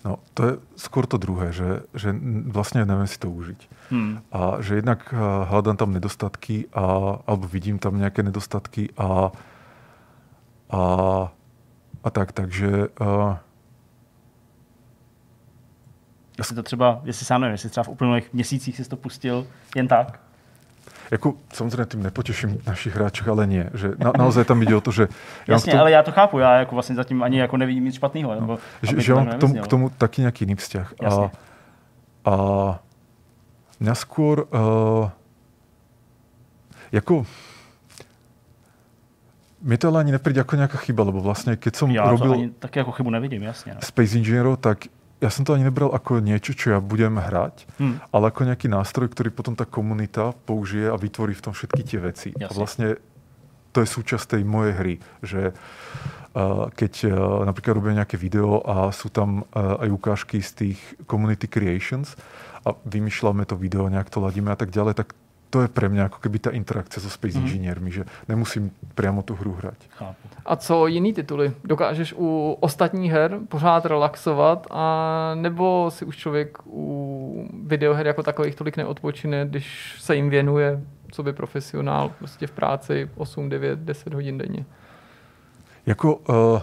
No, 0.05 0.23
to 0.35 0.47
je 0.47 0.53
skôr 0.79 1.11
to 1.11 1.19
druhé, 1.19 1.51
že, 1.51 1.83
že 1.91 2.15
vlastne 2.47 2.87
neviem 2.87 3.11
si 3.11 3.19
to 3.19 3.35
užiť. 3.35 3.91
Hmm. 3.91 4.23
A 4.31 4.63
že 4.63 4.79
jednak 4.79 5.11
hľadám 5.51 5.75
tam 5.75 5.91
nedostatky 5.91 6.71
a, 6.71 7.19
alebo 7.27 7.51
vidím 7.51 7.83
tam 7.83 7.99
nejaké 7.99 8.23
nedostatky 8.23 8.95
a, 8.95 9.35
a, 10.71 10.83
a 12.05 12.09
tak, 12.15 12.31
takže 12.31 12.95
uh, 13.03 13.43
Jestli 16.39 16.55
to 16.55 16.63
třeba, 16.63 17.01
jestli 17.05 17.27
sám 17.27 17.41
nevím, 17.41 17.53
jestli 17.53 17.71
třeba 17.71 17.85
v 17.85 17.89
uplynulých 17.89 18.33
měsících 18.33 18.77
jsi 18.77 18.89
to 18.89 18.97
pustil 18.97 19.47
jen 19.77 19.89
tak? 19.89 20.21
Jako, 21.11 21.35
samozřejmě 21.53 21.85
tím 21.85 22.03
nepotěším 22.03 22.59
našich 22.67 22.95
hráčů, 22.95 23.31
ale 23.31 23.47
ne. 23.47 23.71
Že 23.75 23.89
na, 23.99 24.13
naozaj 24.19 24.45
tam 24.45 24.63
jde 24.63 24.77
o 24.77 24.81
to, 24.81 24.91
že... 24.91 25.09
Jasně, 25.49 25.73
tom, 25.73 25.81
ale 25.81 25.91
já 25.91 26.03
to 26.03 26.13
chápu, 26.13 26.39
já 26.39 26.55
jako 26.55 26.77
vlastně 26.77 26.97
zatím 26.97 27.23
ani 27.23 27.39
jako 27.41 27.57
nevidím 27.57 27.85
nic 27.85 27.95
špatného. 27.95 28.35
No, 28.35 28.41
nebo, 28.41 28.59
že, 28.83 29.01
že 29.01 29.15
mám 29.15 29.27
k 29.27 29.39
tomu, 29.39 29.55
k 29.63 29.67
tomu 29.69 29.91
taky 29.91 30.21
nějaký 30.21 30.45
jiný 30.45 30.55
vzťah. 30.55 30.95
Jasně. 31.03 31.31
A, 32.25 32.31
a 32.31 32.35
mňa 33.81 33.95
skôr 33.95 34.51
uh, 34.51 35.11
jako 36.93 37.27
mi 39.63 39.79
to 39.79 39.89
ale 39.89 40.01
ani 40.01 40.13
nepríde 40.15 40.43
ako 40.43 40.55
nejaká 40.55 40.79
chyba, 40.79 41.03
lebo 41.03 41.19
vlastne 41.19 41.59
keď 41.59 41.73
som 41.75 41.91
ja 41.91 42.07
robil... 42.07 42.33
ani 42.35 42.51
tak 42.59 42.77
jako 42.77 42.93
chybu 42.93 43.11
nevidím, 43.11 43.43
jasně. 43.43 43.75
No. 43.75 43.81
Space 43.83 44.15
Engineer, 44.19 44.57
tak 44.57 44.87
ja 45.19 45.31
som 45.35 45.43
to 45.43 45.55
ani 45.55 45.67
nebral 45.67 45.91
ako 45.91 46.23
niečo, 46.23 46.55
čo 46.55 46.79
ja 46.79 46.79
budem 46.79 47.19
hrať, 47.19 47.67
hmm. 47.83 48.15
ale 48.15 48.25
ako 48.31 48.47
nejaký 48.47 48.71
nástroj, 48.71 49.11
ktorý 49.11 49.35
potom 49.35 49.59
tá 49.59 49.67
komunita 49.67 50.31
použije 50.47 50.87
a 50.87 50.97
vytvorí 50.97 51.35
v 51.35 51.43
tom 51.43 51.53
všetky 51.55 51.83
tie 51.83 51.99
veci. 51.99 52.29
Jasne. 52.31 52.47
A 52.47 52.51
vlastne 52.55 52.87
to 53.75 53.83
je 53.83 53.89
súčasť 53.91 54.39
tej 54.39 54.43
mojej 54.47 54.75
hry, 54.79 54.95
že 55.21 55.43
uh, 55.53 56.71
keď 56.71 56.93
uh, 57.11 57.13
napríklad 57.45 57.83
robím 57.83 57.99
nejaké 57.99 58.15
video 58.15 58.63
a 58.63 58.95
sú 58.95 59.11
tam 59.11 59.43
uh, 59.43 59.83
aj 59.83 59.89
ukážky 59.91 60.39
z 60.39 60.51
tých 60.55 60.79
community 61.11 61.51
creations 61.51 62.15
a 62.63 62.79
vymýšľame 62.87 63.43
to 63.43 63.59
video, 63.59 63.91
nejak 63.91 64.11
to 64.11 64.23
ladíme 64.23 64.55
a 64.55 64.59
tak 64.59 64.71
ďalej, 64.71 65.03
tak 65.03 65.19
to 65.51 65.65
je 65.65 65.69
pre 65.69 65.89
mňa 65.89 66.13
ako 66.13 66.19
keby 66.21 66.39
ta 66.39 66.51
interakce 66.51 67.01
so 67.01 67.11
Space 67.11 67.39
mm. 67.39 67.45
Engineermi, 67.45 67.91
že 67.91 68.05
nemusím 68.29 68.71
priamo 68.95 69.23
tu 69.23 69.35
hru. 69.35 69.57
Chápu. 69.97 70.29
A 70.47 70.57
co 70.57 70.87
jiný 70.87 71.13
tituly? 71.13 71.53
Dokážeš 71.65 72.15
u 72.17 72.57
ostatních 72.61 73.13
her 73.13 73.39
pořád 73.49 73.87
relaxovat 73.87 74.67
a 74.71 75.33
nebo 75.35 75.91
si 75.91 76.05
už 76.05 76.17
člověk 76.17 76.59
u 76.67 77.49
videoher 77.67 78.07
jako 78.07 78.23
takových 78.23 78.55
tolik 78.55 78.77
neodpočine, 78.77 79.47
když 79.47 79.97
se 79.99 80.17
jim 80.17 80.31
věnuje, 80.31 80.81
co 81.11 81.23
by 81.23 81.33
profesionál 81.33 82.13
prostě 82.19 82.47
v 82.47 82.51
práci 82.51 83.11
8, 83.15 83.49
9, 83.49 83.79
10 83.79 84.15
hodin 84.15 84.39
denně? 84.39 84.65
Jako, 85.87 86.15
uh, 86.17 86.61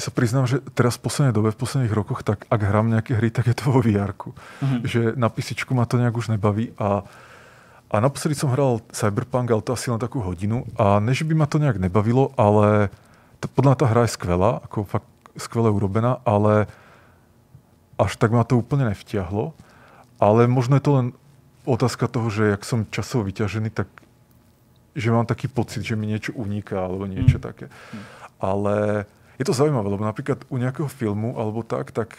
sa 0.00 0.08
priznám, 0.08 0.48
že 0.48 0.64
teraz 0.72 0.96
v 0.96 1.12
poslednej 1.12 1.36
dobe, 1.36 1.52
v 1.52 1.60
posledných 1.60 1.92
rokoch, 1.92 2.24
tak 2.24 2.48
ak 2.48 2.60
hrám 2.64 2.88
nejaké 2.88 3.12
hry, 3.20 3.28
tak 3.28 3.52
je 3.52 3.54
to 3.54 3.68
vo 3.68 3.84
vr 3.84 4.16
mm-hmm. 4.16 4.80
Že 4.88 5.00
na 5.20 5.28
písičku 5.28 5.76
ma 5.76 5.84
to 5.84 6.00
nejak 6.00 6.16
už 6.16 6.32
nebaví 6.32 6.72
a 6.80 7.04
a 7.90 7.98
naposledy 7.98 8.38
som 8.38 8.54
hral 8.54 8.78
Cyberpunk, 8.94 9.50
ale 9.50 9.66
to 9.66 9.74
asi 9.74 9.90
len 9.90 9.98
takú 9.98 10.22
hodinu. 10.22 10.62
A 10.78 11.02
než 11.02 11.26
by 11.26 11.34
ma 11.34 11.50
to 11.50 11.58
nejak 11.58 11.82
nebavilo, 11.82 12.30
ale 12.38 12.94
to, 13.42 13.50
podľa 13.50 13.82
tá 13.82 13.86
hra 13.90 14.06
je 14.06 14.14
skvelá, 14.14 14.62
ako 14.62 14.86
fakt 14.86 15.10
skvele 15.34 15.74
urobená, 15.74 16.22
ale 16.22 16.70
až 17.98 18.14
tak 18.14 18.30
ma 18.30 18.46
to 18.46 18.62
úplne 18.62 18.86
nevtiahlo. 18.94 19.58
Ale 20.22 20.46
možno 20.46 20.78
je 20.78 20.84
to 20.86 20.92
len 20.94 21.06
otázka 21.66 22.06
toho, 22.06 22.30
že 22.30 22.54
jak 22.54 22.62
som 22.62 22.86
časovo 22.94 23.26
vyťažený, 23.26 23.74
tak 23.74 23.90
že 24.94 25.10
mám 25.10 25.26
taký 25.26 25.50
pocit, 25.50 25.82
že 25.82 25.98
mi 25.98 26.06
niečo 26.06 26.34
uniká 26.34 26.86
alebo 26.86 27.10
niečo 27.10 27.38
mm. 27.38 27.44
také. 27.44 27.66
Mm. 27.70 28.04
Ale 28.38 28.76
je 29.38 29.44
to 29.46 29.54
zaujímavé, 29.56 29.86
lebo 29.86 30.02
napríklad 30.06 30.46
u 30.46 30.56
nejakého 30.58 30.90
filmu 30.90 31.38
alebo 31.38 31.66
tak, 31.66 31.90
tak 31.90 32.14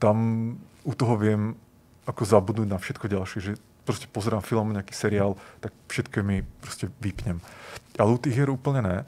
tam 0.00 0.16
u 0.84 0.92
toho 0.96 1.14
viem 1.20 1.56
ako 2.04 2.22
zabudnúť 2.24 2.68
na 2.68 2.78
všetko 2.80 3.06
ďalšie, 3.12 3.38
že 3.40 3.52
prostě 3.84 4.06
pozerám 4.12 4.40
film, 4.40 4.70
nějaký 4.70 4.94
seriál, 4.94 5.34
tak 5.60 5.72
všetko 5.86 6.22
mi 6.22 6.46
prostě 6.60 6.90
vypnem. 7.00 7.40
Ale 7.98 8.12
u 8.12 8.18
těch 8.18 8.36
her 8.36 8.50
úplně 8.50 8.82
ne. 8.82 9.04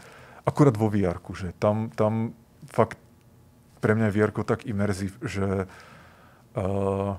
Akorát 0.46 0.76
vo 0.76 0.90
vr 0.90 1.18
že 1.34 1.52
tam, 1.58 1.90
tam 1.90 2.32
fakt 2.74 2.98
pre 3.80 3.94
mňa 3.94 4.08
je 4.08 4.16
VR 4.16 4.32
tak 4.44 4.66
imerziv, 4.66 5.18
že 5.24 5.44
uh, 6.56 7.16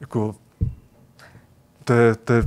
jako 0.00 0.34
to 1.84 1.92
je, 1.92 2.14
to 2.14 2.32
je 2.32 2.42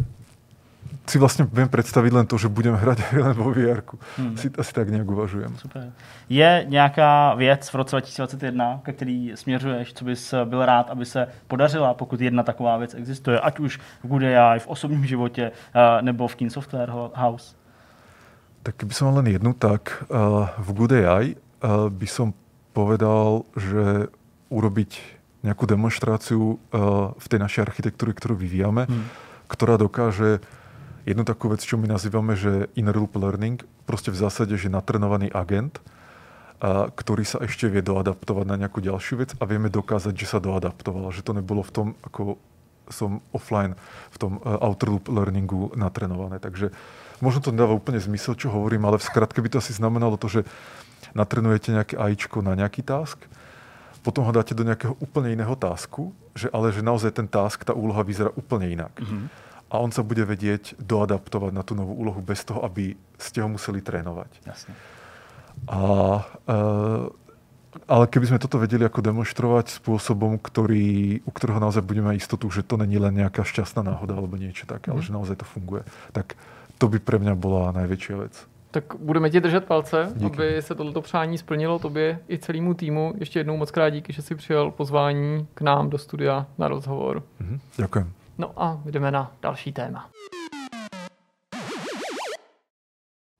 si 1.07 1.19
vlastně 1.19 1.47
vím 1.53 1.69
představit 1.69 2.13
len 2.13 2.27
to, 2.27 2.37
že 2.37 2.47
budeme 2.47 2.77
hrát 2.77 2.97
len 3.13 3.33
vo 3.33 3.51
VR. 3.51 3.81
Hmm. 4.17 4.33
Asi, 4.33 4.49
asi 4.57 4.73
tak 4.73 4.89
nějak 4.89 5.07
uvažujem. 5.07 5.57
Super. 5.57 5.91
Je 6.29 6.65
nějaká 6.69 7.33
věc 7.33 7.69
v 7.69 7.75
roce 7.75 7.95
2021, 7.95 8.79
ke 8.83 8.93
který 8.93 9.31
směřuješ, 9.35 9.93
co 9.93 10.05
bys 10.05 10.33
byl 10.45 10.65
rád, 10.65 10.89
aby 10.89 11.05
se 11.05 11.27
podařila, 11.47 11.93
pokud 11.93 12.21
jedna 12.21 12.43
taková 12.43 12.77
věc 12.77 12.93
existuje, 12.93 13.39
ať 13.39 13.59
už 13.59 13.79
v 14.03 14.07
Good 14.07 14.23
AI, 14.23 14.59
v 14.59 14.67
osobním 14.67 15.05
životě, 15.05 15.51
uh, 15.51 16.01
nebo 16.01 16.27
v 16.27 16.35
King 16.35 16.51
Software 16.51 16.91
House? 17.13 17.55
Tak 18.63 18.83
by 18.83 18.93
som 18.93 19.11
len 19.11 19.27
jednu, 19.27 19.53
tak 19.53 20.07
uh, 20.07 20.47
v 20.57 20.73
Good 20.73 20.91
AI 20.91 21.35
by 21.89 22.07
som 22.07 22.33
povedal, 22.73 23.43
že 23.55 24.07
urobiť 24.51 24.91
nejakú 25.43 25.63
demonstráciu 25.67 26.59
v 27.15 27.25
tej 27.27 27.39
našej 27.39 27.61
architektúre, 27.67 28.15
ktorú 28.15 28.35
vyvíjame, 28.35 28.87
hmm. 28.87 29.05
ktorá 29.47 29.75
dokáže 29.75 30.39
jednu 31.03 31.23
takú 31.27 31.51
vec, 31.51 31.63
čo 31.63 31.75
my 31.75 31.87
nazývame, 31.87 32.35
že 32.39 32.71
inner 32.79 32.95
loop 32.95 33.15
learning, 33.19 33.59
proste 33.83 34.11
v 34.11 34.19
zásade, 34.19 34.55
že 34.55 34.71
natrenovaný 34.71 35.31
agent, 35.31 35.79
a, 36.63 36.87
ktorý 36.91 37.23
sa 37.27 37.43
ešte 37.43 37.67
vie 37.67 37.83
doadaptovať 37.83 38.45
na 38.47 38.55
nejakú 38.55 38.79
ďalšiu 38.79 39.15
vec 39.19 39.35
a 39.35 39.43
vieme 39.43 39.67
dokázať, 39.67 40.15
že 40.15 40.27
sa 40.27 40.39
doadaptovala, 40.39 41.11
že 41.11 41.23
to 41.23 41.35
nebolo 41.35 41.61
v 41.63 41.71
tom, 41.71 41.87
ako 42.07 42.39
som 42.91 43.23
offline 43.31 43.79
v 44.11 44.17
tom 44.19 44.31
uh, 44.43 44.59
outer 44.59 44.91
loop 44.91 45.07
learningu 45.07 45.71
natrenované. 45.71 46.35
Takže 46.43 46.75
možno 47.23 47.39
to 47.39 47.55
nedáva 47.55 47.71
úplne 47.71 47.95
zmysel, 47.95 48.35
čo 48.35 48.51
hovorím, 48.51 48.83
ale 48.83 48.99
v 48.99 49.07
skratke 49.07 49.39
by 49.39 49.47
to 49.55 49.63
asi 49.63 49.71
znamenalo 49.71 50.19
to, 50.19 50.27
že 50.27 50.41
natrenujete 51.15 51.71
nejaké 51.71 51.95
AIčko 51.95 52.43
na 52.43 52.59
nejaký 52.59 52.83
task, 52.83 53.23
potom 54.03 54.27
ho 54.27 54.35
dáte 54.35 54.51
do 54.51 54.67
nejakého 54.67 54.99
úplne 54.99 55.31
iného 55.31 55.55
tasku, 55.55 56.11
že 56.35 56.51
ale 56.51 56.75
že 56.75 56.83
naozaj 56.83 57.15
ten 57.15 57.27
task, 57.27 57.63
tá 57.63 57.71
úloha 57.71 58.03
vyzerá 58.03 58.35
úplne 58.35 58.67
inak. 58.67 58.91
Mm-hmm 58.99 59.52
a 59.73 59.81
on 59.81 59.89
sa 59.89 60.05
bude 60.05 60.21
vedieť 60.21 60.77
doadaptovať 60.77 61.49
na 61.49 61.65
tú 61.65 61.73
novú 61.73 61.97
úlohu 61.97 62.21
bez 62.21 62.45
toho, 62.45 62.61
aby 62.61 62.93
ste 63.17 63.41
ho 63.41 63.49
museli 63.49 63.81
trénovať. 63.81 64.29
Jasne. 64.45 64.73
A, 65.65 65.81
e, 66.45 66.59
ale 67.89 68.05
keby 68.05 68.29
sme 68.29 68.37
toto 68.37 68.61
vedeli 68.61 68.85
ako 68.85 69.01
demonstrovať 69.01 69.81
spôsobom, 69.81 70.37
ktorý, 70.37 71.25
u 71.25 71.31
ktorého 71.33 71.57
naozaj 71.57 71.81
budeme 71.81 72.13
mať 72.13 72.21
istotu, 72.21 72.53
že 72.53 72.61
to 72.61 72.77
není 72.77 73.01
len 73.01 73.17
nejaká 73.17 73.41
šťastná 73.41 73.81
náhoda 73.81 74.13
alebo 74.13 74.37
niečo 74.37 74.69
také, 74.69 74.87
mm. 74.87 74.93
ale 74.93 75.01
mhm. 75.01 75.07
že 75.09 75.15
naozaj 75.17 75.35
to 75.41 75.45
funguje, 75.49 75.81
tak 76.13 76.37
to 76.77 76.85
by 76.85 77.01
pre 77.01 77.17
mňa 77.17 77.33
bola 77.33 77.73
najväčšia 77.73 78.17
vec. 78.21 78.35
Tak 78.73 78.97
budeme 78.97 79.29
ti 79.29 79.41
držet 79.41 79.65
palce, 79.65 80.11
díky. 80.15 80.25
aby 80.25 80.61
se 80.61 80.75
tohleto 80.75 81.01
přání 81.01 81.37
splnilo 81.37 81.79
tobě 81.79 82.19
i 82.29 82.37
celému 82.37 82.73
týmu. 82.73 83.13
Ještě 83.17 83.39
jednou 83.39 83.57
moc 83.57 83.71
krát 83.71 83.89
díky, 83.89 84.13
že 84.13 84.21
jsi 84.21 84.35
přijel 84.35 84.71
pozvání 84.71 85.47
k 85.53 85.61
nám 85.61 85.89
do 85.89 85.97
studia 85.97 86.45
na 86.57 86.67
rozhovor. 86.67 87.23
Mhm, 87.39 87.59
ďakujem. 87.77 88.22
No 88.37 88.63
a 88.63 88.81
jdeme 88.85 89.11
na 89.11 89.31
další 89.41 89.71
téma. 89.71 90.09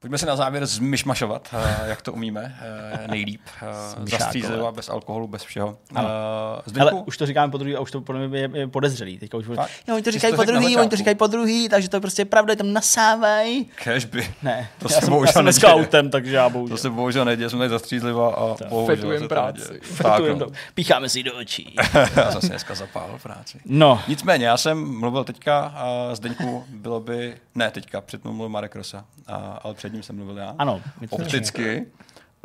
Pojďme 0.04 0.18
se 0.18 0.26
na 0.26 0.36
závěr 0.36 0.66
zmyšmašovat, 0.66 1.50
eh, 1.54 1.90
jak 1.90 2.02
to 2.02 2.14
umíme 2.14 2.56
eh, 2.62 3.08
nejlíp. 3.08 3.42
Eh, 3.62 4.08
zastřízliva, 4.10 4.72
bez 4.72 4.90
alkoholu, 4.90 5.28
bez 5.28 5.44
všeho. 5.44 5.78
Ale 5.96 6.92
už 7.06 7.18
to 7.18 7.26
říkáme 7.26 7.52
po 7.52 7.58
druhý 7.58 7.76
a 7.76 7.80
už 7.80 7.92
to 7.92 8.02
podle 8.02 8.28
mě 8.28 8.50
je 8.54 8.68
podezřelý. 8.68 9.18
Teďka 9.18 9.38
už... 9.38 9.46
Jo, 9.88 9.94
oni 9.94 10.04
to 10.04 10.12
říkají 10.12 10.36
po 10.36 10.44
druhý, 10.44 10.78
oni 10.78 10.90
to 10.90 10.96
říkají 10.96 11.16
po 11.16 11.28
druhý, 11.28 11.70
takže 11.70 11.90
to 11.90 11.96
je 11.96 12.02
prostě 12.02 12.26
pravda, 12.26 12.56
tam 12.56 12.74
nasávají. 12.74 13.70
Cashby. 13.84 14.34
Ne, 14.44 14.70
to 14.80 14.86
já, 14.86 15.00
se 15.00 15.06
jsem, 15.06 15.14
já 15.14 15.32
jsem 15.32 15.46
dneska 15.46 15.74
autem, 15.74 16.10
takže 16.10 16.36
já 16.36 16.50
bohužel. 16.50 16.78
To 16.78 16.82
se 16.82 16.90
bohužel 16.90 17.26
neděje, 17.26 17.50
jsme 17.50 17.60
tady 17.60 17.70
zastřízliva 17.70 18.34
a 18.34 18.56
tak. 18.56 18.70
bohužel 18.70 18.96
Fetujem 18.96 19.28
práci. 19.28 19.80
Fetujem 19.82 20.40
no. 20.40 20.46
do... 20.46 20.52
Pícháme 20.74 21.10
si 21.10 21.24
do 21.24 21.38
očí. 21.38 21.76
já 22.16 22.32
zase 22.32 22.48
dneska 22.48 22.76
zapálil 22.76 23.20
práci. 23.24 23.60
No. 23.66 24.02
Nicméně, 24.08 24.46
já 24.46 24.58
jsem 24.58 25.00
mluvil 25.00 25.24
teďka, 25.24 25.60
a 25.60 26.16
Zdeňku, 26.16 26.64
bylo 26.70 27.00
by, 27.00 27.36
ne 27.56 27.72
teďka, 27.72 28.02
před 28.02 28.24
mluvil 28.24 28.50
Marek 28.50 28.76
Rosa, 28.76 29.06
ale 29.64 29.74
před 29.74 29.93
ním 29.94 30.04
jsem 30.04 30.16
mluvil 30.16 30.38
já. 30.38 30.56
Ano. 30.58 30.82
Opticky. 31.10 31.86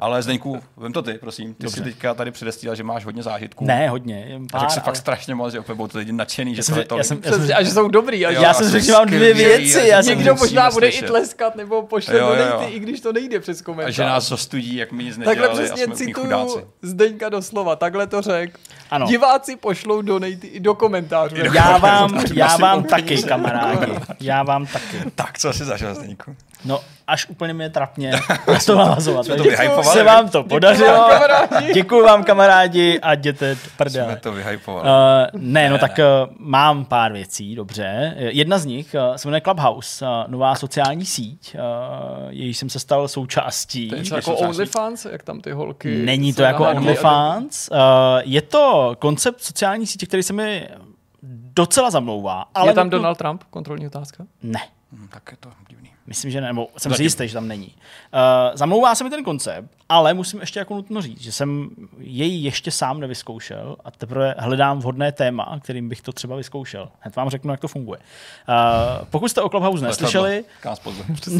Ale 0.00 0.22
Zdeňku, 0.22 0.60
vem 0.76 0.92
to 0.92 1.02
ty, 1.02 1.12
prosím. 1.14 1.54
Ty 1.54 1.62
Dobře. 1.64 1.76
jsi 1.76 1.84
teďka 1.84 2.14
tady 2.14 2.30
předestílal, 2.30 2.76
že 2.76 2.82
máš 2.84 3.04
hodně 3.04 3.22
zážitků. 3.22 3.64
Ne, 3.64 3.88
hodně. 3.88 4.40
Pár, 4.52 4.60
řekl 4.60 4.72
jsi 4.72 4.78
ale- 4.80 4.84
fakt 4.84 4.96
strašně 4.96 5.34
moc, 5.34 5.52
že 5.52 5.60
opět 5.60 5.74
budou 5.74 5.88
to 5.88 5.98
lidi 5.98 6.12
nadšený, 6.12 6.54
že 6.54 6.62
jsem 6.62 6.84
to 6.84 6.96
já 6.96 7.04
jsem- 7.04 7.20
já 7.24 7.32
jsem 7.32 7.50
a 7.56 7.62
že 7.62 7.70
jsou 7.70 7.88
dobrý. 7.88 8.26
A 8.26 8.30
Jo, 8.30 8.42
Já 8.42 8.54
jsem 8.54 8.68
řekl, 8.70 8.84
že 8.86 8.92
mám 8.92 9.06
dvě 9.06 9.34
věci, 9.34 9.80
a 9.80 9.84
já 9.84 10.02
jsem- 10.02 10.18
Někdo 10.18 10.34
možná 10.34 10.70
bude 10.70 10.86
slyšet. 10.86 11.04
i 11.04 11.08
tleskat 11.08 11.56
nebo 11.56 11.82
pošle 11.82 12.18
Jo, 12.18 12.28
jo, 12.28 12.44
jo. 12.46 12.68
i 12.68 12.78
když 12.78 13.00
to 13.00 13.12
nejde 13.12 13.40
přes 13.40 13.62
komentář. 13.62 13.88
A 13.88 13.90
že 13.90 14.04
nás 14.04 14.28
zostudí, 14.28 14.76
jak 14.76 14.92
my 14.92 15.04
nic 15.04 15.16
nedělali 15.18 15.40
Takhle 15.40 15.64
přesně 15.64 15.94
cituju. 15.94 16.64
Zdeňka 16.82 17.28
doslova, 17.28 17.76
takhle 17.76 18.06
to 18.06 18.22
řek. 18.22 18.58
Ano. 18.90 19.06
Diváci 19.06 19.56
pošlou 19.56 20.02
donaty 20.02 20.46
i 20.46 20.60
do 20.60 20.74
komentářů. 20.74 21.36
Já 21.54 21.78
vám, 21.78 22.20
já 22.34 22.56
vám 22.56 22.84
taky, 22.84 23.22
kamarádi. 23.22 23.92
Já 24.20 24.42
vám 24.42 24.66
taky. 24.66 24.96
Tak, 25.14 25.38
co 25.38 25.52
jsi 25.52 25.64
zažil, 25.64 25.94
Zdeňku? 25.94 26.36
No, 26.64 26.80
až 27.06 27.26
úplně 27.28 27.54
mě 27.54 27.70
trapně 27.70 28.10
na 28.48 28.58
to 28.66 28.74
navazovat. 28.74 29.26
Jsme 29.26 29.36
to 29.36 29.82
se 29.82 30.02
vám 30.04 30.28
to 30.28 30.44
podařilo. 30.44 31.08
Děkuji 31.74 32.02
vám, 32.02 32.24
kamarádi, 32.24 33.00
a 33.00 33.12
jděte 33.14 33.50
do 33.54 33.60
Jsme 33.60 33.70
prdele. 33.76 34.16
to 34.16 34.32
vyhypovali. 34.32 34.88
Uh, 34.88 35.40
ne, 35.40 35.70
no 35.70 35.78
tak 35.78 35.98
uh, 35.98 36.34
mám 36.38 36.84
pár 36.84 37.12
věcí, 37.12 37.54
dobře. 37.54 38.14
Jedna 38.18 38.58
z 38.58 38.64
nich 38.64 38.94
uh, 39.10 39.16
se 39.16 39.28
jmenuje 39.28 39.40
Clubhouse, 39.40 40.04
uh, 40.04 40.10
nová 40.26 40.54
sociální 40.54 41.06
síť, 41.06 41.54
uh, 41.54 41.60
jejíž 42.28 42.58
jsem 42.58 42.70
se 42.70 42.78
stal 42.78 43.08
součástí. 43.08 43.88
To 43.88 43.94
je 43.96 44.02
jako. 44.14 44.34
OnlyFans, 44.36 45.04
jak 45.04 45.22
tam 45.22 45.40
ty 45.40 45.50
holky... 45.52 46.02
Není 46.04 46.34
to 46.34 46.42
jako 46.42 46.68
OnlyFans. 46.68 47.68
Uh, 47.72 47.76
je 48.24 48.42
to 48.42 48.96
koncept 48.98 49.40
sociální 49.42 49.86
sítě, 49.86 50.06
který 50.06 50.22
se 50.22 50.32
mi 50.32 50.68
docela 51.52 51.90
zamlouvá. 51.90 52.44
Ale 52.54 52.70
Je 52.70 52.74
tam 52.74 52.86
nutno- 52.86 52.90
Donald 52.90 53.18
Trump? 53.18 53.42
Kontrolní 53.50 53.86
otázka. 53.86 54.24
Ne. 54.42 54.60
Hm, 54.92 55.08
tak 55.10 55.22
je 55.30 55.36
to 55.40 55.48
divný. 55.68 55.90
Myslím, 56.08 56.30
že 56.30 56.40
ne, 56.40 56.46
nebo 56.46 56.68
jsem 56.78 56.94
si 56.94 57.02
jistý, 57.02 57.28
že 57.28 57.34
tam 57.34 57.48
není. 57.48 57.66
Uh, 57.66 58.20
zamlouvá 58.54 58.94
se 58.94 59.04
mi 59.04 59.10
ten 59.10 59.24
koncept, 59.24 59.68
ale 59.88 60.14
musím 60.14 60.40
ještě 60.40 60.58
jako 60.58 60.74
nutno 60.74 61.02
říct, 61.02 61.20
že 61.20 61.32
jsem 61.32 61.68
jej 61.98 62.42
ještě 62.42 62.70
sám 62.70 63.00
nevyzkoušel 63.00 63.76
a 63.84 63.90
teprve 63.90 64.34
hledám 64.38 64.78
vhodné 64.78 65.12
téma, 65.12 65.58
kterým 65.62 65.88
bych 65.88 66.02
to 66.02 66.12
třeba 66.12 66.36
vyzkoušel. 66.36 66.88
Hned 67.00 67.16
vám 67.16 67.30
řeknu, 67.30 67.50
jak 67.50 67.60
to 67.60 67.68
funguje. 67.68 67.98
Uh, 68.48 68.54
pokud 69.10 69.28
jste 69.28 69.42
o 69.42 69.48
Clubhouse 69.48 69.84
neslyšeli, 69.84 70.44
pozor. 70.82 71.04
To 71.24 71.30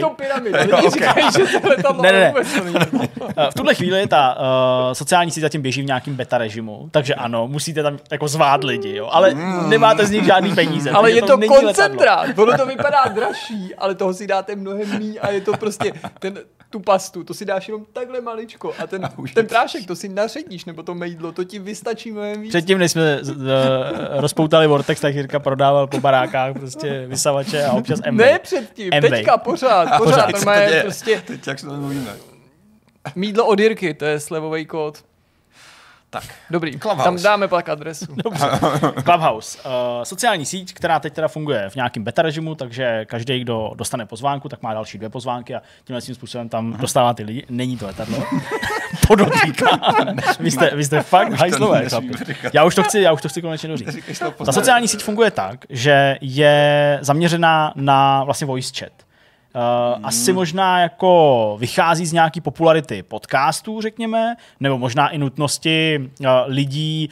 to 0.00 0.08
to 0.08 0.10
pyramida. 0.10 0.66
To 0.66 2.02
Ne, 2.02 2.12
ne, 2.12 2.20
ne. 2.20 2.44
to 2.44 2.64
není. 2.64 3.08
Uh, 3.18 3.28
v 3.50 3.54
tuhle 3.54 3.74
chvíli 3.74 4.06
ta 4.06 4.36
uh, 4.36 4.92
sociální 4.92 5.30
síť 5.30 5.40
zatím 5.40 5.62
běží 5.62 5.82
v 5.82 5.86
nějakém 5.86 6.14
beta 6.16 6.38
režimu, 6.38 6.88
takže 6.90 7.14
ano, 7.14 7.48
musíte 7.48 7.82
tam 7.82 7.98
jako 8.10 8.28
zvát 8.28 8.64
lidi, 8.64 8.96
jo, 8.96 9.08
ale 9.12 9.34
nemáte 9.68 10.06
z 10.06 10.10
nich 10.10 10.24
žádný 10.24 10.54
peníze. 10.54 10.90
Ale 10.90 11.10
je 11.10 11.22
to 11.22 11.36
letadlo. 11.36 11.60
koncentrát. 11.60 12.26
Ono 12.42 12.58
to 12.58 12.66
vypadá 12.66 13.04
dražší, 13.08 13.74
ale 13.78 13.94
toho 13.94 14.14
si 14.14 14.26
dáte 14.26 14.56
mnohem 14.56 14.98
míň 14.98 15.18
a 15.22 15.30
je 15.30 15.40
to 15.40 15.52
prostě 15.52 15.92
ten, 16.18 16.38
tu 16.70 16.80
pastu, 16.80 17.24
to 17.24 17.34
si 17.34 17.44
dáš 17.44 17.68
jenom 17.68 17.84
takhle 17.92 18.20
maličko 18.20 18.74
a 18.78 18.86
ten, 18.86 19.08
ten 19.34 19.46
prášek, 19.46 19.86
to 19.86 19.96
si 19.96 20.08
naředíš, 20.08 20.64
nebo 20.64 20.82
to 20.82 20.94
mejdlo, 20.94 21.32
to 21.32 21.44
ti 21.44 21.58
vystačí 21.58 22.10
mnohem 22.12 22.40
víc. 22.42 22.50
Předtím, 22.50 22.78
než 22.78 22.92
jsme 22.92 23.18
z- 23.22 23.34
rozpoutali 24.10 24.66
Vortex, 24.66 25.00
tak 25.00 25.14
Jirka 25.14 25.38
prodával 25.40 25.86
po 25.86 26.00
barákách 26.00 26.54
prostě 26.54 27.04
vysavače 27.06 27.64
a 27.64 27.72
občas 27.72 28.00
MB. 28.10 28.18
Ne 28.20 28.38
předtím, 28.38 28.92
Amway. 28.94 29.10
teďka 29.10 29.38
pořád, 29.38 29.84
pořád. 29.84 29.98
pořád, 30.04 30.26
to 30.30 30.36
normálně 30.36 30.80
prostě 30.82 31.22
Teď 31.26 31.46
jak 31.46 31.58
se 31.58 31.66
to 31.66 31.72
mluvíme. 31.72 32.10
mídlo 33.14 33.46
od 33.46 33.60
Jirky, 33.60 33.94
to 33.94 34.04
je 34.04 34.20
slevový 34.20 34.66
kód. 34.66 35.04
Tak. 36.12 36.24
Dobrý, 36.50 36.78
Clubhouse. 36.78 37.04
tam 37.04 37.22
dáme 37.22 37.48
pak 37.48 37.68
adresu. 37.68 38.06
Clubhouse. 39.04 39.58
Uh, 39.58 39.72
sociální 40.04 40.46
síť, 40.46 40.74
která 40.74 41.00
teď 41.00 41.12
teda 41.12 41.28
funguje 41.28 41.70
v 41.70 41.74
nějakém 41.74 42.04
beta 42.04 42.22
režimu, 42.22 42.54
takže 42.54 43.04
každý, 43.04 43.40
kdo 43.40 43.70
dostane 43.74 44.06
pozvánku, 44.06 44.48
tak 44.48 44.62
má 44.62 44.74
další 44.74 44.98
dvě 44.98 45.10
pozvánky 45.10 45.54
a 45.54 45.62
tímhle 45.84 46.00
tím 46.00 46.14
způsobem 46.14 46.48
tam 46.48 46.72
dostává 46.72 47.14
ty 47.14 47.22
lidi. 47.22 47.46
Není 47.48 47.76
to 47.76 47.86
letadlo. 47.86 48.24
Podotýkám. 49.06 49.80
vy, 50.40 50.50
jste, 50.50 50.70
vy 50.74 50.84
jste 50.84 51.02
fakt 51.02 51.32
hajzlové. 51.32 51.84
Já 52.52 52.64
už 52.64 52.74
to 52.74 52.82
chci, 52.82 53.00
já 53.00 53.12
už 53.12 53.22
to 53.22 53.28
chci 53.28 53.42
konečně 53.42 53.68
doříct. 53.68 53.98
Ta 54.46 54.52
sociální 54.52 54.88
síť 54.88 55.02
funguje 55.02 55.30
tak, 55.30 55.64
že 55.70 56.18
je 56.20 56.98
zaměřená 57.02 57.72
na 57.76 58.24
vlastně 58.24 58.46
voice 58.46 58.72
chat. 58.78 58.92
Uh, 59.54 59.96
Hmm. 59.96 60.06
Asi 60.06 60.32
možná 60.32 60.80
jako 60.80 61.56
vychází 61.60 62.06
z 62.06 62.12
nějaký 62.12 62.40
popularity 62.40 63.02
podcastů, 63.02 63.80
řekněme, 63.80 64.36
nebo 64.60 64.78
možná 64.78 65.08
i 65.08 65.18
nutnosti 65.18 65.98
uh, 66.20 66.26
lidí 66.46 67.08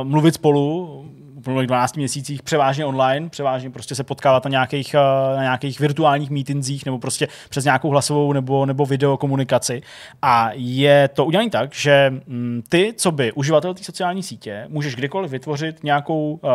uh, 0.00 0.08
mluvit 0.08 0.34
spolu 0.34 0.86
v 1.34 1.38
uplynulých 1.38 1.66
12 1.66 1.96
měsících 1.96 2.42
převážně 2.42 2.84
online, 2.84 3.28
převážně 3.28 3.70
prostě 3.70 3.94
se 3.94 4.04
potkávat 4.04 4.44
na 4.44 4.50
nějakých, 4.50 4.94
na 5.36 5.42
nějakých 5.42 5.80
virtuálních 5.80 6.30
meetingsích 6.30 6.84
nebo 6.84 6.98
prostě 6.98 7.28
přes 7.48 7.64
nějakou 7.64 7.88
hlasovou 7.88 8.32
nebo, 8.32 8.66
nebo 8.66 8.86
videokomunikaci. 8.86 9.82
A 10.22 10.50
je 10.54 11.08
to 11.08 11.24
udělané 11.24 11.50
tak, 11.50 11.74
že 11.74 12.12
mm, 12.26 12.62
ty, 12.68 12.94
co 12.96 13.12
by 13.12 13.32
uživatel 13.32 13.74
té 13.74 13.84
sociální 13.84 14.22
sítě, 14.22 14.66
můžeš 14.68 14.96
kdykoliv 14.96 15.30
vytvořit 15.30 15.84
nějakou 15.84 16.40
uh, 16.42 16.50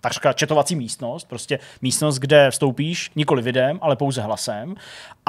takřka 0.00 0.32
četovací 0.32 0.76
místnost, 0.76 1.28
prostě 1.28 1.58
místnost, 1.82 2.18
kde 2.18 2.50
vstoupíš 2.50 3.10
nikoli 3.16 3.42
videem, 3.42 3.78
ale 3.82 3.96
pouze 3.96 4.20
hlasem. 4.20 4.74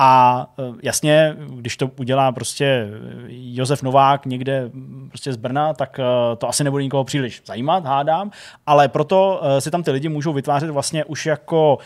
A 0.03 0.47
eh, 0.59 0.63
jasně, 0.83 1.35
když 1.49 1.77
to 1.77 1.91
udělá 1.99 2.31
prostě 2.31 2.65
eh, 2.65 2.89
Josef 3.27 3.83
Novák 3.83 4.25
někde 4.25 4.69
prostě 5.07 5.33
z 5.33 5.35
Brna, 5.35 5.73
tak 5.73 5.99
eh, 5.99 6.35
to 6.35 6.49
asi 6.49 6.63
nebude 6.63 6.83
nikoho 6.83 7.03
příliš 7.03 7.41
zajímat, 7.45 7.85
hádám, 7.85 8.31
ale 8.65 8.87
proto 8.87 9.41
si 9.59 9.71
tam 9.71 9.83
ty 9.83 9.91
lidi 9.91 10.09
můžou 10.09 10.33
vytvářet 10.33 10.69
vlastně 10.69 11.05
už 11.05 11.25
jako 11.25 11.77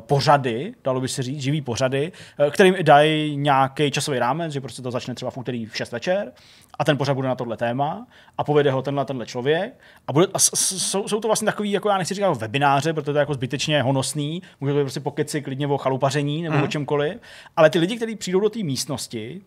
pořady, 0.00 0.74
dalo 0.84 1.00
by 1.00 1.08
se 1.08 1.22
říct, 1.22 1.40
živý 1.40 1.60
pořady, 1.60 2.12
kterým 2.50 2.74
i 2.76 2.82
dají 2.82 3.36
nějaký 3.36 3.90
časový 3.90 4.18
rámec, 4.18 4.52
že 4.52 4.60
prostě 4.60 4.82
to 4.82 4.90
začne 4.90 5.14
třeba 5.14 5.30
v 5.30 5.36
úterý 5.36 5.66
v 5.66 5.76
6 5.76 5.92
večer 5.92 6.32
a 6.78 6.84
ten 6.84 6.98
pořad 6.98 7.14
bude 7.14 7.28
na 7.28 7.34
tohle 7.34 7.56
téma 7.56 8.06
a 8.38 8.44
povede 8.44 8.70
ho 8.70 8.82
tenhle 8.82 9.04
tenhle 9.04 9.26
člověk 9.26 9.74
a, 10.08 10.12
bude, 10.12 10.26
a 10.34 10.38
jsou, 10.38 11.08
jsou, 11.08 11.20
to 11.20 11.28
vlastně 11.28 11.46
takový, 11.46 11.70
jako 11.70 11.88
já 11.88 11.98
nechci 11.98 12.14
říkat 12.14 12.32
webináře, 12.32 12.92
protože 12.92 13.04
to 13.04 13.18
je 13.18 13.18
jako 13.18 13.34
zbytečně 13.34 13.82
honosný, 13.82 14.42
může 14.60 14.72
to 14.72 14.78
být 14.78 14.84
prostě 14.84 15.00
pokeci 15.00 15.42
klidně 15.42 15.66
o 15.66 15.78
chalupaření 15.78 16.42
nebo 16.42 16.56
mm. 16.56 16.62
o 16.62 16.66
čemkoliv, 16.66 17.16
ale 17.62 17.70
ty 17.70 17.78
lidi, 17.78 17.96
kteří 17.96 18.16
přijdou 18.16 18.40
do 18.40 18.50
té 18.50 18.62
místnosti, 18.62 19.42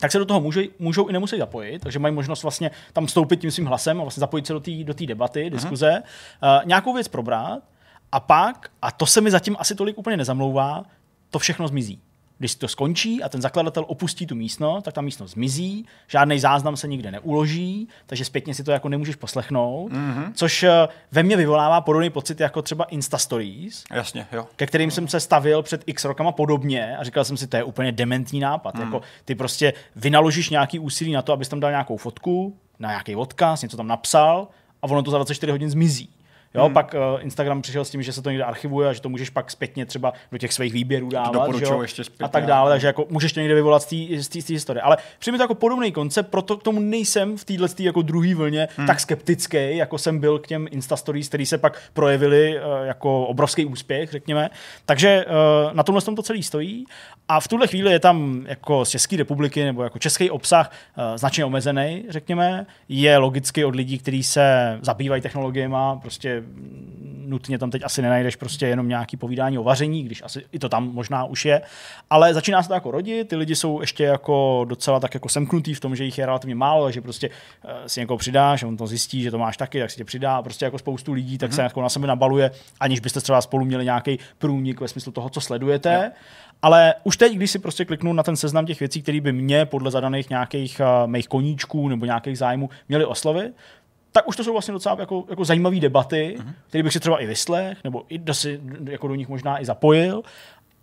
tak 0.00 0.12
se 0.12 0.18
do 0.18 0.24
toho 0.24 0.40
můžou, 0.40 0.60
můžou 0.78 1.08
i 1.08 1.12
nemusí 1.12 1.38
zapojit, 1.38 1.78
takže 1.78 1.98
mají 1.98 2.14
možnost 2.14 2.42
vlastně 2.42 2.70
tam 2.92 3.06
vstoupit 3.06 3.36
tím 3.40 3.50
svým 3.50 3.66
hlasem 3.66 4.00
a 4.00 4.04
vlastně 4.04 4.20
zapojit 4.20 4.46
se 4.46 4.52
do 4.52 4.60
té 4.60 4.84
do 4.84 4.94
debaty, 5.06 5.50
diskuze, 5.50 6.02
uh, 6.02 6.64
nějakou 6.64 6.94
věc 6.94 7.08
probrat 7.08 7.62
a 8.12 8.20
pak, 8.20 8.70
a 8.82 8.90
to 8.90 9.06
se 9.06 9.20
mi 9.20 9.30
zatím 9.30 9.56
asi 9.58 9.74
tolik 9.74 9.98
úplně 9.98 10.16
nezamlouvá, 10.16 10.84
to 11.30 11.38
všechno 11.38 11.68
zmizí. 11.68 12.00
Když 12.38 12.54
to 12.54 12.68
skončí 12.68 13.22
a 13.22 13.28
ten 13.28 13.42
zakladatel 13.42 13.84
opustí 13.88 14.26
tu 14.26 14.34
místnost, 14.34 14.84
tak 14.84 14.94
ta 14.94 15.00
místnost 15.00 15.30
zmizí, 15.30 15.86
žádný 16.08 16.38
záznam 16.38 16.76
se 16.76 16.88
nikde 16.88 17.10
neuloží, 17.10 17.88
takže 18.06 18.24
zpětně 18.24 18.54
si 18.54 18.64
to 18.64 18.70
jako 18.70 18.88
nemůžeš 18.88 19.16
poslechnout, 19.16 19.92
mm-hmm. 19.92 20.32
což 20.34 20.62
eh, 20.62 20.88
ve 21.12 21.22
mně 21.22 21.36
vyvolává 21.36 21.80
podobný 21.80 22.10
pocit 22.10 22.40
jako 22.40 22.62
třeba 22.62 22.84
Insta 22.84 23.18
Stories, 23.18 23.84
Jasně, 23.92 24.26
jo. 24.32 24.46
ke 24.56 24.66
kterým 24.66 24.90
jsem 24.90 25.08
se 25.08 25.20
stavil 25.20 25.62
před 25.62 25.82
x 25.86 26.04
rokama 26.04 26.32
podobně 26.32 26.96
a 26.96 27.04
říkal 27.04 27.24
jsem 27.24 27.36
si, 27.36 27.46
to 27.46 27.56
je 27.56 27.64
úplně 27.64 27.92
dementní 27.92 28.40
nápad. 28.40 28.78
Jako, 28.78 29.00
ty 29.24 29.34
prostě 29.34 29.72
vynaložíš 29.96 30.50
nějaký 30.50 30.78
úsilí 30.78 31.12
na 31.12 31.22
to, 31.22 31.32
abys 31.32 31.48
tam 31.48 31.60
dal 31.60 31.70
nějakou 31.70 31.96
fotku, 31.96 32.56
na 32.78 32.88
nějaký 32.88 33.16
odkaz, 33.16 33.62
něco 33.62 33.76
tam 33.76 33.86
napsal 33.86 34.48
a 34.82 34.86
ono 34.86 35.02
to 35.02 35.10
za 35.10 35.18
24 35.18 35.52
hodin 35.52 35.70
zmizí. 35.70 36.10
Jo, 36.54 36.64
hmm. 36.64 36.74
pak 36.74 36.94
uh, 36.94 37.22
Instagram 37.22 37.62
přišel 37.62 37.84
s 37.84 37.90
tím, 37.90 38.02
že 38.02 38.12
se 38.12 38.22
to 38.22 38.30
někde 38.30 38.44
archivuje 38.44 38.88
a 38.88 38.92
že 38.92 39.00
to 39.00 39.08
můžeš 39.08 39.30
pak 39.30 39.50
zpětně 39.50 39.86
třeba 39.86 40.12
do 40.32 40.38
těch 40.38 40.52
svých 40.52 40.72
výběrů 40.72 41.08
dávat. 41.08 41.54
že 41.58 41.64
jo, 41.64 41.82
ještě 41.82 42.04
zpětně, 42.04 42.24
a 42.24 42.28
tak 42.28 42.46
dále, 42.46 42.70
takže 42.70 42.86
jako 42.86 43.06
můžeš 43.10 43.32
to 43.32 43.40
někde 43.40 43.54
vyvolat 43.54 43.82
z 43.82 44.28
té- 44.28 44.52
historie. 44.54 44.82
Ale 44.82 44.96
přijde 45.18 45.32
mi 45.32 45.38
to 45.38 45.44
jako 45.44 45.54
podobný 45.54 45.92
koncept, 45.92 46.30
proto 46.30 46.56
k 46.56 46.62
tomu 46.62 46.80
nejsem 46.80 47.36
v 47.36 47.44
téhle 47.44 47.68
jako 47.78 48.02
druhý 48.02 48.34
vlně 48.34 48.68
hmm. 48.76 48.86
tak 48.86 49.00
skeptický, 49.00 49.76
jako 49.76 49.98
jsem 49.98 50.18
byl 50.18 50.38
k 50.38 50.46
těm 50.46 50.66
Insta 50.70 50.96
Stories, 50.96 51.28
který 51.28 51.46
se 51.46 51.58
pak 51.58 51.82
projevili 51.92 52.58
uh, 52.58 52.86
jako 52.86 53.26
obrovský 53.26 53.64
úspěch, 53.64 54.10
řekněme. 54.10 54.50
Takže 54.86 55.24
uh, 55.24 55.74
na 55.74 55.82
tomhle 55.82 56.02
tom 56.02 56.16
to 56.16 56.22
celý 56.22 56.42
stojí. 56.42 56.84
A 57.28 57.40
v 57.40 57.48
tuhle 57.48 57.66
chvíli 57.66 57.92
je 57.92 57.98
tam 57.98 58.44
jako 58.48 58.84
z 58.84 58.88
České 58.88 59.16
republiky 59.16 59.64
nebo 59.64 59.82
jako 59.82 59.98
český 59.98 60.30
obsah 60.30 60.70
uh, 60.70 61.16
značně 61.16 61.44
omezený, 61.44 62.04
řekněme. 62.08 62.66
Je 62.88 63.18
logicky 63.18 63.64
od 63.64 63.76
lidí, 63.76 63.98
kteří 63.98 64.22
se 64.22 64.78
zabývají 64.82 65.22
technologiemi, 65.22 65.76
prostě 66.02 66.43
nutně 67.26 67.58
tam 67.58 67.70
teď 67.70 67.82
asi 67.84 68.02
nenajdeš 68.02 68.36
prostě 68.36 68.66
jenom 68.66 68.88
nějaký 68.88 69.16
povídání 69.16 69.58
o 69.58 69.62
vaření, 69.62 70.02
když 70.02 70.22
asi 70.22 70.44
i 70.52 70.58
to 70.58 70.68
tam 70.68 70.92
možná 70.92 71.24
už 71.24 71.44
je. 71.44 71.62
Ale 72.10 72.34
začíná 72.34 72.62
se 72.62 72.68
to 72.68 72.74
jako 72.74 72.90
rodit, 72.90 73.28
ty 73.28 73.36
lidi 73.36 73.56
jsou 73.56 73.80
ještě 73.80 74.04
jako 74.04 74.64
docela 74.68 75.00
tak 75.00 75.14
jako 75.14 75.28
semknutý 75.28 75.74
v 75.74 75.80
tom, 75.80 75.96
že 75.96 76.04
jich 76.04 76.18
je 76.18 76.26
relativně 76.26 76.54
málo, 76.54 76.90
že 76.90 77.00
prostě 77.00 77.28
uh, 77.28 77.70
si 77.86 78.00
někoho 78.00 78.18
přidáš, 78.18 78.62
on 78.62 78.76
to 78.76 78.86
zjistí, 78.86 79.22
že 79.22 79.30
to 79.30 79.38
máš 79.38 79.56
taky, 79.56 79.80
tak 79.80 79.90
si 79.90 79.96
tě 79.96 80.04
přidá. 80.04 80.42
Prostě 80.42 80.64
jako 80.64 80.78
spoustu 80.78 81.12
lidí, 81.12 81.38
tak 81.38 81.50
mm-hmm. 81.50 81.54
se 81.54 81.62
jako 81.62 81.82
na 81.82 81.88
sebe 81.88 82.06
nabaluje, 82.06 82.50
aniž 82.80 83.00
byste 83.00 83.20
třeba 83.20 83.40
spolu 83.40 83.64
měli 83.64 83.84
nějaký 83.84 84.18
průnik 84.38 84.80
ve 84.80 84.88
smyslu 84.88 85.12
toho, 85.12 85.30
co 85.30 85.40
sledujete. 85.40 86.00
Jo. 86.04 86.10
Ale 86.62 86.94
už 87.04 87.16
teď, 87.16 87.34
když 87.34 87.50
si 87.50 87.58
prostě 87.58 87.84
kliknu 87.84 88.12
na 88.12 88.22
ten 88.22 88.36
seznam 88.36 88.66
těch 88.66 88.80
věcí, 88.80 89.02
které 89.02 89.20
by 89.20 89.32
mě 89.32 89.66
podle 89.66 89.90
zadaných 89.90 90.30
nějakých 90.30 90.80
uh, 90.80 91.10
mých 91.10 91.28
koníčků 91.28 91.88
nebo 91.88 92.06
nějakých 92.06 92.38
zájmů 92.38 92.70
měly 92.88 93.04
oslovit, 93.04 93.54
tak 94.16 94.28
už 94.28 94.36
to 94.36 94.44
jsou 94.44 94.52
vlastně 94.52 94.72
docela 94.72 94.96
jako, 95.00 95.24
jako 95.30 95.44
zajímavé 95.44 95.80
debaty, 95.80 96.34
Mhm. 96.38 96.52
které 96.68 96.82
bych 96.82 96.92
si 96.92 97.00
třeba 97.00 97.18
i 97.22 97.26
vyslech, 97.26 97.78
nebo 97.84 98.04
i 98.08 98.18
do, 98.18 98.34
si, 98.34 98.60
jako 98.90 99.08
do 99.08 99.14
nich 99.14 99.28
možná 99.28 99.60
i 99.62 99.64
zapojil. 99.64 100.22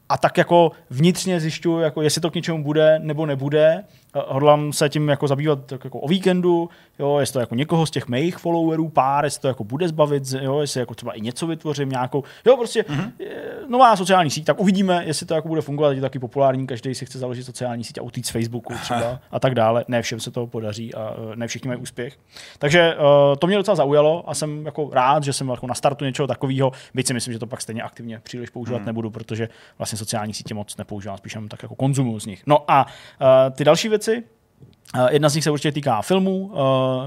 a 0.10 0.18
tak 0.18 0.38
jako 0.38 0.72
vnitřně 0.90 1.40
zjišťuju, 1.40 1.80
jako 1.80 2.02
jestli 2.02 2.22
to 2.22 2.32
k 2.32 2.36
něčemu 2.36 2.64
bude 2.64 3.00
nebo 3.00 3.26
nebude. 3.26 3.84
Eh, 4.16 4.22
Hodlám 4.28 4.74
se 4.74 4.90
tím 4.90 5.10
jako 5.10 5.28
zabývat 5.28 5.60
tak 5.66 5.84
jako 5.84 6.00
o 6.00 6.08
víkendu, 6.08 6.70
jo, 7.00 7.18
jestli 7.20 7.34
to 7.34 7.40
jako 7.40 7.56
někoho 7.56 7.86
z 7.86 7.92
těch 7.92 8.08
mých 8.08 8.38
followerů 8.38 8.90
pár, 8.90 9.24
jestli 9.24 9.42
to 9.42 9.48
jako 9.48 9.64
bude 9.64 9.88
zbavit, 9.88 10.24
jo, 10.42 10.60
jestli 10.60 10.80
jako 10.80 10.96
třeba 10.96 11.12
i 11.12 11.22
něco 11.22 11.48
vytvořím, 11.48 11.90
nějakou, 11.90 12.24
jo, 12.46 12.58
prostě 12.58 12.82
mm-hmm. 12.82 13.12
nová 13.68 13.96
sociální 13.96 14.30
síť, 14.30 14.46
tak 14.46 14.60
uvidíme, 14.60 15.04
jestli 15.06 15.26
to 15.26 15.34
jako 15.34 15.48
bude 15.48 15.62
fungovat, 15.62 15.92
je 15.92 16.02
taky 16.02 16.20
populární, 16.20 16.68
každý 16.68 16.96
si 16.96 17.06
chce 17.06 17.20
založit 17.20 17.44
sociální 17.44 17.84
síť 17.84 17.98
a 17.98 18.02
utít 18.02 18.26
z 18.26 18.30
Facebooku 18.30 18.74
třeba 18.82 19.20
a 19.32 19.40
tak 19.40 19.56
dále. 19.56 19.86
Ne 19.88 20.02
všem 20.02 20.20
se 20.20 20.32
to 20.32 20.48
podaří 20.48 20.94
a 20.94 21.14
eh, 21.14 21.36
ne 21.36 21.48
všichni 21.48 21.68
mají 21.68 21.80
úspěch. 21.80 22.18
Takže 22.60 22.96
uh, 22.96 23.36
to 23.40 23.48
mě 23.48 23.58
docela 23.58 23.76
zaujalo 23.76 24.30
a 24.30 24.34
jsem 24.34 24.66
jako 24.66 24.90
rád, 24.94 25.24
že 25.24 25.34
jsem 25.34 25.50
jako 25.50 25.68
na 25.68 25.74
startu 25.74 26.06
něčeho 26.06 26.28
takového, 26.28 26.72
byť 26.94 27.08
si 27.08 27.14
myslím, 27.14 27.34
že 27.34 27.40
to 27.40 27.48
pak 27.48 27.62
stejně 27.62 27.82
aktivně 27.82 28.20
příliš 28.24 28.50
používat 28.50 28.80
mm. 28.80 28.86
nebudu, 28.86 29.10
protože 29.10 29.50
vlastně 29.78 29.98
sociální 29.98 30.34
sítě 30.34 30.54
moc 30.54 30.78
nepoužívám, 30.78 31.18
spíš 31.18 31.34
jenom 31.36 31.50
tak 31.50 31.64
jako 31.64 31.76
konzumuju 31.76 32.20
z 32.20 32.26
nich. 32.26 32.44
No 32.48 32.72
a 32.72 32.86
uh, 32.86 33.56
ty 33.56 33.64
další 33.64 33.90
věci, 33.90 34.01
Uh, 34.10 35.08
jedna 35.10 35.30
z 35.30 35.36
nich 35.36 35.44
se 35.44 35.52
určitě 35.52 35.72
týká 35.72 36.02
filmů. 36.02 36.46
Uh, 36.46 36.54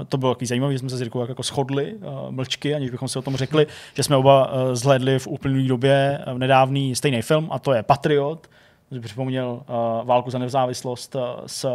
to 0.09 0.17
bylo 0.17 0.33
takový 0.33 0.47
zajímavé, 0.47 0.73
že 0.73 0.79
jsme 0.79 0.89
se 0.89 0.97
s 0.97 1.01
Jirkou 1.01 1.27
jako 1.27 1.43
shodli 1.43 1.93
uh, 1.93 2.31
mlčky, 2.31 2.75
aniž 2.75 2.89
bychom 2.89 3.07
si 3.07 3.19
o 3.19 3.21
tom 3.21 3.35
řekli, 3.35 3.67
že 3.93 4.03
jsme 4.03 4.15
oba 4.15 4.51
zhlédli 4.73 5.19
v 5.19 5.27
uplynulé 5.27 5.67
době 5.67 6.23
uh, 6.27 6.37
nedávný 6.37 6.95
stejný 6.95 7.21
film, 7.21 7.49
a 7.51 7.59
to 7.59 7.73
je 7.73 7.83
Patriot. 7.83 8.49
Že 8.91 8.99
připomněl 8.99 9.63
válku 10.03 10.29
za 10.29 10.37
nezávislost 10.37 11.15
s, 11.45 11.67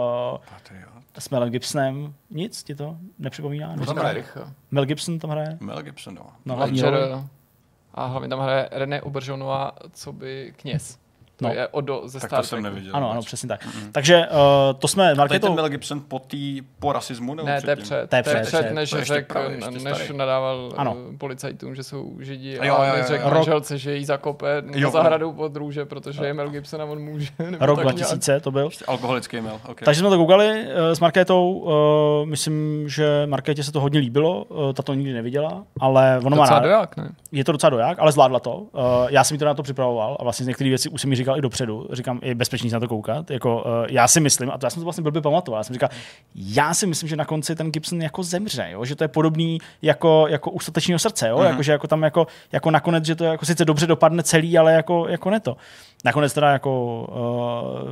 s 1.19 1.31
Melem 1.31 1.51
Gibsonem. 1.51 2.15
Nic 2.31 2.63
ti 2.63 2.75
to 2.75 2.97
nepřipomíná? 3.19 3.77
To 3.77 3.85
tam 3.85 3.97
hraje 3.97 4.25
Mel 4.71 4.85
Gibson 4.85 5.19
tam 5.19 5.31
hraje? 5.31 5.59
Mel 5.61 5.83
Gibson, 5.83 6.15
no. 6.15 6.27
No, 6.45 6.57
hlavní 6.57 6.83
Ledger, 6.83 7.19
a 7.95 8.07
hlavně 8.07 8.29
tam 8.29 8.41
hraje 8.41 8.69
René 8.73 9.03
Auberjonová, 9.03 9.73
co 9.93 10.13
by 10.13 10.55
kněz. 10.57 10.99
To 11.41 11.49
No. 11.49 11.55
je 11.55 11.69
Odo 11.69 12.03
ze 12.05 12.21
Tak 12.21 12.31
Star 12.31 12.41
to 12.41 12.47
jsem 12.47 12.63
neviděl. 12.63 12.97
Ano, 12.97 13.11
ano, 13.11 13.21
přesně 13.23 13.49
tak. 13.49 13.69
Takže 13.93 14.27
uh, 14.31 14.79
to 14.79 14.89
jsme 14.89 15.03
To 15.05 15.09
je 15.09 15.15
ten 15.15 15.19
Marketou... 15.19 15.55
Mel 15.55 15.69
Gibson 15.69 16.01
po, 16.09 16.19
tý, 16.19 16.63
po 16.79 16.93
rasismu? 16.93 17.35
Nebo 17.35 17.47
Ne, 17.47 17.63
to 17.63 17.71
je 17.71 17.77
předtím? 17.77 17.85
před, 17.97 18.11
To 18.11 18.17
je 18.17 18.23
před, 18.23 18.43
před, 18.47 18.59
před. 18.65 18.73
než 18.75 18.91
To 18.91 18.97
pravý, 19.27 19.55
ještě 19.55 19.79
než 19.79 20.11
nadával 20.11 20.73
ano. 20.77 20.97
policajtům, 21.19 21.75
že 21.75 21.83
jsou 21.83 22.17
židi 22.21 22.59
Jo, 22.63 22.75
a 22.77 22.87
jo, 22.87 22.93
jo, 22.93 22.97
než 22.99 23.07
řekl 23.07 23.25
jo. 23.29 23.35
manželce, 23.35 23.79
že 23.79 23.97
jí 23.97 24.05
zakope 24.05 24.63
Jo. 24.75 24.91
za 24.91 24.99
zahradou 25.03 25.33
pod 25.33 25.57
růže, 25.57 25.85
protože 25.85 26.25
je 26.27 26.35
Mel 26.35 26.51
Gibson 26.51 26.83
a 26.83 26.85
on 26.85 26.99
může. 27.03 27.29
Rok 27.39 27.79
tak 27.79 27.85
nějak. 27.85 27.97
2000 27.97 28.41
to 28.41 28.51
byl. 28.51 28.69
Alkoholický 28.89 29.41
Mel, 29.41 29.61
okay. 29.65 29.85
Takže 29.85 30.01
jsme 30.01 30.09
to 30.11 30.17
koukali 30.17 30.49
uh, 30.49 30.93
s 30.93 31.01
Markétou. 31.01 31.53
Uh, 31.53 32.29
myslím, 32.29 32.85
že 32.89 33.23
Markétě 33.27 33.63
se 33.65 33.73
to 33.73 33.81
hodně 33.81 34.01
líbilo. 34.01 34.45
Uh, 34.45 34.73
ta 34.73 34.83
to 34.83 34.95
nikdy 34.95 35.13
neviděla, 35.13 35.65
ale 35.81 36.21
ono 36.25 36.37
má 36.37 36.47
rád. 36.47 36.59
doják, 36.63 36.97
ne? 36.97 37.09
Je 37.33 37.45
to 37.45 37.53
docela 37.53 37.71
doják, 37.71 37.99
ale 37.99 38.13
zvládla 38.13 38.41
to. 38.41 38.67
Já 39.09 39.25
jsem 39.25 39.35
mi 39.35 39.39
to 39.39 39.45
na 39.45 39.55
to 39.55 39.63
připravoval 39.63 40.17
a 40.21 40.23
vlastně 40.25 40.45
z 40.45 40.49
některých 40.49 40.71
věcí 40.71 40.89
už 40.89 41.01
jsem 41.01 41.11
mi 41.11 41.17
říkal 41.17 41.30
i 41.37 41.41
dopředu. 41.41 41.87
Říkám, 41.93 42.21
je 42.23 42.35
bezpečný 42.35 42.71
se 42.71 42.77
na 42.77 42.81
to 42.81 42.89
koukat. 42.89 43.31
Jako, 43.31 43.63
uh, 43.63 43.87
já 43.89 44.09
si 44.09 44.21
myslím, 44.21 44.51
a 44.51 44.59
to 44.59 44.67
já 44.67 44.71
jsem 44.71 44.81
to 44.81 44.85
vlastně 44.85 45.03
blbě 45.03 45.23
pamatoval, 45.23 45.59
já 45.59 45.65
jsem 45.65 45.75
říkal, 45.75 45.89
já 46.35 46.75
si 46.75 46.87
myslím, 46.87 47.09
že 47.09 47.17
na 47.17 47.25
konci 47.25 47.57
ten 47.57 47.73
Gibson 47.73 48.03
jako 48.03 48.23
zemře, 48.23 48.69
jo? 48.71 48.85
že 48.85 48.97
to 48.97 49.05
je 49.05 49.09
podobný 49.09 49.59
jako, 49.83 50.27
jako 50.29 50.51
u 50.51 50.61
statečního 50.61 50.99
srdce, 50.99 51.29
jo? 51.29 51.39
Mhm. 51.39 51.47
Jako, 51.47 51.63
že 51.63 51.73
jako 51.73 51.87
tam 51.87 52.03
jako, 52.03 52.27
jako 52.53 52.71
nakonec, 52.71 53.05
že 53.05 53.15
to 53.15 53.25
jako 53.25 53.47
sice 53.47 53.65
dobře 53.65 53.87
dopadne 53.87 54.23
celý, 54.23 54.59
ale 54.59 54.73
jako, 54.73 55.09
jako 55.09 55.31
ne 55.31 55.41
to. 55.41 55.57
Nakonec 56.05 56.35
teda 56.35 56.51
jako 56.53 57.03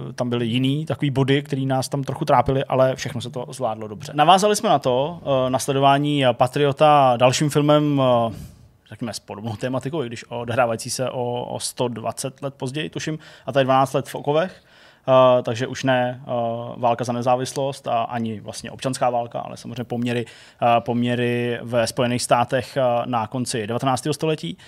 uh, 0.06 0.12
tam 0.12 0.30
byly 0.30 0.46
jiný 0.46 0.86
takový 0.86 1.10
body, 1.10 1.42
které 1.42 1.62
nás 1.62 1.88
tam 1.88 2.04
trochu 2.04 2.24
trápily, 2.24 2.64
ale 2.64 2.96
všechno 2.96 3.20
se 3.20 3.30
to 3.30 3.46
zvládlo 3.50 3.88
dobře. 3.88 4.12
Navázali 4.14 4.56
jsme 4.56 4.68
na 4.68 4.78
to, 4.78 5.18
uh, 5.22 5.50
na 5.50 5.58
sledování 5.58 6.24
Patriota 6.32 7.14
dalším 7.16 7.50
filmem 7.50 7.98
uh, 7.98 8.32
řekněme, 8.88 9.14
s 9.14 9.18
podobnou 9.18 9.56
tématikou, 9.56 10.02
i 10.02 10.06
když 10.06 10.24
odehrávající 10.24 10.90
se 10.90 11.10
o, 11.10 11.44
o 11.44 11.60
120 11.60 12.42
let 12.42 12.54
později, 12.54 12.90
tuším, 12.90 13.18
a 13.46 13.52
tady 13.52 13.64
12 13.64 13.92
let 13.92 14.08
v 14.08 14.14
Okovech. 14.14 14.62
Uh, 15.08 15.42
takže 15.42 15.66
už 15.66 15.84
ne 15.84 16.20
uh, 16.26 16.80
válka 16.80 17.04
za 17.04 17.12
nezávislost 17.12 17.88
a 17.88 18.02
ani 18.02 18.40
vlastně 18.40 18.70
občanská 18.70 19.10
válka, 19.10 19.40
ale 19.40 19.56
samozřejmě 19.56 19.84
poměry, 19.84 20.24
uh, 20.24 20.68
poměry 20.80 21.58
ve 21.62 21.86
Spojených 21.86 22.22
státech 22.22 22.76
uh, 22.76 23.06
na 23.06 23.26
konci 23.26 23.66
19. 23.66 24.06
století. 24.12 24.58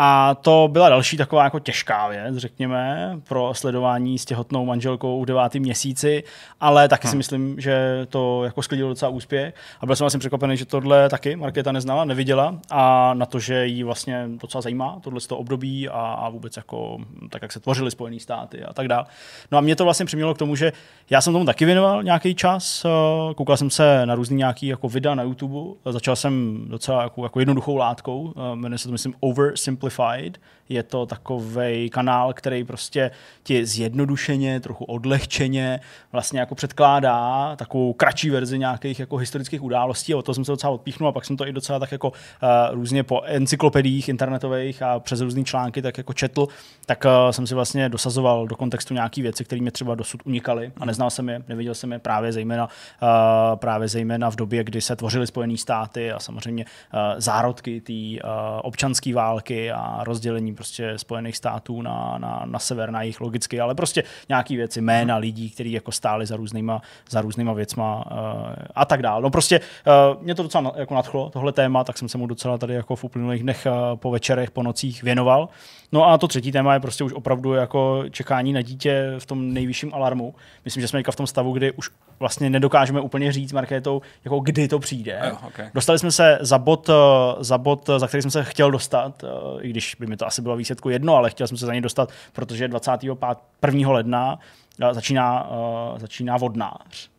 A 0.00 0.34
to 0.34 0.68
byla 0.72 0.88
další 0.88 1.16
taková 1.16 1.44
jako 1.44 1.58
těžká 1.58 2.08
věc, 2.08 2.36
řekněme, 2.36 3.12
pro 3.28 3.54
sledování 3.54 4.18
s 4.18 4.24
těhotnou 4.24 4.64
manželkou 4.64 5.22
v 5.22 5.26
devátém 5.26 5.62
měsíci, 5.62 6.24
ale 6.60 6.88
taky 6.88 7.08
si 7.08 7.16
myslím, 7.16 7.60
že 7.60 8.06
to 8.08 8.44
jako 8.44 8.62
sklidilo 8.62 8.88
docela 8.88 9.10
úspěch. 9.10 9.54
A 9.80 9.86
byl 9.86 9.96
jsem 9.96 10.04
vlastně 10.04 10.18
překvapený, 10.18 10.56
že 10.56 10.64
tohle 10.64 11.08
taky 11.08 11.36
Markéta 11.36 11.72
neznala, 11.72 12.04
neviděla 12.04 12.58
a 12.70 13.14
na 13.14 13.26
to, 13.26 13.38
že 13.38 13.66
jí 13.66 13.82
vlastně 13.82 14.24
docela 14.40 14.62
zajímá 14.62 14.98
tohle 15.00 15.20
to 15.20 15.38
období 15.38 15.88
a, 15.88 15.92
a 15.92 16.28
vůbec 16.28 16.56
jako 16.56 16.98
tak, 17.30 17.42
jak 17.42 17.52
se 17.52 17.60
tvořily 17.60 17.90
Spojené 17.90 18.20
státy 18.20 18.64
a 18.64 18.72
tak 18.72 18.88
dále. 18.88 19.04
No 19.52 19.58
a 19.58 19.60
mě 19.60 19.76
to 19.76 19.84
vlastně 19.84 20.06
přimělo 20.06 20.34
k 20.34 20.38
tomu, 20.38 20.56
že 20.56 20.72
já 21.10 21.20
jsem 21.20 21.32
tomu 21.32 21.44
taky 21.44 21.64
věnoval 21.64 22.02
nějaký 22.02 22.34
čas, 22.34 22.84
eh, 22.84 23.34
koukal 23.34 23.56
jsem 23.56 23.70
se 23.70 24.06
na 24.06 24.14
různý 24.14 24.36
nějaký 24.36 24.66
jako 24.66 24.88
videa 24.88 25.14
na 25.14 25.22
YouTube, 25.22 25.78
začal 25.90 26.16
jsem 26.16 26.64
docela 26.68 27.02
jako, 27.02 27.22
jako 27.22 27.40
jednoduchou 27.40 27.76
látkou, 27.76 28.32
eh, 28.36 28.56
jmenuje 28.56 28.78
se 28.78 28.88
to 28.88 28.92
myslím 28.92 29.14
Oversimplified, 29.88 30.38
je 30.68 30.82
to 30.82 31.06
takový 31.06 31.90
kanál, 31.90 32.32
který 32.32 32.64
prostě 32.64 33.10
ti 33.42 33.66
zjednodušeně, 33.66 34.60
trochu 34.60 34.84
odlehčeně 34.84 35.80
vlastně 36.12 36.40
jako 36.40 36.54
předkládá 36.54 37.56
takovou 37.56 37.92
kratší 37.92 38.30
verzi 38.30 38.58
nějakých 38.58 39.00
jako 39.00 39.16
historických 39.16 39.62
událostí. 39.62 40.14
O 40.14 40.22
to 40.22 40.34
jsem 40.34 40.44
se 40.44 40.52
docela 40.52 40.72
odpíchnul 40.72 41.08
a 41.08 41.12
pak 41.12 41.24
jsem 41.24 41.36
to 41.36 41.46
i 41.46 41.52
docela 41.52 41.78
tak 41.78 41.92
jako 41.92 42.08
uh, 42.08 42.14
různě 42.70 43.02
po 43.02 43.22
encyklopediích 43.24 44.08
internetových 44.08 44.82
a 44.82 45.00
přes 45.00 45.20
různé 45.20 45.44
články 45.44 45.82
tak 45.82 45.98
jako 45.98 46.12
četl, 46.12 46.46
tak 46.86 47.04
uh, 47.04 47.30
jsem 47.30 47.46
si 47.46 47.54
vlastně 47.54 47.88
dosazoval 47.88 48.46
do 48.46 48.56
kontextu 48.56 48.94
nějaké 48.94 49.22
věci, 49.22 49.44
které 49.44 49.60
mě 49.60 49.70
třeba 49.70 49.94
dosud 49.94 50.20
unikaly 50.24 50.72
a 50.80 50.84
neznal 50.84 51.10
jsem 51.10 51.28
je, 51.28 51.42
neviděl 51.48 51.74
jsem 51.74 51.92
je 51.92 51.98
právě 51.98 52.32
zejména, 52.32 52.64
uh, 53.02 53.08
právě 53.56 53.88
zejména 53.88 54.30
v 54.30 54.36
době, 54.36 54.64
kdy 54.64 54.80
se 54.80 54.96
tvořily 54.96 55.26
Spojené 55.26 55.56
státy 55.56 56.12
a 56.12 56.18
samozřejmě 56.18 56.64
uh, 56.64 57.00
zárodky 57.16 57.80
té 57.80 57.92
uh, 57.92 58.30
občanské 58.62 59.14
války 59.14 59.72
a 59.72 59.77
rozdělení 60.02 60.54
prostě 60.54 60.92
Spojených 60.96 61.36
států 61.36 61.82
na, 61.82 62.18
na, 62.18 62.42
na 62.46 62.58
sever, 62.58 62.90
na 62.90 63.02
jich 63.02 63.20
logicky, 63.20 63.60
ale 63.60 63.74
prostě 63.74 64.04
nějaký 64.28 64.56
věci, 64.56 64.80
jména 64.80 65.16
lidí, 65.16 65.50
kteří 65.50 65.72
jako 65.72 65.92
stáli 65.92 66.26
za 66.26 66.36
různýma, 66.36 66.82
za 67.10 67.20
různýma 67.20 67.52
věcma 67.52 67.96
uh, 67.96 68.12
a 68.74 68.84
tak 68.84 69.02
dále. 69.02 69.22
No 69.22 69.30
prostě 69.30 69.60
uh, 69.60 70.22
mě 70.22 70.34
to 70.34 70.42
docela 70.42 70.62
na- 70.62 70.72
jako 70.76 70.94
nadchlo, 70.94 71.30
tohle 71.30 71.52
téma, 71.52 71.84
tak 71.84 71.98
jsem 71.98 72.08
se 72.08 72.18
mu 72.18 72.26
docela 72.26 72.58
tady 72.58 72.74
jako 72.74 72.96
v 72.96 73.04
uplynulých 73.04 73.42
dnech 73.42 73.66
uh, 73.66 73.96
po 73.98 74.10
večerech, 74.10 74.50
po 74.50 74.62
nocích 74.62 75.02
věnoval. 75.02 75.48
No 75.92 76.08
a 76.08 76.18
to 76.18 76.28
třetí 76.28 76.52
téma 76.52 76.74
je 76.74 76.80
prostě 76.80 77.04
už 77.04 77.12
opravdu 77.12 77.52
jako 77.52 78.04
čekání 78.10 78.52
na 78.52 78.62
dítě 78.62 79.14
v 79.18 79.26
tom 79.26 79.52
nejvyšším 79.52 79.94
alarmu. 79.94 80.34
Myslím, 80.64 80.80
že 80.80 80.88
jsme 80.88 80.98
teďka 80.98 81.12
v 81.12 81.16
tom 81.16 81.26
stavu, 81.26 81.52
kdy 81.52 81.72
už 81.72 81.90
vlastně 82.18 82.50
nedokážeme 82.50 83.00
úplně 83.00 83.32
říct 83.32 83.52
Markétou, 83.52 84.02
jako 84.24 84.40
kdy 84.40 84.68
to 84.68 84.78
přijde. 84.78 85.20
Jo, 85.24 85.36
okay. 85.46 85.70
Dostali 85.74 85.98
jsme 85.98 86.12
se 86.12 86.38
za 86.40 86.58
bod, 86.58 86.88
eh, 86.88 86.92
za 87.40 87.58
bod, 87.58 87.88
eh, 87.88 87.98
za 87.98 88.08
který 88.08 88.22
jsem 88.22 88.30
se 88.30 88.44
chtěl 88.44 88.70
dostat, 88.70 89.24
eh, 89.24 89.28
i 89.60 89.70
když 89.70 89.96
by 90.00 90.06
mi 90.06 90.16
to 90.16 90.26
asi 90.26 90.42
bylo 90.42 90.56
výsledku 90.56 90.90
jedno, 90.90 91.16
ale 91.16 91.30
chtěl 91.30 91.46
jsem 91.46 91.56
se 91.56 91.66
za 91.66 91.72
něj 91.72 91.80
dostat, 91.80 92.10
protože 92.32 92.68
21. 92.68 93.92
ledna 93.92 94.38
eh, 94.82 94.94
začíná, 94.94 95.50
začíná 95.96 96.36
vodnář. 96.36 97.10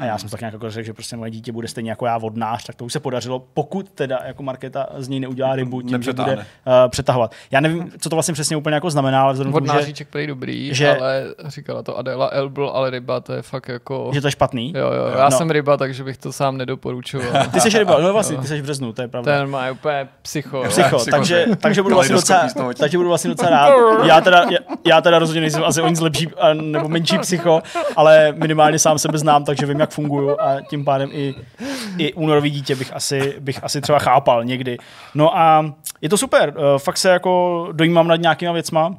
A 0.00 0.04
já 0.04 0.18
jsem 0.18 0.28
tak 0.28 0.40
nějak 0.40 0.52
jako 0.52 0.70
řekl, 0.70 0.86
že 0.86 0.92
prostě 0.92 1.16
moje 1.16 1.30
dítě 1.30 1.52
bude 1.52 1.68
stejně 1.68 1.90
jako 1.90 2.06
já 2.06 2.18
vodnář, 2.18 2.64
tak 2.66 2.76
to 2.76 2.84
už 2.84 2.92
se 2.92 3.00
podařilo, 3.00 3.42
pokud 3.54 3.90
teda 3.90 4.18
jako 4.26 4.42
Markéta 4.42 4.86
z 4.96 5.08
něj 5.08 5.20
neudělá 5.20 5.56
rybu, 5.56 5.82
tím, 5.82 6.02
že 6.02 6.12
bude 6.12 6.36
uh, 6.36 6.42
přetahovat. 6.88 7.32
Já 7.50 7.60
nevím, 7.60 7.90
co 8.00 8.08
to 8.10 8.16
vlastně 8.16 8.34
přesně 8.34 8.56
úplně 8.56 8.74
jako 8.74 8.90
znamená, 8.90 9.22
ale 9.22 9.32
vzhledem 9.32 9.52
k 9.52 9.54
tomu, 9.54 9.66
že, 9.66 9.72
Vodnáříček 9.72 10.08
prý 10.08 10.26
dobrý, 10.26 10.74
že- 10.74 10.96
ale 10.98 11.24
říkala 11.46 11.82
to 11.82 11.98
Adela 11.98 12.26
Elbl, 12.32 12.70
ale 12.74 12.90
ryba 12.90 13.20
to 13.20 13.32
je 13.32 13.42
fakt 13.42 13.68
jako... 13.68 14.10
že 14.14 14.20
to 14.20 14.26
je 14.26 14.30
špatný. 14.30 14.72
Jo, 14.76 14.92
jo, 14.92 15.12
já 15.18 15.24
No. 15.28 15.36
jsem 15.38 15.50
ryba, 15.50 15.76
takže 15.76 16.04
bych 16.04 16.16
to 16.16 16.32
sám 16.32 16.56
nedoporučoval. 16.56 17.28
Ty 17.52 17.60
jsi 17.60 17.78
ryba, 17.78 17.98
no 18.00 18.12
vlastně, 18.12 18.36
ty 18.38 18.46
jsi 18.46 18.60
v 18.60 18.62
březnu, 18.62 18.92
to 18.92 19.02
je 19.02 19.08
pravda. 19.08 19.38
Ten 19.38 19.50
má 19.50 19.70
úplně 19.70 20.08
psycho. 20.22 20.62
Psycho, 20.68 20.96
Psycho, 20.98 21.10
takže, 21.16 21.44
že? 21.48 21.56
takže 21.56 21.82
budu 21.82 21.94
vlastně 21.94 22.14
docela, 22.14 22.48
takže 22.78 22.96
budu 22.98 23.08
vlastně 23.08 23.28
docela 23.30 23.50
rád. 23.50 23.72
Já 24.04 24.20
teda, 24.20 24.42
já, 24.50 24.58
já 24.86 25.00
teda 25.00 25.18
rozhodně 25.18 25.40
nejsem 25.40 25.64
asi 25.64 25.82
o 25.82 25.88
nic 25.88 26.00
lepší 26.00 26.28
nebo 26.52 26.88
menší 26.88 27.18
psycho, 27.18 27.62
ale 27.96 28.32
minimálně 28.36 28.78
sám 28.78 28.98
sebe 28.98 29.18
znám, 29.18 29.44
takže 29.44 29.66
vím, 29.68 29.80
jak 29.80 29.90
funguju 29.90 30.40
a 30.40 30.60
tím 30.60 30.84
pádem 30.84 31.10
i, 31.12 31.34
i 31.98 32.12
únorový 32.12 32.50
dítě 32.50 32.74
bych 32.76 32.92
asi, 32.92 33.36
bych 33.40 33.64
asi 33.64 33.80
třeba 33.80 33.98
chápal 33.98 34.44
někdy. 34.44 34.76
No 35.14 35.38
a 35.38 35.74
je 36.00 36.08
to 36.08 36.16
super, 36.16 36.54
eh, 36.56 36.78
fakt 36.78 36.96
se 36.96 37.08
jako 37.08 37.68
dojímám 37.72 38.08
nad 38.08 38.16
nějakýma 38.16 38.52
věcma, 38.52 38.94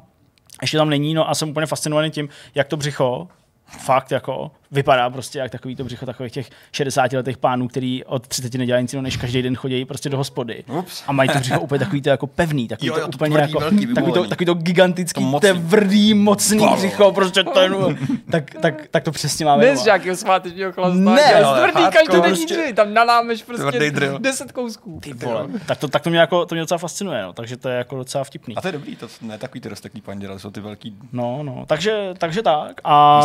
ještě 0.62 0.76
tam 0.76 0.90
není, 0.90 1.14
no 1.14 1.30
a 1.30 1.34
jsem 1.34 1.48
úplně 1.48 1.66
fascinovaný 1.66 2.10
tím, 2.10 2.28
jak 2.54 2.68
to 2.68 2.76
břicho 2.76 3.28
fakt 3.66 4.10
jako 4.10 4.50
vypadá 4.70 5.10
prostě 5.10 5.38
jak 5.38 5.50
takový 5.50 5.76
to 5.76 5.84
břicho 5.84 6.06
takových 6.06 6.32
těch 6.32 6.50
60 6.72 7.12
letých 7.12 7.38
pánů, 7.38 7.68
který 7.68 8.04
od 8.04 8.28
30 8.28 8.54
nedělají 8.54 8.84
nic 8.84 8.92
jiného, 8.92 9.02
než 9.02 9.16
každý 9.16 9.42
den 9.42 9.56
chodí 9.56 9.84
prostě 9.84 10.08
do 10.08 10.16
hospody. 10.16 10.64
Ups. 10.78 11.04
A 11.06 11.12
mají 11.12 11.28
to 11.28 11.38
břicho 11.38 11.60
úplně 11.60 11.78
takový 11.78 12.02
to 12.02 12.08
jako 12.08 12.26
pevný, 12.26 12.68
takový 12.68 12.88
Jo, 12.88 12.94
to 12.94 13.00
jo, 13.00 13.08
to 13.08 13.16
úplně 13.16 13.30
tvrdý, 13.30 13.52
jako, 13.52 13.60
velký, 13.60 13.86
takový, 13.86 14.12
to, 14.12 14.24
takový 14.24 14.46
to 14.46 14.54
gigantický, 14.54 15.30
To 15.32 15.40
tvrdý, 15.40 16.14
mocný 16.14 16.58
Balo. 16.58 16.76
břicho, 16.76 17.12
prostě 17.12 17.44
ten, 17.44 17.98
tak, 18.30 18.50
tak, 18.60 18.74
tak, 18.90 19.04
to 19.04 19.12
přesně 19.12 19.44
máme. 19.46 19.62
Dnes 19.64 19.78
doma. 19.78 19.84
žáky 19.84 20.16
svátečního 20.16 20.72
chlasta. 20.72 20.98
Ne, 20.98 21.34
ale 21.34 21.70
tvrdý 21.70 21.86
každodenní 21.92 22.36
prostě. 22.36 22.54
dři, 22.54 22.72
tam 22.72 22.94
nalámeš 22.94 23.42
prostě 23.42 23.90
drill. 23.90 24.18
10 24.18 24.52
kousků. 24.52 25.00
Ty 25.02 25.12
vole. 25.12 25.48
Tak 25.66 25.78
to, 25.78 25.88
tak 25.88 26.02
to 26.02 26.10
mě, 26.10 26.18
jako, 26.18 26.46
to 26.46 26.54
mě 26.54 26.62
docela 26.62 26.78
fascinuje, 26.78 27.22
no. 27.22 27.32
takže 27.32 27.56
to 27.56 27.68
je 27.68 27.76
jako 27.76 27.96
docela 27.96 28.24
vtipný. 28.24 28.56
A 28.56 28.60
to 28.60 28.68
je 28.68 28.72
dobrý, 28.72 28.96
to 28.96 29.06
ne 29.22 29.38
takový 29.38 29.60
ty 29.60 29.68
rozteklý 29.68 30.00
panděle, 30.00 30.38
jsou 30.38 30.50
ty 30.50 30.60
velký. 30.60 30.96
No, 31.12 31.42
no, 31.42 31.64
takže, 31.66 32.14
takže 32.18 32.42
tak. 32.42 32.80
A 32.84 33.20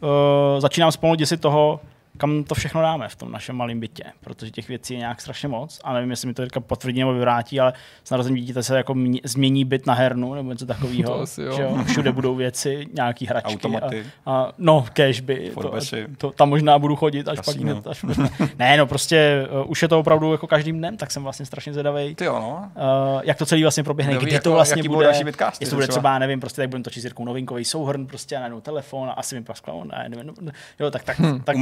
uh, 0.00 0.60
začínám 0.84 0.92
spolu 0.92 1.14
děsit 1.14 1.40
toho, 1.40 1.80
kam 2.18 2.44
to 2.44 2.54
všechno 2.54 2.82
dáme 2.82 3.08
v 3.08 3.16
tom 3.16 3.32
našem 3.32 3.56
malém 3.56 3.80
bytě, 3.80 4.04
protože 4.20 4.50
těch 4.50 4.68
věcí 4.68 4.94
je 4.94 4.98
nějak 4.98 5.20
strašně 5.20 5.48
moc 5.48 5.80
a 5.84 5.92
nevím, 5.92 6.10
jestli 6.10 6.28
mi 6.28 6.34
to 6.34 6.42
Jirka 6.42 6.60
potvrdí 6.60 6.98
nebo 7.00 7.12
vyvrátí, 7.12 7.60
ale 7.60 7.72
s 8.04 8.10
narozením 8.10 8.40
dítěte 8.40 8.62
se 8.62 8.76
jako 8.76 8.94
mě, 8.94 9.20
změní 9.24 9.64
byt 9.64 9.86
na 9.86 9.94
hernu 9.94 10.34
nebo 10.34 10.50
něco 10.52 10.66
takového. 10.66 11.04
To 11.14 11.20
asi 11.20 11.42
jo. 11.42 11.56
Že 11.56 11.62
jo? 11.62 11.78
Všude 11.86 12.12
budou 12.12 12.34
věci, 12.34 12.86
nějaký 12.92 13.26
hračky. 13.26 13.52
Automaty. 13.54 14.04
A, 14.26 14.42
a, 14.42 14.52
no, 14.58 14.86
cashby. 14.92 15.52
To, 15.54 15.70
to, 16.18 16.30
tam 16.30 16.48
možná 16.48 16.78
budu 16.78 16.96
chodit, 16.96 17.28
až 17.28 17.36
pak 17.36 17.44
Kasino. 17.46 17.72
hned, 17.72 17.86
až 17.86 18.04
Ne, 18.58 18.76
no 18.76 18.86
prostě 18.86 19.48
uh, 19.64 19.70
už 19.70 19.82
je 19.82 19.88
to 19.88 19.98
opravdu 20.00 20.32
jako 20.32 20.46
každým 20.46 20.78
dnem, 20.78 20.96
tak 20.96 21.10
jsem 21.10 21.22
vlastně 21.22 21.46
strašně 21.46 21.72
zvědavý. 21.72 22.14
Ty 22.14 22.24
jo, 22.24 22.32
no. 22.34 22.70
Uh, 23.14 23.20
jak 23.24 23.38
to 23.38 23.46
celý 23.46 23.62
vlastně 23.62 23.82
proběhne, 23.84 24.12
Kdo 24.12 24.20
ví, 24.20 24.26
kdy 24.26 24.34
jako- 24.34 24.44
to 24.44 24.52
vlastně 24.52 24.82
bude, 24.82 25.04
další 25.06 25.24
jestli 25.60 25.66
to 25.66 25.76
bude 25.76 25.86
třeba. 25.86 26.00
třeba, 26.00 26.18
nevím, 26.18 26.40
prostě 26.40 26.62
tak 26.62 26.68
budeme 26.68 26.84
točit 26.84 27.00
s 27.00 27.04
Jirkou 27.04 27.24
novinkový 27.24 27.64
souhrn, 27.64 28.06
prostě 28.06 28.36
a 28.36 28.40
najednou 28.40 28.60
telefon 28.60 29.08
a 29.08 29.12
asi 29.12 29.34
mi 29.34 29.44
pasklo, 29.44 29.84
ne, 29.84 30.06
nevím, 30.08 30.32
no, 30.40 30.52
jo, 30.80 30.90
tak, 30.90 31.02
tak, 31.04 31.16
tak 31.44 31.56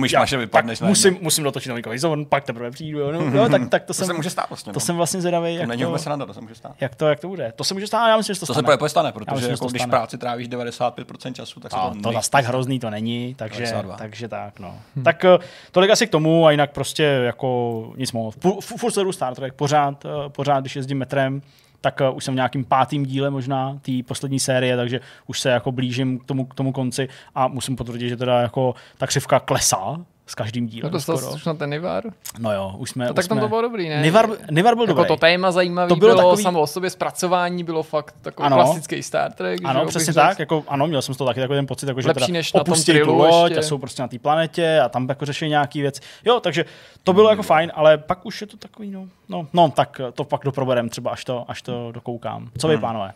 Vypadneš 0.47 0.79
tak 0.79 0.89
musím, 0.89 1.19
musím 1.21 1.45
dotočit 1.45 1.69
novinkový 1.69 1.99
souhrn, 1.99 2.25
pak 2.25 2.45
teprve 2.45 2.71
přijdu, 2.71 2.99
jo, 2.99 3.13
no, 3.13 3.21
jo, 3.21 3.49
tak, 3.49 3.69
tak 3.69 3.83
to, 3.83 3.87
To 3.87 3.95
jsem, 3.95 4.07
se 4.07 4.13
může 4.13 4.31
stát 4.31 4.49
vlastně. 4.51 4.73
to 4.73 4.77
no. 4.77 4.81
jsem 4.81 4.97
vlastně 4.97 5.21
zvědavý, 5.21 5.55
To 5.55 5.61
jak 5.61 5.69
není 5.69 5.83
to, 5.83 5.89
vůbec 5.89 6.03
sranda, 6.03 6.27
to 6.27 6.35
se 6.35 6.41
může 6.41 6.55
stát. 6.55 6.73
jak 6.81 6.95
to, 6.95 7.09
jak 7.09 7.21
to 7.21 7.29
bude. 7.29 7.53
To 7.57 7.65
se 7.65 7.75
může 7.75 7.87
stát, 7.87 8.09
já 8.09 8.17
myslím, 8.17 8.35
že 8.35 8.41
to, 8.41 8.47
To 8.47 8.53
se 8.55 8.61
stane. 8.61 8.67
právě 8.77 8.89
stane, 8.89 9.07
Já 9.09 9.13
protože 9.13 9.35
myslím, 9.35 9.51
jako 9.51 9.65
to 9.65 9.71
když 9.71 9.83
stane. 9.83 9.91
práci 9.91 10.19
trávíš 10.19 10.49
95% 10.49 11.33
času, 11.33 11.61
tak 11.61 11.73
se 11.73 11.77
A 11.79 11.91
to, 11.91 12.01
to 12.03 12.13
zase 12.13 12.31
tak 12.31 12.45
hrozný 12.45 12.79
to 12.81 12.91
není, 12.91 13.35
takže, 13.39 13.63
52. 13.63 13.97
takže 13.97 14.29
tak, 14.29 14.61
no. 14.61 14.75
Hmm. 14.95 15.05
Tak 15.05 15.25
eh, 15.25 15.39
tolik 15.71 15.91
asi 15.91 16.07
k 16.07 16.11
tomu 16.11 16.47
a 16.47 16.51
jinak 16.51 16.71
prostě 16.73 17.03
jako 17.03 17.93
nic 17.97 18.13
moc. 18.13 18.37
Fu- 18.37 18.61
fu- 18.61 18.77
Furt 18.77 18.93
sleduju 18.93 19.13
Star 19.13 19.35
Trek, 19.35 19.55
pořád, 19.55 20.05
eh, 20.05 20.09
pořád, 20.29 20.61
když 20.61 20.77
jezdím 20.77 20.99
metrem, 20.99 21.43
tak 21.81 22.01
uh, 22.11 22.17
už 22.17 22.25
jsem 22.25 22.35
v 22.35 22.37
nějakým 22.37 22.65
pátým 22.65 23.07
díle 23.07 23.31
možná 23.31 23.79
té 23.83 23.93
poslední 24.07 24.41
série, 24.41 24.77
takže 24.77 25.01
už 25.27 25.41
se 25.41 25.51
jako 25.51 25.73
blížím 25.73 26.19
k 26.19 26.25
tomu, 26.25 26.45
k 26.47 26.55
tomu 26.55 26.73
konci 26.73 27.09
a 27.35 27.49
musím 27.49 27.77
potvrdit, 27.77 28.09
že 28.09 28.17
teda 28.17 28.41
jako 28.41 28.75
ta 28.99 29.07
křivka 29.07 29.41
klesá 29.41 29.97
s 30.33 30.35
každým 30.35 30.65
No 30.65 30.71
dílem 30.71 30.93
dostal 30.93 31.17
skoro. 31.17 31.31
jsi 31.33 31.37
už 31.37 31.45
na 31.45 31.55
ten 31.55 31.71
Nivar? 31.71 32.05
No 32.39 32.53
jo, 32.53 32.75
už 32.79 32.91
jsme... 32.91 33.05
No, 33.05 33.11
už 33.11 33.17
tak 33.17 33.29
tam 33.29 33.37
jsme... 33.39 33.43
to 33.45 33.49
bylo 33.49 33.63
dobrý, 33.63 33.89
ne? 33.89 34.03
Nivar, 34.03 34.29
Nivar 34.51 34.75
byl 34.75 34.83
jako 34.85 34.95
dobrý. 34.95 35.09
to 35.09 35.17
téma 35.17 35.51
zajímavé 35.53 35.89
To 35.89 35.95
to 35.95 35.99
bylo 35.99 36.15
bylo, 36.15 36.29
takový- 36.31 36.43
samo 36.43 36.61
o 36.61 36.67
sobě, 36.67 36.91
zpracování 36.91 37.65
bylo 37.65 37.83
fakt 37.83 38.15
takový 38.23 38.47
Ano. 38.47 38.57
klasický 38.57 39.03
Star 39.03 39.33
Trek. 39.33 39.61
že 39.61 39.67
Ano, 39.67 39.81
bych 39.81 39.89
přesně 39.89 40.13
tak, 40.13 40.39
jako, 40.39 40.65
ano, 40.69 40.87
měl 40.87 41.03
jsem 41.03 41.15
z 41.15 41.19
toho 41.19 41.29
taky 41.29 41.41
takový 41.41 41.59
ten 41.59 41.67
pocit, 41.67 41.89
jako, 41.89 42.01
že 42.01 42.09
Lepší 42.09 42.27
teda 42.27 42.33
než 42.33 42.53
na 42.53 42.65
tom 42.65 42.73
opustí 42.73 42.93
tu 43.05 43.15
loď 43.15 43.51
ještě. 43.51 43.59
a 43.59 43.63
jsou 43.63 43.79
prostě 43.79 44.03
na 44.03 44.09
té 44.09 44.19
planetě 44.19 44.81
a 44.81 44.89
tam 44.89 45.09
jako 45.09 45.25
řeší 45.27 45.49
nějaký 45.49 45.81
věc. 45.81 46.01
Jo, 46.25 46.41
takže 46.41 46.65
to 47.05 47.13
bylo 47.13 47.31
jako 47.31 47.43
fajn, 47.43 47.73
ale 47.75 47.99
pak 47.99 48.27
už 48.27 48.41
je 48.41 48.47
to 48.47 48.57
takový, 48.57 48.91
no, 48.91 49.07
no, 49.29 49.47
no 49.53 49.71
tak 49.71 50.01
to 50.15 50.25
pak 50.25 50.45
doproberem 50.45 50.89
třeba, 50.89 51.11
až 51.11 51.25
to, 51.25 51.45
až 51.49 51.63
to 51.63 51.93
dokoukám. 51.93 52.51
Co 52.59 52.67
Hmm. 52.67 52.77
vy, 52.77 52.81
pánové? 52.81 53.13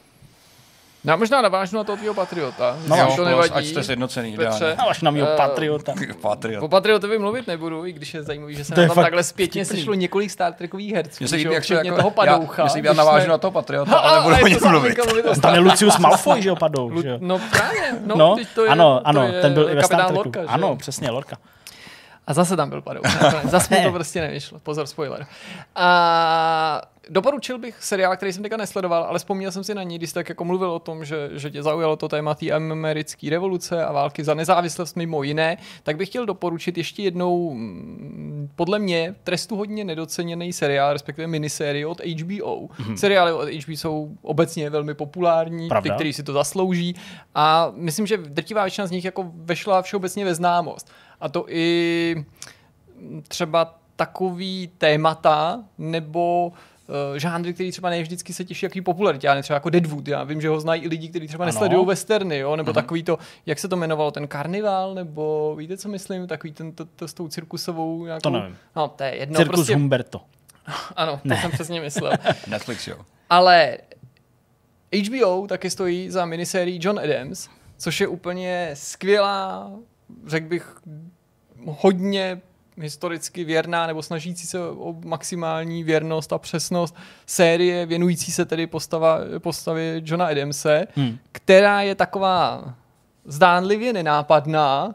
Já 1.06 1.16
možná 1.16 1.42
navážu 1.42 1.76
na 1.76 1.84
toho 1.84 1.96
tvýho 1.96 2.14
patriota. 2.14 2.76
No, 2.86 2.96
jo, 2.96 3.06
to 3.06 3.14
plus, 3.14 3.26
nevadí. 3.28 3.52
ať 3.52 3.64
jste 3.64 3.82
sjednocený, 3.84 4.36
Petře. 4.36 4.56
ideálně. 4.56 4.76
Až 4.90 5.00
na 5.02 5.10
mýho 5.10 5.28
Eh, 5.32 5.36
patriota. 5.36 5.92
Patriot. 6.20 6.60
Po 6.60 6.68
Patriotovi 6.68 7.18
mluvit 7.18 7.46
nebudu, 7.46 7.86
i 7.86 7.92
když 7.92 8.14
je 8.14 8.22
zajímavý, 8.22 8.54
že 8.54 8.64
se 8.64 8.74
To 8.74 8.80
na 8.80 8.86
tam 8.86 8.94
fakt 8.94 9.04
takhle 9.04 9.22
zpětně 9.22 9.64
vtipný. 9.64 9.80
sešlo 9.80 9.94
několik 9.94 10.30
Star 10.30 10.52
Trekových 10.52 10.92
herců. 10.94 11.16
Mně 11.20 11.28
se 11.28 11.38
že 11.38 11.42
líbí, 11.48 11.54
jak 11.54 11.64
se 11.64 11.74
jako, 11.74 11.96
toho 11.96 12.10
padoucha. 12.10 12.62
já, 12.62 12.64
mně 12.64 12.70
se 12.70 12.76
líbí, 12.78 12.86
já 12.86 12.92
navážu 12.92 13.24
jsme- 13.24 13.30
na 13.32 13.38
toho 13.38 13.50
Patriota, 13.50 13.90
Ha, 13.90 13.98
ale 13.98 14.34
nebudu 14.36 14.56
o 14.56 14.58
to 14.58 14.64
něm 14.64 14.72
mluvit. 14.72 14.98
Tam 15.42 15.54
je 15.54 15.60
Lucius 15.60 15.98
Malfoy, 15.98 16.42
že 16.42 16.48
jo, 16.48 16.56
padou? 16.56 16.90
No 17.18 17.38
právě, 17.50 17.80
no, 18.04 18.16
No, 18.16 18.36
to 18.54 18.64
je, 18.64 18.70
ano, 18.70 19.00
to 19.00 19.06
ano, 19.08 19.22
je 19.26 19.40
ten 19.40 19.54
byl 19.54 19.70
i 19.70 19.74
ve 19.74 19.82
Star 19.82 20.04
Treku. 20.06 20.32
Ano, 20.46 20.76
přesně, 20.76 21.10
Lorka. 21.10 21.36
A 22.26 22.34
zase 22.34 22.56
tam 22.56 22.70
byl 22.70 22.82
padouch. 22.82 23.04
Zase 23.44 23.74
mi 23.78 23.84
to 23.84 23.92
prostě 23.92 24.20
nevyšlo. 24.20 24.58
Pozor, 24.58 24.86
spoiler. 24.86 25.26
A 25.76 26.82
doporučil 27.10 27.58
bych 27.58 27.84
seriál, 27.84 28.16
který 28.16 28.32
jsem 28.32 28.42
teďka 28.42 28.56
nesledoval, 28.56 29.04
ale 29.04 29.18
vzpomněl 29.18 29.52
jsem 29.52 29.64
si 29.64 29.74
na 29.74 29.82
ní, 29.82 29.98
když 29.98 30.10
jsi 30.10 30.14
tak 30.14 30.28
jako 30.28 30.44
mluvil 30.44 30.70
o 30.70 30.78
tom, 30.78 31.04
že, 31.04 31.30
že 31.32 31.50
tě 31.50 31.62
zaujalo 31.62 31.96
to 31.96 32.08
téma 32.08 32.34
té 32.34 32.50
americké 32.50 33.30
revoluce 33.30 33.84
a 33.84 33.92
války 33.92 34.24
za 34.24 34.34
nezávislost 34.34 34.96
mimo 34.96 35.22
jiné, 35.22 35.56
tak 35.82 35.96
bych 35.96 36.08
chtěl 36.08 36.26
doporučit 36.26 36.78
ještě 36.78 37.02
jednou, 37.02 37.54
mm, 37.54 38.50
podle 38.56 38.78
mě, 38.78 39.14
trestuhodně 39.24 39.84
nedoceněný 39.84 40.52
seriál, 40.52 40.92
respektive 40.92 41.26
minisérie 41.26 41.86
od 41.86 42.00
HBO. 42.00 42.66
Mm-hmm. 42.66 42.94
Seriály 42.94 43.32
od 43.32 43.48
HBO 43.48 43.72
jsou 43.72 44.16
obecně 44.22 44.70
velmi 44.70 44.94
populární, 44.94 45.68
Pravda. 45.68 45.90
ty, 45.90 45.94
který 45.94 46.12
si 46.12 46.22
to 46.22 46.32
zaslouží 46.32 46.94
a 47.34 47.72
myslím, 47.74 48.06
že 48.06 48.16
drtivá 48.16 48.64
většina 48.64 48.86
z 48.86 48.90
nich 48.90 49.04
jako 49.04 49.30
vešla 49.34 49.82
všeobecně 49.82 50.24
ve 50.24 50.34
známost. 50.34 50.90
A 51.20 51.28
to 51.28 51.44
i 51.48 52.24
třeba 53.28 53.74
takový 53.96 54.70
témata 54.78 55.64
nebo 55.78 56.46
uh, 56.46 56.56
žánry, 57.16 57.54
který 57.54 57.70
třeba 57.70 57.90
ne 57.90 58.02
vždycky 58.02 58.32
se 58.32 58.44
těší 58.44 58.66
jaký 58.66 58.80
popularitě, 58.80 59.28
ale 59.28 59.42
třeba 59.42 59.54
jako 59.54 59.70
Deadwood, 59.70 60.08
já 60.08 60.24
vím, 60.24 60.40
že 60.40 60.48
ho 60.48 60.60
znají 60.60 60.82
i 60.82 60.88
lidi, 60.88 61.08
kteří 61.08 61.28
třeba 61.28 61.44
Ano. 61.44 61.52
nesledují 61.52 61.86
westerny, 61.86 62.38
jo? 62.38 62.56
nebo 62.56 62.72
takový 62.72 63.02
to, 63.02 63.18
jak 63.46 63.58
se 63.58 63.68
to 63.68 63.76
jmenovalo, 63.76 64.10
ten 64.10 64.28
karnival, 64.28 64.94
nebo 64.94 65.54
víte, 65.58 65.76
co 65.76 65.88
myslím, 65.88 66.26
takový 66.26 66.52
ten, 66.52 66.72
to, 66.72 66.84
to 66.84 67.08
s 67.08 67.14
tou 67.14 67.28
cirkusovou 67.28 68.04
nějakou... 68.04 68.20
To 68.20 68.30
nevím. 68.30 68.56
No, 68.76 68.88
to 68.88 69.04
je 69.04 69.16
jedno, 69.16 69.36
Cirkus 69.36 69.54
prostě, 69.54 69.74
Humberto. 69.74 70.20
ano, 70.96 71.20
to 71.28 71.34
jsem 71.34 71.50
přesně 71.50 71.80
myslel. 71.80 72.12
Netflix, 72.46 72.86
jo. 72.88 72.96
Ale 73.30 73.78
HBO 75.06 75.46
taky 75.46 75.70
stojí 75.70 76.10
za 76.10 76.26
minisérií 76.26 76.78
John 76.82 76.98
Adams, 76.98 77.48
což 77.76 78.00
je 78.00 78.06
úplně 78.08 78.70
skvělá, 78.74 79.70
řekl 80.26 80.48
bych, 80.48 80.76
hodně 81.66 82.40
historicky 82.80 83.44
věrná 83.44 83.86
nebo 83.86 84.02
snažící 84.02 84.46
se 84.46 84.60
o 84.60 84.94
maximální 85.04 85.84
věrnost 85.84 86.32
a 86.32 86.38
přesnost 86.38 86.96
série 87.26 87.86
věnující 87.86 88.32
se 88.32 88.44
tedy 88.44 88.66
postava, 88.66 89.18
postavě 89.38 90.02
Johna 90.04 90.26
Adamse, 90.26 90.86
Hmm. 90.96 91.18
která 91.32 91.82
je 91.82 91.94
taková 91.94 92.74
zdánlivě 93.24 93.92
nenápadná, 93.92 94.94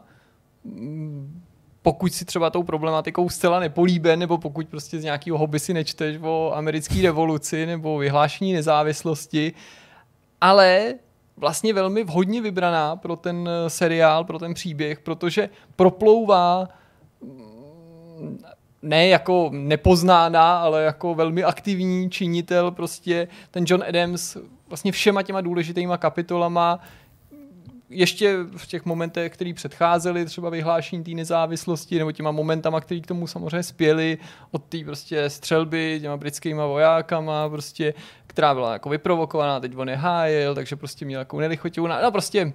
pokud 1.82 2.12
si 2.12 2.24
třeba 2.24 2.50
tou 2.50 2.62
problematikou 2.62 3.28
zcela 3.28 3.60
nepolíben, 3.60 4.18
nebo 4.18 4.38
pokud 4.38 4.68
prostě 4.68 4.98
z 4.98 5.04
nějakého 5.04 5.38
hobby 5.38 5.58
si 5.58 5.74
nečteš 5.74 6.18
o 6.22 6.52
americké 6.54 7.02
revoluci 7.02 7.66
nebo 7.66 7.98
vyhlášení 7.98 8.52
nezávislosti, 8.52 9.52
ale 10.40 10.94
vlastně 11.36 11.74
velmi 11.74 12.04
vhodně 12.04 12.40
vybraná 12.40 12.96
pro 12.96 13.16
ten 13.16 13.48
seriál, 13.68 14.24
pro 14.24 14.38
ten 14.38 14.54
příběh, 14.54 15.00
protože 15.00 15.48
proplouvá 15.76 16.68
ne 18.82 19.08
jako 19.08 19.50
nepoznáná, 19.52 20.58
ale 20.58 20.82
jako 20.82 21.14
velmi 21.14 21.44
aktivní 21.44 22.10
činitel, 22.10 22.70
prostě. 22.70 23.28
Ten 23.50 23.64
John 23.66 23.84
Adams 23.88 24.36
vlastně 24.68 24.92
všema 24.92 25.22
těma 25.22 25.40
důležitýma 25.40 25.96
kapitolama 25.96 26.80
ještě 27.92 28.36
v 28.56 28.66
těch 28.66 28.84
momentech, 28.84 29.32
které 29.32 29.52
předcházely 29.54 30.24
třeba 30.24 30.50
vyhlášení 30.50 31.04
té 31.04 31.10
nezávislosti, 31.10 31.98
nebo 31.98 32.12
těma 32.12 32.30
momentama, 32.30 32.80
které 32.80 33.00
k 33.00 33.06
tomu 33.06 33.26
samozřejmě 33.26 33.62
spěly 33.62 34.18
od 34.50 34.64
té 34.64 34.78
prostě 34.84 35.30
střelby 35.30 35.98
těma 36.02 36.16
britskýma 36.16 36.66
vojákama, 36.66 37.48
prostě, 37.48 37.94
která 38.26 38.54
byla 38.54 38.72
jako 38.72 38.88
vyprovokovaná, 38.88 39.60
teď 39.60 39.76
on 39.76 39.88
je 39.88 39.96
hájil, 39.96 40.54
takže 40.54 40.76
prostě 40.76 41.04
měl 41.04 41.20
takovou 41.20 41.40
nelichotivou, 41.40 41.86
no 41.86 42.12
prostě 42.12 42.52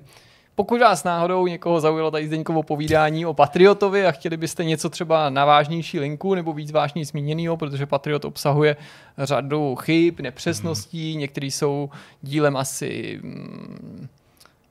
pokud 0.57 0.81
vás 0.81 1.03
náhodou 1.03 1.47
někoho 1.47 1.79
zaujalo 1.79 2.11
tady 2.11 2.27
Zdeňkovo 2.27 2.63
povídání 2.63 3.25
o 3.25 3.33
Patriotovi 3.33 4.05
a 4.05 4.11
chtěli 4.11 4.37
byste 4.37 4.63
něco 4.63 4.89
třeba 4.89 5.29
na 5.29 5.45
vážnější 5.45 5.99
linku 5.99 6.35
nebo 6.35 6.53
víc 6.53 6.71
vážně 6.71 7.05
zmíněného, 7.05 7.57
protože 7.57 7.85
Patriot 7.85 8.25
obsahuje 8.25 8.75
řadu 9.17 9.75
chyb, 9.75 10.19
nepřesností, 10.19 11.11
Mhm. 11.11 11.19
některé 11.19 11.47
jsou 11.47 11.89
dílem 12.21 12.57
asi 12.57 13.19
mm, 13.23 14.07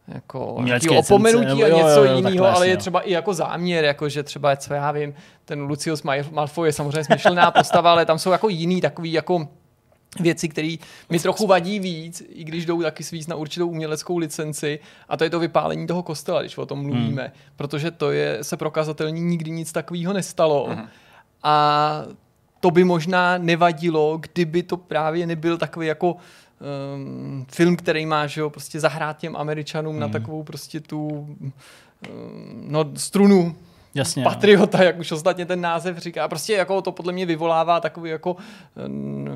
jako 0.08 0.56
opomenutí 0.98 1.46
nebo 1.46 1.64
a 1.64 1.68
něco 1.68 2.04
jiného, 2.04 2.46
ale 2.46 2.68
je 2.68 2.76
třeba 2.76 3.00
i 3.00 3.12
jako 3.12 3.34
záměr, 3.34 3.84
jako 3.84 4.08
že 4.08 4.22
třeba, 4.22 4.56
co 4.56 4.74
já 4.74 4.92
vím, 4.92 5.14
ten 5.44 5.60
Lucius 5.62 6.02
Mal- 6.02 6.24
Malfoy 6.32 6.68
je 6.68 6.72
samozřejmě 6.72 7.04
smyšlená 7.04 7.50
postava, 7.50 7.92
ale 7.92 8.06
tam 8.06 8.18
jsou 8.18 8.30
jako 8.30 8.48
jiný 8.48 8.80
takový 8.80 9.12
jako 9.12 9.48
věci, 10.20 10.48
které 10.48 10.76
mi 11.10 11.18
trochu 11.18 11.46
vadí 11.46 11.80
víc, 11.80 12.22
i 12.28 12.44
když 12.44 12.66
jdou 12.66 12.82
taky 12.82 13.04
svíc 13.04 13.26
na 13.26 13.36
určitou 13.36 13.68
uměleckou 13.68 14.18
licenci, 14.18 14.78
a 15.08 15.16
to 15.16 15.24
je 15.24 15.30
to 15.30 15.40
vypálení 15.40 15.86
toho 15.86 16.02
kostela, 16.02 16.40
když 16.40 16.58
o 16.58 16.66
tom 16.66 16.82
mluvíme, 16.82 17.22
hmm. 17.22 17.32
protože 17.56 17.90
to 17.90 18.10
je 18.10 18.38
se 18.42 18.56
prokazatelně 18.56 19.20
nikdy 19.20 19.50
nic 19.50 19.72
takového 19.72 20.12
nestalo. 20.12 20.66
Hmm. 20.70 20.86
A 21.42 22.02
to 22.60 22.70
by 22.70 22.84
možná 22.84 23.38
nevadilo, 23.38 24.18
kdyby 24.18 24.62
to 24.62 24.76
právě 24.76 25.26
nebyl 25.26 25.58
takový 25.58 25.86
jako 25.86 26.16
um, 26.16 27.46
film, 27.52 27.76
který 27.76 28.06
má, 28.06 28.26
že 28.26 28.40
jo, 28.40 28.50
prostě 28.50 28.80
zahrát 28.80 29.18
těm 29.18 29.36
Američanům 29.36 29.92
hmm. 29.92 30.00
na 30.00 30.08
takovou 30.08 30.42
prostě 30.42 30.80
tu 30.80 31.08
um, 31.08 31.52
no, 32.68 32.84
strunu 32.96 33.56
Jasně, 33.96 34.24
no. 34.24 34.30
patriota, 34.30 34.82
jak 34.82 34.98
už 34.98 35.12
ostatně 35.12 35.46
ten 35.46 35.60
název 35.60 35.98
říká. 35.98 36.28
Prostě 36.28 36.52
jako 36.52 36.82
to 36.82 36.92
podle 36.92 37.12
mě 37.12 37.26
vyvolává 37.26 37.80
takový 37.80 38.10
jako 38.10 38.36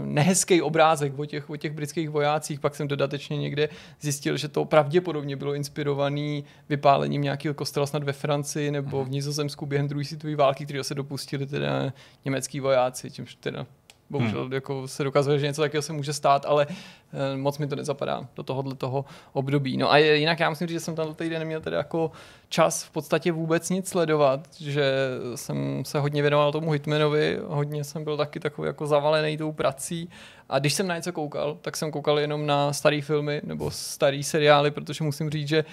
nehezký 0.04 0.62
obrázek 0.62 1.18
o 1.18 1.24
těch, 1.24 1.50
o 1.50 1.56
těch 1.56 1.72
britských 1.72 2.10
vojácích. 2.10 2.60
Pak 2.60 2.74
jsem 2.74 2.88
dodatečně 2.88 3.36
někde 3.36 3.68
zjistil, 4.00 4.36
že 4.36 4.48
to 4.48 4.64
pravděpodobně 4.64 5.36
bylo 5.36 5.54
inspirovaný 5.54 6.44
vypálením 6.68 7.22
nějakého 7.22 7.54
kostela 7.54 7.86
snad 7.86 8.04
ve 8.04 8.12
Francii 8.12 8.70
nebo 8.70 9.04
v 9.04 9.10
Nizozemsku 9.10 9.66
během 9.66 9.88
druhé 9.88 10.04
světové 10.04 10.36
války, 10.36 10.64
kterého 10.64 10.84
se 10.84 10.94
dopustili 10.94 11.46
teda 11.46 11.92
německý 12.24 12.60
vojáci, 12.60 13.10
čímž 13.10 13.34
teda 13.34 13.66
bohužel 14.10 14.42
hmm. 14.42 14.52
jako 14.52 14.88
se 14.88 15.04
dokazuje, 15.04 15.38
že 15.38 15.46
něco 15.46 15.62
takového 15.62 15.82
se 15.82 15.92
může 15.92 16.12
stát, 16.12 16.46
ale 16.48 16.66
eh, 16.70 17.36
moc 17.36 17.58
mi 17.58 17.66
to 17.66 17.76
nezapadá 17.76 18.28
do 18.36 18.42
tohohle 18.42 18.74
toho 18.74 19.04
období. 19.32 19.76
No 19.76 19.92
a 19.92 19.98
jinak 19.98 20.40
já 20.40 20.50
musím 20.50 20.66
říct, 20.66 20.76
že 20.76 20.80
jsem 20.80 20.94
tenhle 20.94 21.14
týden 21.14 21.38
neměl 21.38 21.60
teda 21.60 21.76
jako 21.76 22.10
čas 22.48 22.84
v 22.84 22.90
podstatě 22.90 23.32
vůbec 23.32 23.70
nic 23.70 23.88
sledovat, 23.88 24.48
že 24.60 24.92
jsem 25.34 25.84
se 25.84 25.98
hodně 26.00 26.22
věnoval 26.22 26.52
tomu 26.52 26.70
Hitmanovi, 26.70 27.38
hodně 27.46 27.84
jsem 27.84 28.04
byl 28.04 28.16
taky 28.16 28.40
takový 28.40 28.66
jako 28.66 28.86
zavalený 28.86 29.36
tou 29.36 29.52
prací 29.52 30.08
a 30.48 30.58
když 30.58 30.74
jsem 30.74 30.86
na 30.86 30.96
něco 30.96 31.12
koukal, 31.12 31.56
tak 31.60 31.76
jsem 31.76 31.90
koukal 31.90 32.18
jenom 32.18 32.46
na 32.46 32.72
staré 32.72 33.00
filmy 33.02 33.40
nebo 33.44 33.70
staré 33.70 34.22
seriály, 34.22 34.70
protože 34.70 35.04
musím 35.04 35.30
říct, 35.30 35.48
že 35.48 35.64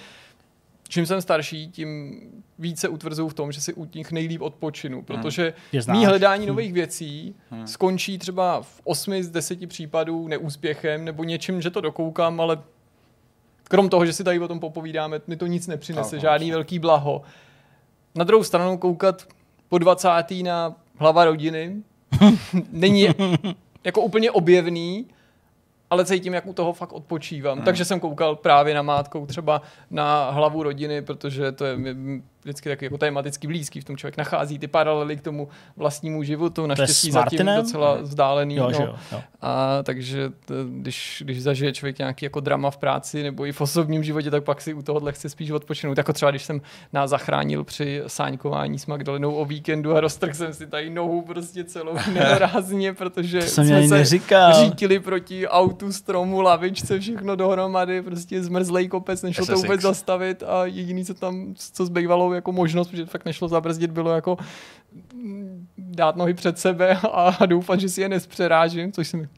čím 0.88 1.06
jsem 1.06 1.20
starší, 1.22 1.68
tím 1.68 2.20
více 2.58 2.88
utvrzuju 2.88 3.28
v 3.28 3.34
tom, 3.34 3.52
že 3.52 3.60
si 3.60 3.74
u 3.74 3.88
nich 3.94 4.12
nejlíp 4.12 4.42
odpočinu, 4.42 5.02
protože 5.02 5.54
Je 5.72 5.82
znáš. 5.82 5.98
mý 5.98 6.06
hledání 6.06 6.46
nových 6.46 6.72
věcí 6.72 7.34
skončí 7.64 8.18
třeba 8.18 8.62
v 8.62 8.80
8 8.84 9.22
z 9.22 9.30
10 9.30 9.68
případů 9.68 10.28
neúspěchem 10.28 11.04
nebo 11.04 11.24
něčím, 11.24 11.62
že 11.62 11.70
to 11.70 11.80
dokoukám, 11.80 12.40
ale 12.40 12.58
krom 13.64 13.88
toho, 13.88 14.06
že 14.06 14.12
si 14.12 14.24
tady 14.24 14.38
o 14.40 14.48
tom 14.48 14.60
popovídáme, 14.60 15.20
mi 15.26 15.36
to 15.36 15.46
nic 15.46 15.66
nepřinese, 15.66 16.10
Tak, 16.10 16.20
žádný 16.20 16.50
velký 16.50 16.78
blaho. 16.78 17.22
Na 18.14 18.24
druhou 18.24 18.44
stranu 18.44 18.78
koukat 18.78 19.28
po 19.68 19.78
20. 19.78 20.08
na 20.42 20.74
hlava 20.96 21.24
rodiny 21.24 21.76
není 22.72 23.08
jako 23.84 24.00
úplně 24.00 24.30
objevný, 24.30 25.06
ale 25.90 26.04
cítím, 26.04 26.34
jak 26.34 26.46
u 26.46 26.52
toho 26.52 26.72
fakt 26.72 26.92
odpočívám. 26.92 27.58
Hmm. 27.58 27.64
Takže 27.64 27.84
jsem 27.84 28.00
koukal 28.00 28.36
právě 28.36 28.74
na 28.74 28.82
mátkou 28.82 29.26
třeba 29.26 29.62
na 29.90 30.30
hlavu 30.30 30.62
rodiny, 30.62 31.02
protože 31.02 31.52
to 31.52 31.64
je 31.64 31.76
vždycky 32.48 32.68
taky 32.68 32.84
jako 32.84 32.98
tematicky 32.98 33.46
blízký, 33.46 33.80
v 33.80 33.84
tom 33.84 33.96
člověk 33.96 34.16
nachází 34.16 34.58
ty 34.58 34.66
paralely 34.66 35.16
k 35.16 35.20
tomu 35.20 35.48
vlastnímu 35.76 36.22
životu, 36.22 36.66
naštěstí 36.66 37.10
zatím 37.10 37.46
docela 37.56 37.94
vzdálený. 37.94 38.54
Jo, 38.56 38.70
no. 38.72 38.78
jo, 38.84 38.94
jo. 39.12 39.20
A 39.40 39.82
takže 39.82 40.28
t, 40.44 40.54
když, 40.70 41.22
když 41.26 41.42
zažije 41.42 41.72
člověk 41.72 41.98
nějaký 41.98 42.24
jako 42.24 42.40
drama 42.40 42.70
v 42.70 42.76
práci 42.76 43.22
nebo 43.22 43.46
i 43.46 43.52
v 43.52 43.60
osobním 43.60 44.04
životě, 44.04 44.30
tak 44.30 44.44
pak 44.44 44.60
si 44.60 44.74
u 44.74 44.82
tohohle 44.82 45.12
chce 45.12 45.28
spíš 45.28 45.50
odpočinout. 45.50 45.98
Jako 45.98 46.12
třeba, 46.12 46.30
když 46.30 46.42
jsem 46.42 46.60
nás 46.92 47.10
zachránil 47.10 47.64
při 47.64 48.02
sáňkování 48.06 48.78
s 48.78 48.86
Magdalenou 48.86 49.34
o 49.34 49.44
víkendu 49.44 49.96
a 49.96 50.00
roztrhl 50.00 50.34
jsem 50.34 50.54
si 50.54 50.66
tady 50.66 50.90
nohu 50.90 51.22
prostě 51.22 51.64
celou 51.64 51.94
nerázně, 52.12 52.92
protože 52.94 53.38
To 53.40 53.46
jsem 53.46 53.66
jsme 53.66 53.88
se 53.88 53.94
neříkal. 53.94 54.64
řítili 54.64 55.00
proti 55.00 55.48
autu, 55.48 55.92
stromu, 55.92 56.40
lavičce, 56.40 57.00
všechno 57.00 57.36
dohromady, 57.36 58.02
prostě 58.02 58.42
zmrzlej 58.42 58.88
kopec, 58.88 59.22
nešlo 59.22 59.46
to 59.46 59.54
vůbec 59.54 59.80
zastavit 59.80 60.42
a 60.42 60.66
jediný, 60.66 61.04
co 61.04 61.14
tam, 61.14 61.54
co 61.72 61.86
zbývalo 61.86 62.30
jako 62.38 62.52
možnost, 62.52 62.88
protože 62.88 63.06
fakt 63.06 63.24
nešlo 63.24 63.48
zabrzdit, 63.48 63.90
bylo 63.90 64.10
jako 64.10 64.36
mm, 65.14 65.68
dát 65.78 66.16
nohy 66.16 66.34
před 66.34 66.58
sebe 66.58 66.98
a 67.12 67.46
doufat, 67.46 67.80
že 67.80 67.88
si 67.88 68.00
je 68.00 68.08
nespřerážím, 68.08 68.92
což 68.92 69.08
se 69.08 69.16
mi 69.16 69.28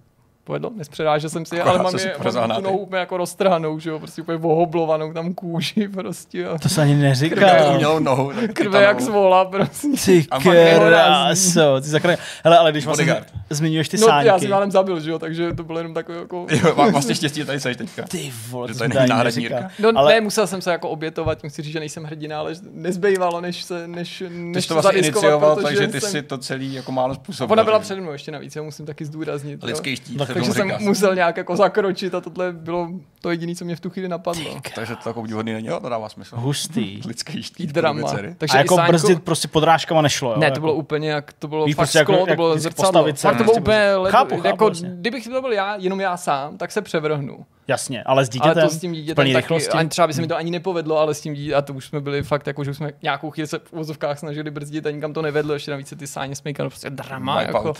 povedlo, 0.50 0.70
nespřerážel 0.76 1.30
jsem 1.30 1.44
si 1.46 1.54
je, 1.56 1.60
Akorát 1.62 1.74
ale 1.74 1.82
mám, 1.84 1.98
je, 1.98 2.14
mám 2.48 2.56
tu 2.56 2.62
nohu 2.62 2.78
úplně 2.78 3.00
jako 3.00 3.16
roztrhanou, 3.16 3.78
že 3.78 3.90
jo, 3.90 3.98
prostě 3.98 4.22
úplně 4.22 4.38
ohoblovanou 4.42 5.12
tam 5.12 5.34
kůži 5.34 5.88
prostě 5.88 6.46
a 6.46 6.58
To 6.58 6.68
jsem 6.68 6.82
ani 6.82 6.94
Krve 6.94 7.08
neříkal. 7.08 7.72
umělou 7.74 7.98
nohu. 7.98 8.32
krve 8.52 8.82
jak 8.82 9.00
zvola 9.00 9.44
prostě. 9.44 9.88
Ty 10.04 10.26
kráso, 10.42 11.80
ty 11.80 11.88
zakra... 11.88 12.16
Hele, 12.44 12.58
ale 12.58 12.70
když 12.72 12.84
vlastně 12.84 13.22
zmiňuješ 13.50 13.88
ty 13.88 13.96
No, 13.98 14.06
já 14.06 14.22
sáňky. 14.24 14.40
jsem 14.40 14.50
málem 14.50 14.70
zabil, 14.70 15.00
že 15.00 15.10
jo, 15.10 15.18
takže 15.18 15.54
to 15.54 15.64
bylo 15.64 15.78
jenom 15.78 15.94
takové 15.94 16.18
jako... 16.18 16.46
Jo, 16.50 16.74
má- 16.76 16.88
vlastně 16.90 17.14
štěstí, 17.14 17.40
že 17.40 17.46
tady 17.46 17.60
seš 17.60 17.76
teďka. 17.76 18.02
Ty 18.02 18.32
vole, 18.48 18.68
Že 18.68 18.74
to 18.74 18.78
to 18.78 18.78
jsem 18.78 18.88
není 18.88 18.98
tady 18.98 19.08
náhradní 19.08 19.42
neříkal. 19.42 19.58
Jirka. 19.58 19.72
No, 19.78 19.90
ale... 20.00 20.12
ne, 20.14 20.20
musel 20.20 20.46
jsem 20.46 20.60
se 20.60 20.70
jako 20.72 20.88
obětovat, 20.88 21.40
tím 21.40 21.50
chci 21.50 21.62
říct, 21.62 21.72
že 21.72 21.80
nejsem 21.80 22.04
hrdina, 22.04 22.38
ale 22.38 22.54
že 22.54 22.60
nezbývalo, 22.72 23.40
než 23.40 23.62
se, 23.62 23.88
než, 23.88 24.22
než 24.28 24.66
to 24.66 24.74
vlastně 24.74 24.98
inicioval, 24.98 25.56
takže 25.56 25.88
ty 25.88 26.00
si 26.00 26.22
to 26.22 26.38
celý 26.38 26.74
jako 26.74 26.92
málo 26.92 27.14
způsobil. 27.14 27.52
Ona 27.52 27.64
byla 27.64 27.78
přede 27.78 28.00
mnou 28.00 28.12
ještě 28.12 28.32
navíc, 28.32 28.56
já 28.56 28.62
musím 28.62 28.86
taky 28.86 29.04
zdůraznit. 29.04 29.62
Lidský 29.62 29.96
štít. 29.96 30.16
Takže 30.46 30.52
jsem 30.52 30.82
musel 30.88 31.14
nějak 31.14 31.36
jako 31.36 31.56
zakročit 31.56 32.14
a 32.14 32.20
tohle 32.20 32.52
bylo 32.52 32.88
to 33.20 33.30
jediné, 33.30 33.54
co 33.54 33.64
mě 33.64 33.76
v 33.76 33.80
tu 33.80 33.90
chvíli 33.90 34.08
napadlo. 34.08 34.60
Takže 34.74 34.96
to 34.96 35.08
jako 35.08 35.20
obdivodný 35.20 35.52
není, 35.52 35.66
jo, 35.68 35.80
to 35.80 35.88
dává 35.88 36.08
smysl. 36.08 36.36
hustý. 36.38 37.00
Lidský 37.06 37.42
štít. 37.42 37.72
Drama. 37.72 38.12
Takže 38.38 38.54
A 38.54 38.60
jako 38.60 38.74
i 38.74 38.76
Sáňko- 38.78 38.88
brzdit 38.88 39.22
prostě 39.22 39.48
podrážkama 39.48 40.02
nešlo, 40.02 40.30
jo? 40.32 40.38
Ne, 40.38 40.46
jako. 40.46 40.54
to 40.54 40.60
bylo 40.60 40.74
úplně 40.74 41.10
jak, 41.10 41.32
to 41.32 41.48
bylo 41.48 41.64
Víš, 41.64 41.74
fakt 41.74 41.80
prostě 41.80 41.98
jako- 41.98 42.12
sklo, 42.12 42.24
to 42.24 42.30
jak 42.30 42.36
bylo 42.36 42.50
vždycky 42.54 42.74
zrcadlo. 42.82 43.06
se 43.06 43.12
Fakt 43.12 43.36
to 43.38 43.44
bylo 43.44 43.54
úplně, 43.56 43.76
prostě- 43.76 43.96
le- 43.96 44.10
Chápu, 44.10 44.34
chápu 44.36 44.46
jako, 44.46 44.64
vlastně. 44.66 44.90
kdybych 44.94 45.24
to 45.28 45.40
byl 45.40 45.52
já, 45.52 45.76
jenom 45.76 46.00
já 46.00 46.16
sám, 46.16 46.58
tak 46.58 46.72
se 46.72 46.82
převrhnu. 46.82 47.46
Jasně, 47.68 48.02
ale 48.02 48.24
s 48.24 48.28
Ale 48.28 48.32
dítětem, 48.32 48.68
to 48.68 48.74
s 48.74 48.78
tím 48.80 48.92
dítětem 48.92 49.14
plný 49.14 49.32
taky, 49.32 49.42
rychlosti. 49.42 49.70
ani 49.70 49.88
třeba 49.88 50.06
by 50.06 50.12
se 50.14 50.20
mi 50.20 50.26
to 50.26 50.36
ani 50.36 50.50
nepovedlo, 50.50 50.98
ale 50.98 51.14
s 51.14 51.20
tím 51.20 51.34
dítětem, 51.34 51.58
a 51.58 51.62
to 51.62 51.72
už 51.74 51.84
jsme 51.86 52.00
byli 52.00 52.22
fakt 52.22 52.46
jako, 52.46 52.64
že 52.64 52.70
už 52.70 52.76
jsme 52.76 52.92
nějakou 53.02 53.30
chvíli 53.30 53.46
se 53.46 53.58
v 53.58 53.72
uvozovkách 53.72 54.18
snažili 54.18 54.50
brzdit 54.50 54.86
a 54.86 54.90
nikam 54.90 55.12
to 55.12 55.22
nevedlo, 55.22 55.54
ještě 55.54 55.70
navíc 55.70 55.88
se 55.88 55.96
ty 55.96 56.06
sáně 56.06 56.36
smykaly, 56.36 56.68
prostě 56.68 56.90
drama, 56.90 57.42
jako, 57.42 57.74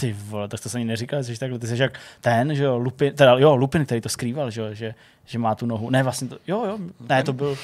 Ty 0.00 0.12
vole, 0.12 0.48
tak 0.48 0.60
to 0.60 0.68
jsem 0.68 0.78
ani 0.78 0.84
neříkal, 0.84 1.22
že 1.22 1.38
takhle, 1.38 1.58
ty 1.58 1.66
jsi 1.66 1.82
jak 1.82 2.00
ten, 2.20 2.54
že 2.54 2.64
jo, 2.64 2.78
Lupin, 2.78 3.14
teda 3.14 3.38
jo, 3.38 3.56
Lupin, 3.56 3.86
který 3.86 4.00
to 4.00 4.08
skrýval, 4.08 4.50
že 4.50 4.60
jo, 4.60 4.74
že, 4.74 4.94
že 5.24 5.38
má 5.38 5.54
tu 5.54 5.66
nohu. 5.66 5.90
Ne, 5.90 6.02
vlastně 6.02 6.28
to, 6.28 6.38
jo, 6.46 6.64
jo, 6.64 6.78
ne, 7.08 7.22
to 7.22 7.32
byl, 7.32 7.56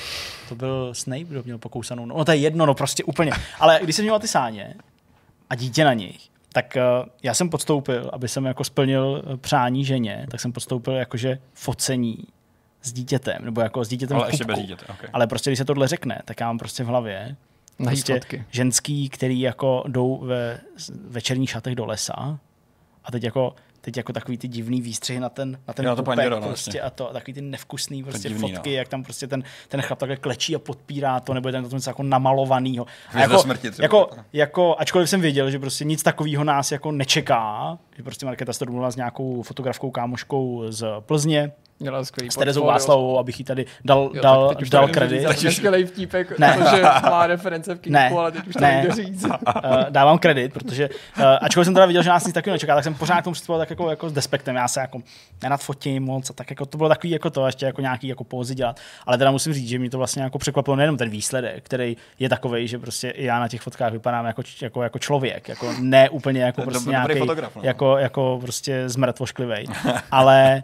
to 0.48 0.54
byl 0.54 0.94
Snape, 0.94 1.24
kdo 1.24 1.42
měl 1.42 1.59
pokousanou 1.59 2.06
nohu. 2.06 2.18
No 2.18 2.24
to 2.24 2.32
je 2.32 2.36
jedno, 2.36 2.66
no 2.66 2.74
prostě 2.74 3.04
úplně. 3.04 3.32
Ale 3.60 3.80
když 3.82 3.96
jsem 3.96 4.04
měl 4.04 4.18
ty 4.18 4.28
sáně 4.28 4.74
a 5.50 5.54
dítě 5.54 5.84
na 5.84 5.92
nich, 5.92 6.28
tak 6.52 6.76
uh, 6.76 7.09
já 7.22 7.34
jsem 7.34 7.50
podstoupil, 7.50 8.10
aby 8.12 8.28
jsem 8.28 8.44
jako 8.44 8.64
splnil 8.64 9.22
eh, 9.26 9.36
přání 9.36 9.84
ženě, 9.84 10.26
tak 10.30 10.40
jsem 10.40 10.52
podstoupil 10.52 10.92
jakože 10.92 11.38
focení 11.54 12.18
s 12.82 12.92
dítětem, 12.92 13.44
nebo 13.44 13.60
jako 13.60 13.84
s 13.84 13.88
dítětem 13.88 14.16
Ale 14.16 14.26
v 14.26 14.30
ještě 14.30 14.44
bez 14.44 14.59
dítěte, 14.59 14.86
okay. 14.86 15.10
Ale 15.12 15.26
prostě, 15.26 15.50
když 15.50 15.59
se 15.59 15.64
tohle 15.64 15.88
řekne, 15.88 16.22
tak 16.24 16.40
já 16.40 16.46
mám 16.46 16.59
prostě 16.59 16.84
v 16.84 16.86
hlavě 16.86 17.36
prostě 17.86 18.14
fotky. 18.14 18.44
ženský, 18.50 19.09
který 19.09 19.40
jako 19.40 19.84
jdou 19.88 20.18
ve 20.24 20.60
večerních 21.09 21.50
šatech 21.50 21.74
do 21.74 21.86
lesa 21.86 22.38
a 23.04 23.10
teď 23.12 23.24
jako, 23.24 23.54
teď 23.80 23.96
jako 23.96 24.12
takový 24.12 24.38
ty 24.38 24.48
divný 24.48 24.80
výstřihy 24.80 25.20
na 25.20 25.28
ten, 25.28 25.59
na 25.68 25.74
ten 25.74 25.86
Jo, 25.86 25.96
to 25.96 26.02
pupek 26.02 26.16
paníro, 26.16 26.40
no, 26.40 26.48
prostě 26.48 26.68
jasně. 26.68 26.80
a 26.80 26.90
to, 26.90 27.10
a 27.10 27.12
takový 27.12 27.34
ty 27.34 27.42
nevkusný 27.42 28.02
prostě 28.02 28.28
divný, 28.28 28.52
fotky, 28.52 28.70
no. 28.70 28.76
jak 28.76 28.88
tam 28.88 29.04
prostě 29.04 29.26
ten, 29.26 29.42
ten 29.68 29.82
chlap 29.82 29.98
takhle 29.98 30.16
klečí 30.16 30.56
a 30.56 30.59
podpírá 30.59 31.20
to, 31.20 31.34
nebo 31.34 31.48
je 31.48 31.52
tam 31.52 31.68
to 31.68 31.76
něco 31.76 31.90
jako 31.90 32.02
namalovanýho. 32.02 32.86
A 33.09 33.20
jako, 33.20 33.38
smrti 33.38 33.70
třeba, 33.70 33.84
jako, 33.84 34.04
tak. 34.14 34.26
jako, 34.32 34.76
ačkoliv 34.78 35.10
jsem 35.10 35.20
věděl, 35.20 35.50
že 35.50 35.59
prostě 35.59 35.84
nic 35.84 36.02
takového 36.02 36.44
nás 36.44 36.72
jako 36.72 36.92
nečeká, 36.92 37.78
že 37.96 38.02
prostě 38.02 38.26
Markéta 38.26 38.52
se 38.52 38.64
domluvila 38.64 38.90
s 38.90 38.96
nějakou 38.96 39.42
fotografkou 39.42 39.90
kámoškou 39.90 40.64
z 40.68 40.86
Plzně, 41.00 41.52
Měla 41.82 42.04
skvělý 42.04 42.30
s 42.30 42.34
Terezou. 42.36 42.66
Václavou, 42.66 43.18
abych 43.18 43.38
jí 43.38 43.44
tady 43.44 43.66
dal, 43.84 43.98
Jo, 43.98 44.10
tak 44.12 44.22
dal, 44.22 44.54
to 44.54 44.64
dal 44.70 44.88
kredit. 44.88 45.28
už- 45.28 45.56
skvělý 45.56 45.84
vtípek, 45.84 46.38
Ne. 46.38 46.52
protože 46.59 46.82
má 47.02 47.26
reference 47.26 47.74
v 47.74 47.78
Kingu, 47.80 47.94
Ne. 47.94 48.10
ale 48.18 48.32
teď 48.32 48.46
už 48.46 48.54
to 48.54 48.60
Ne. 48.60 48.72
nejde 48.76 48.94
říct. 48.94 49.24
uh, 49.24 49.30
dávám 49.90 50.18
kredit, 50.18 50.52
protože 50.52 50.88
uh, 51.18 51.24
ačkoliv 51.40 51.64
jsem 51.66 51.74
teda 51.74 51.86
viděl, 51.86 52.02
že 52.02 52.10
nás 52.10 52.24
nic 52.26 52.34
takového 52.34 52.54
nečeká, 52.54 52.74
tak 52.74 52.84
jsem 52.84 52.94
pořád 52.94 53.20
k 53.20 53.24
tomu 53.24 53.32
přistupoval 53.32 53.60
tak 53.60 53.70
jako, 53.70 53.90
jako 53.90 54.09
s 54.09 54.12
despektem. 54.12 54.56
Já 54.56 54.68
se 54.68 54.80
jako 54.80 54.98
nenadfotím 55.42 56.02
moc 56.02 56.30
a 56.30 56.32
tak 56.32 56.50
jako 56.50 56.66
to 56.66 56.76
bylo 56.78 56.88
takový 56.88 57.10
jako 57.10 57.30
to, 57.30 57.46
ještě 57.46 57.66
jako 57.66 57.80
nějaký 57.80 58.09
jako 58.09 58.24
pózy 58.24 58.54
dělat. 58.54 58.80
Ale 59.06 59.18
teda 59.18 59.30
musím 59.30 59.52
říct, 59.54 59.68
že 59.68 59.78
mě 59.78 59.90
to 59.90 59.98
vlastně 59.98 60.22
jako 60.22 60.38
překvapilo 60.38 60.76
nejenom 60.76 60.96
ten 60.96 61.09
výsledek, 61.10 61.64
který 61.64 61.96
je 62.18 62.28
takový, 62.28 62.68
že 62.68 62.78
prostě 62.78 63.10
i 63.10 63.24
já 63.24 63.40
na 63.40 63.48
těch 63.48 63.60
fotkách 63.60 63.92
vypadám 63.92 64.26
jako, 64.26 64.42
jako, 64.62 64.82
jako 64.82 64.98
člověk, 64.98 65.48
jako 65.48 65.72
ne 65.80 66.09
úplně 66.10 66.42
jako 66.42 66.62
prostě 66.62 66.90
nějaký, 66.90 67.18
fotograf, 67.18 67.56
no. 67.56 67.62
jako, 67.64 67.98
jako 67.98 68.38
prostě 68.42 68.88
zmrt 68.88 69.18
vošklivej. 69.18 69.66
Ale 70.10 70.62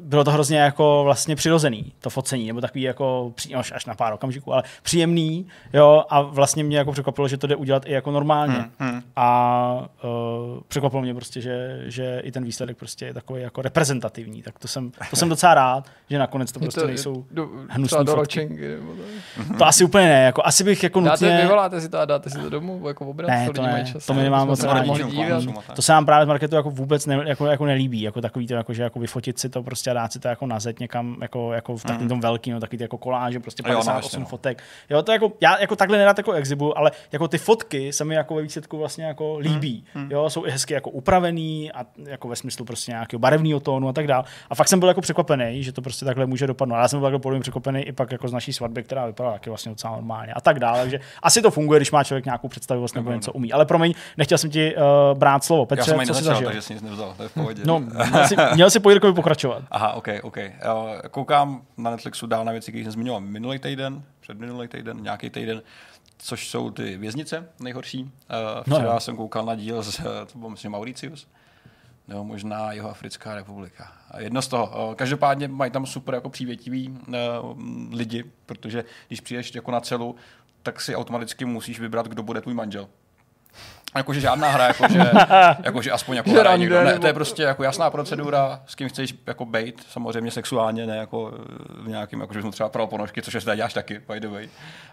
bylo 0.00 0.24
to 0.24 0.30
hrozně 0.30 0.58
jako 0.58 1.00
vlastně 1.04 1.36
přirozený, 1.36 1.92
to 2.00 2.10
focení, 2.10 2.46
nebo 2.46 2.60
takový 2.60 2.82
jako 2.82 3.32
až, 3.54 3.72
až 3.72 3.86
na 3.86 3.94
pár 3.94 4.12
okamžiků, 4.12 4.52
ale 4.52 4.62
příjemný, 4.82 5.46
jo, 5.72 6.04
a 6.08 6.20
vlastně 6.22 6.64
mě 6.64 6.78
jako 6.78 6.92
překvapilo, 6.92 7.28
že 7.28 7.36
to 7.36 7.46
jde 7.46 7.56
udělat 7.56 7.86
i 7.86 7.92
jako 7.92 8.10
normálně. 8.10 8.54
Hmm, 8.54 8.90
hmm. 8.90 9.02
A 9.16 9.88
uh, 10.04 10.60
překvapilo 10.68 11.02
mě 11.02 11.14
prostě, 11.14 11.40
že, 11.40 11.82
že 11.86 12.20
i 12.24 12.32
ten 12.32 12.44
výsledek 12.44 12.76
prostě 12.76 13.06
je 13.06 13.14
takový 13.14 13.42
jako 13.42 13.62
reprezentativní, 13.62 14.42
tak 14.42 14.58
to 14.58 14.68
jsem, 14.68 14.90
to 15.10 15.16
jsem 15.16 15.28
docela 15.28 15.54
rád, 15.54 15.88
že 16.10 16.18
nakonec 16.18 16.52
to 16.52 16.60
prostě 16.60 16.86
nejsou 16.86 17.24
do, 17.30 17.48
hnusný 17.68 17.98
do 17.98 18.04
fotky. 18.04 18.20
ročenky. 18.20 18.68
Nebo 18.68 18.92
tak. 19.48 19.58
To 19.58 19.66
asi 19.66 19.84
úplně 19.84 20.06
ne, 20.06 20.22
jako 20.22 20.42
asi 20.44 20.64
bych 20.64 20.82
jako 20.82 21.00
Dáte, 21.00 21.24
nutně... 21.24 21.42
vyvoláte 21.42 21.80
si 21.80 21.88
to 21.88 21.98
a 21.98 22.04
dáte 22.04 22.30
si 22.30 22.38
to 22.38 22.50
domů, 22.50 22.88
jako 22.88 23.06
obraz, 23.06 23.28
Ne, 23.28 23.46
to 23.46 23.52
to 23.52 23.62
ne, 23.62 23.84
čas. 23.92 24.06
to 24.06 24.14
nemáme 24.14 24.56
jsme 24.56 24.66
moc 24.86 25.64
tak. 25.66 25.76
To 25.76 25.82
se 25.82 25.92
nám 25.92 26.06
právě 26.06 26.26
z 26.26 26.28
marketu 26.28 26.54
jako 26.54 26.70
vůbec 26.70 27.06
ne, 27.06 27.24
jako, 27.26 27.46
jako 27.46 27.66
nelíbí, 27.66 28.02
jako 28.02 28.20
takový 28.20 28.46
to, 28.46 28.54
jako, 28.54 28.72
že 28.72 28.82
jako 28.82 28.98
vyfotit 28.98 29.38
si 29.38 29.48
to 29.48 29.61
to 29.62 29.64
prostě 29.64 29.90
a 29.90 29.94
dát 29.94 30.12
si 30.12 30.18
to 30.18 30.28
jako 30.28 30.46
na 30.46 30.60
zeď 30.60 30.80
někam, 30.80 31.16
jako, 31.22 31.52
jako 31.52 31.76
v 31.76 31.82
takovém 31.82 32.08
tom 32.08 32.20
velkým, 32.20 32.54
no, 32.54 32.60
takový 32.60 32.78
ty 32.78 32.84
jako 32.84 32.98
koláže, 32.98 33.40
prostě 33.40 33.62
Jo, 33.66 33.74
no, 33.74 33.84
58 33.84 34.20
no. 34.20 34.26
fotek. 34.26 34.62
Jo, 34.90 35.02
to 35.02 35.12
jako, 35.12 35.32
já 35.40 35.60
jako 35.60 35.76
takhle 35.76 35.98
nerad 35.98 36.18
jako 36.18 36.32
exibu, 36.32 36.78
ale 36.78 36.90
jako 37.12 37.28
ty 37.28 37.38
fotky 37.38 37.92
se 37.92 38.04
mi 38.04 38.14
jako 38.14 38.34
ve 38.34 38.42
výsledku 38.42 38.78
vlastně 38.78 39.04
jako 39.04 39.38
líbí. 39.38 39.84
Jo, 40.08 40.30
jsou 40.30 40.46
i 40.46 40.50
hezky 40.50 40.74
jako 40.74 40.90
upravený 40.90 41.72
a 41.72 41.86
jako 42.06 42.28
ve 42.28 42.36
smyslu 42.36 42.64
prostě 42.64 42.92
nějakého 42.92 43.20
barevného 43.20 43.60
tónu 43.60 43.88
a 43.88 43.92
tak 43.92 44.06
dále. 44.06 44.24
A 44.50 44.54
fakt 44.54 44.68
jsem 44.68 44.80
byl 44.80 44.88
jako 44.88 45.00
překvapený, 45.00 45.62
že 45.62 45.72
to 45.72 45.82
prostě 45.82 46.04
takhle 46.04 46.26
může 46.26 46.46
dopadnout. 46.46 46.76
Já 46.76 46.88
jsem 46.88 46.98
byl 46.98 47.06
jako 47.08 47.18
podobně 47.18 47.40
překvapený 47.40 47.80
i 47.80 47.92
pak 47.92 48.12
jako 48.12 48.28
z 48.28 48.32
naší 48.32 48.52
svatby, 48.52 48.82
která 48.82 49.06
vypadala 49.06 49.34
taky 49.34 49.50
vlastně 49.50 49.70
docela 49.70 49.92
normálně 49.92 50.32
a 50.32 50.40
tak 50.40 50.58
dále. 50.58 50.80
Takže 50.80 51.00
asi 51.22 51.42
to 51.42 51.50
funguje, 51.50 51.78
když 51.78 51.90
má 51.90 52.04
člověk 52.04 52.24
nějakou 52.24 52.48
představivost 52.48 52.94
nebo 52.94 53.12
něco 53.12 53.32
umí. 53.32 53.52
Ale 53.52 53.64
promiň, 53.66 53.94
nechtěl 54.16 54.38
jsem 54.38 54.50
ti 54.50 54.76
uh, 54.76 55.18
brát 55.18 55.44
slovo. 55.44 55.62
Já 55.62 55.66
Petře, 55.66 55.90
jsem 55.90 56.00
ani 56.00 56.06
co 56.06 56.14
jsi 56.14 56.24
zažil? 56.24 56.46
takže 56.46 56.62
si 56.62 56.74
nic 56.74 56.82
nevzal, 56.82 57.14
to 57.16 57.22
je 57.22 57.28
v 57.28 57.34
pohodě. 57.34 57.62
No, 57.64 57.78
měl 58.10 58.26
si, 58.26 58.36
měl 58.54 58.70
si 58.70 58.80
po 58.80 58.90
Pokračovat. 59.54 59.76
Aha, 59.82 59.92
OK, 59.92 60.08
OK. 60.22 60.36
Koukám 61.10 61.62
na 61.76 61.90
Netflixu 61.90 62.26
dál 62.26 62.44
na 62.44 62.52
věci, 62.52 62.72
které 62.72 62.82
jsem 62.84 62.92
zmiňoval 62.92 63.20
minulý 63.20 63.58
týden, 63.58 64.02
před 64.20 64.38
minulý 64.38 64.68
týden, 64.68 65.02
nějaký 65.02 65.30
týden, 65.30 65.62
což 66.18 66.48
jsou 66.48 66.70
ty 66.70 66.96
věznice 66.96 67.48
nejhorší. 67.60 68.02
Uh, 68.02 68.08
No 68.66 68.76
včera 68.76 68.92
jo. 68.94 69.00
jsem 69.00 69.16
koukal 69.16 69.46
na 69.46 69.54
díl 69.54 69.82
z, 69.82 70.00
eh, 70.00 70.04
to 70.32 70.38
byl 70.38 70.48
myslím 70.50 70.72
Mauritius, 70.72 71.28
nebo 72.08 72.24
možná 72.24 72.72
jeho 72.72 72.90
Africká 72.90 73.34
republika. 73.34 73.92
Jedno 74.18 74.42
z 74.42 74.48
toho. 74.48 74.88
Uh, 74.88 74.94
každopádně 74.94 75.48
mají 75.48 75.70
tam 75.70 75.86
super 75.86 76.14
jako 76.14 76.30
přívětivý 76.30 76.98
lidi, 77.92 78.24
protože 78.46 78.84
když 79.08 79.20
přijdeš 79.20 79.54
jako 79.54 79.70
na 79.70 79.80
celu, 79.80 80.16
tak 80.62 80.80
si 80.80 80.96
automaticky 80.96 81.44
musíš 81.44 81.80
vybrat, 81.80 82.08
kdo 82.08 82.22
bude 82.22 82.40
tvůj 82.40 82.54
manžel. 82.54 82.88
Jakože 83.94 84.20
žádná 84.20 84.48
hra, 84.48 84.66
jakože, 84.66 85.10
jakože 85.64 85.90
aspoň 85.92 86.16
jako 86.16 86.30
hraje 86.30 86.44
rande, 86.44 86.58
někdo. 86.58 86.84
Ne, 86.84 86.98
to 86.98 87.06
je 87.06 87.12
prostě 87.12 87.42
jako 87.42 87.62
jasná 87.62 87.90
procedura, 87.90 88.60
s 88.66 88.74
kým 88.74 88.88
chceš 88.88 89.14
jako 89.26 89.44
bejt, 89.44 89.86
samozřejmě 89.90 90.30
sexuálně, 90.30 90.86
ne 90.86 90.96
jako 90.96 91.32
eh, 91.34 91.82
v 91.82 91.88
nějakým, 91.88 92.20
jako 92.20 92.34
že 92.34 92.42
jsem 92.42 92.50
třeba 92.50 92.68
pral 92.68 92.86
ponožky, 92.86 93.22
což 93.22 93.34
je 93.34 93.40
děláš 93.40 93.74
taky, 93.74 94.00
by 94.08 94.20
the 94.20 94.28
way. 94.28 94.48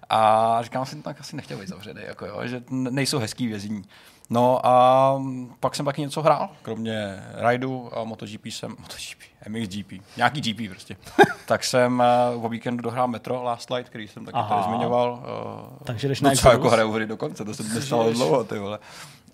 A 0.09 0.59
říkám 0.61 0.85
si, 0.85 1.01
tak 1.01 1.21
asi 1.21 1.35
nechtěl 1.35 1.57
být 1.57 1.69
zavřený, 1.69 2.01
jako 2.07 2.25
jo, 2.25 2.41
že 2.43 2.61
nejsou 2.69 3.19
hezký 3.19 3.47
vězení. 3.47 3.83
No 4.29 4.65
a 4.65 5.15
pak 5.59 5.75
jsem 5.75 5.85
taky 5.85 6.01
něco 6.01 6.21
hrál, 6.21 6.49
kromě 6.61 7.23
rajdu 7.33 7.97
a 7.97 8.03
MotoGP 8.03 8.45
jsem, 8.45 8.69
MotoGP, 8.69 9.28
MXGP, 9.47 9.93
nějaký 10.17 10.41
GP 10.41 10.69
prostě. 10.71 10.97
tak 11.45 11.63
jsem 11.63 12.03
uh, 12.35 12.45
o 12.45 12.49
víkendu 12.49 12.81
dohrál 12.83 13.07
Metro 13.07 13.43
Last 13.43 13.69
Light, 13.69 13.89
který 13.89 14.07
jsem 14.07 14.25
taky 14.25 14.35
Aha. 14.37 14.49
tady 14.49 14.63
zmiňoval. 14.75 15.23
Uh, 15.71 15.77
Takže 15.83 16.07
jdeš 16.07 16.21
na 16.21 16.31
jako 16.51 16.69
hraju 16.69 16.91
hry 16.91 17.05
dokonce, 17.07 17.45
to 17.45 17.53
se 17.53 17.63
mi 17.67 17.73
nestalo 17.73 18.13
dlouho, 18.13 18.43
ty 18.43 18.59
vole. 18.59 18.79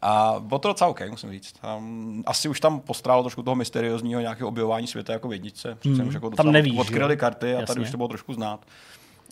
A 0.02 0.36
bylo 0.40 0.60
to 0.60 0.68
docela 0.68 0.90
OK, 0.90 1.02
musím 1.10 1.32
říct. 1.32 1.52
Tam, 1.52 2.24
asi 2.26 2.50
už 2.50 2.60
tam 2.60 2.80
postrálo 2.80 3.24
trošku 3.24 3.44
toho 3.44 3.56
mysteriózního 3.56 4.22
nějakého 4.22 4.50
objevování 4.50 4.88
světa 4.88 5.14
jako 5.14 5.28
v 5.28 5.34
jedničce. 5.34 5.76
Přece 5.76 5.96
Hmm. 5.96 6.08
už 6.08 6.14
jako 6.14 6.30
Tam 6.30 6.52
nevíš, 6.52 6.78
odkryli 6.80 7.14
jo? 7.14 7.18
karty 7.20 7.46
a 7.46 7.50
Jasně. 7.50 7.66
tady 7.66 7.82
už 7.82 7.92
to 7.92 7.98
bylo 7.98 8.08
trošku 8.10 8.34
znát. 8.34 8.66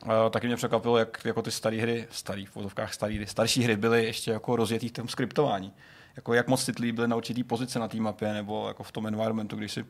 Uh, 0.05 0.11
taky 0.29 0.47
mě 0.47 0.55
překvapilo, 0.55 0.97
jak 0.97 1.25
jako 1.25 1.41
ty 1.41 1.51
staré 1.51 1.77
hry, 1.81 2.07
starý 2.11 2.45
v 2.45 2.55
vozovkách 2.55 2.93
starý 2.93 3.15
hry, 3.15 3.27
starší 3.27 3.63
hry 3.63 3.77
byly 3.77 4.05
ještě 4.05 4.31
jako 4.31 4.55
rozjetý 4.55 4.87
v 4.89 4.91
tom 4.91 5.07
skriptování. 5.07 5.73
Jako 6.15 6.33
jak 6.33 6.47
moc 6.47 6.65
citlivý 6.65 6.91
byly 6.91 7.07
na 7.07 7.15
určitý 7.15 7.43
pozice 7.43 7.79
na 7.79 7.87
té 7.87 7.97
mapě 7.97 8.33
nebo 8.33 8.67
jako 8.67 8.83
v 8.83 8.91
tom 8.91 9.07
environmentu, 9.07 9.55
když 9.55 9.71
si 9.71 9.85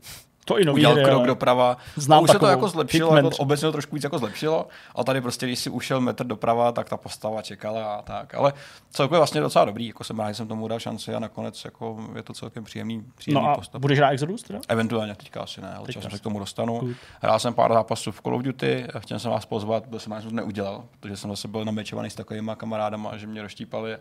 To 0.45 0.59
i 0.59 0.65
nový 0.65 0.79
udělal 0.79 0.95
hry, 0.95 1.03
krok 1.05 1.25
doprava. 1.27 1.77
Znám 1.95 2.23
už 2.23 2.31
se 2.31 2.39
to 2.39 2.47
jako 2.47 2.67
zlepšilo, 2.67 3.07
Hitman 3.09 3.17
jako 3.17 3.29
třeba. 3.29 3.43
obecně 3.43 3.65
to 3.65 3.71
trošku 3.71 3.95
víc 3.95 4.03
jako 4.03 4.17
zlepšilo, 4.19 4.67
a 4.95 5.03
tady 5.03 5.21
prostě, 5.21 5.45
když 5.45 5.59
si 5.59 5.69
ušel 5.69 6.01
metr 6.01 6.25
doprava, 6.25 6.71
tak 6.71 6.89
ta 6.89 6.97
postava 6.97 7.41
čekala 7.41 7.95
a 7.95 8.01
tak. 8.01 8.33
Ale 8.35 8.53
celkově 8.91 9.19
vlastně 9.19 9.41
docela 9.41 9.65
dobrý, 9.65 9.87
jako 9.87 10.03
jsem 10.03 10.19
rád, 10.19 10.27
že 10.31 10.35
jsem 10.35 10.47
tomu 10.47 10.67
dal 10.67 10.79
šanci 10.79 11.15
a 11.15 11.19
nakonec 11.19 11.65
jako 11.65 11.97
je 12.15 12.23
to 12.23 12.33
celkem 12.33 12.63
příjemný, 12.63 13.05
příjemný 13.15 13.43
No 13.45 13.49
a 13.51 13.55
postav. 13.55 13.81
budeš 13.81 13.97
hrát 13.97 14.09
Exodus 14.09 14.43
teda? 14.43 14.59
Eventuálně 14.67 15.15
teďka 15.15 15.41
asi 15.41 15.61
ne, 15.61 15.73
ale 15.73 15.87
časem 15.93 16.11
se 16.11 16.17
k 16.19 16.21
tomu 16.21 16.39
dostanu. 16.39 16.79
Good. 16.79 16.97
Hrál 17.21 17.39
jsem 17.39 17.53
pár 17.53 17.73
zápasů 17.73 18.11
v 18.11 18.21
Call 18.21 18.35
of 18.35 18.41
Duty, 18.41 18.87
chtěl 18.99 19.19
jsem 19.19 19.31
vás 19.31 19.45
pozvat, 19.45 19.85
byl 19.87 19.99
jsem 19.99 20.11
rád, 20.13 20.19
že 20.19 20.23
jsem 20.23 20.29
to 20.29 20.35
neudělal, 20.35 20.83
protože 20.99 21.17
jsem 21.17 21.29
zase 21.29 21.47
byl 21.47 21.65
namečovaný 21.65 22.09
s 22.09 22.15
takovými 22.15 22.51
kamarádama, 22.57 23.17
že 23.17 23.27
mě 23.27 23.41
rozštípali. 23.41 23.97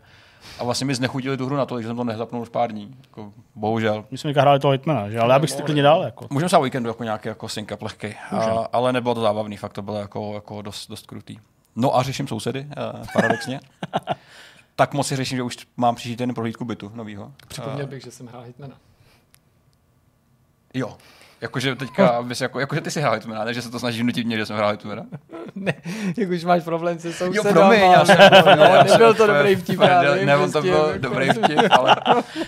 A 0.59 0.65
vlastně 0.65 0.85
mi 0.85 0.95
znechutili 0.95 1.37
tu 1.37 1.47
hru 1.47 1.57
na 1.57 1.67
to, 1.67 1.83
že 1.83 1.89
jsem 1.89 1.97
to 1.97 2.05
nezapnul 2.05 2.43
už 2.43 2.49
pár 2.49 2.73
dní. 2.73 2.97
Jako, 3.05 3.33
bohužel. 3.55 4.05
My 4.11 4.19
jsme 4.19 4.33
hráli 4.33 4.61
toho 4.61 4.73
Hitmana, 4.73 5.11
že? 5.11 5.19
Ale 5.19 5.33
já 5.33 5.39
bych 5.39 5.51
si 5.51 5.57
to 5.57 5.63
klidně 5.63 5.83
dal. 5.83 6.03
Jako. 6.03 6.27
Můžeme 6.31 6.49
se 6.49 6.57
o 6.57 6.63
víkendu 6.63 6.89
jako 6.89 7.05
nějaký 7.05 7.29
jako 7.29 7.49
sync 7.49 7.73
up 7.73 7.83
lehkej, 7.83 8.15
a, 8.31 8.69
ale 8.73 8.93
nebylo 8.93 9.15
to 9.15 9.21
zábavný, 9.21 9.57
fakt 9.57 9.73
to 9.73 9.83
bylo 9.83 9.99
jako, 9.99 10.35
jako 10.35 10.63
dost, 10.63 10.89
dost 10.89 11.07
krutý. 11.07 11.37
No 11.77 11.97
a 11.97 12.03
řeším 12.03 12.29
sousedy, 12.29 12.61
uh, 12.61 13.07
paradoxně. 13.13 13.61
tak 14.77 14.95
moc 14.95 15.07
si 15.07 15.17
řeším, 15.17 15.37
že 15.37 15.43
už 15.43 15.57
mám 15.77 15.95
příští 15.95 16.17
týden 16.17 16.35
prohlídku 16.35 16.65
bytu 16.65 16.93
novýho. 16.95 17.33
Připomněl 17.49 17.87
bych, 17.87 18.03
že 18.03 18.11
jsem 18.11 18.27
hrál 18.27 18.43
Hitmana. 18.43 18.77
Jo. 20.75 20.97
Jakože 21.43 21.75
teďka, 21.77 22.09
abys 22.09 22.41
jako, 22.41 22.61
jakože 22.61 22.81
ty 22.81 22.91
si 22.91 23.01
hrál 23.01 23.15
Hitmana, 23.15 23.45
ne, 23.45 23.55
že 23.55 23.63
se 23.63 23.71
to 23.71 23.79
snaží 23.79 24.03
nutit 24.03 24.27
mě, 24.27 24.37
že 24.37 24.47
jsem 24.47 24.57
hrál 24.57 24.71
Hitmana. 24.71 25.03
ne, 25.55 25.75
jak 26.17 26.31
už 26.31 26.45
máš 26.45 26.63
problém 26.63 26.99
se 26.99 27.13
sousedama. 27.13 27.37
Jo, 27.37 27.53
promiň, 27.53 27.81
já 27.81 28.05
jsem, 28.05 28.17
no, 28.57 28.65
já 28.65 28.83
nebyl 28.83 29.15
to 29.15 29.27
dobrý 29.27 29.57
vtip, 29.57 29.81
já 29.81 30.03
Ne, 30.25 30.37
on 30.37 30.53
to 30.53 30.53
prostě, 30.53 30.71
byl 30.71 30.95
dobrý 30.99 31.29
vtip, 31.31 31.59
ale 31.71 31.97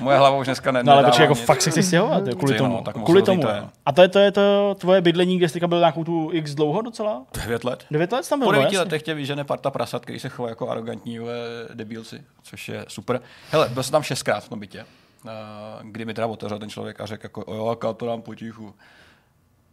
moje 0.01 0.19
hlava 0.19 0.37
už 0.37 0.47
dneska 0.47 0.73
ne, 0.73 0.83
No 0.83 0.93
ale 0.93 1.05
počkej, 1.05 1.23
jako 1.23 1.35
fakt 1.35 1.63
se 1.63 1.71
chceš 1.71 1.87
stěhovat, 1.87 2.27
jo, 2.27 2.37
kvůli 2.37 2.53
Chci, 2.53 2.59
tomu. 2.59 2.75
no, 2.77 2.83
tak 2.83 2.97
moc 2.97 3.05
kvůli 3.05 3.23
tomu. 3.23 3.43
A 3.87 3.93
to 3.93 4.03
je, 4.03 4.09
to 4.09 4.19
je 4.19 4.33
to 4.33 4.77
tvoje 4.81 5.01
bydlení, 5.01 5.39
kde 5.39 5.49
jsi 5.49 5.53
teďka 5.53 5.67
byl 5.67 5.79
nějakou 5.79 6.05
tu 6.05 6.31
X 6.33 6.55
dlouho 6.55 6.83
docela? 6.83 7.23
Devět 7.43 7.65
let. 7.65 7.85
Devět 7.91 8.13
let 8.13 8.25
jsi 8.25 8.31
tam 8.31 8.39
byl, 8.39 8.47
Po 8.47 8.53
no, 8.53 8.59
devíti 8.59 8.75
jasně. 8.75 8.85
letech 8.85 9.03
tě 9.03 9.15
vyžene 9.15 9.45
parta 9.45 9.71
prasat, 9.71 10.03
který 10.03 10.21
se 10.21 10.29
chovají 10.29 10.53
jako 10.53 10.69
arrogantní 10.71 11.19
debilci, 11.75 12.21
což 12.43 12.69
je 12.69 12.85
super. 12.89 13.21
Hele, 13.51 13.69
byl 13.69 13.83
jsem 13.83 13.93
tam 13.93 14.03
šestkrát 14.03 14.45
v 14.45 14.49
tom 14.49 14.61
bytě, 14.61 14.85
kdy 15.83 16.05
mi 16.05 16.15
teda 16.15 16.27
otevřel 16.27 16.59
ten 16.59 16.71
člověk 16.71 17.01
a 17.01 17.07
řekl 17.07 17.25
jako, 17.25 17.55
jo, 17.55 17.67
aká 17.67 17.93
to 17.93 18.07
dám 18.07 18.23
potichu. 18.23 18.75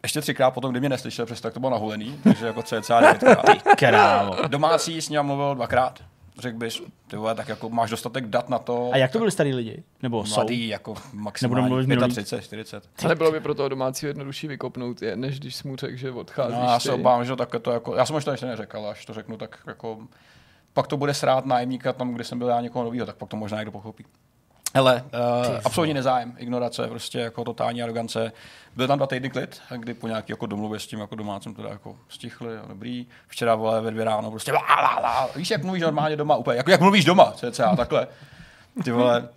Ještě 0.04 0.22
třikrát 0.22 0.52
potom, 0.52 0.72
kdy 0.72 0.80
mě 0.80 0.90
neslyšel, 0.90 1.26
přesto 1.26 1.48
tak 1.48 1.54
to 1.54 1.60
bylo 1.60 1.70
nahulený, 1.70 2.20
takže 2.24 2.46
jako 2.46 2.64
cca 2.64 3.02
devětkrát. 3.02 4.48
Domácí 4.48 5.02
s 5.02 5.10
ním 5.10 5.24
mluvil 5.24 5.56
dvakrát. 5.56 6.00
Řekl 6.40 6.58
bys, 6.58 6.82
ty 7.08 7.16
vole, 7.16 7.36
tak 7.36 7.48
jako 7.48 7.70
máš 7.70 7.90
dostatek 7.90 8.26
dat 8.28 8.50
na 8.50 8.60
to. 8.60 8.90
A 8.94 8.98
jak 8.98 9.12
to 9.12 9.18
byli 9.18 9.32
starý 9.32 9.54
lidi? 9.54 9.84
Nebo 10.02 10.26
jsou? 10.26 10.36
Mladý, 10.36 10.68
jako 10.68 10.94
Nebudeme 10.94 11.24
maximálně 11.24 11.68
mluvit 11.68 11.88
minulý. 11.88 12.12
35, 12.12 12.42
40. 12.42 12.90
Ale 13.06 13.16
bylo 13.16 13.32
by 13.32 13.40
pro 13.40 13.56
toho 13.56 13.70
domácího 13.70 14.08
jednodušší 14.08 14.48
vykopnout 14.48 15.02
je, 15.02 15.16
než 15.16 15.40
když 15.40 15.56
jsi 15.56 15.68
mu 15.68 15.76
řekl, 15.76 15.98
že 15.98 16.12
odcházíš. 16.12 16.58
No, 16.58 16.64
já 16.64 16.80
se 16.80 16.94
obávám, 16.94 17.26
že 17.26 17.36
takhle 17.36 17.60
to 17.60 17.72
jako, 17.72 17.96
já 17.96 18.06
jsem 18.06 18.14
možná 18.14 18.32
ještě 18.32 18.46
neřekl, 18.46 18.88
až 18.88 19.06
to 19.06 19.14
řeknu, 19.14 19.38
tak 19.38 19.60
jako, 19.68 20.00
pak 20.74 20.88
to 20.88 20.98
bude 20.98 21.14
srát 21.14 21.46
nájemníka 21.46 21.94
tam, 21.94 22.14
kde 22.14 22.24
jsem 22.24 22.40
byl 22.40 22.48
já 22.48 22.62
někoho 22.62 22.86
nového, 22.86 23.06
tak 23.06 23.16
pak 23.16 23.30
to 23.30 23.38
možná 23.38 23.58
někdo 23.58 23.72
pochopí. 23.72 24.06
Hele, 24.74 25.04
uh, 25.50 25.60
absolutní 25.64 25.94
nezájem, 25.94 26.34
ignorace, 26.38 26.88
prostě 26.88 27.20
jako 27.20 27.44
totální 27.44 27.84
arogance. 27.84 28.32
Byl 28.76 28.88
tam 28.88 28.98
dva 28.98 29.08
týdny 29.08 29.30
klid, 29.30 29.62
kdy 29.78 29.94
po 29.94 30.08
nějaký 30.08 30.32
jako 30.32 30.46
domluvě 30.46 30.80
s 30.80 30.88
tím 30.88 31.00
jako 31.00 31.16
domácím 31.16 31.56
teda 31.56 31.70
jako 31.70 31.98
stichli, 32.10 32.58
a 32.58 32.66
dobrý. 32.68 33.08
Včera 33.28 33.56
vole 33.56 33.82
ve 33.82 33.92
dvě 33.92 34.06
ráno 34.06 34.32
prostě 34.32 34.52
lá, 34.52 34.82
lá, 34.82 35.00
lá. 35.00 35.30
Víš, 35.36 35.52
jak 35.52 35.64
mluvíš 35.64 35.84
normálně 35.84 36.16
doma 36.16 36.36
úplně, 36.36 36.58
jako 36.58 36.72
jak 36.72 36.82
mluvíš 36.82 37.06
doma, 37.06 37.32
cca 37.32 37.76
takhle. 37.76 38.08
Ty 38.84 38.92
vole, 38.92 39.30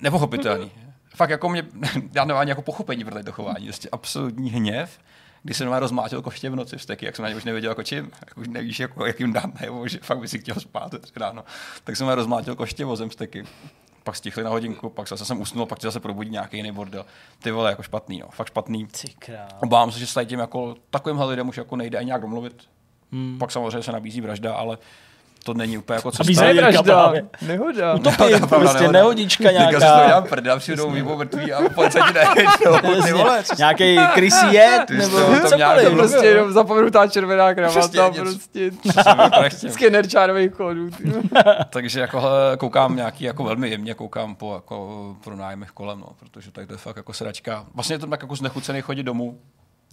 nepochopitelný. 0.00 0.70
Fakt 1.14 1.30
jako 1.30 1.48
mě, 1.48 1.66
já 2.12 2.24
nemám 2.24 2.40
ani 2.40 2.50
jako 2.50 2.62
pochopení 2.62 3.04
pro 3.04 3.24
to 3.24 3.32
chování, 3.32 3.64
prostě 3.66 3.88
absolutní 3.92 4.50
hněv 4.50 4.98
když 5.42 5.56
jsem 5.56 5.64
normálně 5.64 5.80
rozmátil 5.80 6.22
koště 6.22 6.50
v 6.50 6.56
noci 6.56 6.76
v 6.76 6.82
steky, 6.82 7.06
jak 7.06 7.16
jsem 7.16 7.22
na 7.22 7.28
ně 7.28 7.36
už 7.36 7.44
nevěděl 7.44 7.70
jako 7.70 7.82
čím, 7.82 8.10
jak 8.26 8.38
už 8.38 8.48
nevíš, 8.48 8.80
jako, 8.80 9.06
jak 9.06 9.20
jim 9.20 9.32
dám 9.32 9.52
najevo, 9.60 9.88
že 9.88 9.98
fakt 10.02 10.18
by 10.18 10.28
si 10.28 10.38
chtěl 10.38 10.54
spát 10.54 10.94
ráno. 11.16 11.44
Tak 11.84 11.96
jsem 11.96 12.08
rozmátil 12.08 12.56
koště 12.56 12.84
vozem 12.84 13.10
steky. 13.10 13.44
Pak 14.08 14.16
stichli 14.16 14.44
na 14.44 14.50
hodinku, 14.50 14.90
pak 14.90 15.08
zase 15.08 15.24
jsem 15.24 15.40
usnul, 15.40 15.66
pak 15.66 15.80
zase 15.80 16.00
probudí 16.00 16.30
nějaký 16.30 16.56
jiný 16.56 16.72
bordel. 16.72 17.06
Ty 17.42 17.50
vole, 17.50 17.70
jako 17.70 17.82
špatný, 17.82 18.18
no, 18.18 18.28
fakt 18.30 18.46
špatný. 18.46 18.86
Obávám 19.60 19.92
se, 19.92 19.98
že 19.98 20.06
s 20.06 20.24
tím 20.24 20.38
jako 20.38 20.74
takovýmhle 20.90 21.26
lidem 21.26 21.48
už 21.48 21.56
jako 21.56 21.76
nejde 21.76 21.98
ani 21.98 22.06
nějak 22.06 22.20
domluvit. 22.20 22.68
Hmm. 23.12 23.38
Pak 23.38 23.50
samozřejmě 23.50 23.82
se 23.82 23.92
nabízí 23.92 24.20
vražda, 24.20 24.54
ale 24.54 24.78
to 25.48 25.54
není 25.54 25.78
úplně 25.78 25.94
jako 25.96 26.10
Jirka 26.28 26.52
vražda, 26.60 27.12
nehoda. 27.42 27.94
Utopí, 27.94 28.16
Nehoda, 28.18 28.46
pravda, 28.46 28.58
prostě 28.58 28.78
nehoda. 28.80 28.98
nehodička 28.98 29.44
Teďka 29.44 29.64
si 29.64 29.70
to 29.72 29.78
nějaká. 29.80 30.06
dělám 30.06 30.24
prdel, 30.24 30.58
přijdou 30.58 30.90
mimo 30.90 31.16
mrtví 31.16 31.52
a 31.52 31.68
policajti 31.74 32.12
nejedou. 32.12 33.02
Ty 33.04 33.12
vole, 33.12 33.42
co 33.44 33.54
Nějaký 33.58 33.98
krysí 34.14 34.46
jsi 34.50 34.96
nebo 34.96 35.16
cokoliv. 35.18 35.50
domluvil. 35.84 35.90
Prostě 35.96 36.26
jenom 36.26 36.52
zapomenutá 36.52 37.06
červená 37.06 37.54
kravata, 37.54 38.10
prostě 38.10 38.70
jako 39.06 39.44
skener 39.68 40.08
čárových 40.08 40.52
kódů. 40.52 40.90
Takže 41.70 42.00
jako 42.00 42.22
koukám 42.58 42.96
nějaký 42.96 43.24
jako 43.24 43.44
velmi 43.44 43.68
jemně, 43.70 43.94
koukám 43.94 44.34
po 44.34 44.54
jako 44.54 45.16
pro 45.24 45.36
nájmech 45.36 45.70
kolem, 45.70 46.00
no, 46.00 46.08
protože 46.18 46.50
tak 46.52 46.66
to 46.66 46.74
je 46.74 46.78
fakt 46.78 46.96
jako 46.96 47.12
sračka. 47.12 47.64
Vlastně 47.74 47.94
je 47.94 47.98
to 47.98 48.06
tak 48.06 48.22
jako 48.22 48.36
znechucený 48.36 48.80
chodit 48.80 49.02
domů, 49.02 49.38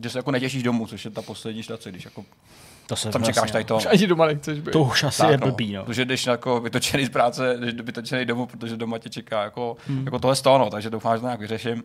že 0.03 0.09
se 0.09 0.19
jako 0.19 0.31
netěšíš 0.31 0.63
domů, 0.63 0.87
což 0.87 1.05
je 1.05 1.11
ta 1.11 1.21
poslední 1.21 1.63
štace, 1.63 1.91
když 1.91 2.05
jako 2.05 2.23
To 2.87 2.95
se 2.95 3.09
tam 3.09 3.21
vlastně, 3.21 3.33
čekáš 3.33 3.51
tady 3.51 3.63
to. 3.63 3.77
Už 3.77 3.85
ani 3.85 4.07
doma 4.07 4.25
nechceš 4.25 4.59
být. 4.59 4.71
To 4.71 4.81
už 4.81 5.03
asi 5.03 5.21
Tak, 5.21 5.31
je 5.31 5.37
blbý, 5.37 5.73
no. 5.73 5.85
Protože 5.85 6.05
jdeš 6.05 6.25
jako 6.25 6.59
vytočený 6.59 7.05
z 7.05 7.09
práce, 7.09 7.57
jdeš 7.59 7.73
vytočený 7.73 8.25
domů, 8.25 8.45
protože 8.45 8.77
doma 8.77 8.97
tě 8.97 9.09
čeká 9.09 9.43
jako, 9.43 9.77
hmm. 9.87 10.05
jako 10.05 10.19
tohle 10.19 10.35
z 10.35 10.41
toho, 10.41 10.57
no, 10.57 10.69
takže 10.69 10.89
doufám, 10.89 11.15
že 11.15 11.21
to 11.21 11.25
nějak 11.27 11.39
vyřeším. 11.39 11.83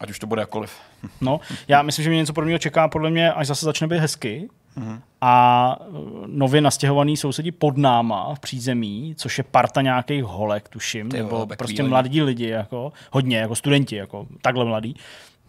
Ať 0.00 0.10
už 0.10 0.18
to 0.18 0.26
bude 0.26 0.42
jakkoliv. 0.42 0.72
No, 1.20 1.40
já 1.68 1.82
myslím, 1.82 2.02
že 2.02 2.10
mě 2.10 2.18
něco 2.18 2.32
podobného 2.32 2.58
čeká 2.58 2.88
podle 2.88 3.10
mě, 3.10 3.32
až 3.32 3.46
zase 3.46 3.64
začne 3.64 3.86
být 3.86 3.98
hezky. 3.98 4.48
Mhm. 4.76 5.00
A 5.20 5.76
eh, 5.80 5.84
nově 6.26 6.60
nastěhovaný 6.60 7.16
sousedí 7.16 7.52
pod 7.52 7.76
náma 7.76 8.34
v 8.34 8.40
přízemí, 8.40 9.14
což 9.16 9.38
je 9.38 9.44
parta 9.44 9.82
nějakých 9.82 10.24
holek, 10.24 10.68
tuším, 10.68 11.08
Ty 11.08 11.16
nebo 11.16 11.46
prostě 11.58 11.82
mladí 11.82 12.22
lidi, 12.22 12.48
jako, 12.48 12.92
hodně, 13.10 13.38
jako 13.38 13.54
studenti, 13.54 13.96
jako 13.96 14.26
takhle 14.42 14.64
mladí. 14.64 14.96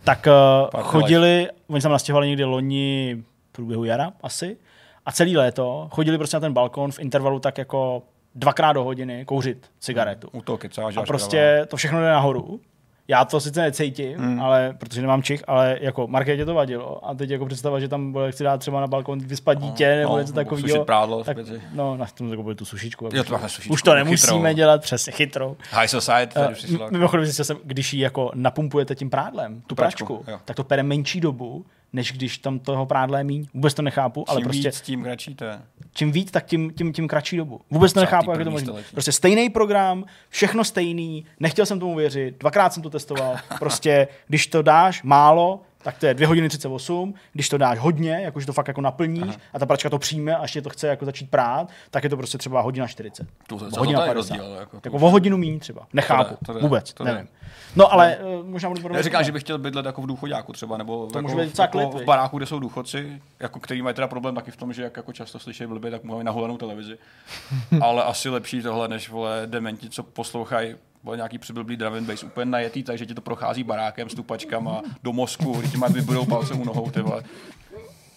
tak 0.04 0.28
uh, 0.74 0.82
chodili, 0.82 1.48
oni 1.68 1.82
se 1.82 1.86
tam 1.86 1.92
nastěhovali 1.92 2.28
někdy 2.28 2.44
loni 2.44 3.18
v 3.50 3.52
průběhu 3.52 3.84
jara 3.84 4.14
asi, 4.24 4.58
a 5.06 5.12
celý 5.12 5.38
léto 5.38 5.88
chodili 5.92 6.18
prostě 6.18 6.38
na 6.38 6.42
ten 6.42 6.54
balkon 6.54 6.92
v 6.92 7.00
intervalu 7.00 7.40
tak 7.40 7.58
jako 7.58 8.04
dvakrát 8.36 8.74
do 8.74 8.84
hodiny 8.84 9.26
kouřit 9.26 9.72
cigaretu. 9.80 10.30
Útoky, 10.32 10.70
co 10.70 10.86
A 10.98 11.04
prostě 11.08 11.66
to 11.70 11.78
všechno 11.78 12.00
jde 12.00 12.10
nahoru. 12.10 12.60
Já 13.08 13.26
to 13.26 13.40
sice 13.40 13.62
necítím, 13.62 14.20
mm. 14.20 14.42
ale, 14.42 14.76
protože 14.80 15.02
nemám 15.02 15.24
čich, 15.24 15.44
ale 15.48 15.78
jako 15.82 16.08
Markétě 16.08 16.46
to 16.46 16.54
vadilo. 16.54 17.10
A 17.10 17.14
teď 17.14 17.30
jako 17.30 17.46
představa, 17.46 17.80
že 17.80 17.88
tam 17.88 18.12
bude, 18.12 18.32
chci 18.32 18.44
dát 18.44 18.58
třeba 18.58 18.82
na 18.82 18.88
balkon 18.88 19.20
vyspat 19.20 19.58
dítě 19.58 19.96
nebo 19.96 20.14
no, 20.14 20.20
něco 20.20 20.34
nebo 20.34 20.44
takového. 20.44 20.68
sušit 20.68 20.86
prádlo, 20.86 21.24
tak, 21.24 21.38
no, 21.74 21.98
na 21.98 22.06
tom 22.06 22.30
jako 22.30 22.44
bude 22.44 22.56
tu 22.56 22.66
sušičku. 22.66 23.10
Jo, 23.14 23.24
to 23.24 23.40
sušičku, 23.48 23.74
Už 23.74 23.82
to 23.82 23.96
nemusíme 23.96 24.50
chytrou. 24.50 24.54
dělat 24.56 24.82
přes 24.82 25.10
chytrou. 25.12 25.58
High 25.72 25.88
Society 25.88 26.34
tady 26.34 26.54
přišla. 26.54 26.90
mimochodem 26.92 27.26
zjistil 27.26 27.46
jsem, 27.46 27.58
když 27.64 27.94
ji 27.94 28.02
jako 28.02 28.32
napumpujete 28.34 28.96
tím 28.96 29.10
prádlem, 29.10 29.62
tu 29.68 29.76
Pračku, 29.76 30.18
pračku, 30.18 30.32
jo. 30.32 30.40
tak 30.46 30.56
to 30.56 30.64
pere 30.64 30.84
menší 30.84 31.22
dobu, 31.22 31.66
než 31.94 32.12
když 32.12 32.38
tam 32.38 32.60
toho 32.60 32.86
prádla 32.86 33.18
je 33.18 33.24
míň. 33.24 33.48
Vůbec 33.54 33.74
to 33.74 33.82
nechápu, 33.82 34.30
ale 34.30 34.40
Čím 34.40 34.44
prostě 34.44 34.70
víc, 34.70 34.82
tím 34.82 35.04
kratší 35.04 35.36
to 35.36 35.46
je. 35.46 35.62
čím 35.94 36.12
víc, 36.12 36.32
tak 36.32 36.46
tím, 36.46 36.72
tím, 36.74 36.94
tím 36.94 37.08
kratší 37.08 37.38
dobu. 37.38 37.62
Vůbec 37.72 37.94
to 37.94 38.00
nechápu, 38.00 38.32
jak 38.32 38.40
je 38.40 38.46
to 38.46 38.52
možné. 38.52 38.74
Prostě 38.92 39.12
stejný 39.12 39.50
program, 39.50 40.06
všechno 40.30 40.64
stejný, 40.64 41.26
nechtěl 41.40 41.66
jsem 41.66 41.80
tomu 41.80 41.96
věřit, 41.96 42.36
dvakrát 42.40 42.74
jsem 42.74 42.84
to 42.84 42.90
testoval. 42.90 43.36
Prostě, 43.60 44.08
když 44.28 44.48
to 44.48 44.62
dáš 44.62 45.04
málo, 45.04 45.62
tak 45.84 45.98
to 45.98 46.06
je 46.06 46.14
2 46.14 46.28
hodiny 46.28 46.50
38, 46.50 47.14
když 47.34 47.50
to 47.50 47.58
dáš 47.58 47.80
hodně, 47.80 48.20
jakože 48.24 48.46
to 48.46 48.54
fakt 48.54 48.68
jako 48.68 48.82
naplníš 48.82 49.24
Aha. 49.24 49.36
a 49.54 49.60
ta 49.60 49.66
pračka 49.66 49.90
to 49.90 50.00
přijme 50.00 50.36
a 50.36 50.42
ještě 50.42 50.62
to 50.62 50.70
chce 50.70 50.88
jako 50.88 51.06
začít 51.06 51.30
prát, 51.30 51.70
tak 51.92 52.04
je 52.04 52.10
to 52.10 52.18
prostě 52.18 52.38
třeba 52.38 52.62
hodina 52.62 52.88
40. 52.88 53.28
To, 53.48 53.58
co 53.58 53.80
hodina 53.80 54.00
to 54.00 54.04
je 54.04 54.08
50. 54.08 54.14
rozdíl? 54.14 54.58
Jako, 54.60 54.82
Jako 54.86 54.98
o 54.98 55.10
hodinu 55.10 55.38
míň 55.38 55.60
třeba. 55.60 55.88
Nechápu. 55.94 56.24
To 56.24 56.30
jde, 56.36 56.38
to 56.46 56.54
jde, 56.54 56.60
Vůbec, 56.60 56.94
to 56.94 57.04
jde. 57.04 57.12
nevím. 57.12 57.28
No 57.76 57.94
ale 57.94 58.18
uh, 58.18 58.46
možná 58.46 58.70
budu. 58.70 58.96
Já 58.96 59.02
říkám, 59.02 59.24
že 59.24 59.32
bych 59.32 59.44
chtěl 59.44 59.58
bydlet 59.58 59.86
jako 59.86 60.02
v 60.02 60.08
důchodáku 60.08 60.54
třeba, 60.54 60.78
nebo 60.78 61.08
To 61.08 61.18
jako, 61.18 61.30
může 61.30 61.46
být 61.46 61.60
jako 61.60 61.72
klid, 61.78 62.04
v 62.04 62.06
baráku, 62.06 62.38
kde 62.38 62.46
jsou 62.46 62.60
důchodci, 62.60 63.22
jako 63.40 63.60
který 63.60 63.82
mají 63.82 63.96
teda 63.96 64.08
problém 64.08 64.36
taky 64.36 64.52
v 64.52 64.58
tom, 64.58 64.74
že 64.74 64.84
jak 64.84 64.98
jako 64.98 65.14
často 65.14 65.40
slyší 65.40 65.66
blbě, 65.66 65.92
tak 65.92 66.04
mají 66.04 66.24
nahulenou 66.24 66.58
televizi. 66.58 66.98
Ale 67.82 68.04
asi 68.04 68.30
lepší 68.30 68.62
tohle, 68.62 68.88
než 68.88 69.10
vole 69.10 69.42
dementi, 69.46 69.90
co 69.90 70.04
poslouchají 70.04 70.76
vole, 71.04 71.18
nějaký 71.18 71.38
přiblblý 71.38 71.78
drum 71.78 71.94
and 71.94 72.08
bass, 72.08 72.24
úplně 72.24 72.46
najetý, 72.46 72.84
takže 72.84 73.06
ti 73.06 73.16
to 73.16 73.22
prochází 73.22 73.64
barákem 73.64 74.10
s 74.10 74.14
tupačkama 74.14 74.82
do 75.04 75.14
mozku, 75.14 75.52
kdy 75.52 75.68
ti 75.68 75.78
mají 75.78 75.94
vybudou 75.94 76.26
palce 76.26 76.54
u 76.54 76.64
nohou, 76.64 76.92
ty 76.92 77.02
vole. 77.02 77.24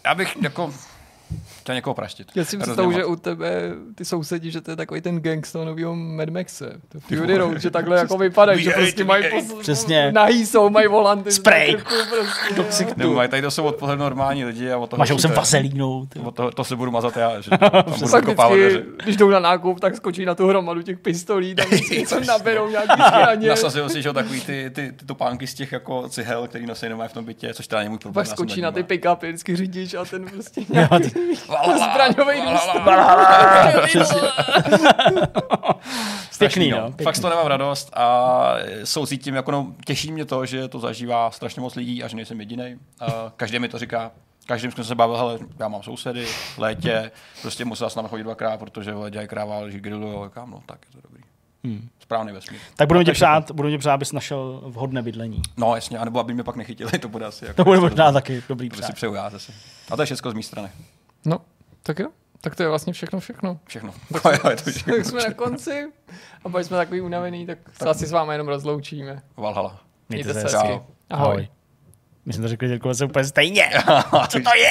Já 0.04 0.14
bych 0.14 0.42
jako 0.42 0.74
chtěl 1.60 1.74
někoho 1.74 1.94
praštit. 1.94 2.28
Já 2.34 2.44
si 2.44 2.58
představu, 2.58 2.92
že 2.92 3.04
u 3.04 3.16
tebe 3.16 3.70
ty 3.94 4.04
sousedí, 4.04 4.50
že 4.50 4.60
to 4.60 4.70
je 4.70 4.76
takový 4.76 5.00
ten 5.00 5.20
gang 5.20 5.46
z 5.46 5.52
toho 5.52 5.64
nového 5.64 5.94
Mad 5.96 6.28
Maxe. 6.28 6.72
To 6.88 7.00
Fury 7.00 7.36
Road, 7.36 7.60
že 7.60 7.70
takhle 7.70 7.98
jako 7.98 8.18
vypadají, 8.18 8.64
že 8.64 8.70
prostě 8.70 9.04
mají 9.04 9.24
pos... 9.30 9.52
Přesně. 9.60 10.12
nahý 10.12 10.46
jsou, 10.46 10.70
mají 10.70 10.88
volanty. 10.88 11.32
Spray. 11.32 11.76
Prostě. 12.54 12.86
Nebo 12.96 13.14
mají 13.14 13.28
tady 13.28 13.42
to 13.42 13.50
jsou 13.50 13.64
od 13.64 13.76
pohledu 13.76 14.02
normální 14.02 14.44
lidi 14.44 14.70
a 14.70 14.78
od 14.78 14.90
toho, 14.90 14.98
Mažou 14.98 15.18
sem 15.18 15.32
vaselínou. 15.32 16.06
to 16.54 16.64
se 16.64 16.76
budu 16.76 16.90
mazat 16.90 17.16
já, 17.16 17.40
že 17.40 17.50
tam 17.58 17.70
budu 17.86 18.10
Tak 18.10 18.24
kopávat 18.24 18.58
vždycky, 18.58 18.78
dveře. 18.78 19.02
když 19.04 19.16
jdou 19.16 19.30
na 19.30 19.38
nákup, 19.40 19.80
tak 19.80 19.96
skočí 19.96 20.24
na 20.24 20.34
tu 20.34 20.48
hromadu 20.48 20.82
těch 20.82 20.98
pistolí, 20.98 21.54
tam 21.54 21.66
si 21.66 21.98
něco 21.98 22.20
naberou 22.20 22.68
nějaký 22.70 23.02
zbraně. 23.08 23.48
Nasazují 23.48 23.90
si, 23.90 24.02
že 24.02 24.12
takový 24.12 24.40
ty, 24.40 24.70
ty, 24.74 24.92
ty 24.92 25.06
topánky 25.06 25.46
z 25.46 25.54
těch 25.54 25.72
jako 25.72 26.08
cihel, 26.08 26.48
který 26.48 26.66
nosí 26.66 26.86
jenom 26.86 27.02
v 27.08 27.12
tom 27.12 27.24
bytě, 27.24 27.54
což 27.54 27.66
teda 27.66 27.78
není 27.78 27.88
můj 27.88 27.98
problém. 27.98 28.26
Pak 28.26 28.36
skočí 28.36 28.60
na 28.60 28.72
ty 28.72 28.82
pick-upy, 28.82 29.26
vždycky 29.26 29.56
řidič 29.56 29.94
a 29.94 30.04
ten 30.04 30.24
prostě 30.24 30.60
nějaký 30.68 31.10
zbraňový 31.76 32.42
Přesně. 33.86 34.20
Pěkný, 36.38 36.70
no. 36.70 36.92
Fakt 37.02 37.16
z 37.16 37.20
toho 37.20 37.30
nemám 37.30 37.46
radost 37.46 37.90
a 37.94 38.54
soucítím, 38.84 39.34
jako 39.34 39.50
no, 39.50 39.66
těší 39.86 40.12
mě 40.12 40.24
to, 40.24 40.46
že 40.46 40.68
to 40.68 40.78
zažívá 40.78 41.30
strašně 41.30 41.62
moc 41.62 41.74
lidí 41.74 42.02
a 42.02 42.08
že 42.08 42.16
nejsem 42.16 42.40
jediný. 42.40 42.76
Každý 43.36 43.58
mi 43.58 43.68
to 43.68 43.78
říká, 43.78 44.10
každým 44.46 44.72
jsme 44.72 44.84
se 44.84 44.94
bavil, 44.94 45.16
hele, 45.16 45.38
já 45.58 45.68
mám 45.68 45.82
sousedy, 45.82 46.26
v 46.26 46.58
létě, 46.58 47.10
prostě 47.42 47.64
musel 47.64 47.90
s 47.90 47.94
námi 47.94 48.08
chodit 48.08 48.22
dvakrát, 48.22 48.60
protože 48.60 48.92
vole, 48.92 49.10
dělají 49.10 49.28
kráva, 49.28 49.58
leží 49.58 49.80
grilu, 49.80 50.30
kam, 50.30 50.50
no, 50.50 50.62
tak 50.66 50.78
je 50.86 50.92
to 50.92 51.08
dobrý. 51.08 51.22
Hmm. 51.64 51.88
Správný 52.00 52.32
vesmír. 52.32 52.60
Tak 52.76 52.88
budeme 52.88 53.04
tě 53.04 53.12
přát, 53.12 53.50
budeme 53.50 53.74
tě 53.74 53.78
přát, 53.78 53.92
abys 53.92 54.12
našel 54.12 54.62
vhodné 54.64 55.02
bydlení. 55.02 55.42
No 55.56 55.74
jasně, 55.74 55.98
anebo 55.98 56.20
aby 56.20 56.34
mě 56.34 56.42
pak 56.42 56.56
nechytili, 56.56 56.98
to 56.98 57.08
bude 57.08 57.26
asi 57.26 57.44
jako, 57.44 57.56
To 57.56 57.64
bude 57.64 57.80
možná 57.80 58.12
taky 58.12 58.42
dobrý 58.48 58.68
to 58.68 58.82
si 58.82 58.92
přeju 58.92 59.14
já 59.14 59.30
zase. 59.30 59.52
A 59.90 59.96
to 59.96 60.02
je 60.02 60.06
všechno 60.06 60.30
z 60.30 60.34
mé 60.34 60.42
strany. 60.42 60.70
No, 61.24 61.40
tak 61.82 61.98
jo. 61.98 62.08
Tak 62.40 62.56
to 62.56 62.62
je 62.62 62.68
vlastně 62.68 62.92
všechno, 62.92 63.20
všechno. 63.20 63.60
Všechno. 63.66 63.94
Jo, 64.14 64.50
je 64.50 64.56
to 64.56 64.70
všechno. 64.70 64.96
Tak 64.96 65.04
jsme 65.04 65.22
na 65.24 65.34
konci 65.34 65.92
a 66.44 66.48
pak 66.48 66.64
jsme 66.64 66.76
takový 66.76 67.00
unavený, 67.00 67.46
tak 67.46 67.58
se 67.82 67.88
asi 67.88 68.06
s 68.06 68.12
vámi 68.12 68.34
jenom 68.34 68.48
rozloučíme. 68.48 69.22
Valhalla. 69.36 69.80
Mějte 70.08 70.28
se 70.28 70.34
Mějte 70.34 70.50
se 70.50 70.56
hezky. 70.58 70.72
hezky. 70.72 70.84
Ahoj. 71.10 71.48
My 72.26 72.32
jsme 72.32 72.42
to 72.42 72.48
řekli, 72.48 72.68
že 72.68 72.78
se 72.92 73.04
úplně 73.04 73.24
stejně. 73.24 73.70
Co 74.28 74.38
to 74.40 74.54
je? 74.58 74.70